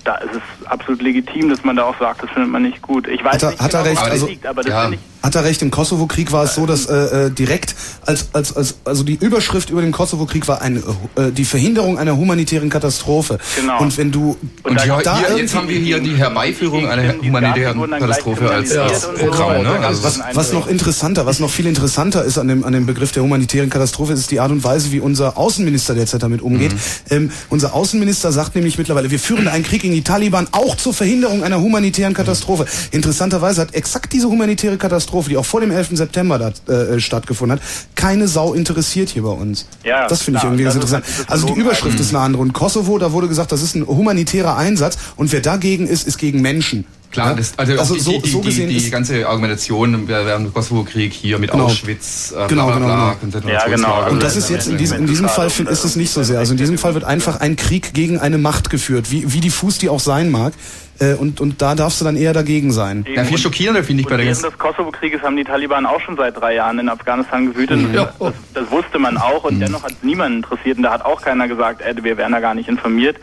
da 0.04 0.16
ist 0.16 0.30
es 0.34 0.66
absolut 0.66 1.02
legitim, 1.02 1.50
dass 1.50 1.64
man 1.64 1.76
da 1.76 1.84
auch 1.84 1.98
sagt, 1.98 2.22
das 2.22 2.30
findet 2.30 2.50
man 2.50 2.62
nicht 2.62 2.80
gut. 2.80 3.06
Ich 3.08 3.22
weiß 3.22 3.34
Hat 3.34 3.42
er, 3.42 3.50
nicht 3.50 3.60
hat 3.60 3.74
er 3.74 3.82
genau, 3.82 4.00
recht? 4.00 4.10
Also, 4.10 4.26
liegt, 4.26 4.46
aber 4.46 4.62
das 4.62 4.72
ja. 4.72 4.82
finde 4.82 4.96
ich 4.96 5.24
Hat 5.24 5.34
er 5.34 5.44
recht, 5.44 5.62
im 5.62 5.70
Kosovo-Krieg 5.70 6.32
war 6.32 6.44
es 6.44 6.54
so, 6.54 6.64
dass 6.64 6.86
äh, 6.86 7.26
äh, 7.26 7.30
direkt 7.30 7.74
als, 8.06 8.28
als, 8.32 8.56
als 8.56 8.76
also 8.84 9.02
die 9.02 9.14
Überschrift 9.14 9.70
über 9.70 9.82
den 9.82 9.92
Kosovo-Krieg 9.92 10.48
war 10.48 10.62
eine, 10.62 10.80
äh, 11.16 11.30
die 11.32 11.44
Verhinderung 11.44 11.98
einer 11.98 12.16
humanitären 12.16 12.70
Katastrophe. 12.70 13.38
Genau. 13.56 13.80
Und 13.80 13.98
wenn 13.98 14.12
du 14.12 14.36
Und 14.62 14.80
hier, 14.82 15.00
da 15.02 15.18
hier, 15.18 15.36
jetzt 15.36 15.54
haben 15.54 15.68
wir 15.68 15.78
hier 15.78 16.00
die 16.00 16.14
Herbeiführung 16.14 16.88
einer 16.88 17.14
humanitären 17.18 17.90
Katastrophe 17.90 18.50
als, 18.50 18.76
als 18.76 19.12
Programm. 19.14 19.62
Ne? 19.62 19.70
Also, 19.80 20.04
was, 20.04 20.20
was 20.34 20.52
noch 20.52 20.66
interessanter, 20.66 21.26
was 21.26 21.40
noch 21.40 21.50
viel 21.50 21.66
interessanter 21.66 22.24
ist 22.24 22.38
an 22.38 22.48
dem, 22.48 22.64
an 22.64 22.72
dem 22.72 22.86
Begriff 22.86 23.12
der 23.12 23.22
humanitären 23.22 23.70
Katastrophe, 23.70 24.12
ist 24.12 24.30
die 24.30 24.40
Art 24.40 24.50
und 24.50 24.64
Weise, 24.64 24.92
wie 24.92 25.00
unser 25.00 25.36
Außenminister 25.36 25.94
derzeit 25.94 26.22
damit 26.22 26.40
umgeht. 26.42 26.72
Ähm, 27.10 27.30
unser 27.48 27.74
Außenminister 27.74 28.32
sagt 28.32 28.54
nämlich 28.54 28.78
mittlerweile, 28.78 29.10
wir 29.10 29.18
führen 29.18 29.48
einen 29.48 29.64
Krieg 29.64 29.84
gegen 29.90 29.92
die 29.92 30.02
Taliban 30.02 30.48
auch 30.52 30.76
zur 30.76 30.94
Verhinderung 30.94 31.42
einer 31.44 31.60
humanitären 31.60 32.14
Katastrophe. 32.14 32.66
Interessanterweise 32.90 33.60
hat 33.62 33.74
exakt 33.74 34.12
diese 34.12 34.28
humanitäre 34.28 34.76
Katastrophe, 34.78 35.30
die 35.30 35.36
auch 35.36 35.44
vor 35.44 35.60
dem 35.60 35.70
11. 35.70 35.96
September 35.96 36.38
da, 36.38 36.72
äh, 36.72 37.00
stattgefunden 37.00 37.58
hat, 37.58 37.66
keine 37.94 38.28
Sau 38.28 38.54
interessiert 38.54 39.10
hier 39.10 39.22
bei 39.22 39.30
uns. 39.30 39.66
Ja, 39.84 40.06
das 40.06 40.22
finde 40.22 40.38
ich 40.38 40.44
irgendwie 40.44 40.64
ganz 40.64 40.76
das 40.76 40.84
ist 40.84 40.92
interessant. 40.92 41.18
halt 41.18 41.30
Also 41.30 41.46
die. 41.48 41.60
Überschrift 41.60 41.98
ist 42.00 42.14
eine 42.14 42.20
andere. 42.24 42.42
Und 42.42 42.52
Kosovo, 42.52 42.98
da 42.98 43.12
wurde 43.12 43.28
gesagt, 43.28 43.52
das 43.52 43.62
ist 43.62 43.74
ein 43.74 43.86
humanitärer 43.86 44.56
Einsatz 44.56 44.96
und 45.16 45.32
wer 45.32 45.40
dagegen 45.40 45.86
ist, 45.86 46.06
ist 46.06 46.18
gegen 46.18 46.40
Menschen. 46.40 46.86
Klar, 47.10 47.30
Ja? 47.30 47.34
das, 47.34 47.54
also, 47.56 47.72
also 47.78 47.94
die, 47.94 48.00
so, 48.00 48.12
die, 48.20 48.28
so 48.30 48.40
die, 48.40 48.46
gesehen 48.48 48.68
die, 48.68 48.76
ist 48.76 48.86
die 48.86 48.90
ganze 48.90 49.26
Argumentation 49.26 50.06
während 50.06 50.46
dem 50.46 50.54
Kosovo-Krieg 50.54 51.12
hier 51.12 51.38
mit 51.38 51.50
Genau. 51.50 51.64
Auschwitz, 51.64 52.32
äh, 52.32 52.46
Genau, 52.46 52.66
bla, 52.66 52.76
bla, 52.76 52.78
genau, 52.78 52.86
bla, 52.86 52.96
genau. 52.96 53.16
Konzentrationslager. 53.20 54.10
Und 54.12 54.22
das 54.22 54.36
ist 54.36 54.50
jetzt 54.50 54.68
in 54.68 54.78
diesem, 54.78 54.98
in 54.98 55.06
diesem 55.06 55.28
Fall 55.28 55.48
ist 55.48 55.84
es 55.84 55.96
nicht 55.96 56.10
so 56.10 56.22
sehr. 56.22 56.38
Also 56.38 56.52
in 56.52 56.58
diesem 56.58 56.78
Fall 56.78 56.94
wird 56.94 57.04
einfach 57.04 57.40
ein 57.40 57.56
Krieg 57.56 57.94
gegen 57.94 58.18
eine 58.18 58.38
Macht 58.38 58.70
geführt, 58.70 59.10
wie, 59.10 59.32
wie 59.32 59.40
diffus 59.40 59.78
die 59.78 59.88
auch 59.88 60.00
sein 60.00 60.30
mag. 60.30 60.52
Äh, 61.00 61.14
und, 61.14 61.40
und 61.40 61.62
da 61.62 61.74
darfst 61.74 62.00
du 62.00 62.04
dann 62.04 62.14
eher 62.14 62.32
dagegen 62.32 62.72
sein. 62.72 63.04
Ja, 63.12 63.24
viel 63.24 63.38
schockierender 63.38 63.82
finde 63.82 64.02
ich 64.02 64.06
bei 64.06 64.16
der 64.16 64.26
während 64.26 64.42
ganzen... 64.42 64.50
des 64.50 64.58
Kosovo-Krieges 64.58 65.22
haben 65.22 65.36
die 65.36 65.44
Taliban 65.44 65.86
auch 65.86 66.00
schon 66.00 66.16
seit 66.16 66.36
drei 66.38 66.54
Jahren 66.54 66.78
in 66.78 66.88
Afghanistan 66.88 67.46
gewütet. 67.52 67.80
Mhm. 67.80 67.94
Ja. 67.94 68.12
Das, 68.20 68.34
das 68.54 68.70
wusste 68.70 68.98
man 68.98 69.16
auch 69.16 69.44
und 69.44 69.58
dennoch 69.60 69.82
hat 69.82 69.92
es 69.92 70.02
niemanden 70.02 70.36
interessiert. 70.36 70.76
Und 70.76 70.84
da 70.84 70.92
hat 70.92 71.04
auch 71.04 71.22
keiner 71.22 71.48
gesagt, 71.48 71.80
ey, 71.80 71.94
wir 72.04 72.16
wären 72.16 72.32
da 72.32 72.40
gar 72.40 72.54
nicht 72.54 72.68
informiert. 72.68 73.16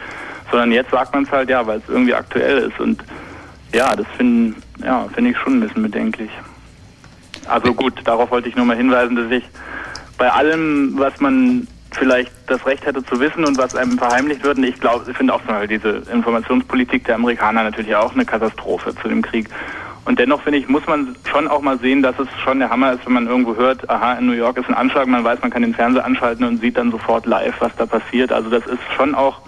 Sondern 0.49 0.72
jetzt 0.72 0.91
sagt 0.91 1.14
man 1.14 1.24
es 1.24 1.32
halt, 1.32 1.49
ja, 1.49 1.67
weil 1.67 1.77
es 1.80 1.83
irgendwie 1.88 2.14
aktuell 2.14 2.69
ist. 2.69 2.80
Und 2.80 3.03
ja, 3.73 3.95
das 3.95 4.07
finde 4.17 4.55
ja, 4.83 5.07
finde 5.13 5.31
ich 5.31 5.37
schon 5.37 5.57
ein 5.57 5.59
bisschen 5.61 5.83
bedenklich. 5.83 6.31
Also 7.47 7.73
gut, 7.73 7.93
darauf 8.03 8.31
wollte 8.31 8.49
ich 8.49 8.55
nur 8.55 8.65
mal 8.65 8.75
hinweisen, 8.75 9.15
dass 9.15 9.31
ich 9.31 9.43
bei 10.17 10.31
allem, 10.31 10.93
was 10.97 11.19
man 11.19 11.67
vielleicht 11.91 12.31
das 12.47 12.65
Recht 12.65 12.85
hätte 12.85 13.03
zu 13.03 13.19
wissen 13.19 13.45
und 13.45 13.57
was 13.57 13.75
einem 13.75 13.97
verheimlicht 13.97 14.43
wird, 14.43 14.57
und 14.57 14.63
ich 14.65 14.79
glaube, 14.79 15.09
ich 15.09 15.17
finde 15.17 15.33
auch 15.33 15.41
diese 15.69 16.03
Informationspolitik 16.11 17.05
der 17.05 17.15
Amerikaner 17.15 17.63
natürlich 17.63 17.95
auch 17.95 18.13
eine 18.13 18.25
Katastrophe 18.25 18.93
zu 18.95 19.07
dem 19.07 19.21
Krieg. 19.21 19.49
Und 20.05 20.19
dennoch 20.19 20.41
finde 20.41 20.59
ich, 20.59 20.69
muss 20.69 20.85
man 20.87 21.15
schon 21.29 21.47
auch 21.47 21.61
mal 21.61 21.77
sehen, 21.79 22.01
dass 22.01 22.17
es 22.17 22.27
schon 22.43 22.59
der 22.59 22.69
Hammer 22.69 22.93
ist, 22.93 23.05
wenn 23.05 23.13
man 23.13 23.27
irgendwo 23.27 23.55
hört, 23.55 23.89
aha, 23.89 24.13
in 24.13 24.27
New 24.27 24.33
York 24.33 24.57
ist 24.57 24.69
ein 24.69 24.73
Anschlag, 24.75 25.07
man 25.07 25.23
weiß, 25.23 25.41
man 25.41 25.51
kann 25.51 25.63
den 25.63 25.73
Fernseher 25.73 26.05
anschalten 26.05 26.45
und 26.45 26.61
sieht 26.61 26.77
dann 26.77 26.91
sofort 26.91 27.25
live, 27.25 27.55
was 27.59 27.75
da 27.75 27.85
passiert. 27.85 28.31
Also 28.31 28.49
das 28.49 28.65
ist 28.67 28.79
schon 28.95 29.15
auch 29.15 29.41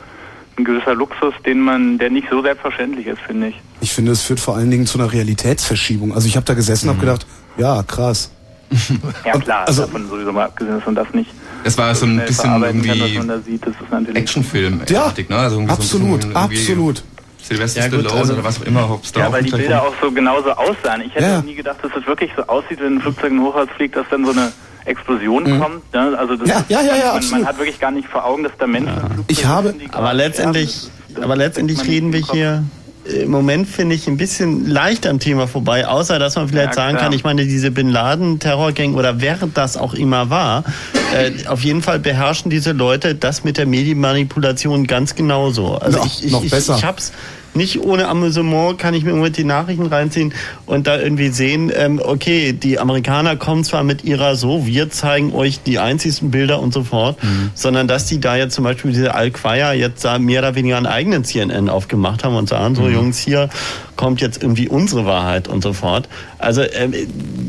ein 0.59 0.65
gewisser 0.65 0.93
Luxus, 0.93 1.33
den 1.45 1.59
man, 1.61 1.97
der 1.97 2.09
nicht 2.09 2.27
so 2.29 2.41
selbstverständlich 2.41 3.07
ist, 3.07 3.19
finde 3.21 3.47
ich. 3.47 3.55
Ich 3.81 3.93
finde, 3.93 4.11
es 4.11 4.21
führt 4.21 4.39
vor 4.39 4.55
allen 4.55 4.69
Dingen 4.69 4.85
zu 4.85 4.99
einer 4.99 5.11
Realitätsverschiebung. 5.11 6.13
Also 6.13 6.27
ich 6.27 6.35
habe 6.35 6.45
da 6.45 6.53
gesessen 6.53 6.89
und 6.89 6.95
habe 6.97 7.05
gedacht, 7.05 7.25
ja, 7.57 7.81
krass. 7.83 8.31
Ja 9.25 9.31
klar, 9.39 9.67
Also- 9.67 9.83
davon 9.83 10.07
sowieso 10.07 10.31
mal 10.31 10.45
abgesehen, 10.45 10.75
dass 10.75 10.85
man 10.85 10.93
das 10.95 11.07
nicht 11.13 11.31
Es 11.63 11.75
war 11.77 11.93
so 11.95 12.05
ein 12.05 12.17
bisschen 12.19 12.35
verarbeiten 12.45 12.81
kann, 12.83 12.89
was 12.91 12.97
irgendwie 12.97 13.17
man 13.17 13.27
da 13.27 13.39
sieht, 13.39 13.65
das 13.65 13.73
ist 13.81 13.91
natürlich 13.91 14.15
Actionfilm. 14.17 14.81
Ja, 14.89 15.11
ne? 15.27 15.35
also 15.35 15.55
irgendwie 15.55 15.73
so 15.73 15.81
absolut, 15.81 16.35
absolut. 16.35 17.03
Sylvester 17.41 17.79
Ja, 17.81 17.87
gut, 17.87 17.99
Stallone 18.01 18.19
also- 18.19 18.33
oder 18.33 18.43
was 18.43 18.61
auch 18.61 18.65
immer, 18.65 18.87
Hobbs 18.89 19.11
da 19.11 19.21
Ja, 19.21 19.27
auch 19.27 19.31
weil 19.31 19.43
die 19.43 19.49
Bilder 19.51 19.81
auch 19.81 19.93
so 20.01 20.11
genauso 20.11 20.51
aussahen. 20.51 21.01
Ich 21.01 21.15
hätte 21.15 21.25
Ja. 21.25 21.41
nie 21.41 21.55
gedacht, 21.55 21.77
dass 21.81 21.91
es 21.99 22.05
wirklich 22.05 22.29
so 22.35 22.43
aussieht, 22.43 22.79
wenn 22.79 22.97
ein 22.97 23.01
Flugzeug 23.01 23.31
in 23.31 23.41
Hochhaus 23.41 23.69
fliegt, 23.75 23.95
dass 23.95 24.05
dann 24.11 24.23
so 24.25 24.31
eine 24.33 24.51
Explosion 24.89 25.43
Mhm. 25.43 25.59
kommt. 25.61 25.93
Ne? 25.93 26.17
Also 26.17 26.35
das 26.35 26.47
Ja, 26.49 26.65
ja, 26.69 26.81
ja, 26.81 26.95
ja, 26.95 27.05
man, 27.07 27.15
absolut. 27.17 27.39
man 27.43 27.47
hat 27.49 27.57
wirklich 27.57 27.79
gar 27.79 27.91
nicht 27.91 28.07
vor 28.09 28.25
Augen, 28.25 28.43
dass 28.43 28.51
da 28.59 28.67
Menschen 28.67 28.93
Flugzeug 28.99 29.25
Ich 29.27 29.45
habe, 29.45 29.73
Aber 29.91 30.13
letztendlich, 30.13 30.89
sterben. 31.09 31.23
aber 31.23 31.35
letztendlich 31.35 31.83
reden 31.85 32.11
wir 32.13 32.21
hier 32.21 32.63
im 33.05 33.31
Moment 33.31 33.67
finde 33.67 33.95
ich 33.95 34.07
ein 34.07 34.17
bisschen 34.17 34.67
leicht 34.69 35.07
am 35.07 35.17
Thema 35.19 35.47
vorbei, 35.47 35.87
außer 35.87 36.19
dass 36.19 36.35
man 36.35 36.47
vielleicht 36.47 36.69
Ja, 36.69 36.73
sagen 36.73 36.97
kann, 36.97 37.11
ich 37.11 37.23
meine, 37.23 37.43
diese 37.45 37.71
Bin 37.71 37.89
Laden 37.89 38.37
Terrorgang 38.37 38.93
oder 38.93 39.19
wer 39.19 39.37
das 39.55 39.77
auch 39.77 39.95
immer 39.95 40.29
war, 40.29 40.63
äh, 41.15 41.31
auf 41.47 41.63
jeden 41.63 41.81
Fall 41.81 41.97
beherrschen 41.97 42.51
diese 42.51 42.71
Leute 42.71 43.15
das 43.15 43.43
mit 43.43 43.57
der 43.57 43.65
Medienmanipulation 43.65 44.85
ganz 44.85 45.15
genauso. 45.15 45.75
Also 45.77 45.97
Noch- 45.99 46.05
ich, 46.05 46.25
ich, 46.25 46.31
noch 46.31 46.43
ich, 46.43 46.51
besser. 46.51 46.75
ich 46.77 46.83
hab's 46.85 47.11
nicht 47.59 47.83
ohne 47.83 48.07
Amüsement 48.07 48.79
kann 48.79 48.95
ich 48.95 49.03
mir 49.03 49.11
im 49.11 49.17
Moment 49.17 49.37
die 49.37 49.43
Nachrichten 49.43 49.85
reinziehen 49.85 50.33
und 50.65 50.87
da 50.87 50.97
irgendwie 50.99 51.29
sehen, 51.29 51.71
ähm, 51.75 52.01
okay, 52.03 52.53
die 52.53 52.79
Amerikaner 52.79 53.35
kommen 53.35 53.63
zwar 53.63 53.83
mit 53.83 54.03
ihrer 54.03 54.35
so, 54.35 54.65
wir 54.65 54.89
zeigen 54.89 55.33
euch 55.33 55.61
die 55.61 55.77
einzigsten 55.77 56.31
Bilder 56.31 56.59
und 56.59 56.73
so 56.73 56.83
fort, 56.83 57.17
sondern 57.53 57.87
dass 57.87 58.05
die 58.07 58.19
da 58.19 58.35
jetzt 58.35 58.55
zum 58.55 58.63
Beispiel 58.63 58.91
diese 58.91 59.13
Al-Qaida 59.13 59.73
jetzt 59.73 60.03
da 60.03 60.17
mehr 60.17 60.39
oder 60.39 60.55
weniger 60.55 60.77
einen 60.77 60.87
eigenen 60.87 61.23
CNN 61.23 61.69
aufgemacht 61.69 62.23
haben 62.23 62.35
und 62.35 62.49
sagen, 62.49 62.73
so 62.75 62.87
Jungs, 62.87 63.19
hier 63.19 63.49
kommt 63.95 64.21
jetzt 64.21 64.41
irgendwie 64.41 64.69
unsere 64.69 65.05
Wahrheit 65.05 65.47
und 65.47 65.61
so 65.61 65.73
fort. 65.73 66.07
Also 66.37 66.61
ähm, 66.61 66.93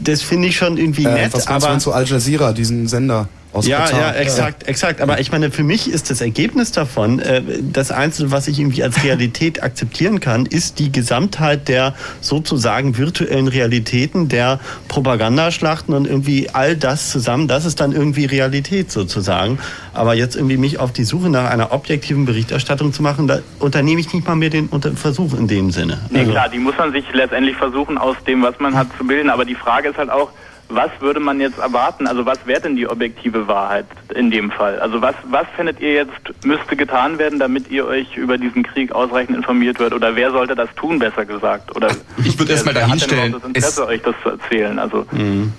das 0.05 0.21
finde 0.23 0.49
ich 0.49 0.57
schon 0.57 0.77
irgendwie 0.77 1.05
Äh, 1.05 1.15
nett, 1.15 1.33
was 1.33 1.49
meinst 1.49 1.63
du 1.63 1.67
aber 1.67 1.73
denn 1.73 1.81
zu 1.81 1.93
Al 1.93 2.07
Jazeera, 2.07 2.53
diesen 2.53 2.89
Sender 2.89 3.29
aus 3.53 3.67
ja, 3.67 3.81
Katar? 3.81 4.01
ja, 4.01 4.12
exakt, 4.12 4.69
exakt. 4.69 5.01
Aber 5.01 5.20
ich 5.20 5.33
meine, 5.33 5.51
für 5.51 5.65
mich 5.65 5.91
ist 5.91 6.11
das 6.11 6.20
Ergebnis 6.20 6.73
davon, 6.73 7.19
äh, 7.19 7.43
das 7.61 7.91
Einzige, 7.91 8.31
was 8.31 8.47
ich 8.49 8.61
irgendwie 8.61 8.83
als 8.83 9.03
Realität 9.03 9.62
akzeptieren 9.62 10.20
kann, 10.20 10.47
ist 10.47 10.79
die 10.79 10.93
Gesamtheit 10.93 11.69
der 11.69 11.95
sozusagen 12.20 12.97
virtuellen 12.97 13.49
Realitäten, 13.49 14.29
der 14.29 14.61
Propagandaschlachten 14.89 15.95
und 15.95 16.07
irgendwie 16.07 16.51
all 16.53 16.77
das 16.77 17.11
zusammen. 17.11 17.49
Das 17.49 17.65
ist 17.65 17.81
dann 17.81 17.93
irgendwie 17.93 18.25
Realität 18.27 18.93
sozusagen. 18.93 19.59
Aber 19.93 20.15
jetzt 20.15 20.37
irgendwie 20.37 20.57
mich 20.57 20.79
auf 20.79 20.93
die 20.93 21.05
Suche 21.05 21.29
nach 21.29 21.51
einer 21.51 21.73
objektiven 21.73 22.25
Berichterstattung 22.27 22.93
zu 22.93 23.03
machen, 23.03 23.27
da 23.27 23.41
unternehme 23.59 24.01
ich 24.01 24.12
nicht 24.12 24.27
mal 24.27 24.37
mehr 24.37 24.51
den 24.51 24.69
Versuch 24.97 25.35
in 25.35 25.49
dem 25.49 25.70
Sinne. 25.73 25.99
Nee, 26.11 26.20
Also- 26.20 26.31
klar, 26.31 26.49
die 26.49 26.59
muss 26.59 26.77
man 26.79 26.93
sich 26.93 27.05
letztendlich 27.12 27.57
versuchen, 27.57 27.99
aus 27.99 28.17
dem, 28.27 28.43
was 28.43 28.59
man 28.61 28.77
hat, 28.77 28.87
zu 28.97 29.05
bilden. 29.05 29.31
Aber 29.31 29.45
die 29.45 29.55
Frage 29.57 29.89
ist 29.89 29.99
halt 29.99 30.11
auch, 30.11 30.31
was 30.70 30.90
würde 31.00 31.20
man 31.20 31.40
jetzt 31.40 31.58
erwarten? 31.58 32.07
Also 32.07 32.24
was 32.26 32.39
wäre 32.47 32.60
denn 32.60 32.76
die 32.76 32.86
objektive 32.89 33.47
Wahrheit 33.49 33.86
in 34.15 34.31
dem 34.31 34.50
Fall? 34.50 34.78
Also 34.81 35.02
was, 35.02 35.15
was 35.28 35.47
findet 35.57 35.81
ihr 35.81 35.92
jetzt 35.92 36.12
müsste 36.44 36.76
getan 36.76 37.18
werden, 37.18 37.39
damit 37.39 37.70
ihr 37.70 37.86
euch 37.86 38.16
über 38.16 38.39
diesen 38.39 38.62
Krieg 38.62 38.92
ausreichend 38.92 39.36
informiert 39.36 39.78
wird? 39.78 39.92
Oder 39.92 40.16
wer 40.16 40.31
sollte 40.31 40.55
das 40.55 40.68
tun, 40.76 40.99
besser 40.99 41.26
gesagt? 41.26 41.74
Oder 41.76 41.89
Ich 42.24 42.39
würde 42.39 42.52
erst 42.52 42.66
mal 42.66 42.74
wer 42.74 42.89
hat 42.89 42.92
denn 42.92 43.08
dahinstellen, 43.08 43.32
das 43.32 43.44
Interesse, 43.44 43.86
euch 43.86 44.02
das 44.02 44.15
zu 44.23 44.28
erzählen? 44.31 44.78
Also 44.78 45.07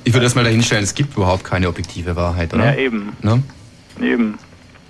Ich 0.03 0.13
würde 0.13 0.23
erstmal 0.23 0.45
dahinstellen, 0.45 0.83
es 0.83 0.95
gibt 0.95 1.15
überhaupt 1.15 1.43
keine 1.43 1.67
objektive 1.67 2.15
Wahrheit, 2.15 2.53
oder? 2.53 2.65
ja, 2.65 2.75
eben, 2.75 3.15
Ne? 3.21 3.43
eben. 4.01 4.37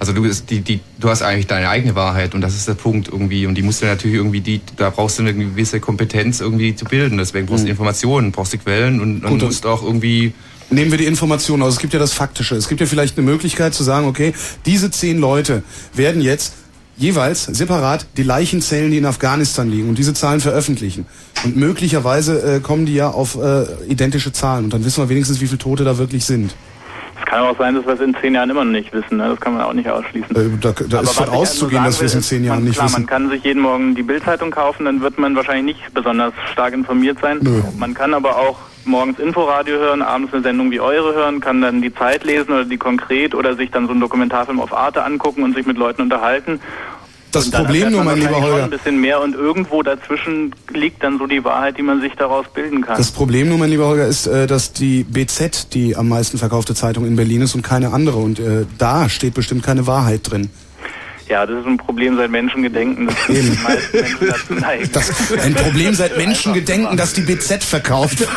Also 0.02 0.14
du, 0.14 0.28
die, 0.28 0.62
die, 0.62 0.80
du 1.00 1.10
hast 1.10 1.22
eigentlich 1.22 1.46
deine 1.46 1.70
eigene 1.70 1.94
Wahrheit 1.94 2.34
und 2.34 2.42
das 2.42 2.56
ist 2.56 2.68
der 2.68 2.74
Punkt 2.74 3.10
irgendwie 3.10 3.46
und 3.46 3.54
die 3.54 3.62
musst 3.62 3.84
du 3.84 3.86
natürlich 3.86 4.16
irgendwie, 4.16 4.42
die, 4.42 4.60
da 4.76 4.90
brauchst 4.90 5.20
du 5.20 5.22
eine 5.22 5.32
gewisse 5.32 5.80
Kompetenz 5.80 6.42
irgendwie 6.42 6.76
zu 6.76 6.86
bilden. 6.86 7.20
Deswegen 7.20 7.46
brauchst 7.46 7.66
du 7.66 7.70
Informationen, 7.70 8.32
brauchst 8.32 8.52
du 8.52 8.58
Quellen 8.58 9.00
und, 9.00 9.24
und 9.24 9.44
musst 9.44 9.64
auch 9.68 9.84
irgendwie 9.84 10.34
Nehmen 10.72 10.90
wir 10.90 10.98
die 10.98 11.06
Informationen 11.06 11.62
aus. 11.62 11.74
Es 11.74 11.80
gibt 11.80 11.94
ja 11.94 12.00
das 12.00 12.14
Faktische. 12.14 12.56
Es 12.56 12.68
gibt 12.68 12.82
ja 12.82 12.88
vielleicht 12.88 13.16
eine 13.16 13.28
Möglichkeit 13.28 13.76
zu 13.76 13.84
sagen, 13.84 14.08
okay, 14.08 14.34
diese 14.66 14.90
zehn 14.90 15.20
Leute 15.20 15.62
werden 15.94 16.24
jetzt 16.24 16.54
jeweils 16.98 17.44
separat 17.44 18.08
die 18.18 18.24
Leichen 18.24 18.64
zählen, 18.64 18.90
die 18.90 18.98
in 18.98 19.06
Afghanistan 19.06 19.70
liegen 19.70 19.88
und 19.88 20.00
diese 20.00 20.16
Zahlen 20.16 20.40
veröffentlichen. 20.40 21.06
Und 21.44 21.58
möglicherweise 21.58 22.56
äh, 22.56 22.60
kommen 22.60 22.88
die 22.88 22.96
ja 22.96 23.12
auf 23.12 23.36
äh, 23.36 23.66
identische 23.88 24.32
Zahlen 24.32 24.64
und 24.64 24.74
dann 24.74 24.84
wissen 24.84 25.04
wir 25.04 25.10
wenigstens, 25.10 25.42
wie 25.42 25.46
viele 25.46 25.60
Tote 25.60 25.84
da 25.84 26.00
wirklich 26.00 26.26
sind. 26.26 26.56
Es 27.22 27.26
kann 27.28 27.44
auch 27.44 27.58
sein, 27.58 27.76
dass 27.76 27.86
wir 27.86 27.94
es 27.94 28.00
in 28.00 28.16
zehn 28.20 28.34
Jahren 28.34 28.50
immer 28.50 28.66
noch 28.66 28.72
nicht 28.72 28.92
wissen. 28.94 29.18
Ne? 29.18 29.30
Das 29.30 29.40
kann 29.40 29.54
man 29.54 29.64
auch 29.64 29.74
nicht 29.74 29.90
ausschließen. 29.90 30.36
Äh, 30.36 30.58
da 30.60 30.74
da 30.88 31.02
ist 31.02 31.14
von 31.14 31.28
ich 31.28 31.34
auszugehen, 31.34 31.84
also 31.84 31.90
dass 31.92 32.02
wir 32.02 32.06
es 32.08 32.16
in 32.16 32.22
zehn 32.22 32.44
Jahren 32.44 32.58
man, 32.58 32.64
nicht 32.66 32.76
klar, 32.76 32.88
wissen. 32.88 33.02
Man 33.02 33.08
kann 33.08 33.30
sich 33.30 33.44
jeden 33.44 33.62
Morgen 33.62 33.96
die 33.96 34.04
Bildzeitung 34.04 34.52
kaufen, 34.52 34.86
dann 34.86 35.02
wird 35.02 35.18
man 35.20 35.36
wahrscheinlich 35.36 35.78
nicht 35.78 35.94
besonders 35.94 36.34
stark 36.52 36.74
informiert 36.74 37.20
sein. 37.22 37.40
Nö. 37.42 37.62
Man 37.78 37.94
kann 37.94 38.14
aber 38.14 38.38
auch 38.38 38.58
morgens 38.86 39.20
Inforadio 39.20 39.78
hören, 39.78 40.02
abends 40.02 40.34
eine 40.34 40.42
Sendung 40.42 40.72
wie 40.72 40.80
eure 40.80 41.14
hören, 41.14 41.40
kann 41.40 41.62
dann 41.62 41.82
die 41.82 41.94
Zeit 41.94 42.24
lesen 42.24 42.52
oder 42.52 42.66
die 42.66 42.78
konkret 42.78 43.36
oder 43.36 43.56
sich 43.56 43.70
dann 43.70 43.86
so 43.86 43.92
einen 43.92 44.02
Dokumentarfilm 44.02 44.60
auf 44.60 44.74
Arte 44.74 45.04
angucken 45.04 45.44
und 45.44 45.56
sich 45.56 45.66
mit 45.66 45.78
Leuten 45.78 46.02
unterhalten. 46.02 46.60
Das 47.32 47.46
Und 47.46 47.54
Problem 47.54 47.92
nur, 47.92 48.04
mein 48.04 48.20
lieber 48.20 48.42
Holger, 48.42 48.64
ein 48.64 48.70
bisschen 48.70 49.00
mehr 49.00 49.22
und 49.22 49.36
irgendwo 49.36 49.82
dazwischen 49.84 50.54
liegt 50.74 51.04
dann 51.04 51.18
so 51.18 51.28
die 51.28 51.44
Wahrheit, 51.44 51.78
die 51.78 51.82
man 51.82 52.02
sich 52.02 52.14
daraus 52.16 52.46
bilden 52.54 52.82
kann. 52.82 52.98
das 52.98 53.12
Problem 53.12 53.50
nur, 53.50 53.58
mein 53.58 53.70
lieber 53.70 53.88
Holger, 53.88 54.08
ist, 54.08 54.28
äh, 54.28 54.48
dass 54.48 54.74
die 54.74 55.04
BZ 55.04 55.74
die 55.74 55.96
am 55.96 56.10
meisten 56.10 56.38
verkaufte 56.38 56.76
Zeitung 56.76 57.06
in 57.06 57.16
Berlin 57.16 57.42
ist 57.42 57.56
und 57.56 57.62
keine 57.62 57.94
andere 57.94 58.18
und 58.18 58.40
äh, 58.40 58.66
da 58.78 59.08
steht 59.10 59.34
bestimmt 59.34 59.64
keine 59.64 59.88
Wahrheit 59.88 60.30
drin. 60.30 60.50
Ja, 61.32 61.46
das 61.46 61.62
ist 61.62 61.66
ein 61.66 61.78
Problem 61.78 62.18
seit 62.18 62.30
Menschengedenken, 62.30 63.08
dass 63.08 63.16
die 63.30 63.58
meisten 63.64 64.60
Menschen. 64.60 64.92
Das, 64.92 65.32
ein 65.42 65.54
Problem 65.54 65.94
seit 65.94 66.18
Menschengedenken, 66.26 66.98
dass 66.98 67.14
die 67.14 67.22
BZ 67.22 67.64
verkauft. 67.64 68.18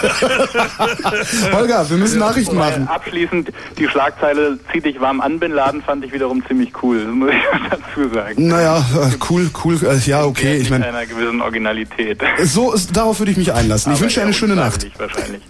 Holger, 1.52 1.90
wir 1.90 1.96
müssen 1.96 2.20
Nachrichten 2.20 2.56
machen. 2.56 2.86
Abschließend, 2.86 3.50
die 3.78 3.88
Schlagzeile 3.88 4.60
Zieh 4.72 4.80
dich 4.80 5.00
warm 5.00 5.20
an, 5.20 5.40
Bin 5.40 5.50
Laden 5.50 5.82
fand 5.82 6.04
ich 6.04 6.12
wiederum 6.12 6.46
ziemlich 6.46 6.70
cool, 6.84 7.04
das 7.04 7.12
muss 7.12 7.30
ich 7.30 7.70
dazu 7.70 8.14
sagen. 8.14 8.46
Naja, 8.46 8.78
äh, 8.78 9.16
cool, 9.28 9.50
cool, 9.64 9.76
äh, 9.84 9.98
ja, 10.08 10.24
okay. 10.24 10.58
Ich 10.58 10.70
Mit 10.70 10.78
meine, 10.82 10.96
einer 10.96 11.06
gewissen 11.06 11.40
Originalität. 11.40 12.22
so 12.44 12.74
ist, 12.74 12.96
darauf 12.96 13.18
würde 13.18 13.32
ich 13.32 13.38
mich 13.38 13.52
einlassen. 13.52 13.90
Ich 13.90 13.96
Aber 13.96 14.02
wünsche 14.04 14.20
dir 14.20 14.26
eine 14.26 14.34
schöne 14.34 14.54
Nacht. 14.54 14.86
Wahrscheinlich. 14.98 15.42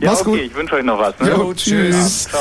Ja, 0.00 0.10
Mach's 0.10 0.20
okay, 0.20 0.30
gut. 0.32 0.40
ich 0.40 0.54
wünsche 0.54 0.74
euch 0.74 0.84
noch 0.84 0.98
was. 0.98 1.18
Ne? 1.18 1.30
Jo, 1.30 1.54
tschüss. 1.54 2.28
Ja. 2.30 2.38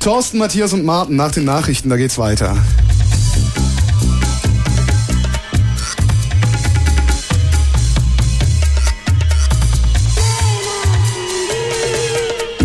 Thorsten, 0.00 0.38
Matthias 0.38 0.72
und 0.72 0.86
Martin 0.86 1.16
nach 1.16 1.32
den 1.32 1.44
Nachrichten, 1.44 1.90
da 1.90 1.96
geht's 1.98 2.16
weiter. 2.16 2.56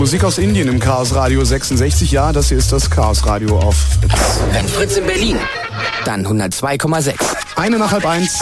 Musik 0.03 0.25
aus 0.25 0.37
Indien 0.37 0.67
im 0.67 0.81
Chaos 0.81 1.15
Radio 1.15 1.45
66. 1.45 2.11
Ja, 2.11 2.33
das 2.33 2.49
hier 2.49 2.57
ist 2.57 2.73
das 2.73 2.89
Chaos 2.89 3.25
Radio 3.25 3.57
auf 3.57 3.73
Fritz. 4.01 4.41
Wenn 4.51 4.67
Fritz 4.67 4.97
in 4.97 5.05
Berlin, 5.05 5.37
dann 6.03 6.27
102,6. 6.27 7.13
Eine 7.55 7.79
nach 7.79 7.93
halb 7.93 8.05
eins. 8.05 8.37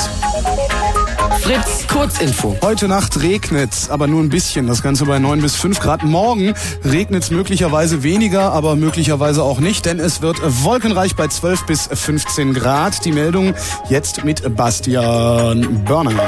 Fritz, 1.42 1.86
Kurzinfo. 1.88 2.58
Heute 2.64 2.88
Nacht 2.88 3.22
regnet's, 3.22 3.92
aber 3.92 4.08
nur 4.08 4.24
ein 4.24 4.30
bisschen. 4.30 4.66
Das 4.66 4.82
Ganze 4.82 5.06
bei 5.06 5.20
9 5.20 5.40
bis 5.40 5.56
5 5.56 5.80
Grad. 5.80 6.04
Morgen 6.04 6.56
regnet's 6.84 7.30
möglicherweise 7.30 8.02
weniger, 8.02 8.54
aber 8.54 8.76
möglicherweise 8.76 9.44
auch 9.44 9.60
nicht, 9.60 9.86
denn 9.86 10.00
es 10.00 10.24
wird 10.24 10.40
wolkenreich 10.64 11.16
bei 11.16 11.28
12 11.28 11.68
bis 11.68 11.90
15 11.94 12.56
Grad. 12.56 13.06
Die 13.06 13.12
Meldung 13.12 13.54
jetzt 13.88 14.24
mit 14.24 14.56
Bastian 14.56 15.84
Börner. 15.86 16.24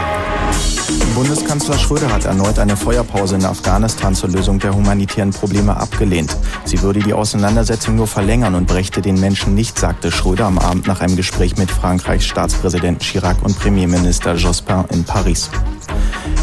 Bundeskanzler 1.15 1.77
Schröder 1.77 2.11
hat 2.11 2.25
erneut 2.25 2.59
eine 2.59 2.75
Feuerpause 2.75 3.35
in 3.35 3.45
Afghanistan 3.45 4.15
zur 4.15 4.29
Lösung 4.29 4.59
der 4.59 4.73
humanitären 4.73 5.29
Probleme 5.29 5.77
abgelehnt. 5.77 6.35
Sie 6.65 6.81
würde 6.81 6.99
die 6.99 7.13
Auseinandersetzung 7.13 7.95
nur 7.95 8.07
verlängern 8.07 8.55
und 8.55 8.67
brächte 8.67 9.01
den 9.01 9.19
Menschen 9.19 9.53
nicht, 9.53 9.77
sagte 9.77 10.11
Schröder 10.11 10.45
am 10.45 10.57
Abend 10.57 10.87
nach 10.87 11.01
einem 11.01 11.15
Gespräch 11.15 11.57
mit 11.57 11.69
Frankreichs 11.69 12.25
Staatspräsident 12.25 13.01
Chirac 13.01 13.37
und 13.43 13.57
Premierminister 13.59 14.35
Jospin 14.35 14.85
in 14.89 15.03
Paris. 15.03 15.49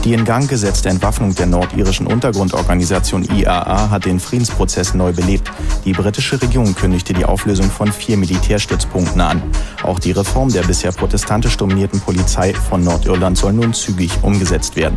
Die 0.04 0.14
in 0.14 0.24
Gang 0.24 0.48
gesetzte 0.48 0.88
Entwaffnung 0.88 1.34
der 1.34 1.46
nordirischen 1.46 2.06
Untergrundorganisation 2.06 3.24
IAA 3.24 3.90
hat 3.90 4.06
den 4.06 4.18
Friedensprozess 4.18 4.94
neu 4.94 5.12
belebt. 5.12 5.50
Die 5.84 5.92
britische 5.92 6.40
Regierung 6.40 6.74
kündigte 6.74 7.12
die 7.12 7.24
Auflösung 7.24 7.70
von 7.70 7.92
vier 7.92 8.16
Militärstützpunkten 8.16 9.20
an. 9.20 9.42
Auch 9.82 9.98
die 9.98 10.12
Reform 10.12 10.50
der 10.50 10.62
bisher 10.62 10.92
protestantisch 10.92 11.56
dominierten 11.56 12.00
Polizei 12.00 12.54
von 12.54 12.82
Nordirland 12.82 13.36
soll 13.36 13.52
nun 13.52 13.74
zügig 13.74 14.10
umgesetzt 14.22 14.76
werden. 14.76 14.96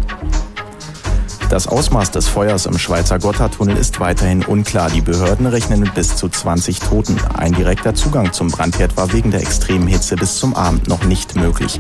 Das 1.50 1.68
Ausmaß 1.68 2.10
des 2.10 2.28
Feuers 2.28 2.66
im 2.66 2.80
Schweizer 2.80 3.20
Gotthardtunnel 3.20 3.78
ist 3.78 4.00
weiterhin 4.00 4.44
unklar. 4.44 4.90
Die 4.90 5.02
Behörden 5.02 5.46
rechnen 5.46 5.82
mit 5.82 5.94
bis 5.94 6.16
zu 6.16 6.28
20 6.28 6.80
Toten. 6.80 7.16
Ein 7.38 7.54
direkter 7.54 7.94
Zugang 7.94 8.34
zum 8.34 8.48
Brandherd 8.48 8.98
war 8.98 9.14
wegen 9.14 9.30
der 9.30 9.42
extremen 9.42 9.88
Hitze 9.88 10.16
bis 10.16 10.38
zum 10.38 10.56
Abend 10.56 10.88
noch 10.88 11.04
nicht 11.04 11.36
möglich. 11.36 11.80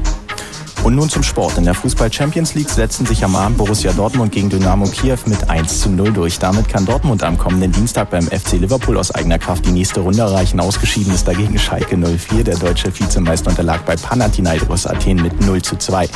Und 0.84 0.96
nun 0.96 1.08
zum 1.08 1.24
Sport. 1.24 1.58
In 1.58 1.64
der 1.64 1.76
Fußball 1.76 2.12
Champions 2.12 2.56
League 2.56 2.70
setzen 2.70 3.06
sich 3.06 3.24
am 3.24 3.38
Abend 3.38 3.58
Borussia 3.58 3.94
Dortmund 3.94 4.34
gegen 4.34 4.50
Dynamo 4.50 4.86
Kiew 4.88 5.18
mit 5.28 5.50
1 5.50 5.80
zu 5.80 5.90
0 5.90 6.12
durch. 6.12 6.40
Damit 6.40 6.68
kann 6.68 6.86
Dortmund 6.86 7.24
am 7.24 7.38
kommenden 7.38 7.72
Dienstag 7.72 8.10
beim 8.10 8.28
FC 8.28 8.60
Liverpool 8.60 8.98
aus 8.98 9.10
eigener 9.12 9.40
Kraft 9.40 9.66
die 9.66 9.72
nächste 9.72 10.02
Runde 10.02 10.20
erreichen. 10.20 10.60
Ausgeschieden 10.60 11.14
ist 11.14 11.26
dagegen 11.26 11.58
Schalke 11.58 11.98
04. 11.98 12.44
Der 12.44 12.58
deutsche 12.58 12.94
Vizemeister 12.94 13.52
unterlag 13.52 13.86
bei 13.86 13.96
Panathinaikos 13.96 14.86
Athen 14.86 15.22
mit 15.22 15.40
0 15.46 15.62
zu 15.62 15.78
2. 15.78 16.10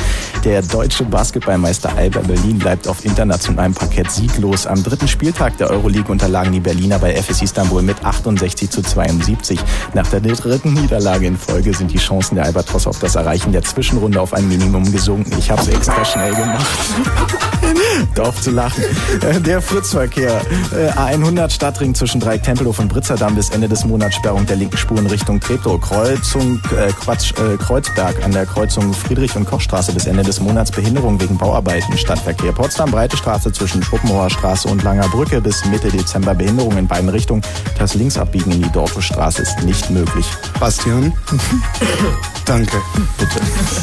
Der 0.44 0.62
deutsche 0.62 1.06
Basketballmeister 1.06 1.96
Alba 1.96 2.20
Berlin 2.20 2.60
bleibt 2.60 2.90
auf 2.90 3.06
internationalem 3.06 3.74
Parkett 3.74 4.12
sieglos. 4.12 4.68
Am 4.68 4.84
dritten 4.84 5.08
Spieltag 5.08 5.58
der 5.60 5.70
Euroleague 5.70 6.12
unterlagen 6.12 6.52
die 6.52 6.60
Berliner 6.60 7.00
bei 7.00 7.14
FS 7.16 7.42
Istanbul 7.42 7.84
mit 7.84 8.04
68 8.04 8.70
zu 8.70 8.82
72. 8.82 9.62
Nach 9.94 10.08
der 10.08 10.20
dritten 10.20 10.74
Niederlage 10.74 11.26
in 11.26 11.38
Folge 11.38 11.74
sind 11.74 11.94
die 11.94 12.00
Chancen 12.00 12.36
der 12.36 12.44
Albatros 12.44 12.86
auf 12.86 13.00
das 13.00 13.16
Erreichen 13.16 13.54
der 13.54 13.64
Zwischenrunde 13.64 14.20
auf 14.20 14.34
ein 14.34 14.57
Minimum 14.58 14.92
gesunken. 14.92 15.32
Ich 15.38 15.52
habe 15.52 15.62
es 15.62 15.68
extra 15.68 16.04
schnell 16.04 16.34
gemacht. 16.34 16.66
Dorf 18.16 18.42
zu 18.42 18.52
lachen. 18.52 18.84
Äh, 19.22 19.40
Der 19.42 19.62
Fritzverkehr. 19.62 20.42
Äh, 20.72 20.90
A100 20.92 21.50
Stadtring 21.52 21.94
zwischen 21.94 22.20
Dreieck 22.20 22.44
Tempelhof 22.44 22.80
und 22.80 22.88
Britzerdamm 22.88 23.36
bis 23.36 23.50
Ende 23.50 23.68
des 23.68 23.86
Monats 23.86 24.16
Sperrung 24.16 24.46
der 24.46 24.56
linken 24.56 24.78
Spuren 24.78 25.06
Richtung 25.08 25.40
Treptow. 25.40 25.80
Kreuzung 25.80 26.60
äh, 26.76 26.92
Quatsch, 26.92 27.34
äh, 27.34 27.58
Kreuzberg 27.58 28.24
an 28.24 28.32
der 28.32 28.46
Kreuzung 28.46 28.94
Friedrich- 28.94 29.36
und 29.36 29.46
Kochstraße 29.46 29.92
bis 29.94 30.06
Ende 30.08 30.24
des 30.24 30.40
Monats 30.40 30.72
Behinderung 30.72 31.20
wegen 31.22 31.38
Bauarbeiten. 31.38 31.98
Stadtverkehr. 31.98 32.52
Potsdam 32.52 32.90
Breite 32.92 33.18
Straße 33.18 33.52
zwischen 33.52 33.84
Schopenhauer 33.84 34.30
Straße 34.30 34.68
und 34.68 34.84
Langer 34.84 35.08
Brücke 35.10 35.42
bis 35.42 35.66
Mitte 35.66 35.90
Dezember 35.90 36.34
Behinderung 36.34 36.78
in 36.78 36.88
beiden 36.88 37.10
Richtungen. 37.10 37.42
Das 37.78 37.94
Linksabbiegen 37.94 38.52
in 38.52 38.64
die 38.64 38.72
Dorfstraße 38.72 39.42
ist 39.42 39.64
nicht 39.64 39.90
möglich. 39.90 40.26
Bastian? 40.60 41.14
Danke. 42.48 42.82
Bitte. 43.18 43.42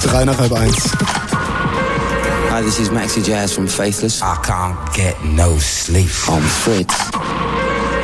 Drei 0.08 0.24
nach 0.24 0.38
halb 0.38 0.52
eins. 0.54 0.90
Hi, 2.50 2.62
this 2.62 2.78
is 2.78 2.88
Maxi 2.88 3.20
Jazz 3.22 3.52
from 3.52 3.68
Faithless. 3.68 4.22
I 4.22 4.36
can't 4.42 4.78
get 4.94 5.22
no 5.22 5.58
sleep. 5.58 6.10
On 6.28 6.40
Fritz. 6.40 6.94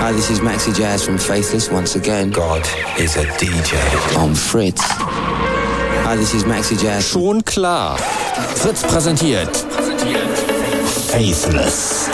Hi, 0.01 0.13
this 0.13 0.29
is 0.29 0.41
Maxi 0.41 0.75
Jazz 0.75 1.05
from 1.05 1.19
Faithless 1.19 1.71
once 1.71 1.97
again. 1.97 2.31
God 2.31 2.69
is 2.99 3.17
a 3.17 3.25
DJ. 3.39 3.79
On 4.19 4.35
Fritz. 4.35 4.83
Hi, 6.05 6.17
this 6.17 6.35
is 6.35 6.45
Maxi 6.45 6.77
Jazz. 6.77 7.09
Schon 7.09 7.43
klar. 7.43 7.97
Fritz 8.57 8.83
präsentiert. 8.83 9.65
Faithless. 11.09 12.11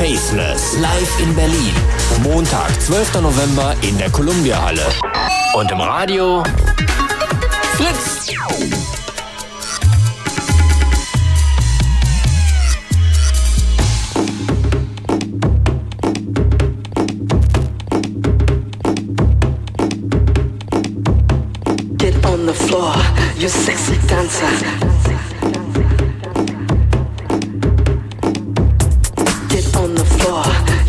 Faithless. 0.00 0.78
Live 0.78 1.20
in 1.20 1.34
Berlin. 1.34 1.74
Montag, 2.22 2.70
12. 2.80 3.20
November 3.20 3.74
in 3.82 3.98
der 3.98 4.08
Columbia 4.08 4.58
Halle. 4.64 4.86
Und 5.52 5.70
im 5.70 5.78
Radio 5.78 6.42
Fritz. 7.74 8.28
Get 21.98 22.24
on 22.24 22.46
the 22.46 22.54
floor, 22.54 22.94
you 23.38 23.50
sexy 23.50 23.98
dancer. 24.08 24.99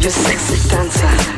Floor, 0.02 0.04
you 0.04 0.10
sexy 0.10 0.70
dancer. 0.70 1.31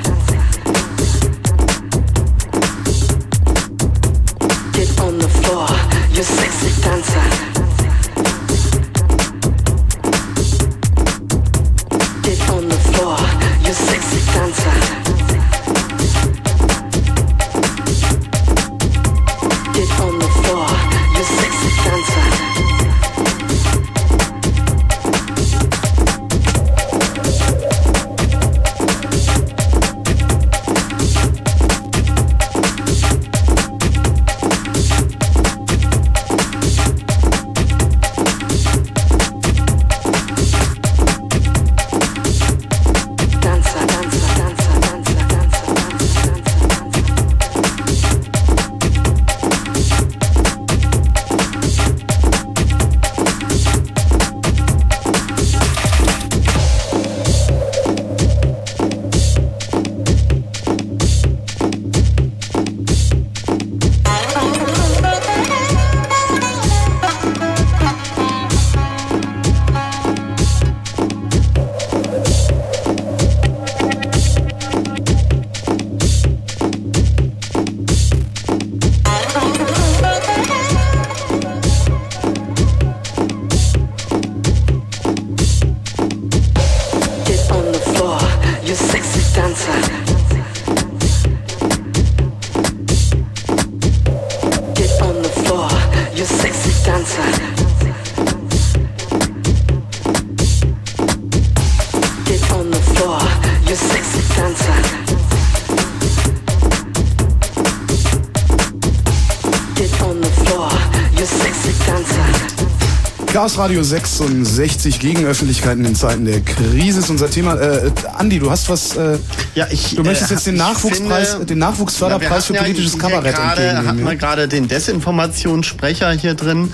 Chaos 113.43 113.57
Radio 113.57 113.83
66 113.83 114.99
gegen 115.01 115.25
Öffentlichkeiten 115.25 115.83
in 115.83 115.95
Zeiten 115.95 116.23
der 116.23 116.39
Krise 116.39 117.01
ist 117.01 117.09
unser 117.09 117.29
Thema. 117.29 117.59
Äh, 117.59 117.91
Andi, 118.15 118.39
du 118.39 118.49
hast 118.49 118.69
was. 118.69 118.95
Äh, 118.95 119.17
ja, 119.53 119.67
ich. 119.69 119.95
Du 119.95 120.03
möchtest 120.05 120.31
äh, 120.31 120.35
jetzt 120.35 120.47
den 120.47 120.55
Nachwuchspreis, 120.55 121.31
finde- 121.31 121.47
den 121.47 121.57
Nachwuchsförderpreis 121.57 122.45
für 122.45 122.53
hatten 122.53 122.63
politisches 122.63 122.93
ja 122.93 122.99
Kabarett 122.99 123.37
entgegennehmen. 123.37 123.87
hatten 123.87 123.99
wir 123.99 124.13
ja? 124.13 124.17
gerade 124.17 124.47
den 124.47 124.69
Desinformationssprecher 124.69 126.11
hier 126.11 126.35
drin, 126.35 126.71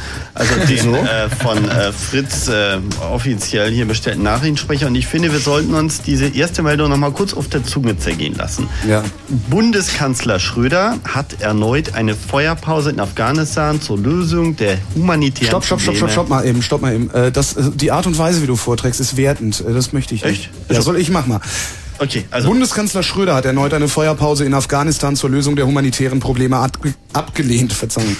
also 0.52 0.68
den 0.68 0.94
äh, 0.95 1.30
von 1.30 1.69
äh, 1.69 1.92
Fritz 1.92 2.48
äh, 2.48 2.80
offiziell 3.11 3.72
hier 3.72 3.86
bestellten 3.86 4.24
Nachrichtensprecher. 4.24 4.88
Und 4.88 4.95
ich 4.95 5.08
finde, 5.08 5.32
wir 5.32 5.40
sollten 5.40 5.74
uns 5.74 6.02
diese 6.02 6.28
erste 6.28 6.64
Meldung 6.64 6.90
noch 6.90 6.98
mal 6.98 7.11
kurz 7.11 7.34
auf 7.34 7.48
der 7.48 7.64
Zunge 7.64 7.98
zergehen 7.98 8.36
lassen. 8.36 8.68
Ja. 8.88 9.03
Bundeskanzler 9.50 10.40
Schröder 10.40 10.98
hat 11.08 11.42
erneut 11.42 11.95
eine 11.95 12.16
Feuerpause 12.16 12.90
in 12.90 13.00
Afghanistan 13.00 13.82
zur 13.82 13.98
Lösung 13.98 14.56
der 14.56 14.78
humanitären 14.95 15.48
Stopp, 15.48 15.66
stopp, 15.66 15.82
stopp, 15.82 15.95
stopp, 15.95 16.11
stopp 16.11 16.30
mal 16.30 16.45
eben, 16.45 16.61
stopp 16.61 16.82
mal 16.82 16.94
eben. 16.94 17.10
Äh, 17.11 17.32
das, 17.32 17.56
äh, 17.56 17.72
die 17.74 17.92
Art 17.92 18.08
und 18.08 18.18
Weise, 18.18 18.42
wie 18.42 18.48
du 18.48 18.56
vorträgst, 18.56 19.00
ist 19.00 19.18
wertend. 19.18 19.64
Äh, 19.68 19.74
Das 19.74 19.94
möchte 19.94 20.16
ich 20.16 20.24
nicht. 20.24 20.50
Ja, 20.69 20.82
soll 20.82 20.98
ich 20.98 21.10
mach 21.10 21.28
mal. 21.28 21.42
Okay, 22.02 22.24
also 22.32 22.48
Bundeskanzler 22.48 23.03
Schröder 23.03 23.36
hat 23.36 23.44
erneut 23.44 23.74
eine 23.74 23.90
Feuerpause 23.90 24.45
in 24.45 24.53
Afghanistan 24.53 25.18
zur 25.18 25.30
Lösung 25.30 25.58
der 25.58 25.68
humanitären 25.68 26.22
Probleme 26.22 26.56
abge 26.56 26.94
abgelehnt. 27.11 27.74
Verzeihung. 27.80 28.16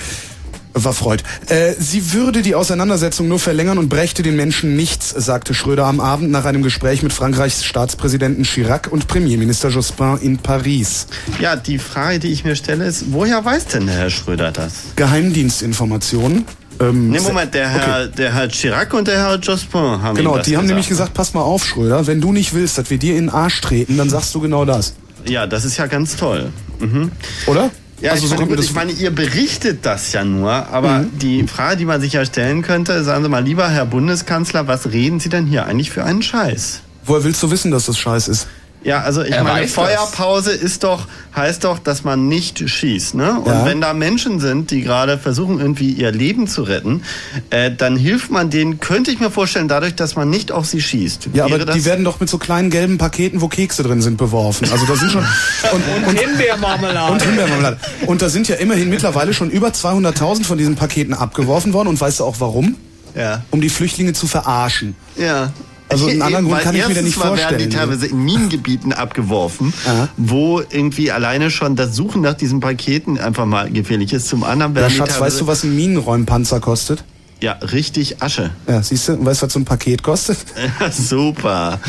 War 0.83 0.93
Freud. 0.93 1.24
Äh, 1.48 1.74
sie 1.77 2.14
würde 2.14 2.41
die 2.41 2.56
Auseinandersetzung 2.56 3.27
nur 3.27 3.40
verlängern 3.40 3.77
und 3.77 3.90
brächte 3.90 4.24
den 4.24 4.35
Menschen 4.35 4.75
nichts, 4.75 5.09
sagte 5.09 5.53
Schröder 5.53 5.85
am 5.85 5.99
Abend 5.99 6.32
nach 6.32 6.45
einem 6.45 6.64
Gespräch 6.64 7.03
mit 7.03 7.14
Frankreichs 7.14 7.64
Staatspräsidenten 7.66 8.43
Chirac 8.43 8.88
und 8.91 9.08
Premierminister 9.08 9.69
Jospin 9.69 10.17
in 10.22 10.38
Paris. 10.38 11.08
Ja, 11.40 11.56
die 11.56 11.80
Frage, 11.80 12.19
die 12.19 12.27
ich 12.30 12.43
mir 12.43 12.56
stelle, 12.56 12.85
ist, 12.85 13.06
woher 13.11 13.43
weiß 13.43 13.66
denn 13.67 13.88
der 13.88 13.95
Herr 13.95 14.09
Schröder 14.09 14.51
das? 14.51 14.74
Geheimdienstinformationen. 14.95 16.45
Ähm, 16.80 17.09
Nee, 17.09 17.19
Moment, 17.19 17.53
der 17.53 17.67
Herr, 17.69 18.08
der 18.08 18.33
Herr 18.33 18.48
Chirac 18.48 18.93
und 18.93 19.08
der 19.08 19.17
Herr 19.17 19.35
Jospin 19.38 20.01
haben 20.01 20.16
Genau, 20.16 20.33
die 20.38 20.40
haben 20.40 20.64
gesagt. 20.64 20.67
nämlich 20.67 20.88
gesagt, 20.88 21.14
pass 21.14 21.33
mal 21.33 21.41
auf, 21.41 21.66
Schröder, 21.66 22.08
wenn 22.08 22.22
du 22.22 22.32
nicht 22.32 22.53
willst, 22.53 22.77
dass 22.77 22.90
wir 22.90 22.98
dir 22.98 23.14
in 23.17 23.25
den 23.25 23.30
Arsch 23.30 23.59
treten, 23.61 23.98
dann 23.98 24.09
sagst 24.09 24.33
du 24.35 24.40
genau 24.40 24.64
das. 24.66 24.93
Ja, 25.25 25.45
das 25.45 25.66
ist 25.66 25.77
ja 25.77 25.88
ganz 25.88 26.16
toll. 26.16 26.49
Mhm. 26.80 27.11
Oder? 27.48 27.69
Ja, 28.01 28.11
Also 28.11 28.23
ich, 28.25 28.29
so 28.29 28.35
meine, 28.37 28.47
gut, 28.47 28.59
ich 28.63 28.73
meine, 28.73 28.91
ihr 28.93 29.11
berichtet 29.11 29.85
das 29.85 30.13
ja 30.13 30.23
nur, 30.23 30.51
aber 30.51 30.99
Mhm. 30.99 31.19
die 31.19 31.47
Frage, 31.47 31.77
die 31.77 31.85
man 31.85 31.99
sich 31.99 32.13
ja 32.13 32.25
stellen 32.25 32.61
könnte, 32.61 33.03
sagen 33.03 33.23
Sie 33.23 33.29
mal, 33.29 33.43
lieber 33.43 33.69
Herr 33.69 33.85
Bundeskanzler, 33.85 34.67
was 34.67 34.91
reden 34.91 35.19
Sie 35.19 35.29
denn 35.29 35.45
hier 35.45 35.65
eigentlich 35.65 35.91
für 35.91 36.03
einen 36.05 36.21
Scheiß? 36.21 36.81
Woher 37.05 37.23
willst 37.23 37.41
du 37.43 37.51
wissen, 37.51 37.71
dass 37.71 37.87
das 37.87 37.97
scheiß 37.97 38.27
ist? 38.29 38.47
Ja, 38.82 39.01
also 39.01 39.22
ich 39.24 39.32
Er 39.32 39.43
meine, 39.43 39.61
weiß 39.66 39.74
das. 39.74 39.85
Feuerpause 39.85 40.51
ist 40.51 40.85
doch, 40.85 41.06
heißt 41.35 41.66
doch, 41.66 41.80
dass 41.80 42.06
man 42.06 42.30
nicht 42.30 42.67
schießt, 42.69 43.14
ne? 43.14 43.38
Und 43.40 43.45
Ja. 43.51 43.66
wenn 43.66 43.82
da 43.82 43.93
Menschen 43.93 44.40
sind, 44.40 44.72
die 44.72 44.82
gerade 44.82 45.17
versuchen, 45.17 45.59
irgendwie 45.59 45.91
ihr 45.91 46.14
Leben 46.14 46.48
zu 46.48 46.64
retten, 46.64 47.03
äh, 47.49 47.72
dann 47.75 47.98
hilft 47.98 48.32
man 48.32 48.49
denen, 48.49 48.80
könnte 48.80 49.11
ich 49.11 49.19
mir 49.19 49.32
vorstellen, 49.32 49.67
dadurch, 49.67 49.95
dass 49.95 50.16
man 50.16 50.30
nicht 50.30 50.53
auf 50.53 50.66
sie 50.66 50.82
schießt. 50.82 51.30
Ja, 51.33 51.43
aber 51.43 51.56
Wäre 51.56 51.66
das 51.66 51.75
die 51.75 51.83
werden 51.83 52.06
doch 52.06 52.22
mit 52.22 52.30
so 52.30 52.38
kleinen 52.38 52.69
gelben 52.69 52.98
Paketen, 52.98 53.41
wo 53.41 53.49
Kekse 53.49 53.83
drin 53.83 54.01
sind, 54.01 54.16
beworfen. 54.17 54.69
Also 54.72 54.85
da 54.85 54.95
sind 54.95 55.11
schon 55.11 55.25
und, 55.74 56.08
Und 56.08 56.17
Himbeermarmelade. 56.17 57.11
und 57.11 57.22
Himbeermarmelade. 57.22 57.77
Und 58.06 58.22
da 58.22 58.30
sind 58.30 58.48
ja 58.48 58.56
immerhin 58.56 58.90
mittlerweile 58.90 59.33
schon 59.33 59.49
über 59.49 59.67
200.000 59.69 60.45
von 60.45 60.58
diesen 60.58 60.75
Paketen 60.77 61.14
abgeworfen 61.14 61.74
worden. 61.74 61.90
Und 61.90 61.99
weißt 61.99 62.22
du 62.22 62.24
auch 62.24 62.38
warum? 62.40 62.75
Ja. 63.14 63.43
Um 63.51 63.59
die 63.59 63.69
Flüchtlinge 63.69 64.14
zu 64.14 64.25
verarschen. 64.27 64.95
Ja. 65.17 65.51
Also 65.89 66.07
einen 66.07 66.21
anderen 66.21 66.45
Grund 66.47 66.61
kann 66.61 66.75
ich 66.75 66.87
mir 66.87 66.93
da 66.93 67.01
nicht 67.01 67.17
mal 67.17 67.35
werden 67.37 67.57
die 67.57 67.63
vorstellen. 67.65 67.69
teilweise 67.71 68.05
in 68.07 68.23
Minengebieten 68.23 68.93
abgeworfen, 68.93 69.73
wo 70.17 70.61
irgendwie 70.61 71.11
alleine 71.11 71.51
schon 71.51 71.75
das 71.75 71.95
Suchen 71.95 72.21
nach 72.21 72.35
diesen 72.35 72.59
Paketen 72.59 73.17
einfach 73.19 73.45
mal 73.45 73.69
gefährlich 73.71 74.13
ist. 74.13 74.27
Zum 74.27 74.43
anderen 74.43 74.73
Ja, 74.75 74.81
werden 74.81 74.91
die 74.91 74.97
Schatz, 74.97 75.19
weißt 75.19 75.41
du, 75.41 75.47
was 75.47 75.63
ein 75.63 75.75
Minenräumpanzer 75.75 76.59
kostet? 76.59 77.03
Ja, 77.41 77.53
richtig 77.53 78.21
Asche. 78.21 78.51
Ja, 78.67 78.83
siehst 78.83 79.07
du, 79.07 79.25
weißt 79.25 79.41
du, 79.41 79.45
was 79.45 79.53
so 79.53 79.59
ein 79.59 79.65
Paket 79.65 80.03
kostet? 80.03 80.37
Super. 80.91 81.79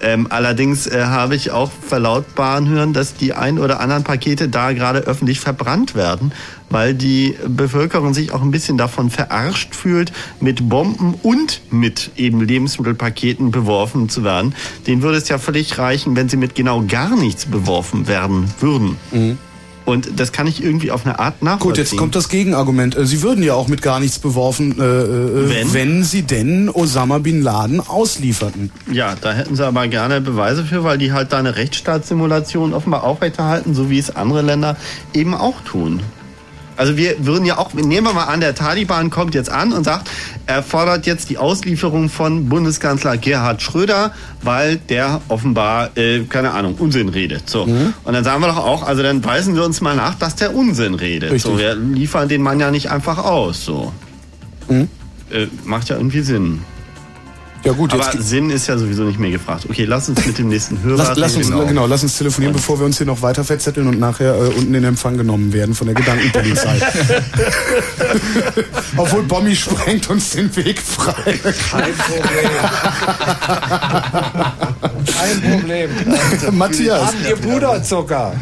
Ähm, 0.00 0.26
allerdings 0.30 0.86
äh, 0.86 1.04
habe 1.04 1.36
ich 1.36 1.50
auch 1.50 1.70
verlautbaren 1.70 2.68
hören, 2.68 2.94
dass 2.94 3.14
die 3.14 3.34
ein 3.34 3.58
oder 3.58 3.80
anderen 3.80 4.02
Pakete 4.02 4.48
da 4.48 4.72
gerade 4.72 5.00
öffentlich 5.00 5.40
verbrannt 5.40 5.94
werden, 5.94 6.32
weil 6.70 6.94
die 6.94 7.36
Bevölkerung 7.46 8.14
sich 8.14 8.32
auch 8.32 8.40
ein 8.40 8.50
bisschen 8.50 8.78
davon 8.78 9.10
verarscht 9.10 9.74
fühlt, 9.74 10.12
mit 10.40 10.70
Bomben 10.70 11.14
und 11.22 11.60
mit 11.70 12.10
eben 12.16 12.40
Lebensmittelpaketen 12.40 13.50
beworfen 13.50 14.08
zu 14.08 14.24
werden. 14.24 14.54
Denen 14.86 15.02
würde 15.02 15.18
es 15.18 15.28
ja 15.28 15.36
völlig 15.38 15.78
reichen, 15.78 16.16
wenn 16.16 16.30
sie 16.30 16.38
mit 16.38 16.54
genau 16.54 16.82
gar 16.86 17.14
nichts 17.14 17.44
beworfen 17.44 18.08
werden 18.08 18.52
würden. 18.60 18.96
Und 19.84 20.18
das 20.18 20.32
kann 20.32 20.46
ich 20.46 20.62
irgendwie 20.64 20.90
auf 20.90 21.04
eine 21.04 21.18
Art 21.18 21.42
nachvollziehen. 21.42 21.68
Gut, 21.70 21.78
jetzt 21.78 21.96
kommt 21.96 22.14
das 22.14 22.28
Gegenargument. 22.28 22.96
Äh, 22.96 23.04
Sie 23.04 23.22
würden 23.22 23.44
ja 23.44 23.54
auch 23.54 23.68
mit 23.68 23.82
gar 23.82 24.00
nichts 24.00 24.18
beworfen, 24.18 24.80
äh, 24.80 24.82
äh, 24.84 25.48
Wenn? 25.50 25.74
wenn 25.74 26.04
sie 26.04 26.22
denn 26.22 26.70
Osama 26.70 27.18
Bin 27.18 27.42
Laden 27.42 27.80
auslieferten. 27.80 28.70
Ja, 28.90 29.14
da 29.20 29.32
hätten 29.32 29.56
sie 29.56 29.66
aber 29.66 29.86
gerne 29.88 30.20
Beweise 30.20 30.64
für, 30.64 30.84
weil 30.84 30.96
die 30.98 31.12
halt 31.12 31.32
da 31.32 31.38
eine 31.38 31.56
Rechtsstaatssimulation 31.56 32.72
offenbar 32.72 33.04
aufrechterhalten, 33.04 33.74
so 33.74 33.90
wie 33.90 33.98
es 33.98 34.14
andere 34.14 34.42
Länder 34.42 34.76
eben 35.12 35.34
auch 35.34 35.60
tun. 35.62 36.00
Also 36.76 36.96
wir 36.96 37.24
würden 37.24 37.44
ja 37.44 37.58
auch, 37.58 37.72
nehmen 37.74 38.06
wir 38.06 38.12
mal 38.12 38.24
an, 38.24 38.40
der 38.40 38.54
Taliban 38.54 39.10
kommt 39.10 39.34
jetzt 39.34 39.50
an 39.50 39.72
und 39.72 39.84
sagt, 39.84 40.10
er 40.46 40.62
fordert 40.62 41.06
jetzt 41.06 41.30
die 41.30 41.38
Auslieferung 41.38 42.08
von 42.08 42.48
Bundeskanzler 42.48 43.16
Gerhard 43.16 43.62
Schröder, 43.62 44.12
weil 44.42 44.76
der 44.76 45.20
offenbar, 45.28 45.96
äh, 45.96 46.20
keine 46.24 46.52
Ahnung, 46.52 46.74
Unsinn 46.78 47.08
redet. 47.08 47.48
So. 47.48 47.62
Und 47.62 48.12
dann 48.12 48.24
sagen 48.24 48.40
wir 48.42 48.48
doch 48.48 48.58
auch, 48.58 48.82
also 48.82 49.02
dann 49.02 49.24
weisen 49.24 49.54
wir 49.54 49.64
uns 49.64 49.80
mal 49.80 49.96
nach, 49.96 50.14
dass 50.16 50.36
der 50.36 50.54
Unsinn 50.54 50.94
redet. 50.94 51.32
Richtig. 51.32 51.50
So, 51.50 51.58
wir 51.58 51.74
liefern 51.74 52.28
den 52.28 52.42
Mann 52.42 52.60
ja 52.60 52.70
nicht 52.70 52.90
einfach 52.90 53.18
aus. 53.18 53.64
So. 53.64 53.92
Mhm. 54.68 54.88
Äh, 55.30 55.46
macht 55.64 55.88
ja 55.88 55.96
irgendwie 55.96 56.20
Sinn. 56.20 56.62
Ja 57.64 57.72
gut, 57.72 57.92
Aber 57.94 58.04
jetzt 58.12 58.28
Sinn 58.28 58.50
ist 58.50 58.66
ja 58.66 58.76
sowieso 58.76 59.04
nicht 59.04 59.18
mehr 59.18 59.30
gefragt. 59.30 59.64
Okay, 59.68 59.84
lass 59.84 60.08
uns 60.08 60.24
mit 60.26 60.36
dem 60.36 60.48
nächsten 60.48 60.82
Hörer 60.82 60.98
Lass, 60.98 61.16
lass 61.16 61.36
uns, 61.36 61.50
reden. 61.50 61.68
genau. 61.68 61.86
lass 61.86 62.02
uns 62.02 62.18
telefonieren, 62.18 62.54
bevor 62.54 62.78
wir 62.78 62.84
uns 62.84 62.98
hier 62.98 63.06
noch 63.06 63.22
weiter 63.22 63.42
verzetteln 63.42 63.86
und 63.88 63.98
nachher 63.98 64.34
äh, 64.34 64.48
unten 64.48 64.74
in 64.74 64.84
Empfang 64.84 65.16
genommen 65.16 65.52
werden 65.52 65.74
von 65.74 65.86
der 65.86 65.94
Gedankenpolizei. 65.94 66.76
Obwohl 68.98 69.22
Bommi 69.22 69.56
sprengt 69.56 70.10
uns 70.10 70.30
den 70.30 70.54
Weg 70.56 70.78
frei. 70.80 71.14
Kein 71.42 71.94
Problem. 71.94 72.50
Kein 75.06 75.42
Problem. 75.42 75.90
Matthias. 76.58 77.02
Habt 77.06 77.28
ihr 77.28 77.36
Puderzucker? 77.36 78.34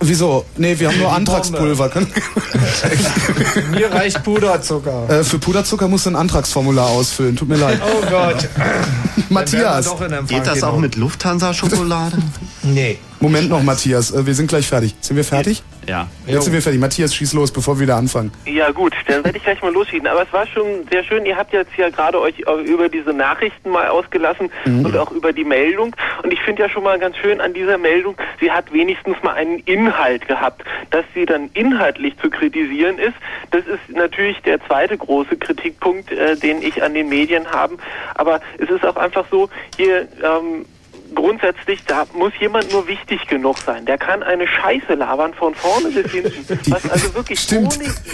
Wieso? 0.00 0.46
Nee, 0.56 0.78
wir 0.78 0.88
haben 0.88 0.98
nur 0.98 1.12
Antragspulver. 1.12 1.90
Mir 3.70 3.92
reicht 3.92 4.22
Puderzucker. 4.22 5.08
Äh, 5.10 5.24
für 5.24 5.38
Puderzucker 5.38 5.88
musst 5.88 6.06
du 6.06 6.10
ein 6.10 6.16
Antragsformular 6.16 6.88
ausfüllen. 6.88 7.36
Tut 7.36 7.48
mir 7.48 7.56
leid. 7.56 7.80
Oh 7.84 8.06
Gott. 8.08 8.48
Matthias. 9.28 9.90
Geht 10.26 10.46
das 10.46 10.62
auch 10.62 10.78
mit 10.78 10.96
Lufthansa-Schokolade? 10.96 12.16
Nee. 12.62 12.98
Moment 13.20 13.50
noch, 13.50 13.62
Matthias. 13.62 14.10
Äh, 14.12 14.24
wir 14.26 14.34
sind 14.34 14.48
gleich 14.48 14.66
fertig. 14.66 14.94
Sind 15.00 15.16
wir 15.16 15.24
fertig? 15.24 15.62
Ja. 15.86 16.08
Jetzt 16.26 16.44
sind 16.44 16.52
wir 16.54 16.62
fertig. 16.62 16.80
Matthias, 16.80 17.14
schieß 17.14 17.34
los, 17.34 17.52
bevor 17.52 17.76
wir 17.76 17.82
wieder 17.82 17.96
anfangen. 17.96 18.32
Ja 18.46 18.70
gut, 18.70 18.94
dann 19.08 19.22
werde 19.24 19.36
ich 19.36 19.44
gleich 19.44 19.60
mal 19.60 19.72
losschießen. 19.72 20.06
Aber 20.06 20.22
es 20.22 20.32
war 20.32 20.46
schon 20.46 20.86
sehr 20.90 21.04
schön. 21.04 21.26
Ihr 21.26 21.36
habt 21.36 21.52
jetzt 21.52 21.70
ja 21.76 21.90
gerade 21.90 22.18
euch 22.20 22.34
äh, 22.46 22.62
über 22.64 22.88
diese 22.88 23.12
Nachrichten 23.12 23.70
mal 23.70 23.88
ausgelassen 23.88 24.50
Mhm. 24.64 24.84
und 24.86 24.96
auch 24.96 25.10
über 25.12 25.32
die 25.32 25.44
Meldung. 25.44 25.94
Und 26.22 26.32
ich 26.32 26.40
finde 26.40 26.62
ja 26.62 26.68
schon 26.68 26.82
mal 26.82 26.98
ganz 26.98 27.16
schön 27.18 27.40
an 27.40 27.52
dieser 27.52 27.76
Meldung, 27.78 28.16
sie 28.40 28.50
hat 28.50 28.72
wenigstens 28.72 29.16
mal 29.22 29.34
einen 29.34 29.58
Inhalt 29.60 30.26
gehabt. 30.26 30.62
Dass 30.90 31.04
sie 31.14 31.26
dann 31.26 31.50
inhaltlich 31.54 32.14
zu 32.22 32.30
kritisieren 32.30 32.98
ist, 32.98 33.14
das 33.50 33.62
ist 33.66 33.94
natürlich 33.94 34.38
der 34.42 34.64
zweite 34.66 34.96
große 34.96 35.36
Kritikpunkt, 35.36 36.10
äh, 36.12 36.36
den 36.36 36.62
ich 36.62 36.82
an 36.82 36.94
den 36.94 37.08
Medien 37.10 37.46
habe. 37.50 37.76
Aber 38.14 38.40
es 38.58 38.70
ist 38.70 38.84
auch 38.84 38.96
einfach 38.96 39.24
so, 39.30 39.48
hier 39.76 40.08
ähm, 40.22 40.64
grundsätzlich, 41.14 41.80
da 41.86 42.04
muss 42.14 42.32
jemand 42.40 42.70
nur 42.72 42.86
wichtig 42.86 43.26
genug 43.28 43.58
sein. 43.64 43.84
Der 43.86 43.98
kann 43.98 44.22
eine 44.22 44.46
Scheiße 44.46 44.94
labern 44.94 45.34
von 45.34 45.54
vorne 45.54 45.88
bis 45.90 46.10
hinten, 46.12 46.46
was 46.70 46.88
also 46.90 47.14
wirklich 47.14 47.52
ohne 47.52 47.68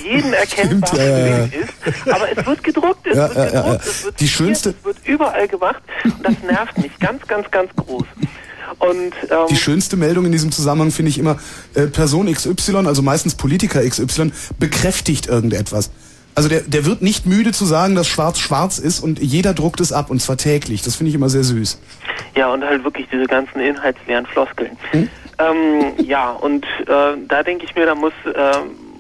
jeden 0.04 0.32
erkennbaren 0.32 1.48
Stimmt. 1.48 1.52
Sinn 1.52 1.62
ist. 1.62 2.08
Aber 2.12 2.26
es 2.36 2.46
wird 2.46 2.62
gedruckt, 2.64 3.06
es 3.06 3.16
Ja, 3.16 3.28
wird 3.28 3.36
ja, 3.36 3.44
gedruckt, 3.62 3.84
ja, 3.84 3.90
es 3.90 4.04
wird 4.04 4.20
Die 4.20 4.28
schönste- 4.28 4.70
es 4.78 4.84
wird 4.84 4.96
überall 5.04 5.48
gemacht 5.48 5.82
und 6.04 6.14
das 6.22 6.34
nervt 6.46 6.78
mich 6.78 6.98
ganz, 6.98 7.26
ganz, 7.26 7.50
ganz 7.50 7.70
groß. 7.76 8.04
Und 8.78 9.12
ähm, 9.30 9.46
Die 9.48 9.56
schönste 9.56 9.96
Meldung 9.96 10.26
in 10.26 10.32
diesem 10.32 10.50
Zusammenhang 10.52 10.90
finde 10.90 11.10
ich 11.10 11.18
immer, 11.18 11.38
äh, 11.74 11.86
Person 11.86 12.30
XY, 12.32 12.86
also 12.86 13.00
meistens 13.00 13.34
Politiker 13.34 13.80
XY, 13.88 14.32
bekräftigt 14.58 15.28
irgendetwas. 15.28 15.90
Also 16.36 16.50
der, 16.50 16.60
der 16.60 16.84
wird 16.84 17.00
nicht 17.00 17.24
müde 17.24 17.52
zu 17.52 17.64
sagen, 17.64 17.94
dass 17.94 18.06
schwarz 18.06 18.38
schwarz 18.38 18.78
ist 18.78 19.00
und 19.00 19.18
jeder 19.18 19.54
druckt 19.54 19.80
es 19.80 19.90
ab 19.90 20.10
und 20.10 20.20
zwar 20.20 20.36
täglich. 20.36 20.82
Das 20.82 20.94
finde 20.94 21.08
ich 21.08 21.14
immer 21.14 21.30
sehr 21.30 21.44
süß. 21.44 21.80
Ja, 22.36 22.52
und 22.52 22.62
halt 22.62 22.84
wirklich 22.84 23.06
diese 23.10 23.24
ganzen 23.24 23.58
inhaltsleeren 23.58 24.26
Floskeln. 24.26 24.76
Hm? 24.90 25.08
Ähm, 25.38 25.94
ja, 25.96 26.32
und 26.32 26.64
äh, 26.86 27.16
da 27.26 27.42
denke 27.42 27.64
ich 27.64 27.74
mir, 27.74 27.86
da 27.86 27.94
muss, 27.94 28.12
äh, 28.26 28.52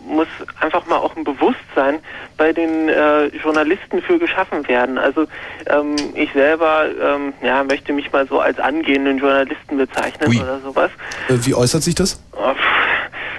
muss 0.06 0.28
einfach 0.60 0.86
mal 0.86 0.96
auch 0.96 1.16
ein 1.16 1.24
Bewusstsein 1.24 1.98
bei 2.36 2.52
den 2.52 2.88
äh, 2.88 3.26
Journalisten 3.26 4.02
für 4.02 4.18
geschaffen 4.18 4.66
werden. 4.68 4.98
Also 4.98 5.26
ähm, 5.66 5.96
ich 6.14 6.32
selber 6.32 6.86
ähm, 7.00 7.32
ja, 7.42 7.64
möchte 7.64 7.92
mich 7.92 8.12
mal 8.12 8.26
so 8.26 8.40
als 8.40 8.58
angehenden 8.58 9.18
Journalisten 9.18 9.76
bezeichnen 9.76 10.28
Ui. 10.28 10.40
oder 10.40 10.60
sowas. 10.60 10.90
Äh, 11.28 11.34
wie 11.40 11.54
äußert 11.54 11.82
sich 11.82 11.94
das? 11.94 12.22
Oh, 12.32 12.54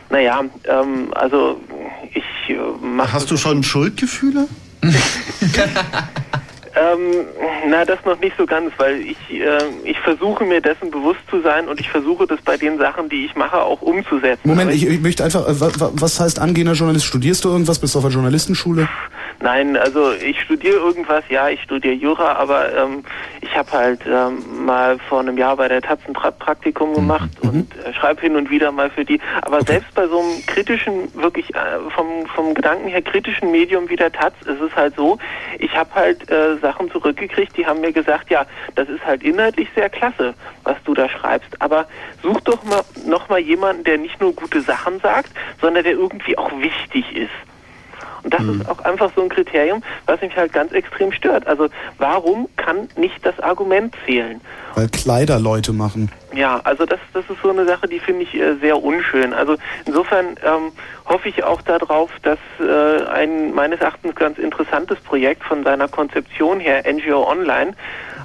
Naja, 0.10 0.44
ähm, 0.66 1.14
also 1.14 1.62
ich 2.14 2.50
äh, 2.50 2.58
mache 2.82 3.14
Hast 3.14 3.32
du 3.32 3.38
schon 3.38 3.64
Schuldgefühle? 3.64 4.48
Ähm, 6.78 7.26
na, 7.70 7.86
das 7.86 8.04
noch 8.06 8.20
nicht 8.20 8.36
so 8.38 8.46
ganz, 8.46 8.72
weil 8.78 9.02
ich, 9.02 9.18
äh, 9.32 9.58
ich 9.84 10.00
versuche 10.00 10.44
mir 10.44 10.62
dessen 10.62 10.92
bewusst 10.92 11.20
zu 11.30 11.42
sein 11.42 11.68
und 11.68 11.80
ich 11.80 11.90
versuche 11.90 12.28
das 12.28 12.42
bei 12.42 12.58
den 12.58 12.78
Sachen, 12.78 13.10
die 13.10 13.26
ich 13.26 13.36
mache, 13.36 13.62
auch 13.62 13.82
umzusetzen. 13.82 14.48
Moment, 14.48 14.72
ich, 14.74 14.88
ich 14.88 15.02
möchte 15.02 15.24
einfach, 15.24 15.48
äh, 15.48 15.60
wa, 15.60 15.72
wa, 15.78 15.92
was 15.94 16.20
heißt 16.20 16.40
angehender 16.40 16.74
Journalist? 16.74 17.06
Studierst 17.06 17.46
du 17.46 17.50
irgendwas? 17.50 17.80
Bist 17.80 17.96
du 17.96 18.00
auf 18.00 18.06
der 18.06 18.14
Journalistenschule? 18.14 18.88
Nein, 19.40 19.78
also 19.78 20.14
ich 20.14 20.42
studiere 20.42 20.78
irgendwas, 20.78 21.24
ja, 21.30 21.48
ich 21.50 21.62
studiere 21.62 21.94
Jura, 21.94 22.34
aber 22.34 22.76
ähm, 22.76 23.04
ich 23.42 23.56
habe 23.56 23.72
halt 23.72 24.02
ähm, 24.08 24.66
mal 24.66 24.98
vor 24.98 25.20
einem 25.20 25.38
Jahr 25.38 25.56
bei 25.56 25.68
der 25.68 25.82
Taz 25.82 26.00
ein 26.08 26.14
Pra 26.14 26.32
Praktikum 26.32 26.94
gemacht 26.96 27.30
und 27.42 27.68
äh, 27.86 27.94
schreibe 27.94 28.22
hin 28.22 28.36
und 28.36 28.50
wieder 28.50 28.72
mal 28.72 28.90
für 28.90 29.06
die. 29.06 29.20
Aber 29.44 29.64
selbst 29.64 29.94
bei 29.94 30.08
so 30.08 30.20
einem 30.20 30.46
kritischen, 30.48 31.14
wirklich 31.14 31.54
äh, 31.54 31.60
vom, 31.96 32.26
vom 32.34 32.56
Gedanken 32.56 32.88
her 32.88 33.02
kritischen 33.02 33.52
Medium 33.52 33.88
wie 33.90 33.96
der 33.96 34.12
Taz 34.12 34.34
ist 34.42 34.60
es 34.60 34.76
halt 34.76 34.96
so, 34.96 35.20
ich 35.60 35.76
habe 35.78 35.90
halt 35.94 36.30
äh, 36.32 36.58
Sachen 36.68 36.92
zurückgekriegt, 36.92 37.56
die 37.56 37.66
haben 37.66 37.80
mir 37.80 37.94
gesagt, 37.94 38.30
ja, 38.30 38.46
das 38.76 38.90
ist 38.90 39.06
halt 39.06 39.24
inhaltlich 39.24 39.70
sehr 39.74 39.90
klasse, 39.90 40.34
was 40.64 40.76
du 40.84 40.94
da 40.94 41.08
schreibst, 41.08 41.62
aber 41.62 41.88
such 42.22 42.42
doch 42.42 42.62
mal 42.64 42.84
noch 43.06 43.30
mal 43.30 43.40
jemanden, 43.40 43.86
der 43.86 43.98
nicht 43.98 44.20
nur 44.20 44.34
gute 44.34 44.60
Sachen 44.62 45.00
sagt, 45.00 45.32
sondern 45.62 45.86
der 45.86 45.94
irgendwie 45.94 46.38
auch 46.38 46.52
wichtig 46.60 47.16
ist. 47.16 47.32
Und 48.24 48.34
das 48.34 48.44
ist 48.44 48.70
auch 48.70 48.80
einfach 48.80 49.12
so 49.16 49.22
ein 49.22 49.30
Kriterium, 49.30 49.84
was 50.06 50.22
mich 50.22 50.36
halt 50.36 50.54
ganz 50.54 50.72
extrem 50.72 51.12
stört. 51.12 51.48
Also 51.48 51.68
warum 51.98 52.48
kann 52.58 52.88
nicht 52.96 53.26
das 53.26 53.40
Argument 53.40 53.96
zählen? 54.06 54.42
Weil 54.76 54.90
Kleider 54.90 55.40
Leute 55.40 55.74
machen. 55.74 56.12
Ja, 56.34 56.62
also 56.64 56.86
das, 56.86 57.00
das 57.14 57.24
ist 57.30 57.42
so 57.42 57.50
eine 57.50 57.66
Sache, 57.66 57.88
die 57.88 58.00
finde 58.00 58.24
ich 58.24 58.36
äh, 58.36 58.56
sehr 58.62 58.82
unschön. 58.84 59.34
Also 59.34 59.56
insofern 59.86 60.36
ähm, 60.44 60.72
hoffe 61.06 61.30
ich 61.30 61.44
auch 61.44 61.62
darauf, 61.62 62.12
dass 62.22 62.38
äh, 62.60 63.06
ein 63.08 63.54
meines 63.56 63.80
Erachtens 63.80 64.16
ganz 64.16 64.38
interessantes 64.38 65.00
Projekt 65.00 65.44
von 65.44 65.64
seiner 65.64 65.88
Konzeption 65.88 66.60
her, 66.60 66.84
NGO 66.92 67.28
Online, 67.28 67.74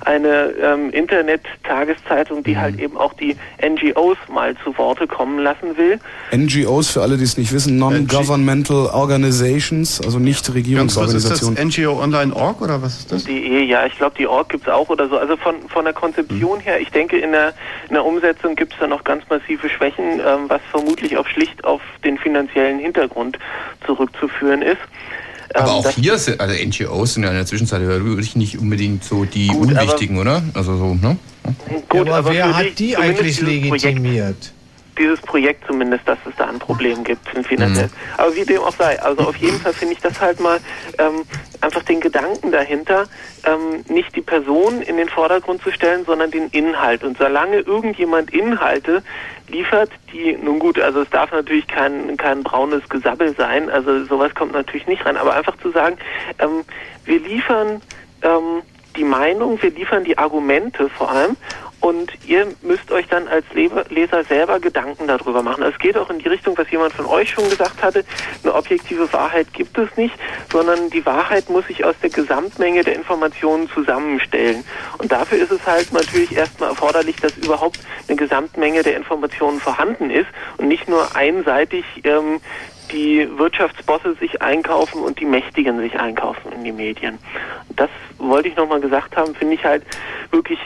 eine 0.05 0.53
ähm, 0.61 0.91
Internet-Tageszeitung, 0.91 2.43
die 2.43 2.59
halt 2.59 2.79
eben 2.81 2.97
auch 2.97 3.13
die 3.15 3.37
NGOs 3.61 4.19
mal 4.33 4.55
zu 4.63 4.77
Worte 4.79 5.07
kommen 5.07 5.39
lassen 5.39 5.77
will. 5.77 5.99
NGOs, 6.35 6.91
für 6.91 7.03
alle, 7.03 7.17
die 7.17 7.25
es 7.25 7.37
nicht 7.37 7.53
wissen, 7.53 7.79
Non-Governmental 7.79 8.87
Organizations, 8.87 10.01
also 10.01 10.19
nicht 10.19 10.43
Ganz 10.43 10.95
kurz, 10.95 11.15
ist 11.15 11.31
das 11.31 11.47
Regierungsorganisationen. 11.47 11.69
NGO 11.69 12.03
Online 12.03 12.35
Org 12.35 12.61
oder 12.61 12.83
was 12.83 12.99
ist 12.99 13.13
das? 13.13 13.25
DE, 13.25 13.63
ja, 13.65 13.87
ich 13.87 13.97
glaube, 13.97 14.17
die 14.19 14.27
Org 14.27 14.49
gibt's 14.49 14.69
auch 14.69 14.89
oder 14.89 15.09
so. 15.09 15.19
Also 15.19 15.37
von, 15.37 15.55
von 15.69 15.85
der 15.85 15.95
Konzeption 15.95 16.61
her, 16.61 16.81
ich 16.81 16.91
denke, 16.91 17.19
in 17.19 17.33
der, 17.33 17.55
in 17.89 17.95
der 17.95 18.05
Umsetzung 18.05 18.57
gibt's 18.57 18.77
da 18.81 18.87
noch 18.87 19.05
ganz 19.05 19.25
massive 19.29 19.69
Schwächen, 19.69 20.21
ähm, 20.21 20.49
was 20.49 20.61
vermutlich 20.71 21.17
auch 21.17 21.27
schlicht 21.27 21.65
auf 21.65 21.81
den 22.05 22.19
finanziellen 22.19 22.79
Hintergrund 22.79 23.39
zurückzuführen 23.87 24.63
ist. 24.63 24.81
Aber 25.55 25.69
Ähm, 25.69 25.75
auch 25.75 25.89
hier 25.91 26.19
sind, 26.19 26.41
also 26.41 26.55
NGOs 26.55 27.15
sind 27.15 27.25
ja 27.25 27.31
in 27.31 27.37
der 27.37 27.47
Zwischenzeit 27.47 27.83
wirklich 27.83 28.37
nicht 28.37 28.59
unbedingt 28.59 29.05
so 29.05 29.25
die 29.25 29.49
Gut, 29.49 29.71
aber- 29.71 29.83
unwichtigen, 29.83 30.19
oder? 30.19 30.43
Also 30.55 30.77
so, 30.77 30.95
ne? 30.95 31.17
Gut, 31.89 32.09
aber, 32.09 32.33
wer 32.33 32.47
für 32.47 32.57
hat 32.57 32.79
die 32.79 32.97
eigentlich 32.97 33.41
legitimiert? 33.41 34.53
Dieses 34.99 35.21
Projekt 35.21 35.67
zumindest, 35.67 36.07
dass 36.07 36.19
es 36.29 36.35
da 36.37 36.47
ein 36.47 36.59
Problem 36.59 37.05
gibt 37.05 37.29
finanziell. 37.29 37.91
Aber 38.17 38.35
wie 38.35 38.45
dem 38.45 38.61
auch 38.61 38.73
sei, 38.73 39.01
also 39.01 39.23
auf 39.23 39.37
jeden 39.37 39.59
Fall 39.61 39.73
finde 39.73 39.95
ich 39.95 40.01
das 40.01 40.21
halt 40.21 40.41
mal 40.41 40.59
ähm, 40.99 41.23
einfach 41.61 41.83
den 41.83 42.01
Gedanken 42.01 42.51
dahinter, 42.53 43.07
ähm, 43.45 43.85
nicht 43.89 44.15
die 44.17 44.21
Person 44.21 44.83
in 44.83 44.97
den 44.97 45.09
Vordergrund 45.09 45.62
zu 45.62 45.71
stellen, 45.71 46.05
sondern 46.05 46.31
den 46.31 46.49
Inhalt. 46.49 47.05
Und 47.05 47.19
solange 47.19 47.59
irgendjemand 47.59 48.31
Inhalte 48.33 49.03
liefert, 49.49 49.91
die, 50.12 50.37
nun 50.37 50.59
gut, 50.59 50.79
also 50.81 51.03
es 51.03 51.11
darf 51.11 51.33
natürlich 51.33 51.67
kein, 51.69 52.17
kein 52.17 52.43
braunes 52.43 52.89
Gesabbel 52.89 53.35
sein, 53.37 53.71
also 53.71 54.05
sowas 54.05 54.35
kommt 54.35 54.53
natürlich 54.53 54.87
nicht 54.87 55.05
rein, 55.07 55.17
aber 55.17 55.35
einfach 55.35 55.57
zu 55.59 55.71
sagen, 55.71 55.97
ähm, 56.39 56.65
wir 57.05 57.21
liefern 57.21 57.81
ähm, 58.23 58.62
die 58.97 59.05
Meinung, 59.05 59.61
wir 59.62 59.71
liefern 59.71 60.05
die 60.05 60.19
Argumente 60.19 60.89
vor 60.91 61.11
allem 61.11 61.37
und 61.83 62.12
ihr 62.28 62.47
müsst 62.62 62.93
euch 62.93 63.09
dann 63.09 63.27
als 63.27 63.44
Leser 63.55 64.23
selber 64.25 64.61
Gedanken 64.61 65.09
darüber 65.09 65.43
machen. 65.43 65.65
Es 65.65 65.77
geht 65.81 65.99
auch 65.99 66.11
in 66.11 66.20
die 66.20 66.28
Richtung, 66.28 66.57
was 66.57 66.70
jemand 66.70 66.93
von 66.93 67.07
euch 67.07 67.31
schon 67.31 67.51
gesagt 67.51 67.83
hatte, 67.83 68.05
eine 68.44 68.55
objektive 68.55 69.12
Wahrheit 69.12 69.52
gibt 69.52 69.77
es 69.77 69.94
nicht, 69.97 70.15
sondern 70.52 70.91
die 70.91 71.05
Wahrheit 71.05 71.51
muss 71.51 71.67
sich 71.67 71.85
aus 71.85 71.97
der 72.01 72.11
Gesamtmenge 72.11 72.85
der 72.85 72.94
Informationen 72.94 73.69
zusammenstellen. 73.69 74.62
Und 74.99 75.11
dafür 75.11 75.39
ist 75.39 75.51
es 75.51 75.67
halt 75.67 75.93
natürlich 75.93 76.36
erstmal 76.36 76.70
erforderlich, 76.70 77.17
dass 77.17 77.36
überhaupt 77.36 77.81
eine 78.07 78.17
Gesamtmenge 78.17 78.85
der 78.85 78.97
Informationen 78.97 79.59
vorhanden 79.59 80.11
ist 80.11 80.28
und 80.59 80.69
nicht 80.69 80.89
nur 80.89 81.17
einseitig 81.17 81.85
ähm, 82.05 82.41
die 82.93 83.28
Wirtschaftsbosse 83.36 84.15
sich 84.20 84.41
einkaufen 84.41 85.02
und 85.02 85.19
die 85.19 85.25
Mächtigen 85.25 85.81
sich 85.81 85.99
einkaufen 85.99 86.52
in 86.52 86.62
die 86.62 86.73
Medien. 86.73 87.19
Das 87.75 87.91
wollte 88.19 88.49
ich 88.49 88.57
nochmal 88.57 88.81
gesagt 88.81 89.17
haben, 89.17 89.35
finde 89.35 89.55
ich 89.55 89.65
halt 89.65 89.83
wirklich 90.31 90.61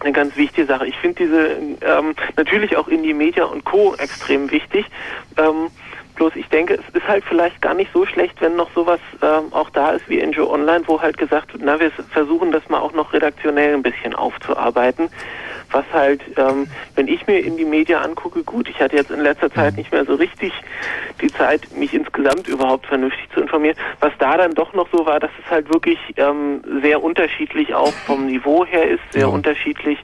eine 0.00 0.12
ganz 0.12 0.36
wichtige 0.36 0.66
Sache. 0.66 0.86
Ich 0.86 0.96
finde 0.96 1.24
diese 1.24 1.48
ähm, 1.80 2.14
natürlich 2.36 2.76
auch 2.76 2.88
Indie 2.88 3.14
Media 3.14 3.44
und 3.44 3.64
Co. 3.64 3.94
extrem 3.96 4.50
wichtig. 4.50 4.86
Ähm, 5.36 5.70
bloß 6.16 6.34
ich 6.34 6.48
denke, 6.48 6.74
es 6.74 6.94
ist 6.94 7.06
halt 7.06 7.24
vielleicht 7.24 7.60
gar 7.60 7.74
nicht 7.74 7.92
so 7.92 8.06
schlecht, 8.06 8.40
wenn 8.40 8.56
noch 8.56 8.70
sowas 8.74 9.00
ähm, 9.22 9.52
auch 9.52 9.70
da 9.70 9.90
ist 9.90 10.08
wie 10.08 10.24
NGO 10.24 10.50
Online, 10.52 10.82
wo 10.86 11.00
halt 11.00 11.18
gesagt 11.18 11.52
wird, 11.52 11.62
na, 11.64 11.78
wir 11.78 11.90
versuchen 12.10 12.52
das 12.52 12.68
mal 12.68 12.80
auch 12.80 12.92
noch 12.92 13.12
redaktionell 13.12 13.74
ein 13.74 13.82
bisschen 13.82 14.14
aufzuarbeiten. 14.14 15.08
Was 15.76 15.84
halt, 15.92 16.22
ähm, 16.38 16.68
wenn 16.94 17.06
ich 17.06 17.26
mir 17.26 17.38
Indie 17.38 17.66
Media 17.66 18.00
angucke, 18.00 18.42
gut, 18.44 18.66
ich 18.66 18.80
hatte 18.80 18.96
jetzt 18.96 19.10
in 19.10 19.20
letzter 19.20 19.52
Zeit 19.52 19.76
nicht 19.76 19.92
mehr 19.92 20.06
so 20.06 20.14
richtig 20.14 20.50
die 21.20 21.26
Zeit, 21.26 21.68
mich 21.76 21.92
insgesamt 21.92 22.48
überhaupt 22.48 22.86
vernünftig 22.86 23.28
zu 23.34 23.42
informieren. 23.42 23.76
Was 24.00 24.12
da 24.18 24.38
dann 24.38 24.54
doch 24.54 24.72
noch 24.72 24.88
so 24.90 25.04
war, 25.04 25.20
dass 25.20 25.30
es 25.44 25.50
halt 25.50 25.68
wirklich 25.68 25.98
ähm, 26.16 26.62
sehr 26.80 27.02
unterschiedlich 27.02 27.74
auch 27.74 27.92
vom 28.06 28.24
Niveau 28.24 28.64
her 28.64 28.88
ist, 28.88 29.02
sehr 29.12 29.28
unterschiedlich 29.30 29.98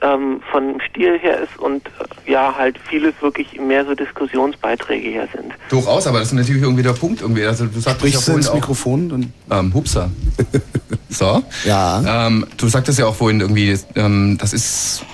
ähm, 0.00 0.40
vom 0.50 0.80
Stil 0.88 1.18
her 1.18 1.42
ist 1.42 1.58
und 1.58 1.86
äh, 1.86 2.32
ja, 2.32 2.54
halt 2.56 2.78
vieles 2.88 3.12
wirklich 3.20 3.60
mehr 3.60 3.84
so 3.84 3.94
Diskussionsbeiträge 3.94 5.10
her 5.10 5.28
sind. 5.34 5.52
Durchaus, 5.68 6.06
aber 6.06 6.20
das 6.20 6.28
ist 6.28 6.34
natürlich 6.34 6.62
irgendwie 6.62 6.82
der 6.82 6.94
Punkt 6.94 7.20
irgendwie. 7.20 7.44
Also 7.44 7.66
du 7.66 7.78
sagtest 7.78 8.14
Sprichst 8.14 8.26
ja 8.26 8.32
du 8.32 8.38
ins 8.38 8.54
Mikrofon? 8.54 9.08
Dann 9.10 9.32
ähm, 9.50 9.74
Hupsa. 9.74 10.10
so. 11.10 11.42
Ja. 11.64 12.26
Ähm, 12.26 12.46
du 12.56 12.68
sagtest 12.68 12.98
ja 12.98 13.06
auch 13.06 13.14
vorhin 13.16 13.40
irgendwie, 13.40 13.76
ähm, 13.96 14.38
das 14.38 14.52
ist 14.52 15.04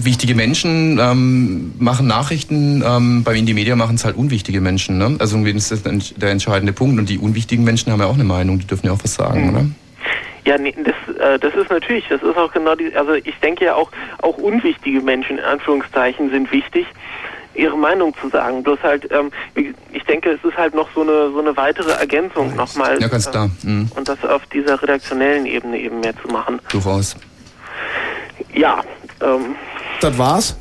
wichtige 0.00 0.34
Menschen 0.36 0.98
ähm, 1.00 1.72
machen 1.78 2.06
Nachrichten, 2.06 2.84
ähm, 2.86 3.24
beim 3.24 3.34
Indie 3.34 3.54
Media 3.54 3.74
machen 3.74 3.96
es 3.96 4.04
halt 4.04 4.16
unwichtige 4.16 4.60
Menschen. 4.60 4.96
Ne? 4.98 5.16
Also 5.18 5.36
irgendwie 5.36 5.56
ist 5.56 5.72
das 5.72 5.82
der 5.82 5.92
ents- 5.92 6.16
der 6.16 6.30
entscheidende 6.30 6.72
Punkt. 6.72 7.00
Und 7.00 7.08
die 7.08 7.18
unwichtigen 7.18 7.64
Menschen 7.64 7.92
haben 7.92 8.00
ja 8.00 8.06
auch 8.06 8.14
eine 8.14 8.24
Meinung, 8.24 8.60
die 8.60 8.66
dürfen 8.66 8.86
ja 8.86 8.92
auch 8.92 9.00
was 9.02 9.14
sagen, 9.14 9.50
oder? 9.50 9.66
Ja, 10.44 10.56
nee, 10.56 10.72
das, 10.84 11.16
äh, 11.16 11.38
das 11.40 11.52
ist 11.54 11.68
natürlich, 11.68 12.04
das 12.08 12.22
ist 12.22 12.36
auch 12.36 12.52
genau 12.52 12.74
die, 12.76 12.94
also 12.94 13.14
ich 13.14 13.34
denke 13.42 13.64
ja 13.64 13.74
auch, 13.74 13.90
auch 14.22 14.38
unwichtige 14.38 15.00
Menschen 15.00 15.38
in 15.38 15.44
Anführungszeichen 15.44 16.30
sind 16.30 16.50
wichtig, 16.52 16.86
ihre 17.58 17.76
Meinung 17.76 18.14
zu 18.20 18.28
sagen. 18.28 18.62
Bloß 18.62 18.78
halt, 18.82 19.10
ähm, 19.10 19.30
ich 19.54 20.04
denke, 20.04 20.30
es 20.30 20.44
ist 20.44 20.56
halt 20.56 20.74
noch 20.74 20.88
so 20.94 21.02
eine 21.02 21.30
so 21.30 21.40
eine 21.40 21.56
weitere 21.56 21.90
Ergänzung 21.92 22.54
nochmal. 22.56 23.00
Ja, 23.00 23.08
ganz 23.08 23.30
klar. 23.30 23.50
Mhm. 23.62 23.90
Und 23.94 24.08
das 24.08 24.24
auf 24.24 24.46
dieser 24.46 24.80
redaktionellen 24.80 25.46
Ebene 25.46 25.78
eben 25.78 26.00
mehr 26.00 26.14
zu 26.22 26.28
machen. 26.28 26.60
Durchaus. 26.70 27.16
Ja, 28.54 28.80
ähm, 29.20 29.56
das 30.00 30.16
war's? 30.16 30.56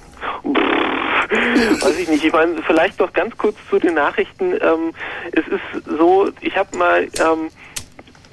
weiß 1.30 2.00
ich 2.00 2.10
nicht. 2.10 2.24
Ich 2.24 2.32
meine, 2.32 2.62
vielleicht 2.64 3.00
noch 3.00 3.12
ganz 3.14 3.38
kurz 3.38 3.56
zu 3.70 3.80
den 3.80 3.96
Nachrichten. 3.96 4.54
Ähm, 4.54 4.94
es 5.32 5.46
ist 5.48 5.86
so, 5.98 6.30
ich 6.42 6.56
habe 6.58 6.78
mal 6.78 7.04
ähm, 7.04 7.50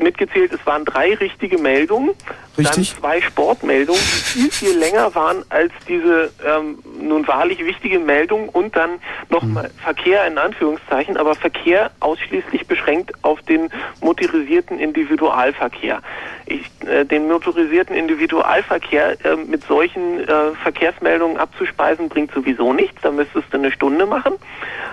mitgezählt, 0.01 0.53
es 0.53 0.65
waren 0.67 0.85
drei 0.85 1.15
richtige 1.15 1.59
Meldungen, 1.59 2.11
Richtig. 2.57 2.93
dann 2.93 3.01
zwei 3.01 3.21
Sportmeldungen, 3.21 4.01
die 4.01 4.41
viel, 4.41 4.51
viel 4.51 4.79
länger 4.79 5.15
waren 5.15 5.45
als 5.49 5.73
diese 5.89 6.31
ähm, 6.47 6.79
nun 7.01 7.27
wahrlich 7.27 7.65
wichtige 7.65 7.99
Meldung 7.99 8.49
und 8.49 8.77
dann 8.77 9.01
nochmal 9.29 9.71
Verkehr 9.83 10.27
in 10.27 10.39
Anführungszeichen, 10.39 11.17
aber 11.17 11.35
Verkehr 11.35 11.91
ausschließlich 12.01 12.67
beschränkt 12.67 13.13
auf 13.23 13.43
den 13.43 13.71
motorisierten 14.01 14.79
Individualverkehr. 14.79 16.01
Ich, 16.47 16.71
äh, 16.87 17.05
den 17.05 17.29
motorisierten 17.29 17.97
Individualverkehr 17.97 19.25
äh, 19.25 19.37
mit 19.37 19.65
solchen 19.65 20.21
äh, 20.21 20.53
Verkehrsmeldungen 20.63 21.39
abzuspeisen, 21.39 22.09
bringt 22.09 22.33
sowieso 22.33 22.73
nichts. 22.73 23.01
Da 23.03 23.11
müsstest 23.11 23.53
du 23.53 23.59
eine 23.59 23.73
Stunde 23.73 24.07
machen 24.07 24.35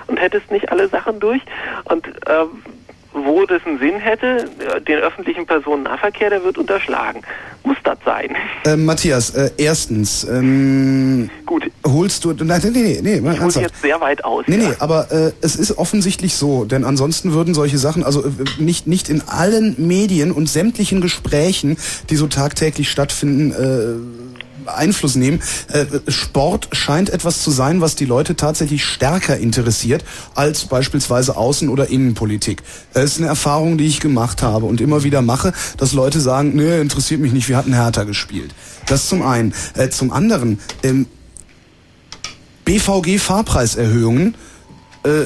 und 0.07 0.19
hättest 0.19 0.51
nicht 0.51 0.71
alle 0.71 0.87
Sachen 0.87 1.19
durch. 1.19 1.41
Und 1.85 2.07
äh, 2.07 2.45
wo 3.13 3.45
das 3.45 3.61
einen 3.65 3.79
Sinn 3.79 3.95
hätte, 3.99 4.49
äh, 4.59 4.81
den 4.81 4.99
öffentlichen 4.99 5.45
Personennahverkehr, 5.45 6.29
der 6.29 6.43
wird 6.43 6.57
unterschlagen. 6.57 7.21
Muss 7.63 7.77
das 7.83 7.97
sein? 8.05 8.35
Äh, 8.63 8.75
Matthias, 8.75 9.31
äh, 9.31 9.49
erstens, 9.57 10.23
ähm, 10.23 11.31
Gut. 11.47 11.63
holst 11.83 12.23
du, 12.23 12.31
nein, 12.31 12.61
nee, 12.71 12.99
nee, 13.01 13.19
nee, 13.19 13.47
Ich 13.47 13.55
jetzt 13.55 13.81
sehr 13.81 13.99
weit 13.99 14.23
aus. 14.23 14.45
Nee, 14.47 14.57
ja. 14.57 14.69
nee, 14.69 14.75
aber 14.77 15.11
äh, 15.11 15.31
es 15.41 15.55
ist 15.55 15.79
offensichtlich 15.79 16.35
so, 16.35 16.63
denn 16.63 16.85
ansonsten 16.85 17.33
würden 17.33 17.55
solche 17.55 17.79
Sachen, 17.79 18.03
also 18.03 18.23
äh, 18.23 18.29
nicht, 18.59 18.85
nicht 18.85 19.09
in 19.09 19.23
allen 19.27 19.75
Medien 19.87 20.31
und 20.31 20.47
sämtlichen 20.47 21.01
Gesprächen, 21.01 21.75
die 22.11 22.17
so 22.17 22.27
tagtäglich 22.27 22.91
stattfinden, 22.91 23.51
äh, 23.51 24.30
Einfluss 24.65 25.15
nehmen. 25.15 25.41
Äh, 25.67 25.85
Sport 26.07 26.69
scheint 26.71 27.09
etwas 27.09 27.41
zu 27.43 27.51
sein, 27.51 27.81
was 27.81 27.95
die 27.95 28.05
Leute 28.05 28.35
tatsächlich 28.35 28.83
stärker 28.83 29.37
interessiert 29.37 30.03
als 30.35 30.65
beispielsweise 30.65 31.37
Außen- 31.37 31.69
oder 31.69 31.89
Innenpolitik. 31.89 32.63
Das 32.93 33.05
ist 33.05 33.17
eine 33.19 33.27
Erfahrung, 33.27 33.77
die 33.77 33.87
ich 33.87 33.99
gemacht 33.99 34.41
habe 34.41 34.65
und 34.65 34.81
immer 34.81 35.03
wieder 35.03 35.21
mache, 35.21 35.53
dass 35.77 35.93
Leute 35.93 36.19
sagen, 36.19 36.55
nee, 36.55 36.79
interessiert 36.79 37.21
mich 37.21 37.33
nicht, 37.33 37.49
wir 37.49 37.57
hatten 37.57 37.73
Hertha 37.73 38.03
gespielt. 38.03 38.53
Das 38.87 39.07
zum 39.07 39.21
einen. 39.21 39.53
Äh, 39.75 39.89
zum 39.89 40.11
anderen, 40.11 40.59
ähm, 40.83 41.05
BVG-Fahrpreiserhöhungen 42.65 44.35
äh, 45.03 45.25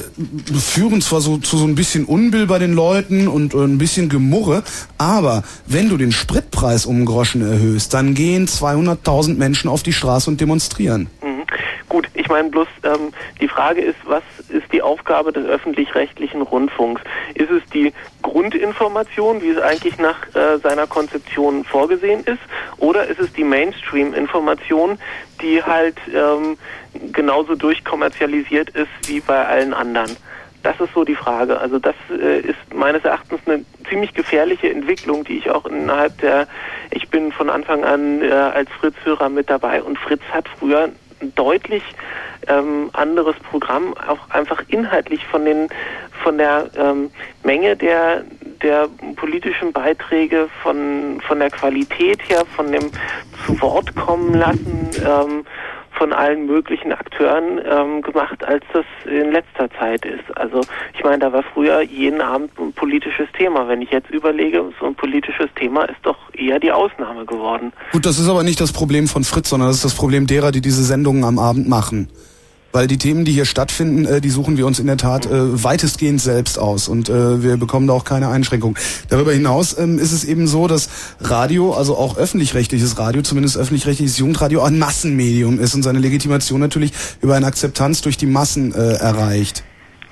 führen 0.58 1.00
zwar 1.00 1.20
so 1.20 1.38
zu 1.38 1.56
so 1.56 1.64
ein 1.64 1.74
bisschen 1.74 2.04
Unbill 2.04 2.46
bei 2.46 2.58
den 2.58 2.72
Leuten 2.72 3.28
und 3.28 3.54
äh, 3.54 3.58
ein 3.58 3.78
bisschen 3.78 4.08
Gemurre, 4.08 4.62
aber 4.98 5.42
wenn 5.66 5.88
du 5.88 5.96
den 5.96 6.12
Spritpreis 6.12 6.86
um 6.86 7.04
Groschen 7.04 7.42
erhöhst, 7.42 7.92
dann 7.94 8.14
gehen 8.14 8.46
200.000 8.46 9.36
Menschen 9.36 9.68
auf 9.68 9.82
die 9.82 9.92
Straße 9.92 10.30
und 10.30 10.40
demonstrieren. 10.40 11.08
Mhm. 11.22 11.36
Gut, 11.88 12.08
ich 12.14 12.28
meine 12.28 12.48
bloß, 12.50 12.66
ähm, 12.82 13.12
die 13.40 13.48
Frage 13.48 13.80
ist, 13.80 13.96
was 14.04 14.22
ist 14.48 14.72
die 14.72 14.82
Aufgabe 14.82 15.32
des 15.32 15.46
öffentlich-rechtlichen 15.46 16.42
Rundfunks? 16.42 17.00
Ist 17.34 17.50
es 17.50 17.62
die 17.72 17.92
Grundinformation, 18.22 19.40
wie 19.40 19.50
es 19.50 19.58
eigentlich 19.58 19.96
nach 19.98 20.16
äh, 20.34 20.58
seiner 20.62 20.86
Konzeption 20.86 21.64
vorgesehen 21.64 22.24
ist, 22.24 22.40
oder 22.78 23.06
ist 23.06 23.20
es 23.20 23.32
die 23.32 23.44
Mainstream-Information, 23.44 24.98
die 25.40 25.62
halt 25.62 25.96
ähm, 26.12 26.58
genauso 27.12 27.54
durchkommerzialisiert 27.54 28.70
ist 28.70 28.88
wie 29.06 29.20
bei 29.20 29.44
allen 29.46 29.74
anderen? 29.74 30.16
Das 30.62 30.80
ist 30.80 30.92
so 30.94 31.04
die 31.04 31.14
Frage. 31.14 31.60
Also 31.60 31.78
das 31.78 31.94
äh, 32.10 32.40
ist 32.40 32.74
meines 32.74 33.04
Erachtens 33.04 33.40
eine 33.46 33.64
ziemlich 33.88 34.14
gefährliche 34.14 34.68
Entwicklung, 34.68 35.22
die 35.24 35.38
ich 35.38 35.50
auch 35.50 35.64
innerhalb 35.66 36.18
der, 36.18 36.48
ich 36.90 37.08
bin 37.08 37.30
von 37.30 37.50
Anfang 37.50 37.84
an 37.84 38.20
äh, 38.22 38.30
als 38.30 38.68
Fritz-Hörer 38.80 39.28
mit 39.28 39.48
dabei 39.48 39.82
und 39.82 39.98
Fritz 39.98 40.22
hat 40.32 40.48
früher 40.58 40.90
ein 41.20 41.34
deutlich 41.34 41.82
ähm, 42.48 42.90
anderes 42.92 43.36
Programm, 43.50 43.94
auch 44.08 44.30
einfach 44.30 44.62
inhaltlich 44.68 45.24
von 45.26 45.44
den 45.44 45.68
von 46.22 46.38
der 46.38 46.70
ähm, 46.76 47.10
Menge 47.44 47.76
der 47.76 48.24
der 48.62 48.88
politischen 49.16 49.72
Beiträge, 49.72 50.48
von 50.62 51.20
von 51.26 51.38
der 51.38 51.50
Qualität 51.50 52.20
her, 52.28 52.44
von 52.54 52.70
dem 52.72 52.90
zu 53.44 53.60
Wort 53.60 53.94
kommen 53.94 54.34
lassen 54.34 54.90
ähm, 55.04 55.46
von 55.96 56.12
allen 56.12 56.46
möglichen 56.46 56.92
Akteuren 56.92 57.60
ähm, 57.64 58.02
gemacht, 58.02 58.44
als 58.44 58.64
das 58.72 58.84
in 59.04 59.32
letzter 59.32 59.70
Zeit 59.78 60.04
ist. 60.04 60.36
Also 60.36 60.60
ich 60.94 61.02
meine, 61.02 61.18
da 61.18 61.32
war 61.32 61.42
früher 61.42 61.80
jeden 61.82 62.20
Abend 62.20 62.50
ein 62.58 62.72
politisches 62.72 63.28
Thema. 63.36 63.68
Wenn 63.68 63.82
ich 63.82 63.90
jetzt 63.90 64.10
überlege, 64.10 64.64
so 64.78 64.86
ein 64.86 64.94
politisches 64.94 65.48
Thema 65.56 65.84
ist 65.84 65.98
doch 66.02 66.18
eher 66.34 66.60
die 66.60 66.72
Ausnahme 66.72 67.24
geworden. 67.24 67.72
Gut, 67.92 68.06
das 68.06 68.18
ist 68.18 68.28
aber 68.28 68.42
nicht 68.42 68.60
das 68.60 68.72
Problem 68.72 69.08
von 69.08 69.24
Fritz, 69.24 69.48
sondern 69.48 69.68
das 69.68 69.76
ist 69.76 69.84
das 69.84 69.94
Problem 69.94 70.26
derer, 70.26 70.52
die 70.52 70.60
diese 70.60 70.82
Sendungen 70.82 71.24
am 71.24 71.38
Abend 71.38 71.68
machen. 71.68 72.08
Weil 72.76 72.88
die 72.88 72.98
Themen, 72.98 73.24
die 73.24 73.32
hier 73.32 73.46
stattfinden, 73.46 74.04
äh, 74.04 74.20
die 74.20 74.28
suchen 74.28 74.58
wir 74.58 74.66
uns 74.66 74.78
in 74.78 74.86
der 74.86 74.98
Tat 74.98 75.24
äh, 75.24 75.64
weitestgehend 75.64 76.20
selbst 76.20 76.58
aus 76.58 76.88
und 76.88 77.08
äh, 77.08 77.42
wir 77.42 77.56
bekommen 77.56 77.86
da 77.86 77.94
auch 77.94 78.04
keine 78.04 78.28
Einschränkung. 78.28 78.76
Darüber 79.08 79.32
hinaus 79.32 79.78
ähm, 79.78 79.98
ist 79.98 80.12
es 80.12 80.24
eben 80.24 80.46
so, 80.46 80.68
dass 80.68 80.90
Radio, 81.20 81.72
also 81.72 81.96
auch 81.96 82.18
öffentlich-rechtliches 82.18 82.98
Radio, 82.98 83.22
zumindest 83.22 83.56
öffentlich-rechtliches 83.56 84.18
Jugendradio, 84.18 84.62
ein 84.62 84.78
Massenmedium 84.78 85.58
ist 85.58 85.74
und 85.74 85.84
seine 85.84 86.00
Legitimation 86.00 86.60
natürlich 86.60 86.92
über 87.22 87.34
eine 87.34 87.46
Akzeptanz 87.46 88.02
durch 88.02 88.18
die 88.18 88.26
Massen 88.26 88.74
äh, 88.74 88.92
erreicht. 88.96 89.64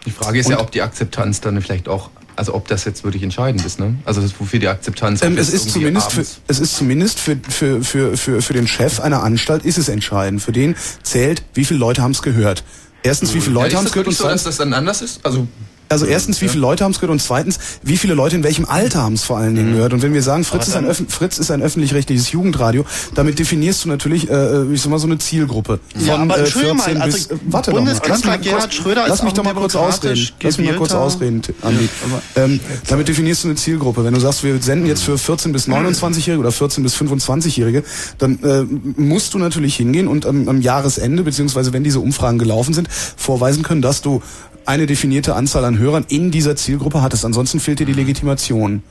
Die 0.06 0.10
Frage 0.10 0.38
ist 0.38 0.48
ja, 0.48 0.58
ob 0.58 0.70
die 0.70 0.80
Akzeptanz 0.80 1.42
dann 1.42 1.60
vielleicht 1.60 1.86
auch, 1.86 2.08
also 2.36 2.54
ob 2.54 2.68
das 2.68 2.84
jetzt 2.84 3.04
wirklich 3.04 3.22
entscheidend 3.22 3.64
ist, 3.64 3.78
ne? 3.78 3.96
Also 4.04 4.20
das, 4.20 4.32
wofür 4.38 4.58
die 4.58 4.68
Akzeptanz 4.68 5.22
Ähm, 5.22 5.38
es 5.38 5.50
ist 5.50 5.70
zumindest 5.70 6.12
für, 6.12 6.24
es 6.46 6.58
ist 6.60 6.76
zumindest 6.76 7.20
für, 7.20 7.36
für, 7.48 7.82
für, 7.82 8.16
für, 8.16 8.42
für 8.42 8.52
den 8.52 8.66
Chef 8.66 9.00
einer 9.00 9.22
Anstalt 9.22 9.64
ist 9.64 9.78
es 9.78 9.88
entscheidend. 9.88 10.42
Für 10.42 10.52
den 10.52 10.74
zählt, 11.02 11.42
wie 11.54 11.64
viele 11.64 11.80
Leute 11.80 12.02
haben 12.02 12.12
es 12.12 12.22
gehört. 12.22 12.64
Erstens, 13.02 13.34
wie 13.34 13.40
viele 13.40 13.56
Ja, 13.56 13.62
Leute 13.62 13.68
ist 13.68 13.76
haben 13.76 13.84
das 13.84 13.90
es 13.90 13.92
gehört 13.92 14.06
und 14.06 14.12
wirklich 14.12 14.18
so, 14.18 14.28
dass 14.28 14.44
das 14.44 14.56
dann 14.56 14.72
anders 14.72 15.02
ist? 15.02 15.24
Also 15.24 15.46
also 15.88 16.06
erstens, 16.06 16.40
wie 16.40 16.48
viele 16.48 16.60
Leute 16.62 16.84
haben 16.84 16.92
es 16.92 16.98
gehört 17.00 17.12
und 17.12 17.20
zweitens, 17.20 17.58
wie 17.82 17.96
viele 17.96 18.14
Leute 18.14 18.36
in 18.36 18.42
welchem 18.42 18.64
Alter 18.64 19.02
haben 19.02 19.14
es 19.14 19.24
vor 19.24 19.38
allen 19.38 19.52
Mhm. 19.52 19.56
Dingen 19.56 19.72
gehört. 19.74 19.92
Und 19.92 20.02
wenn 20.02 20.14
wir 20.14 20.22
sagen, 20.22 20.44
Fritz 20.44 20.68
ist 20.68 20.76
ein, 20.76 20.92
Fritz 21.08 21.38
ist 21.38 21.50
ein 21.50 21.62
öffentlich-rechtliches 21.62 22.32
Jugendradio, 22.32 22.84
damit 23.14 23.38
definierst 23.38 23.84
du 23.84 23.88
natürlich, 23.88 24.28
äh, 24.30 24.64
ich 24.72 24.80
sag 24.82 24.90
mal, 24.90 24.98
so 24.98 25.06
eine 25.06 25.18
Zielgruppe. 25.18 25.80
Ja, 26.04 26.16
aber 26.16 26.36
äh, 26.36 26.40
Entschuldigung 26.40 26.76
mal, 26.78 26.84
14 26.84 27.02
also 27.02 27.16
bis, 27.16 27.26
äh, 27.26 27.36
warte 27.48 27.70
doch 27.70 27.80
mal. 27.80 27.86
Lass 27.90 28.00
Bundeskanzler 28.00 28.30
mich 28.32 28.38
mal 28.38 28.44
Gerhard 28.44 28.62
kurz- 28.62 28.74
Schröder 28.74 29.04
Lass 29.08 29.18
ist 29.18 29.24
mich 29.24 29.32
doch 29.34 29.44
mal 29.44 29.54
kurz 29.54 29.76
ausreden. 29.76 30.28
Lass 30.42 30.58
mich 30.58 30.66
mal 30.70 30.76
kurz 30.76 30.92
ausreden, 30.92 31.42
Andi. 31.62 31.88
Ähm, 32.36 32.60
damit 32.88 33.08
definierst 33.08 33.44
du 33.44 33.48
eine 33.48 33.56
Zielgruppe. 33.56 34.04
Wenn 34.04 34.14
du 34.14 34.20
sagst, 34.20 34.42
wir 34.44 34.60
senden 34.62 34.86
jetzt 34.86 35.02
für 35.04 35.18
14 35.18 35.52
bis 35.52 35.68
29-Jährige 35.68 36.40
oder 36.40 36.52
14 36.52 36.82
bis 36.82 36.94
25-Jährige, 36.96 37.84
dann 38.18 38.38
äh, 38.42 38.64
musst 39.00 39.34
du 39.34 39.38
natürlich 39.38 39.76
hingehen 39.76 40.08
und 40.08 40.26
am, 40.26 40.48
am 40.48 40.60
Jahresende, 40.60 41.22
beziehungsweise 41.22 41.72
wenn 41.72 41.84
diese 41.84 42.00
Umfragen 42.00 42.38
gelaufen 42.38 42.74
sind, 42.74 42.88
vorweisen 43.16 43.62
können, 43.62 43.82
dass 43.82 44.02
du 44.02 44.22
eine 44.66 44.86
definierte 44.86 45.34
Anzahl 45.34 45.64
an 45.64 45.78
Hörern 45.78 46.04
in 46.08 46.30
dieser 46.30 46.56
Zielgruppe 46.56 47.02
hattest. 47.02 47.24
Ansonsten 47.24 47.60
fehlt 47.60 47.80
dir 47.80 47.86
die 47.86 47.92
Legitimation. 47.92 48.82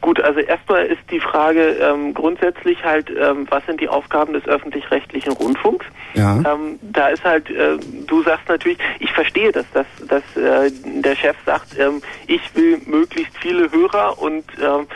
Gut, 0.00 0.20
also 0.20 0.40
erstmal 0.40 0.84
ist 0.84 1.00
die 1.10 1.18
Frage 1.20 1.76
ähm, 1.80 2.12
grundsätzlich 2.12 2.84
halt, 2.84 3.08
ähm, 3.10 3.46
was 3.48 3.64
sind 3.64 3.80
die 3.80 3.88
Aufgaben 3.88 4.34
des 4.34 4.44
öffentlich-rechtlichen 4.46 5.32
Rundfunks? 5.32 5.86
Ja. 6.12 6.36
Ähm, 6.36 6.78
da 6.82 7.08
ist 7.08 7.24
halt, 7.24 7.48
äh, 7.48 7.78
du 8.06 8.22
sagst 8.22 8.46
natürlich, 8.48 8.76
ich 9.00 9.10
verstehe 9.12 9.50
das, 9.50 9.64
dass, 9.72 9.86
dass 10.06 10.22
äh, 10.36 10.70
der 11.02 11.16
Chef 11.16 11.36
sagt, 11.46 11.78
ähm, 11.78 12.02
ich 12.26 12.42
will 12.54 12.82
möglichst 12.84 13.32
viele 13.38 13.72
Hörer 13.72 14.20
und 14.20 14.44
ähm, 14.62 14.86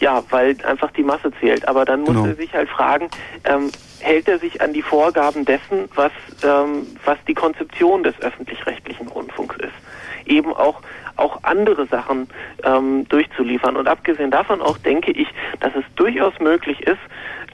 ja, 0.00 0.24
weil 0.30 0.56
einfach 0.64 0.90
die 0.90 1.02
Masse 1.04 1.30
zählt. 1.40 1.66
Aber 1.68 1.84
dann 1.84 2.00
muss 2.00 2.08
Genau. 2.10 2.26
er 2.26 2.34
sich 2.34 2.52
halt 2.52 2.68
fragen, 2.68 3.08
ähm, 3.44 3.70
hält 4.00 4.28
er 4.28 4.38
sich 4.38 4.60
an 4.60 4.72
die 4.72 4.82
Vorgaben 4.82 5.44
dessen, 5.44 5.88
was, 5.94 6.12
ähm, 6.42 6.86
was 7.04 7.18
die 7.26 7.34
Konzeption 7.34 8.02
des 8.02 8.18
öffentlich-rechtlichen 8.20 9.08
Rundfunks 9.08 9.56
ist? 9.56 9.72
Eben 10.26 10.52
auch 10.52 10.82
auch 11.18 11.42
andere 11.42 11.86
Sachen 11.86 12.28
ähm, 12.62 13.06
durchzuliefern. 13.08 13.76
Und 13.76 13.88
abgesehen 13.88 14.30
davon 14.30 14.62
auch 14.62 14.78
denke 14.78 15.10
ich, 15.10 15.28
dass 15.60 15.74
es 15.74 15.84
durchaus 15.96 16.38
möglich 16.38 16.80
ist, 16.82 17.00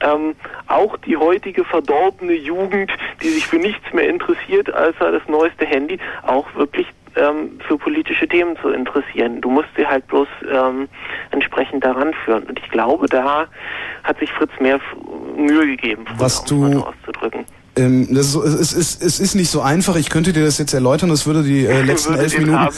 ähm, 0.01 0.35
auch 0.67 0.97
die 0.97 1.17
heutige 1.17 1.65
verdorbene 1.65 2.33
Jugend, 2.33 2.91
die 3.23 3.29
sich 3.29 3.47
für 3.47 3.57
nichts 3.57 3.91
mehr 3.93 4.07
interessiert, 4.07 4.71
als 4.73 4.95
das 4.99 5.27
neueste 5.27 5.65
Handy, 5.65 5.99
auch 6.23 6.53
wirklich 6.55 6.87
ähm, 7.15 7.59
für 7.67 7.77
politische 7.77 8.27
Themen 8.27 8.55
zu 8.61 8.69
interessieren. 8.69 9.41
Du 9.41 9.49
musst 9.49 9.69
sie 9.77 9.85
halt 9.85 10.05
bloß 10.07 10.27
ähm, 10.51 10.87
entsprechend 11.31 11.83
daran 11.83 12.13
führen. 12.25 12.43
Und 12.43 12.59
ich 12.59 12.69
glaube, 12.71 13.07
da 13.07 13.47
hat 14.03 14.19
sich 14.19 14.31
Fritz 14.31 14.51
mehr 14.59 14.79
Mühe 15.37 15.65
gegeben, 15.67 16.05
Was 16.17 16.43
du- 16.45 16.65
auszudrücken. 16.83 17.45
Ähm, 17.77 18.07
das 18.15 18.27
ist, 18.35 18.35
es, 18.35 18.71
ist, 18.73 19.03
es 19.03 19.19
ist 19.19 19.35
nicht 19.35 19.49
so 19.49 19.59
einfach. 19.61 19.97
Ich 19.97 20.09
könnte 20.09 20.31
dir 20.31 20.45
das 20.45 20.57
jetzt 20.59 20.73
erläutern. 20.73 21.09
Das 21.09 21.25
würde 21.27 21.43
die 21.43 21.65
äh, 21.65 21.81
letzten 21.85 22.11
Würde 22.13 22.23
elf 22.23 22.37
Minuten. 22.37 22.69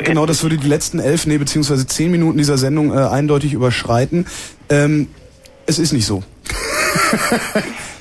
Genau, 0.04 0.26
das 0.26 0.42
würde 0.42 0.58
die 0.58 0.68
letzten 0.68 0.98
elf, 0.98 1.26
nee, 1.26 1.38
beziehungsweise 1.38 1.86
zehn 1.86 2.10
Minuten 2.10 2.36
dieser 2.36 2.58
Sendung 2.58 2.92
äh, 2.92 3.00
eindeutig 3.00 3.54
überschreiten. 3.54 4.26
Ähm, 4.68 5.08
es 5.66 5.78
ist 5.78 5.92
nicht 5.92 6.04
so. 6.06 6.22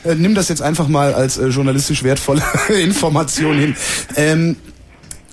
Äh, 0.04 0.16
Nimm 0.16 0.34
das 0.34 0.50
jetzt 0.50 0.64
einfach 0.64 0.88
mal 0.88 1.14
als 1.14 1.38
äh, 1.38 1.50
journalistisch 1.50 2.04
wertvolle 2.04 2.42
Information 2.84 3.56
hin. 3.56 3.76
Ähm, 4.16 4.56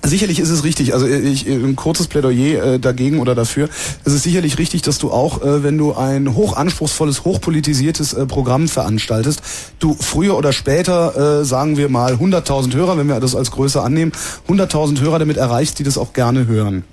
Sicherlich 0.03 0.39
ist 0.39 0.49
es 0.49 0.63
richtig, 0.63 0.93
also 0.93 1.05
äh, 1.05 1.19
ich, 1.19 1.47
äh, 1.47 1.53
ein 1.53 1.75
kurzes 1.75 2.07
Plädoyer 2.07 2.63
äh, 2.63 2.79
dagegen 2.79 3.19
oder 3.19 3.35
dafür. 3.35 3.69
Es 4.05 4.13
ist 4.13 4.23
sicherlich 4.23 4.57
richtig, 4.57 4.81
dass 4.81 4.97
du 4.97 5.11
auch, 5.11 5.41
äh, 5.41 5.61
wenn 5.63 5.77
du 5.77 5.93
ein 5.93 6.35
hochanspruchsvolles, 6.35 7.25
hochpolitisiertes 7.25 8.13
äh, 8.13 8.25
Programm 8.25 8.67
veranstaltest, 8.67 9.41
du 9.79 9.95
früher 9.99 10.37
oder 10.37 10.53
später, 10.53 11.41
äh, 11.41 11.45
sagen 11.45 11.77
wir 11.77 11.89
mal 11.89 12.13
100.000 12.13 12.73
Hörer, 12.73 12.97
wenn 12.97 13.07
wir 13.07 13.19
das 13.19 13.35
als 13.35 13.51
Größe 13.51 13.81
annehmen, 13.81 14.13
100.000 14.47 15.01
Hörer 15.01 15.19
damit 15.19 15.37
erreichst, 15.37 15.79
die 15.79 15.83
das 15.83 15.97
auch 15.97 16.13
gerne 16.13 16.47
hören. 16.47 16.85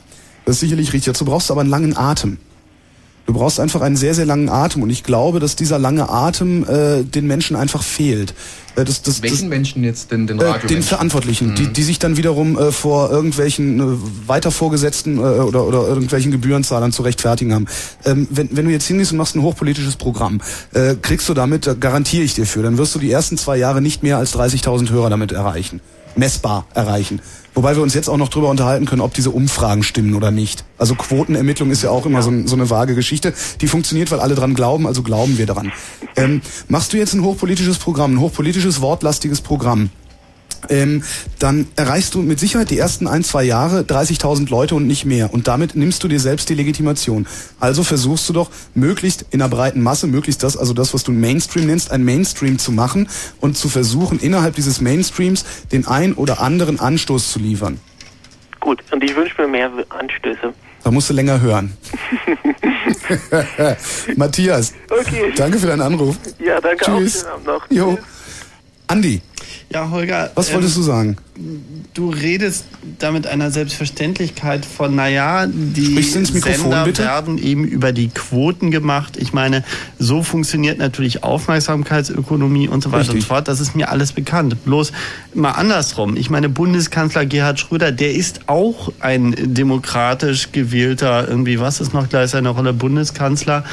Das 0.45 0.57
ist 0.57 0.61
sicherlich 0.61 0.93
richtig. 0.93 1.13
Dazu 1.13 1.25
brauchst 1.25 1.49
du 1.49 1.55
aber 1.55 1.61
einen 1.61 1.71
langen 1.71 1.97
Atem. 1.97 2.39
Du 3.27 3.33
brauchst 3.33 3.59
einfach 3.59 3.81
einen 3.81 3.97
sehr, 3.97 4.15
sehr 4.15 4.25
langen 4.25 4.49
Atem 4.49 4.83
und 4.83 4.91
ich 4.91 5.03
glaube, 5.03 5.41
dass 5.41 5.57
dieser 5.57 5.79
lange 5.79 6.09
Atem 6.09 6.65
äh, 6.65 7.03
den 7.03 7.27
Menschen 7.27 7.57
einfach 7.57 7.83
fehlt. 7.83 8.35
Äh, 8.77 8.85
das, 8.85 9.03
das, 9.03 9.21
Welchen 9.21 9.49
Menschen 9.49 9.83
jetzt 9.83 10.13
denn 10.13 10.29
den 10.29 10.39
äh, 10.39 10.45
Radio? 10.45 10.69
den 10.69 10.83
Verantwortlichen, 10.83 11.57
die, 11.57 11.73
die 11.73 11.83
sich 11.83 11.99
dann 11.99 12.17
wiederum 12.17 12.57
äh, 12.57 12.71
vor 12.71 13.11
irgendwelchen 13.11 13.81
äh, 13.81 14.29
weiter 14.29 14.53
vorgesetzten 14.53 15.19
äh, 15.19 15.21
oder, 15.21 15.67
oder 15.67 15.89
irgendwelchen 15.89 16.31
Gebührenzahlern 16.31 16.93
zu 16.93 17.03
rechtfertigen 17.03 17.53
haben. 17.53 17.67
Ähm, 18.05 18.29
wenn, 18.31 18.57
wenn 18.57 18.67
du 18.67 18.71
jetzt 18.71 18.87
hingehst 18.87 19.11
und 19.11 19.19
machst 19.19 19.35
ein 19.35 19.43
hochpolitisches 19.43 19.97
Programm, 19.97 20.41
äh, 20.73 20.95
kriegst 20.95 21.29
du 21.29 21.35
damit, 21.35 21.67
da 21.67 21.75
garantiere 21.75 22.23
ich 22.23 22.35
dir 22.35 22.47
für, 22.47 22.63
dann 22.63 22.79
wirst 22.79 22.95
du 22.95 23.01
die 23.01 23.11
ersten 23.11 23.37
zwei 23.37 23.57
Jahre 23.57 23.83
nicht 23.83 24.05
mehr 24.05 24.19
als 24.19 24.37
30.000 24.37 24.91
Hörer 24.91 25.11
damit 25.11 25.33
erreichen. 25.33 25.81
messbar 26.15 26.67
erreichen. 26.75 27.21
Wobei 27.57 27.75
wir 27.75 27.83
uns 27.83 27.95
jetzt 27.95 28.11
auch 28.11 28.19
noch 28.19 28.29
drüber 28.29 28.51
unterhalten 28.51 28.85
können, 28.85 29.01
ob 29.01 29.15
diese 29.15 29.31
Umfragen 29.31 29.83
stimmen 29.83 30.15
oder 30.15 30.31
nicht. 30.31 30.65
Also 30.77 30.95
Quotenermittlung 30.95 31.71
ist 31.71 31.83
ja 31.83 31.89
auch 31.89 32.05
immer 32.05 32.23
so, 32.23 32.31
ein, 32.31 32.47
so 32.47 32.55
eine 32.55 32.69
vage 32.69 32.95
Geschichte. 32.95 33.33
Die 33.63 33.67
funktioniert, 33.67 34.11
weil 34.11 34.21
alle 34.21 34.35
dran 34.35 34.55
glauben, 34.55 34.87
also 34.87 35.03
glauben 35.03 35.39
wir 35.39 35.47
daran. 35.47 35.73
Ähm, 36.17 36.43
machst 36.69 36.93
du 36.93 36.99
jetzt 36.99 37.15
ein 37.15 37.23
hochpolitisches 37.23 37.79
Programm, 37.79 38.13
ein 38.13 38.21
hochpolitisches, 38.21 38.83
wortlastiges 38.83 39.41
Programm? 39.41 39.89
Ähm, 40.69 41.03
dann 41.39 41.67
erreichst 41.77 42.15
du 42.15 42.23
mit 42.23 42.39
Sicherheit 42.41 42.71
die 42.71 42.79
ersten 42.79 43.07
ein, 43.07 43.25
zwei 43.25 43.45
Jahre 43.45 43.81
30.000 43.81 44.49
Leute 44.51 44.75
und 44.75 44.87
nicht 44.87 45.05
mehr. 45.05 45.33
Und 45.33 45.49
damit 45.49 45.77
nimmst 45.77 46.03
du 46.05 46.09
dir 46.09 46.21
selbst 46.21 46.49
die 46.49 46.55
Legitimation. 46.55 47.27
Also 47.61 47.83
versuchst 47.85 48.29
du 48.29 48.33
doch 48.33 48.51
möglichst 48.75 49.27
in 49.31 49.41
einer 49.43 49.49
breiten 49.49 49.83
Masse, 49.83 50.07
möglichst 50.07 50.43
das, 50.43 50.57
also 50.57 50.73
das, 50.75 50.95
was 50.95 51.05
du 51.05 51.13
Mainstream 51.13 51.67
nennst, 51.67 51.91
ein 51.91 52.05
Mainstream 52.05 52.59
zu 52.59 52.73
machen 52.73 53.09
und 53.41 53.57
zu 53.57 53.69
versuchen, 53.69 54.19
innerhalb 54.19 54.55
dieses 54.55 54.81
Mainstreams 54.81 55.45
den 55.73 55.87
ein 55.87 56.15
oder 56.15 56.41
anderen 56.41 56.81
Anstoß 56.81 57.33
zu 57.33 57.39
liefern. 57.39 57.79
Gut, 58.61 58.83
und 58.91 59.03
ich 59.05 59.15
wünsche 59.15 59.41
mir 59.43 59.49
mehr 59.49 59.71
Anstöße. 59.91 60.53
Da 60.83 60.91
musst 60.91 61.11
du 61.11 61.15
länger 61.15 61.41
hören. 61.41 61.77
Matthias, 64.17 64.73
Okay. 64.89 65.33
danke 65.37 65.59
für 65.59 65.67
deinen 65.67 65.83
Anruf. 65.83 66.17
Ja, 66.39 66.61
danke 66.61 66.85
Tschüss. 66.85 67.25
auch. 67.25 67.29
Schönen 67.29 67.33
Abend 67.33 67.47
noch. 67.47 67.71
Jo. 67.71 67.99
Andi, 68.89 69.21
Ja, 69.69 69.91
Holger. 69.91 70.31
was 70.37 70.53
wolltest 70.53 70.77
ähm, 70.77 70.83
du 70.83 70.87
sagen? 70.87 71.17
Du 71.93 72.11
redest 72.11 72.67
da 72.99 73.11
mit 73.11 73.27
einer 73.27 73.51
Selbstverständlichkeit 73.51 74.65
von, 74.65 74.95
naja, 74.95 75.47
die 75.47 76.01
Sender 76.03 76.85
bitte? 76.85 77.03
werden 77.03 77.37
eben 77.37 77.65
über 77.65 77.93
die 77.93 78.09
Quoten 78.09 78.71
gemacht. 78.71 79.17
Ich 79.19 79.33
meine, 79.33 79.65
so 79.99 80.23
funktioniert 80.23 80.79
natürlich 80.79 81.25
Aufmerksamkeitsökonomie 81.25 82.69
und 82.69 82.83
so 82.83 82.91
weiter 82.91 83.11
und 83.11 83.17
Richtig. 83.17 83.23
so 83.25 83.29
fort. 83.29 83.49
Das 83.49 83.61
ist 83.61 83.75
mir 83.75 83.91
alles 83.91 84.13
bekannt. 84.13 84.65
Bloß 84.65 84.93
mal 85.35 85.51
andersrum. 85.51 86.17
Ich 86.17 86.31
meine, 86.31 86.49
Bundeskanzler 86.49 87.27
Gerhard 87.27 87.59
Schröder, 87.59 87.93
der 87.93 88.15
ist 88.15 88.49
auch 88.49 88.93
ein 89.01 89.35
demokratisch 89.37 90.53
gewählter, 90.53 91.29
irgendwie, 91.29 91.59
was 91.59 91.81
ist 91.81 91.93
noch 91.93 92.09
gleich 92.09 92.31
seine 92.31 92.51
Rolle, 92.51 92.73
Bundeskanzler. 92.73 93.65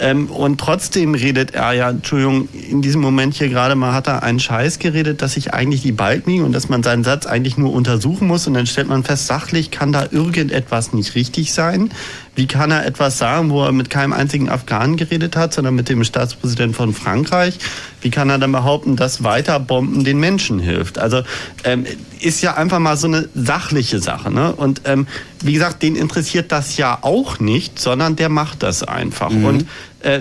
Ähm, 0.00 0.30
und 0.30 0.58
trotzdem 0.58 1.14
redet 1.14 1.54
er 1.54 1.72
ja, 1.72 1.90
Entschuldigung, 1.90 2.48
in 2.52 2.80
diesem 2.80 3.02
Moment 3.02 3.34
hier 3.34 3.50
gerade 3.50 3.74
mal 3.74 3.92
hat 3.92 4.08
er 4.08 4.22
einen 4.22 4.40
Scheiß 4.40 4.78
geredet, 4.78 5.20
dass 5.20 5.34
sich 5.34 5.52
eigentlich 5.52 5.82
die 5.82 5.92
Balken 5.92 6.30
liegen 6.30 6.44
und 6.44 6.52
dass 6.52 6.70
man 6.70 6.82
seinen 6.82 7.04
Satz 7.04 7.26
eigentlich 7.26 7.58
nur 7.58 7.72
untersuchen 7.72 8.26
muss 8.26 8.46
und 8.46 8.54
dann 8.54 8.66
stellt 8.66 8.88
man 8.88 9.04
fest, 9.04 9.26
sachlich 9.26 9.70
kann 9.70 9.92
da 9.92 10.06
irgendetwas 10.10 10.94
nicht 10.94 11.14
richtig 11.14 11.52
sein. 11.52 11.90
Wie 12.34 12.46
kann 12.46 12.70
er 12.70 12.86
etwas 12.86 13.18
sagen, 13.18 13.50
wo 13.50 13.62
er 13.62 13.72
mit 13.72 13.90
keinem 13.90 14.14
einzigen 14.14 14.48
Afghanen 14.48 14.96
geredet 14.96 15.36
hat, 15.36 15.52
sondern 15.52 15.74
mit 15.74 15.90
dem 15.90 16.02
Staatspräsidenten 16.04 16.74
von 16.74 16.94
Frankreich? 16.94 17.58
Wie 18.00 18.10
kann 18.10 18.30
er 18.30 18.38
dann 18.38 18.52
behaupten, 18.52 18.96
dass 18.96 19.22
Weiterbomben 19.22 20.04
den 20.04 20.18
Menschen 20.18 20.58
hilft? 20.58 20.98
Also 20.98 21.22
ähm, 21.64 21.84
ist 22.20 22.40
ja 22.40 22.54
einfach 22.54 22.78
mal 22.78 22.96
so 22.96 23.08
eine 23.08 23.28
sachliche 23.34 23.98
Sache. 23.98 24.30
Ne? 24.30 24.54
Und 24.54 24.82
ähm, 24.84 25.06
wie 25.42 25.52
gesagt, 25.52 25.82
den 25.82 25.96
interessiert 25.96 26.52
das 26.52 26.76
ja 26.76 26.98
auch 27.02 27.40
nicht, 27.40 27.78
sondern 27.78 28.16
der 28.16 28.28
macht 28.28 28.62
das 28.62 28.84
einfach. 28.84 29.30
Und 29.30 29.66
äh, 30.00 30.20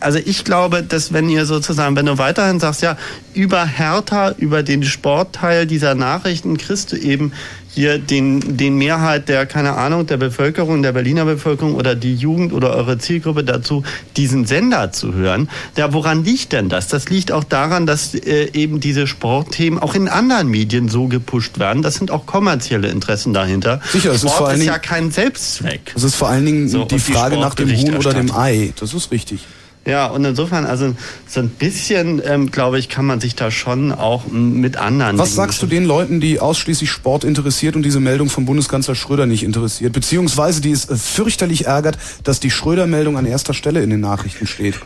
also 0.00 0.18
ich 0.18 0.44
glaube, 0.44 0.82
dass 0.82 1.12
wenn 1.12 1.28
ihr 1.28 1.46
sozusagen, 1.46 1.96
wenn 1.96 2.06
du 2.06 2.18
weiterhin 2.18 2.60
sagst, 2.60 2.82
ja, 2.82 2.96
über 3.34 3.64
Hertha, 3.64 4.32
über 4.32 4.62
den 4.62 4.82
Sportteil 4.82 5.66
dieser 5.66 5.94
Nachrichten 5.94 6.56
kriegst 6.58 6.92
du 6.92 6.96
eben 6.96 7.32
hier 7.74 7.98
den, 7.98 8.56
den 8.56 8.76
Mehrheit 8.76 9.28
der, 9.28 9.46
keine 9.46 9.74
Ahnung, 9.74 10.06
der 10.06 10.18
Bevölkerung, 10.18 10.82
der 10.82 10.92
Berliner 10.92 11.24
Bevölkerung 11.24 11.74
oder 11.74 11.94
die 11.94 12.14
Jugend 12.14 12.52
oder 12.52 12.74
eure 12.74 12.98
Zielgruppe 12.98 13.44
dazu, 13.44 13.82
diesen 14.16 14.44
Sender 14.44 14.92
zu 14.92 15.14
hören. 15.14 15.48
Ja, 15.76 15.92
woran 15.92 16.24
liegt 16.24 16.52
denn 16.52 16.68
das? 16.68 16.88
Das 16.88 17.08
liegt 17.08 17.32
auch 17.32 17.44
daran, 17.44 17.86
dass 17.86 18.14
äh, 18.14 18.50
eben 18.52 18.80
diese 18.80 19.06
Sportthemen 19.06 19.78
auch 19.78 19.94
in 19.94 20.08
anderen 20.08 20.48
Medien 20.48 20.88
so 20.88 21.06
gepusht 21.06 21.58
werden. 21.58 21.82
Das 21.82 21.94
sind 21.94 22.10
auch 22.10 22.26
kommerzielle 22.26 22.88
Interessen 22.88 23.32
dahinter. 23.32 23.80
Sicher, 23.90 24.12
es 24.12 24.22
ist 24.22 24.32
vor 24.32 24.48
allen 24.48 24.60
ist 24.60 24.66
ja 24.66 24.78
kein 24.78 25.10
Selbstzweck. 25.10 25.92
Das 25.94 26.02
ist 26.02 26.14
vor 26.14 26.28
allen 26.28 26.44
Dingen 26.44 26.68
So, 26.68 26.84
die 26.84 26.96
die 26.96 27.00
Frage 27.00 27.38
nach 27.38 27.54
dem 27.54 27.70
Huhn 27.70 27.96
oder 27.96 28.12
dem. 28.12 28.34
Ei. 28.34 28.72
Das 28.78 28.94
ist 28.94 29.10
richtig. 29.10 29.40
Ja, 29.84 30.06
und 30.06 30.24
insofern, 30.24 30.64
also 30.64 30.94
so 31.26 31.40
ein 31.40 31.48
bisschen, 31.48 32.22
ähm, 32.24 32.52
glaube 32.52 32.78
ich, 32.78 32.88
kann 32.88 33.04
man 33.04 33.20
sich 33.20 33.34
da 33.34 33.50
schon 33.50 33.90
auch 33.90 34.26
mit 34.28 34.76
anderen. 34.76 35.18
Was 35.18 35.34
sagst 35.34 35.60
du 35.60 35.66
den 35.66 35.84
Leuten, 35.84 36.20
die 36.20 36.38
ausschließlich 36.38 36.88
Sport 36.88 37.24
interessiert 37.24 37.74
und 37.74 37.82
diese 37.82 37.98
Meldung 37.98 38.28
vom 38.30 38.46
Bundeskanzler 38.46 38.94
Schröder 38.94 39.26
nicht 39.26 39.42
interessiert? 39.42 39.92
Beziehungsweise 39.92 40.60
die 40.60 40.70
es 40.70 40.88
äh, 40.88 40.94
fürchterlich 40.94 41.66
ärgert, 41.66 41.98
dass 42.22 42.38
die 42.38 42.52
Schröder-Meldung 42.52 43.16
an 43.16 43.26
erster 43.26 43.54
Stelle 43.54 43.82
in 43.82 43.90
den 43.90 43.98
Nachrichten 43.98 44.46
steht. 44.46 44.76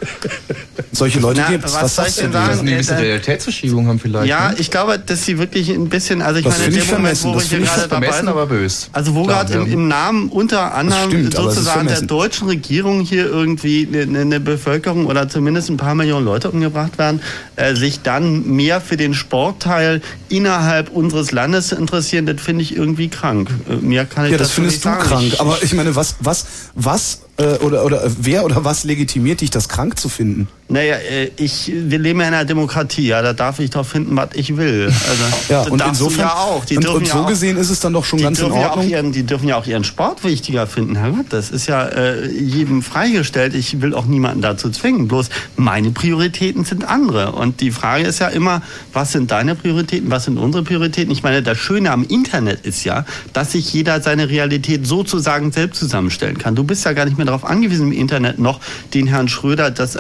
Solche 0.93 1.21
Leute 1.21 1.43
Na, 1.43 1.51
gibt's. 1.51 1.75
was 1.75 1.83
Was, 1.83 1.95
sagst 1.97 2.19
du 2.19 2.23
denen? 2.23 2.33
Dass 2.33 2.55
sie 2.55 2.61
eine 2.61 2.71
gewisse 2.71 2.95
Äh, 2.95 2.99
Realitätsverschiebung 3.01 3.89
haben 3.89 3.99
vielleicht. 3.99 4.29
Ja, 4.29 4.49
ne? 4.49 4.57
ich 4.59 4.71
glaube, 4.71 4.99
dass 4.99 5.27
sie 5.27 5.37
wirklich 5.39 5.69
ein 5.69 5.91
bisschen, 5.91 6.23
also 6.23 6.39
ich 6.39 6.47
Das 6.47 6.59
meine, 6.59 6.73
in 6.73 6.79
ich 6.79 6.87
dem 6.87 6.97
Moment, 6.97 7.19
vermessen, 7.19 7.31
wo 7.31 7.35
das 7.35 7.51
wir 7.51 7.59
hier 7.59 7.67
gerade 7.67 7.81
dabei 7.83 7.91
vermessen, 8.07 8.19
sind, 8.21 8.29
aber 8.29 8.47
bös. 8.47 8.89
Also 8.95 9.15
wo 9.15 9.25
gerade 9.25 9.53
im, 9.53 9.67
ja. 9.67 9.73
im 9.75 9.89
Namen 9.89 10.29
unter 10.31 10.75
anderem 10.75 11.11
stimmt, 11.11 11.35
sozusagen 11.35 11.87
der 11.87 12.01
deutschen 12.01 12.49
Regierung 12.49 13.03
hier 13.03 13.27
irgendwie 13.27 13.87
eine, 13.93 14.21
eine 14.23 14.41
Bevölkerung 14.41 14.86
oder 14.87 15.29
zumindest 15.29 15.71
ein 15.71 15.77
paar 15.77 15.95
Millionen 15.95 16.25
Leute 16.25 16.51
umgebracht 16.51 16.99
werden, 16.99 17.21
äh, 17.57 17.75
sich 17.75 18.03
dann 18.03 18.47
mehr 18.47 18.81
für 18.81 18.97
den 18.97 19.15
Sportteil 19.15 20.01
innerhalb 20.29 20.91
unseres 20.91 21.33
Landes 21.33 21.69
zu 21.69 21.77
interessieren, 21.77 22.27
das 22.27 22.41
finde 22.41 22.63
ich 22.63 22.77
irgendwie 22.77 23.09
krank. 23.09 23.51
Äh, 23.69 23.77
Mehr 23.77 24.05
kann 24.05 24.27
ich 24.27 24.33
Ja, 24.33 24.39
das 24.39 24.53
findest 24.53 24.79
du 24.79 24.89
sagen. 24.91 25.03
krank. 25.03 25.35
Aber 25.39 25.59
ich 25.63 25.73
meine, 25.75 25.97
was, 25.97 26.17
was, 26.21 26.47
was 26.75 27.23
äh, 27.39 27.59
oder 27.59 27.85
oder 27.85 28.03
wer 28.19 28.45
oder 28.45 28.65
was 28.65 28.85
legitimiert 28.85 29.41
dich, 29.41 29.51
das 29.51 29.69
krank 29.69 29.99
zu 29.99 30.09
finden? 30.09 30.49
Naja, 30.69 30.97
äh, 30.97 31.31
ich, 31.37 31.71
wir 31.73 31.99
leben 31.99 32.21
ja 32.21 32.27
in 32.29 32.35
einer 32.35 32.45
Demokratie, 32.45 33.07
ja, 33.07 33.23
da 33.23 33.33
darf 33.33 33.61
ich 33.61 33.71
doch 33.71 33.87
finden, 33.87 34.17
was 34.17 34.31
ich 34.35 34.57
will. 34.57 34.87
Also, 34.87 35.25
Ja, 35.49 35.63
und 35.63 35.81
insofern 35.87 36.27
ja 36.27 36.35
auch. 36.35 36.65
Die 36.65 36.77
und, 36.77 36.89
und 36.89 37.07
ja 37.07 37.13
so 37.13 37.21
auch, 37.21 37.29
gesehen 37.29 37.57
ist 37.57 37.71
es 37.71 37.79
dann 37.79 37.93
doch 37.93 38.05
schon 38.05 38.21
ganz 38.21 38.39
in 38.39 38.47
dürfen 38.47 38.61
ja 38.61 38.67
auch 38.67 38.77
Ordnung. 38.77 38.91
ihren, 38.91 39.13
die 39.13 39.23
dürfen 39.23 39.49
ja 39.49 39.57
auch 39.57 39.67
ihren 39.67 39.85
Sport 39.85 40.25
wichtiger 40.25 40.67
finden, 40.67 40.97
Herrgott. 40.97 41.27
Das 41.31 41.51
ist 41.51 41.69
ja 41.69 41.87
äh, 41.87 42.29
jedem 42.29 42.83
freigestellt. 42.83 43.55
Ich 43.55 43.81
will 43.81 43.95
auch 43.95 44.07
niemanden 44.07 44.43
dazu 44.43 44.71
zwingen. 44.71 45.07
Bloß 45.07 45.29
meine 45.57 45.91
Prioritäten 45.91 46.65
sind 46.65 46.89
andere. 46.89 47.33
Und 47.33 47.61
die 47.61 47.71
Frage 47.71 48.05
ist 48.05 48.19
ja 48.19 48.29
immer, 48.29 48.63
was 48.93 49.13
sind 49.13 49.31
deine 49.31 49.55
Prioritäten, 49.55 50.11
was 50.11 50.25
sind 50.25 50.37
unsere 50.37 50.65
Prioritäten? 50.65 51.13
Ich 51.13 51.23
meine, 51.23 51.43
das 51.43 51.59
Schöne 51.59 51.93
am 51.93 52.03
Internet 52.03 52.67
ist 52.67 52.83
ja, 52.85 53.05
dass 53.33 53.53
sich 53.53 53.73
jeder 53.73 54.01
seine 54.01 54.29
Realität 54.29 54.87
sozusagen 54.87 55.53
selbst 55.53 55.79
zusammenstellen 55.79 56.39
kann. 56.39 56.57
Du 56.57 56.65
bist 56.65 56.85
ja 56.85 56.93
gar 56.93 57.05
nicht 57.05 57.19
mehr 57.19 57.27
darauf 57.27 57.45
angewiesen, 57.45 57.93
im 57.93 57.99
Internet 57.99 58.41
noch 58.41 58.61
den 58.95 59.07
Herrn 59.07 59.29
Schröder, 59.29 59.71
das 59.71 59.97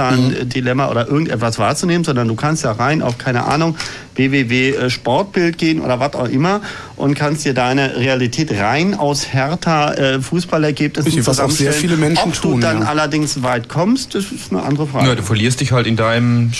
Afghanistan-Dilemma 0.00 0.90
oder 0.90 1.08
irgendetwas 1.08 1.58
wahrzunehmen, 1.58 2.04
sondern 2.04 2.28
du 2.28 2.34
kannst 2.34 2.64
ja 2.64 2.72
rein 2.72 3.02
auf, 3.02 3.18
keine 3.18 3.44
Ahnung, 3.44 3.76
www.sportbild 4.14 5.58
gehen 5.58 5.80
oder 5.80 6.00
was 6.00 6.14
auch 6.14 6.28
immer 6.28 6.60
und 6.96 7.14
kannst 7.14 7.44
dir 7.44 7.54
deine 7.54 7.96
Realität 7.96 8.52
rein 8.52 8.94
aus 8.94 9.28
härter 9.28 9.98
äh, 9.98 10.20
Fußballergebnissen 10.20 11.26
was 11.26 11.40
auch 11.40 11.50
sehr 11.50 11.72
viele 11.72 11.96
Menschen 11.96 12.28
Ob 12.28 12.34
du 12.34 12.40
tun, 12.40 12.60
dann 12.60 12.80
ja. 12.80 12.88
allerdings 12.88 13.42
weit 13.42 13.68
kommst, 13.68 14.14
das 14.14 14.24
ist 14.32 14.50
eine 14.50 14.62
andere 14.62 14.86
Frage. 14.86 15.08
Ja, 15.08 15.14
du 15.14 15.22
verlierst 15.22 15.60
dich 15.60 15.72
halt 15.72 15.86
in 15.86 15.96
deinem 15.96 16.52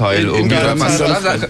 Sportteil. 0.00 0.20
In- 0.22 0.28
in 0.28 0.34
irgendwie. 0.34 0.54
deinem 0.56 0.78
Man- 0.78 0.88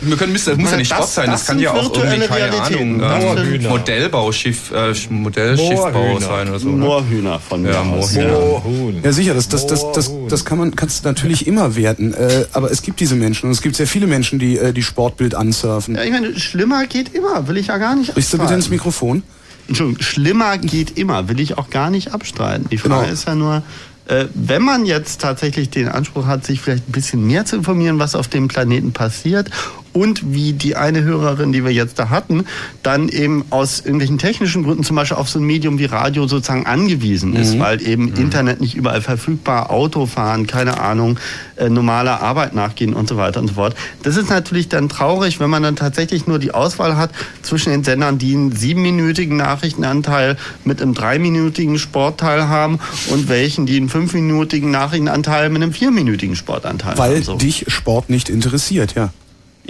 wir 0.02 0.16
können, 0.16 0.34
das 0.34 0.56
muss 0.56 0.70
ja 0.70 0.76
nicht 0.76 0.90
Das- 0.90 0.98
Sport 0.98 1.10
sein, 1.10 1.26
das, 1.30 1.40
das 1.40 1.46
kann 1.46 1.56
sind 1.56 1.64
ja 1.64 1.70
auch 1.70 1.76
irgendwie, 1.76 2.00
virtuelle 2.00 2.26
keine 2.28 2.52
Realitäten. 2.52 3.00
Ahnung, 3.04 3.36
Das 3.36 3.46
ähm, 3.64 3.68
Modellbauschiff, 3.68 4.70
äh, 4.72 4.94
Modellschiffbau 5.10 5.90
Moorhühner. 5.92 6.20
sein 6.26 6.48
oder 6.48 6.58
so. 6.58 6.68
Ne? 6.68 6.76
Moorhühner 6.76 7.40
von 7.40 7.62
mir 7.62 7.70
ja, 7.72 7.80
aus. 7.82 8.12
Moorhühner. 8.14 9.00
Ja, 9.04 9.12
sicher, 9.12 9.34
das, 9.34 9.48
das, 9.48 9.66
das, 9.66 9.92
das, 9.92 10.10
das 10.28 10.44
kann 10.44 10.58
man 10.58 10.74
kannst 10.76 11.04
du 11.04 11.08
natürlich 11.08 11.46
immer 11.46 11.76
werten. 11.76 12.12
Äh, 12.14 12.46
aber 12.52 12.70
es 12.70 12.82
gibt 12.82 13.00
diese 13.00 13.14
Menschen 13.14 13.46
und 13.46 13.52
es 13.52 13.62
gibt 13.62 13.76
sehr 13.76 13.86
viele 13.86 14.06
Menschen, 14.06 14.38
die 14.38 14.58
äh, 14.58 14.72
die 14.72 14.82
Sportbild 14.82 15.34
ansurfen. 15.34 15.94
Ja, 15.94 16.02
ich 16.02 16.10
meine, 16.10 16.38
schlimmer 16.38 16.86
geht 16.86 17.14
immer, 17.14 17.46
will 17.48 17.56
ich 17.56 17.68
ja 17.68 17.78
gar 17.78 17.94
nicht 17.96 18.10
Sprichst 18.10 18.32
du 18.32 18.38
bitte 18.38 18.54
ins 18.54 18.70
Mikrofon? 18.70 19.22
Entschuldigung, 19.68 20.02
schlimmer 20.02 20.58
geht 20.58 20.98
immer, 20.98 21.28
will 21.28 21.38
ich 21.38 21.56
auch 21.56 21.70
gar 21.70 21.90
nicht 21.90 22.12
abstreiten. 22.12 22.68
Die 22.70 22.78
Frage 22.78 23.02
Genau. 23.02 23.12
ist 23.12 23.26
ja 23.28 23.34
nur, 23.36 23.62
äh, 24.10 24.26
wenn 24.34 24.62
man 24.62 24.86
jetzt 24.86 25.20
tatsächlich 25.20 25.70
den 25.70 25.88
Anspruch 25.88 26.26
hat, 26.26 26.44
sich 26.44 26.60
vielleicht 26.60 26.88
ein 26.88 26.92
bisschen 26.92 27.24
mehr 27.26 27.44
zu 27.44 27.56
informieren, 27.56 28.00
was 28.00 28.16
auf 28.16 28.26
dem 28.26 28.48
Planeten 28.48 28.92
passiert 28.92 29.50
und 29.92 30.32
wie 30.34 30.52
die 30.52 30.76
eine 30.76 31.02
Hörerin, 31.02 31.52
die 31.52 31.64
wir 31.64 31.72
jetzt 31.72 31.98
da 31.98 32.10
hatten, 32.10 32.44
dann 32.82 33.08
eben 33.08 33.44
aus 33.50 33.80
irgendwelchen 33.80 34.18
technischen 34.18 34.62
Gründen 34.64 34.84
zum 34.84 34.96
Beispiel 34.96 35.16
auf 35.16 35.28
so 35.28 35.38
ein 35.38 35.44
Medium 35.44 35.78
wie 35.78 35.86
Radio 35.86 36.26
sozusagen 36.28 36.66
angewiesen 36.66 37.34
ist, 37.34 37.54
Mhm. 37.54 37.58
weil 37.60 37.82
eben 37.86 38.14
Internet 38.14 38.60
nicht 38.60 38.74
überall 38.76 39.00
verfügbar, 39.02 39.70
Autofahren, 39.70 40.46
keine 40.46 40.80
Ahnung, 40.80 41.18
äh, 41.56 41.68
normaler 41.68 42.22
Arbeit 42.22 42.54
nachgehen 42.54 42.94
und 42.94 43.08
so 43.08 43.16
weiter 43.16 43.40
und 43.40 43.48
so 43.48 43.54
fort. 43.54 43.74
Das 44.02 44.16
ist 44.16 44.30
natürlich 44.30 44.68
dann 44.68 44.88
traurig, 44.88 45.40
wenn 45.40 45.50
man 45.50 45.62
dann 45.62 45.76
tatsächlich 45.76 46.26
nur 46.26 46.38
die 46.38 46.52
Auswahl 46.52 46.96
hat 46.96 47.10
zwischen 47.42 47.70
den 47.70 47.84
Sendern, 47.84 48.18
die 48.18 48.34
einen 48.34 48.52
siebenminütigen 48.52 49.36
Nachrichtenanteil 49.36 50.36
mit 50.64 50.80
einem 50.80 50.94
dreiminütigen 50.94 51.78
Sportteil 51.78 52.48
haben 52.48 52.78
und 53.10 53.28
welchen, 53.28 53.66
die 53.66 53.76
einen 53.76 53.88
fünfminütigen 53.88 54.70
Nachrichtenanteil 54.70 55.50
mit 55.50 55.62
einem 55.62 55.72
vierminütigen 55.72 56.36
Sportanteil 56.36 56.96
Weil 56.98 57.14
haben. 57.16 57.22
So. 57.22 57.36
dich 57.36 57.64
Sport 57.68 58.10
nicht 58.10 58.28
interessiert, 58.28 58.94
ja. 58.94 59.10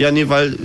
Ja, 0.01 0.09
nee, 0.09 0.29
weil 0.29 0.57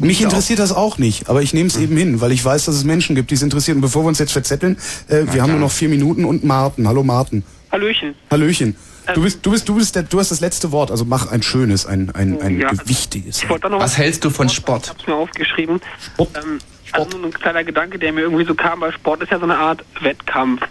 Mich 0.00 0.22
interessiert 0.22 0.60
das 0.60 0.70
auch 0.70 0.96
nicht, 0.96 1.28
aber 1.28 1.42
ich 1.42 1.52
nehme 1.52 1.66
es 1.66 1.76
eben 1.76 1.96
hin, 1.96 2.20
weil 2.20 2.30
ich 2.30 2.44
weiß, 2.44 2.66
dass 2.66 2.76
es 2.76 2.84
Menschen 2.84 3.16
gibt, 3.16 3.32
die 3.32 3.34
es 3.34 3.42
interessiert. 3.42 3.74
Und 3.74 3.80
bevor 3.80 4.04
wir 4.04 4.08
uns 4.08 4.20
jetzt 4.20 4.30
verzetteln, 4.30 4.76
äh, 5.08 5.24
wir 5.32 5.42
haben 5.42 5.50
nur 5.50 5.58
noch 5.58 5.72
vier 5.72 5.88
Minuten 5.88 6.24
und 6.24 6.44
Martin. 6.44 6.86
Hallo 6.86 7.02
Martin. 7.02 7.42
Hallöchen. 7.72 8.14
Hallöchen. 8.30 8.76
Du 9.12 9.22
bist, 9.22 9.44
du 9.44 9.50
bist, 9.50 9.68
du 9.68 9.74
bist, 9.74 9.96
der, 9.96 10.04
du 10.04 10.20
hast 10.20 10.30
das 10.30 10.40
letzte 10.40 10.70
Wort. 10.70 10.92
Also 10.92 11.04
mach 11.04 11.32
ein 11.32 11.42
schönes, 11.42 11.84
ein, 11.84 12.10
ein, 12.14 12.40
ein 12.40 12.60
Ja, 12.60 12.68
also 12.68 12.84
gewichtiges. 12.84 13.42
Was 13.48 13.98
hältst 13.98 14.24
du 14.24 14.30
von 14.30 14.48
Sport? 14.48 14.84
Ich 14.84 14.90
hab's 14.90 15.06
mir 15.08 15.14
aufgeschrieben. 15.16 15.80
Ähm, 16.18 16.58
also 16.92 17.18
nur 17.18 17.26
ein 17.26 17.32
kleiner 17.32 17.64
Gedanke, 17.64 17.98
der 17.98 18.12
mir 18.12 18.20
irgendwie 18.20 18.44
so 18.44 18.54
kam, 18.54 18.82
weil 18.82 18.92
Sport 18.92 19.22
ist 19.22 19.32
ja 19.32 19.38
so 19.38 19.44
eine 19.44 19.56
Art 19.56 19.84
Wettkampf. 20.00 20.62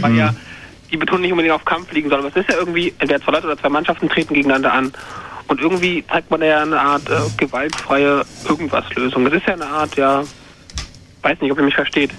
Weil 0.00 0.16
ja 0.16 0.34
die 0.90 0.96
Betonung 0.96 1.22
nicht 1.22 1.32
unbedingt 1.32 1.54
auf 1.54 1.64
Kampf 1.64 1.90
liegen 1.92 2.08
soll, 2.08 2.18
aber 2.18 2.28
es 2.28 2.36
ist 2.36 2.48
ja 2.48 2.56
irgendwie, 2.56 2.94
entweder 2.98 3.20
zwei 3.20 3.32
Leute 3.32 3.46
oder 3.46 3.58
zwei 3.58 3.70
Mannschaften 3.70 4.08
treten 4.08 4.34
gegeneinander 4.34 4.72
an. 4.72 4.92
Und 5.52 5.60
irgendwie 5.60 6.02
zeigt 6.10 6.30
man 6.30 6.40
ja 6.40 6.62
eine 6.62 6.80
Art 6.80 7.10
äh, 7.10 7.18
gewaltfreie 7.36 8.24
Irgendwas-Lösung. 8.48 9.26
Das 9.26 9.34
ist 9.34 9.46
ja 9.46 9.52
eine 9.52 9.66
Art, 9.66 9.94
ja, 9.98 10.24
weiß 11.20 11.42
nicht, 11.42 11.52
ob 11.52 11.58
ihr 11.58 11.64
mich 11.64 11.74
versteht. 11.74 12.10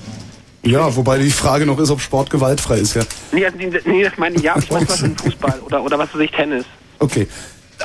Ja, 0.61 0.95
wobei 0.95 1.17
die 1.17 1.31
Frage 1.31 1.65
noch 1.65 1.79
ist, 1.79 1.89
ob 1.89 1.99
Sport 1.99 2.29
gewaltfrei 2.29 2.77
ist, 2.77 2.93
ja. 2.93 3.01
Nee, 3.31 3.43
also, 3.43 3.57
nee 3.57 4.03
das 4.03 4.15
meine 4.17 4.35
ich 4.35 4.43
ja, 4.43 4.55
ich 4.55 4.69
meine 4.69 4.85
zum 4.85 5.15
Beispiel 5.15 5.31
Fußball 5.31 5.61
oder, 5.61 5.83
oder 5.83 5.97
was 5.97 6.13
weiß 6.13 6.21
ich, 6.21 6.29
Tennis. 6.29 6.65
Okay. 6.99 7.27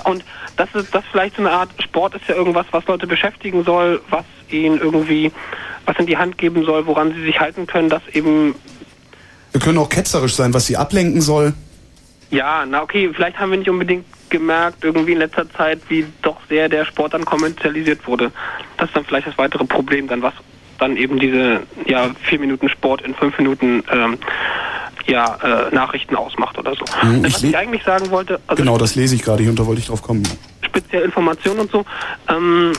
Und 0.05 0.23
das 0.59 0.69
ist 0.75 0.95
das 0.95 1.03
ist 1.03 1.11
vielleicht 1.13 1.37
so 1.37 1.43
eine 1.43 1.51
Art 1.51 1.71
Sport 1.83 2.17
ist 2.17 2.29
ja 2.29 2.35
irgendwas, 2.35 2.67
was 2.73 2.85
Leute 2.85 3.07
beschäftigen 3.07 3.65
soll, 3.65 4.03
was 4.11 4.27
ihnen 4.51 4.79
irgendwie 4.79 5.33
was 5.87 5.97
in 5.99 6.05
die 6.05 6.19
Hand 6.19 6.37
geben 6.37 6.63
soll, 6.67 6.87
woran 6.87 7.15
sie 7.15 7.23
sich 7.23 7.41
halten 7.41 7.67
können, 7.67 7.89
dass 7.89 8.03
eben 8.13 8.55
Wir 9.53 9.63
können 9.63 9.79
auch 9.79 9.89
ketzerisch 9.89 10.35
sein, 10.35 10.53
was 10.53 10.67
sie 10.67 10.77
ablenken 10.77 11.23
soll. 11.23 11.55
ja, 12.31 12.67
na 12.67 12.83
okay, 12.83 13.11
vielleicht 13.15 13.39
haben 13.39 13.51
wir 13.51 13.59
nicht 13.59 13.71
unbedingt 13.71 14.05
gemerkt 14.31 14.85
irgendwie 14.85 15.13
in 15.13 15.19
letzter 15.19 15.51
Zeit, 15.53 15.81
wie 15.89 16.07
doch 16.23 16.37
sehr 16.49 16.69
der 16.69 16.85
Sport 16.85 17.15
dann 17.15 17.25
kommerzialisiert 17.25 18.07
wurde. 18.07 18.31
Das 18.77 18.89
ist 18.89 18.97
dann 18.97 19.05
vielleicht 19.05 19.27
das 19.27 19.39
weitere 19.39 19.65
Problem, 19.65 20.09
dann 20.09 20.23
was 20.23 20.35
dann 20.79 20.97
eben 20.97 21.19
diese 21.19 21.63
ja 21.87 22.11
vier 22.23 22.39
Minuten 22.39 22.69
Sport 22.69 23.03
in 23.03 23.15
fünf 23.15 23.37
Minuten 23.39 23.83
ähm, 23.91 24.19
ja 25.07 25.37
äh, 25.69 25.75
Nachrichten 25.75 26.15
ausmacht 26.15 26.57
oder 26.59 26.75
so. 26.75 26.85
Was 27.23 27.39
ich 27.43 27.45
ich 27.45 27.51
le- 27.53 27.59
eigentlich 27.59 27.83
sagen 27.83 28.11
wollte, 28.11 28.41
also 28.47 28.63
Genau, 28.63 28.79
das 28.79 28.95
lese 28.95 29.15
ich 29.17 29.23
gerade 29.23 29.43
hier 29.43 29.51
und 29.51 29.59
da 29.59 29.67
wollte 29.67 29.81
ich 29.81 29.89
drauf 29.89 30.03
kommen. 30.03 30.23
speziell 30.65 31.03
Informationen 31.03 31.61
und 31.61 31.71
so. 31.73 31.85
Ähm, 32.29 32.73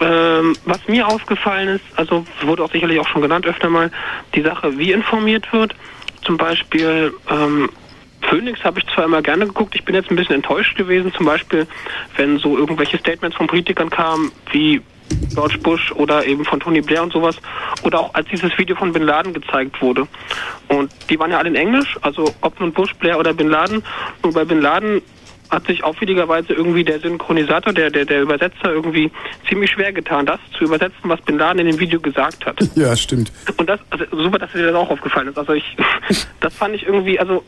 ähm, 0.00 0.56
was 0.64 0.78
mir 0.88 1.06
aufgefallen 1.08 1.68
ist, 1.68 1.84
also 1.96 2.24
wurde 2.44 2.62
auch 2.64 2.70
sicherlich 2.72 2.98
auch 3.00 3.08
schon 3.08 3.22
genannt 3.22 3.46
öfter 3.46 3.68
mal, 3.68 3.90
die 4.34 4.42
Sache, 4.42 4.76
wie 4.78 4.92
informiert 4.92 5.52
wird. 5.52 5.74
Zum 6.24 6.36
Beispiel 6.36 7.12
ähm, 7.30 7.68
Phoenix 8.28 8.62
habe 8.64 8.78
ich 8.80 8.86
zwar 8.94 9.04
immer 9.04 9.22
gerne 9.22 9.46
geguckt, 9.46 9.74
ich 9.74 9.84
bin 9.84 9.94
jetzt 9.94 10.10
ein 10.10 10.16
bisschen 10.16 10.36
enttäuscht 10.36 10.76
gewesen, 10.76 11.12
zum 11.12 11.26
Beispiel, 11.26 11.66
wenn 12.16 12.38
so 12.38 12.56
irgendwelche 12.56 12.98
Statements 12.98 13.36
von 13.36 13.46
Politikern 13.46 13.90
kamen, 13.90 14.32
wie 14.50 14.80
George 15.34 15.58
Bush 15.58 15.92
oder 15.92 16.24
eben 16.26 16.44
von 16.44 16.60
Tony 16.60 16.80
Blair 16.80 17.02
und 17.02 17.12
sowas, 17.12 17.36
oder 17.82 18.00
auch 18.00 18.14
als 18.14 18.28
dieses 18.28 18.56
Video 18.58 18.76
von 18.76 18.92
Bin 18.92 19.02
Laden 19.02 19.32
gezeigt 19.32 19.80
wurde. 19.80 20.06
Und 20.68 20.90
die 21.10 21.18
waren 21.18 21.30
ja 21.30 21.38
alle 21.38 21.48
in 21.48 21.56
Englisch, 21.56 21.96
also 22.02 22.32
ob 22.40 22.58
nun 22.60 22.72
Bush, 22.72 22.94
Blair 22.94 23.18
oder 23.18 23.34
Bin 23.34 23.48
Laden. 23.48 23.82
Und 24.22 24.34
bei 24.34 24.44
Bin 24.44 24.60
Laden 24.60 25.02
hat 25.50 25.66
sich 25.66 25.84
auffälligerweise 25.84 26.54
irgendwie 26.54 26.82
der 26.82 26.98
Synchronisator, 27.00 27.74
der, 27.74 27.90
der, 27.90 28.06
der 28.06 28.22
Übersetzer 28.22 28.72
irgendwie 28.72 29.10
ziemlich 29.46 29.70
schwer 29.70 29.92
getan, 29.92 30.24
das 30.24 30.40
zu 30.56 30.64
übersetzen, 30.64 31.02
was 31.04 31.20
Bin 31.20 31.36
Laden 31.36 31.58
in 31.58 31.66
dem 31.66 31.78
Video 31.78 32.00
gesagt 32.00 32.46
hat. 32.46 32.58
Ja, 32.74 32.96
stimmt. 32.96 33.30
Und 33.58 33.68
das, 33.68 33.78
also 33.90 34.04
super, 34.22 34.38
dass 34.38 34.50
dir 34.52 34.66
das 34.66 34.74
auch 34.74 34.88
aufgefallen 34.88 35.28
ist. 35.28 35.38
Also 35.38 35.52
ich, 35.52 35.76
das 36.40 36.54
fand 36.54 36.74
ich 36.74 36.86
irgendwie, 36.86 37.20
also 37.20 37.44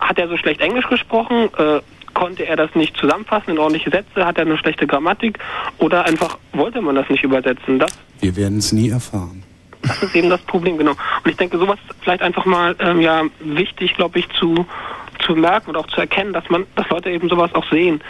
hat 0.00 0.18
er 0.18 0.28
so 0.28 0.36
schlecht 0.36 0.60
Englisch 0.60 0.88
gesprochen? 0.88 1.48
Äh, 1.58 1.80
konnte 2.14 2.46
er 2.46 2.56
das 2.56 2.74
nicht 2.74 2.96
zusammenfassen 2.96 3.50
in 3.50 3.58
ordentliche 3.58 3.90
Sätze? 3.90 4.24
Hat 4.24 4.38
er 4.38 4.46
eine 4.46 4.56
schlechte 4.56 4.86
Grammatik? 4.86 5.38
Oder 5.78 6.06
einfach 6.06 6.38
wollte 6.52 6.80
man 6.80 6.94
das 6.94 7.08
nicht 7.10 7.22
übersetzen? 7.22 7.78
Das, 7.78 7.92
Wir 8.20 8.34
werden 8.36 8.58
es 8.58 8.72
nie 8.72 8.90
erfahren. 8.90 9.42
das 9.82 10.02
ist 10.02 10.16
eben 10.16 10.30
das 10.30 10.40
Problem, 10.42 10.78
genau. 10.78 10.92
Und 10.92 11.30
ich 11.30 11.36
denke, 11.36 11.58
sowas 11.58 11.78
ist 11.88 11.96
vielleicht 12.00 12.22
einfach 12.22 12.46
mal 12.46 12.74
ähm, 12.78 13.00
ja 13.00 13.22
wichtig, 13.40 13.94
glaube 13.94 14.18
ich, 14.18 14.28
zu 14.30 14.66
zu 15.24 15.34
merken 15.34 15.70
und 15.70 15.76
auch 15.76 15.86
zu 15.88 16.00
erkennen, 16.00 16.32
dass 16.32 16.48
man, 16.50 16.66
dass 16.74 16.88
Leute 16.88 17.10
eben 17.10 17.28
sowas 17.28 17.54
auch 17.54 17.68
sehen. 17.70 18.00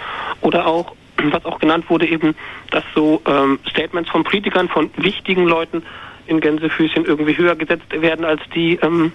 Oder 0.41 0.67
auch, 0.67 0.95
was 1.31 1.45
auch 1.45 1.59
genannt 1.59 1.89
wurde, 1.89 2.07
eben, 2.07 2.35
dass 2.71 2.85
so 2.95 3.23
ähm, 3.27 3.59
Statements 3.69 4.11
von 4.11 4.25
Politikern, 4.25 4.69
von 4.69 4.91
wichtigen 4.97 5.47
Leuten 5.47 5.83
in 6.27 6.41
Gänsefüßchen 6.41 7.05
irgendwie 7.05 7.37
höher 7.37 7.55
gesetzt 7.55 7.91
werden 7.91 8.25
als 8.25 8.41
die 8.55 8.79
ähm, 8.83 9.13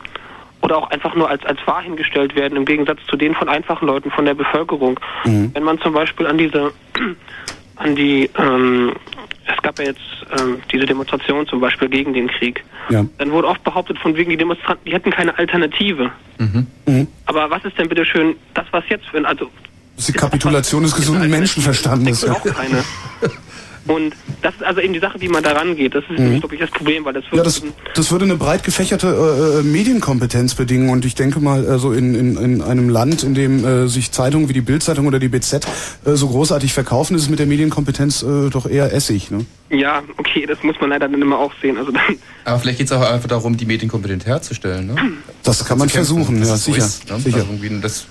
oder 0.61 0.77
auch 0.77 0.90
einfach 0.91 1.15
nur 1.15 1.30
als, 1.30 1.43
als 1.45 1.59
wahr 1.65 1.81
hingestellt 1.81 2.35
werden, 2.35 2.56
im 2.57 2.65
Gegensatz 2.65 2.99
zu 3.09 3.17
denen 3.17 3.35
von 3.35 3.49
einfachen 3.49 3.88
Leuten, 3.88 4.11
von 4.11 4.25
der 4.25 4.33
Bevölkerung. 4.35 4.99
Wenn 5.23 5.64
man 5.64 5.80
zum 5.81 5.93
Beispiel 5.93 6.27
an 6.27 6.38
diese, 6.38 6.72
an 7.77 7.95
die, 7.95 8.30
ähm, 8.38 8.93
es 9.53 9.61
gab 9.64 9.80
ja 9.80 9.85
jetzt 9.85 9.99
ähm, 10.40 10.59
diese 10.72 10.85
Demonstration 10.85 11.48
zum 11.48 11.59
Beispiel 11.59 11.90
gegen 11.90 12.14
den 12.14 12.27
Krieg, 12.27 12.64
Ja. 12.90 13.03
dann 13.17 13.31
wurde 13.31 13.48
oft 13.48 13.64
behauptet 13.64 13.98
von 13.99 14.15
wegen 14.15 14.30
die 14.30 14.38
Demonstranten, 14.38 14.85
die 14.85 14.93
hätten 14.93 15.09
keine 15.11 15.38
Alternative. 15.38 16.11
Mhm. 16.38 17.07
Aber 17.25 17.49
was 17.49 17.64
ist 17.65 17.77
denn 17.77 17.90
bitte 17.90 18.06
schön 18.06 18.35
das, 18.53 18.65
was 18.72 18.83
jetzt 18.90 19.06
für, 19.07 19.25
also 19.25 19.49
Das 19.95 20.07
ist 20.07 20.15
die 20.15 20.19
Kapitulation 20.19 20.83
des 20.83 20.95
gesunden 20.95 21.30
Menschenverstandes. 21.30 22.27
auch 22.30 22.43
keine. 22.43 22.83
Und 23.88 24.14
das 24.43 24.53
ist 24.56 24.64
also 24.64 24.80
eben 24.80 24.93
die 24.93 25.00
Sache, 25.00 25.19
wie 25.22 25.27
man 25.27 25.42
da 25.43 25.53
rangeht. 25.53 25.95
Das 25.95 26.03
ist 26.03 26.11
Mhm. 26.11 26.24
nämlich, 26.24 26.42
glaube 26.42 26.56
ich, 26.56 26.61
das 26.61 26.69
Problem, 26.72 27.03
weil 27.03 27.14
das 27.14 27.24
wird 27.26 27.35
Ja, 27.38 27.43
das, 27.43 27.61
das 27.95 28.11
würde 28.11 28.26
eine 28.26 28.35
breit 28.35 28.64
gefächerte 28.64 29.08
äh, 29.08 29.60
äh, 29.60 29.64
Medienkompetenz 29.64 30.53
bedingen 30.56 30.90
und 30.90 31.03
ich 31.06 31.16
denke 31.16 31.40
mal, 31.40 31.68
also 31.68 31.92
in, 31.92 32.14
in, 32.14 32.38
in 32.38 32.61
einem 32.61 32.90
Land, 32.90 33.24
in 33.24 33.34
dem 33.34 33.66
äh, 33.66 33.88
sich 33.88 34.11
Zeitungen 34.11 34.50
wie 34.50 34.53
die 34.53 34.61
Bildzeitung 34.61 35.08
oder 35.08 35.18
die 35.19 35.30
BZ 35.30 35.66
äh, 36.06 36.11
so 36.14 36.27
großartig 36.27 36.74
verkaufen, 36.74 37.16
ist 37.16 37.24
es 37.24 37.30
mit 37.30 37.40
der 37.40 37.48
Medienkompetenz 37.48 38.22
äh, 38.24 38.50
doch 38.50 38.68
eher 38.68 38.93
Essig. 38.93 39.32
Ne? 39.32 39.45
ja, 39.69 40.03
okay, 40.18 40.45
das 40.45 40.61
muss 40.64 40.76
man 40.82 40.90
leider 40.90 41.08
dann 41.08 41.22
immer 41.22 41.40
auch 41.40 41.53
sehen. 41.61 41.77
Also 41.77 41.92
dann, 41.92 42.01
Aber 42.45 42.60
vielleicht 42.60 42.77
geht 42.80 42.88
es 42.88 42.92
auch 42.93 43.01
einfach 43.10 43.30
darum, 43.30 43.56
die 43.58 43.66
Medienkompetenz 43.66 44.26
herzustellen. 44.26 44.88
Ne? 44.88 44.95
Das 45.43 45.64
kann 45.66 45.77
man 45.77 45.88
versuchen, 45.90 46.40
ja, 46.40 46.56
sicher. 46.58 46.77
ist, 46.80 47.10
ne? 47.10 47.19
sicher. 47.19 47.38
Also 47.38 47.48
irgendwie 47.53 47.80
das 47.82 48.06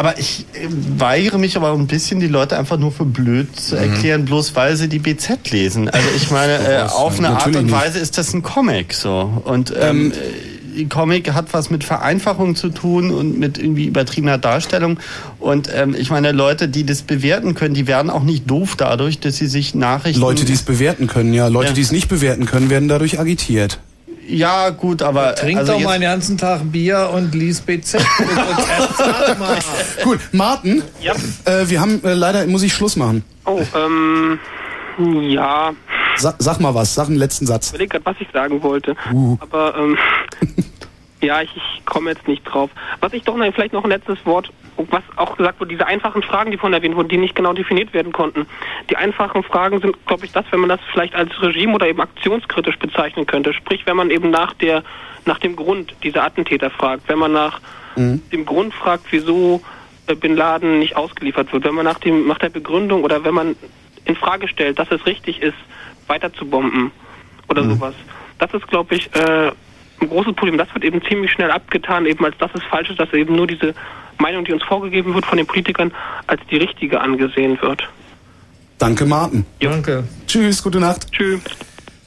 Aber 0.00 0.18
ich 0.18 0.46
äh, 0.54 0.66
weigere 0.96 1.36
mich 1.36 1.58
aber 1.58 1.72
ein 1.74 1.86
bisschen, 1.86 2.20
die 2.20 2.26
Leute 2.26 2.56
einfach 2.58 2.78
nur 2.78 2.90
für 2.90 3.04
blöd 3.04 3.54
zu 3.60 3.74
Mhm. 3.76 3.82
erklären, 3.82 4.24
bloß 4.24 4.56
weil 4.56 4.74
sie 4.74 4.88
die 4.88 4.98
BZ 4.98 5.50
lesen. 5.50 5.90
Also 5.90 6.08
ich 6.16 6.30
meine, 6.30 6.54
äh, 6.66 6.82
auf 6.84 7.18
eine 7.18 7.28
Art 7.28 7.36
natürlich 7.40 7.58
und 7.58 7.64
nicht. 7.66 7.74
Weise 7.74 7.98
ist 7.98 8.16
das 8.16 8.32
ein 8.32 8.42
Comic 8.42 8.94
so. 8.94 9.42
Und 9.44 9.74
ähm, 9.78 10.12
äh, 10.74 10.84
Comic 10.86 11.34
hat 11.34 11.52
was 11.52 11.68
mit 11.68 11.84
Vereinfachung 11.84 12.56
zu 12.56 12.70
tun 12.70 13.10
und 13.10 13.38
mit 13.38 13.58
irgendwie 13.58 13.84
übertriebener 13.88 14.38
Darstellung. 14.38 14.98
Und 15.38 15.68
ähm, 15.74 15.94
ich 15.98 16.08
meine, 16.08 16.32
Leute, 16.32 16.68
die 16.68 16.86
das 16.86 17.02
bewerten 17.02 17.54
können, 17.54 17.74
die 17.74 17.86
werden 17.86 18.08
auch 18.10 18.22
nicht 18.22 18.48
doof 18.50 18.76
dadurch, 18.78 19.18
dass 19.20 19.36
sie 19.36 19.48
sich 19.48 19.74
Nachrichten... 19.74 20.18
Leute, 20.22 20.46
die 20.46 20.54
es 20.54 20.62
bewerten 20.62 21.08
können, 21.08 21.34
ja. 21.34 21.48
Leute, 21.48 21.68
Ja. 21.70 21.74
die 21.74 21.82
es 21.82 21.92
nicht 21.92 22.08
bewerten 22.08 22.46
können, 22.46 22.70
werden 22.70 22.88
dadurch 22.88 23.20
agitiert. 23.20 23.80
Ja, 24.26 24.70
gut, 24.70 25.02
aber... 25.02 25.34
Trink 25.34 25.58
also 25.58 25.72
doch 25.72 25.80
mal 25.80 25.94
den 25.98 26.02
ganzen 26.02 26.38
Tag 26.38 26.60
Bier 26.64 27.10
und 27.12 27.34
lies 27.34 27.60
BZ. 27.60 27.98
Gut, 30.04 30.20
Martin, 30.32 30.82
Ja. 31.00 31.14
äh, 31.44 31.68
wir 31.68 31.80
haben 31.80 32.02
äh, 32.04 32.14
leider, 32.14 32.46
muss 32.46 32.62
ich 32.62 32.72
Schluss 32.72 32.96
machen. 32.96 33.24
oh, 33.46 33.60
ähm, 33.74 34.38
ja, 35.28 35.72
Sa 36.16 36.34
sag 36.38 36.60
mal 36.60 36.74
was, 36.74 36.94
sag 36.94 37.06
einen 37.08 37.16
letzten 37.16 37.46
Satz. 37.46 37.66
ich 37.68 37.72
überlege 37.72 37.90
gerade, 37.98 38.04
was 38.06 38.16
ich 38.20 38.28
sagen 38.32 38.62
wollte. 38.62 38.94
Uh. 39.12 39.36
Aber, 39.40 39.74
ähm, 39.78 39.96
ja, 41.22 41.42
ich, 41.42 41.54
ich 41.56 41.84
komme 41.84 42.10
jetzt 42.10 42.26
nicht 42.26 42.42
drauf. 42.44 42.70
Was 43.00 43.12
ich 43.12 43.22
doch, 43.22 43.36
nein, 43.36 43.52
vielleicht 43.52 43.72
noch 43.72 43.84
ein 43.84 43.90
letztes 43.90 44.24
Wort, 44.24 44.50
was 44.76 45.02
auch 45.16 45.36
gesagt 45.36 45.60
wurde, 45.60 45.70
diese 45.70 45.86
einfachen 45.86 46.22
Fragen, 46.22 46.50
die 46.50 46.56
von 46.56 46.72
erwähnt 46.72 46.96
wurden, 46.96 47.08
die 47.08 47.18
nicht 47.18 47.34
genau 47.34 47.52
definiert 47.52 47.92
werden 47.92 48.12
konnten. 48.12 48.46
Die 48.88 48.96
einfachen 48.96 49.42
Fragen 49.42 49.80
sind, 49.80 49.94
glaube 50.06 50.24
ich, 50.24 50.32
das, 50.32 50.46
wenn 50.50 50.60
man 50.60 50.70
das 50.70 50.80
vielleicht 50.92 51.14
als 51.14 51.30
Regime 51.42 51.74
oder 51.74 51.86
eben 51.86 52.00
aktionskritisch 52.00 52.78
bezeichnen 52.78 53.26
könnte. 53.26 53.52
Sprich, 53.52 53.86
wenn 53.86 53.96
man 53.96 54.10
eben 54.10 54.30
nach 54.30 54.54
der, 54.54 54.82
nach 55.26 55.38
dem 55.38 55.56
Grund 55.56 55.94
dieser 56.02 56.24
Attentäter 56.24 56.70
fragt, 56.70 57.08
wenn 57.08 57.18
man 57.18 57.32
nach 57.32 57.60
dem 57.96 58.46
Grund 58.46 58.72
fragt, 58.72 59.04
wieso 59.10 59.60
äh, 60.06 60.14
Bin 60.14 60.36
Laden 60.36 60.78
nicht 60.78 60.96
ausgeliefert 60.96 61.52
wird, 61.52 61.64
wenn 61.64 61.74
man 61.74 61.84
nach 61.84 61.98
dem, 61.98 62.26
nach 62.26 62.38
der 62.38 62.48
Begründung 62.48 63.04
oder 63.04 63.24
wenn 63.24 63.34
man 63.34 63.56
in 64.04 64.16
Frage 64.16 64.48
stellt, 64.48 64.78
dass 64.78 64.90
es 64.90 65.04
richtig 65.06 65.42
ist, 65.42 65.56
weiter 66.06 66.32
zu 66.32 66.46
bomben 66.46 66.92
oder 67.48 67.64
sowas. 67.64 67.94
Das 68.38 68.54
ist, 68.54 68.66
glaube 68.68 68.94
ich, 68.94 69.14
äh, 69.14 69.52
ein 70.00 70.08
großes 70.08 70.34
Problem. 70.34 70.58
Das 70.58 70.72
wird 70.74 70.84
eben 70.84 71.02
ziemlich 71.02 71.30
schnell 71.32 71.50
abgetan, 71.50 72.06
eben 72.06 72.24
als 72.24 72.36
das 72.38 72.50
ist 72.54 72.64
falsch 72.64 72.90
ist, 72.90 73.00
dass 73.00 73.12
eben 73.12 73.36
nur 73.36 73.46
diese 73.46 73.74
Meinung, 74.18 74.44
die 74.44 74.52
uns 74.52 74.62
vorgegeben 74.62 75.14
wird 75.14 75.26
von 75.26 75.38
den 75.38 75.46
Politikern, 75.46 75.92
als 76.26 76.40
die 76.50 76.56
richtige 76.56 77.00
angesehen 77.00 77.58
wird. 77.60 77.82
Danke, 78.78 79.04
Martin. 79.04 79.44
Danke. 79.60 80.04
Tschüss, 80.26 80.62
gute 80.62 80.80
Nacht. 80.80 81.10
Tschüss. 81.12 81.40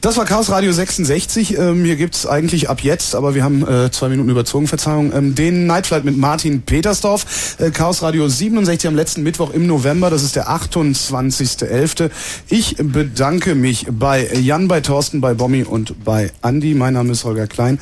Das 0.04 0.18
war 0.18 0.26
Chaos 0.26 0.50
Radio 0.50 0.74
66. 0.74 1.58
Ähm, 1.58 1.86
hier 1.86 1.96
gibt's 1.96 2.28
eigentlich 2.28 2.70
ab 2.70 2.82
jetzt, 2.82 3.16
aber 3.16 3.36
wir 3.36 3.44
haben 3.46 3.66
äh, 3.66 3.90
zwei 3.90 4.10
Minuten 4.10 4.28
überzogen, 4.28 4.68
Verzeihung, 4.68 5.14
ähm, 5.16 5.34
den 5.34 5.66
Nightflight 5.66 6.04
mit 6.04 6.18
Martin 6.18 6.62
Petersdorf. 6.62 7.56
Äh, 7.58 7.72
Chaos 7.72 8.02
Radio 8.02 8.28
67 8.28 8.90
am 8.90 8.98
letzten 8.98 9.24
Mittwoch 9.24 9.54
im 9.54 9.66
November, 9.66 10.10
das 10.10 10.24
ist 10.24 10.36
der 10.36 10.50
28.11. 10.50 12.12
Ich 12.50 12.76
bedanke 12.80 13.56
mich 13.56 13.88
bei 13.90 14.28
Jan, 14.34 14.68
bei 14.68 14.82
Thorsten, 14.82 15.22
bei 15.22 15.36
Bommi 15.36 15.64
und 15.64 16.04
bei 16.04 16.34
Andi. 16.42 16.74
Mein 16.74 16.96
Name 16.96 17.14
ist 17.14 17.24
Holger 17.24 17.48
Klein. 17.48 17.80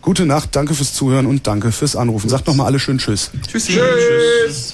Gute 0.00 0.24
Nacht, 0.24 0.56
danke 0.56 0.72
fürs 0.72 0.94
Zuhören 0.94 1.26
und 1.26 1.46
danke 1.46 1.70
fürs 1.70 1.96
Anrufen. 1.96 2.30
Sagt 2.30 2.46
nochmal 2.46 2.68
alle 2.68 2.78
schön 2.78 2.96
Tschüss. 2.96 3.30
Tschüssi. 3.46 3.74
Tschüss. 3.74 4.72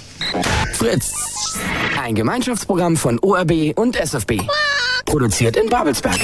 Fritz. 0.75 1.13
Ein 2.01 2.15
Gemeinschaftsprogramm 2.15 2.97
von 2.97 3.19
ORB 3.19 3.73
und 3.75 3.97
SFB. 3.97 4.43
Produziert 5.07 5.57
in 5.57 5.69
Babelsberg. 5.69 6.21